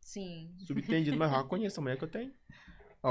Sim. 0.00 0.50
subentendido, 0.66 1.16
mas 1.16 1.30
eu 1.30 1.38
já 1.38 1.44
conheço 1.44 1.78
a 1.78 1.82
mulher 1.82 1.96
que 1.96 2.04
eu 2.04 2.08
tenho. 2.08 2.32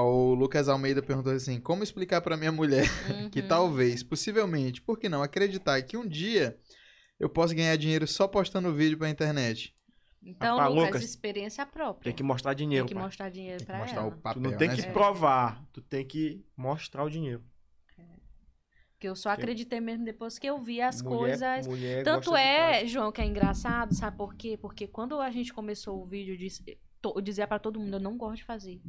O 0.03 0.33
Lucas 0.33 0.67
Almeida 0.67 1.01
perguntou 1.01 1.31
assim: 1.33 1.59
como 1.59 1.83
explicar 1.83 2.21
pra 2.21 2.35
minha 2.37 2.51
mulher 2.51 2.85
que 3.31 3.41
Uhum. 3.41 3.47
talvez, 3.47 4.03
possivelmente, 4.03 4.81
por 4.81 4.99
que 4.99 5.07
não, 5.07 5.23
acreditar 5.23 5.81
que 5.83 5.95
um 5.97 6.07
dia 6.07 6.57
eu 7.19 7.29
posso 7.29 7.55
ganhar 7.55 7.75
dinheiro 7.77 8.05
só 8.07 8.27
postando 8.27 8.73
vídeo 8.73 8.97
pra 8.97 9.09
internet? 9.09 9.73
Então, 10.21 10.57
Rapaz, 10.57 10.73
Lucas, 10.75 10.85
Lucas, 10.87 11.03
experiência 11.03 11.65
própria. 11.67 12.03
Tem 12.05 12.13
que 12.15 12.23
mostrar 12.23 12.53
dinheiro, 12.55 12.85
Tem 12.85 12.89
que 12.89 12.93
pai. 12.95 13.03
mostrar 13.03 13.29
dinheiro 13.29 13.57
Tem 13.59 13.65
que 13.67 13.71
pra 13.71 13.77
mostrar 13.79 14.01
ela. 14.01 14.07
o 14.09 14.17
papel, 14.17 14.41
Tu 14.41 14.49
não 14.49 14.57
tem 14.57 14.67
né? 14.69 14.75
que 14.75 14.81
senhor? 14.81 14.93
provar, 14.93 15.63
tu 15.71 15.81
tem 15.81 16.03
que 16.05 16.43
mostrar 16.57 17.03
o 17.03 17.09
dinheiro. 17.09 17.43
Que 18.99 19.07
eu 19.09 19.15
só 19.15 19.29
acreditei 19.29 19.79
mesmo 19.79 20.03
depois 20.05 20.39
que 20.39 20.47
eu 20.47 20.57
vi 20.57 20.81
as 20.81 21.01
Mulher- 21.01 21.17
coisas. 21.19 21.67
mulher 21.67 22.03
Tanto 22.03 22.35
é. 22.35 22.85
João, 22.87 23.11
que 23.11 23.21
é 23.21 23.25
engraçado, 23.25 23.93
sabe 23.93 24.17
por 24.17 24.33
quê? 24.35 24.57
Porque 24.59 24.87
quando 24.87 25.19
a 25.19 25.29
gente 25.29 25.53
começou 25.53 26.01
o 26.01 26.05
vídeo, 26.07 26.33
eu, 26.33 26.37
disse, 26.37 26.63
eu 27.03 27.21
dizia 27.21 27.45
pra 27.45 27.59
todo 27.59 27.79
mundo, 27.79 27.93
eu 27.97 27.99
não 27.99 28.17
gosto 28.17 28.37
de 28.37 28.45
fazer. 28.45 28.81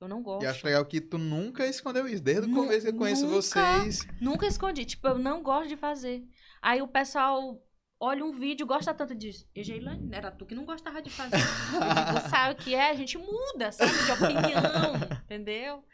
Eu 0.00 0.08
não 0.08 0.22
gosto. 0.22 0.42
E 0.42 0.46
acho 0.46 0.64
legal 0.66 0.84
que 0.86 1.00
tu 1.00 1.18
nunca 1.18 1.66
escondeu 1.66 2.08
isso. 2.08 2.22
Desde 2.22 2.50
o 2.50 2.54
começo 2.54 2.82
que 2.86 2.88
eu 2.92 2.96
conheço 2.96 3.22
nunca. 3.26 3.34
vocês. 3.36 4.06
Nunca 4.20 4.46
escondi. 4.46 4.84
Tipo, 4.84 5.08
eu 5.08 5.18
não 5.18 5.42
gosto 5.42 5.68
de 5.68 5.76
fazer. 5.76 6.22
Aí 6.62 6.80
o 6.80 6.88
pessoal 6.88 7.60
olha 8.02 8.24
um 8.24 8.32
vídeo, 8.32 8.66
gosta 8.66 8.94
tanto 8.94 9.14
disso. 9.14 9.46
E 9.54 9.62
Geilane, 9.62 10.08
era 10.10 10.30
tu 10.30 10.46
que 10.46 10.54
não 10.54 10.64
gostava 10.64 11.02
de 11.02 11.10
fazer. 11.10 11.36
Eu 11.36 11.80
digo, 12.14 12.28
sabe 12.30 12.54
o 12.54 12.56
que 12.56 12.74
é? 12.74 12.90
A 12.90 12.94
gente 12.94 13.18
muda, 13.18 13.70
sabe? 13.72 13.92
De 13.92 14.12
opinião, 14.12 14.94
entendeu? 15.24 15.84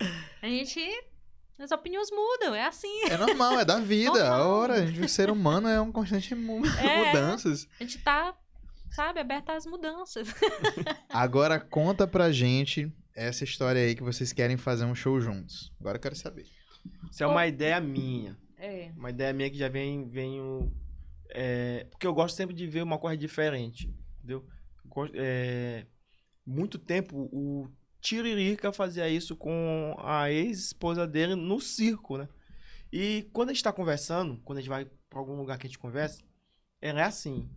A 0.41 0.47
gente... 0.47 0.81
As 1.59 1.71
opiniões 1.73 2.09
mudam, 2.11 2.55
é 2.55 2.67
assim. 2.67 3.05
É 3.11 3.17
normal, 3.17 3.59
é 3.59 3.65
da 3.65 3.81
vida. 3.81 4.11
Normal. 4.13 4.51
Ora, 4.51 4.75
a 4.75 4.87
gente- 4.87 5.01
o 5.01 5.09
ser 5.09 5.31
humano 5.31 5.67
é 5.67 5.81
um 5.81 5.91
constante 5.91 6.35
mu- 6.35 6.61
É. 6.79 7.07
mudanças. 7.07 7.67
A 7.81 7.83
gente 7.83 7.99
tá, 7.99 8.37
sabe, 8.91 9.19
aberto 9.21 9.49
às 9.51 9.65
mudanças. 9.67 10.29
Agora 11.09 11.59
conta 11.59 12.07
pra 12.07 12.31
gente 12.31 12.93
essa 13.17 13.43
história 13.45 13.81
aí 13.81 13.95
que 13.95 14.03
vocês 14.03 14.33
querem 14.33 14.57
fazer 14.57 14.85
um 14.85 14.95
show 14.95 15.21
juntos. 15.21 15.73
Agora 15.81 15.97
eu 15.97 16.01
quero 16.01 16.15
saber. 16.15 16.47
Isso 17.11 17.25
é 17.25 17.27
uma 17.27 17.47
ideia 17.47 17.81
minha. 17.81 18.37
É. 18.59 18.93
Uma 18.97 19.11
ideia 19.11 19.33
minha 19.33 19.51
que 19.51 19.59
já 19.59 19.69
vem, 19.69 20.09
venho. 20.09 20.73
é, 21.31 21.85
porque 21.91 22.07
eu 22.07 22.15
gosto 22.15 22.37
sempre 22.37 22.55
de 22.55 22.67
ver 22.67 22.83
uma 22.83 22.99
coisa 22.99 23.17
diferente. 23.17 23.93
Entendeu? 24.19 24.47
É, 25.15 25.87
muito 26.45 26.79
tempo 26.79 27.29
o, 27.33 27.69
Tiririca 28.01 28.73
fazia 28.73 29.09
isso 29.09 29.35
com 29.35 29.97
a 29.99 30.31
ex-esposa 30.31 31.07
dele 31.07 31.35
no 31.35 31.61
circo, 31.61 32.17
né? 32.17 32.29
E 32.93 33.29
quando 33.33 33.51
a 33.51 33.53
gente 33.53 33.65
tá 33.65 33.73
conversando, 33.73 34.41
quando 34.45 34.59
a 34.59 34.61
gente 34.61 34.71
vai 34.71 34.85
pra 35.11 35.19
algum 35.19 35.37
lugar 35.37 35.59
que 35.59 35.67
a 35.67 35.69
gente 35.69 35.79
conversa, 35.79 36.23
ela 36.81 37.01
é 37.01 37.05
assim. 37.05 37.51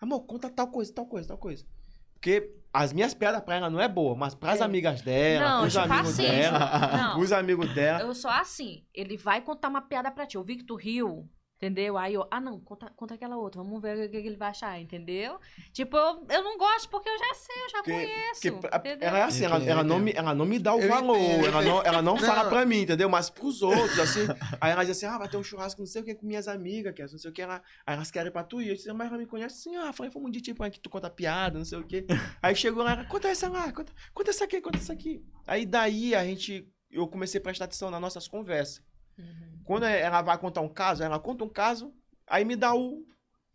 Amor, 0.00 0.20
conta 0.26 0.48
tal 0.48 0.68
coisa, 0.68 0.92
tal 0.92 1.06
coisa, 1.06 1.28
tal 1.28 1.38
coisa. 1.38 1.66
Porque 2.14 2.54
as 2.72 2.92
minhas 2.92 3.12
piadas 3.14 3.40
pra 3.42 3.56
ela 3.56 3.68
não 3.70 3.80
é 3.80 3.88
boa, 3.88 4.14
mas 4.14 4.34
pras 4.34 4.60
É. 4.60 4.64
amigas 4.64 5.02
dela, 5.02 5.48
Não, 5.48 5.60
pros 5.62 5.72
tipo 5.74 5.84
amigos 5.92 6.10
assim, 6.10 6.22
dela, 6.22 6.96
Não, 6.96 7.18
os 7.20 7.32
amigos 7.32 7.74
dela. 7.74 8.00
eu 8.00 8.14
sou 8.14 8.30
assim. 8.30 8.84
Ele 8.94 9.16
vai 9.16 9.40
contar 9.40 9.68
uma 9.68 9.82
piada 9.82 10.10
pra 10.10 10.26
ti. 10.26 10.36
Eu 10.36 10.44
vi 10.44 10.56
que 10.56 10.64
tu 10.64 10.76
riu, 10.76 11.28
entendeu? 11.60 11.98
Aí 11.98 12.14
eu, 12.14 12.26
ah, 12.30 12.40
não, 12.40 12.58
conta, 12.58 12.90
conta 12.96 13.14
aquela 13.14 13.36
outra. 13.36 13.62
Vamos 13.62 13.82
ver 13.82 14.06
o 14.06 14.10
que, 14.10 14.22
que 14.22 14.26
ele 14.26 14.36
vai 14.36 14.48
achar, 14.48 14.80
entendeu? 14.80 15.38
Tipo, 15.74 15.94
eu, 15.94 16.26
eu 16.30 16.42
não 16.42 16.56
gosto 16.56 16.88
porque 16.88 17.08
eu 17.08 17.18
já 17.18 17.34
sei, 17.34 17.56
eu 17.64 17.68
já 17.68 17.76
Porque- 17.78 17.92
conheço. 17.92 18.40
Porque 18.40 18.50
pra- 18.52 18.78
entendeu? 18.78 19.08
ela 19.08 19.18
é 19.18 19.22
assim, 19.22 19.44
ela, 19.44 19.62
ela 19.62 19.84
não 19.84 19.98
me, 19.98 20.12
ela 20.12 20.34
não 20.34 20.46
me 20.46 20.58
dá 20.58 20.74
o 20.74 20.80
Eu 20.80 20.88
valor, 20.88 21.18
entendo, 21.18 21.46
ela 21.46 21.62
não, 21.62 21.82
ela 21.82 22.02
não, 22.02 22.14
Não. 22.14 22.20
fala 22.22 22.48
pra 22.48 22.64
mim, 22.64 22.80
entendeu? 22.80 23.10
Mas 23.10 23.28
pros 23.28 23.60
outros, 23.60 23.98
assim. 23.98 24.20
aí 24.58 24.72
ela 24.72 24.82
diz 24.84 24.96
assim, 24.96 25.06
ah, 25.06 25.18
vai 25.18 25.28
ter 25.28 25.36
um 25.36 25.42
churrasco, 25.42 25.80
não 25.82 25.86
sei 25.86 26.00
o 26.00 26.04
que, 26.04 26.14
com 26.14 26.26
minhas 26.26 26.48
amigas, 26.48 26.94
que 26.94 27.02
é 27.02 27.06
não 27.06 27.18
sei 27.18 27.30
o 27.30 27.34
que, 27.34 27.42
ela, 27.42 27.62
aí 27.86 27.94
elas 27.94 28.10
querem 28.10 28.28
ir 28.28 28.32
pra 28.32 28.42
tu 28.42 28.62
ir. 28.62 28.68
Eu 28.68 28.74
disse, 28.74 28.90
mas 28.94 29.08
ela 29.08 29.18
me 29.18 29.26
conhece 29.26 29.56
assim, 29.68 29.76
ah, 29.76 29.92
falei, 29.92 30.10
foi 30.10 30.22
um 30.22 30.30
dia 30.30 30.40
tipo, 30.40 30.68
que 30.70 30.80
tu 30.80 30.88
conta 30.88 31.10
piada, 31.10 31.58
não 31.58 31.64
sei 31.66 31.78
o 31.78 31.84
que. 31.86 32.06
Aí 32.42 32.54
chegou 32.56 32.82
lá, 32.82 32.92
ela, 32.92 33.04
conta 33.04 33.28
essa 33.28 33.48
lá, 33.50 33.70
conta, 33.70 33.92
conta 34.14 34.30
essa 34.30 34.44
aqui, 34.44 34.60
conta 34.62 34.78
essa 34.78 34.94
aqui. 34.94 35.22
Aí 35.46 35.66
daí 35.66 36.14
a 36.14 36.24
gente, 36.24 36.66
eu 36.90 37.06
comecei 37.06 37.38
a 37.38 37.42
prestar 37.42 37.66
atenção 37.66 37.90
nas 37.90 38.00
nossas 38.00 38.26
conversas. 38.26 38.82
Uhum. 39.20 39.60
Quando 39.64 39.84
ela 39.84 40.22
vai 40.22 40.36
contar 40.38 40.60
um 40.62 40.68
caso, 40.68 41.02
ela 41.02 41.18
conta 41.18 41.44
um 41.44 41.48
caso, 41.48 41.92
aí 42.26 42.44
me 42.44 42.56
dá 42.56 42.74
o 42.74 43.04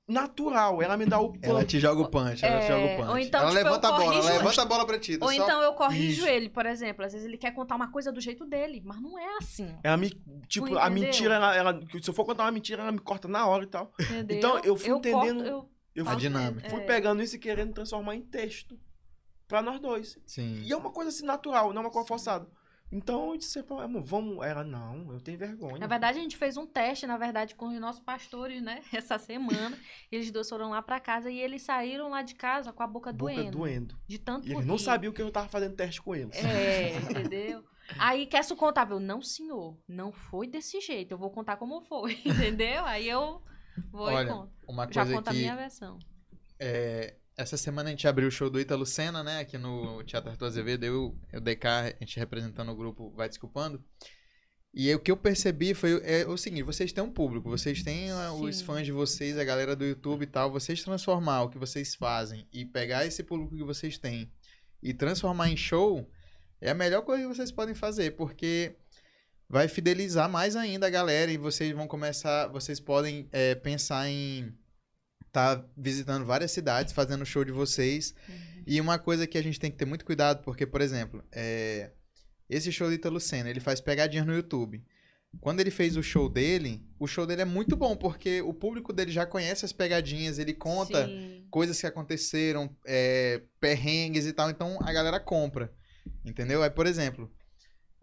natural, 0.07 0.81
ela 0.83 0.95
me 0.95 1.05
dá 1.05 1.19
o... 1.19 1.33
Ela 1.41 1.65
te 1.65 1.79
joga 1.79 2.01
o 2.01 2.07
punch, 2.09 2.45
ela 2.45 2.59
te 2.59 2.65
É, 2.65 2.67
joga 2.67 2.85
o 2.93 2.97
punch. 2.97 3.09
ou 3.09 3.17
então, 3.17 3.39
ela 3.41 3.49
tipo, 3.49 3.59
eu 3.59 3.63
levanta 3.65 3.87
a 3.87 3.91
bola, 3.91 4.13
ela 4.15 4.29
levanta 4.37 4.61
a 4.61 4.65
bola 4.65 4.85
pra 4.85 4.99
ti. 4.99 5.17
tu 5.17 5.23
Ou 5.25 5.33
só- 5.33 5.43
então 5.43 5.61
eu 5.63 5.73
corrijo 5.73 6.21
Isso. 6.21 6.27
ele, 6.27 6.47
por 6.49 6.65
exemplo. 6.67 7.03
Às 7.03 7.13
vezes 7.13 7.27
ele 7.27 7.37
quer 7.37 7.51
contar 7.51 7.75
uma 7.75 7.91
coisa 7.91 8.11
do 8.11 8.21
jeito 8.21 8.45
dele, 8.45 8.81
mas 8.85 9.01
não 9.01 9.17
é 9.17 9.37
assim. 9.37 9.75
Ela 9.83 9.97
me, 9.97 10.11
tipo, 10.47 10.77
a 10.77 10.89
mentira, 10.91 11.33
ela, 11.35 11.55
ela- 11.55 11.79
se 12.01 12.07
eu 12.09 12.13
for 12.13 12.23
contar 12.23 12.43
uma 12.43 12.51
mentira, 12.51 12.83
ela 12.83 12.91
me 12.91 12.99
corta 12.99 13.27
na 13.27 13.47
hora 13.47 13.63
e 13.63 13.67
tal. 13.67 13.91
Entendeu? 13.99 14.37
Então, 14.37 14.59
eu 14.59 14.75
fui 14.77 14.89
corto- 14.91 15.07
entendendo- 15.07 15.43
eu- 15.43 15.69
Eu 15.95 16.05
A 16.05 16.11
fui, 16.11 16.19
dinâmica. 16.19 16.69
fui 16.69 16.81
É. 16.81 16.85
pegando 16.85 17.23
isso 17.23 17.37
e 17.37 17.39
querendo 17.39 17.73
transformar 17.73 18.15
em 18.15 18.21
texto 18.21 18.77
pra 19.47 19.61
nós 19.61 19.79
dois. 19.79 20.19
Sim. 20.27 20.61
E 20.61 20.71
é 20.71 20.75
uma 20.75 20.91
coisa 20.91 21.09
assim 21.09 21.25
natural, 21.25 21.71
não 21.71 21.81
é 21.81 21.85
uma 21.85 21.89
coisa 21.91 22.05
forçada. 22.05 22.45
Então 22.95 23.31
eu 23.31 23.37
disse 23.37 23.59
amor, 23.59 24.01
vamos. 24.01 24.45
Ela, 24.45 24.63
não, 24.63 25.11
eu 25.11 25.19
tenho 25.19 25.37
vergonha. 25.37 25.77
Na 25.79 25.85
verdade, 25.85 26.17
a 26.17 26.21
gente 26.21 26.37
fez 26.37 26.55
um 26.55 26.65
teste, 26.65 27.05
na 27.05 27.17
verdade, 27.17 27.53
com 27.53 27.67
os 27.67 27.77
nossos 27.77 28.01
pastores, 28.01 28.61
né? 28.63 28.81
Essa 28.93 29.17
semana. 29.17 29.77
Eles 30.09 30.31
dois 30.31 30.47
foram 30.47 30.69
lá 30.69 30.81
pra 30.81 30.97
casa 31.01 31.29
e 31.29 31.37
eles 31.37 31.61
saíram 31.61 32.09
lá 32.09 32.21
de 32.21 32.35
casa 32.35 32.71
com 32.71 32.81
a 32.81 32.87
boca, 32.87 33.11
boca 33.11 33.33
doendo. 33.33 33.57
doendo. 33.57 33.99
De 34.07 34.17
tanto 34.17 34.47
E 34.47 34.53
eles 34.53 34.65
não 34.65 34.77
sabiam 34.77 35.11
que 35.11 35.21
eu 35.21 35.29
tava 35.29 35.49
fazendo 35.49 35.75
teste 35.75 36.01
com 36.01 36.15
eles. 36.15 36.37
É, 36.37 36.95
entendeu? 37.03 37.65
Aí 37.99 38.25
quer 38.25 38.43
se 38.45 38.55
contar, 38.55 38.89
eu, 38.89 38.99
não, 38.99 39.21
senhor, 39.21 39.77
não 39.85 40.13
foi 40.13 40.47
desse 40.47 40.79
jeito. 40.79 41.11
Eu 41.11 41.17
vou 41.17 41.29
contar 41.29 41.57
como 41.57 41.81
foi, 41.81 42.13
entendeu? 42.25 42.85
Aí 42.85 43.09
eu 43.09 43.41
vou 43.91 44.07
Olha, 44.07 44.25
e 44.25 44.31
conto. 44.31 44.53
Uma 44.65 44.85
Já 44.89 45.01
coisa 45.01 45.17
conto 45.17 45.27
a 45.27 45.31
que 45.31 45.37
minha 45.39 45.55
versão. 45.57 45.99
é, 46.57 47.15
essa 47.37 47.57
semana 47.57 47.89
a 47.89 47.91
gente 47.91 48.07
abriu 48.07 48.27
o 48.27 48.31
show 48.31 48.49
do 48.49 48.59
Ítalo 48.59 48.85
Senna, 48.85 49.23
né? 49.23 49.39
Aqui 49.39 49.57
no 49.57 50.03
Teatro 50.03 50.29
Arthur 50.29 50.45
Azevedo. 50.45 50.85
Eu, 50.85 51.17
eu 51.31 51.41
DK, 51.41 51.67
a 51.67 51.95
gente 51.99 52.17
representando 52.17 52.71
o 52.71 52.75
grupo 52.75 53.11
Vai 53.11 53.27
Desculpando. 53.27 53.83
E 54.73 54.89
aí, 54.89 54.95
o 54.95 54.99
que 54.99 55.11
eu 55.11 55.17
percebi 55.17 55.73
foi 55.73 56.01
é, 56.03 56.25
o 56.27 56.37
seguinte: 56.37 56.63
vocês 56.63 56.91
têm 56.91 57.03
um 57.03 57.11
público, 57.11 57.49
vocês 57.49 57.83
têm 57.83 58.11
ah, 58.11 58.33
os 58.33 58.61
fãs 58.61 58.85
de 58.85 58.91
vocês, 58.91 59.37
a 59.37 59.43
galera 59.43 59.75
do 59.75 59.85
YouTube 59.85 60.23
e 60.23 60.27
tal. 60.27 60.51
Vocês 60.51 60.83
transformar 60.83 61.43
o 61.43 61.49
que 61.49 61.57
vocês 61.57 61.95
fazem 61.95 62.47
e 62.51 62.65
pegar 62.65 63.05
esse 63.05 63.23
público 63.23 63.55
que 63.55 63.63
vocês 63.63 63.97
têm 63.97 64.31
e 64.81 64.93
transformar 64.93 65.49
em 65.49 65.57
show 65.57 66.09
é 66.61 66.71
a 66.71 66.73
melhor 66.73 67.01
coisa 67.01 67.23
que 67.23 67.35
vocês 67.35 67.51
podem 67.51 67.75
fazer, 67.75 68.11
porque 68.11 68.75
vai 69.49 69.67
fidelizar 69.67 70.29
mais 70.29 70.55
ainda 70.55 70.87
a 70.87 70.89
galera 70.89 71.31
e 71.31 71.37
vocês 71.37 71.71
vão 71.73 71.87
começar, 71.87 72.47
vocês 72.47 72.79
podem 72.79 73.27
é, 73.31 73.55
pensar 73.55 74.09
em 74.09 74.53
estar 75.35 75.65
visitando 75.75 76.25
várias 76.25 76.51
cidades, 76.51 76.93
fazendo 76.93 77.25
show 77.25 77.43
de 77.43 77.51
vocês. 77.51 78.15
E 78.65 78.79
uma 78.79 78.97
coisa 78.97 79.27
que 79.27 79.37
a 79.37 79.43
gente 79.43 79.59
tem 79.59 79.69
que 79.69 79.77
ter 79.77 79.85
muito 79.85 80.05
cuidado, 80.05 80.41
porque, 80.43 80.65
por 80.65 80.81
exemplo, 80.81 81.23
é, 81.31 81.91
esse 82.49 82.71
show 82.71 82.89
de 82.89 82.99
Senna, 83.19 83.49
ele 83.49 83.59
faz 83.59 83.81
pegadinhas 83.81 84.25
no 84.25 84.33
YouTube. 84.33 84.83
Quando 85.41 85.59
ele 85.59 85.69
fez 85.69 85.97
o 85.97 86.03
show 86.03 86.29
dele, 86.29 86.81
o 86.97 87.05
show 87.05 87.27
dele 87.27 87.41
é 87.41 87.45
muito 87.45 87.75
bom, 87.75 87.95
porque 87.97 88.41
o 88.41 88.53
público 88.53 88.93
dele 88.93 89.11
já 89.11 89.25
conhece 89.25 89.65
as 89.65 89.73
pegadinhas, 89.73 90.39
ele 90.39 90.53
conta 90.53 91.05
Sim. 91.05 91.45
coisas 91.51 91.79
que 91.79 91.85
aconteceram, 91.85 92.73
é, 92.85 93.41
perrengues 93.59 94.25
e 94.25 94.31
tal, 94.31 94.49
então 94.49 94.77
a 94.81 94.93
galera 94.93 95.19
compra. 95.19 95.73
Entendeu? 96.23 96.63
Aí, 96.63 96.69
por 96.69 96.87
exemplo, 96.87 97.29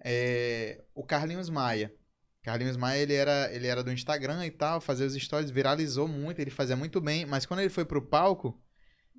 é, 0.04 0.82
o 0.94 1.02
Carlinhos 1.02 1.48
Maia. 1.48 1.92
Carlinhos 2.42 2.76
Maia, 2.76 3.00
ele 3.02 3.14
era, 3.14 3.52
ele 3.54 3.66
era 3.66 3.82
do 3.84 3.92
Instagram 3.92 4.44
e 4.46 4.50
tal, 4.50 4.80
fazia 4.80 5.06
os 5.06 5.14
stories, 5.14 5.50
viralizou 5.50 6.08
muito, 6.08 6.40
ele 6.40 6.50
fazia 6.50 6.74
muito 6.76 7.00
bem, 7.00 7.24
mas 7.24 7.46
quando 7.46 7.60
ele 7.60 7.70
foi 7.70 7.84
pro 7.84 8.02
palco, 8.02 8.60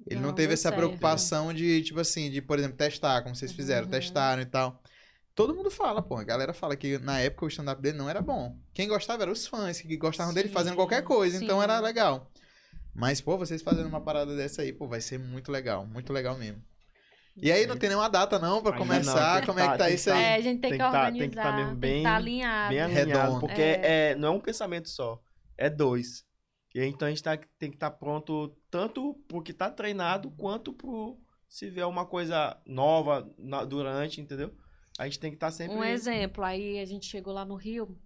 ele 0.06 0.20
não, 0.20 0.30
Não 0.30 0.36
teve 0.36 0.54
essa 0.54 0.64
certo. 0.64 0.76
preocupação 0.76 1.54
de, 1.54 1.82
tipo 1.84 2.00
assim, 2.00 2.30
de, 2.30 2.42
por 2.42 2.60
exemplo, 2.60 2.76
testar, 2.78 3.22
como 3.22 3.36
vocês 3.36 3.52
fizeram, 3.54 3.86
Uhum. 3.86 3.92
testaram 3.92 4.42
e 4.42 4.46
tal. 4.46 4.82
Todo 5.34 5.56
mundo 5.56 5.72
fala, 5.72 6.02
pô, 6.02 6.18
a 6.18 6.24
galera 6.24 6.54
fala 6.54 6.76
que 6.76 6.98
na 7.00 7.20
época 7.20 7.46
o 7.46 7.48
stand-up 7.48 7.82
dele 7.82 7.98
não 7.98 8.10
era 8.10 8.22
bom. 8.22 8.58
Quem 8.74 8.88
gostava 8.88 9.24
eram 9.24 9.32
os 9.32 9.48
fãs, 9.48 9.80
que 9.82 9.98
gostavam 9.98 10.34
dele 10.34 10.50
Sim, 10.50 10.54
fazendo 10.54 10.76
qualquer 10.76 11.04
coisa, 11.04 11.38
então 11.44 11.58
sim. 11.58 11.64
era 11.64 11.80
legal. 11.80 12.30
Mas, 12.94 13.22
pô, 13.22 13.38
vocês 13.38 13.62
fazendo 13.62 13.88
uma 13.88 14.02
parada 14.02 14.36
dessa 14.36 14.62
aí, 14.62 14.72
pô, 14.74 14.88
vai 14.88 15.02
ser 15.02 15.18
muito 15.18 15.52
legal, 15.52 15.86
muito 15.88 16.14
legal 16.14 16.38
mesmo. 16.38 16.62
E 17.36 17.52
aí 17.52 17.66
não 17.66 17.76
tem 17.78 17.90
nenhuma 17.90 18.10
data 18.10 18.38
não 18.38 18.62
pra 18.62 18.78
começar, 18.78 19.40
não, 19.40 19.48
como 19.48 19.60
é 19.60 19.64
que 19.64 19.70
tá 19.70 19.78
tá- 19.80 19.90
isso 19.90 20.06
tem 20.06 20.14
aí? 20.14 20.24
É, 20.24 20.36
a 20.36 20.42
gente 20.42 20.62
tem, 20.62 20.70
Tem 20.70 20.72
que 20.72 20.78
que 20.78 20.92
tá- 20.92 21.00
organizar. 21.00 21.20
tem 21.20 21.30
que 21.30 21.36
tá 21.36 21.52
mesmo 21.56 21.70
tem 21.72 21.80
bem- 21.80 21.98
estar 21.98 22.16
alinhado. 22.16 22.70
Bem 22.70 22.78
Redondo. 22.88 23.00
alinhado, 23.20 23.40
porque 23.40 23.62
é. 23.62 24.16
não 24.16 24.28
é 24.28 24.32
um 24.32 24.40
pensamento 24.40 24.88
só, 24.90 25.20
é 25.58 25.70
dois. 25.70 26.24
E 26.76 26.80
aí, 26.80 26.88
então 26.90 27.08
a 27.08 27.12
gente 27.12 27.24
tá- 27.24 27.38
tem 27.58 27.70
que 27.70 27.76
estar 27.76 27.92
pronto 27.92 28.56
tanto 28.70 29.16
pro 29.28 29.42
que 29.42 29.54
tá 29.54 29.70
treinado, 29.72 30.30
quanto 30.32 30.74
pro 30.74 31.20
se 31.50 31.70
vier 31.70 31.88
uma 31.88 32.06
coisa 32.06 32.60
nova 32.68 33.28
na- 33.38 33.64
durante, 33.64 34.22
entendeu? 34.22 34.54
A 35.00 35.06
gente 35.06 35.20
tem 35.20 35.32
que 35.32 35.36
estar 35.38 35.52
sempre. 35.52 35.76
Um 35.76 35.84
exemplo, 35.84 36.44
aí 36.44 36.80
a 36.80 36.86
gente 36.86 37.06
chegou 37.08 37.34
lá 37.34 37.44
no 37.46 37.56
Rio, 37.56 37.98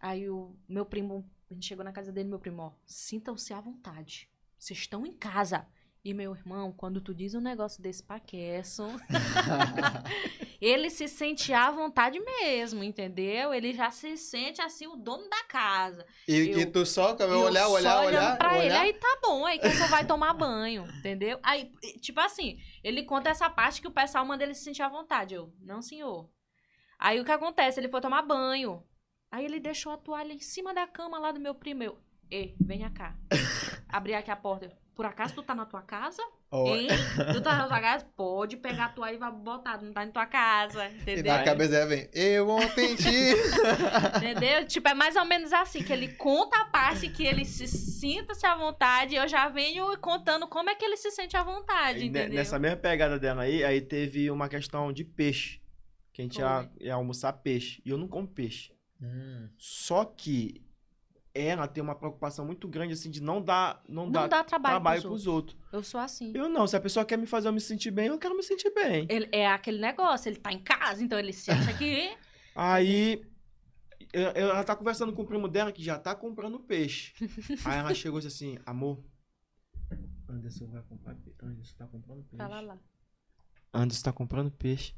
aí 0.00 0.28
o 0.28 0.54
meu 0.68 0.84
primo, 0.84 1.30
a 1.50 1.54
gente 1.54 1.66
chegou 1.66 1.84
na 1.84 1.92
casa 1.92 2.12
dele, 2.12 2.28
meu 2.28 2.38
primo, 2.38 2.62
ó, 2.62 2.72
sintam-se 2.86 3.52
à 3.54 3.60
vontade. 3.60 4.28
Vocês 4.58 4.78
estão 4.80 5.04
em 5.06 5.12
casa. 5.14 5.66
E 6.06 6.14
meu 6.14 6.36
irmão, 6.36 6.70
quando 6.70 7.00
tu 7.00 7.12
diz 7.12 7.34
um 7.34 7.40
negócio 7.40 7.82
desse 7.82 8.00
pra 8.00 8.20
Kesson, 8.20 8.96
ele 10.60 10.88
se 10.88 11.08
sente 11.08 11.52
à 11.52 11.68
vontade 11.70 12.20
mesmo, 12.20 12.84
entendeu? 12.84 13.52
Ele 13.52 13.72
já 13.72 13.90
se 13.90 14.16
sente 14.16 14.60
assim 14.62 14.86
o 14.86 14.94
dono 14.94 15.28
da 15.28 15.42
casa. 15.44 16.06
E, 16.28 16.32
Eu- 16.48 16.60
e 16.60 16.66
tu 16.66 16.86
só, 16.86 17.16
E 17.18 17.22
eu 17.24 17.40
olhar, 17.40 17.64
só 17.64 17.72
olhar, 17.72 17.98
olhando 18.00 18.06
olhar, 18.08 18.38
pra 18.38 18.56
ele, 18.58 18.66
olhar. 18.66 18.80
aí 18.82 18.92
tá 18.92 19.18
bom, 19.22 19.44
aí 19.44 19.58
que 19.58 19.68
só 19.70 19.88
vai 19.88 20.06
tomar 20.06 20.32
banho, 20.34 20.86
entendeu? 20.98 21.40
Aí, 21.42 21.72
tipo 22.00 22.20
assim, 22.20 22.56
ele 22.84 23.02
conta 23.02 23.28
essa 23.30 23.50
parte 23.50 23.80
que 23.80 23.88
o 23.88 23.92
pessoal 23.92 24.24
manda 24.24 24.44
ele 24.44 24.54
se 24.54 24.62
sentir 24.62 24.82
à 24.82 24.88
vontade. 24.88 25.34
Eu, 25.34 25.52
não, 25.60 25.82
senhor. 25.82 26.30
Aí 26.98 27.20
o 27.20 27.24
que 27.24 27.32
acontece? 27.32 27.80
Ele 27.80 27.88
foi 27.88 28.00
tomar 28.00 28.22
banho. 28.22 28.82
Aí 29.30 29.44
ele 29.44 29.58
deixou 29.58 29.92
a 29.92 29.96
toalha 29.98 30.32
em 30.32 30.38
cima 30.40 30.72
da 30.72 30.86
cama 30.86 31.18
lá 31.18 31.32
do 31.32 31.40
meu 31.40 31.54
primo. 31.54 31.82
Eu, 31.82 31.98
ei, 32.30 32.56
venha 32.60 32.90
cá. 32.90 33.16
Abri 33.88 34.14
aqui 34.14 34.30
a 34.30 34.36
porta. 34.36 34.66
Eu, 34.66 34.85
Por 34.96 35.04
acaso 35.04 35.34
tu 35.34 35.42
tá 35.42 35.54
na 35.54 35.66
tua 35.66 35.82
casa? 35.82 36.22
Ó, 36.50 36.74
Hein? 36.74 36.88
Tu 37.34 37.40
tá 37.42 37.54
na 37.54 37.68
tua 37.68 37.80
casa? 37.80 38.06
Pode 38.16 38.56
pegar 38.56 38.86
a 38.86 38.88
toalha 38.88 39.14
e 39.14 39.18
vai 39.18 39.30
botar. 39.30 39.82
Não 39.82 39.92
tá 39.92 40.06
na 40.06 40.10
tua 40.10 40.24
casa, 40.24 40.88
e 40.88 40.96
entendeu? 40.96 41.34
na 41.34 41.44
cabeça 41.44 41.86
vem, 41.86 42.08
eu 42.14 42.48
ontem 42.48 42.96
te... 42.96 43.04
Entendeu? 44.16 44.66
Tipo, 44.66 44.88
é 44.88 44.94
mais 44.94 45.14
ou 45.14 45.26
menos 45.26 45.52
assim, 45.52 45.82
que 45.82 45.92
ele 45.92 46.08
conta 46.14 46.58
a 46.58 46.64
parte 46.64 47.10
que 47.10 47.26
ele 47.26 47.44
se 47.44 47.66
sinta-se 47.66 48.46
à 48.46 48.54
vontade 48.56 49.14
e 49.14 49.18
eu 49.18 49.28
já 49.28 49.50
venho 49.50 49.96
contando 49.98 50.48
como 50.48 50.70
é 50.70 50.74
que 50.74 50.84
ele 50.84 50.96
se 50.96 51.10
sente 51.10 51.36
à 51.36 51.42
vontade, 51.42 52.00
E 52.00 52.06
entendeu? 52.06 52.34
Nessa 52.34 52.58
mesma 52.58 52.78
pegada 52.78 53.18
dela 53.18 53.42
aí, 53.42 53.62
aí 53.62 53.82
teve 53.82 54.30
uma 54.30 54.48
questão 54.48 54.90
de 54.92 55.04
peixe. 55.04 55.60
Que 56.10 56.22
a 56.22 56.24
gente 56.24 56.40
ia, 56.40 56.70
ia 56.80 56.94
almoçar 56.94 57.34
peixe. 57.34 57.82
E 57.84 57.90
eu 57.90 57.98
não 57.98 58.08
como 58.08 58.26
peixe. 58.26 58.72
Hum, 59.02 59.50
Só 59.58 60.06
que 60.06 60.64
ela 61.42 61.66
tem 61.68 61.82
uma 61.82 61.94
preocupação 61.94 62.44
muito 62.46 62.66
grande, 62.68 62.92
assim, 62.92 63.10
de 63.10 63.22
não 63.22 63.42
dar, 63.42 63.82
não 63.88 64.04
Não 64.04 64.12
dar 64.12 64.28
dá 64.28 64.44
trabalho, 64.44 64.74
trabalho 64.74 65.00
pros 65.02 65.10
pros 65.10 65.26
outros. 65.26 65.54
outros. 65.54 65.72
Eu 65.72 65.82
sou 65.82 66.00
assim. 66.00 66.32
Eu 66.34 66.48
não, 66.48 66.66
se 66.66 66.76
a 66.76 66.80
pessoa 66.80 67.04
quer 67.04 67.16
me 67.16 67.26
fazer 67.26 67.48
eu 67.48 67.52
me 67.52 67.60
sentir 67.60 67.90
bem, 67.90 68.06
eu 68.06 68.18
quero 68.18 68.36
me 68.36 68.42
sentir 68.42 68.72
bem. 68.74 69.06
Ele, 69.08 69.28
é 69.32 69.46
aquele 69.48 69.78
negócio, 69.78 70.28
ele 70.28 70.36
tá 70.38 70.52
em 70.52 70.58
casa, 70.58 71.02
então 71.02 71.18
ele 71.18 71.32
se 71.32 71.50
acha 71.50 71.76
que... 71.76 72.16
Aí 72.54 73.22
ela 74.12 74.64
tá 74.64 74.74
conversando 74.74 75.12
com 75.12 75.22
o 75.22 75.26
primo 75.26 75.46
dela 75.48 75.70
que 75.72 75.82
já 75.82 75.98
tá 75.98 76.14
comprando 76.14 76.58
peixe. 76.60 77.12
Aí 77.64 77.78
ela 77.78 77.92
chegou 77.94 78.18
e 78.18 78.22
disse 78.22 78.44
assim, 78.44 78.58
amor, 78.64 79.04
Anderson 80.28 80.66
vai 80.66 80.82
comprar 80.82 81.14
peixe. 81.16 81.36
Anderson 81.42 81.74
tá 81.76 81.86
comprando 81.86 82.22
peixe. 82.24 82.36
Fala 82.36 82.60
lá. 82.60 82.78
Anderson 83.74 84.02
tá 84.04 84.12
comprando 84.12 84.50
peixe. 84.50 84.94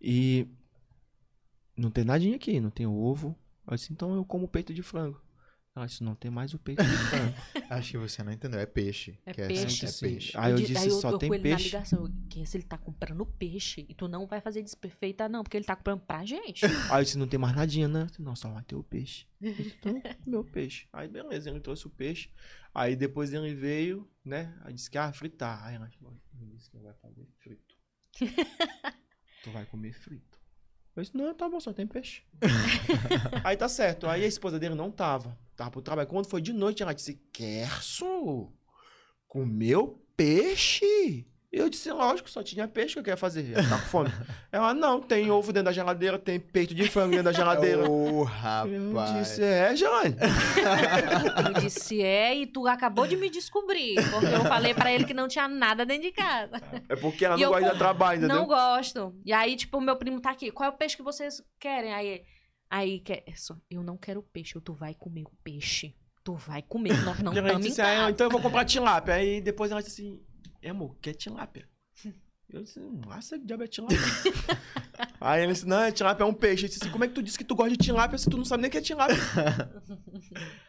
E 0.00 0.48
não 1.76 1.90
tem 1.90 2.04
nadinha 2.04 2.36
aqui, 2.36 2.58
não 2.58 2.70
tem 2.70 2.86
ovo. 2.86 3.36
Eu 3.66 3.76
disse, 3.76 3.92
então 3.92 4.14
eu 4.14 4.24
como 4.24 4.48
peito 4.48 4.72
de 4.74 4.82
frango. 4.82 5.20
Ela 5.74 5.86
disse, 5.86 6.04
não 6.04 6.14
tem 6.14 6.30
mais 6.30 6.52
o 6.52 6.58
peito 6.58 6.82
de 6.84 6.88
frango. 6.96 7.34
Acho 7.70 7.92
que 7.92 7.96
você 7.98 8.22
não 8.22 8.30
entendeu. 8.30 8.60
É 8.60 8.66
peixe. 8.66 9.18
É 9.24 9.32
que 9.32 9.40
é 9.40 9.46
peixe. 9.46 9.86
assim, 9.86 10.06
É 10.06 10.08
peixe. 10.10 10.32
Aí 10.36 10.50
eu 10.52 10.56
di- 10.58 10.66
disse, 10.66 10.86
eu, 10.88 11.00
só 11.00 11.10
eu 11.12 11.18
tem 11.18 11.30
com 11.30 11.34
ele 11.34 11.42
peixe. 11.44 11.56
na 11.56 11.64
ligação. 11.64 12.04
eu, 12.04 12.12
Que 12.28 12.44
se 12.44 12.58
ele 12.58 12.64
tá 12.64 12.76
comprando 12.76 13.24
peixe 13.24 13.86
e 13.88 13.94
tu 13.94 14.06
não 14.06 14.26
vai 14.26 14.42
fazer 14.42 14.62
desperfeita, 14.62 15.30
não, 15.30 15.42
porque 15.42 15.56
ele 15.56 15.64
tá 15.64 15.74
comprando 15.74 16.00
pra 16.00 16.26
gente. 16.26 16.62
Aí 16.92 17.00
eu 17.00 17.04
disse, 17.04 17.16
não 17.16 17.26
tem 17.26 17.40
mais 17.40 17.56
nadinha, 17.56 17.88
né? 17.88 18.02
Eu 18.02 18.06
disse, 18.06 18.20
Não, 18.20 18.36
só 18.36 18.50
vai 18.52 18.62
ter 18.64 18.74
o 18.76 18.82
peixe. 18.82 19.26
Eu 19.40 19.54
disse, 19.54 19.74
Então, 19.78 20.02
meu 20.26 20.44
peixe. 20.44 20.86
Aí 20.92 21.08
beleza, 21.08 21.48
ele 21.48 21.60
trouxe 21.60 21.86
o 21.86 21.90
peixe. 21.90 22.28
Aí 22.74 22.94
depois 22.94 23.32
ele 23.32 23.54
veio, 23.54 24.06
né? 24.22 24.54
Aí 24.64 24.74
disse 24.74 24.90
que 24.90 24.98
ah, 24.98 25.10
fritar. 25.10 25.64
Aí 25.64 25.76
ela 25.76 25.88
falou, 25.98 26.20
ele 26.38 26.50
disse 26.54 26.68
que 26.70 26.76
vai 26.80 26.92
fazer 27.00 27.26
frito. 27.38 27.74
tu 29.42 29.50
vai 29.50 29.64
comer 29.64 29.94
frito. 29.94 30.38
Eu 30.94 31.02
disse, 31.02 31.16
não, 31.16 31.34
tá 31.34 31.48
bom, 31.48 31.58
só 31.58 31.72
tem 31.72 31.86
peixe. 31.86 32.22
aí 33.44 33.56
tá 33.56 33.68
certo. 33.68 34.06
Aí 34.06 34.24
a 34.24 34.28
esposa 34.28 34.58
dele 34.58 34.74
não 34.74 34.90
tava. 34.90 35.38
Tava 35.56 35.70
pro 35.70 35.80
trabalho. 35.82 36.08
Quando 36.08 36.28
foi 36.28 36.42
de 36.42 36.52
noite, 36.52 36.82
ela 36.82 36.92
disse, 36.92 37.14
Kerson, 37.32 38.52
comeu 39.26 40.04
peixe? 40.16 41.26
Eu 41.52 41.68
disse, 41.68 41.90
lógico, 41.90 42.30
só 42.30 42.42
tinha 42.42 42.66
peixe 42.66 42.94
que 42.94 43.00
eu 43.00 43.04
queria 43.04 43.16
fazer. 43.16 43.42
Ia 43.44 43.62
ficar 43.62 43.78
com 43.82 43.86
fome. 43.88 44.10
Ela, 44.50 44.72
não, 44.72 45.02
tem 45.02 45.30
ovo 45.30 45.52
dentro 45.52 45.66
da 45.66 45.72
geladeira, 45.72 46.18
tem 46.18 46.40
peito 46.40 46.74
de 46.74 46.88
frango 46.88 47.10
dentro 47.10 47.24
da 47.24 47.32
geladeira. 47.32 47.84
Ô, 47.90 48.20
Eu 48.20 48.24
rapaz. 48.24 49.18
disse, 49.18 49.42
é, 49.44 49.76
Jane. 49.76 50.16
Eu 51.54 51.60
disse, 51.60 52.00
é, 52.00 52.34
e 52.34 52.46
tu 52.46 52.66
acabou 52.66 53.06
de 53.06 53.16
me 53.18 53.28
descobrir. 53.28 53.96
Porque 54.10 54.34
eu 54.34 54.44
falei 54.46 54.72
pra 54.72 54.90
ele 54.90 55.04
que 55.04 55.12
não 55.12 55.28
tinha 55.28 55.46
nada 55.46 55.84
dentro 55.84 56.04
de 56.04 56.12
casa. 56.12 56.60
É 56.88 56.96
porque 56.96 57.24
ela 57.24 57.36
E 57.36 57.40
não 57.40 57.44
eu 57.44 57.50
gosta 57.50 57.72
de 57.72 57.78
trabalho, 57.78 58.18
entendeu? 58.18 58.36
Não 58.38 58.46
gosto. 58.46 59.14
E 59.24 59.30
aí, 59.32 59.54
tipo, 59.54 59.78
meu 59.78 59.96
primo 59.96 60.20
tá 60.22 60.30
aqui. 60.30 60.50
Qual 60.50 60.70
é 60.70 60.72
o 60.72 60.76
peixe 60.76 60.96
que 60.96 61.02
vocês 61.02 61.42
querem? 61.60 61.92
Aí, 61.92 62.22
aí 62.70 63.00
que 63.00 63.22
eu 63.70 63.82
não 63.82 63.98
quero 63.98 64.22
peixe. 64.22 64.58
Tu 64.58 64.72
vai 64.72 64.94
comer 64.94 65.24
o 65.24 65.32
peixe. 65.44 65.94
Tu 66.24 66.34
vai 66.34 66.62
comer. 66.62 66.96
Nós 67.04 67.18
não 67.20 67.34
E 67.34 67.38
ela 67.38 67.48
estamos 67.48 67.66
em 67.66 67.68
disse, 67.68 67.80
ah, 67.82 67.84
casa. 67.84 68.10
então 68.10 68.26
eu 68.26 68.30
vou 68.30 68.40
comprar 68.40 68.64
tilápia. 68.64 69.14
Aí 69.14 69.40
depois 69.40 69.70
ela 69.70 69.82
disse 69.82 70.00
assim, 70.00 70.20
é, 70.62 70.70
amor, 70.70 70.96
quer 71.00 71.14
tilápia? 71.14 71.68
Eu 72.48 72.62
disse, 72.62 72.80
nossa, 72.80 73.38
que 73.38 73.46
diabo 73.46 73.62
é 73.62 73.66
tilápia? 73.66 73.96
Aí 75.20 75.42
ele 75.42 75.52
disse, 75.54 75.66
não, 75.66 75.90
tilápia 75.90 76.24
é 76.24 76.26
um 76.26 76.34
peixe. 76.34 76.64
Eu 76.64 76.68
disse 76.68 76.82
assim, 76.82 76.92
como 76.92 77.04
é 77.04 77.08
que 77.08 77.14
tu 77.14 77.22
disse 77.22 77.38
que 77.38 77.44
tu 77.44 77.54
gosta 77.54 77.70
de 77.74 77.78
tilápia 77.82 78.18
se 78.18 78.28
tu 78.28 78.36
não 78.36 78.44
sabe 78.44 78.62
nem 78.62 78.68
o 78.68 78.72
que 78.72 78.78
é 78.78 78.82
tilápia? 78.82 79.16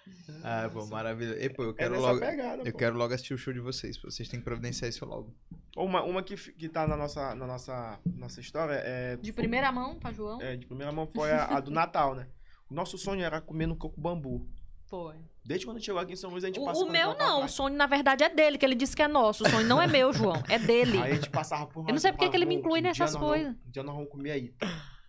Ah, 0.46 0.70
pô, 0.72 0.86
maravilha. 0.88 1.42
E, 1.44 1.50
pô, 1.50 1.64
eu 1.64 1.70
É 1.72 1.74
quero 1.74 1.96
nessa 1.96 2.08
logo. 2.08 2.20
pegada, 2.20 2.64
Eu 2.64 2.72
pô. 2.72 2.78
quero 2.78 2.98
logo 2.98 3.14
assistir 3.14 3.34
o 3.34 3.38
show 3.38 3.54
de 3.54 3.60
vocês. 3.62 3.98
pô. 3.98 4.10
Vocês 4.12 4.28
têm 4.28 4.40
que 4.40 4.44
providenciar 4.44 4.90
isso 4.90 5.06
logo. 5.06 5.34
Uma, 5.76 6.04
uma 6.04 6.22
que, 6.22 6.36
que 6.36 6.68
tá 6.68 6.86
na 6.86 6.98
nossa, 6.98 7.34
na 7.34 7.48
nossa, 7.48 8.00
nossa 8.06 8.42
história 8.42 8.74
é... 8.74 9.16
De 9.18 9.32
primeira 9.32 9.72
mão 9.72 9.98
pra 10.00 10.12
João? 10.12 10.42
É, 10.42 10.56
de 10.58 10.66
primeira 10.66 10.92
mão 10.92 11.08
foi 11.08 11.32
a, 11.32 11.46
a 11.46 11.60
do 11.62 11.72
Natal, 11.72 12.14
né? 12.16 12.28
O 12.70 12.74
nosso 12.74 12.98
sonho 12.98 13.24
era 13.24 13.40
comer 13.42 13.68
no 13.68 13.76
coco 13.78 14.00
bambu. 14.00 14.46
Foi. 14.86 15.16
Desde 15.46 15.66
quando 15.66 15.76
a 15.76 15.80
gente 15.80 15.86
chegou 15.88 16.00
aqui 16.02 16.14
em 16.14 16.16
São 16.16 16.30
Luís, 16.30 16.44
a 16.44 16.48
gente 16.48 16.60
O, 16.60 16.66
passava 16.66 16.86
o 16.86 16.92
meu 16.92 17.18
não. 17.18 17.44
O 17.44 17.50
sonho, 17.50 17.76
na 17.76 17.86
verdade, 17.86 18.24
é 18.24 18.30
dele, 18.30 18.58
que 18.58 18.66
ele 18.66 18.76
disse 18.76 18.96
que 18.96 19.02
é 19.02 19.08
nosso. 19.08 19.44
O 19.44 19.50
sonho 19.50 19.68
não 19.68 19.82
é 19.82 19.88
meu, 19.88 20.14
João. 20.14 20.42
É 20.48 20.58
dele. 20.58 20.98
Aí 21.00 21.12
a 21.12 21.16
gente 21.16 21.30
passava 21.30 21.68
por. 21.68 21.88
Eu 21.88 21.94
não 21.94 22.00
sei 22.00 22.12
porque 22.14 22.30
que 22.30 22.36
ele 22.38 22.46
me 22.46 22.56
inclui 22.56 22.80
"Ô, 22.80 22.82
um 22.82 22.84
nessas 22.84 23.16
coisas." 23.16 23.54
Um 23.54 23.72
dia 23.72 23.84
nós 23.84 23.94
vamos 23.96 24.10
comer 24.10 24.32
aí. 24.32 24.56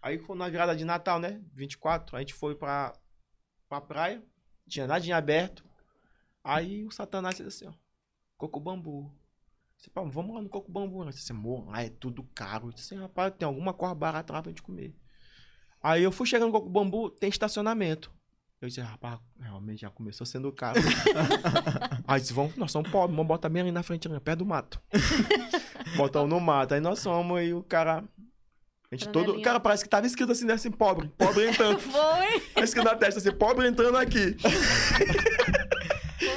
Aí 0.03 0.19
foi 0.19 0.37
na 0.37 0.49
virada 0.49 0.75
de 0.75 0.85
Natal, 0.85 1.19
né? 1.21 1.41
24, 1.55 2.17
a 2.17 2.21
gente 2.21 2.35
foi 2.35 2.55
pra, 2.55 2.93
pra 3.69 3.81
praia, 3.81 4.23
tinha 4.69 4.87
nadinha 4.87 5.17
aberto. 5.17 5.65
Aí 6.43 6.85
o 6.85 6.91
Satanás 6.91 7.37
disse 7.37 7.65
assim, 7.65 7.67
ó, 7.67 7.73
coco 8.37 8.61
bambu. 8.61 9.11
Disse, 9.77 9.89
"Pá, 9.89 10.03
vamos 10.03 10.35
lá 10.35 10.43
no 10.43 10.49
coco 10.49 10.71
bambu. 10.71 11.03
Eu 11.05 11.11
disse, 11.11 11.33
amor, 11.33 11.67
lá 11.71 11.83
é 11.83 11.89
tudo 11.89 12.23
caro. 12.35 12.69
Eu 12.69 12.73
disse, 12.73 12.95
rapaz, 12.97 13.33
tem 13.39 13.47
alguma 13.47 13.73
coisa 13.73 13.95
barata 13.95 14.33
lá 14.33 14.43
pra 14.43 14.51
gente 14.51 14.63
comer. 14.63 14.95
Aí 15.83 16.03
eu 16.03 16.13
fui 16.13 16.27
chegando 16.27 16.49
no 16.49 16.53
coco 16.59 16.69
bambu, 16.69 17.09
tem 17.11 17.31
estacionamento. 17.31 18.13
Eu 18.65 18.69
disse, 18.69 18.81
rapaz, 18.81 19.19
realmente 19.39 19.83
já 19.83 19.91
começou 19.91 20.27
sendo 20.27 20.51
caro. 20.51 20.81
Aí 22.09 22.19
disse, 22.19 22.33
vamos, 22.33 22.57
nós 22.57 22.73
somos 22.73 22.91
pobres, 22.91 23.15
vamos 23.15 23.29
botar 23.29 23.51
bem 23.51 23.61
ali 23.61 23.71
na 23.71 23.83
frente, 23.83 24.09
ali, 24.09 24.19
perto 24.19 24.39
do 24.39 24.47
mato. 24.47 24.81
Botamos 25.99 26.31
no 26.31 26.41
mato. 26.41 26.73
Aí 26.73 26.81
nós 26.81 26.99
somos 26.99 27.43
e 27.43 27.53
o 27.53 27.63
cara. 27.63 28.03
A 28.91 28.97
gente 28.97 29.11
todo. 29.11 29.39
Cara, 29.43 29.61
parece 29.61 29.85
que 29.85 29.91
tava 29.91 30.07
escrito 30.07 30.33
assim, 30.33 30.47
né? 30.47 30.55
Assim, 30.55 30.71
pobre. 30.71 31.09
Pobre 31.19 31.47
entrando. 31.47 31.77
Foi. 31.85 32.41
Tá 32.55 32.63
escrito 32.63 32.87
na 32.87 32.97
testa 32.97 33.21
assim, 33.21 33.33
pobre 33.33 33.69
entrando 33.69 33.99
aqui. 33.99 34.35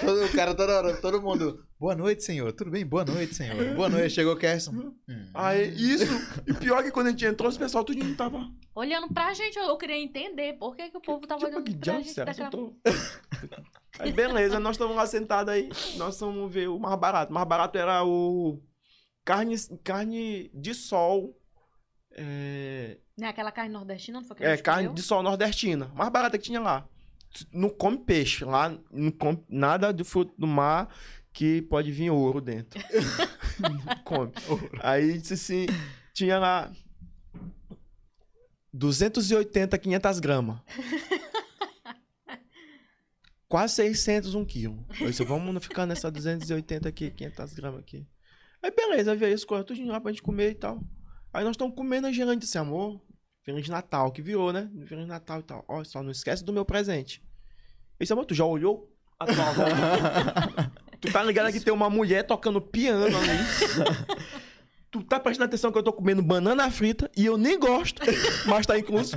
Todo, 0.02 0.26
o 0.26 0.32
cara 0.34 0.54
toda 0.54 0.78
hora, 0.78 0.98
todo 0.98 1.22
mundo. 1.22 1.66
Boa 1.80 1.95
noite, 1.95 2.24
senhor. 2.24 2.52
Tudo 2.54 2.72
bem? 2.72 2.84
Boa 2.84 3.06
noite, 3.06 3.36
senhor. 3.36 3.76
Boa 3.76 3.88
noite. 3.88 4.10
Chegou 4.10 4.34
o 4.34 4.38
Kerson. 4.38 4.94
Aí, 5.34 5.70
isso. 5.76 6.12
E 6.48 6.54
pior 6.54 6.84
que 6.84 6.90
quando 6.91 7.08
a 7.08 7.10
gente 7.12 7.24
entrou, 7.26 7.48
os 7.49 7.58
pessoal 7.58 7.84
tudo 7.84 8.16
tava. 8.16 8.49
Olhando 8.74 9.14
pra 9.14 9.32
gente, 9.36 9.58
eu, 9.58 9.66
eu 9.66 9.78
queria 9.78 9.98
entender 9.98 10.54
por 10.54 10.76
que, 10.76 10.90
que 10.90 10.98
o 10.98 11.02
povo 11.02 11.28
tava 11.28 11.45
Tipo, 11.45 11.62
que 11.64 11.72
olhando 11.72 11.80
pra 11.80 11.99
gente 11.99 12.16
daquela... 12.16 12.49
Tô- 12.52 12.74
Aí, 13.99 14.12
beleza, 14.12 14.60
nós 14.60 14.76
estamos 14.76 14.95
lá 14.95 15.06
sentados 15.06 15.54
aí. 15.54 15.70
Nós 15.98 16.20
vamos 16.20 16.52
ver 16.52 16.68
o 16.68 16.80
mais 16.80 16.99
barato. 16.99 17.32
O 17.32 17.34
mais 17.36 17.48
barato 17.48 17.78
era 17.78 18.04
o. 18.04 18.60
Carne, 19.24 19.56
carne 19.84 20.49
de 20.54 20.74
sol. 20.74 21.36
É, 22.12 22.98
Não 23.18 23.28
é 23.28 23.30
aquela 23.30 23.52
carne 23.52 23.72
nordestina, 23.74 24.20
não 24.20 24.28
foi 24.28 24.38
que 24.38 24.44
É, 24.44 24.58
carne 24.58 24.84
comeu? 24.84 24.95
de 24.95 25.02
sol 25.04 25.22
nordestina. 25.22 25.91
Mais 25.95 26.10
barata 26.12 26.38
que 26.38 26.44
tinha 26.45 26.60
lá. 26.60 26.88
Não 27.52 27.70
come 27.70 27.98
peixe. 27.98 28.45
Lá 28.45 28.76
não 28.91 29.12
come 29.12 29.44
nada 29.49 29.91
de 29.91 30.04
fruto 30.04 30.34
do 30.38 30.48
mar 30.48 30.90
que 31.38 31.62
pode 31.62 31.92
vir 31.92 32.10
ouro 32.10 32.42
dentro. 32.42 32.82
come. 34.04 34.32
Aí 34.82 35.20
disse 35.20 35.36
assim: 35.36 35.68
tinha 36.12 36.40
lá 36.40 36.72
280, 38.74 39.78
500 39.78 40.20
gramas. 40.20 40.60
Quase 43.48 43.76
600, 43.76 44.34
um 44.34 44.44
quilo. 44.44 44.84
Eu 45.00 45.12
disse, 45.12 45.24
vamos 45.24 45.64
ficar 45.64 45.86
nessa 45.86 46.10
280 46.10 46.90
aqui, 46.90 47.12
500 47.12 47.54
gramas 47.54 47.82
aqui. 47.82 48.08
Aí 48.64 48.72
beleza, 48.72 49.16
veio 49.16 49.36
as 49.36 49.46
coisas 49.46 49.66
tudinho 49.66 49.92
lá 49.92 50.02
pra 50.02 50.12
gente 50.12 50.24
comer 50.24 50.50
e 50.50 50.56
tal. 50.56 50.82
Aí 51.32 51.44
nós 51.44 51.54
estamos 51.54 51.76
comendo 51.76 52.08
a 52.08 52.12
gerante 52.12 52.42
disse, 52.42 52.58
amor, 52.58 53.00
Feliz 53.44 53.70
Natal, 53.70 54.12
que 54.12 54.24
virou, 54.24 54.52
né? 54.52 54.72
Feliz 54.88 55.08
Natal 55.08 55.42
e 55.42 55.44
tal. 55.44 55.64
Ó, 55.68 55.84
só 55.84 56.02
não 56.02 56.10
esquece 56.10 56.44
do 56.44 56.52
meu 56.52 56.66
presente. 56.66 57.22
Eu 58.00 58.04
disse, 58.04 58.12
amor, 58.12 58.26
tu 58.26 58.34
já 58.34 58.44
olhou 58.44 58.92
a 59.20 59.26
tua 59.28 59.50
avó? 59.50 60.87
Tu 60.99 61.11
tá 61.11 61.24
ligado 61.24 61.52
que 61.52 61.60
tem 61.60 61.74
uma 61.74 61.90
mulher 61.90 62.24
tocando 62.24 62.61
piano 62.61 63.06
ali? 63.18 63.88
tu 64.91 65.03
tá 65.03 65.19
prestando 65.19 65.45
atenção 65.48 65.72
que 65.72 65.78
eu 65.78 65.84
tô 65.84 65.94
comendo 65.94 66.22
banana 66.22 66.69
frita 66.72 67.10
e 67.15 67.26
eu 67.26 67.38
nem 67.38 67.60
gosto, 67.60 68.02
mas 68.45 68.65
tá 68.65 68.78
incluso. 68.78 69.15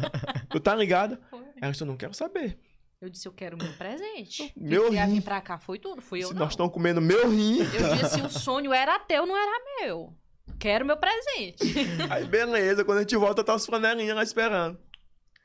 Tu 0.49 0.61
tá 0.61 0.75
ligado? 0.75 1.19
Foi. 1.31 1.41
Aí 1.61 1.69
eu 1.69 1.71
disse, 1.73 1.83
eu 1.83 1.87
não 1.87 1.97
quero 1.97 2.15
saber. 2.15 2.59
Eu 3.01 3.09
disse, 3.09 3.27
eu 3.27 3.33
quero 3.33 3.57
meu 3.57 3.73
presente. 3.73 4.53
Meu 4.55 4.91
rim. 4.91 5.15
vir 5.15 5.23
pra 5.23 5.41
cá 5.41 5.59
foi 5.59 5.79
tudo, 5.79 6.03
fui 6.03 6.23
eu 6.23 6.29
Se 6.29 6.35
não. 6.35 6.41
nós 6.41 6.53
estamos 6.53 6.73
comendo 6.73 7.01
meu 7.01 7.31
rim. 7.31 7.61
Eu 7.61 7.97
disse, 7.97 8.21
o 8.21 8.29
sonho 8.29 8.75
era 8.75 8.99
teu, 8.99 9.25
não 9.25 9.37
era 9.37 9.59
meu. 9.81 10.13
Quero 10.59 10.85
meu 10.85 10.99
presente. 10.99 11.65
Aí 12.11 12.27
beleza, 12.27 12.85
quando 12.85 12.99
a 12.99 13.01
gente 13.01 13.17
volta, 13.17 13.43
tá 13.43 13.55
os 13.55 13.65
flanelinhas 13.65 14.15
lá 14.15 14.23
esperando. 14.23 14.79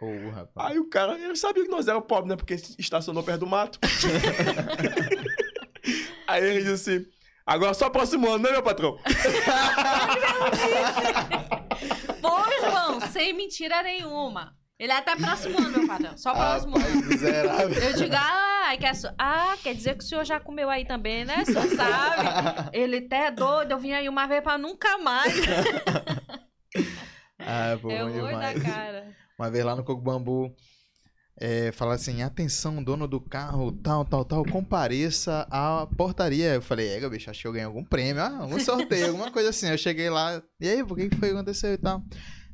Ô, 0.01 0.29
rapaz. 0.31 0.71
Aí 0.71 0.79
o 0.79 0.89
cara, 0.89 1.17
ele 1.17 1.37
sabia 1.37 1.63
que 1.63 1.71
nós 1.71 1.87
éramos 1.87 2.07
pobres, 2.07 2.29
né? 2.29 2.35
Porque 2.35 2.55
estacionou 2.77 3.23
perto 3.23 3.39
do 3.41 3.47
mato. 3.47 3.79
Aí 6.27 6.43
ele 6.43 6.63
disse 6.63 6.91
assim, 6.91 7.05
agora 7.45 7.73
só 7.73 7.89
próximo 7.89 8.27
ano, 8.29 8.43
né, 8.43 8.51
meu 8.51 8.63
patrão? 8.63 8.97
Foi, 12.21 12.59
João, 12.61 13.01
sem 13.01 13.33
mentira 13.33 13.81
nenhuma. 13.83 14.53
Ele 14.77 14.91
é 14.91 14.97
até 14.97 15.15
próximo 15.15 15.57
ano, 15.57 15.71
meu 15.79 15.87
padrão. 15.87 16.17
Só 16.17 16.33
próximo 16.33 16.75
ano. 16.77 17.05
Miserável. 17.05 17.81
Eu 17.81 17.93
digo, 17.93 18.13
ah, 18.17 18.75
quer, 18.77 18.93
so- 18.93 19.13
ah, 19.17 19.55
quer 19.63 19.73
dizer 19.73 19.93
que 19.97 20.03
o 20.03 20.07
senhor 20.07 20.25
já 20.25 20.37
comeu 20.39 20.69
aí 20.69 20.83
também, 20.85 21.23
né? 21.23 21.43
O 21.43 21.45
senhor 21.45 21.67
sabe. 21.77 22.69
Ele 22.73 22.97
até 22.97 23.27
é 23.27 23.31
doido, 23.31 23.71
eu 23.71 23.79
vim 23.79 23.93
aí 23.93 24.09
uma 24.09 24.27
vez 24.27 24.41
pra 24.43 24.57
nunca 24.57 24.97
mais. 24.97 25.33
Ah, 27.47 27.77
pô, 27.81 27.91
é 27.91 27.99
bom 28.03 28.23
o 28.23 28.39
da 28.39 28.53
cara. 28.59 29.13
Uma 29.37 29.51
vez 29.51 29.63
lá 29.63 29.75
no 29.75 29.83
Coco 29.83 30.01
Bambu, 30.01 30.51
é, 31.37 31.71
fala 31.71 31.95
assim: 31.95 32.21
atenção, 32.21 32.83
dono 32.83 33.07
do 33.07 33.19
carro, 33.19 33.71
tal, 33.71 34.05
tal, 34.05 34.23
tal, 34.23 34.45
compareça 34.45 35.47
à 35.49 35.87
portaria. 35.97 36.55
Eu 36.55 36.61
falei: 36.61 36.89
é, 36.89 37.09
bicho, 37.09 37.29
acho 37.29 37.41
que 37.41 37.47
eu 37.47 37.51
ganhei 37.51 37.65
algum 37.65 37.83
prêmio, 37.83 38.21
ah, 38.21 38.37
algum 38.41 38.59
sorteio, 38.59 39.07
alguma 39.07 39.31
coisa 39.31 39.49
assim. 39.49 39.67
Eu 39.67 39.77
cheguei 39.77 40.09
lá, 40.09 40.41
e 40.59 40.69
aí, 40.69 40.83
por 40.83 40.97
que 40.97 41.09
foi 41.15 41.29
que 41.29 41.35
aconteceu 41.35 41.73
e 41.73 41.77
tal? 41.77 42.01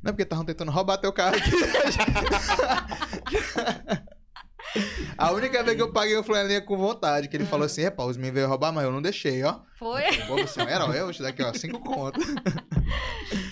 Não, 0.02 0.12
porque 0.12 0.24
estavam 0.24 0.44
tentando 0.44 0.72
roubar 0.72 0.98
teu 0.98 1.12
carro 1.12 1.36
aqui. 1.36 1.52
A 5.18 5.30
única 5.32 5.62
vez 5.62 5.76
que 5.76 5.82
eu 5.82 5.92
paguei 5.92 6.16
o 6.16 6.22
flanelinha 6.22 6.60
com 6.60 6.76
vontade, 6.76 7.28
que 7.28 7.36
ele 7.36 7.44
falou 7.46 7.66
assim: 7.66 7.82
repá, 7.82 8.04
os 8.04 8.16
meninos 8.16 8.34
veio 8.36 8.48
roubar, 8.48 8.72
mas 8.72 8.84
eu 8.84 8.92
não 8.92 9.02
deixei, 9.02 9.42
ó. 9.44 9.60
Foi? 9.78 10.02
Pô, 10.28 10.36
você 10.36 10.60
é 10.60 10.64
um 10.64 10.68
herói, 10.68 10.98
eu 11.00 11.04
vou 11.04 11.12
te 11.12 11.20
dar 11.22 11.28
aqui, 11.30 11.42
ó, 11.42 11.52
cinco 11.52 11.80
contos. 11.80 12.24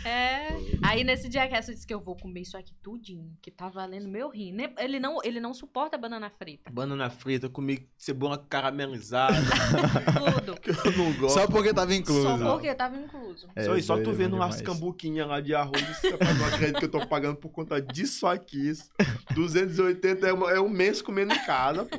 É. 0.04 0.48
Aí 0.82 1.04
nesse 1.04 1.28
dia 1.28 1.46
que 1.48 1.54
essa 1.54 1.72
disse 1.74 1.86
que 1.86 1.92
eu 1.92 2.00
vou 2.00 2.16
comer 2.16 2.40
isso 2.40 2.56
aqui 2.56 2.72
tudinho, 2.82 3.32
que 3.42 3.50
tá 3.50 3.68
valendo 3.68 4.08
meu 4.08 4.28
rim. 4.30 4.56
Ele 4.78 4.98
não, 4.98 5.18
ele 5.24 5.40
não 5.40 5.52
suporta 5.52 5.98
banana 5.98 6.30
frita. 6.30 6.70
Banana 6.70 7.10
frita, 7.10 7.48
comi 7.48 7.88
cebola 7.98 8.38
caramelizada, 8.48 9.34
Tudo. 10.44 10.60
que 10.60 10.70
eu 10.70 10.96
não 10.96 11.12
gosto. 11.14 11.34
Só 11.38 11.46
porque 11.46 11.72
tava 11.74 11.94
incluso. 11.94 12.22
Só 12.22 12.52
porque 12.52 12.74
tava 12.74 12.96
incluso. 12.96 13.48
É, 13.54 13.62
só, 13.64 13.78
só 13.80 13.98
tu 13.98 14.12
vendo 14.12 14.36
umas 14.36 14.60
cambuquinhas 14.62 15.26
lá 15.28 15.40
de 15.40 15.54
arroz, 15.54 15.82
você 16.00 16.10
não 16.10 16.46
acredita 16.46 16.78
que 16.78 16.84
eu 16.84 16.90
tô 16.90 17.06
pagando 17.06 17.36
por 17.36 17.50
conta 17.50 17.80
disso 17.80 18.26
aqui. 18.26 18.70
Isso. 18.70 18.88
280 19.34 20.26
é, 20.28 20.32
uma- 20.32 20.50
é 20.52 20.60
um 20.60 20.68
mês 20.68 21.02
comendo 21.10 21.34
em 21.34 21.44
casa, 21.44 21.84
pô. 21.84 21.98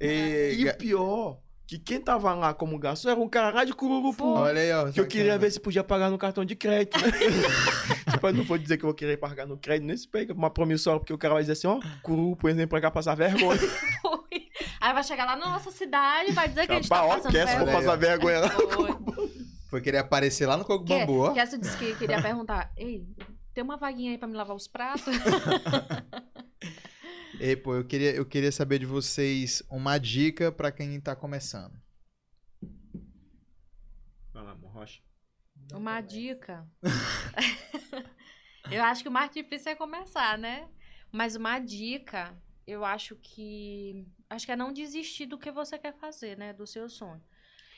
E, 0.00 0.56
E- 0.58 0.68
o 0.68 0.76
pior, 0.76 1.38
que 1.66 1.78
quem 1.78 2.00
tava 2.00 2.32
lá 2.34 2.54
como 2.54 2.78
garçom 2.78 3.08
era 3.10 3.20
um 3.20 3.28
cara 3.28 3.54
lá 3.54 3.64
de 3.64 3.72
Cururupu. 3.74 4.24
Olha 4.34 4.60
aí, 4.60 4.72
ó. 4.72 4.90
Que 4.90 5.00
eu 5.00 5.06
queria 5.06 5.36
ver 5.38 5.50
se 5.50 5.60
podia 5.60 5.84
pagar 5.84 6.10
no 6.10 6.16
cartão 6.18 6.44
de 6.44 6.54
crédito, 6.56 6.98
né? 7.00 7.10
tipo, 8.10 8.32
não 8.32 8.44
vou 8.44 8.56
dizer 8.56 8.76
que 8.78 8.84
eu 8.84 8.88
vou 8.88 8.94
querer 8.94 9.16
pagar 9.18 9.46
no 9.46 9.58
crédito 9.58 9.86
nesse 9.86 10.08
pega 10.08 10.32
uma 10.32 10.48
promissória, 10.50 10.98
porque 11.00 11.12
o 11.12 11.18
cara 11.18 11.34
vai 11.34 11.42
dizer 11.42 11.52
assim, 11.52 11.66
ó, 11.66 11.78
Cururupu, 12.02 12.52
vem 12.54 12.66
pra 12.66 12.80
cá 12.80 12.90
passar 12.90 13.14
vergonha. 13.14 13.58
Foi. 14.00 14.46
Aí 14.80 14.92
vai 14.92 15.02
chegar 15.04 15.24
lá 15.26 15.36
na 15.36 15.48
nossa 15.50 15.70
cidade 15.70 16.30
e 16.30 16.32
vai 16.32 16.48
dizer 16.48 16.66
que 16.66 16.72
a 16.72 16.76
gente 16.76 16.88
tá 16.88 17.02
passando 17.06 17.32
quer 17.32 17.46
se 17.48 17.56
vergonha. 17.56 17.76
passar 17.76 17.96
vergonha 17.96 18.40
lá. 18.40 18.48
Foi. 19.68 19.80
Querer 19.82 19.98
aparecer 19.98 20.46
lá 20.46 20.56
no 20.56 20.64
Coco 20.64 20.84
Que, 20.84 20.98
Bambu, 21.00 21.18
ó. 21.24 21.32
que 21.32 21.38
essa 21.40 21.58
disse 21.58 21.76
que 21.76 21.94
queria 21.96 22.22
perguntar, 22.22 22.70
ei, 22.78 23.04
tem 23.52 23.62
uma 23.64 23.76
vaguinha 23.76 24.12
aí 24.12 24.18
pra 24.18 24.26
me 24.28 24.34
lavar 24.34 24.56
os 24.56 24.66
pratos? 24.68 25.04
E, 27.38 27.54
pô, 27.54 27.74
eu 27.74 27.84
queria, 27.84 28.14
eu 28.14 28.24
queria 28.24 28.50
saber 28.50 28.78
de 28.78 28.86
vocês 28.86 29.62
uma 29.70 29.98
dica 29.98 30.50
pra 30.50 30.72
quem 30.72 30.98
tá 31.00 31.14
começando. 31.14 31.78
Vai 34.32 34.42
lá, 34.42 34.52
Rocha. 34.52 35.02
Uma 35.72 36.00
dica. 36.00 36.66
eu 38.70 38.82
acho 38.82 39.02
que 39.02 39.08
o 39.08 39.12
mais 39.12 39.30
difícil 39.30 39.72
é 39.72 39.74
começar, 39.74 40.38
né? 40.38 40.68
Mas 41.12 41.36
uma 41.36 41.58
dica, 41.58 42.34
eu 42.66 42.84
acho 42.84 43.16
que. 43.16 44.06
Acho 44.30 44.46
que 44.46 44.52
é 44.52 44.56
não 44.56 44.72
desistir 44.72 45.26
do 45.26 45.38
que 45.38 45.50
você 45.50 45.78
quer 45.78 45.94
fazer, 45.94 46.38
né? 46.38 46.52
Do 46.52 46.66
seu 46.66 46.88
sonho. 46.88 47.22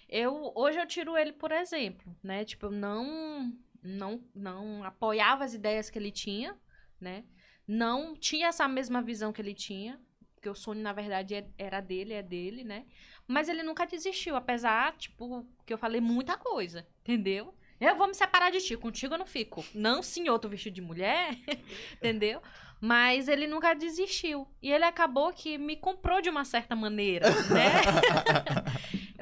Eu, 0.08 0.52
hoje 0.54 0.78
eu 0.78 0.86
tiro 0.86 1.16
ele 1.16 1.32
por 1.32 1.52
exemplo, 1.52 2.16
né? 2.22 2.44
Tipo, 2.44 2.66
eu 2.66 2.70
não, 2.70 3.52
não, 3.82 4.24
não 4.34 4.84
apoiava 4.84 5.44
as 5.44 5.52
ideias 5.52 5.90
que 5.90 5.98
ele 5.98 6.12
tinha, 6.12 6.56
né? 7.00 7.24
Não 7.68 8.16
tinha 8.16 8.48
essa 8.48 8.66
mesma 8.66 9.02
visão 9.02 9.32
que 9.32 9.40
ele 9.42 9.54
tinha, 9.54 10.00
porque 10.34 10.48
o 10.48 10.54
sonho, 10.54 10.80
na 10.80 10.92
verdade, 10.92 11.34
é- 11.34 11.48
era 11.58 11.80
dele, 11.80 12.14
é 12.14 12.22
dele, 12.22 12.64
né? 12.64 12.86
Mas 13.26 13.48
ele 13.48 13.62
nunca 13.62 13.86
desistiu, 13.86 14.34
apesar, 14.34 14.96
tipo, 14.96 15.46
que 15.66 15.72
eu 15.74 15.78
falei 15.78 16.00
muita 16.00 16.36
coisa, 16.38 16.88
entendeu? 17.02 17.54
Eu 17.80 17.94
vou 17.94 18.08
me 18.08 18.14
separar 18.14 18.50
de 18.50 18.60
ti, 18.60 18.76
contigo 18.76 19.14
eu 19.14 19.18
não 19.18 19.26
fico. 19.26 19.64
Não, 19.74 20.02
senhor, 20.02 20.38
tu 20.38 20.48
vestido 20.48 20.74
de 20.74 20.80
mulher, 20.80 21.36
entendeu? 21.98 22.40
Mas 22.80 23.28
ele 23.28 23.46
nunca 23.46 23.74
desistiu. 23.74 24.48
E 24.62 24.72
ele 24.72 24.84
acabou 24.84 25.32
que 25.32 25.58
me 25.58 25.76
comprou 25.76 26.20
de 26.20 26.30
uma 26.30 26.44
certa 26.44 26.74
maneira, 26.74 27.28
né? 27.30 27.72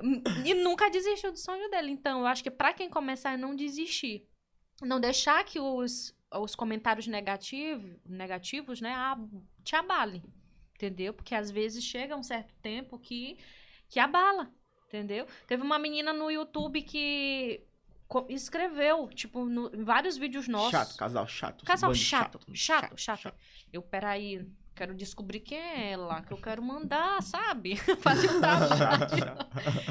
e 0.45 0.55
nunca 0.55 0.89
desistiu 0.89 1.33
do 1.33 1.39
sonho 1.39 1.69
dele. 1.71 1.91
Então, 1.91 2.21
eu 2.21 2.27
acho 2.27 2.43
que 2.43 2.51
pra 2.51 2.73
quem 2.73 2.89
começar 2.89 3.35
é 3.35 3.37
não 3.37 3.55
desistir. 3.55 4.27
Não 4.83 5.01
deixar 5.01 5.45
que 5.45 5.59
os, 5.59 6.15
os 6.33 6.55
comentários 6.55 7.07
negativos, 7.07 7.97
negativos, 8.05 8.81
né, 8.81 8.93
a- 8.93 9.19
te 9.65 9.75
abalem. 9.77 10.23
Entendeu? 10.75 11.15
Porque 11.15 11.35
às 11.35 11.51
vezes 11.51 11.83
chega 11.85 12.17
um 12.17 12.23
certo 12.23 12.55
tempo 12.61 12.99
que, 12.99 13.39
que 13.89 13.99
abala. 13.99 14.51
Entendeu? 14.89 15.27
Teve 15.47 15.63
uma 15.63 15.79
menina 15.79 16.13
no 16.13 16.31
YouTube 16.31 16.83
que 16.83 17.67
escreveu, 18.29 19.09
tipo, 19.09 19.45
no, 19.47 19.75
em 19.75 19.83
vários 19.83 20.17
vídeos 20.17 20.47
nossos. 20.47 20.71
Chato, 20.71 20.97
casal 20.97 21.27
chato. 21.27 21.65
Casal 21.65 21.91
bando 21.91 21.99
chato, 21.99 22.41
chato, 22.55 22.97
chato, 22.97 23.35
Eu, 23.73 23.83
peraí, 23.83 24.47
quero 24.77 24.95
descobrir 24.95 25.41
quem 25.41 25.59
é 25.59 25.93
ela, 25.93 26.23
que 26.23 26.33
eu 26.33 26.37
quero 26.37 26.63
mandar, 26.63 27.23
sabe? 27.23 27.77
Fazer 28.03 28.31
um 28.31 28.41
trabalho. 28.41 29.47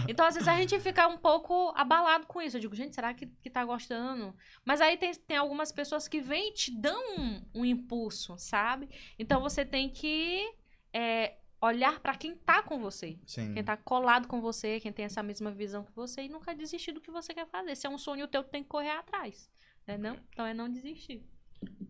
Então, 0.08 0.26
às 0.26 0.36
vezes, 0.36 0.48
a 0.48 0.56
gente 0.56 0.80
fica 0.80 1.08
um 1.08 1.18
pouco 1.18 1.74
abalado 1.76 2.28
com 2.28 2.42
isso. 2.42 2.56
Eu 2.56 2.62
digo, 2.62 2.76
gente, 2.76 2.94
será 2.94 3.14
que, 3.14 3.26
que 3.26 3.50
tá 3.50 3.66
gostando? 3.66 4.34
Mas 4.64 4.80
aí 4.80 4.98
tem, 4.98 5.14
tem 5.14 5.38
algumas 5.38 5.72
pessoas 5.72 6.08
que 6.08 6.22
vêm 6.22 6.50
e 6.50 6.54
te 6.54 6.72
dão 6.72 7.18
um, 7.18 7.42
um 7.56 7.66
impulso, 7.66 8.36
sabe? 8.38 8.88
Então, 9.18 9.42
você 9.42 9.66
tem 9.66 9.90
que 9.90 10.48
é, 10.94 11.36
olhar 11.60 12.00
pra 12.00 12.16
quem 12.16 12.36
tá 12.36 12.62
com 12.62 12.80
você. 12.80 13.18
Sim. 13.26 13.54
Quem 13.54 13.64
tá 13.64 13.76
colado 13.76 14.28
com 14.28 14.40
você, 14.40 14.80
quem 14.80 14.94
tem 14.94 15.06
essa 15.06 15.24
mesma 15.24 15.52
visão 15.52 15.84
que 15.84 15.94
você 15.94 16.22
e 16.22 16.30
nunca 16.30 16.54
desistir 16.54 16.92
do 16.92 17.02
que 17.02 17.12
você 17.12 17.34
quer 17.34 17.48
fazer. 17.48 17.76
Se 17.76 17.88
é 17.88 17.90
um 17.90 17.98
sonho 17.98 18.28
teu, 18.28 18.44
tu 18.44 18.52
tem 18.52 18.64
que 18.64 18.70
correr 18.70 18.92
atrás. 18.92 19.50
Né, 19.88 19.98
não? 19.98 20.18
Então, 20.30 20.46
é 20.46 20.54
não 20.54 20.70
desistir. 20.70 21.24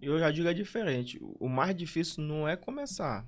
Eu 0.02 0.20
já 0.20 0.32
digo 0.32 0.48
é 0.48 0.54
diferente. 0.54 1.20
O 1.40 1.50
mais 1.50 1.76
difícil 1.76 2.24
não 2.24 2.48
é 2.48 2.56
começar. 2.56 3.26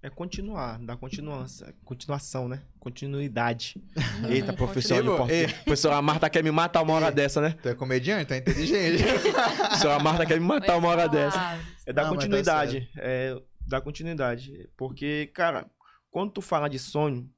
É 0.00 0.08
continuar, 0.08 0.78
dar 0.78 0.96
continuança, 0.96 1.74
continuação, 1.84 2.48
né? 2.48 2.62
Continuidade. 2.78 3.82
Eita, 4.30 4.52
Hum, 4.52 4.54
professor 4.54 5.02
de 5.02 5.08
português. 5.08 5.52
Professora 5.52 6.00
Marta 6.00 6.30
quer 6.30 6.44
me 6.44 6.52
matar 6.52 6.82
uma 6.82 6.94
hora 6.94 7.10
dessa, 7.10 7.40
né? 7.40 7.56
Tu 7.60 7.68
é 7.68 7.74
comediante, 7.74 8.26
tu 8.26 8.34
é 8.34 8.38
inteligente. 8.38 9.02
Professora 9.58 9.98
Marta 9.98 10.24
quer 10.24 10.38
me 10.38 10.46
matar 10.46 10.76
uma 10.76 10.88
hora 10.88 11.08
dessa. 11.08 11.58
É 11.84 11.92
dar 11.92 12.04
Não, 12.04 12.10
tá 12.10 12.14
continuidade. 12.16 12.88
É 12.96 13.42
dar 13.66 13.80
continuidade. 13.80 14.70
Porque, 14.76 15.32
cara, 15.34 15.68
quando 16.12 16.30
tu 16.30 16.40
fala 16.40 16.68
de 16.68 16.78
sonho, 16.78 17.28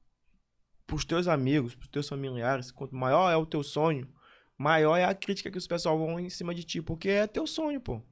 pros 0.85 1.03
teus 1.03 1.27
amigos, 1.27 1.73
pros 1.73 1.89
teus 1.89 2.07
familiares, 2.07 2.69
quanto 2.71 2.95
maior 2.95 3.31
é 3.31 3.35
o 3.35 3.45
teu 3.45 3.63
sonho, 3.63 4.07
maior 4.55 4.97
é 4.97 5.05
a 5.05 5.15
crítica 5.15 5.49
que 5.49 5.57
os 5.57 5.65
pessoal 5.65 5.97
vão 5.97 6.19
em 6.19 6.29
cima 6.29 6.53
de 6.53 6.63
ti. 6.63 6.79
Porque 6.79 7.09
é 7.09 7.25
teu 7.25 7.47
sonho, 7.47 7.81
pô. 7.81 8.03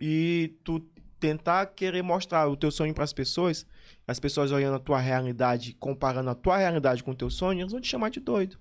E 0.00 0.58
tu 0.62 0.80
tentar 1.18 1.66
querer 1.66 2.02
mostrar 2.02 2.48
o 2.48 2.56
teu 2.56 2.70
sonho 2.70 2.94
pras 2.94 3.12
pessoas, 3.12 3.66
as 4.06 4.18
pessoas 4.18 4.52
olhando 4.52 4.76
a 4.76 4.80
tua 4.80 4.98
realidade, 4.98 5.74
comparando 5.74 6.30
a 6.30 6.34
tua 6.34 6.56
realidade 6.56 7.04
com 7.04 7.10
o 7.10 7.16
teu 7.16 7.30
sonho, 7.30 7.60
eles 7.60 7.72
vão 7.72 7.80
te 7.80 7.88
chamar 7.88 8.10
de 8.10 8.20
doido. 8.20 8.58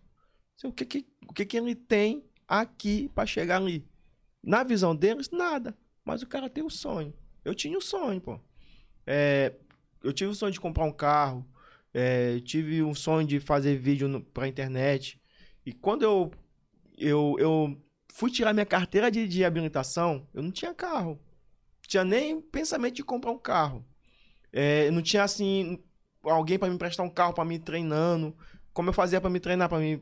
O 0.63 0.73
que 0.73 0.85
que, 0.85 1.07
o 1.27 1.33
que, 1.33 1.45
que 1.45 1.57
ele 1.57 1.73
tem 1.73 2.23
aqui 2.47 3.09
pra 3.15 3.25
chegar 3.25 3.57
ali? 3.57 3.87
Na 4.43 4.63
visão 4.63 4.95
deles, 4.95 5.29
nada. 5.31 5.77
Mas 6.03 6.21
o 6.21 6.27
cara 6.27 6.49
tem 6.49 6.63
o 6.63 6.69
sonho. 6.69 7.13
Eu 7.45 7.55
tinha 7.55 7.77
o 7.77 7.81
sonho, 7.81 8.19
pô. 8.19 8.39
É, 9.07 9.53
eu 10.03 10.11
tive 10.11 10.31
o 10.31 10.35
sonho 10.35 10.51
de 10.51 10.59
comprar 10.59 10.83
um 10.83 10.91
carro. 10.91 11.45
é, 11.93 12.39
tive 12.41 12.83
um 12.83 12.93
sonho 12.93 13.25
de 13.27 13.39
fazer 13.39 13.77
vídeo 13.77 14.07
no, 14.07 14.21
pra 14.21 14.47
internet. 14.47 15.19
E 15.65 15.73
quando 15.73 16.03
eu, 16.03 16.31
eu, 16.97 17.35
eu 17.39 17.81
fui 18.13 18.31
tirar 18.31 18.53
minha 18.53 18.65
carteira 18.65 19.09
de, 19.09 19.27
de 19.27 19.43
habilitação, 19.45 20.27
eu 20.33 20.43
não 20.43 20.51
tinha 20.51 20.73
carro. 20.73 21.19
Tinha 21.87 22.03
nem 22.03 22.39
pensamento 22.39 22.95
de 22.95 23.03
comprar 23.03 23.31
um 23.31 23.37
carro. 23.37 23.85
É, 24.51 24.91
não 24.91 25.01
tinha, 25.01 25.23
assim, 25.23 25.83
alguém 26.23 26.59
pra 26.59 26.67
me 26.67 26.75
emprestar 26.75 27.05
um 27.05 27.09
carro 27.09 27.33
pra 27.33 27.45
me 27.45 27.55
ir 27.55 27.59
treinando. 27.59 28.35
Como 28.73 28.89
eu 28.89 28.93
fazia 28.93 29.19
pra 29.19 29.29
me 29.29 29.39
treinar, 29.39 29.69
pra 29.69 29.79
me 29.79 30.01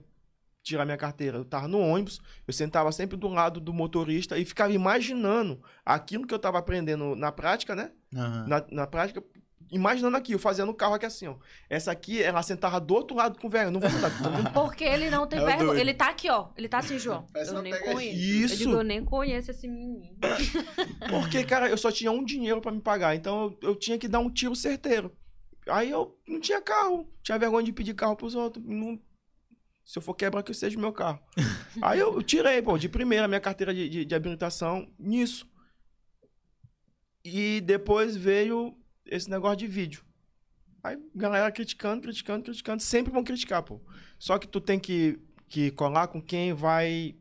tirar 0.61 0.85
minha 0.85 0.97
carteira? 0.97 1.37
Eu 1.37 1.45
tava 1.45 1.67
no 1.67 1.79
ônibus, 1.79 2.19
eu 2.45 2.53
sentava 2.53 2.91
sempre 2.91 3.15
do 3.15 3.27
lado 3.27 3.59
do 3.59 3.73
motorista 3.73 4.37
e 4.37 4.43
ficava 4.43 4.73
imaginando 4.73 5.61
aquilo 5.85 6.27
que 6.27 6.33
eu 6.33 6.39
tava 6.39 6.57
aprendendo 6.57 7.15
na 7.15 7.31
prática, 7.31 7.75
né? 7.75 7.91
Aham. 8.15 8.47
Na, 8.47 8.65
na 8.71 8.87
prática, 8.87 9.23
imaginando 9.71 10.15
aqui, 10.15 10.31
eu 10.33 10.39
fazendo 10.39 10.69
o 10.69 10.73
carro 10.73 10.93
aqui 10.93 11.05
assim, 11.05 11.27
ó. 11.27 11.35
Essa 11.69 11.91
aqui, 11.91 12.21
ela 12.21 12.41
sentava 12.41 12.79
do 12.79 12.93
outro 12.93 13.15
lado 13.15 13.37
com. 13.39 13.49
Eu 13.55 13.71
não 13.71 13.79
vou 13.79 13.89
sentar. 13.89 14.11
tá? 14.11 14.49
Porque 14.51 14.83
ele 14.83 15.09
não 15.09 15.27
tem 15.27 15.39
É 15.39 15.45
vergonha. 15.45 15.79
Ele 15.79 15.93
tá 15.93 16.09
aqui, 16.09 16.29
ó. 16.29 16.49
Ele 16.55 16.69
tá 16.69 16.79
assim, 16.79 16.97
João. 16.97 17.27
Parece 17.33 17.53
eu 17.53 17.61
nem 17.61 17.77
conheço. 17.79 18.17
Isso. 18.17 18.53
Eu 18.53 18.57
digo, 18.57 18.71
eu 18.71 18.83
nem 18.83 19.03
conheço 19.03 19.51
esse 19.51 19.67
menino. 19.67 20.15
Porque, 21.09 21.43
cara, 21.43 21.69
eu 21.69 21.77
só 21.77 21.91
tinha 21.91 22.11
um 22.11 22.23
dinheiro 22.23 22.61
pra 22.61 22.71
me 22.71 22.81
pagar. 22.81 23.15
Então 23.15 23.55
eu, 23.61 23.69
eu 23.69 23.75
tinha 23.75 23.97
que 23.97 24.07
dar 24.07 24.19
um 24.19 24.29
tiro 24.29 24.55
certeiro. 24.55 25.11
Aí 25.67 25.89
eu 25.89 26.17
não 26.27 26.39
tinha 26.39 26.61
carro. 26.61 27.07
Tinha 27.21 27.37
vergonha 27.37 27.65
de 27.65 27.73
pedir 27.73 27.93
carro 27.93 28.15
pros 28.15 28.35
outros. 28.35 28.63
Não- 28.65 28.99
se 29.85 29.97
eu 29.99 30.01
for 30.01 30.13
quebrar, 30.13 30.43
que 30.43 30.53
seja 30.53 30.77
o 30.77 30.81
meu 30.81 30.91
carro. 30.91 31.17
Aí 31.81 31.97
eu, 31.99 32.13
eu 32.15 32.21
tirei, 32.21 32.61
pô, 32.61 32.77
de 32.77 32.89
primeira 32.89 33.25
minha 33.25 33.39
carteira 33.39 33.73
de, 33.73 33.87
de, 33.87 34.05
de 34.05 34.15
habilitação 34.15 34.85
nisso. 34.99 35.49
E 37.23 37.61
depois 37.61 38.15
veio 38.15 38.77
esse 39.09 39.29
negócio 39.29 39.57
de 39.57 39.67
vídeo. 39.67 40.03
Aí 40.83 40.97
galera 41.15 41.51
criticando, 41.51 42.01
criticando, 42.01 42.43
criticando. 42.43 42.81
Sempre 42.81 43.11
vão 43.11 43.23
criticar, 43.23 43.63
pô. 43.63 43.81
Só 44.17 44.37
que 44.37 44.47
tu 44.47 44.61
tem 44.61 44.79
que, 44.79 45.19
que 45.47 45.71
colar 45.71 46.07
com 46.07 46.21
quem 46.21 46.53
vai 46.53 47.15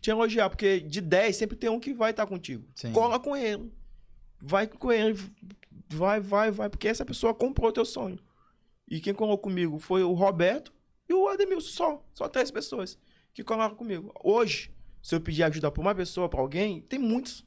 te 0.00 0.10
elogiar. 0.10 0.50
Porque 0.50 0.80
de 0.80 1.00
10 1.00 1.36
sempre 1.36 1.56
tem 1.56 1.70
um 1.70 1.80
que 1.80 1.94
vai 1.94 2.10
estar 2.10 2.26
contigo. 2.26 2.66
Sim. 2.74 2.92
Cola 2.92 3.18
com 3.18 3.36
ele. 3.36 3.72
Vai 4.40 4.66
com 4.66 4.92
ele. 4.92 5.18
Vai, 5.88 6.20
vai, 6.20 6.50
vai. 6.50 6.68
Porque 6.68 6.88
essa 6.88 7.04
pessoa 7.04 7.34
comprou 7.34 7.72
teu 7.72 7.84
sonho. 7.84 8.18
E 8.88 9.00
quem 9.00 9.14
colou 9.14 9.38
comigo 9.38 9.78
foi 9.78 10.02
o 10.02 10.12
Roberto 10.12 10.72
e 11.08 11.14
o 11.14 11.28
Ademilson. 11.28 11.68
Só. 11.68 12.04
Só 12.14 12.28
três 12.28 12.50
pessoas 12.50 12.98
que 13.32 13.44
colaram 13.44 13.74
comigo. 13.74 14.12
Hoje, 14.22 14.70
se 15.02 15.14
eu 15.14 15.20
pedir 15.20 15.42
ajuda 15.44 15.70
pra 15.70 15.80
uma 15.80 15.94
pessoa, 15.94 16.28
pra 16.28 16.40
alguém, 16.40 16.80
tem 16.82 16.98
muitos. 16.98 17.44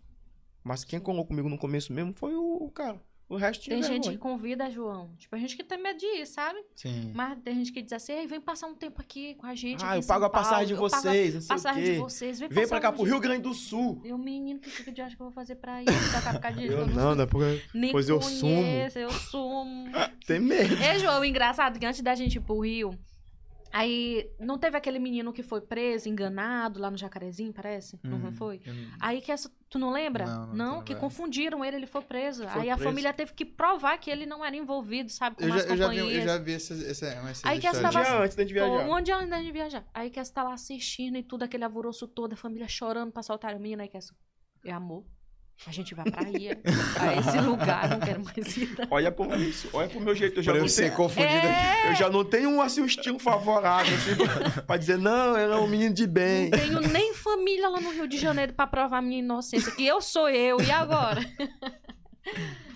Mas 0.64 0.84
quem 0.84 1.00
colou 1.00 1.26
comigo 1.26 1.50
no 1.50 1.58
começo 1.58 1.92
mesmo 1.92 2.14
foi 2.14 2.36
o, 2.36 2.64
o 2.64 2.72
cara. 2.72 3.02
O 3.30 3.36
resto 3.36 3.70
Tem 3.70 3.78
gente 3.84 3.92
vergonha. 3.92 4.12
que 4.14 4.18
convida, 4.18 4.72
João. 4.72 5.12
Tipo, 5.16 5.36
a 5.36 5.38
gente 5.40 5.56
que 5.56 5.64
tem 5.64 5.80
medo 5.80 6.00
de 6.00 6.06
ir, 6.06 6.26
sabe? 6.26 6.58
Sim. 6.76 7.12
Mas 7.14 7.38
tem 7.44 7.54
gente 7.54 7.72
que 7.72 7.80
diz 7.80 7.94
assim, 7.94 8.14
Ei, 8.14 8.26
vem 8.26 8.42
passar 8.42 8.66
um 8.66 8.74
tempo 8.74 9.00
aqui 9.00 9.36
com 9.36 9.46
a 9.46 9.54
gente. 9.54 9.86
Ah, 9.86 9.96
eu 9.98 10.04
pago 10.04 10.26
a 10.26 10.30
passagem 10.32 10.66
de 10.68 10.74
Paulo, 10.74 10.88
eu 10.88 10.92
pago 10.92 11.08
a 11.08 11.12
vocês, 11.12 11.36
não 11.36 11.42
passagem 11.44 11.84
de 11.84 12.00
vocês. 12.00 12.40
Vem, 12.40 12.50
Vem 12.50 12.68
pra 12.68 12.80
cá 12.80 12.90
um 12.90 12.94
pro 12.94 13.04
dia. 13.04 13.14
Rio 13.14 13.22
Grande 13.22 13.44
do 13.44 13.54
Sul. 13.54 14.02
E 14.04 14.12
o 14.12 14.18
menino 14.18 14.60
que 14.60 14.70
fica 14.72 14.92
de 14.92 15.00
acho 15.02 15.16
que 15.16 15.22
eu 15.22 15.28
vou 15.28 15.34
fazer 15.34 15.56
pra 15.58 15.80
ir. 15.84 15.86
Pra 15.86 16.22
cá, 16.24 16.34
ficar 16.34 16.52
de 16.54 16.66
Eu 16.66 16.88
não, 16.88 17.14
né? 17.14 17.28
Porque 17.28 17.62
Nem 17.72 17.92
pois 17.92 18.10
eu 18.10 18.20
conheço, 18.20 18.98
eu 18.98 19.12
sumo. 19.12 19.86
tem 20.26 20.40
medo. 20.40 20.76
Ei, 20.82 20.98
João, 20.98 21.22
o 21.22 21.26
engraçado 21.26 21.76
é 21.76 21.80
que 21.80 21.86
antes 21.86 22.02
da 22.02 22.16
gente 22.16 22.38
ir 22.38 22.42
pro 22.42 22.60
Rio, 22.62 22.90
Aí, 23.72 24.30
não 24.40 24.58
teve 24.58 24.76
aquele 24.78 24.98
menino 25.00 25.32
que 25.32 25.44
foi 25.44 25.62
preso, 25.62 26.10
enganado, 26.10 26.80
lá 26.80 26.90
no 26.90 26.98
Jacarezinho, 26.98 27.54
parece? 27.54 28.00
Não 28.04 28.18
Hum, 28.18 28.32
foi? 28.32 28.62
não- 28.66 28.74
Aí 29.00 29.22
que 29.22 29.32
essa. 29.32 29.52
Tu 29.70 29.78
não 29.78 29.92
lembra? 29.92 30.26
Não, 30.26 30.48
não 30.56 30.76
tô 30.80 30.86
que 30.86 30.96
confundiram 30.96 31.64
ele, 31.64 31.76
ele 31.78 31.86
foi 31.86 32.02
preso. 32.02 32.48
Foi 32.48 32.64
aí 32.64 32.70
a 32.72 32.76
preso. 32.76 32.90
família 32.90 33.14
teve 33.14 33.34
que 33.34 33.46
provar 33.46 33.98
que 34.00 34.10
ele 34.10 34.26
não 34.26 34.44
era 34.44 34.56
envolvido, 34.56 35.12
sabe? 35.12 35.36
Com 35.36 35.44
Eu 35.44 35.54
as 35.54 35.64
já, 35.64 35.70
eu 35.70 35.78
já 35.78 35.88
vi, 35.90 35.98
eu 35.98 36.04
companhias. 36.04 36.24
já 36.26 36.38
vi 36.40 36.54
essas, 36.54 36.84
essa, 36.84 37.06
essas 37.06 37.46
Aí 37.46 37.60
que 37.60 37.68
essa 37.68 37.80
Um 37.80 37.84
tava- 37.84 38.02
dia 38.04 38.20
antes 38.24 38.36
da 38.36 38.44
gente 38.44 38.54
viajar. 38.54 38.90
Um 38.90 39.02
dia 39.02 39.16
antes 39.18 39.46
de 39.46 39.52
viajar. 39.52 39.88
Aí 39.94 40.10
que 40.10 40.20
essa 40.20 40.34
tá 40.34 40.42
lá 40.44 40.54
assistindo 40.54 41.18
e 41.18 41.24
tudo, 41.24 41.44
aquele 41.44 41.64
alvoroço 41.64 42.08
todo, 42.08 42.34
a 42.34 42.36
família 42.36 42.68
chorando 42.68 43.12
pra 43.12 43.22
soltar 43.22 43.54
o 43.56 43.60
menino. 43.60 43.82
Aí 43.84 43.88
que 43.88 43.98
essa. 43.98 44.16
É 44.66 44.72
amor. 44.72 45.06
A 45.68 45.72
gente 45.72 45.94
vai 45.94 46.06
pra 46.10 46.26
aí. 46.26 46.50
a 47.00 47.16
esse 47.20 47.38
lugar, 47.42 47.90
não 47.90 48.00
quero 48.00 48.24
mais 48.24 48.58
ir. 48.58 48.76
Olha 48.90 49.12
pro 49.12 49.36
isso, 49.36 49.70
olha 49.74 49.90
pro 49.90 50.00
meu 50.00 50.16
jeito, 50.16 50.40
eu 50.40 50.44
já 50.44 50.52
Pra 50.52 50.60
não 50.60 50.66
eu 50.66 50.70
ser 50.70 50.84
tenho... 50.84 50.96
confundido 50.96 51.36
aqui. 51.36 51.48
É, 51.48 51.92
Eu 51.92 51.96
já 51.96 52.10
não 52.10 52.24
tenho 52.24 52.62
assim, 52.62 52.82
um 52.82 52.86
estilo 52.86 53.20
favorável, 53.20 53.94
assim, 53.96 54.16
pra, 54.16 54.62
pra 54.64 54.78
dizer, 54.78 54.98
não, 54.98 55.38
ele 55.38 55.52
é 55.52 55.58
um 55.58 55.68
menino 55.68 55.94
de 55.94 56.08
bem. 56.08 56.50
não 56.50 56.58
tenho 56.60 56.80
nem 56.82 57.14
família 57.14 57.68
lá 57.70 57.82
no 57.82 57.92
Rio 57.92 58.08
de 58.08 58.18
Janeiro 58.18 58.54
pra 58.54 58.66
provar 58.68 59.02
minha 59.02 59.20
inocência. 59.20 59.72
Que 59.74 59.86
eu 59.86 60.02
sou 60.02 60.30
eu, 60.30 60.62
e 60.62 60.72
agora? 60.72 61.22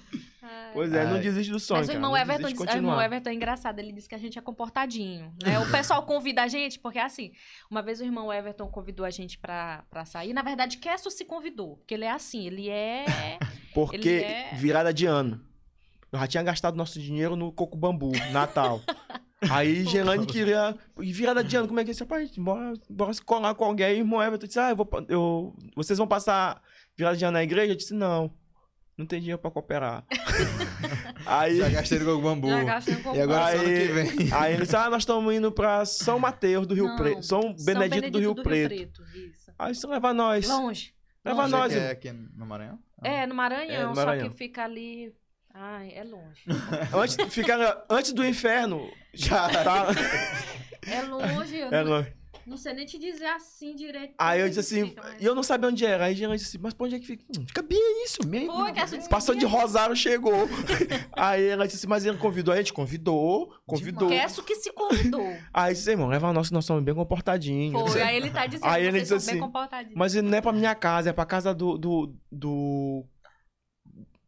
Ai. 0.43 0.71
Pois 0.73 0.91
é, 0.93 1.05
não 1.05 1.13
Ai. 1.15 1.21
desiste 1.21 1.51
do 1.51 1.59
sonho, 1.59 1.79
Mas 1.79 1.87
o 1.87 1.91
irmão 1.93 2.11
não 2.11 2.17
Everton, 2.17 2.47
de 2.47 2.53
disse, 2.53 2.65
o 2.65 2.75
irmão. 2.75 3.01
Everton 3.01 3.29
é 3.29 3.33
engraçado, 3.33 3.79
ele 3.79 3.93
disse 3.93 4.09
que 4.09 4.15
a 4.15 4.17
gente 4.17 4.37
é 4.37 4.41
comportadinho. 4.41 5.33
Né? 5.41 5.57
O 5.59 5.71
pessoal 5.71 6.03
convida 6.05 6.43
a 6.43 6.47
gente, 6.47 6.77
porque 6.79 6.99
é 6.99 7.03
assim, 7.03 7.31
uma 7.71 7.81
vez 7.81 8.01
o 8.01 8.03
irmão 8.03 8.31
Everton 8.31 8.67
convidou 8.67 9.05
a 9.05 9.09
gente 9.09 9.37
pra, 9.37 9.85
pra 9.89 10.03
sair. 10.03 10.33
Na 10.33 10.41
verdade, 10.41 10.77
Kesso 10.77 11.09
se 11.09 11.23
convidou, 11.23 11.77
porque 11.77 11.93
ele 11.93 12.03
é 12.05 12.11
assim, 12.11 12.45
ele 12.45 12.69
é. 12.69 13.05
Porque 13.73 13.95
Ele 13.95 14.23
é- 14.23 14.53
virada 14.53 14.93
de 14.93 15.05
ano. 15.07 15.41
Eu 16.11 16.19
já 16.19 16.27
tinha 16.27 16.43
gastado 16.43 16.75
nosso 16.75 16.99
dinheiro 16.99 17.35
no 17.35 17.51
coco 17.51 17.75
bambu, 17.75 18.11
Natal. 18.31 18.79
Aí 19.49 19.83
Gelane 19.89 20.27
queria. 20.27 20.77
E 21.01 21.11
virada 21.11 21.43
de 21.43 21.55
ano, 21.55 21.67
como 21.67 21.79
é 21.79 21.83
que 21.83 21.89
é? 21.89 21.93
Rapaz, 21.99 22.37
bora, 22.37 22.73
bora 22.87 23.13
se 23.13 23.21
colar 23.23 23.55
com 23.55 23.65
alguém. 23.65 23.85
Aí, 23.87 23.97
irmão 23.97 24.21
Everton 24.21 24.45
disse: 24.45 24.59
Ah, 24.59 24.69
eu 24.69 24.75
vou, 24.75 24.87
eu, 25.09 25.55
vocês 25.75 25.97
vão 25.97 26.07
passar 26.07 26.61
virada 26.95 27.17
de 27.17 27.25
ano 27.25 27.33
na 27.33 27.43
igreja? 27.43 27.71
Eu 27.73 27.75
disse: 27.77 27.95
Não, 27.95 28.31
não 28.97 29.05
tem 29.05 29.19
dinheiro 29.19 29.39
pra 29.41 29.49
cooperar. 29.51 30.03
aí, 31.25 31.57
Já 31.57 31.69
gastei 31.69 31.99
no 31.99 32.05
Gogo 32.05 32.21
Bambu. 32.21 32.49
Já 32.49 32.63
gastando 32.63 33.03
com 33.03 33.15
E 33.15 33.21
agora 33.21 33.45
Aí- 33.45 33.57
só 33.57 33.63
que 33.63 33.87
vem. 33.93 34.33
aí 34.33 34.53
ele 34.53 34.61
disse: 34.63 34.75
Ah, 34.75 34.89
nós 34.89 35.01
estamos 35.03 35.33
indo 35.33 35.51
pra 35.51 35.85
São 35.85 36.19
Mateus 36.19 36.67
do 36.67 36.73
Rio 36.75 36.85
Não, 36.87 36.95
Preto. 36.97 37.23
São 37.23 37.55
Benedito, 37.65 38.11
do 38.11 38.19
Rio 38.19 38.35
Preto. 38.35 38.73
isso. 39.15 39.51
Aí 39.57 39.73
você 39.73 39.87
leva 39.87 40.13
nós. 40.13 40.47
Longe. 40.47 40.93
Leva 41.25 41.41
longe. 41.43 41.51
nós. 41.51 41.73
É 41.73 41.77
irmão. 41.77 41.91
aqui 41.91 42.11
no 42.11 42.45
Maranhão? 42.45 42.79
É, 43.03 43.25
no 43.27 43.35
Maranhão, 43.35 43.73
É, 43.81 43.85
no 43.85 43.95
só 43.95 44.05
Maranhão. 44.05 44.29
que 44.29 44.37
fica 44.37 44.63
ali. 44.63 45.13
Ai, 45.53 45.91
é 45.93 46.03
longe. 46.03 46.43
Antes, 46.93 47.15
fica, 47.33 47.85
antes 47.89 48.11
do 48.11 48.25
inferno. 48.25 48.89
Já 49.13 49.47
tá. 49.49 49.87
É 50.87 51.01
longe, 51.03 51.55
eu 51.57 51.67
É 51.67 51.83
não, 51.83 51.91
longe. 51.91 52.13
Não 52.45 52.57
sei 52.57 52.73
nem 52.73 52.85
te 52.85 52.97
dizer 52.99 53.25
assim 53.27 53.75
direito. 53.75 54.13
Aí 54.17 54.41
eu 54.41 54.47
disse 54.47 54.59
assim, 54.59 54.89
fica, 54.89 55.01
mas- 55.01 55.21
e 55.21 55.25
eu 55.25 55.33
não 55.35 55.43
sabia 55.43 55.69
onde 55.69 55.85
era. 55.85 56.05
Aí 56.05 56.15
geralmente 56.15 56.39
disse 56.41 56.55
assim, 56.57 56.63
mas 56.63 56.73
pra 56.73 56.85
onde 56.85 56.95
é 56.95 56.99
que 56.99 57.05
fica? 57.07 57.23
Hum, 57.37 57.45
fica 57.47 57.61
bem 57.61 58.03
isso 58.05 58.25
mesmo. 58.27 58.51
Foi, 58.53 58.71
que 58.73 59.09
Passou 59.09 59.33
de 59.35 59.45
bem 59.45 59.49
Rosário, 59.55 59.95
chegou. 59.95 60.33
Aí 61.13 61.45
ela 61.45 61.65
disse 61.65 61.77
assim, 61.77 61.87
mas 61.87 62.05
ele 62.05 62.17
convidou 62.17 62.53
a 62.53 62.57
gente? 62.57 62.73
Convidou, 62.73 63.53
convidou. 63.65 64.09
Kesso 64.09 64.43
que 64.43 64.55
se 64.55 64.71
convidou. 64.73 65.35
Aí 65.53 65.73
disse, 65.73 65.89
irmão, 65.89 66.07
leva 66.07 66.33
nós 66.33 66.47
que 66.49 66.53
nós 66.53 66.65
somos 66.65 66.83
bem 66.83 66.93
comportadinhos. 66.95 67.91
Foi, 67.91 68.01
aí 68.01 68.17
ele 68.17 68.29
tá 68.31 68.45
dizendo 68.45 68.67
Aí 68.69 68.81
que 68.83 68.87
ele 68.89 68.99
disse 69.01 69.09
bem 69.11 69.17
assim, 69.17 69.39
comportadinhos. 69.39 69.95
Mas 69.97 70.15
ele 70.15 70.27
não 70.29 70.37
é 70.37 70.41
pra 70.41 70.51
minha 70.51 70.75
casa, 70.75 71.09
é 71.09 71.13
pra 71.13 71.25
casa 71.25 71.53
do, 71.53 71.77
do, 71.77 72.15
do, 72.31 73.05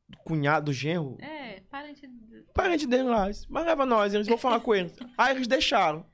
do 0.07 0.17
cunhado, 0.23 0.65
do 0.65 0.73
genro. 0.73 1.17
É, 1.19 1.61
parente. 1.69 2.07
de- 2.07 2.45
Parente 2.53 2.87
dele 2.87 3.03
lá. 3.03 3.27
Mas 3.49 3.65
leva 3.65 3.85
nós, 3.85 4.13
eles 4.13 4.27
vão 4.27 4.37
falar 4.37 4.59
com 4.59 4.73
ele. 4.73 4.91
Aí 5.17 5.35
eles 5.35 5.47
deixaram. 5.47 6.05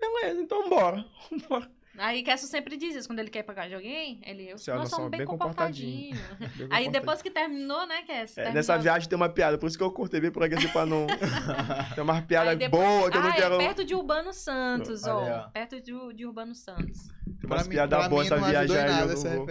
Beleza, 0.00 0.40
então 0.40 0.68
bora. 0.68 1.04
Bora. 1.48 1.68
Aí 2.00 2.22
Kesso 2.22 2.46
sempre 2.46 2.76
diz 2.76 2.94
isso, 2.94 3.08
quando 3.08 3.18
ele 3.18 3.28
quer 3.30 3.42
pagar 3.42 3.66
de 3.68 3.74
alguém, 3.74 4.20
ele, 4.24 4.48
eu, 4.52 4.56
Você, 4.56 4.70
nós 4.70 4.82
nós 4.82 4.90
somos 4.90 5.10
bem 5.10 5.18
bem 5.18 5.26
comportadinhos. 5.26 6.16
Bem 6.38 6.38
Aí 6.40 6.48
comportadinho. 6.58 6.92
depois 6.92 7.22
que 7.22 7.28
terminou, 7.30 7.84
né, 7.88 8.02
Kesso? 8.02 8.38
É, 8.38 8.52
nessa 8.52 8.78
viagem 8.78 9.08
tem 9.08 9.16
uma 9.16 9.28
piada, 9.28 9.58
por 9.58 9.66
isso 9.66 9.76
que 9.76 9.82
eu 9.82 9.90
cortei 9.90 10.20
bem 10.20 10.30
por 10.30 10.44
aqui 10.44 10.54
assim 10.54 10.68
pra 10.68 10.86
não. 10.86 11.08
tem 11.96 12.04
uma 12.04 12.22
piada 12.22 12.50
Aí 12.50 12.56
depois- 12.56 12.80
boa 12.86 13.10
que 13.10 13.16
eu 13.16 13.20
não 13.22 13.30
ah, 13.30 13.32
quero. 13.32 13.54
é 13.56 13.58
perto 13.58 13.84
de 13.84 13.96
Urbano 13.96 14.32
Santos, 14.32 15.02
ó. 15.04 15.48
Perto 15.48 15.80
de, 15.80 15.92
de 16.14 16.24
Urbano 16.24 16.54
Santos. 16.54 17.08
Tem 17.40 17.50
umas 17.50 17.66
piadas 17.66 18.06
boas 18.06 18.30
essa 18.30 18.36
viagem 18.48 18.76
em 18.76 18.78
aí. 18.78 18.86
nada 18.86 19.12
eu 19.12 19.24
não 19.24 19.36
vou- 19.36 19.46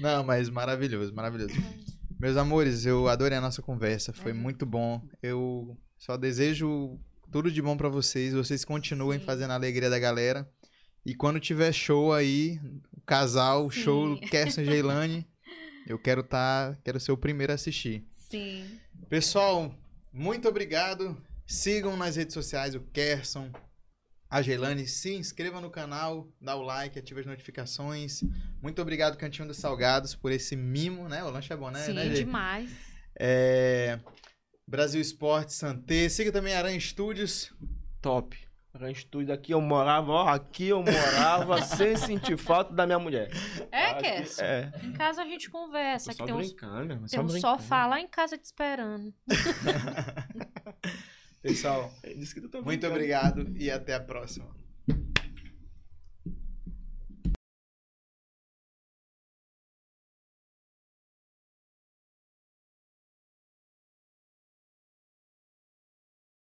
não, 0.00 0.22
mas 0.24 0.50
maravilhoso, 0.50 1.14
maravilhoso. 1.14 1.54
Meus 2.20 2.36
amores, 2.36 2.84
eu 2.84 3.08
adorei 3.08 3.38
a 3.38 3.40
nossa 3.40 3.62
conversa, 3.62 4.12
foi 4.12 4.32
É. 4.32 4.34
muito 4.34 4.66
bom. 4.66 5.00
Eu 5.22 5.78
só 5.96 6.16
desejo 6.16 6.98
tudo 7.30 7.50
de 7.50 7.60
bom 7.60 7.76
pra 7.76 7.88
vocês, 7.88 8.32
vocês 8.32 8.64
continuem 8.64 9.18
Sim. 9.18 9.24
fazendo 9.24 9.50
a 9.50 9.54
alegria 9.54 9.90
da 9.90 9.98
galera. 9.98 10.48
E 11.04 11.14
quando 11.14 11.40
tiver 11.40 11.72
show 11.72 12.12
aí, 12.12 12.58
o 12.96 13.00
casal, 13.02 13.66
o 13.66 13.70
Sim. 13.70 13.80
show 13.82 14.20
Kerson 14.30 14.62
e 14.62 14.64
Geilane, 14.64 15.26
eu 15.86 15.98
quero 15.98 16.22
tá, 16.22 16.76
quero 16.84 16.98
ser 16.98 17.12
o 17.12 17.16
primeiro 17.16 17.52
a 17.52 17.54
assistir. 17.54 18.06
Sim. 18.12 18.78
Pessoal, 19.08 19.74
muito 20.12 20.48
obrigado. 20.48 21.16
Sigam 21.46 21.96
nas 21.96 22.16
redes 22.16 22.34
sociais 22.34 22.74
o 22.74 22.80
Kerson, 22.80 23.50
a 24.28 24.42
Gelane. 24.42 24.86
Se 24.86 25.14
inscreva 25.14 25.60
no 25.60 25.70
canal, 25.70 26.28
dá 26.40 26.54
o 26.56 26.62
like, 26.62 26.98
ativa 26.98 27.20
as 27.20 27.26
notificações. 27.26 28.22
Muito 28.60 28.82
obrigado, 28.82 29.16
Cantinho 29.16 29.48
dos 29.48 29.56
Salgados, 29.56 30.14
por 30.14 30.30
esse 30.30 30.56
mimo, 30.56 31.08
né? 31.08 31.24
O 31.24 31.30
lanche 31.30 31.52
é 31.52 31.56
bom, 31.56 31.70
né? 31.70 31.84
Sim, 31.84 31.94
né, 31.94 32.08
demais. 32.08 32.70
É, 33.18 33.98
Brasil 34.68 35.00
Esporte, 35.00 35.54
Santé. 35.54 36.08
Siga 36.10 36.30
também 36.30 36.54
Aranha 36.54 36.78
Studios. 36.78 37.54
Top. 38.02 38.36
Era 38.74 38.86
um 38.86 38.90
estúdio 38.90 39.32
aqui, 39.32 39.52
eu 39.52 39.60
morava, 39.62 40.12
ó, 40.12 40.28
aqui 40.28 40.68
eu 40.68 40.82
morava 40.82 41.60
sem 41.64 41.96
sentir 41.96 42.36
falta 42.36 42.72
da 42.74 42.84
minha 42.86 42.98
mulher. 42.98 43.30
É, 43.72 43.86
Aqui- 43.86 44.02
Kesso. 44.02 44.42
É. 44.44 44.70
Em 44.84 44.92
casa 44.92 45.22
a 45.22 45.24
gente 45.24 45.48
conversa, 45.50 46.12
só 46.12 46.24
tem 46.26 46.34
um, 46.34 46.38
meu, 46.38 46.98
tem 46.98 47.08
só 47.08 47.22
um 47.22 47.28
sofá 47.28 47.86
lá 47.86 47.98
em 47.98 48.06
casa 48.06 48.36
te 48.36 48.44
esperando. 48.44 49.12
Pessoal, 51.42 51.90
É 52.02 52.12
disso 52.12 52.34
que 52.34 52.42
tu 52.42 52.62
muito 52.62 52.86
obrigado 52.86 53.50
e 53.56 53.70
até 53.70 53.94
a 53.94 54.00
próxima. 54.00 54.54